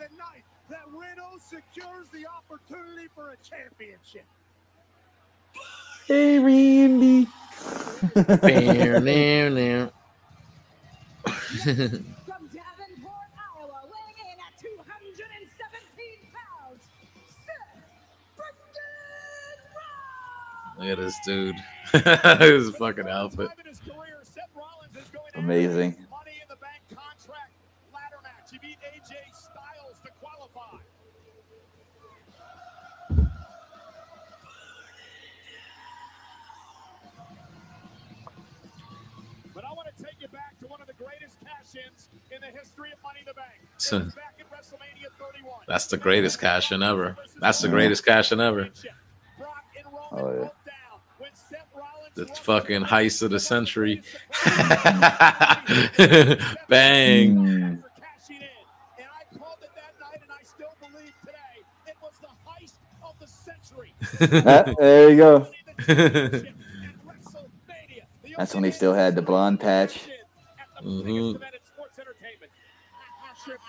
Tonight 0.00 0.10
the 0.10 0.16
night 0.16 0.44
that 0.68 0.86
Riddle 0.88 1.38
secures 1.38 2.08
the 2.12 2.26
opportunity 2.26 3.08
for 3.14 3.32
a 3.32 3.36
championship? 3.42 4.24
Hey 6.06 6.38
Randy. 6.38 7.28
Bear, 8.14 9.00
now, 9.00 9.48
now. 9.48 9.92
From 11.12 11.74
Davenport, 12.48 13.30
Iowa, 13.36 13.80
weighing 13.84 14.18
in 14.24 14.38
at 14.40 14.56
217 14.58 16.32
pounds, 16.32 16.82
Seth 17.44 17.82
freaking 18.38 18.88
Look 20.78 20.88
at 20.88 20.98
this 20.98 21.16
dude. 21.26 21.56
His 22.40 22.70
fucking 22.76 23.08
outfit. 23.08 23.50
Amazing. 25.34 25.96
So- 43.78 43.98
Back 44.00 44.12
in 44.38 44.46
WrestleMania 44.46 45.08
31. 45.18 45.60
That's 45.66 45.86
the 45.86 45.96
greatest 45.96 46.40
cash 46.40 46.72
in 46.72 46.82
ever. 46.82 47.16
That's 47.40 47.60
the 47.60 47.68
greatest 47.68 48.04
cash 48.04 48.32
in 48.32 48.40
ever. 48.40 48.68
Oh 50.12 50.32
yeah. 50.42 50.48
The 52.14 52.26
fucking 52.26 52.82
heist 52.92 53.22
of 53.22 53.30
the 53.30 53.38
century. 53.40 54.02
Bang. 56.68 57.36
Mm. 57.36 57.82
Ah, 64.46 64.74
there 64.78 65.10
you 65.10 65.16
go. 65.16 65.46
That's 68.36 68.54
when 68.54 68.64
he 68.64 68.70
still 68.70 68.94
had 68.94 69.14
the 69.14 69.22
blonde 69.22 69.60
patch. 69.60 70.08
Mhm. 70.82 71.40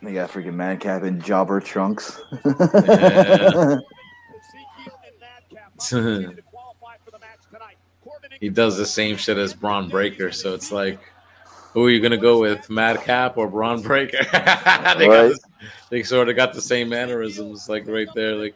They 0.03 0.13
got 0.13 0.31
freaking 0.31 0.55
Madcap 0.55 1.03
and 1.03 1.23
Jobber 1.23 1.59
trunks. 1.59 2.19
he 8.39 8.49
does 8.49 8.77
the 8.77 8.85
same 8.85 9.17
shit 9.17 9.37
as 9.37 9.53
Bron 9.53 9.89
Breakker, 9.89 10.31
so 10.31 10.53
it's 10.53 10.71
like, 10.71 10.99
who 11.73 11.85
are 11.85 11.89
you 11.89 11.99
gonna 12.01 12.17
go 12.17 12.39
with, 12.41 12.69
Madcap 12.69 13.37
or 13.37 13.47
Bron 13.47 13.81
Breakker? 13.81 14.23
they, 14.31 14.39
got 14.39 14.97
Right. 14.97 15.07
the- 15.07 15.39
they 15.89 16.03
sort 16.03 16.29
of 16.29 16.35
got 16.35 16.53
the 16.53 16.61
same 16.61 16.89
mannerisms, 16.89 17.69
like 17.69 17.87
right 17.87 18.07
there. 18.15 18.35
Like, 18.35 18.55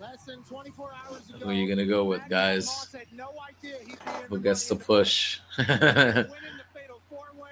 Less 0.00 0.24
than 0.24 0.42
24 0.44 0.92
hours 0.94 1.30
who 1.40 1.50
are 1.50 1.52
you 1.52 1.68
gonna 1.68 1.86
go 1.86 2.04
with, 2.04 2.22
guys? 2.28 2.88
had 2.92 3.02
no 3.14 3.32
idea 3.46 3.76
he'd 3.80 3.86
be 3.86 3.92
in 4.22 4.28
Who 4.28 4.40
gets 4.40 4.66
the 4.66 4.76
push? 4.76 5.40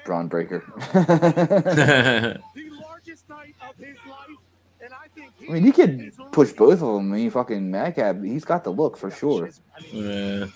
Bron 0.09 0.27
Breakker. 0.27 0.65
the 0.95 2.41
largest 2.83 3.29
night 3.29 3.55
of 3.61 3.77
his 3.77 3.95
life, 4.09 4.39
and 4.83 4.91
I 4.95 5.53
mean, 5.53 5.67
you 5.67 5.73
could 5.75 6.13
push 6.33 6.53
both 6.53 6.81
of 6.81 6.95
them. 6.95 7.13
I 7.13 7.17
mean, 7.17 7.31
fucking 7.31 7.71
Madcap, 7.71 8.23
he's 8.25 8.47
got 8.47 8.65
the 8.65 8.71
look 8.71 8.97
for 8.97 9.11
sure. 9.11 9.51
Yeah. 9.93 10.47
Um, 10.47 10.51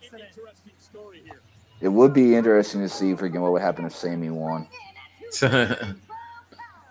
interesting 0.00 0.72
story 0.78 1.22
here. 1.24 1.40
It 1.80 1.88
would 1.88 2.12
be 2.12 2.36
interesting 2.36 2.82
to 2.82 2.88
see 2.88 3.14
freaking 3.14 3.40
what 3.40 3.50
would 3.50 3.62
happen 3.62 3.84
if 3.84 3.94
Sami 3.96 4.30
won. 4.30 4.68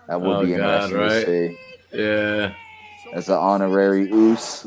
That 0.08 0.20
would 0.20 0.36
Oh, 0.36 0.46
be 0.46 0.56
God, 0.58 0.92
interesting 0.92 1.00
right? 1.00 1.26
to 1.26 1.26
see. 1.26 1.58
Yeah. 1.94 2.54
As 3.14 3.30
an 3.30 3.36
honorary 3.36 4.10
Uce. 4.10 4.66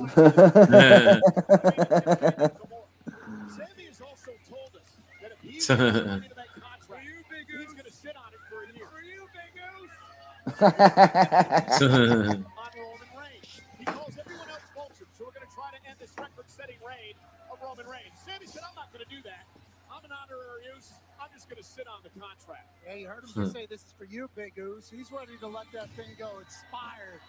He 13.78 13.84
calls 13.84 14.16
everyone 14.18 14.48
else 14.50 14.62
vultures, 14.74 15.08
so 15.16 15.24
we're 15.24 15.32
going 15.32 15.46
to 15.48 15.54
try 15.54 15.70
to 15.72 15.80
end 15.88 15.96
this 16.00 16.12
record-setting 16.18 16.76
reign 16.86 17.14
of 17.52 17.58
Roman 17.62 17.86
Reigns. 17.86 18.16
Sami 18.24 18.46
said, 18.46 18.62
"I'm 18.68 18.74
not 18.74 18.92
going 18.92 19.04
to 19.04 19.10
do 19.10 19.22
that. 19.24 19.44
I'm 19.90 20.04
an 20.04 20.10
honorary 20.12 20.68
Uce. 20.74 20.92
I'm 21.20 21.28
just 21.32 21.48
going 21.48 21.62
to 21.62 21.66
sit 21.68 21.86
on 21.88 22.00
the 22.02 22.10
contract." 22.20 22.68
Yeah, 22.86 22.94
you 22.94 23.08
heard 23.08 23.24
him 23.24 23.30
Hmm. 23.30 23.42
just 23.44 23.52
say 23.52 23.66
this 23.66 23.82
is 23.82 23.94
for 23.96 24.04
you, 24.04 24.28
Big 24.36 24.54
Goose. 24.54 24.90
He's 24.90 25.10
ready 25.12 25.36
to 25.40 25.46
let 25.48 25.66
that 25.72 25.90
thing 25.96 26.12
go 26.18 26.38
expired 26.40 27.20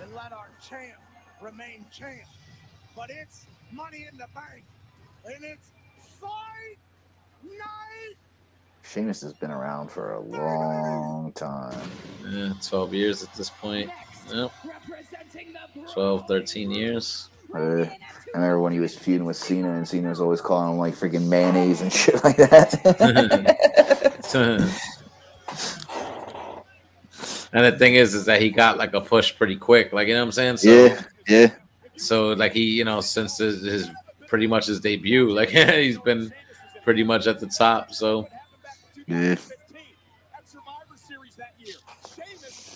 and 0.00 0.12
let 0.14 0.32
our 0.32 0.48
champ 0.60 1.00
remain 1.40 1.86
champ. 1.90 2.28
But 2.96 3.10
it's 3.10 3.46
money 3.72 4.06
in 4.10 4.16
the 4.18 4.28
bank, 4.34 4.64
and 5.24 5.44
it's 5.44 5.72
fight 6.20 6.76
night. 7.44 8.16
Sheamus 8.82 9.20
has 9.22 9.32
been 9.32 9.50
around 9.50 9.90
for 9.90 10.14
a 10.14 10.20
long 10.20 11.32
time. 11.32 11.90
Yeah, 12.28 12.52
12 12.62 12.94
years 12.94 13.22
at 13.22 13.32
this 13.34 13.50
point. 13.50 13.90
Yep. 14.32 14.52
12, 15.92 16.28
13 16.28 16.70
years. 16.70 17.28
Uh, 17.54 17.58
I 17.58 17.88
remember 18.34 18.60
when 18.60 18.72
he 18.72 18.78
was 18.78 18.96
feuding 18.96 19.24
with 19.24 19.36
Cena, 19.36 19.72
and 19.72 19.86
Cena 19.86 20.08
was 20.08 20.20
always 20.20 20.40
calling 20.40 20.72
him 20.72 20.78
like 20.78 20.94
freaking 20.94 21.26
mayonnaise 21.28 21.80
and 21.80 21.92
shit 22.00 22.22
like 22.22 22.36
that. 22.36 22.70
And 27.52 27.64
the 27.64 27.76
thing 27.76 27.94
is, 27.94 28.14
is 28.14 28.26
that 28.26 28.40
he 28.40 28.50
got 28.50 28.78
like 28.78 28.94
a 28.94 29.00
push 29.00 29.34
pretty 29.34 29.56
quick. 29.56 29.92
Like 29.92 30.08
you 30.08 30.14
know 30.14 30.20
what 30.20 30.26
I'm 30.26 30.32
saying? 30.32 30.56
So, 30.58 30.70
yeah, 30.70 31.02
yeah. 31.26 31.50
So 31.96 32.28
like 32.34 32.52
he, 32.52 32.62
you 32.62 32.84
know, 32.84 33.00
since 33.00 33.38
his, 33.38 33.62
his 33.62 33.90
pretty 34.28 34.46
much 34.46 34.66
his 34.66 34.80
debut, 34.80 35.30
like 35.30 35.48
he's 35.50 35.98
been 35.98 36.32
pretty 36.90 37.04
much 37.04 37.28
at 37.28 37.38
the 37.38 37.46
top. 37.46 37.92
So 37.92 38.26
Yeah. 39.06 39.36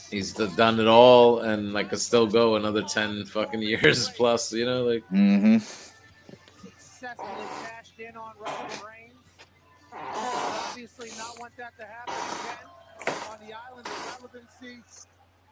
he's 0.08 0.32
done 0.54 0.78
it 0.78 0.86
all, 0.86 1.40
and 1.40 1.72
like 1.72 1.90
could 1.90 1.98
still 1.98 2.28
go 2.28 2.54
another 2.54 2.82
ten 2.82 3.24
fucking 3.24 3.60
years 3.72 4.08
plus. 4.10 4.52
You 4.52 4.66
know, 4.66 4.84
like 4.84 5.02
Mm-hmm. 5.08 5.56
Successfully 6.78 7.46
cashed 7.64 7.98
in 7.98 8.16
on 8.16 8.34
Roman 8.38 8.70
Reigns. 8.86 9.26
Obviously, 9.92 11.10
not 11.18 11.40
want 11.40 11.56
that 11.56 11.72
to 11.80 11.84
happen 11.84 12.14
again 12.14 12.68
on 13.32 13.38
the 13.48 13.52
island 13.52 13.86
of 13.88 14.18
relevancy. 14.22 14.78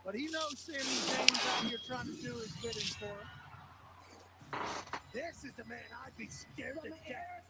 But 0.05 0.15
he 0.15 0.27
knows 0.27 0.55
Sami 0.57 0.79
Zayn's 0.79 1.41
out 1.59 1.65
here 1.69 1.79
trying 1.85 2.07
to 2.07 2.13
do 2.23 2.35
his 2.37 2.53
bidding 2.63 2.95
for 3.01 3.07
him. 3.07 4.63
This 5.13 5.43
is 5.45 5.53
the 5.57 5.65
man 5.65 5.79
I'd 6.07 6.17
be 6.17 6.29
scared 6.29 6.77
to 6.77 6.81
From 6.83 6.91
death. 7.09 7.42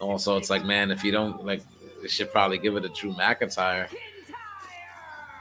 Also, 0.00 0.36
it's 0.36 0.48
like, 0.50 0.64
man, 0.64 0.90
if 0.90 1.04
you 1.04 1.12
don't 1.12 1.44
like, 1.44 1.62
they 2.00 2.08
should 2.08 2.32
probably 2.32 2.58
give 2.58 2.76
it 2.76 2.80
to 2.80 2.88
Drew 2.88 3.12
McIntyre 3.12 3.86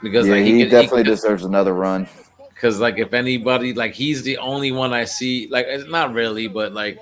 because 0.01 0.27
yeah, 0.27 0.33
like 0.33 0.43
he, 0.45 0.61
could- 0.63 0.69
definitely 0.71 1.03
could- 1.03 1.09
deserves 1.11 1.45
another 1.45 1.73
run. 1.73 2.07
Because 2.53 2.79
like 2.81 2.97
if 2.97 3.13
anybody 3.13 3.73
like 3.73 3.93
he's 3.93 4.21
the 4.23 4.37
only 4.37 4.73
one 4.73 4.91
I 4.91 5.05
see 5.05 5.47
like 5.49 5.65
it's 5.69 5.89
not 5.89 6.13
really, 6.13 6.47
but 6.49 6.73
like 6.73 6.99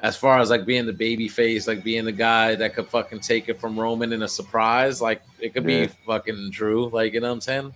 as 0.00 0.16
far 0.16 0.38
as 0.38 0.48
like 0.48 0.64
being 0.64 0.86
the 0.86 0.92
baby 0.92 1.26
face, 1.26 1.66
like 1.66 1.82
being 1.82 2.04
the 2.04 2.12
guy 2.12 2.54
that 2.54 2.74
could 2.74 2.86
fucking 2.86 3.18
take 3.18 3.48
it 3.48 3.58
from 3.58 3.76
Roman 3.78 4.12
in 4.12 4.22
a 4.22 4.28
surprise, 4.28 5.02
like 5.02 5.22
it 5.40 5.54
could 5.54 5.68
Yeah. 5.68 5.86
be 5.86 5.92
fucking 6.06 6.50
Drew, 6.52 6.88
like 6.88 7.14
you 7.14 7.20
know 7.20 7.26
what 7.28 7.34
I'm 7.34 7.40
saying? 7.40 7.74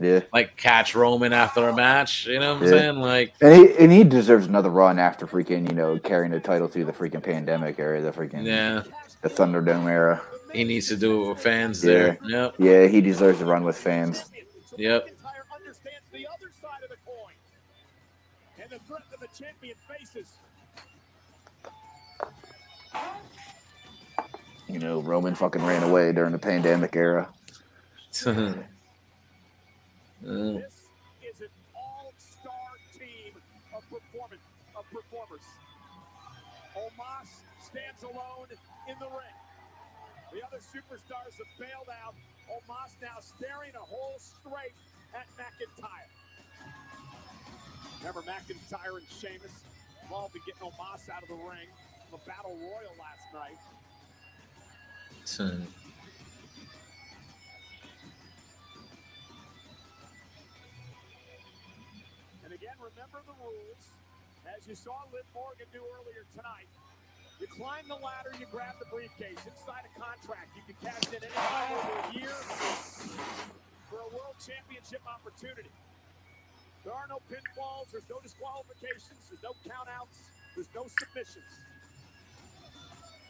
Yeah. 0.00 0.20
Like 0.32 0.56
catch 0.56 0.94
Roman 0.94 1.32
after 1.32 1.68
a 1.68 1.74
match, 1.74 2.26
you 2.26 2.38
know 2.38 2.54
what 2.54 2.62
I'm 2.62 2.68
Yeah. 2.72 2.78
saying? 2.78 2.96
Like 3.00 3.34
And 3.40 3.54
he 3.54 3.76
and 3.78 3.90
he 3.92 4.04
deserves 4.04 4.46
another 4.46 4.70
run 4.70 4.98
after 4.98 5.26
freaking, 5.26 5.68
you 5.68 5.74
know, 5.74 5.98
carrying 5.98 6.30
the 6.30 6.38
title 6.40 6.68
through 6.68 6.84
the 6.84 6.92
freaking 6.92 7.22
pandemic 7.22 7.78
era, 7.80 8.00
the 8.00 8.12
freaking 8.12 8.44
yeah, 8.46 8.82
the 9.22 9.28
Thunderdome 9.28 9.86
era. 9.90 10.22
he 10.52 10.62
needs 10.64 10.86
to 10.88 10.96
do 10.96 11.24
it 11.24 11.28
with 11.30 11.40
fans 11.40 11.84
Yeah. 11.84 11.92
there. 11.92 12.18
Yep, 12.24 12.54
Yeah, 12.58 12.86
he 12.86 13.00
deserves 13.00 13.40
to 13.40 13.44
run 13.44 13.64
with 13.64 13.76
fans. 13.76 14.30
yep. 14.76 15.06
McIntyre 15.06 15.56
understands 15.56 16.06
the 16.12 16.26
other 16.28 16.50
side 16.62 16.82
of 16.84 16.90
the 16.90 16.96
coin. 17.04 17.34
And 18.62 18.70
the 18.70 18.78
threat 18.86 19.02
that 19.10 19.18
the 19.20 19.28
champion 19.44 19.74
faces. 19.88 20.28
You 24.68 24.78
know, 24.78 25.00
Roman 25.00 25.34
fucking 25.34 25.64
ran 25.64 25.82
away 25.82 26.12
during 26.12 26.32
the 26.32 26.38
pandemic 26.38 26.94
era. 26.94 27.28
Uh, 30.26 30.58
This 30.58 30.88
is 31.22 31.40
an 31.42 31.52
all-star 31.76 32.70
team 32.98 33.34
of 33.74 33.82
performance 33.88 34.42
of 34.74 34.84
performers. 34.90 35.46
Omos 36.74 37.30
stands 37.62 38.02
alone 38.02 38.48
in 38.88 38.96
the 38.98 39.06
ring. 39.06 39.36
The 40.32 40.44
other 40.46 40.58
superstars 40.58 41.38
have 41.38 41.52
bailed 41.58 41.88
out. 42.04 42.14
Omos 42.50 42.92
now 43.00 43.18
staring 43.20 43.74
a 43.76 43.84
hole 43.84 44.18
straight 44.18 44.74
at 45.14 45.26
McIntyre. 45.38 46.10
Remember 48.00 48.22
McIntyre 48.22 48.98
and 48.98 49.06
Sheamus 49.10 49.62
involved 50.02 50.34
in 50.34 50.42
getting 50.46 50.62
Omos 50.68 51.08
out 51.10 51.22
of 51.22 51.28
the 51.28 51.34
ring 51.34 51.68
from 52.10 52.20
a 52.20 52.28
battle 52.28 52.56
royal 52.58 52.94
last 52.98 53.26
night. 53.34 53.58
Remember 62.98 63.22
the 63.30 63.38
rules. 63.38 63.82
As 64.42 64.66
you 64.66 64.74
saw 64.74 65.06
Liv 65.14 65.22
Morgan 65.30 65.70
do 65.70 65.78
earlier 65.78 66.26
tonight, 66.34 66.66
you 67.38 67.46
climb 67.46 67.86
the 67.86 67.94
ladder, 68.02 68.34
you 68.42 68.46
grab 68.50 68.74
the 68.82 68.90
briefcase. 68.90 69.38
Inside 69.46 69.86
a 69.86 69.92
contract, 69.94 70.50
you 70.58 70.66
can 70.66 70.74
cash 70.82 71.06
in 71.14 71.22
any 71.22 71.30
time 71.30 71.78
over 71.78 71.94
a 71.94 72.12
year 72.18 72.34
for 73.86 74.02
a 74.02 74.10
world 74.10 74.34
championship 74.42 74.98
opportunity. 75.06 75.70
There 76.82 76.90
are 76.90 77.06
no 77.06 77.22
pinfalls, 77.30 77.94
there's 77.94 78.10
no 78.10 78.18
disqualifications, 78.18 79.30
there's 79.30 79.46
no 79.46 79.54
countouts, 79.62 80.18
there's 80.58 80.72
no 80.74 80.90
submissions. 80.98 81.54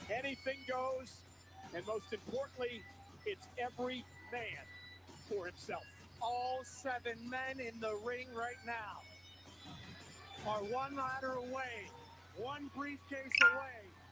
Anything 0.08 0.64
goes, 0.64 1.20
and 1.76 1.84
most 1.84 2.08
importantly, 2.08 2.80
it's 3.28 3.44
every 3.60 4.00
man 4.32 4.64
for 5.28 5.44
himself. 5.44 5.84
All 6.24 6.64
seven 6.64 7.20
men 7.28 7.60
in 7.60 7.76
the 7.84 8.00
ring 8.00 8.32
right 8.32 8.60
now 8.64 9.04
are 10.48 10.62
one 10.64 10.96
ladder 10.96 11.32
away, 11.34 11.88
one 12.36 12.70
briefcase 12.76 13.18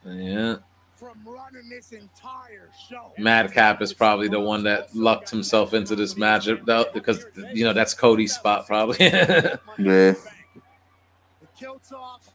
away 0.05 0.23
Yeah. 0.25 0.57
from 0.95 1.19
running 1.27 1.69
this 1.69 1.93
entire 1.93 2.71
show. 2.89 3.13
Madcap 3.19 3.83
is 3.83 3.93
probably 3.93 4.29
the 4.29 4.41
one 4.41 4.63
that 4.65 4.95
lucked 4.95 5.31
himself 5.31 5.75
into 5.75 5.95
this 5.97 6.15
matchup 6.15 6.65
though, 6.65 6.87
because 6.93 7.25
you 7.53 7.65
know 7.65 7.73
that's 7.73 7.95
Cody's 7.95 8.35
spot 8.35 8.67
probably. 8.67 8.97
Yeah. 9.07 9.57
The 9.79 10.17
kilt's 11.59 11.93
off. 11.93 12.31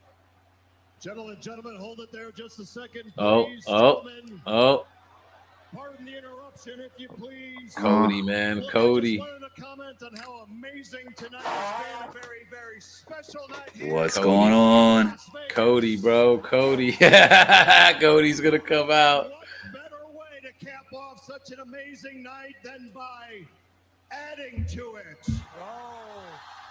Gentlemen, 0.99 1.37
gentlemen, 1.41 1.77
hold 1.79 1.99
it 1.99 2.11
there 2.11 2.31
just 2.31 2.59
a 2.59 2.65
second. 2.65 3.11
oh, 3.17 3.47
oh, 3.67 4.07
oh, 4.45 4.85
Pardon 5.73 6.05
the 6.05 6.17
interruption, 6.17 6.81
if 6.81 6.91
you 6.97 7.07
please. 7.07 7.73
Cody, 7.75 8.21
man, 8.21 8.63
Cody. 8.69 9.17
Just 9.17 9.29
wanted 9.29 9.47
to 9.55 9.61
comment 9.61 10.03
on 10.03 10.15
how 10.17 10.45
amazing 10.49 11.13
tonight 11.15 11.41
has 11.43 12.13
been. 12.13 12.19
A 12.19 12.25
very, 12.25 12.45
very 12.49 12.81
special 12.81 13.47
night 13.49 13.69
here. 13.73 13.93
What's 13.93 14.15
Cody. 14.15 14.27
going 14.27 14.53
on? 14.53 15.17
Cody, 15.49 15.95
bro, 15.95 16.39
Cody. 16.39 16.91
Cody's 18.01 18.41
gonna 18.41 18.59
come 18.59 18.91
out. 18.91 19.31
Better 19.71 20.05
way 20.13 20.41
to 20.43 20.65
cap 20.65 20.85
off 20.93 21.23
such 21.23 21.51
an 21.51 21.61
amazing 21.61 22.21
night 22.21 22.55
than 22.63 22.91
by 22.93 23.43
adding 24.11 24.65
to 24.71 24.95
it. 24.95 25.27
Oh. 25.61 26.23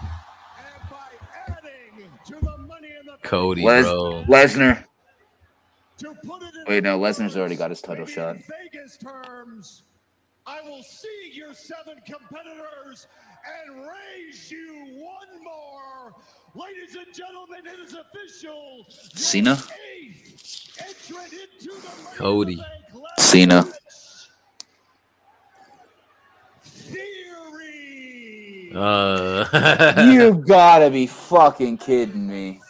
And 0.03 0.91
by 0.91 1.09
adding 1.49 2.11
to 2.27 2.45
the 2.45 2.59
money 2.59 2.89
in 3.01 3.07
the 3.07 3.17
Cody, 3.23 3.63
Les- 3.63 3.83
bro. 3.85 4.25
Lesnar. 4.29 4.29
to 4.29 4.45
put 4.45 4.59
it 4.59 4.77
in 4.77 5.90
Wait, 6.69 6.83
no, 6.83 6.99
Lesnar's 6.99 7.37
already 7.37 7.57
got 7.57 7.71
his 7.71 7.81
title 7.83 8.07
shot. 8.07 8.37
Vegas 8.37 8.97
terms, 8.97 9.83
I 10.47 10.61
will 10.63 10.83
see 10.83 11.31
your 11.33 11.53
seven 11.55 11.97
competitors 12.07 13.07
and 13.67 13.77
raise 13.83 14.51
you 14.51 14.87
one 14.97 15.45
more. 15.45 16.15
Ladies 16.55 16.97
and 16.97 17.07
gentlemen, 17.15 17.61
it 17.67 17.79
is 17.81 17.95
official. 17.95 18.85
Cena? 18.89 19.59
Eighth 19.97 20.77
entrant 20.81 21.33
into 21.33 21.75
the 21.81 22.17
Cody. 22.17 22.63
Cena. 23.19 23.67
Theory. 26.63 28.73
Uh, 28.75 30.07
you 30.13 30.35
gotta 30.47 30.91
be 30.91 31.07
fucking 31.07 31.79
kidding 31.79 32.27
me. 32.27 32.61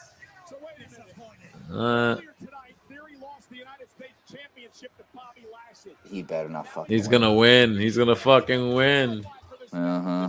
uh, 1.72 2.16
He 6.10 6.22
better 6.22 6.48
not 6.48 6.66
fucking. 6.66 6.94
he's 6.94 7.06
gonna 7.08 7.32
win. 7.32 7.78
He's 7.78 7.96
gonna 7.96 8.16
fucking 8.16 8.74
win. 8.74 9.24
Uh 9.72 10.00
huh. 10.02 10.28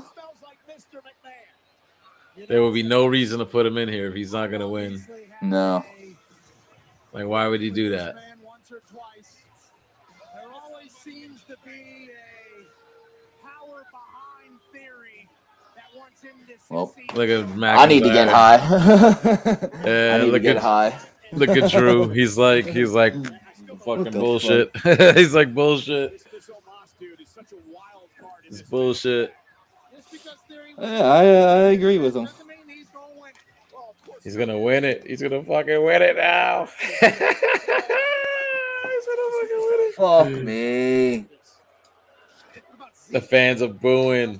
There 2.48 2.62
will 2.62 2.72
be 2.72 2.84
no 2.84 3.06
reason 3.06 3.40
to 3.40 3.46
put 3.46 3.66
him 3.66 3.78
in 3.78 3.90
here 3.90 4.08
if 4.08 4.14
he's 4.16 4.32
not 4.34 4.52
gonna 4.52 4.68
win. 4.68 5.04
No. 5.42 5.84
Like, 7.14 7.26
why 7.26 7.48
would 7.48 7.62
he 7.62 7.70
do 7.72 7.90
that? 7.90 8.16
once 8.44 8.72
or 8.72 8.82
twice. 8.92 9.38
There 10.34 10.52
always 10.54 10.92
seems 10.96 11.44
to 11.46 11.56
be 11.66 12.10
a 12.12 13.44
power 13.46 13.84
behind 13.92 14.60
theory 14.72 15.28
that 15.76 15.98
wants 15.98 16.22
him 16.22 16.32
to 16.48 16.54
Well, 16.70 16.96
Look 17.16 17.30
at 17.30 17.46
McIntyre. 17.56 17.78
I 17.78 17.86
need 17.88 18.04
to 18.04 18.10
get 18.10 18.28
high. 18.30 18.58
Yeah, 19.86 20.16
I 20.16 20.18
need 20.20 20.26
to 20.28 20.32
look 20.32 20.42
get 20.44 20.58
at 20.58 20.62
high. 20.62 20.98
Look 21.34 21.50
at 21.50 21.70
Drew. 21.72 22.10
He's 22.10 22.38
like, 22.38 22.66
he's 22.66 22.92
like, 22.92 23.14
fucking 23.84 24.06
the 24.06 24.12
bullshit. 24.12 24.76
he's 25.18 25.34
like 25.34 25.54
bullshit. 25.54 26.24
It's 28.46 28.62
bullshit. 28.64 29.34
Yeah, 30.78 31.04
I, 31.04 31.28
uh, 31.28 31.56
I 31.56 31.58
agree 31.72 31.98
with 31.98 32.16
him. 32.16 32.28
He's 34.24 34.36
gonna 34.36 34.60
win 34.60 34.86
it. 34.86 35.06
He's 35.06 35.22
gonna 35.22 35.44
fucking 35.44 35.84
win 35.84 36.02
it 36.02 36.16
now. 36.16 36.68
He's 37.02 37.10
gonna 37.10 37.28
fucking 39.40 39.58
win 39.58 39.80
it. 39.80 39.96
Fuck 39.96 40.30
me. 40.30 41.26
The 43.12 43.22
fans 43.22 43.62
are 43.62 43.68
booing. 43.68 44.40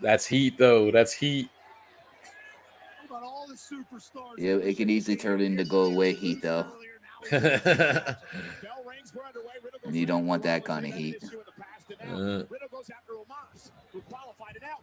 That's 0.00 0.26
heat, 0.26 0.56
though. 0.58 0.90
That's 0.90 1.12
heat. 1.12 1.48
Yeah, 4.38 4.56
it 4.56 4.76
could 4.76 4.90
easily 4.90 5.16
turn 5.16 5.40
into 5.40 5.64
go 5.64 5.82
away 5.84 6.14
heat 6.14 6.42
though. 6.42 6.66
And 7.30 8.16
you 9.96 10.06
don't 10.06 10.26
want 10.26 10.42
that 10.44 10.64
kind 10.64 10.86
of 10.86 10.92
heat. 10.94 11.22
Uh, 12.02 12.44
Riddle 12.48 12.68
goes 12.70 12.90
after 12.90 13.12
Omos, 13.12 13.70
who 13.92 14.00
qualified 14.02 14.56
it 14.56 14.62
out 14.62 14.82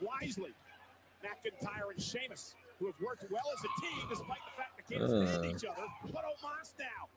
wisely. 0.00 0.50
McIntyre 1.24 1.90
and 1.92 2.02
Sheamus, 2.02 2.54
who 2.78 2.86
have 2.86 2.94
worked 3.04 3.24
well 3.30 3.42
as 3.56 3.60
a 3.64 3.80
team 3.80 4.06
despite 4.10 4.38
the 4.44 4.52
fact 4.56 4.76
they 4.88 4.96
can't 4.96 5.08
stand 5.08 5.44
Uh. 5.44 5.48
each 5.56 5.64
other. 5.64 5.86
But 6.12 6.24
Omos 6.24 6.72
now. 6.78 7.08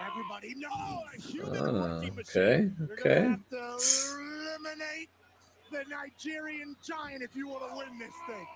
Everybody 0.00 0.54
knows 0.54 1.04
a 1.14 1.20
human 1.20 1.68
uh, 1.68 1.72
working 1.72 2.14
machine. 2.14 2.76
okay, 2.92 2.92
okay. 3.10 3.22
have 3.28 3.48
to 3.50 3.76
eliminate 4.56 5.10
the 5.70 5.84
Nigerian 5.90 6.74
giant 6.82 7.22
if 7.22 7.36
you 7.36 7.48
want 7.48 7.68
to 7.70 7.76
win 7.76 7.98
this 7.98 8.14
thing. 8.26 8.46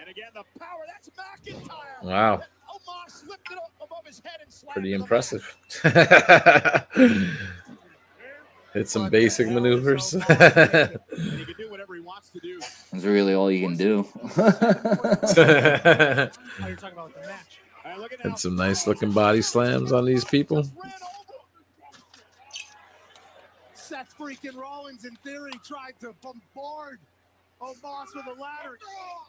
And 0.00 0.08
again, 0.08 0.30
the 0.32 0.44
power, 0.58 0.86
that's 0.86 1.10
McIntyre. 1.10 2.02
Wow. 2.02 2.36
Omos 2.38 3.28
lifted 3.28 3.58
up 3.58 3.72
above 3.82 4.06
his 4.06 4.22
head 4.24 4.40
and 4.42 4.50
Pretty 4.72 4.90
to 4.90 4.94
impressive. 4.94 5.56
Hit 8.72 8.88
some 8.88 9.10
basic 9.10 9.48
maneuvers. 9.48 10.12
he 10.12 10.18
can 10.20 11.00
do 11.58 11.68
whatever 11.70 11.96
he 11.96 12.00
wants 12.00 12.10
wants 12.20 12.30
to 12.30 12.40
do. 12.40 12.60
That's 12.92 13.04
really 13.04 13.34
all 13.34 13.50
you 13.50 13.66
can 13.66 13.76
do. 13.76 14.06
and 18.24 18.38
some 18.38 18.56
nice 18.56 18.86
looking 18.86 19.10
body 19.10 19.42
slams 19.42 19.90
on 19.92 20.04
these 20.04 20.24
people. 20.24 20.66
Seth 23.74 24.14
freaking 24.18 24.56
Rollins, 24.56 25.04
in 25.04 25.16
theory, 25.16 25.52
tried 25.64 25.94
to 26.00 26.14
bombard 26.22 27.00
Omos 27.60 28.14
with 28.14 28.26
a 28.26 28.40
ladder. 28.40 28.78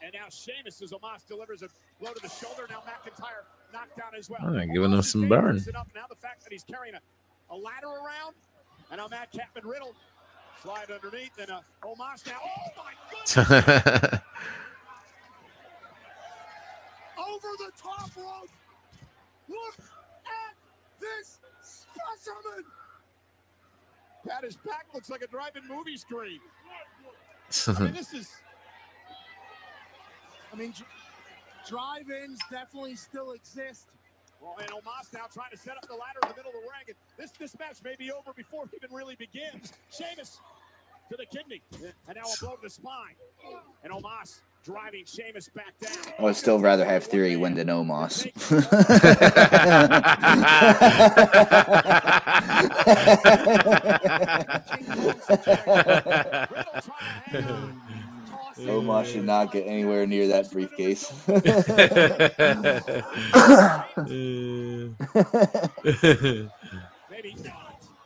And 0.01 0.14
now 0.14 0.30
Sheamus 0.30 0.82
as 0.82 0.92
Omos 0.92 1.26
delivers 1.27 1.64
a 1.64 1.69
blow 2.00 2.14
to 2.14 2.22
the 2.22 2.30
shoulder. 2.30 2.66
Now 2.69 2.80
McIntyre 2.80 3.43
knocked 3.74 3.98
down 3.98 4.16
as 4.18 4.30
well. 4.30 4.40
All 4.43 4.53
right, 4.53 4.72
giving 4.72 4.92
him 4.92 5.01
some 5.01 5.27
burn. 5.27 5.58
Up 5.76 5.90
now 5.93 6.06
the 6.10 6.16
fact 6.16 6.43
that 6.43 6.51
he's 6.51 6.64
carrying 6.64 6.95
a, 6.95 7.00
a 7.53 7.56
ladder 7.56 7.88
around. 7.88 8.35
And 8.90 9.00
now 9.00 9.08
Matt 9.08 9.32
Capman 9.34 9.66
Riddle 9.69 9.93
slide 10.61 10.90
underneath. 10.92 11.38
And 11.40 11.51
uh, 11.51 11.61
Omos 11.84 12.26
now. 12.26 12.40
Oh 12.43 12.69
my 12.77 12.93
goodness! 13.10 13.38
Over 17.18 17.48
the 17.58 17.72
top 17.77 18.10
rope. 18.16 18.50
Look 19.50 19.76
at 20.26 20.56
this 21.00 21.40
specimen. 21.61 22.64
Pat, 24.27 24.43
his 24.43 24.56
back 24.58 24.85
looks 24.93 25.10
like 25.10 25.22
a 25.24 25.27
drive-in 25.27 25.68
movie 25.68 25.98
screen. 25.98 26.40
I 27.67 27.83
mean, 27.83 27.93
this 28.01 28.13
is 28.13 28.31
I 30.51 30.55
mean, 30.55 30.73
drive-ins 31.67 32.39
definitely 32.49 32.95
still 32.95 33.31
exist. 33.31 33.88
Well, 34.41 34.55
and 34.59 34.69
Omos 34.69 35.13
now 35.13 35.25
trying 35.31 35.51
to 35.51 35.57
set 35.57 35.77
up 35.77 35.88
the 35.88 35.93
ladder 35.93 36.19
in 36.23 36.30
the 36.30 36.35
middle 36.35 36.51
of 36.51 36.63
the 36.63 36.67
ring. 36.67 36.85
And 36.88 36.95
this 37.17 37.31
this 37.31 37.57
match 37.59 37.77
may 37.83 37.95
be 37.97 38.11
over 38.11 38.33
before 38.33 38.65
it 38.65 38.71
even 38.75 38.95
really 38.95 39.15
begins. 39.15 39.71
Sheamus 39.91 40.39
to 41.09 41.17
the 41.17 41.25
kidney, 41.25 41.61
and 42.07 42.15
now 42.15 42.23
a 42.23 42.39
blow 42.39 42.55
to 42.55 42.61
the 42.63 42.69
spine. 42.69 43.15
And 43.83 43.93
Omos 43.93 44.41
driving 44.64 45.06
Sheamus 45.06 45.49
back 45.49 45.77
down. 45.80 46.14
I 46.19 46.23
would 46.23 46.35
still 46.35 46.59
rather 46.59 46.85
have 46.85 47.03
Theory 47.03 47.35
win 47.35 47.56
than 47.56 47.67
Omos. 47.67 48.31
Omos 58.57 59.06
should 59.06 59.25
not 59.25 59.51
get 59.51 59.65
anywhere 59.65 60.06
near 60.06 60.27
that 60.27 60.51
briefcase. 60.51 61.11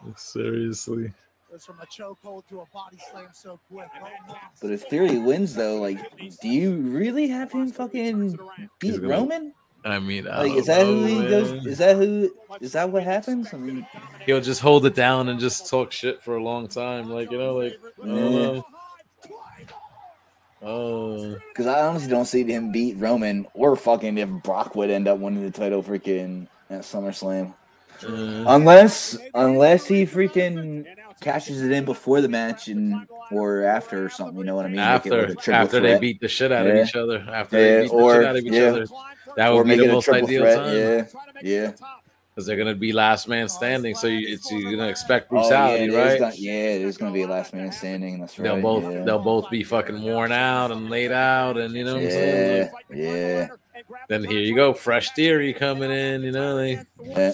Seriously. 0.15 1.13
Goes 1.55 1.63
from 1.63 1.79
a 1.79 1.85
chokehold 1.85 2.45
to 2.49 2.59
a 2.59 2.65
body 2.73 2.97
slam 3.09 3.29
so 3.31 3.57
quick. 3.71 3.87
Oh, 4.03 4.35
but 4.61 4.71
if 4.71 4.83
Theory 4.89 5.19
wins, 5.19 5.55
though, 5.55 5.79
like, 5.79 5.97
do 6.41 6.49
you 6.49 6.73
really 6.75 7.29
have 7.29 7.49
him 7.49 7.71
fucking 7.71 8.37
beat 8.79 8.99
gonna- 8.99 9.07
Roman? 9.07 9.53
I 9.85 9.99
mean, 9.99 10.27
I 10.27 10.41
Like, 10.43 10.57
is 10.57 10.65
that 10.65 10.85
who 10.85 11.05
he 11.05 11.15
goes? 11.21 11.65
Is 11.65 11.77
that 11.77 11.95
who? 11.95 12.29
Is 12.59 12.73
that 12.73 12.89
what 12.89 13.03
happens? 13.03 13.53
I 13.53 13.57
mean, 13.57 13.87
He'll 14.25 14.41
just 14.41 14.59
hold 14.59 14.85
it 14.85 14.95
down 14.95 15.29
and 15.29 15.39
just 15.39 15.69
talk 15.69 15.93
shit 15.93 16.21
for 16.21 16.35
a 16.35 16.43
long 16.43 16.67
time, 16.67 17.09
like 17.09 17.31
you 17.31 17.37
know, 17.37 17.55
like 17.55 17.79
I 18.03 18.05
don't 18.05 18.55
Yeah. 18.55 18.61
Oh, 20.61 21.37
because 21.53 21.67
I 21.67 21.87
honestly 21.87 22.09
don't 22.09 22.25
see 22.25 22.43
him 22.43 22.73
beat 22.73 22.97
Roman 22.97 23.47
or 23.53 23.77
fucking 23.77 24.17
if 24.17 24.29
Brock 24.43 24.75
would 24.75 24.89
end 24.89 25.07
up 25.07 25.19
winning 25.19 25.43
the 25.45 25.51
title 25.51 25.81
freaking 25.81 26.49
at 26.69 26.81
SummerSlam. 26.81 27.53
Uh-huh. 28.03 28.43
Unless, 28.47 29.17
unless 29.33 29.85
he 29.85 30.05
freaking 30.05 30.85
cashes 31.21 31.61
it 31.61 31.71
in 31.71 31.85
before 31.85 32.21
the 32.21 32.27
match 32.29 32.67
and 32.67 33.07
or 33.31 33.63
after 33.63 34.05
or 34.05 34.09
something, 34.09 34.37
you 34.37 34.43
know 34.43 34.55
what 34.55 34.65
I 34.65 34.69
mean? 34.69 34.79
After 34.79 35.09
like 35.21 35.29
a 35.29 35.35
triple 35.35 35.53
after 35.53 35.79
they 35.79 35.97
beat 35.99 36.19
the 36.19 36.27
shit 36.27 36.51
out 36.51 36.65
Yeah. 36.65 36.73
of 36.73 36.87
each 36.87 36.95
other, 36.95 37.25
after 37.31 37.57
Yeah, 37.57 37.63
they 37.77 37.81
beat 37.83 37.91
or- 37.91 38.13
the 38.13 38.19
shit 38.19 38.25
out 38.27 38.35
of 38.35 38.45
each 38.45 38.53
yeah. 38.53 38.61
other, 38.67 38.85
that 39.37 39.51
or 39.51 39.57
would 39.63 39.67
be 39.67 39.75
the 39.77 39.87
most 39.91 40.09
ideal 40.09 40.41
threat. 40.41 40.55
time. 40.57 40.75
Yeah, 40.77 41.03
yeah. 41.41 41.71
because 42.33 42.45
they're 42.47 42.57
gonna 42.57 42.75
be 42.75 42.91
last 42.91 43.29
man 43.29 43.47
standing. 43.47 43.95
So 43.95 44.07
you, 44.07 44.27
it's 44.27 44.51
you're 44.51 44.69
gonna 44.71 44.89
expect 44.89 45.31
Oh, 45.31 45.35
yeah, 45.37 45.41
brutality, 45.41 45.83
it 45.85 45.89
is 45.91 45.95
right? 45.95 46.19
gonna- 46.19 46.35
yeah, 46.35 46.51
it 46.51 46.81
is 46.81 46.97
going 46.97 47.11
to 47.11 47.13
be 47.13 47.21
a 47.23 47.27
last 47.27 47.53
man 47.53 47.71
standing. 47.71 48.19
That's 48.19 48.37
right. 48.37 48.43
They'll 48.43 48.61
both 48.61 48.83
yeah. 48.83 49.03
they'll 49.03 49.19
both 49.23 49.49
be 49.49 49.63
fucking 49.63 50.01
worn 50.03 50.33
out 50.33 50.71
and 50.71 50.89
laid 50.89 51.13
out, 51.13 51.57
and 51.57 51.73
you 51.73 51.85
know 51.85 51.93
what 51.95 52.03
I'm 52.03 52.09
saying. 52.09 52.69
Yeah, 52.93 52.97
yeah. 52.97 53.47
Then 54.09 54.25
here 54.25 54.39
you 54.41 54.53
go, 54.53 54.73
fresh 54.73 55.11
theory 55.11 55.53
coming 55.53 55.91
in. 55.91 56.23
You 56.23 56.31
know, 56.31 56.57
they, 56.57 56.81
Yeah. 57.03 57.31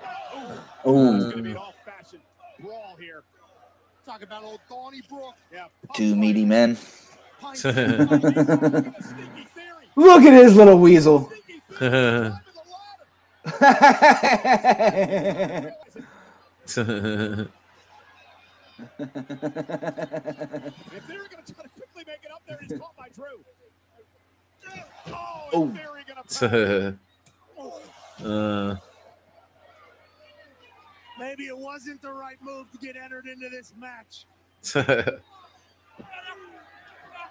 Yeah. 5.52 5.66
two 5.94 6.14
meaty 6.16 6.44
men. 6.44 6.76
Look 7.42 7.64
Look 9.97 10.22
at 10.22 10.32
his 10.32 10.55
little 10.56 10.78
weasel. 10.78 11.30
If 19.70 21.06
they 21.06 21.16
were 21.16 21.28
going 21.28 21.44
to 21.44 21.55
try 21.55 21.62
to 21.64 21.68
quickly 21.70 22.05
make 22.06 22.20
it 22.24 22.30
up 22.32 22.42
there, 22.48 22.58
he's 22.60 22.78
caught 22.78 22.97
by 22.97 23.08
Drew. 23.14 23.44
Oh, 25.08 25.48
Oh. 25.52 25.62
and 25.64 25.76
Theory 25.76 26.02
going 26.06 26.18
to 28.20 28.24
uh, 28.24 28.76
Maybe 31.20 31.44
it 31.44 31.57
wasn't 31.57 32.02
the 32.02 32.10
right 32.12 32.39
move 32.40 32.73
to 32.73 32.78
get 32.78 32.97
entered 32.97 33.26
into 33.26 33.49
this 33.49 33.73
match. 33.78 34.26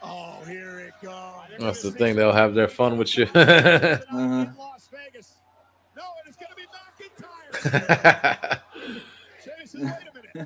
Oh, 0.02 0.42
here 0.48 0.80
it 0.80 0.94
goes. 1.04 1.34
that's 1.60 1.82
the 1.82 1.92
thing. 1.92 2.16
They'll 2.16 2.32
have 2.32 2.54
their 2.54 2.70
fun 2.70 2.98
with 2.98 3.18
you. 3.18 3.26
Uh-huh. 3.36 4.46
Las 4.58 4.88
Vegas. 4.92 5.34
No, 5.96 6.04
and 6.20 6.26
it's 6.26 6.38
going 6.38 6.50
to 6.50 6.56
be 6.56 6.64
McIntyre. 6.72 8.62
Sheamus 9.44 9.72
says, 9.72 9.82
wait 9.84 10.08
a 10.08 10.46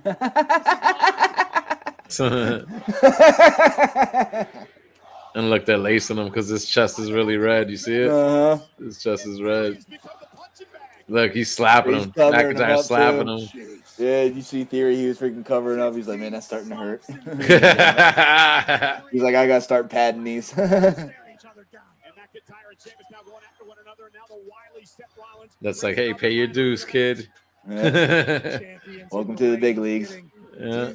minute. 4.40 4.48
and 5.36 5.50
look, 5.52 5.66
they're 5.66 5.78
lacing 5.78 6.18
him 6.18 6.26
because 6.30 6.48
his 6.48 6.66
chest 6.66 6.98
is 6.98 7.12
really 7.12 7.38
red. 7.38 7.70
You 7.70 7.78
see 7.78 7.96
it? 7.96 8.10
Uh-huh. 8.10 8.58
His 8.80 9.04
chest 9.04 9.28
is 9.28 9.40
red. 9.40 9.86
Look, 11.10 11.34
he's 11.34 11.52
slapping 11.52 11.96
He's 11.96 12.06
him. 12.06 12.12
covering 12.14 12.52
him 12.52 12.56
McIntyre's 12.58 12.86
slapping 12.86 13.28
too. 13.28 13.46
him. 13.60 13.84
Yeah, 13.98 14.24
you 14.24 14.42
see 14.42 14.64
Theory, 14.64 14.96
he 14.96 15.08
was 15.08 15.20
freaking 15.20 15.46
covering 15.46 15.80
up. 15.82 15.94
He's 15.96 16.08
like, 16.08 16.20
man, 16.20 16.32
that's 16.32 16.46
starting 16.46 16.70
to 16.70 16.76
hurt. 16.76 17.04
He's 19.12 19.22
like, 19.22 19.36
I 19.36 19.46
gotta 19.48 19.62
start 19.62 19.90
padding 19.90 20.24
these. 20.24 20.54
And 20.54 20.72
McIntyre 20.72 21.12
and 22.72 22.82
Sheamus 22.82 23.06
now 23.12 23.22
going 23.26 23.44
after 23.48 23.66
one 23.66 23.78
another. 23.84 24.06
And 24.06 24.14
now 24.14 24.26
the 24.30 24.36
wily 24.36 24.86
Seth 24.86 25.14
Rollins. 25.18 25.52
That's 25.62 25.84
like, 25.84 25.96
hey, 25.96 26.14
pay 26.14 26.32
your 26.32 26.48
dues, 26.48 26.86
kid. 26.86 27.28
Yeah. 27.70 28.60
Welcome 29.12 29.36
to 29.36 29.52
the 29.52 29.58
big 29.58 29.78
leagues. 29.78 30.16
Yeah. 30.60 30.94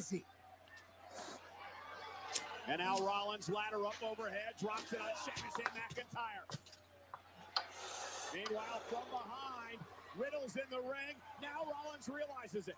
And 2.67 2.79
now 2.79 2.97
Rollins 2.99 3.49
ladder 3.49 3.85
up 3.85 3.93
overhead, 4.03 4.53
drops 4.59 4.91
it 4.93 4.99
on 4.99 5.07
Sheamus 5.23 5.55
and 5.57 5.67
McIntyre. 5.67 6.57
Meanwhile, 8.33 8.81
from 8.89 8.99
behind, 9.09 9.38
Riddle's 10.19 10.55
in 10.55 10.67
the 10.69 10.81
ring. 10.83 11.15
Now 11.41 11.63
Rollins 11.63 12.09
realizes 12.09 12.67
it. 12.67 12.75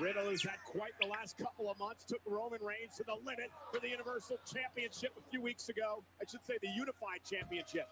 Riddle 0.00 0.30
has 0.30 0.42
had 0.42 0.56
quite 0.64 0.92
the 1.02 1.08
last 1.08 1.36
couple 1.36 1.70
of 1.70 1.78
months. 1.78 2.04
Took 2.04 2.20
Roman 2.26 2.60
Reigns 2.62 2.96
to 2.96 3.04
the 3.04 3.14
limit 3.14 3.50
for 3.72 3.80
the 3.80 3.88
Universal 3.88 4.38
Championship 4.50 5.12
a 5.18 5.30
few 5.30 5.42
weeks 5.42 5.68
ago. 5.68 6.02
I 6.20 6.24
should 6.30 6.44
say 6.44 6.54
the 6.62 6.68
Unified 6.68 7.20
Championship. 7.28 7.88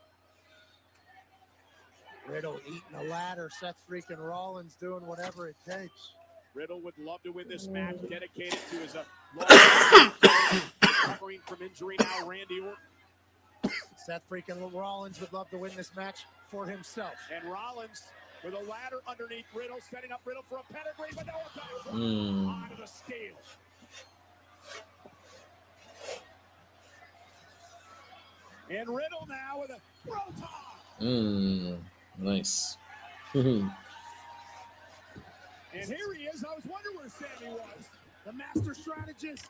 Riddle 2.26 2.60
eating 2.66 2.82
the 2.92 3.04
ladder. 3.04 3.50
Seth 3.60 3.76
freaking 3.88 4.18
Rollins 4.18 4.76
doing 4.76 5.06
whatever 5.06 5.48
it 5.48 5.56
takes. 5.68 6.12
Riddle 6.54 6.80
would 6.80 6.96
love 6.98 7.22
to 7.24 7.30
win 7.32 7.48
this 7.48 7.66
match, 7.66 7.96
dedicated 8.08 8.58
to 8.70 8.76
his 8.76 8.96
uh, 8.96 9.04
long 9.36 10.12
recovering 10.82 11.40
from 11.44 11.60
injury 11.60 11.96
now, 12.00 12.26
Randy 12.26 12.60
Orton. 12.60 12.76
Seth 14.06 14.22
freaking 14.30 14.72
Rollins 14.72 15.20
would 15.20 15.32
love 15.32 15.50
to 15.50 15.58
win 15.58 15.72
this 15.76 15.90
match 15.96 16.26
for 16.48 16.64
himself. 16.64 17.14
And 17.34 17.44
Rollins 17.50 18.04
with 18.44 18.54
a 18.54 18.60
ladder 18.70 19.00
underneath 19.08 19.46
Riddle, 19.52 19.78
setting 19.90 20.12
up 20.12 20.20
Riddle 20.24 20.44
for 20.48 20.58
a 20.58 20.72
pedigree, 20.72 21.10
but 21.16 21.26
no 21.26 21.32
one 21.32 21.46
comes 21.52 22.00
Mm. 22.00 22.48
onto 22.62 22.76
the 22.76 22.86
scale. 22.86 23.34
And 28.70 28.88
Riddle 28.88 29.26
now 29.28 29.60
with 29.60 29.70
a 29.70 29.80
Rotom. 30.08 30.48
Mm, 31.00 31.78
nice. 32.18 32.76
And 35.74 35.84
here 35.84 36.14
he 36.14 36.22
is. 36.24 36.42
I 36.42 36.54
was 36.54 36.64
wondering 36.64 36.96
where 36.96 37.08
Sami 37.10 37.52
was. 37.52 37.90
The 38.26 38.32
master 38.32 38.74
strategist. 38.74 39.46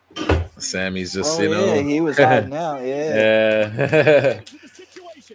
Sami's 0.58 1.14
just, 1.14 1.40
Oh, 1.40 1.42
you 1.42 1.48
know. 1.48 1.64
yeah, 1.64 1.80
he 1.80 2.02
was 2.02 2.18
hiding 2.20 2.52
out, 2.54 2.84
yeah. 2.84 3.72
yeah. 3.74 4.40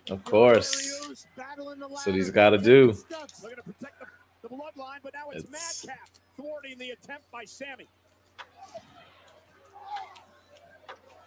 of 0.14 0.24
course. 0.24 1.26
That's 1.36 2.06
what 2.06 2.16
he's 2.16 2.30
got 2.30 2.52
to 2.52 2.60
do. 2.60 2.94
Looking 3.42 3.56
to 3.58 3.64
protect 3.64 4.00
the, 4.00 4.48
the 4.48 4.50
bloodline, 4.50 5.00
but 5.02 5.14
now 5.16 5.32
it's 5.32 5.50
Madcap 5.50 6.08
thwarting 6.38 6.78
the 6.78 6.92
attempt 6.92 7.32
by 7.32 7.44
Sami. 7.46 7.88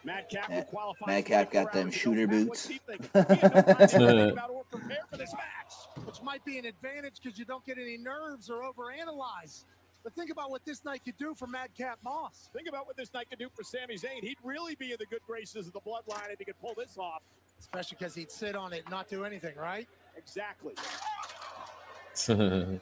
Madcap 0.04 0.48
Yeah, 0.48 0.56
will 0.58 0.64
qualify. 0.66 1.06
Madcap 1.08 1.50
got 1.50 1.72
them 1.72 1.90
shooter 1.90 2.28
boots. 2.28 2.68
Which 6.04 6.22
might 6.22 6.44
be 6.44 6.58
an 6.58 6.66
advantage 6.66 7.14
because 7.20 7.40
you 7.40 7.44
don't 7.44 7.66
get 7.66 7.76
any 7.76 7.96
nerves 7.96 8.48
or 8.50 8.62
overanalyze. 8.62 9.64
But 10.04 10.14
think 10.14 10.30
about 10.30 10.50
what 10.50 10.64
this 10.66 10.84
night 10.84 11.02
could 11.02 11.16
do 11.16 11.34
for 11.34 11.46
Madcap 11.46 11.98
Moss. 12.04 12.50
Think 12.52 12.68
about 12.68 12.86
what 12.86 12.94
this 12.96 13.12
night 13.14 13.30
could 13.30 13.38
do 13.38 13.48
for 13.54 13.62
Sami 13.62 13.96
Zayn. 13.96 14.22
He'd 14.22 14.36
really 14.44 14.74
be 14.74 14.92
in 14.92 14.98
the 15.00 15.06
good 15.06 15.22
graces 15.26 15.66
of 15.66 15.72
the 15.72 15.80
bloodline 15.80 16.30
if 16.30 16.38
he 16.38 16.44
could 16.44 16.60
pull 16.60 16.74
this 16.76 16.98
off. 16.98 17.22
Especially 17.58 17.96
because 17.98 18.14
he'd 18.14 18.30
sit 18.30 18.54
on 18.54 18.74
it 18.74 18.80
and 18.80 18.90
not 18.90 19.08
do 19.08 19.24
anything, 19.24 19.56
right? 19.56 19.88
Exactly. 20.16 20.74
Sami 22.16 22.80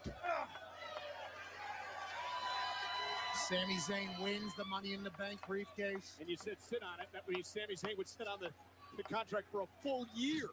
Zayn 3.76 4.20
wins 4.20 4.52
the 4.56 4.64
Money 4.64 4.92
in 4.92 5.04
the 5.04 5.10
Bank 5.10 5.38
briefcase. 5.46 6.16
And 6.18 6.28
you 6.28 6.36
said 6.36 6.56
sit 6.58 6.82
on 6.82 6.98
it. 7.00 7.06
That 7.12 7.28
means 7.28 7.46
Sami 7.46 7.76
Zayn 7.76 7.96
would 7.96 8.08
sit 8.08 8.26
on 8.26 8.40
the, 8.40 8.50
the 8.96 9.04
contract 9.04 9.46
for 9.52 9.60
a 9.60 9.66
full 9.80 10.06
year. 10.16 10.50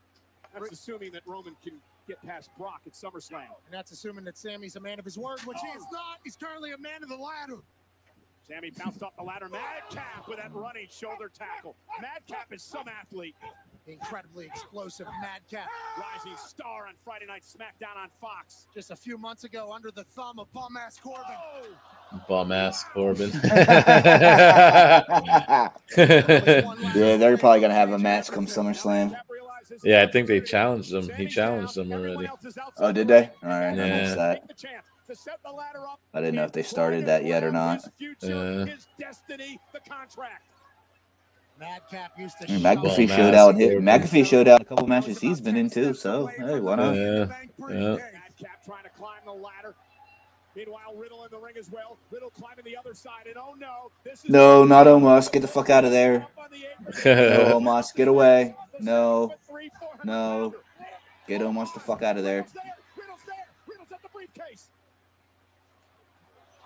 That's 0.53 0.71
assuming 0.71 1.13
that 1.13 1.23
Roman 1.25 1.55
can 1.63 1.73
get 2.09 2.21
past 2.23 2.49
Brock 2.57 2.81
at 2.87 2.93
SummerSlam. 2.93 3.45
And 3.65 3.71
that's 3.71 3.91
assuming 3.91 4.25
that 4.25 4.37
Sami's 4.37 4.75
a 4.75 4.79
man 4.79 4.99
of 4.99 5.05
his 5.05 5.17
word, 5.17 5.39
which 5.41 5.57
he 5.61 5.67
is 5.77 5.83
oh. 5.83 5.93
not. 5.93 6.17
He's 6.23 6.35
currently 6.35 6.71
a 6.71 6.77
man 6.77 7.03
of 7.03 7.09
the 7.09 7.15
ladder. 7.15 7.61
Sami 8.41 8.71
bounced 8.71 9.03
off 9.03 9.15
the 9.15 9.23
ladder. 9.23 9.47
Madcap 9.47 10.27
with 10.27 10.37
that 10.37 10.51
running 10.53 10.87
shoulder 10.89 11.29
tackle. 11.31 11.75
Madcap 12.01 12.51
is 12.51 12.63
some 12.63 12.87
athlete. 12.87 13.35
Incredibly 13.85 14.47
explosive 14.47 15.05
Madcap. 15.21 15.67
Rising 15.99 16.35
star 16.37 16.87
on 16.87 16.95
Friday 17.03 17.27
Night 17.27 17.43
SmackDown 17.43 17.95
on 18.01 18.09
Fox. 18.19 18.67
Just 18.73 18.89
a 18.89 18.95
few 18.95 19.19
months 19.19 19.43
ago, 19.43 19.71
under 19.71 19.91
the 19.91 20.03
thumb 20.03 20.39
of 20.39 20.51
bum 20.51 20.77
ass 20.77 20.99
Corbin. 20.99 21.23
Oh! 21.27 21.67
Bum 22.27 22.51
ass 22.51 22.83
Corbin. 22.91 23.29
yeah, 23.43 25.03
they're 26.95 27.37
probably 27.37 27.61
gonna 27.61 27.73
have 27.73 27.91
a 27.91 27.99
match 27.99 28.31
come 28.31 28.47
SummerSlam. 28.47 29.15
Yeah, 29.83 30.03
I 30.03 30.11
think 30.11 30.27
they 30.27 30.41
challenged 30.41 30.91
him. 30.93 31.09
He 31.15 31.27
challenged 31.27 31.75
them 31.75 31.91
already. 31.91 32.29
Oh, 32.77 32.91
did 32.91 33.07
they? 33.07 33.29
All 33.43 33.49
right, 33.49 33.69
I 33.69 33.75
missed 33.75 34.15
that. 34.15 34.43
I 36.13 36.19
didn't 36.21 36.35
know 36.35 36.43
if 36.43 36.51
they 36.51 36.63
started 36.63 37.05
that 37.07 37.25
yet 37.25 37.43
or 37.43 37.51
not. 37.51 37.81
Yeah. 37.99 38.65
His 38.65 38.87
destiny, 38.99 39.59
the 39.73 39.79
contract. 39.89 40.43
Madcap 41.59 42.17
used 42.17 42.37
to 42.39 42.47
shout- 42.47 42.61
McAfee 42.77 43.09
showed 43.09 43.33
out. 43.33 43.55
McAfee 43.55 44.25
showed 44.25 44.47
out 44.47 44.61
a 44.61 44.65
couple 44.65 44.87
matches 44.87 45.19
he's 45.19 45.41
been 45.41 45.57
in 45.57 45.69
too. 45.69 45.93
So 45.93 46.27
hey, 46.27 46.59
why 46.59 46.75
not? 46.75 46.95
Yeah, 46.95 47.25
yeah. 47.69 47.97
Madcap 47.97 48.63
trying 48.65 48.83
to 48.83 48.89
climb 48.97 49.19
the 49.25 49.33
ladder. 49.33 49.75
Meanwhile, 50.55 50.95
Riddle 50.95 51.25
in 51.25 51.31
the 51.31 51.37
ring 51.37 51.55
as 51.59 51.69
well. 51.69 51.97
Riddle 52.11 52.29
climbing 52.31 52.65
the 52.65 52.77
other 52.77 52.93
side, 52.93 53.27
and 53.27 53.35
oh 53.37 53.55
no, 53.59 53.91
this 54.03 54.23
is 54.23 54.29
No, 54.29 54.63
not 54.63 54.87
Omos. 54.87 55.31
Get 55.31 55.41
the 55.41 55.47
fuck 55.47 55.69
out 55.69 55.85
of 55.85 55.91
there. 55.91 56.27
No, 57.05 57.59
Omos, 57.59 57.93
get 57.93 58.07
away. 58.07 58.55
No, 58.81 59.33
no, 60.03 60.55
get 61.27 61.41
Omos 61.41 61.73
the 61.73 61.79
fuck 61.79 62.03
out 62.03 62.17
of 62.17 62.23
there. 62.23 62.45
Riddle's 62.97 63.21
at. 63.27 63.49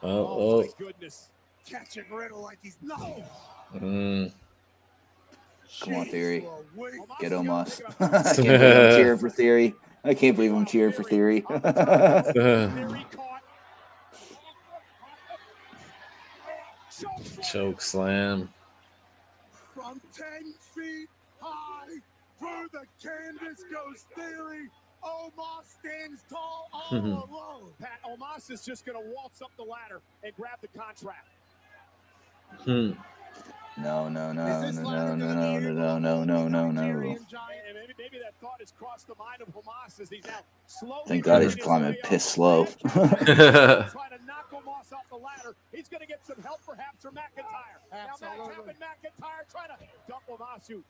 Oh, 0.03 0.27
oh. 0.27 0.64
Goodness. 0.77 1.30
Catching 1.66 2.03
Riddle 2.11 2.42
like 2.42 2.59
he's 2.61 2.77
nothing. 2.82 3.24
Mm. 3.74 4.33
Come 5.82 5.95
on, 5.95 6.06
Theory. 6.08 6.45
Get 7.22 7.32
Omos. 7.32 7.82
I 8.00 8.22
can't 8.22 8.35
believe 8.35 8.61
I'm 8.61 8.92
cheering 8.98 9.17
for 9.17 9.30
Theory. 9.30 9.74
I 10.03 10.14
can't 10.14 10.35
believe 10.35 10.53
I'm 10.53 10.66
cheering 10.66 10.92
for 10.92 11.03
Theory. 11.03 11.45
Choke 17.51 17.82
slam. 17.82 18.50
From 19.74 20.01
10 20.16 20.53
feet 20.59 21.09
high, 21.09 21.12
through 22.43 22.67
the 22.72 22.85
canvas 23.01 23.63
goes 23.72 24.05
Theory. 24.15 24.69
Omos 25.03 25.65
stands 25.80 26.23
tall 26.30 26.69
all 26.72 26.91
alone. 26.95 27.72
Pat 27.80 27.99
Omos 28.05 28.49
is 28.49 28.63
just 28.63 28.85
going 28.85 29.01
to 29.01 29.11
waltz 29.13 29.41
up 29.41 29.51
the 29.57 29.63
ladder 29.63 30.01
and 30.23 30.33
grab 30.35 30.59
the 30.61 30.67
contract. 30.69 31.27
Hmm. 32.59 32.91
No, 33.81 34.07
no, 34.07 34.31
no, 34.31 34.72
no, 34.72 34.72
no, 34.72 35.15
no, 35.15 35.15
no, 35.15 35.59
no, 35.59 35.97
no, 35.97 36.23
no, 36.23 36.47
no, 36.47 36.72
no. 36.72 36.81
And 36.81 37.03
maybe, 37.73 37.93
maybe 37.97 38.19
that 38.19 38.35
thought 38.39 38.59
has 38.59 38.72
crossed 38.72 39.07
the 39.07 39.15
mind 39.15 39.41
of 39.41 39.47
Omos 39.49 39.99
as 39.99 40.09
he's 40.11 40.23
now 40.25 40.41
slowly. 40.67 41.01
Thank 41.07 41.23
God 41.23 41.41
he's 41.41 41.55
climbing 41.55 41.95
piss 42.03 42.23
slow. 42.23 42.65
Trying 42.88 43.07
to 43.09 44.19
knock 44.27 44.51
Omos 44.51 44.93
off 44.93 45.09
the 45.09 45.17
ladder. 45.17 45.55
He's 45.73 45.89
going 45.89 46.01
to 46.01 46.07
get 46.07 46.23
some 46.23 46.38
help 46.43 46.59
perhaps 46.63 47.01
from 47.01 47.15
McIntyre. 47.15 47.81
Now 47.91 48.13
Madcap 48.22 48.67
and 48.67 48.77
McIntyre 48.77 49.51
trying 49.51 49.69
to 49.69 49.85
dump 50.07 50.23
Omos 50.30 50.67
who 50.67 50.83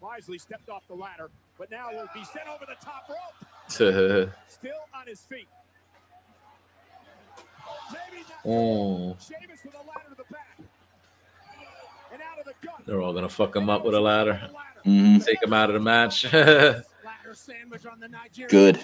wisely 0.00 0.38
stepped 0.38 0.68
off 0.68 0.82
the 0.88 0.94
ladder, 0.94 1.30
but 1.58 1.70
now 1.70 1.90
will 1.92 2.08
be 2.14 2.24
sent 2.24 2.46
over 2.48 2.64
the 2.66 2.76
top 2.84 3.08
rope. 3.08 3.68
Still 4.48 4.72
on 4.94 5.06
his 5.06 5.20
feet. 5.20 5.46
Oh. 8.44 9.16
Sheamus 9.20 9.60
with 9.64 9.74
a 9.74 9.78
ladder 9.78 10.08
to 10.10 10.16
the 10.16 10.24
back. 10.32 10.58
And 12.12 12.20
out 12.22 12.38
of 12.40 12.44
the 12.46 12.54
gut. 12.66 12.82
They're 12.86 13.00
all 13.00 13.12
gonna 13.12 13.28
fuck 13.28 13.54
him 13.54 13.70
up 13.70 13.84
with 13.84 13.94
a 13.94 14.00
ladder. 14.00 14.50
Mhm. 14.84 15.24
Take 15.24 15.40
him 15.42 15.52
out 15.52 15.70
of 15.70 15.74
the 15.74 15.80
match. 15.80 16.26
Good. 18.48 18.80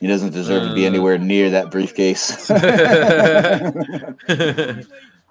He 0.00 0.06
doesn't 0.08 0.32
deserve 0.32 0.68
to 0.68 0.74
be 0.74 0.84
anywhere 0.84 1.16
near 1.18 1.50
that 1.50 1.70
briefcase. 1.70 2.50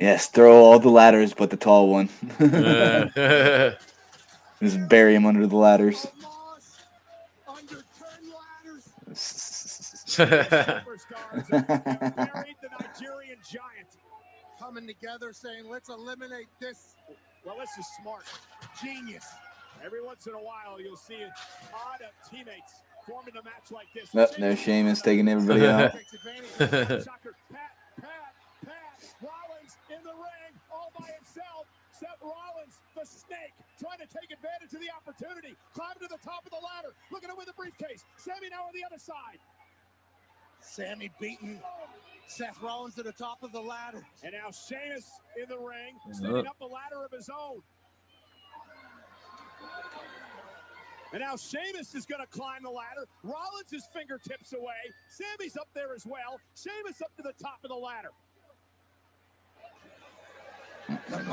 yes, 0.00 0.28
throw 0.28 0.54
all 0.56 0.78
the 0.78 0.88
ladders 0.88 1.34
but 1.34 1.50
the 1.50 1.56
tall 1.56 1.88
one. 1.88 2.08
Just 4.62 4.88
bury 4.88 5.14
him 5.14 5.26
under 5.26 5.46
the 5.46 5.56
ladders. 5.56 6.06
Superstars 9.12 11.04
have 11.50 11.66
buried 12.16 12.56
the 12.62 12.68
Nigerian 12.80 13.38
giant. 13.44 13.98
Coming 14.58 14.86
together 14.86 15.32
saying, 15.32 15.68
let's 15.68 15.88
eliminate 15.90 16.46
this. 16.60 16.96
Well, 17.44 17.56
this 17.58 17.70
is 17.78 17.86
smart. 18.00 18.24
Genius. 18.82 19.26
Every 19.84 20.02
once 20.02 20.26
in 20.26 20.32
a 20.32 20.38
while, 20.38 20.80
you'll 20.80 20.96
see 20.96 21.18
odd 21.74 22.00
teammates 22.30 22.80
forming 23.06 23.36
a 23.36 23.42
match 23.42 23.70
like 23.70 23.86
this. 23.94 24.14
Nope, 24.14 24.30
there's 24.38 24.58
Sheamus 24.58 25.02
taking 25.02 25.28
everybody 25.28 25.66
out. 25.66 25.92
Shocker. 25.92 27.36
Pat, 27.52 27.70
Pat, 28.00 28.02
Pat, 28.02 28.02
Rollins 28.02 28.35
in 29.96 30.04
the 30.04 30.12
ring 30.12 30.52
all 30.72 30.92
by 30.98 31.06
himself. 31.16 31.66
Seth 31.92 32.20
Rollins, 32.20 32.76
the 32.94 33.06
snake, 33.06 33.56
trying 33.80 33.98
to 33.98 34.08
take 34.12 34.28
advantage 34.30 34.72
of 34.76 34.80
the 34.84 34.92
opportunity. 34.92 35.56
Climbing 35.72 36.04
to 36.04 36.08
the 36.12 36.20
top 36.20 36.44
of 36.44 36.52
the 36.52 36.60
ladder, 36.60 36.92
looking 37.10 37.30
to 37.30 37.36
win 37.36 37.46
the 37.48 37.56
briefcase. 37.56 38.04
Sami 38.20 38.48
now 38.52 38.68
on 38.68 38.74
the 38.76 38.84
other 38.84 39.00
side. 39.00 39.40
Sami 40.60 41.10
beating 41.20 41.60
Seth 42.26 42.60
Rollins 42.60 42.94
to 42.96 43.02
the 43.02 43.12
top 43.12 43.42
of 43.42 43.52
the 43.52 43.60
ladder. 43.60 44.04
And 44.22 44.32
now 44.32 44.50
Sheamus 44.50 45.08
in 45.40 45.48
the 45.48 45.58
ring, 45.58 45.96
Yeah. 46.06 46.12
standing 46.12 46.46
up 46.46 46.60
a 46.60 46.66
ladder 46.66 47.04
of 47.04 47.12
his 47.12 47.30
own. 47.30 47.62
And 51.12 51.20
now 51.20 51.36
Sheamus 51.36 51.94
is 51.94 52.04
going 52.04 52.20
to 52.20 52.26
climb 52.26 52.62
the 52.62 52.70
ladder. 52.70 53.06
Rollins 53.22 53.72
is 53.72 53.86
fingertips 53.92 54.52
away. 54.52 54.92
Sami's 55.08 55.56
up 55.56 55.68
there 55.72 55.94
as 55.94 56.04
well. 56.04 56.38
Sheamus 56.56 57.00
up 57.00 57.14
to 57.16 57.22
the 57.22 57.32
top 57.40 57.60
of 57.64 57.70
the 57.70 57.76
ladder. 57.76 58.10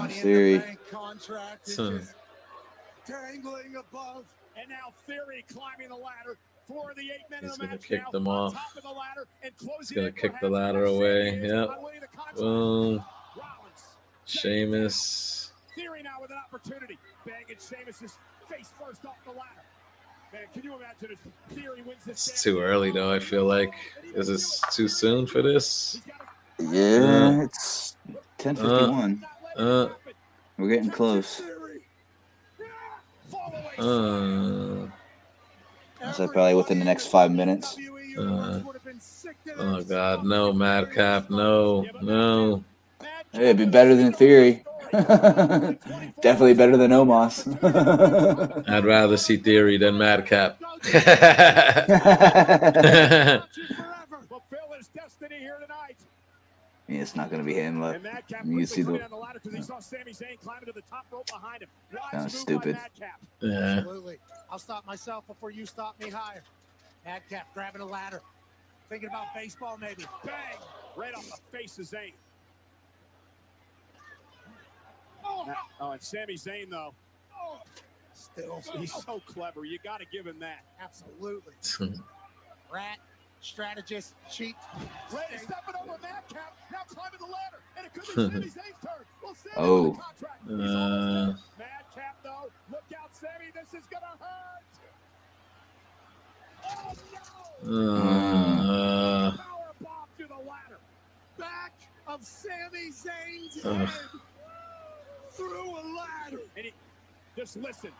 Theory. 0.10 0.78
Contract 0.90 1.68
is 1.68 1.78
Huh. 1.78 2.00
dangling 3.06 3.76
above. 3.76 4.26
And 4.56 4.70
now 4.70 4.94
Theory 5.08 5.44
climbing 5.52 5.90
the 5.90 5.96
ladder 5.96 6.38
for 6.68 6.94
the 6.96 7.12
eight 7.12 7.30
men 7.30 7.44
He's 7.44 7.58
the 7.58 7.66
gonna 7.66 7.78
kick 7.78 8.02
now. 8.04 8.12
them 8.12 8.28
off. 8.28 8.54
top 8.54 8.76
of 8.78 8.84
the 8.84 8.90
ladder 8.90 9.28
and 9.42 9.52
He's 9.80 9.92
gonna 9.92 10.08
in 10.08 10.14
kick 10.14 10.40
the 10.42 10.50
ladder 10.50 10.86
away. 10.86 11.40
Yep. 11.42 11.70
on 11.70 11.84
winning. 11.84 12.02
Boom. 12.36 13.04
Rollins. 13.36 13.96
Sheamus. 14.26 15.52
Theory 15.76 16.04
now 16.04 16.22
with 16.22 16.32
an 16.32 16.38
opportunity. 16.38 16.98
Banging 17.26 17.58
Sheamus' 17.60 18.18
face 18.48 18.72
first 18.80 19.04
off 19.06 19.16
the 19.26 19.32
ladder. 19.32 19.64
Man, 20.32 20.44
can 20.54 20.64
you 20.64 20.76
imagine 20.76 21.12
if 21.12 21.56
Theory 21.56 21.82
wins 21.82 22.06
this 22.06 22.28
It's 22.28 22.44
too 22.44 22.60
early 22.62 22.92
though. 22.92 23.12
I 23.12 23.20
feel 23.20 23.46
like 23.46 23.74
is 24.16 24.28
this 24.28 24.62
too 24.72 24.88
soon 24.88 25.26
for 25.28 25.42
this? 25.42 26.00
Yeah, 26.60 27.42
it's 27.44 27.98
10:51. 28.38 29.24
Uh, 29.24 29.28
We're 29.58 30.70
getting 30.70 30.92
close. 30.92 31.42
uh, 33.80 34.88
So 36.14 36.28
probably 36.28 36.56
within 36.56 36.80
the 36.80 36.86
next 36.86 37.08
five 37.08 37.32
minutes. 37.32 37.78
uh, 38.18 38.62
oh 39.58 39.84
God, 39.84 40.26
no, 40.26 40.54
Madcap, 40.54 41.30
no, 41.30 41.86
no. 42.02 42.64
Hey, 43.32 43.46
it'd 43.50 43.58
be 43.58 43.66
better 43.66 43.96
than 43.96 44.14
Theory. 44.14 44.64
Definitely 44.94 46.54
better 46.54 46.78
than 46.78 46.92
Omos. 46.92 47.48
I'd 48.70 48.86
rather 48.86 49.18
see 49.18 49.38
Theory 49.38 49.78
than 49.78 49.98
Madcap. 49.98 50.60
Yeah, 56.94 57.02
it's 57.02 57.16
not 57.16 57.32
gonna 57.32 57.44
be 57.44 57.56
him. 57.56 57.82
Look, 57.82 57.96
And 57.96 58.04
Madcap 58.04 58.46
you 58.46 58.66
see 58.68 58.84
the 58.84 58.92
weight 58.92 59.00
the 59.00 59.06
on 59.06 59.10
the 59.10 59.18
ladder 59.18 59.40
he 59.52 59.62
saw 59.64 59.80
Sami 59.80 60.12
Zayn 60.12 60.40
climbing 60.40 60.66
to 60.68 60.74
the 60.74 60.82
top 60.82 61.08
rope 61.10 61.26
behind 61.26 61.64
him. 61.64 61.70
Wise 61.92 62.02
Kinda 62.12 62.24
move 62.26 62.32
by 62.34 62.38
stupid. 62.38 62.76
Madcap. 62.76 63.22
Yeah. 63.40 63.60
Absolutely. 63.78 64.20
I'll 64.52 64.60
stop 64.60 64.86
myself 64.86 65.26
before 65.26 65.50
you 65.50 65.66
stop 65.66 66.00
me 66.00 66.12
higher. 66.12 66.44
Madcap 67.04 67.52
grabbing 67.56 67.82
a 67.82 67.86
ladder. 67.86 68.22
Thinking 68.90 69.10
about 69.10 69.34
baseball, 69.34 69.76
maybe. 69.78 70.06
Bang! 70.24 70.34
Right 70.96 71.16
off 71.16 71.26
the 71.26 71.58
face 71.58 71.80
of 71.80 71.86
Zayn. 71.86 72.14
Now- 75.24 75.56
oh, 75.80 75.92
and 75.92 76.02
Sami 76.02 76.36
Zayn, 76.36 76.70
though, 76.70 76.94
Still. 78.14 78.62
he's 78.78 78.94
so 78.94 79.20
clever. 79.26 79.66
You 79.66 79.80
got 79.84 80.00
to 80.00 80.06
give 80.06 80.28
him 80.28 80.38
that. 80.40 80.64
Absolutely. 80.80 81.54
Rat, 82.72 83.00
strategist, 83.44 84.16
cheat. 84.32 84.56
Ready, 85.12 85.38
stepping 85.38 85.76
over 85.84 85.98
Madcap, 86.02 86.56
now 86.72 86.80
climbing 86.88 87.20
the 87.20 87.26
ladder, 87.26 87.60
and 87.78 87.86
it 87.86 87.94
could 87.94 88.04
be 88.04 88.12
Sami 88.16 88.46
Zayn's 88.48 88.80
turn. 88.82 89.06
Will 89.22 89.36
Sami 89.36 89.56
Oh. 89.58 89.92
the 89.92 89.98
contract? 90.00 90.44
Uh, 90.46 90.56
there. 90.58 91.68
Madcap, 91.68 92.24
though, 92.24 92.50
look 92.72 92.84
out, 93.00 93.14
Sami. 93.14 93.52
This 93.54 93.68
is 93.80 93.86
going 93.88 94.02
to 94.02 94.18
hurt. 94.24 94.64
uh, 97.66 99.32
Power 99.38 99.72
bomb 99.82 100.08
to 100.18 100.28
the 100.28 100.36
ladder. 100.36 100.80
Back 101.38 101.74
of 102.08 102.24
Sami 102.24 102.90
Zayn's 102.92 103.66
Ugh. 103.66 103.76
head. 103.76 103.90
Through 105.32 105.70
a 105.72 105.84
ladder. 105.98 106.40
And 106.56 106.66
he, 106.66 106.74
just 107.36 107.58
listen. 107.58 107.92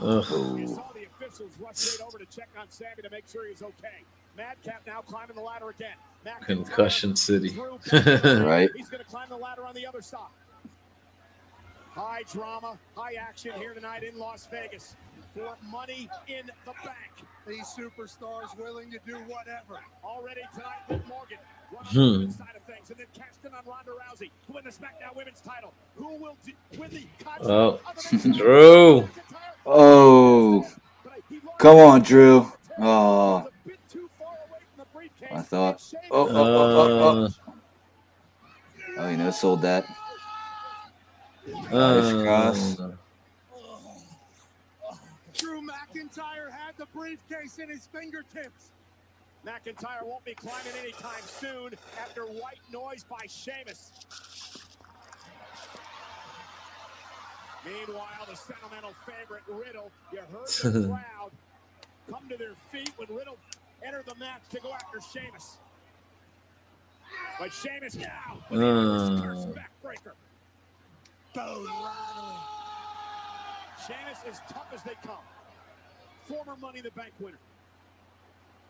Ugh. 0.00 0.24
The 0.24 1.06
officials 1.06 1.52
rush 1.58 1.98
right 2.00 2.06
over 2.06 2.18
to 2.18 2.26
check 2.26 2.48
on 2.58 2.66
Sami 2.70 3.02
to 3.02 3.10
make 3.10 3.28
sure 3.28 3.46
he's 3.46 3.62
okay. 3.62 4.04
Madcap 4.36 4.82
now 4.86 5.00
climbing 5.02 5.36
the 5.36 5.42
ladder 5.42 5.68
again. 5.70 5.94
McIntyre, 6.24 6.46
Concussion 6.46 7.16
City. 7.16 7.50
Right. 7.92 8.70
He's 8.76 8.88
going 8.88 9.02
to 9.02 9.08
climb 9.08 9.28
the 9.28 9.36
ladder 9.36 9.64
on 9.66 9.74
the 9.74 9.86
other 9.86 10.02
side. 10.02 10.28
High 11.90 12.22
drama, 12.32 12.78
high 12.96 13.14
action 13.14 13.52
here 13.56 13.74
tonight 13.74 14.04
in 14.04 14.16
Las 14.18 14.46
Vegas 14.50 14.96
for 15.34 15.56
money 15.70 16.08
in 16.28 16.46
the 16.64 16.72
bank. 16.84 17.26
These 17.46 17.66
superstars 17.76 18.56
willing 18.56 18.90
to 18.92 18.98
do 19.06 19.16
whatever. 19.26 19.80
Already 20.04 20.42
tonight, 20.54 20.78
Liv 20.88 21.06
Morgan 21.08 21.38
running 21.72 21.90
Hmm. 21.92 21.98
on 21.98 22.04
the 22.12 22.18
women's 22.18 22.36
side 22.36 22.56
of 22.56 22.62
things, 22.62 22.90
and 22.90 22.98
then 22.98 23.06
cashed 23.12 23.38
on 23.44 23.52
Ronda 23.64 23.90
Rousey 23.92 24.30
to 24.46 24.52
win 24.52 24.64
the 24.64 24.70
SmackDown 24.70 25.16
Women's 25.16 25.40
title. 25.40 25.72
Who 25.96 26.14
will 26.16 26.36
d- 26.44 26.54
win 26.78 26.90
the 26.90 27.06
contract 27.22 27.44
Oh, 27.50 27.80
of 27.86 27.96
the 27.96 28.28
next 28.28 28.38
Drew. 28.38 29.08
Oh, 29.66 30.66
come 31.58 31.76
on, 31.78 32.02
Drew. 32.02 32.50
Oh, 32.78 33.48
I 35.32 35.42
thought. 35.42 35.82
Oh, 36.10 36.28
oh, 36.28 36.36
oh, 36.36 36.36
oh, 36.36 37.24
Uh, 37.24 37.28
oh. 37.28 37.52
oh 38.98 39.08
you 39.08 39.16
know, 39.16 39.30
sold 39.30 39.62
that. 39.62 39.84
uh, 41.72 42.22
cross. 42.24 42.76
Drew 45.34 45.62
McIntyre 45.62 46.50
had 46.50 46.76
the 46.76 46.86
briefcase 46.94 47.58
in 47.58 47.68
his 47.70 47.86
fingertips. 47.86 48.72
McIntyre 49.46 50.04
won't 50.04 50.24
be 50.24 50.34
climbing 50.34 50.72
anytime 50.82 51.22
soon 51.24 51.74
after 52.00 52.24
white 52.24 52.60
noise 52.70 53.04
by 53.04 53.24
Sheamus. 53.26 53.92
Meanwhile, 57.64 58.26
the 58.28 58.36
sentimental 58.36 58.94
favorite 59.06 59.42
Riddle, 59.48 59.90
you 60.12 60.20
heard 60.20 60.72
the 60.74 60.88
crowd 60.88 61.30
come 62.10 62.28
to 62.28 62.36
their 62.36 62.54
feet 62.72 62.92
when 62.96 63.08
Riddle 63.14 63.36
entered 63.84 64.06
the 64.06 64.14
match 64.16 64.42
to 64.50 64.60
go 64.60 64.72
after 64.72 64.98
Sheamus. 65.00 65.58
But 67.38 67.52
Sheamus 67.52 67.96
now 67.96 68.38
with 68.50 68.60
the 68.60 69.20
curse 69.22 69.44
Uh. 69.44 69.52
backbreaker. 69.52 70.12
Bone 71.34 71.64
rattling. 71.66 72.36
Sheamus 73.86 74.18
as 74.28 74.40
tough 74.52 74.66
as 74.74 74.82
they 74.82 74.94
come. 75.04 75.24
Former 76.26 76.56
Money 76.56 76.78
in 76.78 76.84
the 76.84 76.90
Bank 76.92 77.12
winner. 77.18 77.38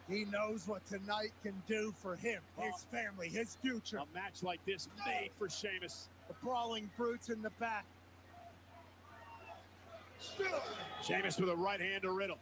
He 0.08 0.24
knows 0.24 0.66
what 0.66 0.84
tonight 0.86 1.30
can 1.44 1.62
do 1.68 1.92
for 2.02 2.16
him, 2.16 2.40
his 2.58 2.84
family, 2.90 3.28
his 3.28 3.54
future. 3.56 3.98
A 3.98 4.06
match 4.14 4.42
like 4.42 4.64
this 4.66 4.88
made 5.06 5.30
for 5.36 5.48
Sheamus. 5.48 6.08
The 6.28 6.34
brawling 6.42 6.90
brutes 6.96 7.28
in 7.28 7.42
the 7.42 7.50
back. 7.60 7.84
Sheamus 11.02 11.38
with 11.38 11.48
a 11.50 11.56
right 11.56 11.80
hand 11.80 12.02
to 12.02 12.10
Riddle. 12.10 12.38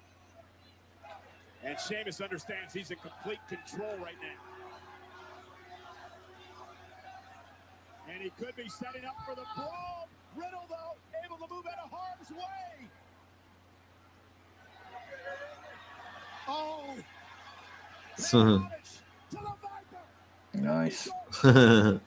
And 1.65 1.79
Sheamus 1.79 2.21
understands 2.21 2.73
he's 2.73 2.91
in 2.91 2.99
complete 2.99 3.41
control 3.49 3.97
right 3.99 4.17
now. 4.21 4.39
And 8.13 8.23
he 8.23 8.31
could 8.31 8.57
be 8.57 8.69
setting 8.69 9.05
up 9.05 9.17
for 9.27 9.35
the 9.35 9.43
brawl. 9.57 10.09
Riddle, 10.37 10.67
though, 10.69 10.95
able 11.25 11.37
to 11.37 11.53
move 11.53 11.65
out 11.67 11.85
of 11.85 11.91
harm's 11.91 12.31
way. 12.31 12.89
Oh, 16.49 16.97
Nice. 20.55 21.09
and 21.45 22.01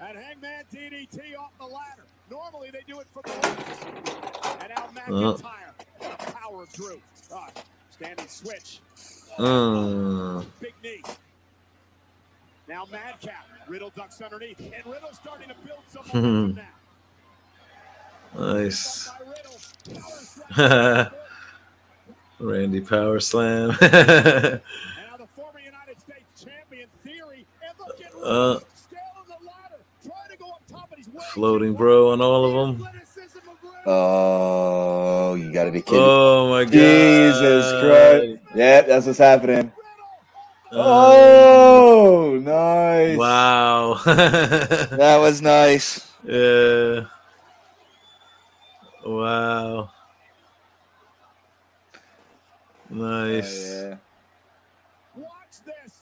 Hangman 0.00 0.64
DDT 0.72 1.36
off 1.38 1.52
the 1.58 1.66
ladder. 1.66 2.06
Normally 2.30 2.70
they 2.70 2.82
do 2.86 3.00
it 3.00 3.06
from 3.12 3.22
the 3.26 3.32
left. 3.48 4.62
And 4.62 4.68
now 4.74 4.88
McIntyre. 4.94 5.72
A 6.00 6.32
power 6.32 6.62
of 6.62 6.72
Drew. 6.72 7.00
Ah, 7.32 7.48
standing 7.90 8.26
switch. 8.28 8.80
uh, 9.38 10.42
Big 10.60 10.74
knee. 10.82 11.02
Now 12.68 12.86
Madcap. 12.90 13.46
Riddle 13.68 13.90
ducks 13.96 14.20
underneath. 14.20 14.58
And 14.60 14.84
Riddle's 14.86 15.16
starting 15.16 15.48
to 15.48 15.54
build 15.64 15.80
some 15.88 16.04
momentum 16.22 16.62
now. 18.34 18.52
nice. 18.54 19.08
Randy 22.38 22.80
Power 22.80 23.20
Slam. 23.20 23.70
And 23.80 24.60
floating 31.32 31.74
bro 31.74 32.12
on 32.12 32.20
all 32.20 32.44
of 32.44 32.78
them. 32.78 32.88
Oh, 33.86 35.34
you 35.34 35.52
gotta 35.52 35.70
be 35.70 35.80
kidding. 35.82 36.02
Oh 36.02 36.50
my 36.50 36.64
god. 36.64 36.70
Jesus 36.72 37.72
Christ. 37.80 38.38
Yeah, 38.56 38.80
that's 38.82 39.06
what's 39.06 39.18
happening. 39.18 39.72
Uh, 40.72 40.78
Oh, 40.78 42.38
nice. 42.42 43.16
wow. 43.16 44.00
That 44.04 45.18
was 45.18 45.40
nice. 45.40 46.06
yeah. 46.24 47.04
Wow. 49.04 49.90
Nice. 52.90 53.72
Oh, 53.72 53.88
yeah. 53.88 53.96
Watch 55.16 55.64
this. 55.64 56.00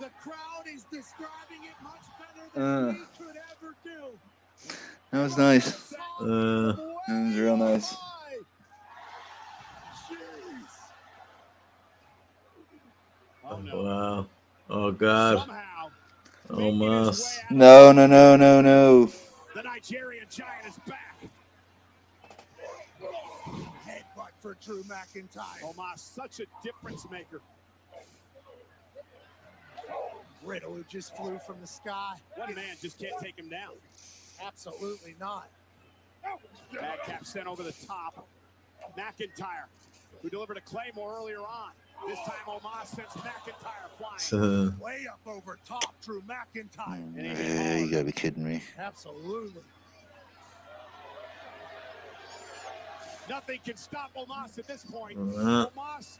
The 0.00 0.08
crowd 0.22 0.64
is 0.74 0.84
describing 0.92 1.64
it 1.64 1.76
much 1.82 2.06
better 2.18 2.46
Uh, 2.56 2.86
than 2.86 2.86
we 2.86 2.92
could 2.92 3.00
ever 3.00 3.06
do. 3.17 3.17
That 5.10 5.22
was 5.22 5.36
nice. 5.36 5.92
Uh, 6.20 6.72
That 7.08 7.26
was 7.26 7.36
real 7.36 7.56
nice. 7.56 7.94
wow. 13.44 14.26
Oh 14.70 14.92
god. 14.92 15.48
Almost. 16.50 17.40
No, 17.50 17.92
no, 17.92 18.06
no, 18.06 18.36
no, 18.36 18.60
no. 18.60 19.10
The 19.54 19.62
Nigerian 19.62 20.26
giant 20.30 20.66
is 20.66 20.78
back. 20.86 21.18
Headbutt 23.86 24.30
for 24.40 24.56
Drew 24.64 24.82
McIntyre. 24.84 25.62
Omos, 25.62 25.98
such 25.98 26.40
a 26.40 26.46
difference 26.62 27.06
maker. 27.10 27.40
Riddle, 30.44 30.74
who 30.74 30.84
just 30.88 31.16
flew 31.16 31.38
from 31.46 31.56
the 31.60 31.66
sky. 31.66 32.14
One 32.36 32.54
man 32.54 32.76
just 32.80 32.98
can't 32.98 33.12
take 33.20 33.38
him 33.38 33.48
down. 33.48 33.72
Absolutely 34.44 35.14
not. 35.20 35.48
Madcap 36.72 37.24
sent 37.24 37.46
over 37.46 37.62
the 37.62 37.74
top. 37.86 38.26
McIntyre, 38.96 39.66
who 40.22 40.30
delivered 40.30 40.56
a 40.56 40.60
Claymore 40.60 41.16
earlier 41.18 41.40
on. 41.40 41.70
This 42.06 42.18
time 42.20 42.34
Omos 42.46 42.86
sends 42.86 43.12
McIntyre 43.14 43.88
flying. 43.98 44.78
Way 44.78 45.06
up 45.10 45.20
over 45.26 45.58
top, 45.66 45.94
Drew 46.02 46.22
McIntyre. 46.22 47.12
Yeah, 47.16 47.76
you 47.78 47.90
gotta 47.90 48.04
be 48.04 48.12
kidding 48.12 48.44
me. 48.44 48.62
Absolutely. 48.78 49.62
Nothing 53.28 53.58
can 53.64 53.76
stop 53.76 54.14
Omos 54.14 54.58
at 54.58 54.66
this 54.66 54.84
point. 54.84 55.18
Uh-huh. 55.18 55.68
Omos 55.76 56.18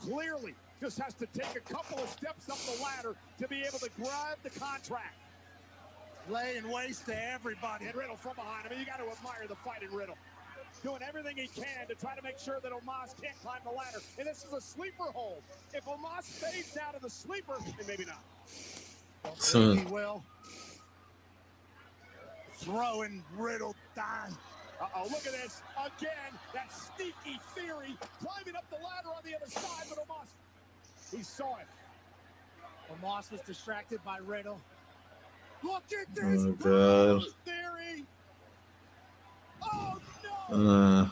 clearly 0.00 0.54
just 0.80 0.98
has 0.98 1.14
to 1.14 1.26
take 1.26 1.56
a 1.56 1.60
couple 1.60 1.98
of 1.98 2.08
steps 2.10 2.50
up 2.50 2.58
the 2.58 2.82
ladder 2.82 3.16
to 3.38 3.48
be 3.48 3.62
able 3.62 3.78
to 3.78 3.88
grab 3.96 4.36
the 4.42 4.50
contract. 4.50 5.14
Laying 6.28 6.68
waste 6.70 7.06
to 7.06 7.32
everybody. 7.32 7.86
And 7.86 7.94
Riddle 7.94 8.16
from 8.16 8.36
behind 8.36 8.66
I 8.66 8.70
mean, 8.70 8.80
You 8.80 8.86
got 8.86 8.98
to 8.98 9.10
admire 9.10 9.46
the 9.48 9.56
fight 9.56 9.82
in 9.82 9.90
Riddle. 9.94 10.16
doing 10.82 11.00
everything 11.06 11.36
he 11.36 11.46
can 11.48 11.86
to 11.88 11.94
try 11.94 12.14
to 12.14 12.22
make 12.22 12.38
sure 12.38 12.60
that 12.60 12.72
Omos 12.72 13.20
can't 13.20 13.38
climb 13.42 13.60
the 13.64 13.70
ladder. 13.70 13.98
And 14.18 14.26
this 14.26 14.44
is 14.44 14.52
a 14.52 14.60
sleeper 14.60 15.04
hold. 15.04 15.42
If 15.72 15.84
Omos 15.84 16.24
fades 16.24 16.76
out 16.76 16.94
of 16.94 17.02
the 17.02 17.10
sleeper, 17.10 17.56
then 17.58 17.86
maybe 17.86 18.04
not. 18.04 18.22
Hmm. 19.52 19.76
He 19.78 19.84
will. 19.86 20.22
Throwing 22.56 23.22
Riddle 23.36 23.74
down. 23.96 24.36
Uh-oh, 24.80 25.04
look 25.04 25.26
at 25.26 25.32
this. 25.32 25.62
Again, 25.78 26.10
that 26.52 26.70
sneaky 26.72 27.38
theory 27.54 27.96
climbing 28.20 28.56
up 28.56 28.68
the 28.70 28.76
ladder 28.76 29.08
on 29.08 29.22
the 29.24 29.34
other 29.36 29.46
side, 29.46 29.84
but 29.88 29.98
Omos, 30.06 30.28
he 31.16 31.22
saw 31.22 31.56
it. 31.58 31.66
Omos 32.92 33.30
was 33.30 33.40
distracted 33.42 34.00
by 34.04 34.18
Riddle. 34.18 34.60
Look 35.64 35.82
at 35.98 36.14
this 36.14 36.42
Oh 36.44 36.52
god. 36.52 37.24
theory. 37.44 38.04
Uh. 40.50 41.08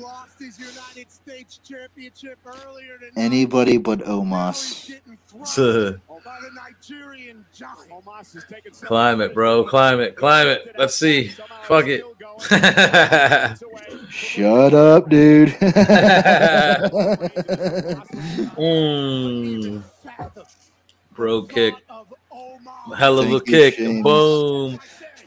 Lost 0.00 0.38
his 0.40 0.58
United 0.58 1.10
States 1.10 1.60
Championship 1.62 2.38
earlier 2.44 2.98
tonight. 2.98 3.12
Anybody 3.16 3.78
but 3.78 4.00
Omos. 4.00 4.90
by 6.24 6.38
the 6.40 6.50
Nigerian 6.54 7.44
giant. 7.54 7.90
Omos 7.90 8.34
is 8.36 8.44
taking 8.50 8.72
some 8.72 8.88
climb 8.88 9.20
it, 9.20 9.32
bro. 9.32 9.62
Climb 9.64 10.00
it. 10.00 10.16
Climb 10.16 10.48
it. 10.48 10.74
Let's 10.76 10.96
see. 10.96 11.28
Fuck 11.64 11.86
it. 11.86 12.02
Shut 14.10 14.74
up, 14.74 15.08
dude. 15.08 15.50
Mm. 18.54 19.82
Bro 21.14 21.44
kick. 21.44 21.74
Hell 22.96 23.18
of 23.18 23.26
a 23.26 23.38
Thank 23.38 23.48
you, 23.48 23.54
kick. 23.54 23.74
Sheamus. 23.74 24.02
Boom. 24.02 24.78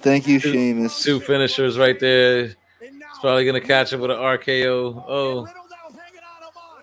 Thank 0.02 0.28
you, 0.28 0.40
Two- 0.40 0.52
Sheamus. 0.52 1.04
Two 1.04 1.20
finishers 1.20 1.78
right 1.78 2.00
there. 2.00 2.56
It's 2.82 3.20
probably 3.22 3.46
gonna 3.46 3.62
catch 3.62 3.94
him 3.94 4.00
with 4.02 4.12
an 4.12 4.18
RKO. 4.18 5.04
Oh. 5.08 5.48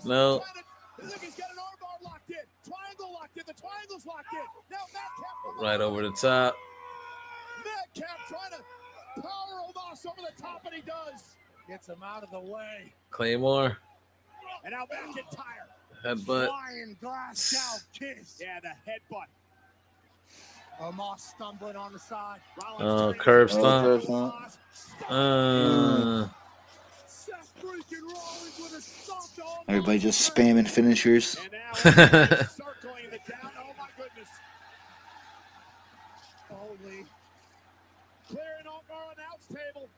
No. 0.05 0.43
Right 5.61 5.81
over 5.81 6.03
the 6.03 6.11
top. 6.11 6.57
Madcap 7.65 8.19
trying 8.29 8.51
to 8.51 9.23
power 9.23 9.63
Omos 9.69 10.07
over 10.07 10.17
the 10.21 10.43
top, 10.43 10.63
and 10.67 10.75
he 10.75 10.81
does. 10.83 11.37
Gets 11.69 11.89
him 11.89 12.03
out 12.05 12.23
of 12.23 12.31
the 12.31 12.41
way. 12.41 12.93
Claymore. 13.11 13.79
And 14.65 14.73
now 14.73 14.85
McIntyre. 14.87 15.69
Headbutt. 16.05 16.47
Flying 16.49 16.97
Glasgow 17.01 17.83
kiss. 17.99 18.41
Yeah, 18.41 18.61
the 18.61 18.69
headbutt. 18.91 19.27
Omos 20.81 21.21
stumbling 21.21 21.77
on 21.77 21.93
the 21.93 21.99
side. 21.99 22.41
Oh, 22.81 23.15
curb 23.19 23.49
Oh, 23.53 23.59
stomp. 23.59 23.85
curb 23.87 24.03
stomp. 24.03 24.35
Uh, 25.09 26.27
Seth 27.07 27.53
freaking 27.63 28.03
Rollins 28.03 28.59
with 28.61 28.75
a 28.79 28.83
stomp. 28.83 29.65
Everybody 29.69 29.99
just 30.01 30.35
spamming 30.35 30.69
finishers. 30.69 31.39
Circling 31.75 33.11
the 33.11 33.19
down. 33.31 33.53
Oh 33.59 33.73
my 33.79 33.89
goodness. 33.97 34.29
Holy. 36.51 37.07
Clearing 38.29 38.67
off 38.67 38.83
our 38.91 39.13
announce 39.13 39.47
table. 39.47 39.89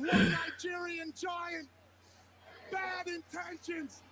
Nigerian 0.00 1.12
giant. 1.16 1.68
Bad 2.70 3.06
intentions. 3.08 4.02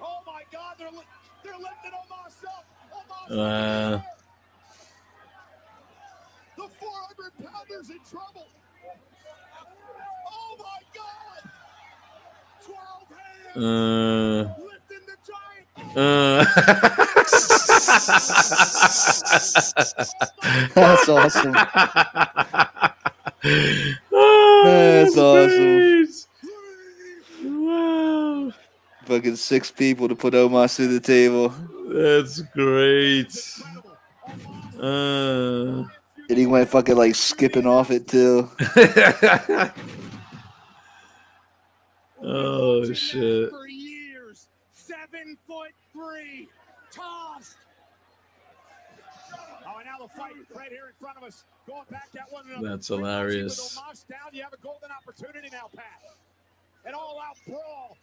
Oh 0.00 0.18
my 0.26 0.42
God, 0.52 0.76
they're 0.78 0.90
li- 0.90 1.04
they're 1.44 1.54
lifting 1.54 1.92
Omos 1.92 2.44
up. 2.46 2.64
Omos 2.92 3.30
uh, 3.38 4.00
the 6.56 6.68
400 6.68 7.32
pounders 7.44 7.90
in 7.90 7.98
trouble. 8.10 8.48
Oh 10.30 10.56
my 10.58 10.80
God. 10.94 11.42
12 12.66 13.08
hands. 13.10 13.56
uh, 13.56 14.54
Lifting 14.64 15.06
the 15.06 15.16
giant. 15.26 15.66
uh. 15.96 16.44
That's 20.74 21.08
awesome. 21.08 21.54
Oh, 23.44 24.62
That's 24.64 25.16
awesome. 25.16 26.08
Wow. 27.44 28.52
Fucking 29.06 29.36
six 29.36 29.70
people 29.70 30.08
to 30.08 30.14
put 30.16 30.34
Omos 30.34 30.74
through 30.76 30.88
the 30.88 31.00
table. 31.00 31.50
That's 31.88 32.40
great. 32.54 33.32
Uh, 34.80 35.84
And 36.28 36.36
he 36.36 36.46
went 36.46 36.68
fucking 36.68 36.96
like 36.96 37.14
skipping 37.14 37.66
off 37.66 37.90
it 37.90 38.06
too. 38.08 38.50
oh 42.22 42.92
shit. 42.92 43.50
For 43.50 43.66
years. 43.68 44.48
Seven 44.72 45.36
foot 45.46 45.70
three. 45.92 46.48
Tossed. 46.92 47.56
Fight 50.16 50.34
right 50.54 50.70
here 50.70 50.86
in 50.86 50.94
front 51.00 51.16
of 51.16 51.24
us. 51.24 51.44
Going 51.66 51.84
back 51.90 52.08
at 52.18 52.32
one 52.32 52.44
another. 52.48 52.68
That's 52.68 52.88
hilarious. 52.88 53.78
Omos 53.78 54.06
down, 54.08 54.32
you 54.32 54.42
have 54.42 54.52
a 54.52 54.58
golden 54.58 54.90
opportunity 54.90 55.48
now, 55.52 55.68
Pat. 55.74 56.02
An 56.84 56.94
all-out 56.94 57.36
brawl. 57.46 57.96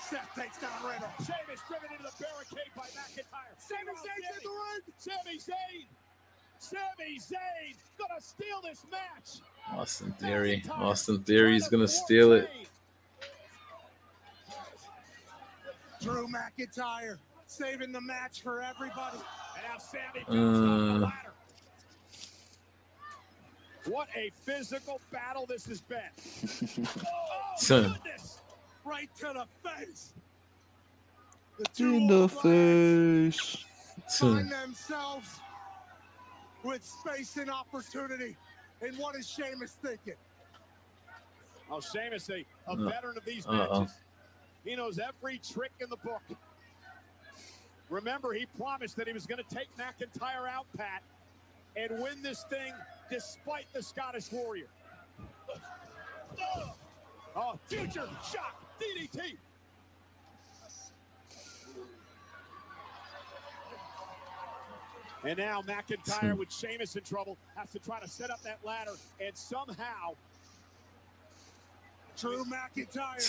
Seth 0.00 0.30
takes 0.34 0.58
down 0.58 0.70
Riddle. 0.84 1.08
Sheamus 1.18 1.60
driven 1.68 1.90
into 1.92 2.04
the 2.04 2.12
barricade 2.24 2.72
by 2.76 2.84
McIntyre. 2.96 3.54
Sami 3.58 3.92
Zayn's 3.92 4.36
in 4.36 4.42
the 4.42 4.50
ring. 4.50 4.82
Sami 4.96 5.38
Zayn. 5.38 5.86
Sami 6.58 7.18
Zayn 7.18 7.76
gonna 7.98 8.20
steal 8.20 8.60
this 8.62 8.84
match. 8.90 9.42
Austin 9.76 10.12
Theory. 10.12 10.62
Austin 10.70 11.22
Theory's 11.24 11.68
gonna 11.68 11.88
steal 11.88 12.32
it. 12.32 12.48
Drew 16.00 16.26
McIntyre 16.28 17.18
saving 17.48 17.92
the 17.92 18.00
match 18.00 18.42
for 18.42 18.60
everybody. 18.62 19.16
And 19.56 19.64
now 19.64 19.78
Sami 19.78 20.20
jumps 20.20 20.58
the 20.60 20.94
Uh, 20.94 20.98
ladder. 20.98 21.32
What 23.86 24.08
a 24.14 24.30
physical 24.44 25.00
battle 25.10 25.46
this 25.46 25.66
has 25.66 25.80
been. 25.80 25.98
oh, 27.06 27.54
Son. 27.56 27.98
goodness. 28.02 28.40
Right 28.84 29.08
to 29.16 29.32
the 29.34 29.46
face. 29.70 30.12
In 31.78 32.06
the 32.06 32.28
face. 32.28 33.64
Find 34.18 34.50
themselves 34.50 35.40
with 36.62 36.84
space 36.84 37.36
and 37.36 37.50
opportunity. 37.50 38.36
And 38.82 38.96
what 38.98 39.16
is 39.16 39.28
Sheamus 39.28 39.72
thinking? 39.82 40.14
Oh, 41.70 41.80
Sheamus, 41.80 42.28
a, 42.30 42.44
a 42.68 42.72
Uh, 42.72 42.76
veteran 42.88 43.16
of 43.16 43.24
these 43.24 43.46
uh-oh. 43.46 43.80
matches. 43.80 43.96
He 44.64 44.76
knows 44.76 44.98
every 44.98 45.38
trick 45.38 45.72
in 45.80 45.88
the 45.88 45.96
book. 45.96 46.22
Remember, 47.90 48.32
he 48.32 48.46
promised 48.58 48.96
that 48.96 49.06
he 49.06 49.12
was 49.12 49.26
going 49.26 49.42
to 49.42 49.54
take 49.54 49.68
McIntyre 49.76 50.48
out, 50.48 50.66
Pat, 50.76 51.02
and 51.76 52.02
win 52.02 52.22
this 52.22 52.44
thing 52.44 52.72
despite 53.10 53.66
the 53.72 53.82
Scottish 53.82 54.30
Warrior. 54.30 54.66
Oh, 57.34 57.58
future 57.66 58.08
shock 58.30 58.62
DDT. 58.80 59.36
And 65.24 65.38
now 65.38 65.62
McIntyre 65.62 66.36
with 66.36 66.52
Sheamus 66.52 66.94
in 66.94 67.02
trouble 67.02 67.36
has 67.56 67.70
to 67.72 67.78
try 67.78 67.98
to 68.00 68.08
set 68.08 68.30
up 68.30 68.40
that 68.42 68.58
ladder 68.64 68.92
and 69.20 69.36
somehow 69.36 70.14
Drew 72.16 72.44
McIntyre. 72.44 73.20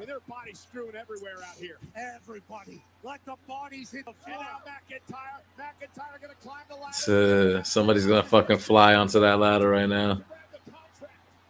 I 0.00 0.02
mean, 0.02 0.08
there 0.08 0.16
are 0.16 0.20
bodies 0.20 0.60
strewn 0.60 0.96
everywhere 0.98 1.34
out 1.46 1.56
here. 1.56 1.76
Everybody. 1.94 2.82
Let 3.02 3.22
the 3.26 3.34
bodies 3.46 3.90
hit 3.90 4.06
the 4.06 4.12
And 4.12 4.18
floor. 4.18 4.38
now 4.38 4.60
McIntyre. 4.66 5.42
McIntyre 5.58 6.20
going 6.22 6.34
to 6.34 6.40
climb 6.40 6.62
the 6.70 6.76
ladder. 6.76 6.92
So, 6.94 7.62
somebody's 7.64 8.06
gonna 8.06 8.22
fucking 8.22 8.56
fly 8.56 8.94
onto 8.94 9.20
that 9.20 9.38
ladder 9.38 9.68
right 9.68 9.88
now. 9.90 10.22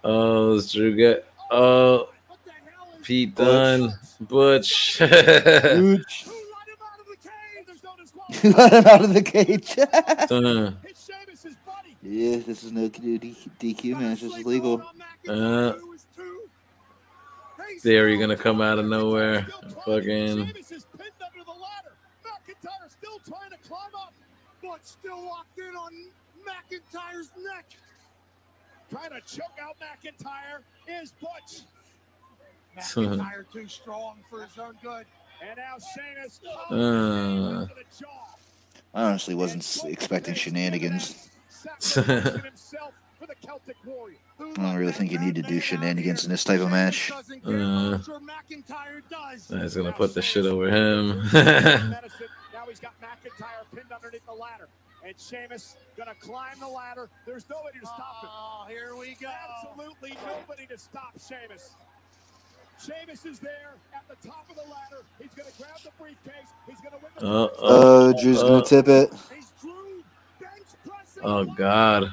Oh, 0.03 0.55
does 0.55 0.73
Drew 0.73 0.97
get? 0.97 1.33
Oh, 1.53 2.09
Pete 3.03 3.37
Dunne, 3.37 3.93
Butch. 4.21 4.99
Butch. 4.99 6.27
Let 8.43 8.73
him 8.73 8.87
out 8.89 9.05
of 9.05 9.15
the 9.15 9.23
cage. 9.23 9.79
Uh, 9.79 10.73
yeah, 12.03 12.37
this 12.39 12.65
is 12.65 12.73
no 12.73 12.89
DQ 12.89 13.37
DQ 13.61 14.01
match. 14.01 14.23
This 14.23 14.35
is 14.35 14.45
legal. 14.45 14.83
uh, 15.29 15.75
Theory 17.79 18.19
gonna 18.19 18.37
come 18.37 18.61
out 18.61 18.79
of 18.79 18.87
nowhere. 18.87 19.47
Fucking. 19.85 20.47
Sheamus 20.47 20.73
is 20.73 20.87
pinned 20.97 21.13
under 21.25 21.45
the 21.45 21.51
ladder. 21.51 21.95
McIntyre 22.25 22.91
still 22.91 23.19
trying 23.27 23.51
to 23.51 23.69
climb 23.69 23.95
up. 23.95 24.13
But 24.63 24.87
still 24.87 25.23
locked 25.23 25.59
in 25.59 25.75
on 25.77 25.93
McIntyre's 26.45 27.31
neck. 27.43 27.67
Trying 28.91 29.11
to 29.11 29.21
choke 29.27 29.57
out 29.63 29.77
McIntyre 29.81 30.61
is 30.89 31.13
Butch. 31.21 31.63
McIntyre 32.77 33.51
too 33.53 33.69
strong 33.69 34.19
for 34.29 34.43
his 34.43 34.59
own 34.59 34.77
good. 34.83 35.07
And 35.43 35.57
now 35.57 35.77
Sheamus. 35.95 36.41
Uh, 36.71 37.67
I 38.93 39.05
honestly 39.05 39.35
wasn't 39.35 39.85
expecting 39.85 40.35
shenanigans. 40.35 41.31
I 44.41 44.45
don't 44.57 44.77
really 44.77 44.93
think 44.93 45.11
you 45.13 45.19
need 45.19 45.35
to 45.37 45.43
do 45.43 45.61
shenanigans 45.61 46.25
in 46.25 46.31
this 46.31 46.45
type 46.45 46.61
of 46.61 46.71
match. 46.71 47.13
Uh, 47.13 47.99
he's 49.49 49.75
gonna 49.75 49.93
put 49.93 50.15
the 50.15 50.23
shit 50.23 50.47
over 50.47 50.69
him. 50.69 51.23
now 51.33 52.65
he's 52.69 52.81
got 52.81 52.95
McIntyre 53.01 53.65
pinned 53.75 53.93
underneath 53.93 54.25
the 54.27 54.33
ladder. 54.33 54.69
And 55.05 55.15
Sheamus 55.19 55.77
gonna 55.97 56.15
climb 56.21 56.61
the 56.61 56.69
ladder. 56.69 57.09
There's 57.27 57.49
nobody 57.49 57.81
to 57.81 57.87
stop 57.87 58.23
him. 58.23 58.31
Oh, 58.33 58.65
here 58.69 58.95
we 58.97 59.17
go. 59.21 59.31
Absolutely 59.65 60.17
nobody 60.27 60.67
to 60.67 60.79
stop 60.79 61.13
Sheamus. 61.19 61.71
Sheamus 62.79 63.25
is 63.27 63.39
there 63.39 63.75
at 63.95 64.05
the 64.09 64.17
top 64.27 64.47
of 64.51 64.57
the 64.57 64.63
ladder. 64.63 65.03
He's 65.21 65.33
gonna 65.35 65.51
grab 65.59 65.79
the 65.85 65.91
briefcase. 65.99 66.49
He's 66.67 66.81
gonna 66.81 66.97
win 67.03 67.13
the 67.19 67.27
Uh, 67.27 67.49
Oh, 67.61 68.13
Drew's 68.21 68.43
uh, 68.43 68.49
gonna 68.49 68.65
tip 68.65 68.89
it. 68.89 69.11
oh 71.23 71.45
God. 71.45 72.13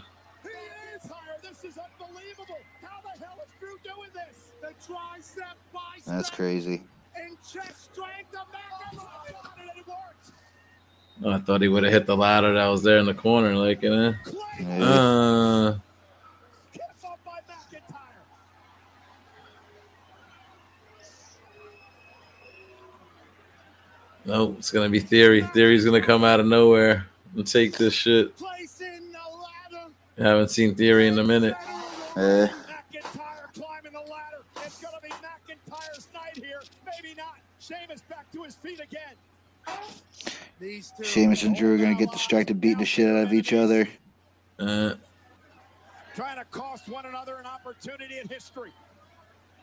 Worked. 6.07 6.31
crazy. 6.33 6.83
I 11.25 11.39
thought 11.39 11.61
he 11.61 11.67
would 11.67 11.83
have 11.83 11.91
hit 11.91 12.05
the 12.05 12.15
ladder 12.15 12.53
that 12.53 12.67
was 12.67 12.83
there 12.83 12.99
in 12.99 13.05
the 13.05 13.13
corner, 13.13 13.55
like 13.55 13.81
you 13.81 13.89
know. 13.89 14.13
Yeah. 14.59 14.83
Uh, 14.83 15.77
nope, 24.25 24.55
it's 24.59 24.71
gonna 24.71 24.89
be 24.89 24.99
Theory. 24.99 25.41
Theory's 25.53 25.85
gonna 25.85 26.01
come 26.01 26.23
out 26.23 26.39
of 26.39 26.45
nowhere 26.45 27.07
and 27.35 27.47
take 27.47 27.77
this 27.77 27.93
shit. 27.93 28.33
I 30.19 30.23
haven't 30.23 30.49
seen 30.49 30.75
Theory 30.75 31.07
in 31.07 31.17
a 31.17 31.23
minute. 31.23 31.55
Eh, 32.15 32.47
Sheamus 37.67 38.01
back 38.09 38.31
to 38.31 38.43
his 38.43 38.55
feet 38.55 38.79
again. 38.79 39.15
These 40.59 40.93
two 40.97 41.03
Sheamus 41.03 41.43
and 41.43 41.55
Drew 41.55 41.75
are 41.75 41.77
gonna 41.77 41.95
get 41.95 42.11
distracted, 42.11 42.61
beating 42.61 42.79
the 42.79 42.85
shit 42.85 43.07
out 43.07 43.23
of 43.23 43.33
each 43.33 43.53
other. 43.53 43.87
Uh, 44.57 44.93
trying 46.15 46.37
to 46.37 46.45
cost 46.45 46.87
one 46.89 47.05
another 47.05 47.35
an 47.35 47.45
opportunity 47.45 48.19
in 48.19 48.27
history. 48.27 48.71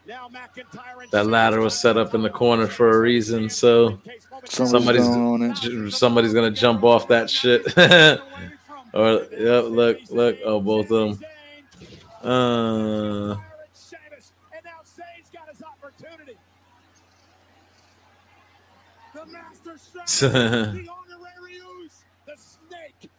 Now 0.06 0.28
McIntyre 0.28 1.02
and 1.02 1.10
that 1.12 1.26
ladder 1.26 1.60
was 1.60 1.78
set 1.78 1.96
up 1.96 2.14
in 2.14 2.22
the 2.22 2.28
corner 2.28 2.66
for 2.66 2.90
a 2.90 3.00
reason, 3.00 3.48
so 3.48 3.98
Somebody's 4.44 5.04
somebody's 5.04 5.96
somebody's 5.96 6.34
gonna 6.34 6.50
jump 6.50 6.84
off 6.84 7.08
that 7.08 7.30
shit. 7.30 7.62
or 8.92 9.26
yep, 9.32 9.64
look, 9.64 9.98
look, 10.10 10.38
oh, 10.44 10.60
both 10.60 10.90
of 10.90 11.18
them. 11.18 11.28
Uh, 12.22 13.32
And 13.32 14.64
now 14.64 14.80
Zayn's 14.84 15.30
got 15.32 15.48
his 15.50 15.62
opportunity. 15.62 16.36
The 19.14 19.26
master 19.26 19.78
strategist, 19.78 19.93
the 20.06 20.28
honorary 20.28 21.60
the 22.26 22.36
snake, 22.36 23.10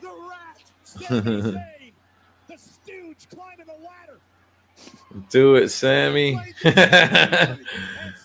the 0.00 0.08
rat, 0.08 0.62
Sami 0.84 1.20
Zayn, 1.42 1.92
the 2.48 2.56
stooge 2.58 3.28
climbing 3.30 3.66
the 3.66 3.72
ladder. 3.84 4.18
do 5.30 5.56
it, 5.56 5.68
Sami. 5.70 6.34
And 6.64 7.58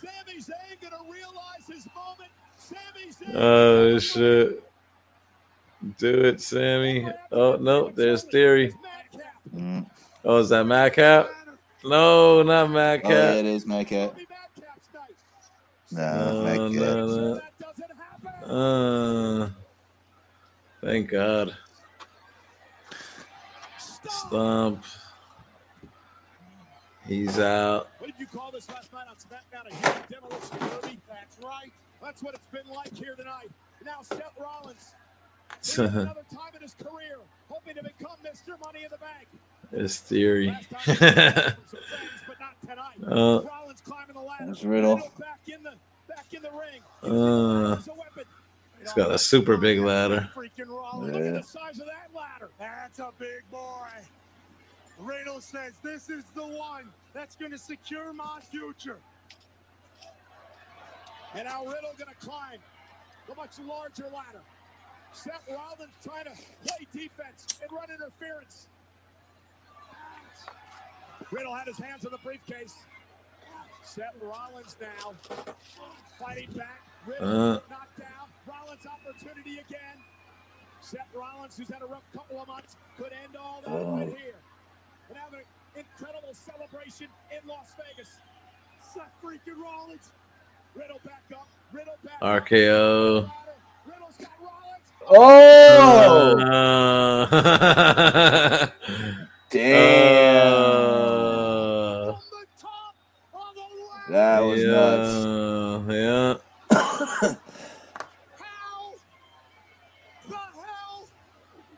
Sami 0.02 0.40
Zayn 0.40 0.82
gonna 0.82 1.04
realize 1.12 1.68
his 1.68 1.88
moment. 1.96 2.32
Sami 2.58 3.12
Zayn 3.12 3.36
oh 3.36 4.00
shit. 4.00 4.64
Do 5.98 6.26
it, 6.26 6.42
Sami. 6.42 7.08
Oh 7.32 7.56
no, 7.56 7.90
there's 7.90 8.24
Theory. 8.24 8.74
Oh, 10.26 10.38
is 10.40 10.50
that 10.50 10.66
Madcap? 10.66 11.30
No, 11.84 12.44
not 12.44 12.70
Oh, 12.70 13.10
yeah, 13.10 13.34
it 13.36 13.46
is 13.46 13.66
Madcap. 13.66 14.18
No, 15.92 16.32
No, 16.34 16.44
Madcap. 16.44 16.72
no, 16.74 17.06
no. 17.08 17.42
Uh, 18.50 19.50
thank 20.84 21.10
God. 21.10 21.56
Stomp. 23.78 24.84
He's 27.08 27.38
out. 27.40 27.90
What 28.00 28.08
did 28.08 28.20
you 28.20 28.26
call 28.26 28.52
this 28.52 28.68
last 28.70 28.92
night 28.92 29.06
on 29.10 29.16
SmackDown? 29.18 29.70
A 29.72 29.76
huge 29.76 30.08
demolition 30.10 30.58
derby? 30.60 31.00
That's 31.08 31.38
right. 31.44 31.72
That's 32.02 32.24
what 32.24 32.34
it's 32.34 32.46
been 32.48 32.68
like 32.74 32.96
here 32.96 33.16
tonight. 33.16 33.50
Now 33.86 34.02
Seth 34.02 34.34
Rollins, 34.40 34.96
another 35.78 36.26
time 36.34 36.52
in 36.56 36.62
his 36.62 36.74
career, 36.74 37.18
hoping 37.50 37.76
to 37.76 37.84
become 37.84 38.18
Mr. 38.26 38.60
Money 38.64 38.84
in 38.84 38.90
the 38.92 38.98
Bank. 38.98 39.28
It's 39.72 40.00
Theory. 40.00 40.56
but 40.88 41.58
not 42.40 42.56
tonight. 42.68 42.98
Uh, 43.06 43.42
Rollins 43.44 43.82
climbing 43.82 44.16
the 44.16 44.22
ladder. 44.22 44.46
That's 44.48 44.64
Riddle. 44.64 44.96
Back 45.20 45.42
in 45.48 45.62
the 45.64 45.74
back 46.08 46.34
in 46.34 46.42
the 46.42 46.50
ring. 46.52 46.82
uh, 47.04 47.78
he's 48.80 48.94
got 48.94 49.12
a 49.12 49.18
super 49.18 49.58
big 49.58 49.80
ladder. 49.80 50.30
Freaking 50.36 50.68
Rollins. 50.68 51.14
Look 51.14 51.24
at 51.24 51.34
the 51.34 51.44
size 51.44 51.80
of 51.80 51.86
that 51.88 52.10
ladder. 52.16 52.50
That's 52.60 53.00
a 53.00 53.12
big 53.18 53.44
boy. 53.52 53.88
Riddle 55.00 55.40
says 55.40 55.74
this 55.84 56.10
is 56.10 56.24
the 56.36 56.46
one 56.46 56.90
that's 57.14 57.36
going 57.36 57.52
to 57.52 57.58
secure 57.58 58.12
my 58.14 58.40
future. 58.52 58.98
And 61.36 61.46
now 61.46 61.64
Riddle 61.64 61.94
going 61.98 62.10
to 62.10 62.26
climb 62.26 62.60
the 63.28 63.36
much 63.36 63.60
larger 63.60 64.06
ladder. 64.06 64.42
Seth 65.14 65.44
Rollins 65.50 65.94
trying 66.04 66.26
to 66.26 66.32
play 66.32 66.88
defense 66.92 67.60
and 67.62 67.72
run 67.72 67.90
interference. 67.90 68.68
Riddle 71.32 71.56
had 71.56 71.68
his 71.68 71.78
hands 71.78 72.06
on 72.06 72.12
the 72.12 72.18
briefcase. 72.20 72.76
Seth 73.84 74.16
Rollins 74.22 74.76
now 74.82 75.14
fighting 76.20 76.52
back. 76.52 76.89
Riddle 77.06 77.28
Uh. 77.28 77.60
knocked 77.70 78.00
down. 78.00 78.28
Rollins 78.48 78.86
opportunity 78.86 79.60
again. 79.60 79.98
Seth 80.82 81.08
Rollins, 81.14 81.58
who's 81.58 81.68
had 81.70 81.82
a 81.82 81.86
rough 81.86 82.04
couple 82.14 82.42
of 82.42 82.48
months, 82.48 82.76
could 82.98 83.12
end 83.24 83.36
all 83.36 83.62
that 83.66 83.72
Oh. 83.72 83.98
right 83.98 84.08
here. 84.18 84.36
And 85.10 85.18
have 85.18 85.34
an 85.34 85.44
incredible 85.76 86.34
celebration 86.34 87.08
in 87.32 87.48
Las 87.48 87.74
Vegas. 87.78 88.18
Seth 88.82 89.12
freaking 89.24 89.58
Rollins. 89.58 90.12
Riddle 90.76 91.00
back 91.04 91.24
up. 91.34 91.48
Riddle 91.72 91.96
back 92.04 92.20
RKO. 92.22 93.30
Riddle's 93.86 94.18
got 94.18 94.32
Rollins. 94.40 94.92
Oh! 95.10 96.38
Uh, 96.40 97.26
Damn. 99.50 100.54
uh, 102.14 102.18
That 104.10 104.40
was 104.42 104.62
yeah, 104.64 104.72
nuts. 104.72 105.92
Yeah. 105.92 106.34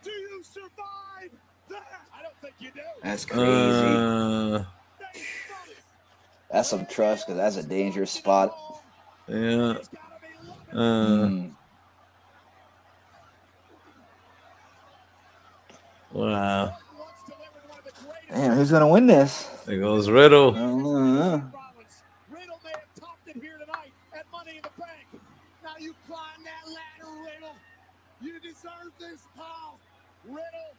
Do 0.03 0.09
you 0.11 0.43
survive 0.43 1.29
that? 1.69 1.83
I 2.17 2.23
don't 2.23 2.35
think 2.41 2.55
you 2.59 2.71
do. 2.73 2.81
That's 3.03 3.25
crazy. 3.25 3.43
Uh, 3.45 4.63
That's 6.51 6.69
some 6.69 6.85
trust 6.87 7.27
because 7.27 7.37
that's 7.37 7.57
a 7.63 7.67
dangerous 7.67 8.11
spot. 8.11 8.55
yeah. 9.27 9.75
Uh, 10.73 11.27
Mm. 11.27 11.51
wow. 16.13 16.77
Damn, 18.29 18.55
who's 18.55 18.71
gonna 18.71 18.87
win 18.87 19.05
this? 19.07 19.43
There 19.65 19.79
goes 19.79 20.09
Riddle. 20.09 20.55
I 20.55 20.59
don't 20.59 20.83
know. 20.83 21.33
Riddle 21.33 21.60
You 28.21 28.39
deserve 28.39 28.91
this, 28.99 29.27
pal. 29.35 29.79
Riddle. 30.25 30.75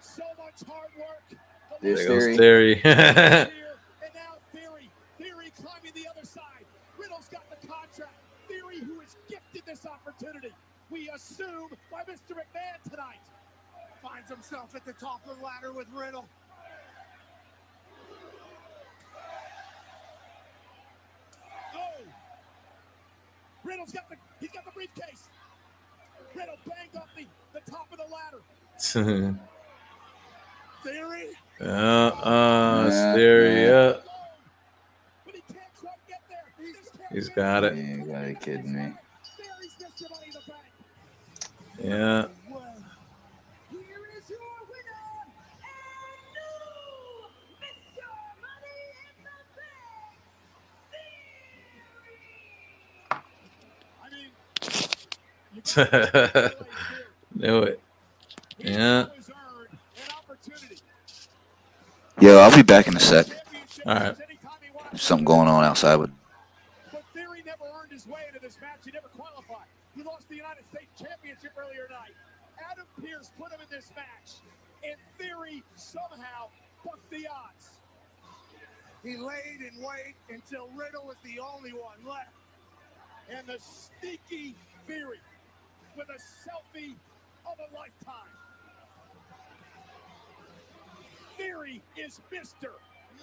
So 0.00 0.22
much 0.36 0.62
hard 0.68 0.90
work. 0.98 1.40
There's 1.80 2.00
There 2.00 2.08
goes 2.08 2.36
Theory. 2.36 2.80
Theory. 2.80 2.82
And 2.84 4.14
now 4.14 4.36
Theory. 4.52 4.90
Theory 5.18 5.52
climbing 5.60 5.92
the 5.94 6.08
other 6.10 6.26
side. 6.26 6.64
Riddle's 6.98 7.28
got 7.28 7.48
the 7.50 7.66
contract. 7.66 8.14
Theory, 8.48 8.80
who 8.80 9.00
is 9.00 9.16
gifted 9.28 9.62
this 9.66 9.86
opportunity. 9.86 10.52
We 10.90 11.08
assume 11.10 11.70
by 11.90 12.02
Mr. 12.02 12.32
McMahon 12.34 12.90
tonight. 12.90 13.20
Finds 14.02 14.30
himself 14.30 14.74
at 14.74 14.84
the 14.84 14.92
top 14.92 15.22
of 15.28 15.38
the 15.38 15.44
ladder 15.44 15.72
with 15.72 15.88
Riddle. 15.92 16.26
Oh! 21.74 22.02
Riddle's 23.64 23.92
got 23.92 24.08
the 24.08 24.16
he's 24.40 24.50
got 24.50 24.64
the 24.64 24.70
briefcase. 24.70 25.28
Riddle 26.34 26.56
banged 26.66 26.96
off 26.96 27.08
the, 27.16 27.26
the 27.54 27.70
top 27.70 27.88
of 27.92 27.98
the 27.98 28.04
ladder. 28.04 28.42
Theory. 30.84 31.28
uh, 31.60 31.64
uh, 31.64 32.88
Yeah, 32.90 33.14
Theory. 33.14 33.62
yeah. 33.64 33.92
Yeah. 33.92 33.94
He's 37.12 37.28
got 37.30 37.64
it. 37.64 37.74
You 37.76 38.04
gotta 38.04 38.28
be 38.28 38.34
kidding 38.34 38.72
me. 38.74 38.92
Mr. 39.80 40.10
Money 40.10 40.26
in 40.26 40.32
the 40.34 40.42
Bank. 40.46 40.64
Yeah. 41.82 42.26
Knew 57.34 57.62
it. 57.62 57.80
Yeah. 58.58 59.06
Yo, 62.20 62.38
I'll 62.38 62.54
be 62.54 62.62
back 62.62 62.88
in 62.88 62.96
a 62.96 63.00
sec. 63.00 63.26
All 63.86 63.94
right. 63.94 64.16
There's 64.90 65.02
something 65.02 65.24
going 65.24 65.48
on 65.48 65.64
outside 65.64 65.96
with. 65.96 66.10
But 66.90 67.04
Theory 67.14 67.42
never 67.44 67.64
earned 67.80 67.92
his 67.92 68.06
way 68.06 68.22
into 68.28 68.40
this 68.40 68.58
match. 68.60 68.80
He 68.84 68.90
never 68.90 69.08
qualified. 69.08 69.68
He 69.94 70.02
lost 70.02 70.28
the 70.28 70.36
United 70.36 70.64
States 70.64 70.90
Championship 70.98 71.52
earlier 71.56 71.86
tonight. 71.86 72.14
Adam 72.70 72.86
Pearce 73.00 73.30
put 73.38 73.52
him 73.52 73.60
in 73.60 73.68
this 73.70 73.90
match, 73.94 74.42
and 74.82 74.96
Theory 75.18 75.62
somehow 75.76 76.48
bucked 76.84 77.08
the 77.10 77.28
odds. 77.28 77.78
He 79.04 79.16
laid 79.16 79.60
in 79.60 79.80
wait 79.80 80.14
until 80.28 80.68
Riddle 80.76 81.06
was 81.06 81.16
the 81.22 81.40
only 81.40 81.72
one 81.72 81.98
left. 82.06 82.34
And 83.30 83.46
the 83.46 83.58
sneaky 83.60 84.56
Theory 84.86 85.20
with 85.98 86.08
a 86.10 86.48
selfie 86.48 86.94
of 87.44 87.58
a 87.58 87.76
lifetime. 87.76 88.30
Theory 91.36 91.82
is 91.96 92.20
Mr. 92.32 92.70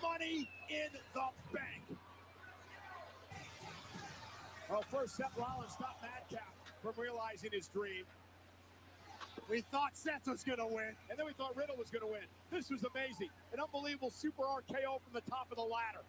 Money 0.02 0.50
in 0.70 0.88
the 1.14 1.22
Bank. 1.54 2.00
Well, 4.70 4.84
first 4.92 5.16
Seth 5.16 5.32
Rollins 5.38 5.72
stopped 5.72 6.02
Madcap 6.02 6.54
from 6.82 6.94
realizing 6.98 7.52
his 7.54 7.68
dream. 7.68 8.04
We 9.50 9.62
thought 9.62 9.96
Seth 9.96 10.28
was 10.28 10.44
going 10.44 10.58
to 10.58 10.68
win. 10.68 10.96
And 11.10 11.18
then 11.18 11.26
we 11.26 11.34
thought 11.34 11.56
Riddle 11.56 11.78
was 11.78 11.90
going 11.90 12.02
to 12.02 12.12
win. 12.12 12.26
This 12.52 12.70
was 12.70 12.84
amazing. 12.84 13.30
An 13.54 13.60
unbelievable 13.62 14.10
super 14.10 14.44
RKO 14.44 15.02
from 15.02 15.14
the 15.14 15.22
top 15.30 15.48
of 15.52 15.58
the 15.58 15.64
ladder. 15.64 16.04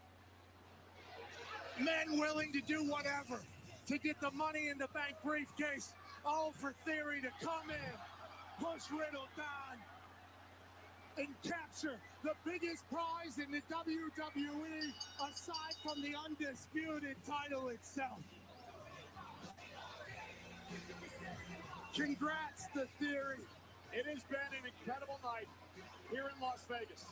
Men 1.79 2.19
willing 2.19 2.53
to 2.53 2.61
do 2.63 2.83
whatever 2.91 3.41
to 3.87 3.99
get 3.99 4.21
the 4.21 4.31
money 4.33 4.69
in 4.69 4.79
the 4.79 4.89
bank 4.89 5.15
briefcase. 5.25 5.93
All 6.27 6.51
for 6.51 6.75
Theory 6.85 7.23
to 7.23 7.31
come 7.39 7.71
in, 7.71 7.95
push 8.59 8.91
Riddle 8.91 9.31
down, 9.39 9.79
and 11.17 11.29
capture 11.47 11.95
the 12.25 12.35
biggest 12.45 12.83
prize 12.91 13.39
in 13.39 13.55
the 13.55 13.63
WWE 13.71 14.91
aside 15.23 15.79
from 15.87 16.03
the 16.03 16.19
undisputed 16.19 17.15
title 17.23 17.69
itself. 17.69 18.19
Congrats 21.95 22.67
to 22.75 22.91
Theory. 22.99 23.47
It 23.95 24.05
has 24.11 24.27
been 24.27 24.51
an 24.51 24.67
incredible 24.67 25.21
night 25.23 25.47
here 26.11 26.27
in 26.27 26.43
Las 26.43 26.67
Vegas. 26.67 27.07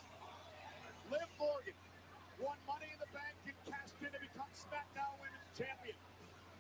Liv 1.06 1.30
Morgan 1.38 1.78
won 2.42 2.58
Money 2.66 2.90
in 2.90 2.98
the 2.98 3.08
Bank 3.14 3.38
and 3.46 3.54
cashed 3.62 3.94
in 4.02 4.10
to 4.10 4.18
become 4.18 4.50
SmackDown 4.50 5.14
Women's 5.22 5.54
Champion. 5.54 5.96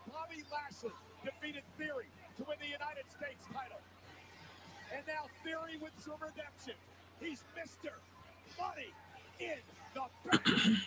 Bobby 0.06 0.46
Lashley 0.54 0.94
defeated 1.26 1.66
Theory 1.76 2.06
to 2.36 2.44
win 2.44 2.56
the 2.60 2.66
United 2.66 3.04
States 3.10 3.44
title. 3.52 3.80
And 4.94 5.02
now 5.06 5.26
Theory 5.44 5.78
with 5.80 5.92
some 5.98 6.14
redemption. 6.20 6.74
He's 7.20 7.44
Mr. 7.56 7.90
Money 8.58 8.92
in 9.38 9.58
the 9.94 10.30
Bank. 10.30 10.78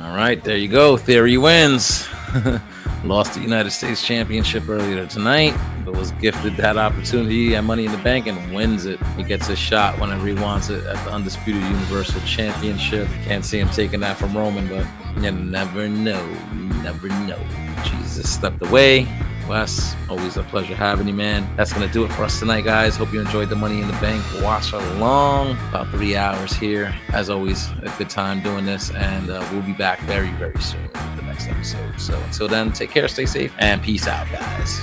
All 0.00 0.16
right, 0.16 0.42
there 0.42 0.56
you 0.56 0.68
go. 0.68 0.96
Theory 0.96 1.36
wins. 1.36 2.08
Lost 3.04 3.34
the 3.34 3.40
United 3.40 3.70
States 3.70 4.04
Championship 4.04 4.68
earlier 4.68 5.06
tonight, 5.06 5.54
but 5.84 5.96
was 5.96 6.12
gifted 6.12 6.56
that 6.56 6.76
opportunity 6.78 7.54
at 7.56 7.64
Money 7.64 7.84
in 7.84 7.92
the 7.92 7.98
Bank 7.98 8.26
and 8.26 8.54
wins 8.54 8.86
it. 8.86 8.98
He 9.16 9.22
gets 9.22 9.48
a 9.48 9.56
shot 9.56 9.98
whenever 10.00 10.26
he 10.26 10.34
wants 10.34 10.70
it 10.70 10.84
at 10.86 11.04
the 11.04 11.12
Undisputed 11.12 11.62
Universal 11.62 12.20
Championship. 12.22 13.06
Can't 13.24 13.44
see 13.44 13.58
him 13.58 13.68
taking 13.68 14.00
that 14.00 14.16
from 14.16 14.36
Roman, 14.36 14.66
but 14.68 14.86
you 15.16 15.30
never 15.30 15.88
know. 15.88 16.24
You 16.54 16.82
never 16.82 17.08
know. 17.08 17.38
Jesus 17.84 18.32
stepped 18.32 18.62
away. 18.62 19.06
Wes, 19.48 19.96
always 20.08 20.36
a 20.36 20.42
pleasure 20.44 20.74
having 20.74 21.08
you, 21.08 21.14
man. 21.14 21.48
That's 21.56 21.72
going 21.72 21.86
to 21.86 21.92
do 21.92 22.04
it 22.04 22.12
for 22.12 22.24
us 22.24 22.38
tonight, 22.38 22.64
guys. 22.64 22.96
Hope 22.96 23.12
you 23.12 23.20
enjoyed 23.20 23.48
the 23.48 23.56
Money 23.56 23.80
in 23.80 23.86
the 23.88 23.92
Bank 23.94 24.24
watch 24.40 24.72
along. 24.72 25.52
About 25.68 25.90
three 25.90 26.16
hours 26.16 26.52
here. 26.52 26.94
As 27.08 27.28
always, 27.28 27.68
a 27.82 27.92
good 27.98 28.08
time 28.08 28.40
doing 28.42 28.64
this, 28.64 28.90
and 28.92 29.30
uh, 29.30 29.46
we'll 29.52 29.62
be 29.62 29.72
back 29.72 30.00
very, 30.00 30.30
very 30.32 30.60
soon 30.60 30.82
with 30.82 31.16
the 31.16 31.22
next 31.22 31.48
episode. 31.48 32.00
So 32.00 32.18
until 32.22 32.48
then, 32.48 32.72
take 32.72 32.90
care, 32.90 33.08
stay 33.08 33.26
safe, 33.26 33.52
and 33.58 33.82
peace 33.82 34.06
out, 34.06 34.30
guys. 34.30 34.80